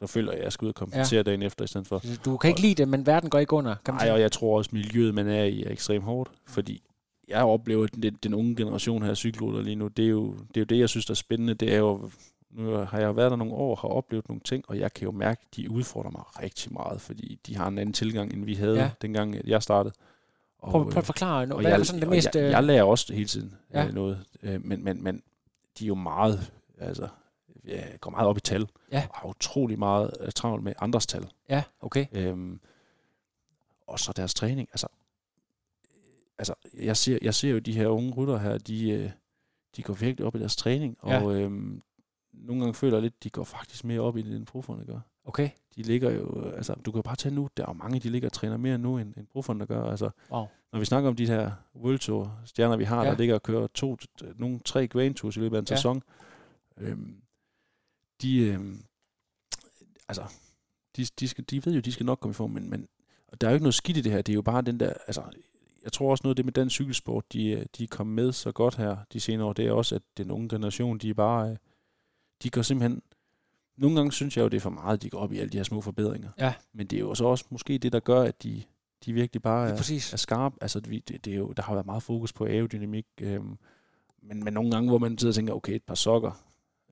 så 0.00 0.06
føler 0.06 0.32
jeg, 0.32 0.38
at 0.38 0.44
jeg 0.44 0.52
skal 0.52 0.64
ud 0.64 0.68
og 0.68 0.74
kompensere 0.74 1.16
ja. 1.16 1.22
dagen 1.22 1.42
efter 1.42 1.64
i 1.64 1.68
stedet 1.68 1.86
for. 1.86 2.02
Du 2.24 2.36
kan 2.36 2.48
ikke 2.48 2.60
lide 2.60 2.74
det, 2.74 2.88
men 2.88 3.06
verden 3.06 3.30
går 3.30 3.38
ikke 3.38 3.52
under. 3.52 3.74
Nej, 3.88 4.10
og 4.10 4.20
jeg 4.20 4.32
tror 4.32 4.58
også, 4.58 4.68
at 4.68 4.72
miljøet, 4.72 5.14
man 5.14 5.28
er 5.28 5.44
i, 5.44 5.62
er 5.62 5.70
ekstremt 5.70 6.04
hårdt, 6.04 6.30
fordi 6.46 6.82
jeg 7.28 7.44
oplever, 7.44 7.84
at 7.84 7.94
den, 8.02 8.18
den 8.22 8.34
unge 8.34 8.56
generation 8.56 9.02
her 9.02 9.14
cykelrytter 9.14 9.62
lige 9.62 9.76
nu, 9.76 9.88
det 9.88 10.04
er, 10.04 10.08
jo, 10.08 10.32
det 10.32 10.56
er 10.56 10.60
jo 10.60 10.64
det, 10.64 10.78
jeg 10.78 10.88
synes, 10.88 11.06
der 11.06 11.12
er 11.12 11.16
spændende. 11.16 11.54
Det 11.54 11.74
er 11.74 11.78
jo, 11.78 12.10
nu 12.50 12.76
har 12.76 12.98
jeg 12.98 13.16
været 13.16 13.30
der 13.30 13.36
nogle 13.36 13.54
år 13.54 13.70
og 13.70 13.78
har 13.78 13.88
oplevet 13.88 14.28
nogle 14.28 14.40
ting, 14.40 14.64
og 14.68 14.78
jeg 14.78 14.92
kan 14.92 15.04
jo 15.04 15.10
mærke, 15.10 15.40
at 15.50 15.56
de 15.56 15.70
udfordrer 15.70 16.10
mig 16.10 16.22
rigtig 16.42 16.72
meget, 16.72 17.00
fordi 17.00 17.38
de 17.46 17.56
har 17.56 17.68
en 17.68 17.78
anden 17.78 17.92
tilgang, 17.92 18.32
end 18.32 18.44
vi 18.44 18.54
havde, 18.54 18.80
ja. 18.80 18.90
dengang 19.02 19.36
jeg 19.44 19.62
startede. 19.62 19.94
Og, 20.58 20.70
prøv, 20.70 20.90
prøv 20.90 20.98
at 20.98 21.06
forklare, 21.06 21.46
hvad 21.46 21.62
jeg, 21.62 21.80
er 21.80 21.82
sådan 21.82 22.00
det 22.00 22.08
mest... 22.08 22.34
Jeg, 22.34 22.50
jeg 22.50 22.64
lærer 22.64 22.82
også 22.82 23.12
hele 23.12 23.26
tiden 23.26 23.54
ja. 23.74 23.86
Øh, 23.86 23.94
noget, 23.94 24.24
øh, 24.42 24.64
men, 24.64 24.84
men, 24.84 25.04
men 25.04 25.22
de 25.78 25.84
er 25.84 25.88
jo 25.88 25.94
meget, 25.94 26.52
altså, 26.78 27.08
jeg 27.68 27.98
går 28.00 28.10
meget 28.10 28.28
op 28.28 28.36
i 28.36 28.40
tal, 28.40 28.68
ja. 28.92 29.06
og 29.10 29.16
har 29.16 29.28
utrolig 29.28 29.78
meget 29.78 30.10
uh, 30.20 30.28
travlt 30.34 30.64
med 30.64 30.72
andres 30.78 31.06
tal. 31.06 31.28
Ja, 31.48 31.62
okay. 31.80 32.06
Øhm, 32.12 32.60
og 33.86 33.98
så 33.98 34.12
deres 34.16 34.34
træning, 34.34 34.68
altså, 34.72 34.86
altså 36.38 36.54
jeg, 36.74 36.96
ser, 36.96 37.18
jeg 37.22 37.34
ser 37.34 37.50
jo 37.50 37.58
de 37.58 37.72
her 37.72 37.88
unge 37.88 38.12
rytter 38.12 38.38
her, 38.38 38.58
de, 38.58 39.12
de 39.76 39.82
går 39.82 39.94
virkelig 39.94 40.26
op 40.26 40.34
i 40.34 40.38
deres 40.38 40.56
træning, 40.56 40.98
ja. 41.06 41.22
og 41.22 41.40
øhm, 41.40 41.82
nogle 42.32 42.62
gange 42.62 42.74
føler 42.74 42.96
jeg 42.96 43.02
lidt, 43.02 43.24
de 43.24 43.30
går 43.30 43.44
faktisk 43.44 43.84
mere 43.84 44.00
op 44.00 44.16
i 44.16 44.22
det, 44.22 44.36
end 44.36 44.46
proferne 44.46 44.84
gør. 44.84 45.00
Okay. 45.24 45.50
De 45.76 45.82
ligger 45.82 46.10
jo, 46.10 46.50
altså 46.56 46.74
du 46.74 46.90
kan 46.90 46.98
jo 46.98 47.02
bare 47.02 47.16
tage 47.16 47.34
nu, 47.34 47.48
der 47.56 47.66
er 47.66 47.72
mange, 47.72 48.00
de 48.00 48.10
ligger 48.10 48.28
og 48.28 48.32
træner 48.32 48.56
mere 48.56 48.78
nu, 48.78 48.98
end, 48.98 49.14
end 49.16 49.26
proferne 49.26 49.66
gør. 49.66 49.90
Altså, 49.90 50.10
wow. 50.30 50.46
Når 50.72 50.78
vi 50.78 50.84
snakker 50.84 51.10
om 51.10 51.16
de 51.16 51.26
her 51.26 51.52
World 51.76 51.98
Tour 51.98 52.38
stjerner, 52.44 52.76
vi 52.76 52.84
har, 52.84 53.04
ja. 53.04 53.10
der 53.10 53.16
ligger 53.16 53.34
og 53.34 53.42
kører 53.42 53.66
to, 53.66 53.96
nogle 54.36 54.58
tre 54.58 54.88
Grand 54.88 55.14
Tours 55.14 55.36
i 55.36 55.40
løbet 55.40 55.56
af 55.56 55.60
en 55.60 55.66
ja. 55.70 55.76
sæson, 55.76 56.02
øhm, 56.76 57.16
de, 58.22 58.38
øhm, 58.38 58.82
altså, 60.08 60.22
de, 60.96 61.04
de, 61.20 61.28
skal, 61.28 61.44
de 61.44 61.66
ved 61.66 61.74
jo, 61.74 61.80
de 61.80 61.92
skal 61.92 62.06
nok 62.06 62.20
komme 62.20 62.32
i 62.32 62.34
form, 62.34 62.50
men, 62.50 62.70
men 62.70 62.88
der 63.40 63.46
er 63.46 63.50
jo 63.50 63.54
ikke 63.54 63.64
noget 63.64 63.74
skidt 63.74 63.96
i 63.96 64.00
det 64.00 64.12
her. 64.12 64.22
Det 64.22 64.32
er 64.32 64.34
jo 64.34 64.42
bare 64.42 64.62
den 64.62 64.80
der, 64.80 64.92
altså, 65.06 65.22
jeg 65.84 65.92
tror 65.92 66.10
også 66.10 66.22
noget 66.24 66.32
af 66.32 66.36
det 66.36 66.44
med 66.44 66.52
den 66.52 66.70
cykelsport, 66.70 67.32
de, 67.32 67.66
de 67.78 67.84
er 67.84 67.88
kommet 67.88 68.14
med 68.14 68.32
så 68.32 68.52
godt 68.52 68.76
her 68.76 68.96
de 69.12 69.20
senere 69.20 69.46
år, 69.46 69.52
det 69.52 69.66
er 69.66 69.72
også, 69.72 69.94
at 69.94 70.02
den 70.16 70.30
unge 70.30 70.48
generation, 70.48 70.98
de 70.98 71.10
er 71.10 71.14
bare, 71.14 71.56
de 72.42 72.50
går 72.50 72.62
simpelthen... 72.62 73.02
Nogle 73.76 73.96
gange 73.96 74.12
synes 74.12 74.36
jeg 74.36 74.42
jo, 74.42 74.48
det 74.48 74.56
er 74.56 74.60
for 74.60 74.70
meget, 74.70 75.02
de 75.02 75.10
går 75.10 75.18
op 75.18 75.32
i 75.32 75.38
alle 75.38 75.50
de 75.50 75.56
her 75.56 75.64
små 75.64 75.80
forbedringer. 75.80 76.30
Ja. 76.38 76.54
Men 76.72 76.86
det 76.86 76.96
er 76.96 77.00
jo 77.00 77.14
så 77.14 77.24
også 77.24 77.44
måske 77.50 77.78
det, 77.78 77.92
der 77.92 78.00
gør, 78.00 78.22
at 78.22 78.42
de, 78.42 78.62
de 79.04 79.12
virkelig 79.12 79.42
bare 79.42 79.68
er, 79.68 79.74
er 80.12 80.16
skarpe. 80.16 80.56
Altså, 80.60 80.80
det, 80.80 81.08
det 81.24 81.32
er 81.32 81.36
jo, 81.36 81.52
der 81.52 81.62
har 81.62 81.74
været 81.74 81.86
meget 81.86 82.02
fokus 82.02 82.32
på 82.32 82.44
aerodynamik. 82.44 83.06
Øhm, 83.20 83.58
men, 84.22 84.44
men 84.44 84.54
nogle 84.54 84.70
gange, 84.70 84.88
hvor 84.88 84.98
man 84.98 85.18
sidder 85.18 85.30
og 85.30 85.34
tænker, 85.34 85.54
okay, 85.54 85.74
et 85.74 85.82
par 85.82 85.94
sokker, 85.94 86.47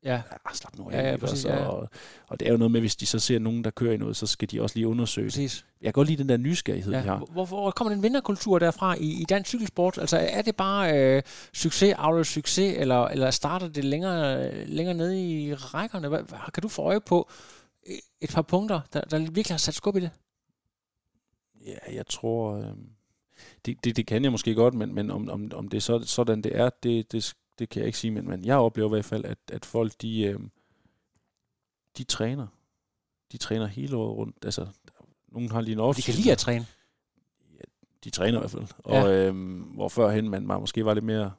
Ja. 0.06 0.14
ja 0.14 0.54
slap 0.54 0.78
nu 0.78 0.90
af. 0.90 1.02
Ja, 1.02 1.10
ja, 1.10 1.16
præcis, 1.16 1.44
også, 1.44 1.56
ja. 1.56 1.66
Og, 1.66 1.88
og 2.26 2.40
det 2.40 2.48
er 2.48 2.52
jo 2.52 2.58
noget 2.58 2.70
med, 2.70 2.80
hvis 2.80 2.96
de 2.96 3.06
så 3.06 3.18
ser 3.18 3.38
nogen, 3.38 3.64
der 3.64 3.70
kører 3.70 3.94
i 3.94 3.96
noget, 3.96 4.16
så 4.16 4.26
skal 4.26 4.50
de 4.50 4.62
også 4.62 4.76
lige 4.76 4.88
undersøge 4.88 5.26
præcis. 5.26 5.64
Jeg 5.80 5.86
kan 5.86 5.92
godt 5.92 6.08
lide 6.08 6.22
den 6.22 6.28
der 6.28 6.36
nysgerrighed, 6.36 6.92
ja. 6.92 6.98
de 6.98 7.04
har. 7.04 7.18
Hvor, 7.32 7.44
hvor 7.44 7.70
kommer 7.70 7.94
den 7.94 8.02
vinderkultur 8.02 8.58
derfra 8.58 8.94
i, 8.94 9.20
i 9.20 9.24
dansk 9.24 9.48
cykelsport? 9.48 9.98
Altså 9.98 10.18
er 10.18 10.42
det 10.42 10.56
bare 10.56 10.98
øh, 10.98 11.22
succes, 11.52 11.94
afløs 11.98 12.26
succes, 12.26 12.76
eller, 12.78 13.04
eller 13.04 13.30
starter 13.30 13.68
det 13.68 13.84
længere, 13.84 14.50
længere 14.64 14.94
nede 14.94 15.30
i 15.30 15.54
rækkerne? 15.54 16.08
Hvad, 16.08 16.20
kan 16.54 16.62
du 16.62 16.68
få 16.68 16.82
øje 16.82 17.00
på 17.00 17.30
et 18.20 18.30
par 18.30 18.42
punkter, 18.42 18.80
der, 18.92 19.00
der 19.00 19.18
virkelig 19.18 19.50
har 19.50 19.58
sat 19.58 19.74
skub 19.74 19.96
i 19.96 20.00
det? 20.00 20.10
Ja, 21.66 21.94
jeg 21.94 22.06
tror... 22.06 22.56
Øh, 22.58 22.64
det, 23.66 23.84
det, 23.84 23.96
det 23.96 24.06
kan 24.06 24.24
jeg 24.24 24.32
måske 24.32 24.54
godt, 24.54 24.74
men, 24.74 24.94
men 24.94 25.10
om, 25.10 25.30
om, 25.30 25.50
om 25.54 25.68
det 25.68 25.76
er 25.76 25.80
så, 25.80 26.02
sådan, 26.04 26.42
det 26.42 26.56
er, 26.56 26.70
det, 26.82 27.12
det, 27.12 27.34
det 27.58 27.68
kan 27.68 27.80
jeg 27.80 27.86
ikke 27.86 27.98
sige, 27.98 28.10
men, 28.10 28.28
men 28.28 28.44
jeg 28.44 28.56
oplever 28.56 28.88
i 28.88 28.94
hvert 28.94 29.04
fald, 29.04 29.24
at, 29.24 29.38
at 29.52 29.64
folk, 29.64 29.92
de, 30.02 30.22
øh, 30.22 30.40
de 31.98 32.04
træner. 32.04 32.46
De 33.32 33.36
træner 33.36 33.66
hele 33.66 33.96
året 33.96 34.16
rundt. 34.16 34.44
Altså, 34.44 34.66
nogen 35.28 35.50
har 35.50 35.60
lige 35.60 35.72
en 35.72 35.80
off 35.80 35.96
De 35.96 36.02
kan 36.02 36.14
lide 36.14 36.32
at 36.32 36.38
træne. 36.38 36.66
Ja, 37.52 37.64
de 38.04 38.10
træner 38.10 38.38
i 38.38 38.40
hvert 38.40 38.50
fald. 38.50 38.66
Ja. 38.88 39.02
Og 39.02 39.14
øh, 39.14 39.34
hvor 39.74 39.88
førhen 39.88 40.28
man, 40.28 40.42
måske 40.42 40.84
var 40.84 40.94
lidt 40.94 41.04
mere 41.04 41.32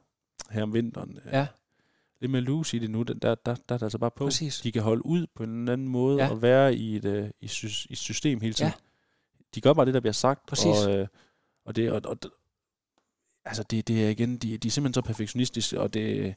her 0.50 0.62
om 0.62 0.72
vinteren. 0.72 1.18
Øh, 1.24 1.32
ja. 1.32 1.46
Lidt 2.20 2.32
mere 2.32 2.42
loose 2.42 2.76
i 2.76 2.80
det 2.80 2.90
nu, 2.90 3.02
der, 3.02 3.14
der, 3.14 3.34
der, 3.34 3.54
der 3.54 3.74
er 3.74 3.78
det 3.78 3.82
altså 3.82 3.98
bare 3.98 4.10
på. 4.10 4.24
Præcis. 4.24 4.60
De 4.60 4.72
kan 4.72 4.82
holde 4.82 5.06
ud 5.06 5.26
på 5.34 5.42
en 5.42 5.68
anden 5.68 5.88
måde 5.88 6.22
ja. 6.24 6.30
og 6.30 6.42
være 6.42 6.74
i 6.74 6.96
et, 6.96 7.04
øh, 7.04 7.30
i, 7.40 7.50
i 7.88 7.92
et 7.92 7.98
system 7.98 8.40
hele 8.40 8.54
tiden. 8.54 8.72
Ja. 8.72 8.80
De 9.54 9.60
gør 9.60 9.72
bare 9.72 9.86
det, 9.86 9.94
der 9.94 10.00
bliver 10.00 10.12
sagt. 10.12 10.46
Præcis. 10.46 10.86
Og, 10.86 10.98
øh, 10.98 11.06
og, 11.64 11.76
det, 11.76 11.92
og, 11.92 12.02
og, 12.04 12.18
altså 13.48 13.62
det, 13.62 13.88
det 13.88 14.04
er 14.04 14.08
igen, 14.08 14.36
de, 14.36 14.58
de 14.58 14.68
er 14.68 14.72
simpelthen 14.72 14.94
så 14.94 15.06
perfektionistiske, 15.06 15.80
og 15.80 15.94
det, 15.94 16.34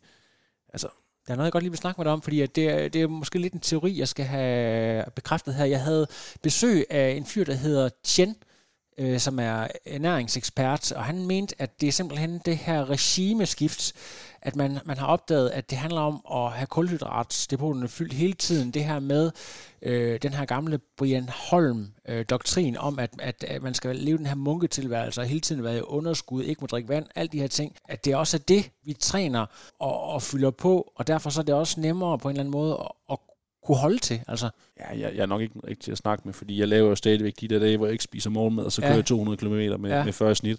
altså... 0.73 0.87
Der 1.27 1.33
er 1.33 1.35
noget, 1.35 1.45
jeg 1.45 1.51
godt 1.51 1.63
lige 1.63 1.71
vil 1.71 1.77
snakke 1.77 1.99
med 1.99 2.05
dig 2.05 2.13
om, 2.13 2.21
fordi 2.21 2.41
at 2.41 2.55
det, 2.55 2.69
er, 2.69 2.87
det 2.89 3.01
er 3.01 3.07
måske 3.07 3.39
lidt 3.39 3.53
en 3.53 3.59
teori, 3.59 3.99
jeg 3.99 4.07
skal 4.07 4.25
have 4.25 5.03
bekræftet 5.15 5.55
her. 5.55 5.65
Jeg 5.65 5.81
havde 5.83 6.07
besøg 6.41 6.85
af 6.89 7.09
en 7.09 7.25
fyr, 7.25 7.43
der 7.43 7.53
hedder 7.53 7.89
Chen, 8.03 8.35
øh, 8.97 9.19
som 9.19 9.39
er 9.39 9.67
ernæringsekspert, 9.85 10.91
og 10.91 11.03
han 11.05 11.25
mente, 11.25 11.55
at 11.59 11.81
det 11.81 11.87
er 11.87 11.91
simpelthen 11.91 12.41
det 12.45 12.57
her 12.57 12.89
regimeskift, 12.89 13.93
at 14.41 14.55
man, 14.55 14.79
man 14.85 14.97
har 14.97 15.07
opdaget, 15.07 15.49
at 15.49 15.69
det 15.69 15.77
handler 15.77 16.01
om 16.01 16.45
at 16.45 16.51
have 16.51 16.67
kulhydratdepoterne 16.67 17.87
fyldt 17.87 18.13
hele 18.13 18.33
tiden. 18.33 18.71
Det 18.71 18.83
her 18.83 18.99
med 18.99 19.31
øh, 19.81 20.19
den 20.21 20.33
her 20.33 20.45
gamle 20.45 20.79
Brian 20.97 21.29
Holm-doktrin 21.29 22.75
øh, 22.75 22.85
om, 22.85 22.99
at, 22.99 23.09
at, 23.19 23.43
at 23.43 23.63
man 23.63 23.73
skal 23.73 23.95
leve 23.95 24.17
den 24.17 24.25
her 24.25 24.35
munketilværelse 24.35 25.21
og 25.21 25.27
hele 25.27 25.41
tiden 25.41 25.63
være 25.63 25.77
i 25.77 25.81
underskud, 25.81 26.43
ikke 26.43 26.61
må 26.61 26.67
drikke 26.67 26.89
vand, 26.89 27.05
alle 27.15 27.29
de 27.29 27.39
her 27.39 27.47
ting. 27.47 27.75
At 27.89 28.05
det 28.05 28.15
også 28.15 28.37
er 28.37 28.41
det, 28.47 28.71
vi 28.83 28.93
træner 28.93 29.45
og, 29.79 30.03
og 30.03 30.21
fylder 30.21 30.51
på, 30.51 30.91
og 30.95 31.07
derfor 31.07 31.29
så 31.29 31.41
er 31.41 31.45
det 31.45 31.55
også 31.55 31.79
nemmere 31.79 32.17
på 32.17 32.29
en 32.29 32.33
eller 32.33 32.41
anden 32.41 32.51
måde 32.51 32.73
at, 32.73 32.91
at 33.11 33.17
kunne 33.63 33.77
holde 33.77 33.99
til? 33.99 34.21
Altså. 34.27 34.49
Ja, 34.79 34.89
jeg, 34.89 35.15
jeg 35.15 35.21
er 35.21 35.25
nok 35.25 35.41
ikke 35.41 35.59
rigtig 35.67 35.91
at 35.91 35.97
snakke 35.97 36.21
med, 36.25 36.33
fordi 36.33 36.59
jeg 36.59 36.67
laver 36.67 36.89
jo 36.89 36.95
stadigvæk 36.95 37.33
de 37.39 37.47
der 37.47 37.59
dage, 37.59 37.77
hvor 37.77 37.85
jeg 37.85 37.91
ikke 37.91 38.03
spiser 38.03 38.29
morgenmad, 38.29 38.65
og 38.65 38.71
så 38.71 38.81
kører 38.81 38.91
ja. 38.91 38.97
jeg 38.97 39.05
200 39.05 39.37
km 39.37 39.81
med, 39.81 39.89
ja. 39.89 40.03
med 40.03 40.13
40 40.13 40.35
snit. 40.35 40.57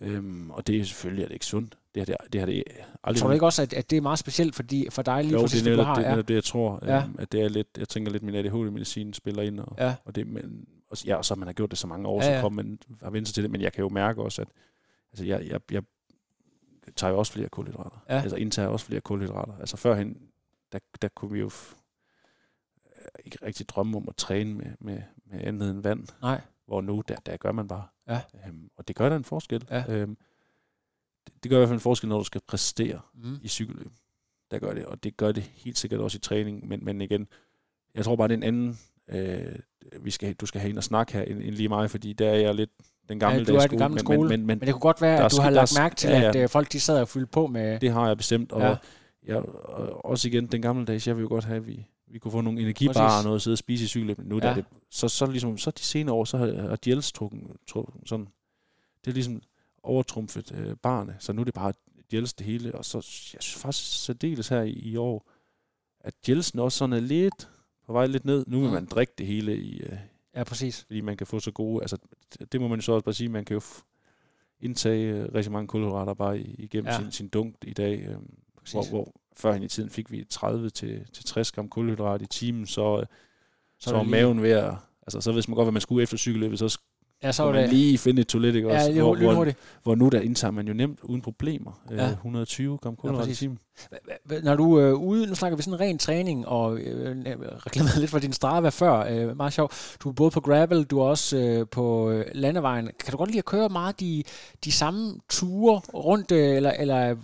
Øhm, 0.00 0.50
og 0.50 0.66
det 0.66 0.80
er 0.80 0.84
selvfølgelig 0.84 1.22
er 1.22 1.26
det 1.26 1.34
ikke 1.34 1.46
sundt. 1.46 1.74
Det 2.06 2.08
har 2.08 2.18
det, 2.18 2.32
det, 2.32 2.40
har 2.40 2.46
det 2.46 2.64
aldrig 3.04 3.20
Tror 3.20 3.28
du 3.28 3.32
ikke 3.32 3.46
også, 3.46 3.62
at, 3.62 3.72
at 3.72 3.90
det 3.90 3.96
er 3.96 4.00
meget 4.00 4.18
specielt 4.18 4.54
fordi, 4.54 4.90
for 4.90 5.02
dig 5.02 5.24
lige 5.24 5.32
jo, 5.32 5.40
præcis, 5.40 5.62
det 5.62 5.72
er 5.72 5.76
netop, 5.76 5.96
du 5.96 6.02
har? 6.02 6.10
det, 6.10 6.18
er 6.18 6.22
det, 6.22 6.34
jeg 6.34 6.44
tror. 6.44 6.78
Ja. 6.82 7.02
Øhm, 7.02 7.16
at 7.18 7.32
det 7.32 7.40
er 7.40 7.48
lidt, 7.48 7.68
jeg 7.78 7.88
tænker 7.88 8.12
lidt, 8.12 8.22
min 8.22 8.34
ADHD-medicin 8.34 9.12
spiller 9.12 9.42
ind. 9.42 9.60
Og, 9.60 9.76
ja. 9.78 9.94
og 10.04 10.14
det, 10.14 10.26
men, 10.26 10.66
og, 10.90 11.06
ja, 11.06 11.16
og 11.16 11.24
så 11.24 11.34
man 11.34 11.48
har 11.48 11.52
gjort 11.52 11.70
det 11.70 11.78
så 11.78 11.86
mange 11.86 12.08
år, 12.08 12.22
ja, 12.22 12.30
ja. 12.30 12.36
så 12.36 12.40
kommer 12.40 12.62
man 12.62 12.78
har 13.02 13.10
vendt 13.10 13.28
sig 13.28 13.34
til 13.34 13.42
det. 13.42 13.50
Men 13.50 13.60
jeg 13.60 13.72
kan 13.72 13.82
jo 13.82 13.88
mærke 13.88 14.22
også, 14.22 14.42
at 14.42 14.48
altså, 15.12 15.24
jeg, 15.24 15.46
jeg, 15.46 15.60
jeg 15.70 15.82
tager 16.96 17.10
jo 17.10 17.18
også 17.18 17.32
flere 17.32 17.48
kulhydrater. 17.48 18.04
Ja. 18.08 18.20
Altså 18.20 18.36
indtager 18.36 18.68
også 18.68 18.86
flere 18.86 19.00
kulhydrater. 19.00 19.52
Altså 19.60 19.76
førhen, 19.76 20.16
der, 20.72 20.78
der 21.02 21.08
kunne 21.08 21.32
vi 21.32 21.38
jo 21.38 21.50
ikke 23.24 23.38
rigtig 23.42 23.68
drømme 23.68 23.96
om 23.96 24.08
at 24.08 24.16
træne 24.16 24.54
med, 24.54 24.66
med, 24.80 25.02
med 25.26 25.40
andet 25.40 25.70
end 25.70 25.82
vand. 25.82 26.06
Nej. 26.22 26.40
Hvor 26.66 26.80
nu, 26.80 27.02
der, 27.08 27.16
der 27.26 27.36
gør 27.36 27.52
man 27.52 27.68
bare. 27.68 27.86
Ja. 28.08 28.20
Øhm, 28.46 28.70
og 28.76 28.88
det 28.88 28.96
gør 28.96 29.08
da 29.08 29.16
en 29.16 29.24
forskel. 29.24 29.66
Ja. 29.70 29.84
Øhm, 29.88 30.16
det, 31.42 31.50
gør 31.50 31.56
i 31.56 31.58
hvert 31.58 31.68
fald 31.68 31.76
en 31.76 31.80
forskel, 31.80 32.08
når 32.08 32.18
du 32.18 32.24
skal 32.24 32.40
præstere 32.48 33.00
mm. 33.14 33.38
i 33.42 33.48
cykelløb. 33.48 33.92
Der 34.50 34.58
gør 34.58 34.74
det, 34.74 34.84
og 34.84 35.04
det 35.04 35.16
gør 35.16 35.32
det 35.32 35.42
helt 35.42 35.78
sikkert 35.78 36.00
også 36.00 36.16
i 36.16 36.20
træning. 36.20 36.68
Men, 36.68 36.84
men 36.84 37.00
igen, 37.00 37.28
jeg 37.94 38.04
tror 38.04 38.16
bare, 38.16 38.28
det 38.28 38.34
er 38.34 38.36
en 38.36 38.42
anden... 38.42 38.78
Øh, 39.08 39.58
vi 40.00 40.10
skal, 40.10 40.34
du 40.34 40.46
skal 40.46 40.60
have 40.60 40.70
en 40.70 40.76
og 40.76 40.84
snakke 40.84 41.12
her, 41.12 41.22
end, 41.22 41.42
end 41.42 41.54
lige 41.54 41.68
mig, 41.68 41.90
fordi 41.90 42.12
der 42.12 42.28
er 42.28 42.34
jeg 42.34 42.54
lidt 42.54 42.70
den 43.08 43.18
gamle 43.18 43.38
ja, 43.38 43.44
du 43.44 43.54
er 43.54 43.60
skole. 43.60 43.78
gamle 43.78 44.00
skole. 44.00 44.18
Men, 44.18 44.28
men, 44.28 44.40
men, 44.40 44.46
men, 44.46 44.58
men 44.58 44.66
det 44.66 44.74
kunne 44.74 44.80
godt 44.80 45.02
være, 45.02 45.24
at 45.24 45.32
du 45.32 45.40
har 45.40 45.50
lagt 45.50 45.78
mærke 45.78 45.94
til, 45.94 46.10
ja, 46.10 46.20
ja. 46.20 46.28
at 46.28 46.36
øh, 46.36 46.48
folk 46.48 46.72
de 46.72 46.80
sad 46.80 47.00
og 47.00 47.08
fyldte 47.08 47.30
på 47.30 47.46
med... 47.46 47.80
Det 47.80 47.90
har 47.90 48.06
jeg 48.06 48.16
bestemt, 48.16 48.52
og, 48.52 48.60
ja. 48.60 48.76
jeg, 49.26 49.36
og 49.36 50.04
også 50.04 50.28
igen, 50.28 50.46
den 50.46 50.62
gamle 50.62 50.84
dags, 50.84 51.06
jeg 51.06 51.16
vil 51.16 51.22
jo 51.22 51.28
godt 51.28 51.44
have, 51.44 51.56
at 51.56 51.66
vi, 51.66 51.86
vi 52.06 52.18
kunne 52.18 52.32
få 52.32 52.40
nogle 52.40 52.60
energibarer 52.60 53.08
Præcis. 53.08 53.18
og 53.18 53.24
noget 53.24 53.36
at 53.36 53.42
sidde 53.42 53.54
og 53.54 53.58
spise 53.58 53.84
i 53.84 53.86
cykelløb. 53.86 54.18
Nu 54.18 54.38
ja. 54.38 54.46
Ja. 54.46 54.50
er 54.50 54.54
det, 54.54 54.64
så, 54.90 55.08
så, 55.08 55.26
ligesom, 55.26 55.58
så 55.58 55.70
de 55.70 55.82
senere 55.82 56.14
år, 56.14 56.24
så 56.24 56.38
har, 56.38 56.46
har 56.68 56.78
Jels 56.86 57.12
trukken, 57.12 57.50
trukken 57.66 58.06
sådan, 58.06 58.28
det 59.04 59.10
er 59.10 59.14
ligesom 59.14 59.42
overtrumfet 59.82 60.52
øh, 60.54 60.76
barne, 60.76 61.16
så 61.18 61.32
nu 61.32 61.40
er 61.40 61.44
det 61.44 61.54
bare 61.54 61.72
Jels 62.12 62.32
det 62.34 62.46
hele, 62.46 62.74
og 62.74 62.84
så 62.84 62.96
jeg 63.34 63.42
synes 63.42 63.62
faktisk 63.62 64.04
særdeles 64.04 64.48
her 64.48 64.62
i, 64.62 64.70
i 64.72 64.96
år, 64.96 65.30
at 66.00 66.14
Jelsen 66.28 66.58
også 66.58 66.78
sådan 66.78 66.92
er 66.92 67.00
lidt 67.00 67.48
på 67.86 67.92
vej 67.92 68.06
lidt 68.06 68.24
ned. 68.24 68.44
Nu 68.46 68.60
vil 68.60 68.70
man 68.70 68.86
drikke 68.86 69.12
det 69.18 69.26
hele 69.26 69.56
i, 69.56 69.80
øh, 69.80 69.98
Ja, 70.34 70.44
præcis. 70.44 70.84
fordi 70.86 71.00
man 71.00 71.16
kan 71.16 71.26
få 71.26 71.40
så 71.40 71.50
gode, 71.50 71.82
altså 71.82 71.96
det- 72.52 72.60
må 72.60 72.68
man 72.68 72.78
jo 72.78 72.82
så 72.82 72.92
også 72.92 73.04
bare 73.04 73.14
sige, 73.14 73.28
man 73.28 73.44
kan 73.44 73.54
jo 73.54 73.60
indtage 74.60 75.12
øh, 75.12 75.34
rigtig 75.34 75.52
mange 75.52 75.68
kulhydrater 75.68 76.14
bare 76.14 76.40
igennem 76.40 76.86
Ja. 76.92 76.98
sin, 77.00 77.12
sin 77.12 77.28
dunk 77.28 77.54
i 77.62 77.72
dag, 77.72 78.00
øh, 78.00 78.16
præcis. 78.56 78.72
hvor, 78.72 78.84
hvor 78.84 79.12
førhen 79.36 79.62
i 79.62 79.68
tiden 79.68 79.90
fik 79.90 80.10
vi 80.10 80.24
30 80.30 80.70
til, 80.70 81.06
til 81.12 81.24
60 81.24 81.52
gram 81.52 81.68
kulhydrat 81.68 82.22
i 82.22 82.26
timen, 82.26 82.66
så, 82.66 82.98
øh, 83.00 83.06
så, 83.78 83.90
er 83.90 83.94
var 83.94 84.02
lige- 84.02 84.10
maven 84.10 84.42
ved 84.42 84.50
at, 84.50 84.74
altså 85.06 85.20
så 85.20 85.32
vidste 85.32 85.50
man 85.50 85.56
godt, 85.56 85.64
hvad 85.66 85.72
man 85.72 85.80
skulle 85.82 86.02
efter 86.02 86.16
cykelløbet, 86.16 86.58
så 86.58 86.78
Ja, 87.22 87.32
så 87.32 87.42
var 87.42 87.52
man 87.52 87.62
det... 87.62 87.70
lige 87.72 87.98
finde 87.98 88.20
et 88.20 88.28
toilet, 88.28 88.54
ikke 88.54 88.68
Ja, 88.68 88.78
også? 88.78 88.92
hvor, 88.92 89.16
hvor, 89.34 89.46
hvor 89.82 89.94
nu 89.94 90.08
der 90.08 90.20
indtager 90.20 90.52
man 90.52 90.68
jo 90.68 90.74
nemt 90.74 91.00
uden 91.02 91.20
problemer 91.20 91.80
øh, 91.90 91.98
Ja. 91.98 92.08
120 92.10 92.78
gram 92.78 92.96
kulhydrat 92.96 93.24
i 93.24 93.28
præcis. 93.28 93.38
timen. 93.38 93.58
Når 94.42 94.54
du 94.56 94.74
er 94.74 94.92
ude, 94.92 95.26
nu 95.26 95.34
snakker 95.34 95.56
vi 95.56 95.62
sådan 95.62 95.80
ren 95.80 95.98
træning, 95.98 96.48
og 96.48 96.78
øh, 96.78 97.16
reklamerede 97.66 98.00
lidt 98.00 98.10
for 98.10 98.18
din 98.18 98.32
Strava 98.32 98.68
før, 98.68 98.94
øh, 99.10 99.36
meget 99.36 99.52
sjov. 99.52 99.70
Du 100.00 100.08
er 100.08 100.12
både 100.12 100.30
på 100.30 100.40
gravel, 100.40 100.84
du 100.84 101.00
er 101.00 101.04
også 101.04 101.36
øh, 101.36 101.66
på 101.70 102.10
øh, 102.10 102.24
landevejen. 102.34 102.90
Kan 103.00 103.12
du 103.12 103.16
godt 103.16 103.30
lide 103.30 103.38
at 103.38 103.44
køre 103.44 103.68
meget 103.68 104.00
de, 104.00 104.22
de 104.64 104.72
samme 104.72 105.14
ture 105.28 105.80
rundt, 105.94 106.32
øh, 106.32 106.56
eller, 106.56 106.70
eller 106.70 107.10
øh, 107.10 107.16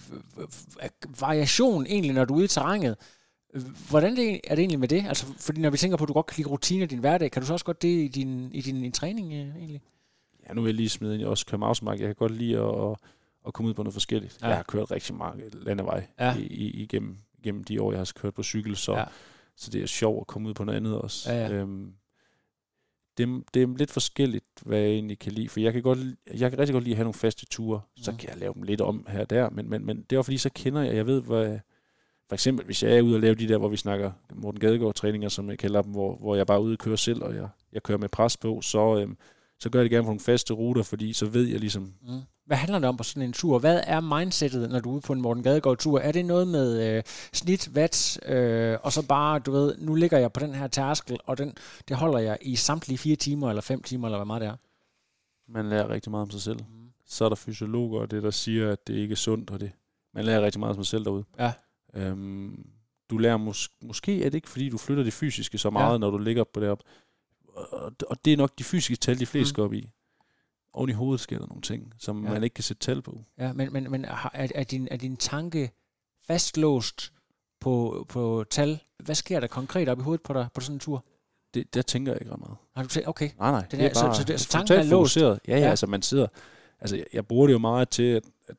øh, 0.83 0.89
variation 1.21 1.87
egentlig, 1.87 2.13
når 2.15 2.25
du 2.25 2.35
er 2.35 2.37
ude 2.39 2.45
i 2.45 2.49
terrænet? 2.49 2.97
Hvordan 3.91 4.17
det, 4.17 4.41
er 4.45 4.55
det 4.55 4.59
egentlig 4.59 4.81
med 4.81 4.89
det? 4.89 5.05
Altså, 5.09 5.27
fordi 5.39 5.61
når 5.61 5.71
vi 5.71 5.77
tænker 5.77 5.97
på, 5.97 6.05
at 6.05 6.09
du 6.09 6.13
godt 6.13 6.27
kan 6.27 6.37
lide 6.37 6.49
rutiner 6.49 6.85
i 6.85 6.87
din 6.87 6.99
hverdag, 6.99 7.31
kan 7.31 7.43
du 7.43 7.47
så 7.47 7.53
også 7.53 7.65
godt 7.65 7.83
det 7.83 7.89
i 8.05 8.09
din, 8.09 8.53
i 8.53 8.61
din 8.61 8.85
i 8.85 8.91
træning 8.91 9.33
øh, 9.33 9.57
egentlig? 9.57 9.81
Ja, 10.49 10.55
nu 10.55 10.61
vil 10.63 10.69
jeg 10.69 10.75
lige 10.75 10.89
smide 10.89 11.15
ind, 11.15 11.21
jeg 11.21 11.29
også 11.29 11.57
mountainbike. 11.57 12.01
Jeg 12.03 12.09
kan 12.09 12.15
godt 12.15 12.33
lide 12.33 12.59
at, 12.59 12.97
at, 13.47 13.55
komme 13.55 13.69
ud 13.69 13.75
på 13.75 13.83
noget 13.83 13.93
forskelligt. 13.95 14.39
Ja. 14.41 14.47
Ja. 14.47 14.49
Jeg 14.51 14.59
har 14.59 14.63
kørt 14.63 14.91
rigtig 14.91 15.15
mange 15.15 15.43
landevej 15.53 16.07
Ja. 16.19 16.27
ja. 16.27 16.37
i, 16.37 16.43
i, 16.47 16.71
igennem, 16.83 17.17
igennem 17.39 17.65
de 17.65 17.83
år, 17.83 17.93
jeg 17.93 17.99
har 18.01 18.13
kørt 18.17 18.35
på 18.35 18.43
cykel, 18.43 18.77
så, 18.77 18.93
Ja. 18.93 18.99
ja. 18.99 19.05
så 19.57 19.71
det 19.71 19.83
er 19.83 19.87
sjovt 19.87 20.21
at 20.21 20.27
komme 20.27 20.49
ud 20.49 20.55
på 20.55 20.65
noget 20.65 20.77
andet 20.77 20.99
også. 20.99 21.33
Ja, 21.33 21.47
ja. 21.47 21.53
Øhm, 21.53 21.93
det, 23.19 23.29
er- 23.29 23.41
det 23.55 23.63
er 23.63 23.67
lidt 23.79 23.91
forskelligt, 23.91 24.45
hvad 24.63 24.79
jeg 24.79 24.89
egentlig 24.91 25.19
kan 25.19 25.33
lide, 25.33 25.49
for 25.49 25.61
jeg 25.61 25.73
kan, 25.73 25.83
godt, 25.83 25.99
jeg 26.35 26.51
kan 26.51 26.59
rigtig 26.59 26.73
godt 26.73 26.85
lide 26.85 26.93
at 26.95 26.97
have 26.97 27.05
nogle 27.05 27.15
faste 27.15 27.47
ture, 27.47 27.81
så 27.97 28.11
Mhm. 28.11 28.19
kan 28.19 28.29
jeg 28.31 28.39
lave 28.39 28.55
dem 28.55 28.63
lidt 28.63 28.81
om 28.81 29.07
her 29.09 29.21
og 29.21 29.31
der, 29.31 29.51
men, 29.51 29.71
men, 29.71 29.87
men 29.87 30.03
det 30.11 30.17
er 30.17 30.23
fordi, 30.23 30.39
så 30.39 30.51
kender 30.55 30.83
jeg, 30.83 30.95
jeg 30.97 31.07
ved, 31.07 31.21
hvad, 31.23 31.59
for 32.35 32.37
eksempel, 32.37 32.67
hvis 32.67 32.83
jeg 32.83 32.97
er 32.97 33.03
ude 33.03 33.15
og 33.17 33.21
lave 33.21 33.35
de 33.35 33.49
der, 33.49 33.59
hvor 33.59 33.69
vi 33.69 33.77
snakker 33.77 34.13
Morten 34.35 34.61
Gadegaard 34.61 34.95
træninger, 34.95 35.29
som 35.29 35.51
jeg 35.51 35.59
kalder 35.59 35.83
dem, 35.83 35.93
hvor, 35.93 36.17
hvor 36.17 36.37
jeg 36.37 36.47
bare 36.47 36.57
er 36.57 36.61
ude 36.61 36.75
og 36.75 36.79
kører 36.79 36.97
selv, 36.97 37.23
og 37.23 37.35
jeg, 37.35 37.49
jeg 37.73 37.83
kører 37.83 37.99
med 37.99 38.09
pres 38.09 38.37
på, 38.37 38.61
så, 38.63 38.99
øhm, 38.99 39.17
så 39.61 39.71
gør 39.71 39.79
jeg 39.79 39.85
det 39.85 39.91
gerne 39.91 40.03
på 40.03 40.09
nogle 40.09 40.21
faste 40.21 40.55
ruter, 40.55 40.83
fordi 40.83 41.13
så 41.13 41.27
ved 41.27 41.45
jeg 41.49 41.61
ligesom, 41.61 41.93
Mm. 42.03 42.21
Hvad 42.47 42.57
handler 42.57 42.79
det 42.79 42.89
om 42.89 42.97
på 42.97 43.05
sådan 43.05 43.23
en 43.23 43.33
tur? 43.33 43.59
Hvad 43.59 43.81
er 43.87 44.01
mindsetet, 44.01 44.71
når 44.71 44.81
du 44.81 44.91
er 44.91 44.95
ude 44.95 45.01
på 45.01 45.13
en 45.13 45.21
Morten 45.21 45.43
Gadegaard-tur? 45.43 45.99
Er 45.99 46.13
det 46.13 46.25
noget 46.25 46.49
med 46.49 46.97
øh, 46.97 47.03
snit, 47.33 47.71
watt, 47.75 48.29
øh, 48.29 48.79
og 48.83 48.93
så 48.93 49.07
bare, 49.07 49.39
du 49.39 49.53
ved, 49.53 49.75
nu 49.79 49.95
ligger 49.95 50.19
jeg 50.19 50.33
på 50.33 50.41
den 50.41 50.55
her 50.55 50.67
tærskel, 50.67 51.19
og 51.25 51.39
den, 51.39 51.57
det 51.89 51.97
holder 51.97 52.19
jeg 52.19 52.39
i 52.41 52.57
samtlige 52.57 52.99
fire 52.99 53.17
timer, 53.17 53.49
eller 53.49 53.63
fem 53.63 53.83
timer, 53.83 54.09
eller 54.09 54.19
hvad 54.19 54.27
meget 54.27 54.41
det 54.41 54.49
er? 54.49 54.57
man 55.49 55.69
lærer 55.69 55.89
rigtig 55.89 56.11
meget 56.11 56.23
om 56.23 56.31
sig 56.31 56.43
selv. 56.43 56.59
Mm. 56.59 56.89
Så 57.07 57.25
er 57.25 57.29
der 57.29 57.37
fysiologer, 57.37 58.01
og 58.01 58.11
det 58.11 58.23
der 58.23 58.31
siger, 58.31 58.73
at 58.73 58.87
det 58.87 58.95
ikke 58.95 59.13
er 59.13 59.17
sundt, 59.17 59.51
og 59.51 59.61
det, 59.61 59.73
man 60.15 60.25
lærer 60.25 60.41
rigtig 60.41 60.61
meget 60.61 60.77
om 60.77 60.85
sig 60.85 60.91
selv 60.91 61.05
derude. 61.05 61.25
Ja. 61.39 61.53
Øhm, 61.95 62.67
du 63.11 63.19
lærer 63.19 63.39
mås- 63.39 63.79
måske 63.83 64.21
er 64.25 64.25
det 64.25 64.35
ikke, 64.35 64.49
fordi 64.49 64.69
du 64.69 64.79
flytter 64.79 65.05
det 65.05 65.13
fysiske 65.13 65.59
så 65.59 65.71
meget, 65.71 65.93
Ja. 65.93 65.99
når 65.99 66.11
du 66.11 66.19
ligger 66.19 66.45
på 66.45 66.61
deroppe. 66.61 66.85
Og, 67.55 67.93
og 68.09 68.25
det 68.25 68.33
er 68.33 68.37
nok 68.37 68.59
de 68.59 68.65
fysiske 68.65 68.97
tal, 69.01 69.19
de 69.19 69.27
fleste 69.27 69.53
Mm. 69.53 69.57
går 69.57 69.65
op 69.65 69.73
i. 69.73 69.89
Oven 70.73 70.91
i 70.91 70.93
hovedet 70.93 71.21
sker 71.21 71.39
der 71.39 71.47
nogle 71.47 71.63
ting, 71.63 71.95
som 71.99 72.25
Ja. 72.25 72.31
man 72.33 72.45
ikke 72.45 72.55
kan 72.55 72.65
sætte 72.65 72.81
tal 72.81 73.03
på. 73.03 73.21
Ja, 73.39 73.53
men, 73.53 73.73
men, 73.73 73.91
men 73.91 74.05
er, 74.05 74.31
er, 74.35 74.65
din, 74.65 74.89
er 74.91 74.97
din 74.97 75.17
tanke 75.17 75.71
fastlåst 76.27 77.13
på, 77.61 78.07
på 78.09 78.45
tal? 78.51 78.79
Hvad 79.05 79.15
sker 79.15 79.41
der 79.41 79.47
konkret 79.47 79.89
op 79.89 79.99
i 79.99 80.03
hovedet 80.03 80.23
på 80.23 80.33
dig 80.33 80.49
på 80.55 80.61
sådan 80.61 80.77
en 80.77 80.81
tur? 80.81 81.05
Det, 81.55 81.75
der 81.75 81.83
tænker 81.83 82.13
jeg 82.13 82.21
ikke 82.21 82.33
ret 82.33 82.41
meget. 82.41 82.57
Har 82.77 82.83
du 82.83 82.89
tænkt, 82.89 83.09
okay, 83.09 83.31
Nej, 83.39 83.51
nej. 83.51 83.61
Den 83.71 83.81
det 83.81 83.87
er- 83.87 83.91
er 83.91 83.95
så- 83.95 84.05
bare 84.07 84.15
så 84.15 84.25
det- 84.25 84.41
så 84.41 84.49
tanken 84.49 84.75
er 84.79 84.83
låst? 84.83 85.17
ja, 85.17 85.29
Ja. 85.29 85.37
ja, 85.49 85.71
altså 85.71 85.87
man 85.87 86.03
sidder... 86.03 86.27
Altså, 86.81 86.97
jeg, 86.97 87.05
jeg 87.13 87.27
bruger 87.27 87.47
det 87.47 87.53
jo 87.55 87.59
meget 87.59 87.89
til, 87.89 88.03
at, 88.03 88.23
at 88.49 88.57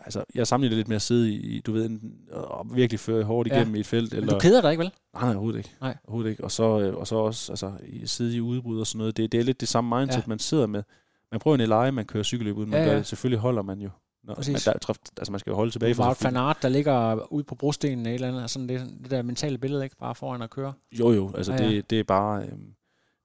altså, 0.00 0.24
jeg 0.34 0.46
sammenligner 0.46 0.76
lidt 0.76 0.88
med 0.88 0.96
at 0.96 1.02
sidde 1.02 1.32
i, 1.32 1.60
du 1.60 1.72
ved, 1.72 1.86
en, 1.90 2.12
og 2.30 2.66
virkelig 2.76 3.00
føre 3.00 3.24
hårdt 3.24 3.48
Ja. 3.48 3.54
igennem 3.56 3.74
i 3.74 3.80
et 3.80 3.86
felt. 3.86 4.12
men 4.12 4.22
Eller, 4.22 4.32
du 4.34 4.38
keder 4.40 4.60
dig 4.60 4.70
ikke, 4.70 4.80
vel? 4.80 4.90
Nej, 5.14 5.22
nej, 5.22 5.30
overhovedet 5.34 5.58
ikke. 5.58 5.70
Nej. 5.80 5.96
Overhovedet 6.04 6.30
ikke. 6.30 6.44
Og 6.44 6.50
så, 6.50 6.80
øh, 6.80 6.94
og 6.96 7.06
så 7.06 7.16
også 7.16 7.52
altså, 7.52 7.72
i, 7.86 8.06
sidde 8.06 8.36
i 8.36 8.40
udbrud 8.40 8.80
og 8.80 8.86
sådan 8.86 8.98
noget. 8.98 9.16
Det, 9.16 9.32
det 9.32 9.40
er 9.40 9.44
lidt 9.44 9.60
det 9.60 9.68
samme 9.68 9.98
mindset, 9.98 10.16
Ja. 10.16 10.22
ja. 10.22 10.28
man 10.28 10.38
sidder 10.38 10.66
med. 10.66 10.82
Man 11.30 11.40
prøver 11.40 11.56
en 11.56 11.68
leje, 11.68 11.92
man 11.92 12.04
kører 12.04 12.22
cykelløb 12.24 12.56
uden, 12.56 12.70
man 12.70 12.78
Ja, 12.80 12.84
gør 12.84 12.92
ja. 12.92 12.98
det. 12.98 13.06
Selvfølgelig 13.06 13.38
holder 13.40 13.62
man 13.62 13.80
jo. 13.80 13.90
Præcis. 14.34 14.66
man, 14.66 14.74
der, 14.74 14.92
altså, 15.18 15.32
man 15.32 15.38
skal 15.38 15.50
jo 15.50 15.56
holde 15.56 15.70
tilbage 15.70 15.94
for 15.94 16.04
Wout 16.04 16.24
van 16.24 16.36
Aert, 16.36 16.58
der 16.62 16.68
ligger 16.68 17.32
ude 17.32 17.44
på 17.44 17.54
brostenen 17.54 18.06
eller 18.06 18.28
andet, 18.28 18.50
sådan 18.50 18.68
det, 18.68 18.80
det 19.02 19.10
der 19.10 19.22
mentale 19.22 19.58
billede, 19.58 19.84
ikke? 19.84 19.96
Bare 19.96 20.14
foran 20.14 20.42
at 20.42 20.50
køre. 20.50 20.72
Jo, 20.98 21.12
jo. 21.12 21.32
Altså, 21.36 21.52
Ja, 21.52 21.58
ja, 21.58 21.64
ja. 21.64 21.70
ja. 21.70 21.76
Det, 21.76 21.90
det, 21.90 22.00
er 22.00 22.04
bare, 22.04 22.42
øhm, 22.42 22.74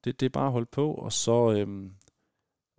det, 0.03 0.19
det 0.19 0.25
er 0.25 0.29
bare 0.29 0.45
at 0.45 0.51
holde 0.51 0.67
på, 0.71 0.93
og 0.93 1.13
så, 1.13 1.51
øhm, 1.51 1.91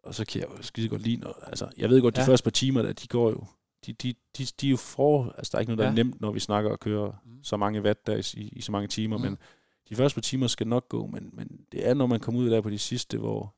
og 0.04 0.14
så 0.14 0.24
kan 0.24 0.40
jeg 0.40 0.48
jo 0.58 0.62
skide 0.62 0.88
godt 0.88 1.02
lide, 1.02 1.16
når, 1.16 1.38
altså, 1.46 1.68
jeg 1.78 1.90
ved 1.90 2.00
godt, 2.02 2.16
de 2.16 2.20
Ja. 2.20 2.24
ja. 2.24 2.30
første 2.30 2.44
par 2.44 2.50
timer, 2.50 2.82
der, 2.82 2.92
de 2.92 3.06
går 3.08 3.30
jo, 3.30 3.44
de, 3.86 3.92
de, 3.92 4.14
de, 4.38 4.46
de 4.60 4.66
er 4.66 4.70
jo 4.70 4.76
for, 4.76 5.34
altså 5.36 5.50
der 5.52 5.58
er 5.58 5.60
ikke 5.60 5.70
noget, 5.70 5.78
der 5.78 5.84
Ja. 5.84 5.90
er 5.90 5.94
nemt, 5.94 6.20
når 6.20 6.30
vi 6.32 6.40
snakker 6.40 6.70
og 6.70 6.80
kører 6.80 7.12
Mm. 7.24 7.44
så 7.44 7.56
mange 7.56 7.82
watt 7.82 8.06
der 8.06 8.16
i, 8.36 8.40
i, 8.52 8.60
så 8.60 8.72
mange 8.72 8.88
timer, 8.88 9.16
Mm. 9.18 9.22
men 9.24 9.38
de 9.88 9.94
første 9.94 10.16
par 10.16 10.20
timer 10.22 10.46
skal 10.46 10.66
nok 10.66 10.88
gå, 10.88 11.06
men, 11.06 11.30
men 11.32 11.60
det 11.72 11.88
er, 11.88 11.94
når 11.94 12.06
man 12.06 12.20
kommer 12.20 12.40
ud 12.40 12.50
der 12.50 12.60
på 12.60 12.70
de 12.70 12.78
sidste, 12.78 13.18
hvor 13.18 13.54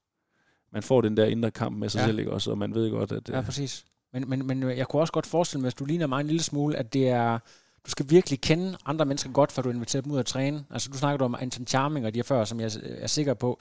man 0.72 0.82
får 0.82 1.00
den 1.00 1.16
der 1.16 1.24
indre 1.24 1.50
kamp 1.50 1.76
med 1.76 1.88
sig 1.88 1.98
Ja. 1.98 2.02
ja. 2.02 2.08
selv, 2.08 2.18
ikke 2.18 2.32
også, 2.32 2.50
og 2.50 2.58
man 2.58 2.74
ved 2.74 2.90
godt, 2.90 3.12
at... 3.12 3.28
Ja, 3.28 3.38
øh, 3.38 3.44
præcis. 3.44 3.84
Men, 4.12 4.28
men, 4.28 4.46
men 4.46 4.62
jeg 4.62 4.88
kunne 4.88 5.02
også 5.02 5.12
godt 5.12 5.26
forestille 5.26 5.60
mig, 5.60 5.64
hvis 5.66 5.74
du 5.74 5.84
ligner 5.84 6.06
mig 6.06 6.20
en 6.20 6.26
lille 6.26 6.42
smule, 6.42 6.76
at 6.76 6.92
det 6.92 7.08
er, 7.08 7.38
du 7.86 7.90
skal 7.90 8.06
virkelig 8.10 8.40
kende 8.40 8.76
andre 8.86 9.04
mennesker 9.04 9.30
godt, 9.30 9.52
før 9.52 9.62
du 9.62 9.70
inviterer 9.70 10.02
dem 10.02 10.12
ud 10.12 10.18
at 10.18 10.26
træne. 10.26 10.64
Altså, 10.70 10.90
du 10.92 10.98
snakker 10.98 11.24
om 11.24 11.36
Anton 11.40 11.66
Charming 11.66 12.06
og 12.06 12.14
de 12.14 12.18
her 12.18 12.24
før, 12.24 12.44
som 12.44 12.60
jeg 12.60 12.70
er 12.82 13.06
sikker 13.06 13.34
på, 13.34 13.60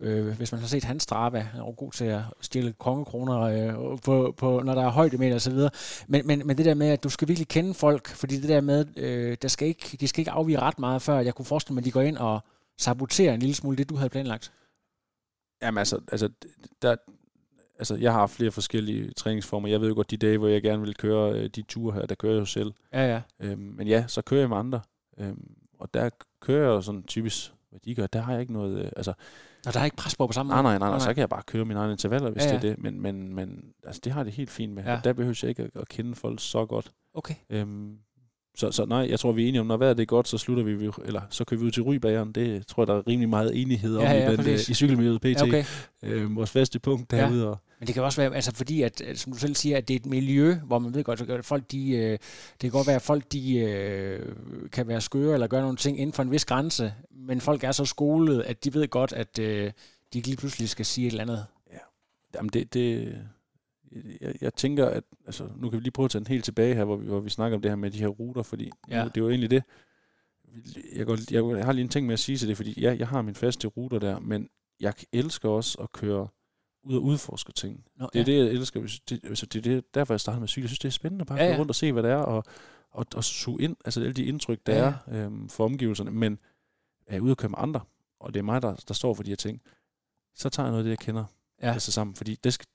øh, 0.00 0.36
hvis 0.36 0.52
man 0.52 0.60
har 0.60 0.68
set 0.68 0.84
hans 0.84 1.02
Strava, 1.02 1.40
han 1.40 1.60
er 1.60 1.72
god 1.72 1.92
til 1.92 2.04
at 2.04 2.22
stjæle 2.40 2.72
kongekroner, 2.72 3.40
øh, 3.40 3.98
på, 4.04 4.34
på, 4.36 4.62
når 4.64 4.74
der 4.74 4.82
er 4.82 4.90
højdemeter 4.90 5.34
og 5.34 5.40
så 5.40 5.50
videre. 5.50 5.70
Men, 6.08 6.26
men, 6.26 6.46
men 6.46 6.56
det 6.56 6.64
der 6.64 6.74
med, 6.74 6.88
at 6.88 7.04
du 7.04 7.08
skal 7.08 7.28
virkelig 7.28 7.48
kende 7.48 7.74
folk, 7.74 8.08
fordi 8.08 8.36
det 8.36 8.48
der 8.48 8.60
med, 8.60 8.86
øh, 8.96 9.36
der 9.42 9.48
skal 9.48 9.68
ikke, 9.68 9.96
de 10.00 10.08
skal 10.08 10.20
ikke 10.20 10.30
afvige 10.30 10.58
ret 10.58 10.78
meget, 10.78 11.02
før 11.02 11.20
jeg 11.20 11.34
kunne 11.34 11.46
forestille 11.46 11.74
mig, 11.74 11.80
at 11.80 11.84
de 11.84 11.90
går 11.90 12.02
ind 12.02 12.16
og 12.16 12.40
saboterer 12.78 13.34
en 13.34 13.40
lille 13.40 13.54
smule 13.54 13.76
det, 13.76 13.90
du 13.90 13.96
havde 13.96 14.10
planlagt. 14.10 14.52
Jamen 15.62 15.78
altså, 15.78 16.00
altså, 16.12 16.28
der, 16.82 16.96
altså, 17.78 17.94
jeg 17.96 18.12
har 18.12 18.26
flere 18.26 18.50
forskellige 18.50 19.10
træningsformer. 19.12 19.68
Jeg 19.68 19.80
ved 19.80 19.88
jo 19.88 19.94
godt, 19.94 20.10
de 20.10 20.16
dage, 20.16 20.38
hvor 20.38 20.48
jeg 20.48 20.62
gerne 20.62 20.82
vil 20.82 20.94
køre 20.94 21.32
øh, 21.32 21.48
de 21.48 21.62
ture 21.62 21.94
her, 21.94 22.06
der 22.06 22.14
kører 22.14 22.32
jeg 22.32 22.40
jo 22.40 22.44
selv. 22.44 22.72
Ja, 22.92 23.06
ja. 23.14 23.20
Øhm, 23.40 23.58
men 23.76 23.86
ja, 23.88 24.04
så 24.06 24.22
kører 24.22 24.40
jeg 24.40 24.48
med 24.48 24.56
andre. 24.56 24.80
Øhm, 25.18 25.50
og 25.78 25.94
der 25.94 26.10
kører 26.40 26.60
jeg 26.60 26.68
jo 26.68 26.80
sådan 26.80 27.02
typisk, 27.02 27.52
hvad 27.70 27.80
de 27.84 27.94
gør, 27.94 28.06
der 28.06 28.20
har 28.20 28.32
jeg 28.32 28.40
ikke 28.40 28.52
noget... 28.52 28.78
Øh, 28.84 28.90
altså, 28.96 29.12
Og 29.66 29.74
der 29.74 29.80
er 29.80 29.84
ikke 29.84 29.96
pres 29.96 30.16
på 30.16 30.26
på 30.26 30.32
samme 30.32 30.50
nej, 30.50 30.62
måde. 30.62 30.72
nej, 30.72 30.78
nej, 30.78 30.88
nej, 30.88 30.98
så 30.98 31.06
kan 31.14 31.20
jeg 31.20 31.28
bare 31.28 31.42
køre 31.46 31.64
mine 31.64 31.80
egne 31.80 31.92
intervaller, 31.92 32.30
hvis 32.30 32.42
Ja, 32.42 32.48
ja, 32.48 32.54
ja. 32.54 32.60
det 32.60 32.70
er 32.70 32.74
det. 32.74 32.82
Men, 32.82 33.00
men, 33.00 33.34
men 33.34 33.64
altså, 33.86 34.00
det 34.04 34.12
har 34.12 34.22
det 34.22 34.32
helt 34.32 34.50
fint 34.50 34.72
med. 34.72 34.82
Ja. 34.84 34.92
Ja. 34.92 35.00
Der 35.04 35.12
behøver 35.12 35.38
jeg 35.42 35.48
ikke 35.48 35.62
at, 35.62 35.70
at 35.74 35.88
kende 35.88 36.14
folk 36.14 36.40
så 36.40 36.66
godt. 36.66 36.92
Okay. 37.14 37.34
Øhm, 37.50 37.96
så, 38.56 38.70
så 38.70 38.84
nej, 38.86 39.06
jeg 39.10 39.20
tror, 39.20 39.32
vi 39.32 39.44
er 39.44 39.48
enige 39.48 39.60
om, 39.60 39.66
når 39.66 39.76
vejret 39.76 39.96
det 39.96 40.02
er 40.02 40.06
godt, 40.06 40.28
så 40.28 40.38
slutter 40.38 40.62
vi, 40.64 40.90
eller 41.04 41.20
så 41.30 41.44
kører 41.44 41.60
vi 41.60 41.66
ud 41.66 41.70
til 41.70 41.82
Rybageren. 41.82 42.32
Det 42.32 42.66
tror 42.66 42.82
jeg, 42.82 42.86
der 42.86 42.94
er 42.94 43.02
rimelig 43.08 43.28
meget 43.28 43.62
enighed 43.62 43.96
om 43.96 44.02
Ja, 44.02 44.12
ja, 44.12 44.26
i, 44.28 44.30
den, 44.30 44.36
præcis. 44.36 44.68
øh, 44.68 44.70
i 44.70 44.74
cykelmiljøet 44.74 45.20
PT. 45.20 45.24
Ja, 45.26 45.42
okay. 45.42 45.64
Øhm, 46.02 46.36
vores 46.36 46.50
faste 46.50 46.78
punkt 46.78 47.12
Ja. 47.12 47.16
derude. 47.18 47.48
Og, 47.48 47.58
Men 47.78 47.86
det 47.86 47.94
kan 47.94 48.02
også 48.02 48.20
være, 48.20 48.34
altså 48.34 48.54
fordi, 48.54 48.82
at, 48.82 49.00
at, 49.00 49.18
som 49.18 49.32
du 49.32 49.38
selv 49.38 49.54
siger, 49.54 49.76
at 49.76 49.88
det 49.88 49.94
er 49.94 49.98
et 49.98 50.06
miljø, 50.06 50.54
hvor 50.54 50.78
man 50.78 50.94
ved 50.94 51.04
godt, 51.04 51.20
at 51.20 51.44
folk 51.44 51.72
de, 51.72 51.90
øh, 51.90 52.10
det 52.10 52.60
kan 52.60 52.70
godt 52.70 52.86
være, 52.86 52.96
at 52.96 53.02
folk 53.02 53.32
de, 53.32 53.58
øh, 53.58 54.34
kan 54.72 54.88
være 54.88 55.00
skøre 55.00 55.34
eller 55.34 55.46
gøre 55.46 55.62
nogle 55.62 55.76
ting 55.76 56.00
inden 56.00 56.12
for 56.14 56.22
en 56.22 56.30
vis 56.30 56.44
grænse, 56.44 56.94
men 57.10 57.40
folk 57.40 57.64
er 57.64 57.72
så 57.72 57.84
skolet, 57.84 58.42
at 58.42 58.64
de 58.64 58.74
ved 58.74 58.88
godt, 58.88 59.12
at 59.12 59.38
øh, 59.38 59.72
de 60.12 60.18
ikke 60.18 60.28
lige 60.28 60.36
pludselig 60.36 60.68
skal 60.68 60.86
sige 60.86 61.06
et 61.06 61.10
eller 61.10 61.22
andet. 61.22 61.46
Jamen 62.34 62.50
det, 62.52 62.74
det 62.74 63.18
jeg, 64.20 64.34
jeg 64.40 64.54
tænker, 64.54 64.86
at 64.86 65.04
altså, 65.26 65.48
nu 65.56 65.70
kan 65.70 65.78
vi 65.78 65.82
lige 65.82 65.92
prøve 65.92 66.04
at 66.04 66.10
tage 66.10 66.24
den 66.24 66.26
helt 66.26 66.44
tilbage 66.44 66.74
her, 66.74 66.84
hvor 66.84 66.96
vi, 66.96 67.06
hvor 67.06 67.20
vi 67.20 67.30
snakker 67.30 67.56
om 67.56 67.62
det 67.62 67.70
her 67.70 67.76
med 67.76 67.90
de 67.90 67.98
her 67.98 68.06
ruter, 68.06 68.42
fordi 68.42 68.70
Ja. 68.88 68.96
ja. 68.96 69.02
nu, 69.02 69.08
det 69.08 69.16
er 69.16 69.20
jo 69.20 69.30
egentlig 69.30 69.50
det. 69.50 69.62
Jeg, 70.96 71.06
går, 71.06 71.18
jeg, 71.30 71.56
jeg 71.58 71.64
har 71.64 71.72
lige 71.72 71.82
en 71.82 71.88
ting 71.88 72.06
med 72.06 72.12
at 72.12 72.18
sige 72.18 72.38
til 72.38 72.48
det, 72.48 72.56
fordi 72.56 72.80
ja, 72.80 72.96
jeg 72.98 73.08
har 73.08 73.22
mine 73.22 73.34
faste 73.34 73.68
ruter 73.68 73.98
der, 73.98 74.18
men 74.18 74.48
jeg 74.80 74.94
elsker 75.12 75.48
også 75.48 75.78
at 75.78 75.92
køre 75.92 76.28
ud 76.82 76.96
og 76.96 77.02
udforske 77.02 77.52
ting. 77.52 77.84
Nå, 77.96 78.08
Det 78.12 78.20
er 78.20 78.24
det, 78.24 78.36
jeg 78.38 78.46
elsker. 78.46 78.80
Det, 79.08 79.20
altså, 79.24 79.46
det 79.46 79.58
er 79.58 79.62
det, 79.74 79.94
derfor, 79.94 80.14
jeg 80.14 80.20
startede 80.20 80.40
med 80.40 80.48
cykel. 80.48 80.62
Jeg 80.64 80.68
synes, 80.68 80.78
det 80.78 80.88
er 80.88 80.92
spændende 80.92 81.24
bare 81.24 81.38
at 81.38 81.42
Ja, 81.42 81.44
ja, 81.44 81.50
ja. 81.50 81.54
ja. 81.54 81.60
rundt 81.60 81.70
og 81.70 81.74
se, 81.74 81.92
hvad 81.92 82.02
det 82.02 82.10
er, 82.10 82.16
og, 82.16 82.44
og, 82.90 83.06
og 83.16 83.24
suge 83.24 83.62
ind, 83.62 83.76
altså 83.84 84.00
alle 84.00 84.12
de 84.12 84.24
indtryk, 84.24 84.60
der 84.66 84.74
Ja, 84.74 84.84
ja. 84.84 84.92
ja. 85.08 85.16
er 85.18 85.26
øhm, 85.26 85.48
for 85.48 85.64
omgivelserne. 85.64 86.10
Men 86.10 86.38
er 87.06 87.14
jeg 87.14 87.22
ude 87.22 87.32
og 87.32 87.36
køre 87.36 87.48
med 87.48 87.58
andre, 87.60 87.80
og 88.20 88.34
det 88.34 88.38
er 88.40 88.44
mig, 88.44 88.62
der, 88.62 88.74
der 88.88 88.94
står 88.94 89.14
for 89.14 89.22
de 89.22 89.30
her 89.30 89.36
ting, 89.36 89.60
så 90.34 90.48
tager 90.48 90.66
jeg 90.66 90.70
noget 90.70 90.82
af 90.82 90.84
det, 90.84 90.90
jeg 90.90 90.98
kender 90.98 91.24
Ja. 91.62 91.72
altså 91.72 91.92
sammen. 91.92 92.16
Fordi 92.16 92.34
det 92.44 92.52
skal, 92.52 92.66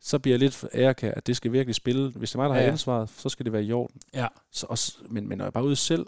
så 0.00 0.18
bliver 0.18 0.32
jeg 0.32 0.38
lidt 0.40 0.54
for 0.54 0.68
ærekær, 0.74 1.12
at 1.14 1.26
det 1.26 1.36
skal 1.36 1.52
virkelig 1.52 1.74
spille. 1.74 2.10
Hvis 2.10 2.30
det 2.30 2.34
er 2.34 2.42
mig, 2.42 2.48
der 2.48 2.54
Ja, 2.54 2.60
har 2.60 2.66
ja. 2.66 2.72
ansvaret, 2.72 3.10
så 3.10 3.28
skal 3.28 3.44
det 3.44 3.52
være 3.52 3.64
i 3.64 3.72
orden. 3.72 4.00
Ja. 4.14 4.26
Så 4.50 4.66
også, 4.70 4.98
men, 5.10 5.28
men 5.28 5.38
når 5.38 5.44
jeg 5.44 5.52
bare 5.52 5.64
er 5.64 5.66
ude 5.66 5.76
selv, 5.76 6.06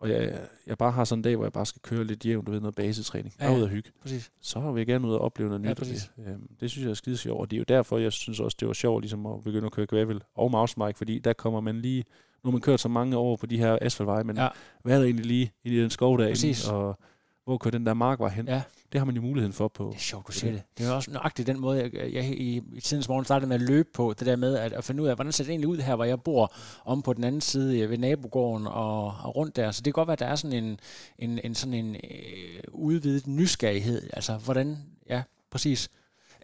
og 0.00 0.10
jeg, 0.10 0.40
jeg 0.66 0.78
bare 0.78 0.90
har 0.92 1.04
sådan 1.04 1.18
en 1.18 1.22
dag, 1.22 1.36
hvor 1.36 1.44
jeg 1.44 1.52
bare 1.52 1.66
skal 1.66 1.82
køre 1.82 2.04
lidt 2.04 2.26
jævnt, 2.26 2.46
du 2.46 2.52
ved, 2.52 2.60
noget 2.60 2.74
basetræning, 2.74 3.34
Ja, 3.40 3.50
ja. 3.50 3.56
ud 3.56 3.62
og 3.62 3.68
hygge, 3.68 3.90
Præcis. 4.02 4.30
så 4.40 4.72
vil 4.72 4.80
jeg 4.80 4.86
gerne 4.86 5.08
ud 5.08 5.12
og 5.14 5.20
opleve 5.20 5.48
noget 5.50 5.64
Ja, 5.64 5.68
nyt. 5.70 5.76
præcis. 5.76 6.10
det, 6.16 6.26
øhm, 6.26 6.48
det 6.60 6.70
synes 6.70 6.84
jeg 6.84 6.90
er 6.90 6.94
skide 6.94 7.16
sjovt, 7.16 7.40
og 7.40 7.50
det 7.50 7.56
er 7.56 7.58
jo 7.58 7.64
derfor, 7.68 7.98
jeg 7.98 8.12
synes 8.12 8.40
også, 8.40 8.56
det 8.60 8.68
var 8.68 8.74
sjovt 8.74 9.02
ligesom 9.02 9.26
at 9.26 9.42
begynde 9.44 9.66
at 9.66 9.72
køre 9.72 9.86
gravel 9.86 10.22
og 10.34 10.50
mountainbike, 10.50 10.98
fordi 10.98 11.18
der 11.18 11.32
kommer 11.32 11.60
man 11.60 11.80
lige, 11.80 12.04
nu 12.44 12.48
har 12.50 12.52
man 12.52 12.60
kørt 12.60 12.80
så 12.80 12.88
mange 12.88 13.16
år 13.16 13.36
på 13.36 13.46
de 13.46 13.58
her 13.58 13.78
asfaltveje, 13.80 14.24
men 14.24 14.36
Ja. 14.36 14.42
ja. 14.42 14.48
hvad 14.82 14.94
er 14.94 14.98
der 14.98 15.04
egentlig 15.04 15.26
lige 15.26 15.52
i 15.64 15.76
den 15.80 15.90
skov 15.90 16.18
derinde, 16.18 16.32
Præcis. 16.32 16.68
og 16.68 16.98
hvor 17.44 17.58
kører 17.58 17.72
den 17.72 17.86
der 17.86 17.94
markvej 17.94 18.28
hen? 18.28 18.48
Ja. 18.48 18.62
Det 18.96 19.00
har 19.00 19.04
man 19.06 19.14
jo 19.14 19.22
muligheden 19.22 19.52
for 19.52 19.68
på. 19.68 19.88
Det 19.88 19.96
er 19.96 20.00
sjovt, 20.00 20.26
du 20.26 20.32
siger 20.32 20.52
det. 20.52 20.62
Det 20.78 20.86
er 20.86 20.92
også 20.92 21.10
nøjagtigt 21.10 21.46
den 21.46 21.60
måde, 21.60 21.82
jeg, 21.82 22.12
jeg 22.12 22.24
i, 22.24 22.62
i 22.72 22.80
tidens 22.80 23.08
morgen 23.08 23.24
startede 23.24 23.48
med 23.48 23.56
at 23.56 23.62
løbe 23.62 23.88
på. 23.94 24.14
Det 24.18 24.26
der 24.26 24.36
med 24.36 24.56
at, 24.56 24.72
at 24.72 24.84
finde 24.84 25.02
ud 25.02 25.08
af, 25.08 25.14
hvordan 25.14 25.32
ser 25.32 25.44
det 25.44 25.50
egentlig 25.50 25.68
ud 25.68 25.78
her, 25.78 25.96
hvor 25.96 26.04
jeg 26.04 26.20
bor, 26.20 26.54
om 26.84 27.02
på 27.02 27.12
den 27.12 27.24
anden 27.24 27.40
side 27.40 27.90
ved 27.90 27.98
nabogården 27.98 28.66
og, 28.66 29.04
og 29.06 29.36
rundt 29.36 29.56
der. 29.56 29.70
Så 29.70 29.78
det 29.80 29.84
kan 29.84 29.92
godt 29.92 30.06
være, 30.06 30.12
at 30.12 30.18
der 30.18 30.26
er 30.26 30.34
sådan 30.34 30.64
en, 30.64 30.80
en, 31.18 31.40
en, 31.44 31.54
sådan 31.54 31.74
en 31.74 31.94
øh, 31.94 32.62
udvidet 32.72 33.26
nysgerrighed. 33.26 34.10
Altså, 34.12 34.36
hvordan, 34.36 34.78
ja, 35.08 35.22
præcis. 35.50 35.90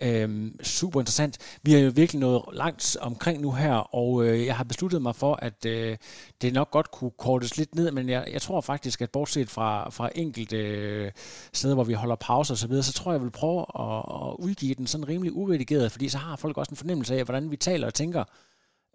Øhm, 0.03 0.59
super 0.63 1.01
interessant. 1.01 1.39
Vi 1.63 1.73
har 1.73 1.81
jo 1.81 1.93
virkelig 1.95 2.21
nået 2.21 2.43
langt 2.53 2.97
omkring 3.01 3.41
nu 3.41 3.53
her, 3.53 3.95
og 3.95 4.25
øh, 4.25 4.47
jeg 4.47 4.57
har 4.57 4.65
besluttet 4.65 5.03
mig 5.03 5.17
for, 5.17 5.35
at 5.35 5.67
øh, 5.67 5.97
det 6.43 6.53
nok 6.53 6.71
godt 6.71 6.91
kunne 6.91 7.11
kortes 7.19 7.57
lidt 7.57 7.75
ned, 7.75 7.91
men 7.91 8.09
jeg, 8.09 8.29
jeg 8.33 8.43
tror 8.43 8.61
faktisk, 8.61 9.03
at 9.03 9.11
bortset 9.11 9.51
fra, 9.51 9.91
fra 9.91 10.11
enkelte 10.15 10.57
øh, 10.57 11.11
steder, 11.53 11.75
hvor 11.75 11.85
vi 11.85 11.93
holder 11.93 12.17
pause 12.17 12.53
og 12.53 12.57
så 12.57 12.67
videre, 12.67 12.83
så 12.83 12.93
tror 12.93 13.13
jeg, 13.13 13.19
jeg 13.19 13.25
vil 13.25 13.31
prøve 13.31 13.61
at, 13.61 13.99
at 13.99 14.37
udgive 14.39 14.75
den 14.75 14.87
sådan 14.87 15.09
rimelig 15.09 15.33
uredigeret, 15.37 15.93
fordi 15.93 16.09
så 16.09 16.19
har 16.19 16.37
folk 16.37 16.59
også 16.59 16.71
en 16.71 16.77
fornemmelse 16.77 17.17
af, 17.17 17.25
hvordan 17.25 17.51
vi 17.51 17.57
taler 17.57 17.87
og 17.87 17.95
tænker. 17.95 18.25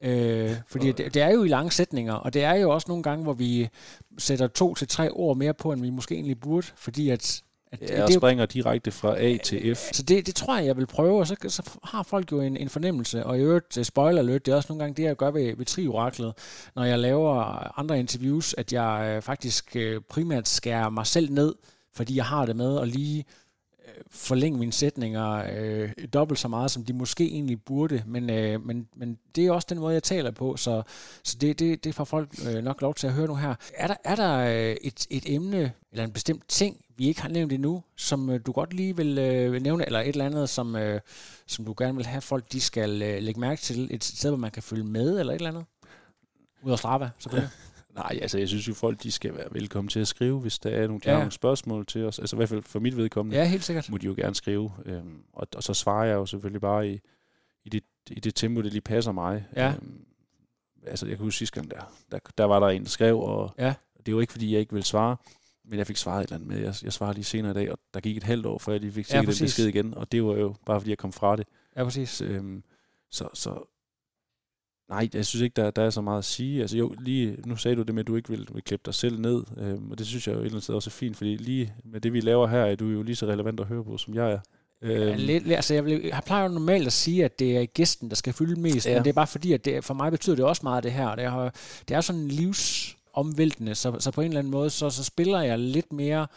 Øh, 0.04 0.56
fordi 0.68 0.92
det, 0.92 1.14
det 1.14 1.22
er 1.22 1.30
jo 1.32 1.44
i 1.44 1.48
lange 1.48 1.72
sætninger, 1.72 2.14
og 2.14 2.34
det 2.34 2.44
er 2.44 2.54
jo 2.54 2.70
også 2.70 2.86
nogle 2.88 3.04
gange, 3.04 3.24
hvor 3.24 3.34
vi 3.34 3.70
sætter 4.18 4.48
to 4.48 4.74
til 4.74 4.88
tre 4.88 5.12
ord 5.12 5.38
mere 5.38 5.54
på, 5.54 5.72
end 5.72 5.82
vi 5.82 5.90
måske 5.90 6.16
egentlig 6.16 6.40
burde, 6.40 6.68
fordi 6.76 7.10
at, 7.10 7.44
at 7.72 7.82
Ja, 7.82 7.86
det 7.86 7.96
og 7.96 8.10
er 8.10 8.14
jo 8.14 8.20
springer 8.20 8.46
direkte 8.46 8.92
fra 8.92 9.20
A 9.20 9.38
til 9.38 9.76
F. 9.76 9.80
så 9.94 10.04
det, 10.04 10.26
det 10.26 10.36
tror 10.36 10.58
jeg, 10.58 10.66
jeg 10.66 10.78
vil 10.78 10.86
prøve, 10.88 11.20
og 11.20 11.28
så, 11.28 11.36
så 11.48 11.72
har 11.84 12.04
folk 12.04 12.32
jo 12.32 12.42
en, 12.42 12.58
en 12.58 12.70
fornemmelse. 12.70 13.26
Og 13.26 13.38
i 13.38 13.42
øvrigt, 13.42 13.78
øh, 13.78 13.86
spoiler 13.86 14.20
alert, 14.20 14.46
det 14.46 14.52
er 14.52 14.56
også 14.56 14.68
nogle 14.70 14.84
gange 14.84 15.02
det, 15.02 15.08
jeg 15.08 15.16
gør 15.16 15.32
ved, 15.32 15.56
ved 15.56 15.66
Trioraklet, 15.66 16.34
når 16.76 16.84
jeg 16.84 17.00
laver 17.00 17.34
andre 17.80 18.00
interviews, 18.00 18.56
at 18.58 18.74
jeg 18.74 19.14
øh, 19.16 19.22
faktisk 19.22 19.76
øh, 19.76 20.02
primært 20.10 20.48
skærer 20.48 20.90
mig 20.90 21.08
selv 21.08 21.32
ned, 21.32 21.56
fordi 21.96 22.16
jeg 22.16 22.26
har 22.26 22.46
det 22.46 22.56
med 22.56 22.80
at 22.80 22.88
lige 22.88 23.26
forlænge 24.10 24.60
mine 24.60 24.72
sætninger 24.72 25.44
øh, 25.54 25.90
dobbelt 26.14 26.40
så 26.40 26.48
meget, 26.48 26.72
som 26.72 26.86
de 26.86 26.94
måske 26.94 27.26
egentlig 27.32 27.62
burde. 27.62 28.04
Men, 28.06 28.30
øh, 28.30 28.66
men, 28.66 28.88
men 28.96 29.18
det 29.36 29.48
er 29.48 29.52
også 29.52 29.68
den 29.70 29.80
måde, 29.80 29.94
jeg 29.94 30.04
taler 30.04 30.32
på, 30.32 30.58
så, 30.58 30.82
så 31.24 31.38
det, 31.42 31.60
det, 31.60 31.84
det 31.84 31.96
får 31.96 32.04
folk 32.04 32.30
øh, 32.48 32.64
nok 32.64 32.82
lov 32.82 32.94
til 32.94 33.08
at 33.08 33.14
høre 33.14 33.28
nu 33.28 33.36
her. 33.36 33.56
Er 33.76 33.88
der, 33.88 33.96
er 34.04 34.16
der 34.16 34.38
øh, 34.38 34.76
et, 34.82 35.08
et 35.10 35.24
emne, 35.26 35.72
eller 35.92 36.04
en 36.04 36.12
bestemt 36.12 36.44
ting, 36.48 36.78
vi 36.98 37.08
ikke 37.08 37.22
har 37.22 37.30
nævnt 37.30 37.54
endnu, 37.54 37.84
som 37.96 38.30
øh, 38.30 38.40
du 38.46 38.52
godt 38.52 38.74
lige 38.74 38.96
vil, 38.96 39.18
øh, 39.18 39.54
vil 39.54 39.64
nævne, 39.64 39.86
eller 39.86 40.00
et 40.00 40.08
eller 40.08 40.26
andet, 40.26 40.50
som, 40.50 40.76
øh, 40.76 41.02
som 41.48 41.66
du 41.66 41.76
gerne 41.78 41.96
vil 41.96 42.06
have 42.06 42.22
folk, 42.22 42.52
de 42.52 42.62
skal 42.62 43.02
øh, 43.02 43.24
lægge 43.24 43.40
mærke 43.40 43.62
til, 43.62 43.88
et 43.92 44.04
sted, 44.04 44.30
hvor 44.30 44.38
man 44.38 44.52
kan 44.52 44.64
følge 44.64 44.84
med, 44.84 45.20
eller 45.20 45.34
et 45.34 45.38
eller 45.38 45.50
andet? 45.50 45.66
Ud 46.64 46.72
af 46.72 46.78
Strava, 46.78 47.10
selvfølgelig. 47.20 47.50
Nej, 47.98 48.20
altså 48.22 48.38
jeg 48.38 48.48
synes 48.48 48.68
jo, 48.68 48.74
folk 48.74 49.04
de 49.04 49.12
skal 49.12 49.36
være 49.36 49.48
velkommen 49.52 49.90
til 49.90 50.00
at 50.00 50.08
skrive, 50.08 50.40
hvis 50.40 50.60
der 50.60 50.70
er 50.70 50.88
nogle, 50.88 51.00
de 51.02 51.10
Ja. 51.10 51.12
har 51.14 51.20
nogle 51.20 51.32
spørgsmål 51.32 51.86
til 51.86 52.06
os. 52.06 52.20
Altså 52.20 52.36
i 52.36 52.38
hvert 52.38 52.50
fald 52.50 52.64
for 52.64 52.80
mit 52.80 52.98
vedkommende, 52.98 53.38
ja, 53.38 53.46
helt 53.46 53.64
sikkert. 53.64 53.90
må 53.90 53.98
de 53.98 54.06
jo 54.06 54.14
gerne 54.18 54.36
skrive. 54.36 54.72
Øhm, 54.86 55.24
og, 55.34 55.48
og 55.56 55.64
så 55.64 55.74
svarer 55.74 56.06
jeg 56.06 56.14
jo 56.14 56.26
selvfølgelig 56.26 56.62
bare 56.62 56.90
i, 56.90 57.00
i, 57.66 57.70
det, 57.70 57.84
i 58.10 58.20
det 58.20 58.36
tempo, 58.36 58.62
det 58.62 58.72
lige 58.72 58.82
passer 58.82 59.12
mig. 59.12 59.46
Ja. 59.56 59.74
Øhm, 59.74 60.06
altså 60.88 61.08
jeg 61.08 61.18
kunne 61.18 61.26
huske 61.26 61.38
sidste 61.38 61.56
gang, 61.60 61.72
der, 61.72 61.82
der, 62.12 62.20
der 62.38 62.44
var 62.44 62.60
der 62.60 62.68
en, 62.68 62.84
der 62.84 62.90
skrev, 62.90 63.20
og 63.20 63.54
Ja. 63.58 63.74
det 64.06 64.16
var 64.16 64.22
ikke, 64.22 64.32
fordi 64.34 64.52
jeg 64.52 64.60
ikke 64.60 64.74
ville 64.74 64.86
svare, 64.86 65.16
men 65.66 65.80
jeg 65.80 65.88
fik 65.88 65.98
svaret 65.98 66.20
et 66.24 66.28
eller 66.28 66.36
andet 66.36 66.48
med. 66.50 66.58
Jeg, 66.60 66.76
jeg 66.84 66.94
svarede 66.94 67.14
lige 67.16 67.26
senere 67.26 67.52
i 67.52 67.54
dag, 67.56 67.72
og 67.72 67.80
der 67.94 68.00
gik 68.00 68.18
et 68.18 68.24
halvt 68.24 68.46
år, 68.46 68.58
før 68.58 68.72
jeg 68.72 68.82
lige 68.82 68.92
fik 68.92 69.14
Ja, 69.14 69.18
den 69.18 69.26
besked 69.26 69.66
igen, 69.66 69.94
og 69.94 70.12
det 70.12 70.24
var 70.24 70.34
jo 70.36 70.56
bare, 70.66 70.80
fordi 70.80 70.90
jeg 70.90 70.98
kom 70.98 71.14
fra 71.14 71.36
det. 71.36 71.48
Ja, 71.76 71.84
præcis. 71.84 72.10
Så, 72.10 72.26
øhm, 72.26 72.64
så, 73.12 73.30
så 73.34 73.70
nej, 74.90 75.10
jeg 75.14 75.26
synes 75.26 75.42
ikke, 75.42 75.54
der, 75.54 75.72
der 75.72 75.82
er 75.82 75.90
så 75.90 76.02
meget 76.02 76.18
at 76.18 76.26
sige. 76.26 76.62
Altså 76.62 76.78
jo, 76.78 76.96
lige, 77.00 77.38
nu 77.46 77.56
sagde 77.56 77.76
du 77.76 77.82
det 77.82 77.96
med, 77.96 78.04
at 78.04 78.08
du 78.08 78.16
ikke 78.16 78.30
vil, 78.30 78.48
vil 78.54 78.64
klippe 78.64 78.84
dig 78.86 78.94
selv 78.94 79.20
ned, 79.20 79.44
øhm, 79.58 79.92
og 79.92 79.98
det 79.98 80.08
synes 80.08 80.28
jeg 80.28 80.34
jo 80.34 80.40
et 80.40 80.44
eller 80.46 80.54
andet 80.54 80.64
sted 80.64 80.76
også 80.76 80.90
er 80.90 80.92
fint, 80.92 81.18
fordi 81.18 81.36
lige 81.38 81.74
med 81.84 82.02
det, 82.02 82.14
vi 82.14 82.20
laver 82.20 82.48
her, 82.48 82.60
er 82.60 82.76
du 82.76 82.86
jo 82.86 83.04
lige 83.04 83.16
så 83.16 83.26
relevant 83.26 83.60
at 83.60 83.66
høre 83.66 83.84
på, 83.84 83.98
som 83.98 84.16
jeg 84.16 84.32
er. 84.32 84.32
Ja, 84.32 84.40
Øhm, 84.82 85.18
lidt, 85.18 85.52
altså 85.52 85.74
jeg, 85.74 85.86
vil, 85.86 86.02
jeg 86.04 86.22
plejer 86.26 86.44
jo 86.44 86.50
normalt 86.50 86.88
at 86.88 86.94
sige, 86.94 87.26
at 87.26 87.40
det 87.40 87.58
er 87.58 87.66
gæsten, 87.66 88.10
der 88.10 88.16
skal 88.16 88.34
fylde 88.34 88.62
mest, 88.62 88.86
ja. 88.86 88.92
Ja. 88.92 88.98
men 88.98 89.04
det 89.04 89.10
er 89.10 89.14
bare 89.14 89.28
fordi, 89.28 89.54
at 89.54 89.66
det, 89.66 89.84
for 89.84 89.94
mig 89.94 90.12
betyder 90.12 90.36
det 90.36 90.46
også 90.46 90.62
meget 90.64 90.84
det 90.84 90.92
her. 90.92 91.16
Det 91.16 91.24
er, 91.24 91.50
det 91.88 91.96
er 91.96 92.02
sådan 92.02 92.28
livsomvæltende, 92.28 93.76
så, 93.76 93.96
så 94.00 94.12
på 94.12 94.22
en 94.22 94.28
eller 94.28 94.40
anden 94.40 94.52
måde, 94.52 94.70
så, 94.70 94.90
så 94.90 95.04
spiller 95.04 95.42
jeg 95.42 95.60
lidt 95.60 95.94
mere 95.94 96.28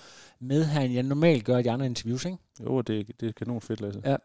med 0.41 0.65
her, 0.65 0.81
end 0.81 0.95
jeg 0.95 1.03
normalt 1.03 1.45
gør 1.45 1.59
i 1.59 1.63
de 1.63 1.71
andre 1.71 1.87
interviews, 1.87 2.25
ikke? 2.25 2.39
jo, 2.65 2.81
det, 2.81 3.11
det 3.21 3.29
er 3.29 3.33
kanon 3.33 3.61
fedt, 3.61 3.81
Lasse. 3.81 4.03
Ja. 4.05 4.17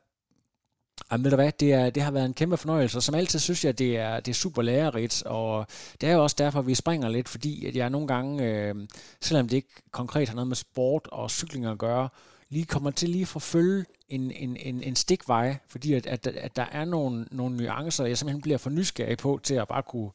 Jamen, 1.12 1.24
ved 1.24 1.32
du 1.32 1.36
hvad, 1.36 1.52
det, 1.60 1.74
er, 1.74 1.90
det 1.90 2.04
har 2.04 2.12
været 2.12 2.26
en 2.26 2.34
kæmpe 2.34 2.58
fornøjelse, 2.58 2.98
og 2.98 3.04
som 3.04 3.16
altid 3.16 3.40
synes 3.40 3.66
jeg, 3.66 3.80
det 3.80 3.98
er, 3.98 4.20
det 4.20 4.32
er 4.32 4.36
super 4.36 4.62
lærerigt, 4.62 5.24
og 5.26 5.68
det 6.02 6.10
er 6.10 6.14
jo 6.14 6.24
også 6.24 6.36
derfor, 6.40 6.62
vi 6.62 6.76
springer 6.76 7.10
lidt, 7.10 7.30
fordi 7.30 7.66
at 7.66 7.76
jeg 7.76 7.90
nogle 7.90 8.08
gange, 8.08 8.44
øh, 8.44 8.76
selvom 9.22 9.50
det 9.50 9.56
ikke 9.56 9.82
konkret 9.92 10.30
har 10.30 10.36
noget 10.36 10.48
med 10.48 10.56
sport 10.56 11.08
og 11.12 11.32
cykling 11.32 11.66
at 11.66 11.78
gøre, 11.78 12.10
lige 12.50 12.66
kommer 12.66 12.92
til 12.92 13.10
lige 13.10 13.22
at 13.22 13.28
forfølge 13.28 13.86
en, 14.10 14.32
en, 14.32 14.58
en, 14.58 14.84
en 14.84 14.96
stikvej, 14.96 15.58
fordi 15.68 15.94
at, 15.94 16.08
at, 16.08 16.28
at 16.28 16.56
der 16.56 16.66
er 16.72 16.86
nogle, 16.86 17.26
nogle 17.32 17.58
nuancer, 17.58 18.06
jeg 18.06 18.18
simpelthen 18.18 18.42
bliver 18.42 18.58
for 18.58 18.70
nysgerrig 18.70 19.18
på, 19.18 19.40
til 19.44 19.54
at 19.54 19.68
bare 19.68 19.84
kunne, 19.84 20.10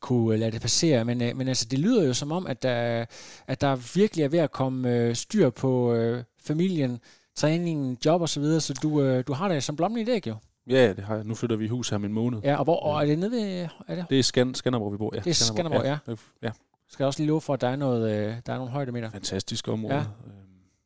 kunne 0.00 0.34
øh, 0.34 0.40
lade 0.40 0.50
det 0.50 0.60
passere. 0.60 1.04
Men, 1.04 1.22
øh, 1.22 1.36
men 1.36 1.48
altså, 1.48 1.66
det 1.70 1.78
lyder 1.78 2.04
jo 2.04 2.14
som 2.14 2.32
om, 2.32 2.46
at 2.46 2.62
der, 2.62 3.04
at 3.46 3.60
der 3.60 3.94
virkelig 3.94 4.24
er 4.24 4.28
ved 4.28 4.38
at 4.38 4.52
komme 4.52 4.96
øh, 4.96 5.16
styr 5.16 5.50
på 5.50 5.94
øh, 5.94 6.24
familien, 6.44 7.00
træningen, 7.40 7.98
job 8.06 8.20
og 8.20 8.28
så 8.28 8.40
videre, 8.40 8.60
så 8.60 8.74
du, 8.82 9.02
øh, 9.02 9.24
du 9.26 9.32
har 9.32 9.48
det 9.48 9.62
som 9.64 9.76
blommen 9.76 10.00
i 10.00 10.04
dæk 10.04 10.26
jo. 10.26 10.36
Ja, 10.70 10.92
det 10.92 11.04
har 11.04 11.14
jeg. 11.14 11.24
Nu 11.24 11.34
flytter 11.34 11.56
vi 11.56 11.64
i 11.64 11.68
hus 11.68 11.88
her 11.88 11.96
om 11.96 12.04
en 12.04 12.12
måned. 12.12 12.40
Ja, 12.44 12.56
og, 12.56 12.64
hvor, 12.64 12.76
og 12.80 13.02
er 13.02 13.06
det 13.06 13.18
nede 13.18 13.30
ved, 13.30 13.68
er 13.88 13.94
det, 13.94 14.06
Det 14.10 14.18
er 14.18 14.22
Skan, 14.22 14.54
Skanderborg, 14.54 14.92
vi 14.92 14.96
bor. 14.98 15.10
Ja, 15.14 15.20
Det 15.20 15.30
er 15.30 15.34
Skanderborg, 15.34 15.84
ja. 15.84 15.98
ja. 16.08 16.14
ja. 16.42 16.50
skal 16.88 17.02
jeg 17.04 17.06
også 17.06 17.20
lige 17.20 17.28
love 17.28 17.40
for, 17.40 17.54
at 17.54 17.60
der 17.60 17.68
er, 17.68 17.76
noget, 17.76 18.10
øh, 18.10 18.34
der 18.46 18.52
er 18.52 18.56
nogle 18.56 18.70
højdemeter. 18.72 19.10
Fantastisk 19.10 19.68
område. 19.68 19.94
Ja. 19.94 20.00
Øhm, 20.00 20.06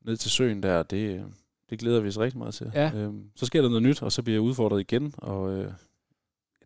ned 0.04 0.16
til 0.16 0.30
søen 0.30 0.62
der, 0.62 0.82
det, 0.82 0.96
øh, 0.96 1.20
det 1.70 1.78
glæder 1.78 2.00
vi 2.00 2.08
os 2.08 2.18
rigtig 2.18 2.38
meget 2.38 2.54
til. 2.54 2.70
Ja. 2.74 2.90
Øhm, 2.94 3.22
så 3.36 3.46
sker 3.46 3.62
der 3.62 3.68
noget 3.68 3.82
nyt, 3.82 4.02
og 4.02 4.12
så 4.12 4.22
bliver 4.22 4.34
jeg 4.34 4.42
udfordret 4.42 4.80
igen, 4.80 5.14
og 5.16 5.52
øh, 5.52 5.72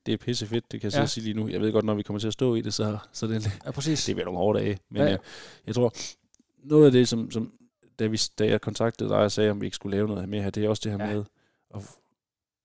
det 0.06 0.14
er 0.14 0.18
pisse 0.18 0.46
fedt, 0.46 0.72
det 0.72 0.80
kan 0.80 0.90
jeg 0.92 1.00
Ja. 1.00 1.06
sige 1.06 1.24
lige 1.24 1.34
nu. 1.34 1.48
Jeg 1.48 1.60
ved 1.60 1.72
godt, 1.72 1.84
når 1.84 1.94
vi 1.94 2.02
kommer 2.02 2.20
til 2.20 2.26
at 2.26 2.32
stå 2.32 2.54
i 2.54 2.60
det, 2.60 2.74
så, 2.74 2.98
så 3.12 3.26
det, 3.26 3.44
det 3.44 3.52
Ja, 3.66 3.70
præcis. 3.70 4.04
bliver 4.14 4.24
nogle 4.24 4.38
hårde 4.38 4.58
dage. 4.58 4.78
Men 4.90 5.02
ja. 5.02 5.08
jeg, 5.08 5.18
jeg 5.66 5.74
tror, 5.74 5.92
noget 6.64 6.86
af 6.86 6.92
det, 6.92 7.08
som, 7.08 7.30
som 7.30 7.52
da, 7.98 8.06
vi, 8.06 8.20
da 8.38 8.46
jeg 8.46 8.60
kontaktede 8.60 9.08
dig 9.08 9.18
og 9.18 9.32
sagde, 9.32 9.50
om 9.50 9.60
vi 9.60 9.66
ikke 9.66 9.74
skulle 9.74 9.96
lave 9.96 10.08
noget 10.08 10.28
mere 10.28 10.42
her, 10.42 10.50
det 10.50 10.64
er 10.64 10.68
også 10.68 10.80
det 10.90 10.92
her 10.98 11.06
Ja. 11.08 11.14
med, 11.14 11.24
og 11.70 11.82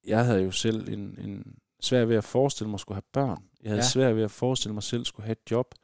jeg 0.06 0.24
havde 0.24 0.42
jo 0.42 0.50
selv 0.50 0.88
en, 0.88 1.18
en 1.18 1.58
svær 1.80 2.04
ved 2.04 2.16
at 2.16 2.24
forestille 2.24 2.68
mig 2.70 2.74
at 2.76 2.80
skulle 2.80 2.96
have 2.96 3.02
børn. 3.12 3.44
Jeg 3.62 3.70
havde 3.70 3.82
Ja. 3.82 3.88
svært 3.88 4.16
ved 4.16 4.22
at 4.22 4.30
forestille 4.30 4.74
mig 4.74 4.82
selv 4.82 5.00
at 5.00 5.06
skulle 5.06 5.24
have 5.26 5.32
et 5.32 5.50
job. 5.50 5.74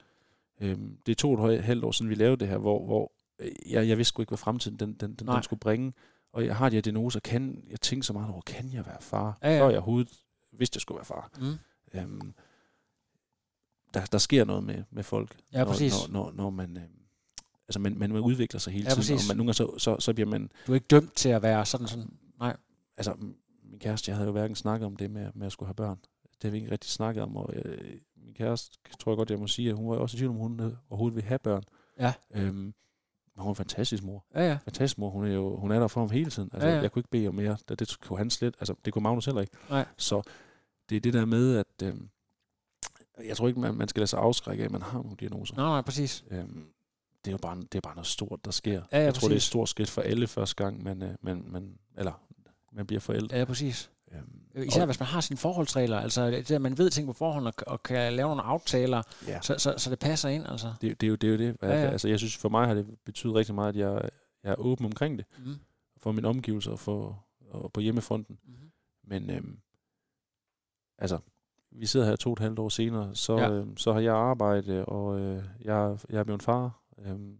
Øhm, 0.60 0.98
det 1.06 1.12
er 1.12 1.16
to 1.16 1.32
og 1.32 1.54
et 1.54 1.62
halvt 1.64 1.84
år 1.84 1.92
siden, 1.92 2.10
vi 2.10 2.14
lavede 2.14 2.36
det 2.36 2.48
her, 2.48 2.58
hvor, 2.58 2.84
hvor 2.86 3.12
øh, 3.38 3.50
jeg, 3.66 3.88
jeg 3.88 3.96
vidste 3.96 4.08
sgu 4.08 4.22
ikke, 4.22 4.30
hvad 4.30 4.38
fremtiden 4.38 4.76
den, 4.78 4.92
den, 4.94 5.14
den, 5.14 5.26
Nej. 5.26 5.34
den 5.34 5.42
skulle 5.42 5.60
bringe. 5.60 5.92
Og 6.32 6.46
jeg 6.46 6.56
har 6.56 6.68
de 6.68 6.76
her 6.76 6.80
diagnoser, 6.82 7.20
kan, 7.20 7.64
jeg 7.70 7.80
tænker 7.80 8.04
så 8.04 8.12
meget 8.12 8.30
over, 8.32 8.40
kan 8.40 8.72
jeg 8.72 8.86
være 8.86 9.00
far? 9.00 9.38
Ja, 9.42 9.50
ja. 9.54 9.60
Før 9.60 9.68
jeg 9.68 9.76
overhovedet 9.78 10.12
vidste, 10.52 10.76
jeg 10.76 10.80
skulle 10.80 10.96
være 10.96 11.04
far. 11.04 11.30
Mm. 11.40 11.58
Øhm, 12.00 12.34
der, 13.94 14.04
der 14.04 14.18
sker 14.18 14.44
noget 14.44 14.64
med, 14.64 14.84
med 14.90 15.02
folk, 15.02 15.36
Ja, 15.52 15.58
når, 15.58 15.64
præcis. 15.64 15.92
når, 16.08 16.12
når, 16.12 16.32
når 16.32 16.50
man... 16.50 16.76
Øh, 16.76 16.82
altså, 17.70 17.80
man, 17.80 17.98
man, 17.98 18.12
udvikler 18.12 18.60
sig 18.60 18.72
hele 18.72 18.84
Ja, 18.84 18.88
tiden, 18.88 18.98
præcis. 18.98 19.30
og 19.30 19.36
man, 19.36 19.36
nogle 19.36 19.52
gange 19.52 19.54
så, 19.54 19.78
så, 19.78 20.00
så 20.00 20.14
bliver 20.14 20.28
man... 20.28 20.50
Du 20.66 20.72
er 20.72 20.74
ikke 20.74 20.86
dømt 20.86 21.14
til 21.14 21.28
at 21.28 21.42
være 21.42 21.66
sådan 21.66 21.86
sådan. 21.86 22.10
Nej. 22.38 22.56
Altså, 22.96 23.14
min 23.64 23.78
kæreste, 23.78 24.10
jeg 24.10 24.16
havde 24.16 24.26
jo 24.26 24.32
hverken 24.32 24.56
snakket 24.56 24.86
om 24.86 24.96
det 24.96 25.10
med, 25.10 25.30
med 25.34 25.46
at 25.46 25.52
skulle 25.52 25.66
have 25.68 25.74
børn. 25.74 25.98
Det 26.22 26.44
har 26.44 26.50
vi 26.50 26.56
ikke 26.56 26.70
rigtig 26.70 26.90
snakket 26.90 27.22
om, 27.22 27.36
og 27.36 27.50
øh, 27.54 27.78
min 28.24 28.34
kæreste, 28.34 28.78
tror 29.00 29.12
jeg 29.12 29.16
godt, 29.16 29.30
jeg 29.30 29.38
må 29.38 29.46
sige, 29.46 29.68
at 29.68 29.76
hun 29.76 29.90
var 29.90 29.96
også 29.96 30.16
i 30.16 30.18
tvivl 30.18 30.30
om, 30.30 30.36
hun 30.36 30.76
overhovedet 30.90 31.16
vil 31.16 31.24
have 31.24 31.38
børn. 31.38 31.62
Ja. 32.00 32.12
Øhm, 32.34 32.54
men 32.54 32.74
hun 33.36 33.46
er 33.46 33.50
en 33.50 33.56
fantastisk 33.56 34.02
mor. 34.02 34.24
Ja, 34.34 34.48
ja. 34.48 34.58
Fantastisk 34.64 34.98
mor. 34.98 35.10
Hun 35.10 35.24
er 35.26 35.32
jo 35.32 35.56
hun 35.56 35.70
er 35.70 35.80
der 35.80 35.88
for 35.88 36.00
ham 36.00 36.10
hele 36.10 36.30
tiden. 36.30 36.50
Altså, 36.52 36.68
ja. 36.68 36.74
ja. 36.74 36.80
Jeg 36.80 36.92
kunne 36.92 37.00
ikke 37.00 37.10
bede 37.10 37.28
om 37.28 37.34
mere. 37.34 37.56
Det, 37.68 37.78
det 37.80 38.00
kunne 38.00 38.18
han 38.18 38.30
slet. 38.30 38.54
Altså, 38.60 38.74
det 38.84 38.92
kunne 38.92 39.02
Magnus 39.02 39.24
heller 39.24 39.40
ikke. 39.40 39.56
Nej. 39.70 39.86
Så 39.96 40.22
det 40.88 40.96
er 40.96 41.00
det 41.00 41.12
der 41.12 41.24
med, 41.24 41.56
at 41.56 41.82
øh, 41.82 41.94
jeg 43.28 43.36
tror 43.36 43.48
ikke, 43.48 43.60
man, 43.60 43.74
man 43.74 43.88
skal 43.88 44.00
lade 44.00 44.06
sig 44.06 44.18
afskrække 44.18 44.62
af, 44.62 44.64
at 44.64 44.72
man 44.72 44.82
har 44.82 45.02
nogle 45.02 45.16
diagnoser. 45.20 45.56
Nej, 45.56 45.64
nej, 45.64 45.80
præcis. 45.82 46.24
Øhm, 46.30 46.64
det 47.24 47.30
er 47.30 47.32
jo 47.32 47.38
bare, 47.42 47.56
det 47.56 47.74
er 47.74 47.80
bare 47.80 47.94
noget 47.94 48.06
stort, 48.06 48.44
der 48.44 48.50
sker. 48.50 48.82
Ja, 48.92 48.98
ja, 48.98 49.04
jeg 49.04 49.14
tror, 49.14 49.28
det 49.28 49.32
er 49.32 49.36
et 49.36 49.36
præcis. 49.36 49.42
stort 49.42 49.68
skridt 49.68 49.90
for 49.90 50.02
alle 50.02 50.26
første 50.26 50.64
gang, 50.64 50.82
man, 50.82 51.02
øh, 51.02 51.14
man, 51.22 51.44
man, 51.48 51.78
eller, 51.98 52.12
man 52.72 52.86
bliver 52.86 53.00
forældre. 53.00 53.36
Ja, 53.38 53.44
præcis. 53.44 53.90
Øhm, 54.12 54.40
Især 54.66 54.80
og- 54.80 54.86
hvis 54.86 55.00
man 55.00 55.06
har 55.06 55.20
sine 55.20 55.36
forholdsregler, 55.36 55.98
altså 56.00 56.26
det, 56.30 56.50
at 56.50 56.60
man 56.62 56.78
ved 56.78 56.90
ting 56.90 57.06
på 57.06 57.12
forhånd 57.12 57.46
og, 57.46 57.54
og 57.66 57.82
kan 57.82 58.12
lave 58.12 58.28
nogle 58.28 58.42
aftaler, 58.42 59.02
Ja. 59.26 59.40
så, 59.42 59.58
så, 59.58 59.74
så 59.76 59.90
det 59.90 59.98
passer 59.98 60.28
ind, 60.28 60.46
altså. 60.48 60.72
Det, 60.80 61.00
det, 61.00 61.06
er 61.06 61.08
jo, 61.08 61.14
det 61.14 61.26
er 61.26 61.32
jo 61.32 61.38
det. 61.38 61.56
Ja, 61.62 61.68
Ja. 61.68 61.90
Altså, 61.90 62.08
jeg 62.08 62.18
synes, 62.18 62.36
for 62.36 62.48
mig 62.48 62.66
har 62.66 62.74
det 62.74 62.86
betydet 63.04 63.34
rigtig 63.34 63.54
meget, 63.54 63.68
at 63.68 63.76
jeg, 63.76 64.10
jeg 64.44 64.50
er 64.50 64.54
åben 64.58 64.86
omkring 64.86 65.18
det. 65.18 65.26
Mm. 65.38 65.54
For 65.96 66.12
mine 66.12 66.28
omgivelser 66.28 66.70
og, 66.70 66.78
for, 66.78 67.24
og 67.50 67.72
på 67.72 67.80
hjemmefronten. 67.80 68.38
Mm-hmm. 68.44 68.70
Men 69.04 69.30
øhm, 69.30 69.58
altså, 70.98 71.18
vi 71.72 71.86
sidder 71.86 72.06
her 72.06 72.16
to 72.16 72.30
og 72.30 72.32
et 72.32 72.38
halvt 72.38 72.58
år 72.58 72.68
senere, 72.68 73.14
så, 73.14 73.36
ja. 73.38 73.50
øhm, 73.50 73.76
så 73.76 73.92
har 73.92 74.00
jeg 74.00 74.14
arbejdet, 74.14 74.84
og 74.84 75.20
øh, 75.20 75.44
jeg, 75.60 75.98
jeg 76.10 76.18
er 76.20 76.24
blevet 76.24 76.42
far. 76.42 76.80
Øhm, 77.06 77.38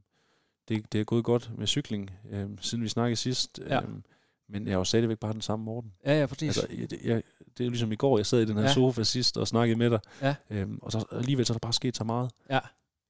det, 0.69 0.93
det 0.93 1.01
er 1.01 1.05
gået 1.05 1.25
godt 1.25 1.51
med 1.59 1.67
cykling, 1.67 2.11
øhm, 2.31 2.59
siden 2.61 2.85
vi 2.85 2.89
snakkede 2.89 3.17
sidst. 3.17 3.59
Ja. 3.69 3.83
Øhm, 3.83 4.05
men 4.49 4.67
jeg 4.67 4.73
er 4.73 4.77
jo 4.77 4.85
stadigvæk 4.85 5.19
bare 5.19 5.33
den 5.33 5.41
samme 5.41 5.65
Morten. 5.65 5.93
Ja, 6.07 6.21
ja, 6.21 6.27
præcis. 6.27 6.59
Altså, 6.59 6.77
jeg, 6.81 6.91
det- 6.91 7.01
jeg, 7.05 7.23
det 7.59 7.67
er 7.67 7.71
ligesom 7.71 7.93
i 7.93 7.97
går, 7.97 8.19
jeg 8.19 8.27
sad 8.27 8.41
i 8.43 8.45
den 8.45 8.57
her 8.57 8.63
Ja. 8.63 8.73
sofa 8.75 9.03
sidst 9.03 9.39
og 9.39 9.49
snakkede 9.49 9.79
med 9.79 9.91
dig. 9.91 10.01
Ja. 10.23 10.35
Øhm, 10.51 10.79
og 10.83 10.93
så 10.93 11.05
alligevel 11.13 11.47
så 11.47 11.53
er 11.53 11.55
der 11.55 11.59
bare 11.59 11.73
sket 11.73 11.97
så 11.97 12.05
meget. 12.05 12.31
Ja. 12.51 12.61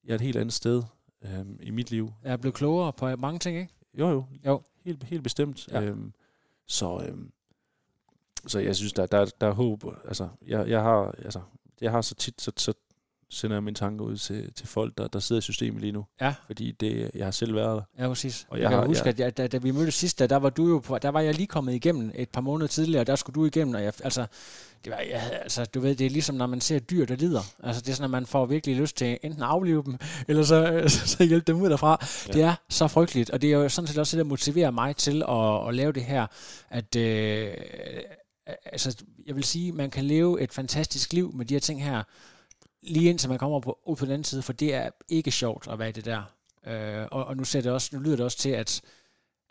Jeg 0.05 0.11
er 0.11 0.15
et 0.15 0.21
helt 0.21 0.37
andet 0.37 0.53
sted 0.53 0.83
øhm, 1.23 1.59
i 1.63 1.71
mit 1.71 1.91
liv. 1.91 2.13
Jeg 2.25 2.33
er 2.33 2.37
blevet 2.37 2.55
klogere 2.55 2.93
på 2.93 3.17
mange 3.17 3.39
ting, 3.39 3.59
ikke? 3.59 3.73
Jo, 3.99 4.09
jo. 4.11 4.25
Jo. 4.47 4.63
Helt, 4.85 5.03
helt 5.05 5.23
bestemt. 5.23 5.69
Ja. 5.69 5.83
Øhm, 5.83 6.13
så, 6.67 7.05
øhm, 7.09 7.33
så 8.47 8.59
jeg 8.59 8.77
synes, 8.77 8.93
der, 8.93 9.07
der, 9.07 9.25
der 9.41 9.47
er 9.47 9.53
håb. 9.53 9.85
Altså, 10.05 10.29
jeg, 10.47 10.69
jeg, 10.69 10.83
har, 10.83 11.15
altså, 11.19 11.41
jeg 11.81 11.91
har 11.91 12.01
så 12.01 12.15
tit, 12.15 12.41
så, 12.43 12.53
så 12.57 12.73
sender 13.31 13.57
jeg 13.57 13.63
mine 13.63 13.75
tanker 13.75 14.05
ud 14.05 14.17
til, 14.17 14.53
til 14.53 14.67
folk, 14.67 14.99
der, 14.99 15.09
der 15.09 15.19
sidder 15.19 15.39
i 15.39 15.43
systemet 15.43 15.81
lige 15.81 15.93
nu. 15.93 16.05
Ja. 16.21 16.35
Fordi 16.47 16.73
det, 16.81 17.11
jeg 17.15 17.27
har 17.27 17.31
selv 17.31 17.55
været 17.55 17.83
der. 17.99 18.03
Ja, 18.05 18.09
præcis. 18.09 18.47
Og 18.51 18.57
jeg, 18.59 18.63
jeg 18.63 18.71
kan 18.71 18.79
har- 18.79 18.87
huske, 18.87 19.03
jeg- 19.07 19.13
at 19.15 19.21
jeg, 19.21 19.37
da, 19.37 19.47
da 19.47 19.59
vi 19.59 19.71
mødtes 19.71 19.95
sidst, 19.95 20.19
der, 20.19 20.27
der 20.27 20.37
var 20.37 20.51
du 20.51 20.69
jo 20.69 20.79
på, 20.79 20.99
der 20.99 21.09
var 21.09 21.21
jeg 21.21 21.35
lige 21.35 21.47
kommet 21.47 21.75
igennem 21.75 22.13
et 22.15 22.29
par 22.29 22.41
måneder 22.41 22.69
tidligere, 22.69 23.01
og 23.01 23.07
der 23.07 23.17
skulle 23.17 23.35
du 23.41 23.47
igennem, 23.47 23.75
og 23.75 23.83
jeg, 23.83 23.93
altså, 24.05 24.27
det 24.85 24.93
var, 24.93 24.99
jeg, 24.99 25.39
altså, 25.43 25.65
du 25.65 25.81
ved, 25.81 25.95
det 25.95 26.07
er 26.07 26.11
ligesom, 26.11 26.37
når 26.37 26.47
man 26.47 26.61
ser 26.61 26.79
dyr, 26.79 27.07
der 27.07 27.17
lider. 27.17 27.43
Altså, 27.63 27.83
det 27.83 27.89
er 27.89 27.93
sådan, 27.95 28.05
at 28.05 28.11
man 28.11 28.27
får 28.27 28.47
virkelig 28.47 28.77
lyst 28.77 28.97
til 28.97 29.19
enten 29.23 29.43
at 29.43 29.49
aflive 29.49 29.83
dem, 29.85 29.97
eller 30.29 30.43
så, 30.53 30.83
så 30.89 31.25
hjælpe 31.25 31.53
dem 31.53 31.63
ud 31.63 31.71
derfra. 31.71 32.07
Ja. 32.29 32.33
Det 32.33 32.43
er 32.43 32.55
så 32.69 32.89
frygteligt, 32.89 33.31
og 33.31 33.43
det 33.43 33.53
er 33.53 33.59
jo 33.59 33.69
sådan 33.69 33.89
set 33.89 33.99
også 33.99 34.17
det, 34.17 34.25
der 34.25 34.29
motiverer 34.29 34.71
mig 34.71 34.97
til 34.97 35.23
at, 35.29 35.69
at 35.69 35.75
lave 35.75 35.93
det 35.93 36.05
her, 36.05 36.27
at 36.71 36.97
øh, 36.97 37.49
altså, 38.65 38.97
jeg 39.27 39.35
vil 39.37 39.45
sige, 39.45 39.73
man 39.73 39.91
kan 39.91 40.05
leve 40.05 40.41
et 40.41 40.53
fantastisk 40.53 41.13
liv 41.13 41.33
med 41.35 41.45
de 41.47 41.55
her 41.55 41.61
ting 41.61 41.85
her, 41.85 42.03
lige 42.83 43.11
indtil 43.11 43.29
man 43.29 43.39
kommer 43.39 43.61
på, 43.61 43.79
ud 43.87 43.97
på 43.97 44.05
den 44.05 44.13
anden 44.13 44.25
side, 44.25 44.43
for 44.43 44.53
det 44.53 44.75
er 44.75 44.91
ikke 45.09 45.31
sjovt 45.31 45.69
at 45.69 45.79
være 45.79 45.89
i 45.89 45.93
det 45.93 46.05
der. 46.05 46.23
Øh, 46.67 47.07
og, 47.11 47.25
og 47.25 47.37
nu, 47.37 47.45
ser 47.45 47.61
det 47.61 47.73
også, 47.73 47.91
nu 47.93 48.03
lyder 48.03 48.17
det 48.17 48.25
også 48.25 48.39
til, 48.39 48.51
at, 48.51 48.81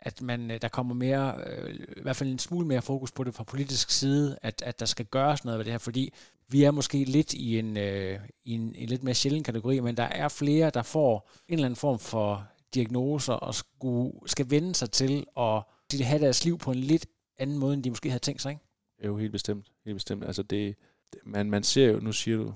at 0.00 0.22
man, 0.22 0.50
øh, 0.50 0.62
der 0.62 0.68
kommer 0.68 0.94
mere, 0.94 1.34
øh, 1.46 1.74
i 1.96 2.02
hvert 2.02 2.16
fald 2.16 2.30
en 2.30 2.38
smule 2.38 2.66
mere 2.66 2.82
fokus 2.82 3.12
på 3.12 3.24
det 3.24 3.34
fra 3.34 3.44
politisk 3.44 3.90
side, 3.90 4.38
at, 4.42 4.62
at 4.66 4.80
der 4.80 4.86
skal 4.86 5.06
gøres 5.06 5.44
noget 5.44 5.58
ved 5.58 5.64
det 5.64 5.72
her, 5.72 5.78
fordi 5.78 6.12
vi 6.48 6.64
er 6.64 6.70
måske 6.70 7.04
lidt 7.04 7.32
i 7.32 7.58
en, 7.58 7.76
øh, 7.76 8.20
i 8.44 8.52
en, 8.52 8.74
en 8.74 8.88
lidt 8.88 9.02
mere 9.02 9.14
sjælden 9.14 9.42
kategori, 9.42 9.80
men 9.80 9.96
der 9.96 10.02
er 10.02 10.28
flere, 10.28 10.70
der 10.70 10.82
får 10.82 11.30
en 11.48 11.54
eller 11.54 11.66
anden 11.66 11.76
form 11.76 11.98
for 11.98 12.48
diagnoser 12.74 13.32
og 13.32 13.54
skulle, 13.54 14.12
skal 14.26 14.50
vende 14.50 14.74
sig 14.74 14.90
til 14.90 15.26
at 15.38 15.62
de 15.92 16.04
have 16.04 16.20
deres 16.20 16.44
liv 16.44 16.58
på 16.58 16.70
en 16.70 16.78
lidt 16.78 17.06
anden 17.38 17.58
måde, 17.58 17.74
end 17.74 17.84
de 17.84 17.90
måske 17.90 18.10
havde 18.10 18.22
tænkt 18.22 18.42
sig, 18.42 18.50
ikke? 18.50 18.62
Jo 19.06 19.16
helt 19.16 19.32
bestemt. 19.32 19.66
Helt 19.84 19.96
bestemt. 19.96 20.24
Altså 20.24 20.42
det, 20.42 20.76
man, 21.24 21.50
man 21.50 21.62
ser 21.62 21.86
jo, 21.86 22.00
nu 22.00 22.12
siger 22.12 22.36
du, 22.36 22.54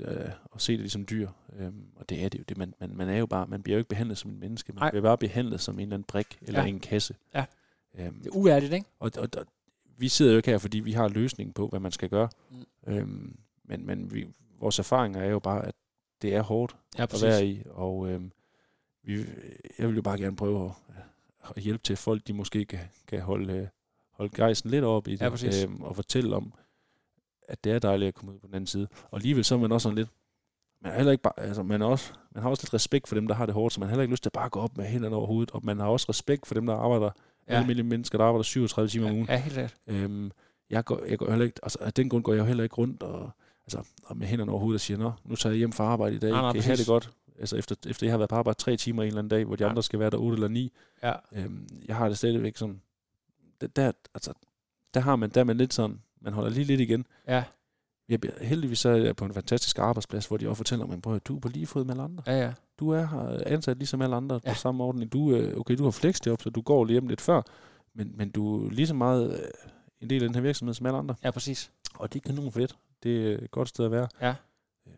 øh, 0.00 0.30
at 0.54 0.60
se 0.60 0.72
det 0.72 0.80
ligesom 0.80 1.06
dyr. 1.10 1.28
Øhm, 1.58 1.84
og 1.96 2.08
det 2.08 2.24
er 2.24 2.28
det 2.28 2.38
jo. 2.38 2.44
Det, 2.48 2.56
man, 2.58 2.74
man, 2.80 2.96
man, 2.96 3.08
er 3.08 3.16
jo 3.18 3.26
bare, 3.26 3.46
man 3.46 3.62
bliver 3.62 3.76
jo 3.76 3.78
ikke 3.78 3.88
behandlet 3.88 4.18
som 4.18 4.30
en 4.30 4.40
menneske. 4.40 4.72
Man 4.72 4.80
Nej. 4.82 4.90
bliver 4.90 5.02
bare 5.02 5.18
behandlet 5.18 5.60
som 5.60 5.74
en 5.74 5.80
eller 5.80 5.94
anden 5.94 6.04
brik 6.08 6.38
eller 6.42 6.60
Ja. 6.60 6.66
en 6.66 6.80
kasse. 6.80 7.14
Ja. 7.34 7.44
Øhm, 7.98 8.14
Det 8.18 8.26
er 8.26 8.36
uværdigt, 8.36 8.72
ikke? 8.72 8.86
og, 8.98 9.10
og, 9.18 9.28
og, 9.36 9.46
vi 9.96 10.08
sidder 10.08 10.32
jo 10.32 10.36
ikke 10.36 10.50
her, 10.50 10.58
fordi 10.58 10.80
vi 10.80 10.92
har 10.92 11.08
løsning 11.08 11.54
på, 11.54 11.68
hvad 11.68 11.80
man 11.80 11.92
skal 11.92 12.08
gøre. 12.08 12.28
Mm. 12.50 12.92
Øhm, 12.92 13.36
men 13.64 13.86
men 13.86 14.14
vi, 14.14 14.26
vores 14.60 14.78
erfaringer 14.78 15.20
er 15.22 15.30
jo 15.30 15.38
bare, 15.38 15.66
at 15.66 15.74
det 16.22 16.34
er 16.34 16.42
hårdt 16.42 16.76
Ja, 16.98 17.02
at 17.02 17.22
være 17.22 17.46
i. 17.46 17.62
Og 17.70 18.10
øhm, 18.10 18.32
vi, 19.02 19.24
jeg 19.78 19.88
vil 19.88 19.96
jo 19.96 20.02
bare 20.02 20.18
gerne 20.18 20.36
prøve 20.36 20.64
at, 20.64 20.72
at 21.56 21.62
hjælpe 21.62 21.82
til, 21.82 21.96
folk 21.96 22.26
de 22.26 22.32
måske 22.32 22.64
kan, 22.64 22.80
kan 23.06 23.20
holde, 23.20 23.52
øh, 23.52 23.66
holde 24.10 24.32
gejsten 24.36 24.70
lidt 24.70 24.84
op 24.84 25.08
i 25.08 25.12
det. 25.12 25.20
Ja, 25.20 25.28
præcis. 25.28 25.64
øhm, 25.64 25.82
og 25.82 25.96
fortælle 25.96 26.36
om, 26.36 26.52
at 27.50 27.64
det 27.64 27.72
er 27.72 27.78
dejligt 27.78 28.08
at 28.08 28.14
komme 28.14 28.32
ud 28.34 28.38
på 28.38 28.46
den 28.46 28.54
anden 28.54 28.66
side. 28.66 28.88
Og 29.10 29.16
alligevel 29.16 29.44
så 29.44 29.54
er 29.54 29.58
man 29.58 29.72
også 29.72 29.82
sådan 29.82 29.96
lidt, 29.96 30.08
man, 30.82 30.92
er 30.92 30.96
heller 30.96 31.12
ikke 31.12 31.22
bare, 31.22 31.40
altså 31.40 31.62
man, 31.62 31.82
er 31.82 31.86
også, 31.86 32.12
man 32.34 32.42
har 32.42 32.50
også 32.50 32.62
lidt 32.64 32.74
respekt 32.74 33.08
for 33.08 33.14
dem, 33.14 33.26
der 33.28 33.34
har 33.34 33.46
det 33.46 33.54
hårdt, 33.54 33.74
så 33.74 33.80
man 33.80 33.88
har 33.88 33.90
heller 33.90 34.02
ikke 34.02 34.12
lyst 34.12 34.22
til 34.22 34.28
at 34.28 34.32
bare 34.32 34.48
gå 34.48 34.60
op 34.60 34.76
med 34.76 34.84
hænderne 34.84 35.16
over 35.16 35.26
hovedet, 35.26 35.50
og 35.50 35.60
man 35.64 35.78
har 35.78 35.86
også 35.86 36.06
respekt 36.08 36.46
for 36.46 36.54
dem, 36.54 36.66
der 36.66 36.74
arbejder, 36.74 37.10
Ja. 37.48 37.52
alle 37.52 37.60
almindelige 37.60 37.86
mennesker, 37.86 38.18
der 38.18 38.24
arbejder 38.24 38.42
37 38.42 38.88
timer 38.88 39.08
om 39.08 39.14
ugen. 39.14 39.26
Ja, 39.28 39.36
helt 39.36 39.54
sikkert. 39.54 39.74
Øhm, 39.86 40.30
jeg 40.70 40.84
går, 40.84 41.04
jeg 41.08 41.18
går 41.18 41.30
heller 41.30 41.44
ikke, 41.44 41.60
altså 41.62 41.78
af 41.80 41.92
den 41.92 42.08
grund 42.08 42.22
går 42.24 42.32
jeg 42.32 42.40
jo 42.40 42.44
heller 42.44 42.62
ikke 42.64 42.74
rundt 42.76 43.02
og, 43.02 43.30
altså, 43.64 43.82
og 44.04 44.16
med 44.16 44.26
hænderne 44.26 44.50
over 44.52 44.60
hovedet 44.60 44.76
og 44.76 44.80
siger, 44.80 44.98
nå, 44.98 45.12
nu 45.24 45.36
tager 45.36 45.52
jeg 45.52 45.58
hjem 45.58 45.72
fra 45.72 45.84
arbejde 45.84 46.16
i 46.16 46.18
dag, 46.18 46.30
Nej, 46.30 46.40
nej, 46.40 46.52
kan 46.52 46.58
I 46.60 46.62
have 46.64 46.76
det 46.76 46.86
godt? 46.86 47.10
Altså 47.38 47.56
efter, 47.56 47.76
efter 47.88 48.06
jeg 48.06 48.12
har 48.12 48.18
været 48.18 48.30
på 48.30 48.36
arbejde 48.36 48.58
tre 48.58 48.76
timer 48.76 49.02
en 49.02 49.06
eller 49.06 49.18
anden 49.18 49.28
dag, 49.30 49.44
hvor 49.44 49.56
de 49.56 49.64
ja. 49.64 49.70
andre 49.70 49.82
skal 49.82 49.98
være 49.98 50.10
der 50.10 50.16
otte 50.18 50.34
eller 50.34 50.48
ni, 50.48 50.72
Ja. 51.02 51.12
øhm, 51.32 51.68
jeg 51.88 51.96
har 51.96 52.08
det 52.08 52.18
stadigvæk 52.18 52.56
sådan, 52.56 52.80
der, 53.60 53.66
der, 53.66 53.92
altså, 54.14 54.32
der 54.94 55.00
har 55.00 55.16
man, 55.16 55.30
der 55.30 55.40
er 55.40 55.44
man 55.44 55.56
lidt 55.56 55.74
sådan, 55.74 56.00
man 56.22 56.32
holder 56.32 56.50
lige 56.50 56.64
lidt 56.64 56.80
igen. 56.80 57.06
Ja, 57.28 57.44
Jeg, 58.08 58.18
heldigvis 58.40 58.78
så 58.78 58.88
er 58.88 58.96
jeg 58.96 59.16
på 59.16 59.24
en 59.24 59.34
fantastisk 59.34 59.78
arbejdsplads, 59.78 60.26
hvor 60.26 60.36
de 60.36 60.48
også 60.48 60.56
fortæller 60.56 60.86
mig, 60.86 61.00
at 61.14 61.26
du 61.26 61.36
er 61.36 61.40
på 61.40 61.48
lige 61.48 61.66
fod 61.66 61.84
med 61.84 61.90
alle 61.94 62.02
andre. 62.02 62.22
ja, 62.26 62.38
ja. 62.38 62.52
Du 62.78 62.90
er 62.90 63.38
ansat 63.46 63.76
ligesom 63.76 64.02
alle 64.02 64.16
andre 64.16 64.40
Ja. 64.44 64.52
på 64.52 64.58
samme 64.58 64.84
ordning. 64.84 65.12
Du, 65.12 65.32
øh, 65.34 65.56
okay, 65.60 65.74
du 65.76 65.84
har 65.84 65.90
flexjob, 65.90 66.42
så 66.42 66.50
du 66.50 66.60
går 66.60 66.84
lige 66.84 66.94
hjem 66.94 67.08
lidt 67.08 67.20
før, 67.20 67.42
men, 67.94 68.12
men 68.16 68.30
du 68.30 68.66
er 68.66 68.70
lige 68.70 68.86
så 68.86 68.94
meget 68.94 69.32
øh, 69.40 69.48
en 70.00 70.10
del 70.10 70.22
af 70.22 70.28
den 70.28 70.34
her 70.34 70.42
virksomhed 70.42 70.74
som 70.74 70.86
alle 70.86 70.98
andre. 70.98 71.14
Ja, 71.24 71.30
præcis. 71.30 71.70
Og 71.94 72.12
det 72.12 72.18
er 72.24 72.26
kanon 72.28 72.52
fedt. 72.52 72.76
Det 73.02 73.32
er 73.32 73.38
et 73.38 73.50
godt 73.50 73.68
sted 73.68 73.84
at 73.84 73.90
være. 73.90 74.08
Ja. 74.20 74.34
Øh, 74.86 74.92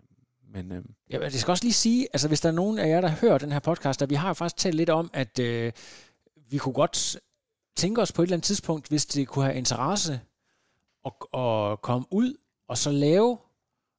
Men 0.52 0.72
øh, 0.72 0.84
Ja, 1.10 1.18
men 1.18 1.30
det 1.30 1.40
skal 1.40 1.50
også 1.50 1.64
lige 1.64 1.72
sige, 1.72 2.06
altså 2.12 2.28
hvis 2.28 2.40
der 2.40 2.48
er 2.48 2.52
nogen 2.52 2.78
af 2.78 2.88
jer, 2.88 3.00
der 3.00 3.08
hører 3.08 3.38
den 3.38 3.52
her 3.52 3.58
podcast, 3.58 4.02
at 4.02 4.10
vi 4.10 4.14
har 4.14 4.32
faktisk 4.32 4.56
talt 4.56 4.74
lidt 4.74 4.90
om, 4.90 5.10
at 5.12 5.38
øh, 5.38 5.72
vi 6.50 6.58
kunne 6.58 6.72
godt 6.74 7.16
tænke 7.76 8.00
os 8.02 8.12
på 8.12 8.22
et 8.22 8.26
eller 8.26 8.36
andet 8.36 8.44
tidspunkt, 8.44 8.88
hvis 8.88 9.06
det 9.06 9.28
kunne 9.28 9.44
have 9.44 9.56
interesse 9.56 10.20
at, 11.04 11.40
at 11.40 11.82
komme 11.82 12.06
ud 12.10 12.34
og 12.68 12.78
så 12.78 12.90
lave 12.90 13.38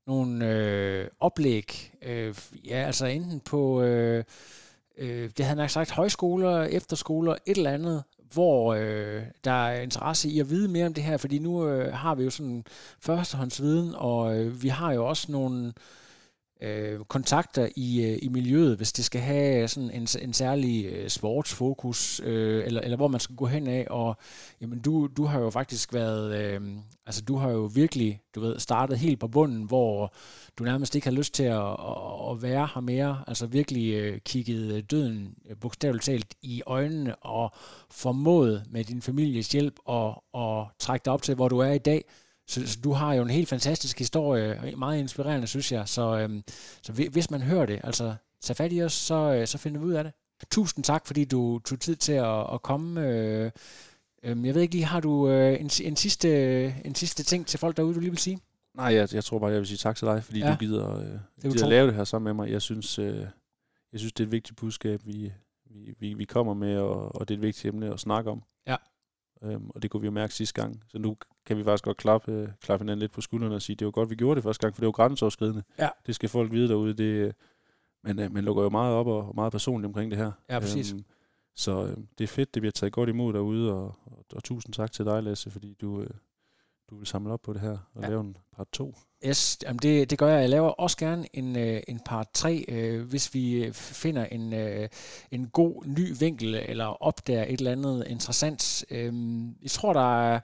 nogle 0.07 0.49
øh, 0.49 1.07
oplæg, 1.19 1.93
øh, 2.01 2.35
ja, 2.65 2.75
altså 2.75 3.05
enten 3.05 3.39
på, 3.39 3.81
øh, 3.81 4.23
øh, 4.97 5.29
det 5.37 5.45
havde 5.45 5.47
han 5.47 5.57
nok 5.57 5.69
sagt, 5.69 5.91
højskoler, 5.91 6.63
efterskoler, 6.63 7.35
et 7.45 7.57
eller 7.57 7.71
andet, 7.71 8.03
hvor 8.33 8.73
øh, 8.73 9.23
der 9.43 9.67
er 9.67 9.81
interesse 9.81 10.29
i 10.29 10.39
at 10.39 10.49
vide 10.49 10.67
mere 10.67 10.85
om 10.85 10.93
det 10.93 11.03
her, 11.03 11.17
fordi 11.17 11.39
nu 11.39 11.67
øh, 11.67 11.93
har 11.93 12.15
vi 12.15 12.23
jo 12.23 12.29
sådan 12.29 12.63
førstehåndsviden, 12.99 13.95
og 13.95 14.37
øh, 14.37 14.63
vi 14.63 14.67
har 14.67 14.93
jo 14.93 15.07
også 15.07 15.31
nogle 15.31 15.67
øh, 15.67 15.73
øh, 16.63 16.99
kontakter 16.99 17.67
i, 17.75 18.03
øh, 18.03 18.19
i 18.21 18.27
miljøet, 18.27 18.77
hvis 18.77 18.93
det 18.93 19.05
skal 19.05 19.21
have 19.21 19.67
sådan 19.67 19.91
en, 19.91 20.07
en 20.21 20.33
særlig 20.33 20.85
øh, 20.85 21.09
sportsfokus, 21.09 22.21
øh, 22.23 22.65
eller, 22.65 22.81
eller 22.81 22.97
hvor 22.97 23.07
man 23.07 23.19
skal 23.19 23.35
gå 23.35 23.45
hen 23.45 23.67
af, 23.67 23.87
og 23.89 24.17
jamen, 24.61 24.79
du, 24.79 25.07
du 25.17 25.25
har 25.25 25.39
jo 25.39 25.49
faktisk 25.49 25.93
været, 25.93 26.35
øh, 26.35 26.61
altså 27.05 27.21
du 27.21 27.35
har 27.35 27.49
jo 27.49 27.69
virkelig, 27.75 28.21
du 28.35 28.41
ved, 28.41 28.59
startet 28.59 28.97
helt 28.97 29.19
på 29.19 29.27
bunden, 29.27 29.63
hvor 29.63 30.13
du 30.57 30.63
nærmest 30.63 30.95
ikke 30.95 31.07
har 31.07 31.15
lyst 31.15 31.33
til 31.33 31.43
at, 31.43 31.67
at, 31.67 32.31
at 32.31 32.41
være 32.41 32.69
her 32.73 32.81
mere, 32.81 33.23
altså 33.27 33.45
virkelig 33.45 33.93
øh, 33.93 34.19
kigget 34.19 34.91
døden 34.91 35.35
øh, 35.49 35.55
bogstaveligt 35.61 36.05
talt 36.05 36.35
i 36.41 36.61
øjnene, 36.65 37.15
og 37.15 37.53
formået 37.91 38.63
med 38.69 38.83
din 38.83 39.01
families 39.01 39.51
hjælp 39.51 39.75
at, 39.89 40.15
at 40.35 40.65
trække 40.79 41.05
dig 41.05 41.13
op 41.13 41.21
til, 41.21 41.35
hvor 41.35 41.47
du 41.47 41.59
er 41.59 41.71
i 41.71 41.77
dag, 41.77 42.05
så, 42.53 42.67
så 42.67 42.79
du 42.83 42.91
har 42.91 43.13
jo 43.13 43.21
en 43.23 43.29
helt 43.29 43.49
fantastisk 43.49 43.99
historie, 43.99 44.73
meget 44.77 44.99
inspirerende, 44.99 45.47
synes 45.47 45.71
jeg. 45.71 45.87
Så, 45.87 46.17
øhm, 46.17 46.43
så 46.81 46.91
hvi- 46.93 47.09
hvis 47.11 47.31
man 47.31 47.41
hører 47.41 47.65
det, 47.65 47.79
altså 47.83 48.15
tag 48.41 48.55
fat 48.55 48.73
i 48.73 48.81
os, 48.83 48.93
så, 48.93 49.15
øh, 49.15 49.47
så 49.47 49.57
finder 49.57 49.79
vi 49.79 49.85
ud 49.85 49.93
af 49.93 50.03
det. 50.03 50.13
Tusind 50.51 50.83
tak, 50.83 51.05
fordi 51.07 51.25
du 51.25 51.59
tog 51.59 51.79
tid 51.79 51.95
til 51.95 52.11
at, 52.13 52.53
at 52.53 52.61
komme. 52.61 53.01
Øh, 53.07 53.51
øh, 54.23 54.45
jeg 54.45 54.55
ved 54.55 54.61
ikke 54.61 54.73
lige, 54.73 54.85
har 54.85 54.99
du 54.99 55.29
øh, 55.29 55.59
en, 55.59 55.69
en, 55.83 55.95
sidste, 55.95 56.65
en 56.85 56.95
sidste 56.95 57.23
ting 57.23 57.47
til 57.47 57.59
folk 57.59 57.77
derude, 57.77 57.93
du 57.95 57.99
lige 57.99 58.09
vil 58.09 58.19
sige? 58.19 58.39
nej, 58.75 58.93
jeg, 58.93 59.13
jeg 59.13 59.23
tror 59.23 59.39
bare, 59.39 59.49
jeg 59.51 59.59
vil 59.59 59.67
sige 59.67 59.77
tak 59.77 59.95
til 59.95 60.07
dig, 60.07 60.23
fordi 60.23 60.39
Ja. 60.39 60.51
du 60.51 60.55
gider, 60.59 60.91
øh, 60.99 61.05
gider 61.05 61.19
utroligt. 61.43 61.67
lave 61.69 61.87
det 61.87 61.95
her 61.95 62.03
sammen 62.03 62.23
med 62.35 62.45
mig. 62.45 62.51
Jeg 62.51 62.61
synes, 62.61 62.99
øh, 62.99 63.17
jeg 63.91 63.99
synes 63.99 64.13
det 64.13 64.23
er 64.23 64.27
et 64.27 64.31
vigtigt 64.31 64.57
budskab, 64.59 65.01
vi, 65.05 65.33
vi, 65.69 65.93
vi, 65.99 66.13
vi 66.13 66.25
kommer 66.25 66.53
med, 66.53 66.77
og, 66.77 67.15
og 67.15 67.27
det 67.27 67.33
er 67.33 67.37
et 67.37 67.41
vigtigt 67.41 67.65
emne 67.73 67.93
at 67.93 67.99
snakke 67.99 68.31
om. 68.31 68.43
Ja. 68.67 68.75
Øhm, 69.43 69.69
og 69.69 69.81
det 69.81 69.91
kunne 69.91 70.01
vi 70.01 70.05
jo 70.07 70.11
mærke 70.11 70.33
sidste 70.33 70.61
gang. 70.61 70.83
Så 70.87 70.97
nu 70.99 71.17
kan 71.45 71.57
vi 71.57 71.63
faktisk 71.63 71.83
godt 71.83 71.97
klappe, 71.97 72.31
øh, 72.31 72.49
klappe 72.61 72.83
hinanden 72.83 72.99
lidt 72.99 73.11
på 73.11 73.21
skuldrene 73.21 73.55
og 73.55 73.61
sige, 73.61 73.75
det 73.75 73.85
var 73.85 73.91
godt, 73.91 74.09
vi 74.09 74.15
gjorde 74.15 74.35
det 74.35 74.43
første 74.43 74.61
gang, 74.61 74.75
for 74.75 74.81
det 74.81 74.85
var 74.85 74.91
grænseoverskridende. 74.91 75.63
Ja. 75.79 75.89
Det 76.05 76.15
skal 76.15 76.29
folk 76.29 76.51
vide 76.51 76.67
derude. 76.67 76.93
Det, 76.93 77.03
øh, 77.03 77.33
men 78.03 78.19
øh, 78.19 78.31
man 78.33 78.43
lukker 78.43 78.63
jo 78.63 78.69
meget 78.69 78.95
op 78.95 79.07
og 79.07 79.35
meget 79.35 79.51
personligt 79.51 79.85
omkring 79.87 80.11
det 80.11 80.19
her. 80.19 80.31
Ja, 80.49 80.59
præcis. 80.59 80.93
Øhm, 80.93 81.03
så 81.55 81.85
øh, 81.85 81.97
det 82.17 82.23
er 82.23 82.27
fedt, 82.27 82.53
det 82.53 82.61
bliver 82.61 82.71
taget 82.71 82.93
godt 82.93 83.09
imod 83.09 83.33
derude, 83.33 83.73
og, 83.73 83.95
og, 84.05 84.25
og 84.33 84.43
tusind 84.43 84.73
tak 84.73 84.91
til 84.91 85.05
dig, 85.05 85.23
Lasse, 85.23 85.51
fordi 85.51 85.73
du, 85.81 86.01
øh, 86.01 86.09
du 86.89 86.97
vil 86.97 87.07
samle 87.07 87.33
op 87.33 87.41
på 87.41 87.53
det 87.53 87.61
her 87.61 87.77
og 87.93 88.01
Ja. 88.01 88.01
ja. 88.01 88.09
lave 88.09 88.21
en 88.21 88.37
part 88.53 88.67
2. 88.71 88.95
Yes, 89.25 89.57
jamen 89.63 89.79
det, 89.79 90.09
det 90.09 90.17
gør 90.17 90.27
jeg. 90.27 90.41
Jeg 90.41 90.49
laver 90.49 90.69
også 90.69 90.97
gerne 90.97 91.25
en, 91.33 91.55
øh, 91.55 91.81
en 91.87 91.99
part 92.05 92.27
3, 92.33 92.65
øh, 92.67 93.09
hvis 93.09 93.33
vi 93.33 93.65
øh, 93.65 93.73
finder 93.73 94.25
en, 94.25 94.53
øh, 94.53 94.89
en 95.31 95.47
god 95.47 95.83
ny 95.85 96.15
vinkel, 96.19 96.55
eller 96.55 96.85
opdager 96.85 97.43
et 97.43 97.59
eller 97.59 97.71
andet 97.71 98.07
interessant. 98.07 98.85
Øhm, 98.89 99.55
jeg 99.61 99.71
tror, 99.71 99.93
der 99.93 100.23
er, 100.23 100.39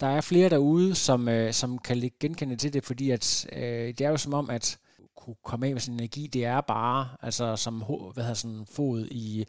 der 0.00 0.06
er 0.06 0.20
flere 0.20 0.48
derude, 0.48 0.94
som, 0.94 1.28
øh, 1.28 1.52
som 1.52 1.78
kan 1.78 1.96
lægge 1.96 2.16
genkende 2.20 2.56
til 2.56 2.72
det, 2.72 2.84
fordi 2.84 3.10
at, 3.10 3.46
øh, 3.52 3.88
det 3.88 4.00
er 4.00 4.10
jo 4.10 4.16
som 4.16 4.34
om, 4.34 4.50
at 4.50 4.78
kunne 5.16 5.36
komme 5.44 5.66
af 5.66 5.72
med 5.72 5.80
sin 5.80 5.94
energi, 5.94 6.26
det 6.26 6.44
er 6.44 6.60
bare 6.60 7.08
altså 7.22 7.56
som 7.56 7.74
hvad 8.14 8.24
hedder 8.24 8.34
sådan, 8.34 8.66
fod 8.70 9.06
i 9.10 9.44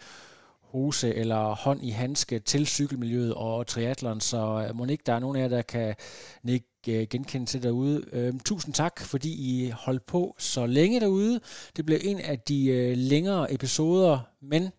hose 0.62 1.16
eller 1.16 1.56
hånd 1.56 1.84
i 1.84 1.90
handske 1.90 2.40
til 2.40 2.68
cykelmiljøet 2.68 3.34
og 3.34 3.68
triathlon, 3.68 4.22
så 4.22 4.68
øh, 4.70 4.76
må 4.76 4.86
ikke 4.86 5.04
der 5.06 5.14
er 5.14 5.20
nogen 5.20 5.38
af 5.38 5.42
jer, 5.42 5.48
der 5.48 5.62
kan 5.62 5.96
nikke 6.44 6.68
ikke 6.88 7.02
øh, 7.02 7.08
genkende 7.10 7.46
til 7.46 7.64
derude. 7.64 8.06
Øhm, 8.12 8.40
tusind 8.40 8.74
tak, 8.74 9.00
fordi 9.00 9.30
I 9.30 9.70
holdt 9.70 10.06
på 10.06 10.36
så 10.38 10.66
længe 10.66 11.00
derude. 11.00 11.40
Det 11.76 11.86
blev 11.86 12.00
en 12.02 12.20
af 12.20 12.40
de 12.40 12.68
øh, 12.68 12.98
længere 12.98 13.54
episoder, 13.54 14.20
men 14.42 14.70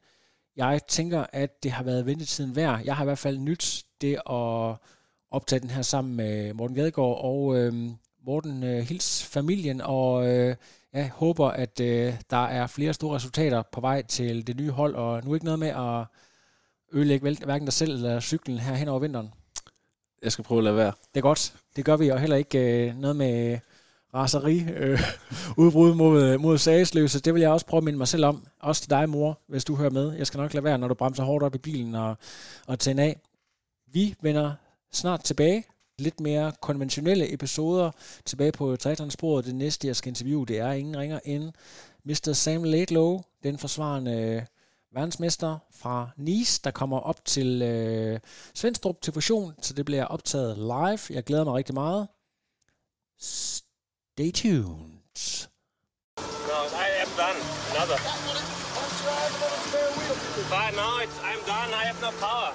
jeg 0.56 0.80
tænker, 0.88 1.24
at 1.32 1.62
det 1.62 1.70
har 1.70 1.84
været 1.84 2.06
ventetiden 2.06 2.56
værd. 2.56 2.80
Jeg 2.84 2.96
har 2.96 3.04
i 3.04 3.06
hvert 3.06 3.18
fald 3.18 3.38
nyt 3.38 3.84
det 4.00 4.14
at 4.14 4.76
optage 5.30 5.60
den 5.60 5.70
her 5.70 5.82
sammen 5.82 6.16
med 6.16 6.52
Morten 6.52 6.76
Gadegaard 6.76 7.24
og 7.24 7.56
øh, 7.56 7.74
Morten 8.26 8.62
øh, 8.62 8.78
Hils 8.78 9.24
familien, 9.24 9.80
og 9.80 10.26
øh, 10.28 10.56
jeg 10.92 11.10
håber, 11.14 11.48
at 11.48 11.80
øh, 11.80 12.14
der 12.30 12.44
er 12.44 12.66
flere 12.66 12.92
store 12.92 13.16
resultater 13.16 13.62
på 13.72 13.80
vej 13.80 14.02
til 14.02 14.46
det 14.46 14.56
nye 14.56 14.70
hold, 14.70 14.94
og 14.94 15.24
nu 15.24 15.34
ikke 15.34 15.44
noget 15.44 15.58
med 15.58 15.68
at 15.68 16.04
ødelægge 16.92 17.36
hverken 17.44 17.66
dig 17.66 17.72
selv 17.72 17.92
eller 17.92 18.20
cyklen 18.20 18.58
her 18.58 18.74
hen 18.74 18.88
over 18.88 19.00
vinteren. 19.00 19.30
Jeg 20.22 20.32
skal 20.32 20.44
prøve 20.44 20.58
at 20.58 20.64
lade 20.64 20.76
være. 20.76 20.92
Det 21.14 21.20
er 21.20 21.22
godt. 21.22 21.54
Det 21.76 21.84
gør 21.84 21.96
vi, 21.96 22.08
og 22.08 22.20
heller 22.20 22.36
ikke 22.36 22.88
øh, 22.88 22.98
noget 22.98 23.16
med 23.16 23.52
øh, 23.52 23.58
raseri, 24.14 24.64
øh, 24.76 25.00
udbrud 25.62 25.94
mod, 25.94 26.22
øh, 26.22 26.40
mod 26.40 26.58
sagsløse. 26.58 27.20
Det 27.20 27.34
vil 27.34 27.40
jeg 27.40 27.50
også 27.50 27.66
prøve 27.66 27.78
at 27.78 27.84
minde 27.84 27.98
mig 27.98 28.08
selv 28.08 28.24
om. 28.24 28.46
Også 28.60 28.82
til 28.82 28.90
dig, 28.90 29.08
mor, 29.08 29.38
hvis 29.46 29.64
du 29.64 29.74
hører 29.74 29.90
med. 29.90 30.12
Jeg 30.12 30.26
skal 30.26 30.38
nok 30.38 30.54
lade 30.54 30.64
være, 30.64 30.78
når 30.78 30.88
du 30.88 30.94
bremser 30.94 31.24
hårdt 31.24 31.44
op 31.44 31.54
i 31.54 31.58
bilen 31.58 31.94
og, 31.94 32.16
og 32.66 32.78
tænder 32.78 33.04
af. 33.04 33.20
Vi 33.92 34.14
vender 34.20 34.52
snart 34.92 35.24
tilbage. 35.24 35.64
Lidt 35.98 36.20
mere 36.20 36.52
konventionelle 36.60 37.32
episoder 37.32 37.90
tilbage 38.24 38.52
på 38.52 38.76
trætransporet. 38.76 39.44
Det 39.44 39.54
næste, 39.54 39.86
jeg 39.86 39.96
skal 39.96 40.08
interviewe, 40.08 40.46
det 40.46 40.58
er 40.58 40.72
ingen 40.72 40.98
ringer 40.98 41.20
end 41.24 41.52
Mr. 42.04 42.32
Sam 42.32 42.64
Laidlow, 42.64 43.22
den 43.42 43.58
forsvarende 43.58 44.46
verdensmester 44.96 45.58
fra 45.70 46.10
Nice, 46.16 46.60
der 46.64 46.70
kommer 46.70 46.98
op 47.00 47.24
til 47.24 47.62
øh, 47.62 48.20
Svendstrup 48.54 49.00
til 49.02 49.12
fusion, 49.12 49.54
så 49.62 49.74
det 49.74 49.84
bliver 49.84 50.04
optaget 50.04 50.58
live. 50.58 51.00
Jeg 51.10 51.24
glæder 51.24 51.44
mig 51.44 51.54
rigtig 51.54 51.74
meget. 51.74 52.08
Stay 53.20 54.30
tuned. 54.32 55.48
No, 56.50 56.58
I 56.84 56.88
am 57.04 57.10
done. 57.22 57.40
Another. 57.72 57.98
But 60.52 60.70
no, 60.80 60.88
it's, 61.04 61.18
I'm 61.30 61.42
done. 61.52 61.70
I 61.80 61.84
have 61.88 62.00
no 62.06 62.10
power. 62.26 62.50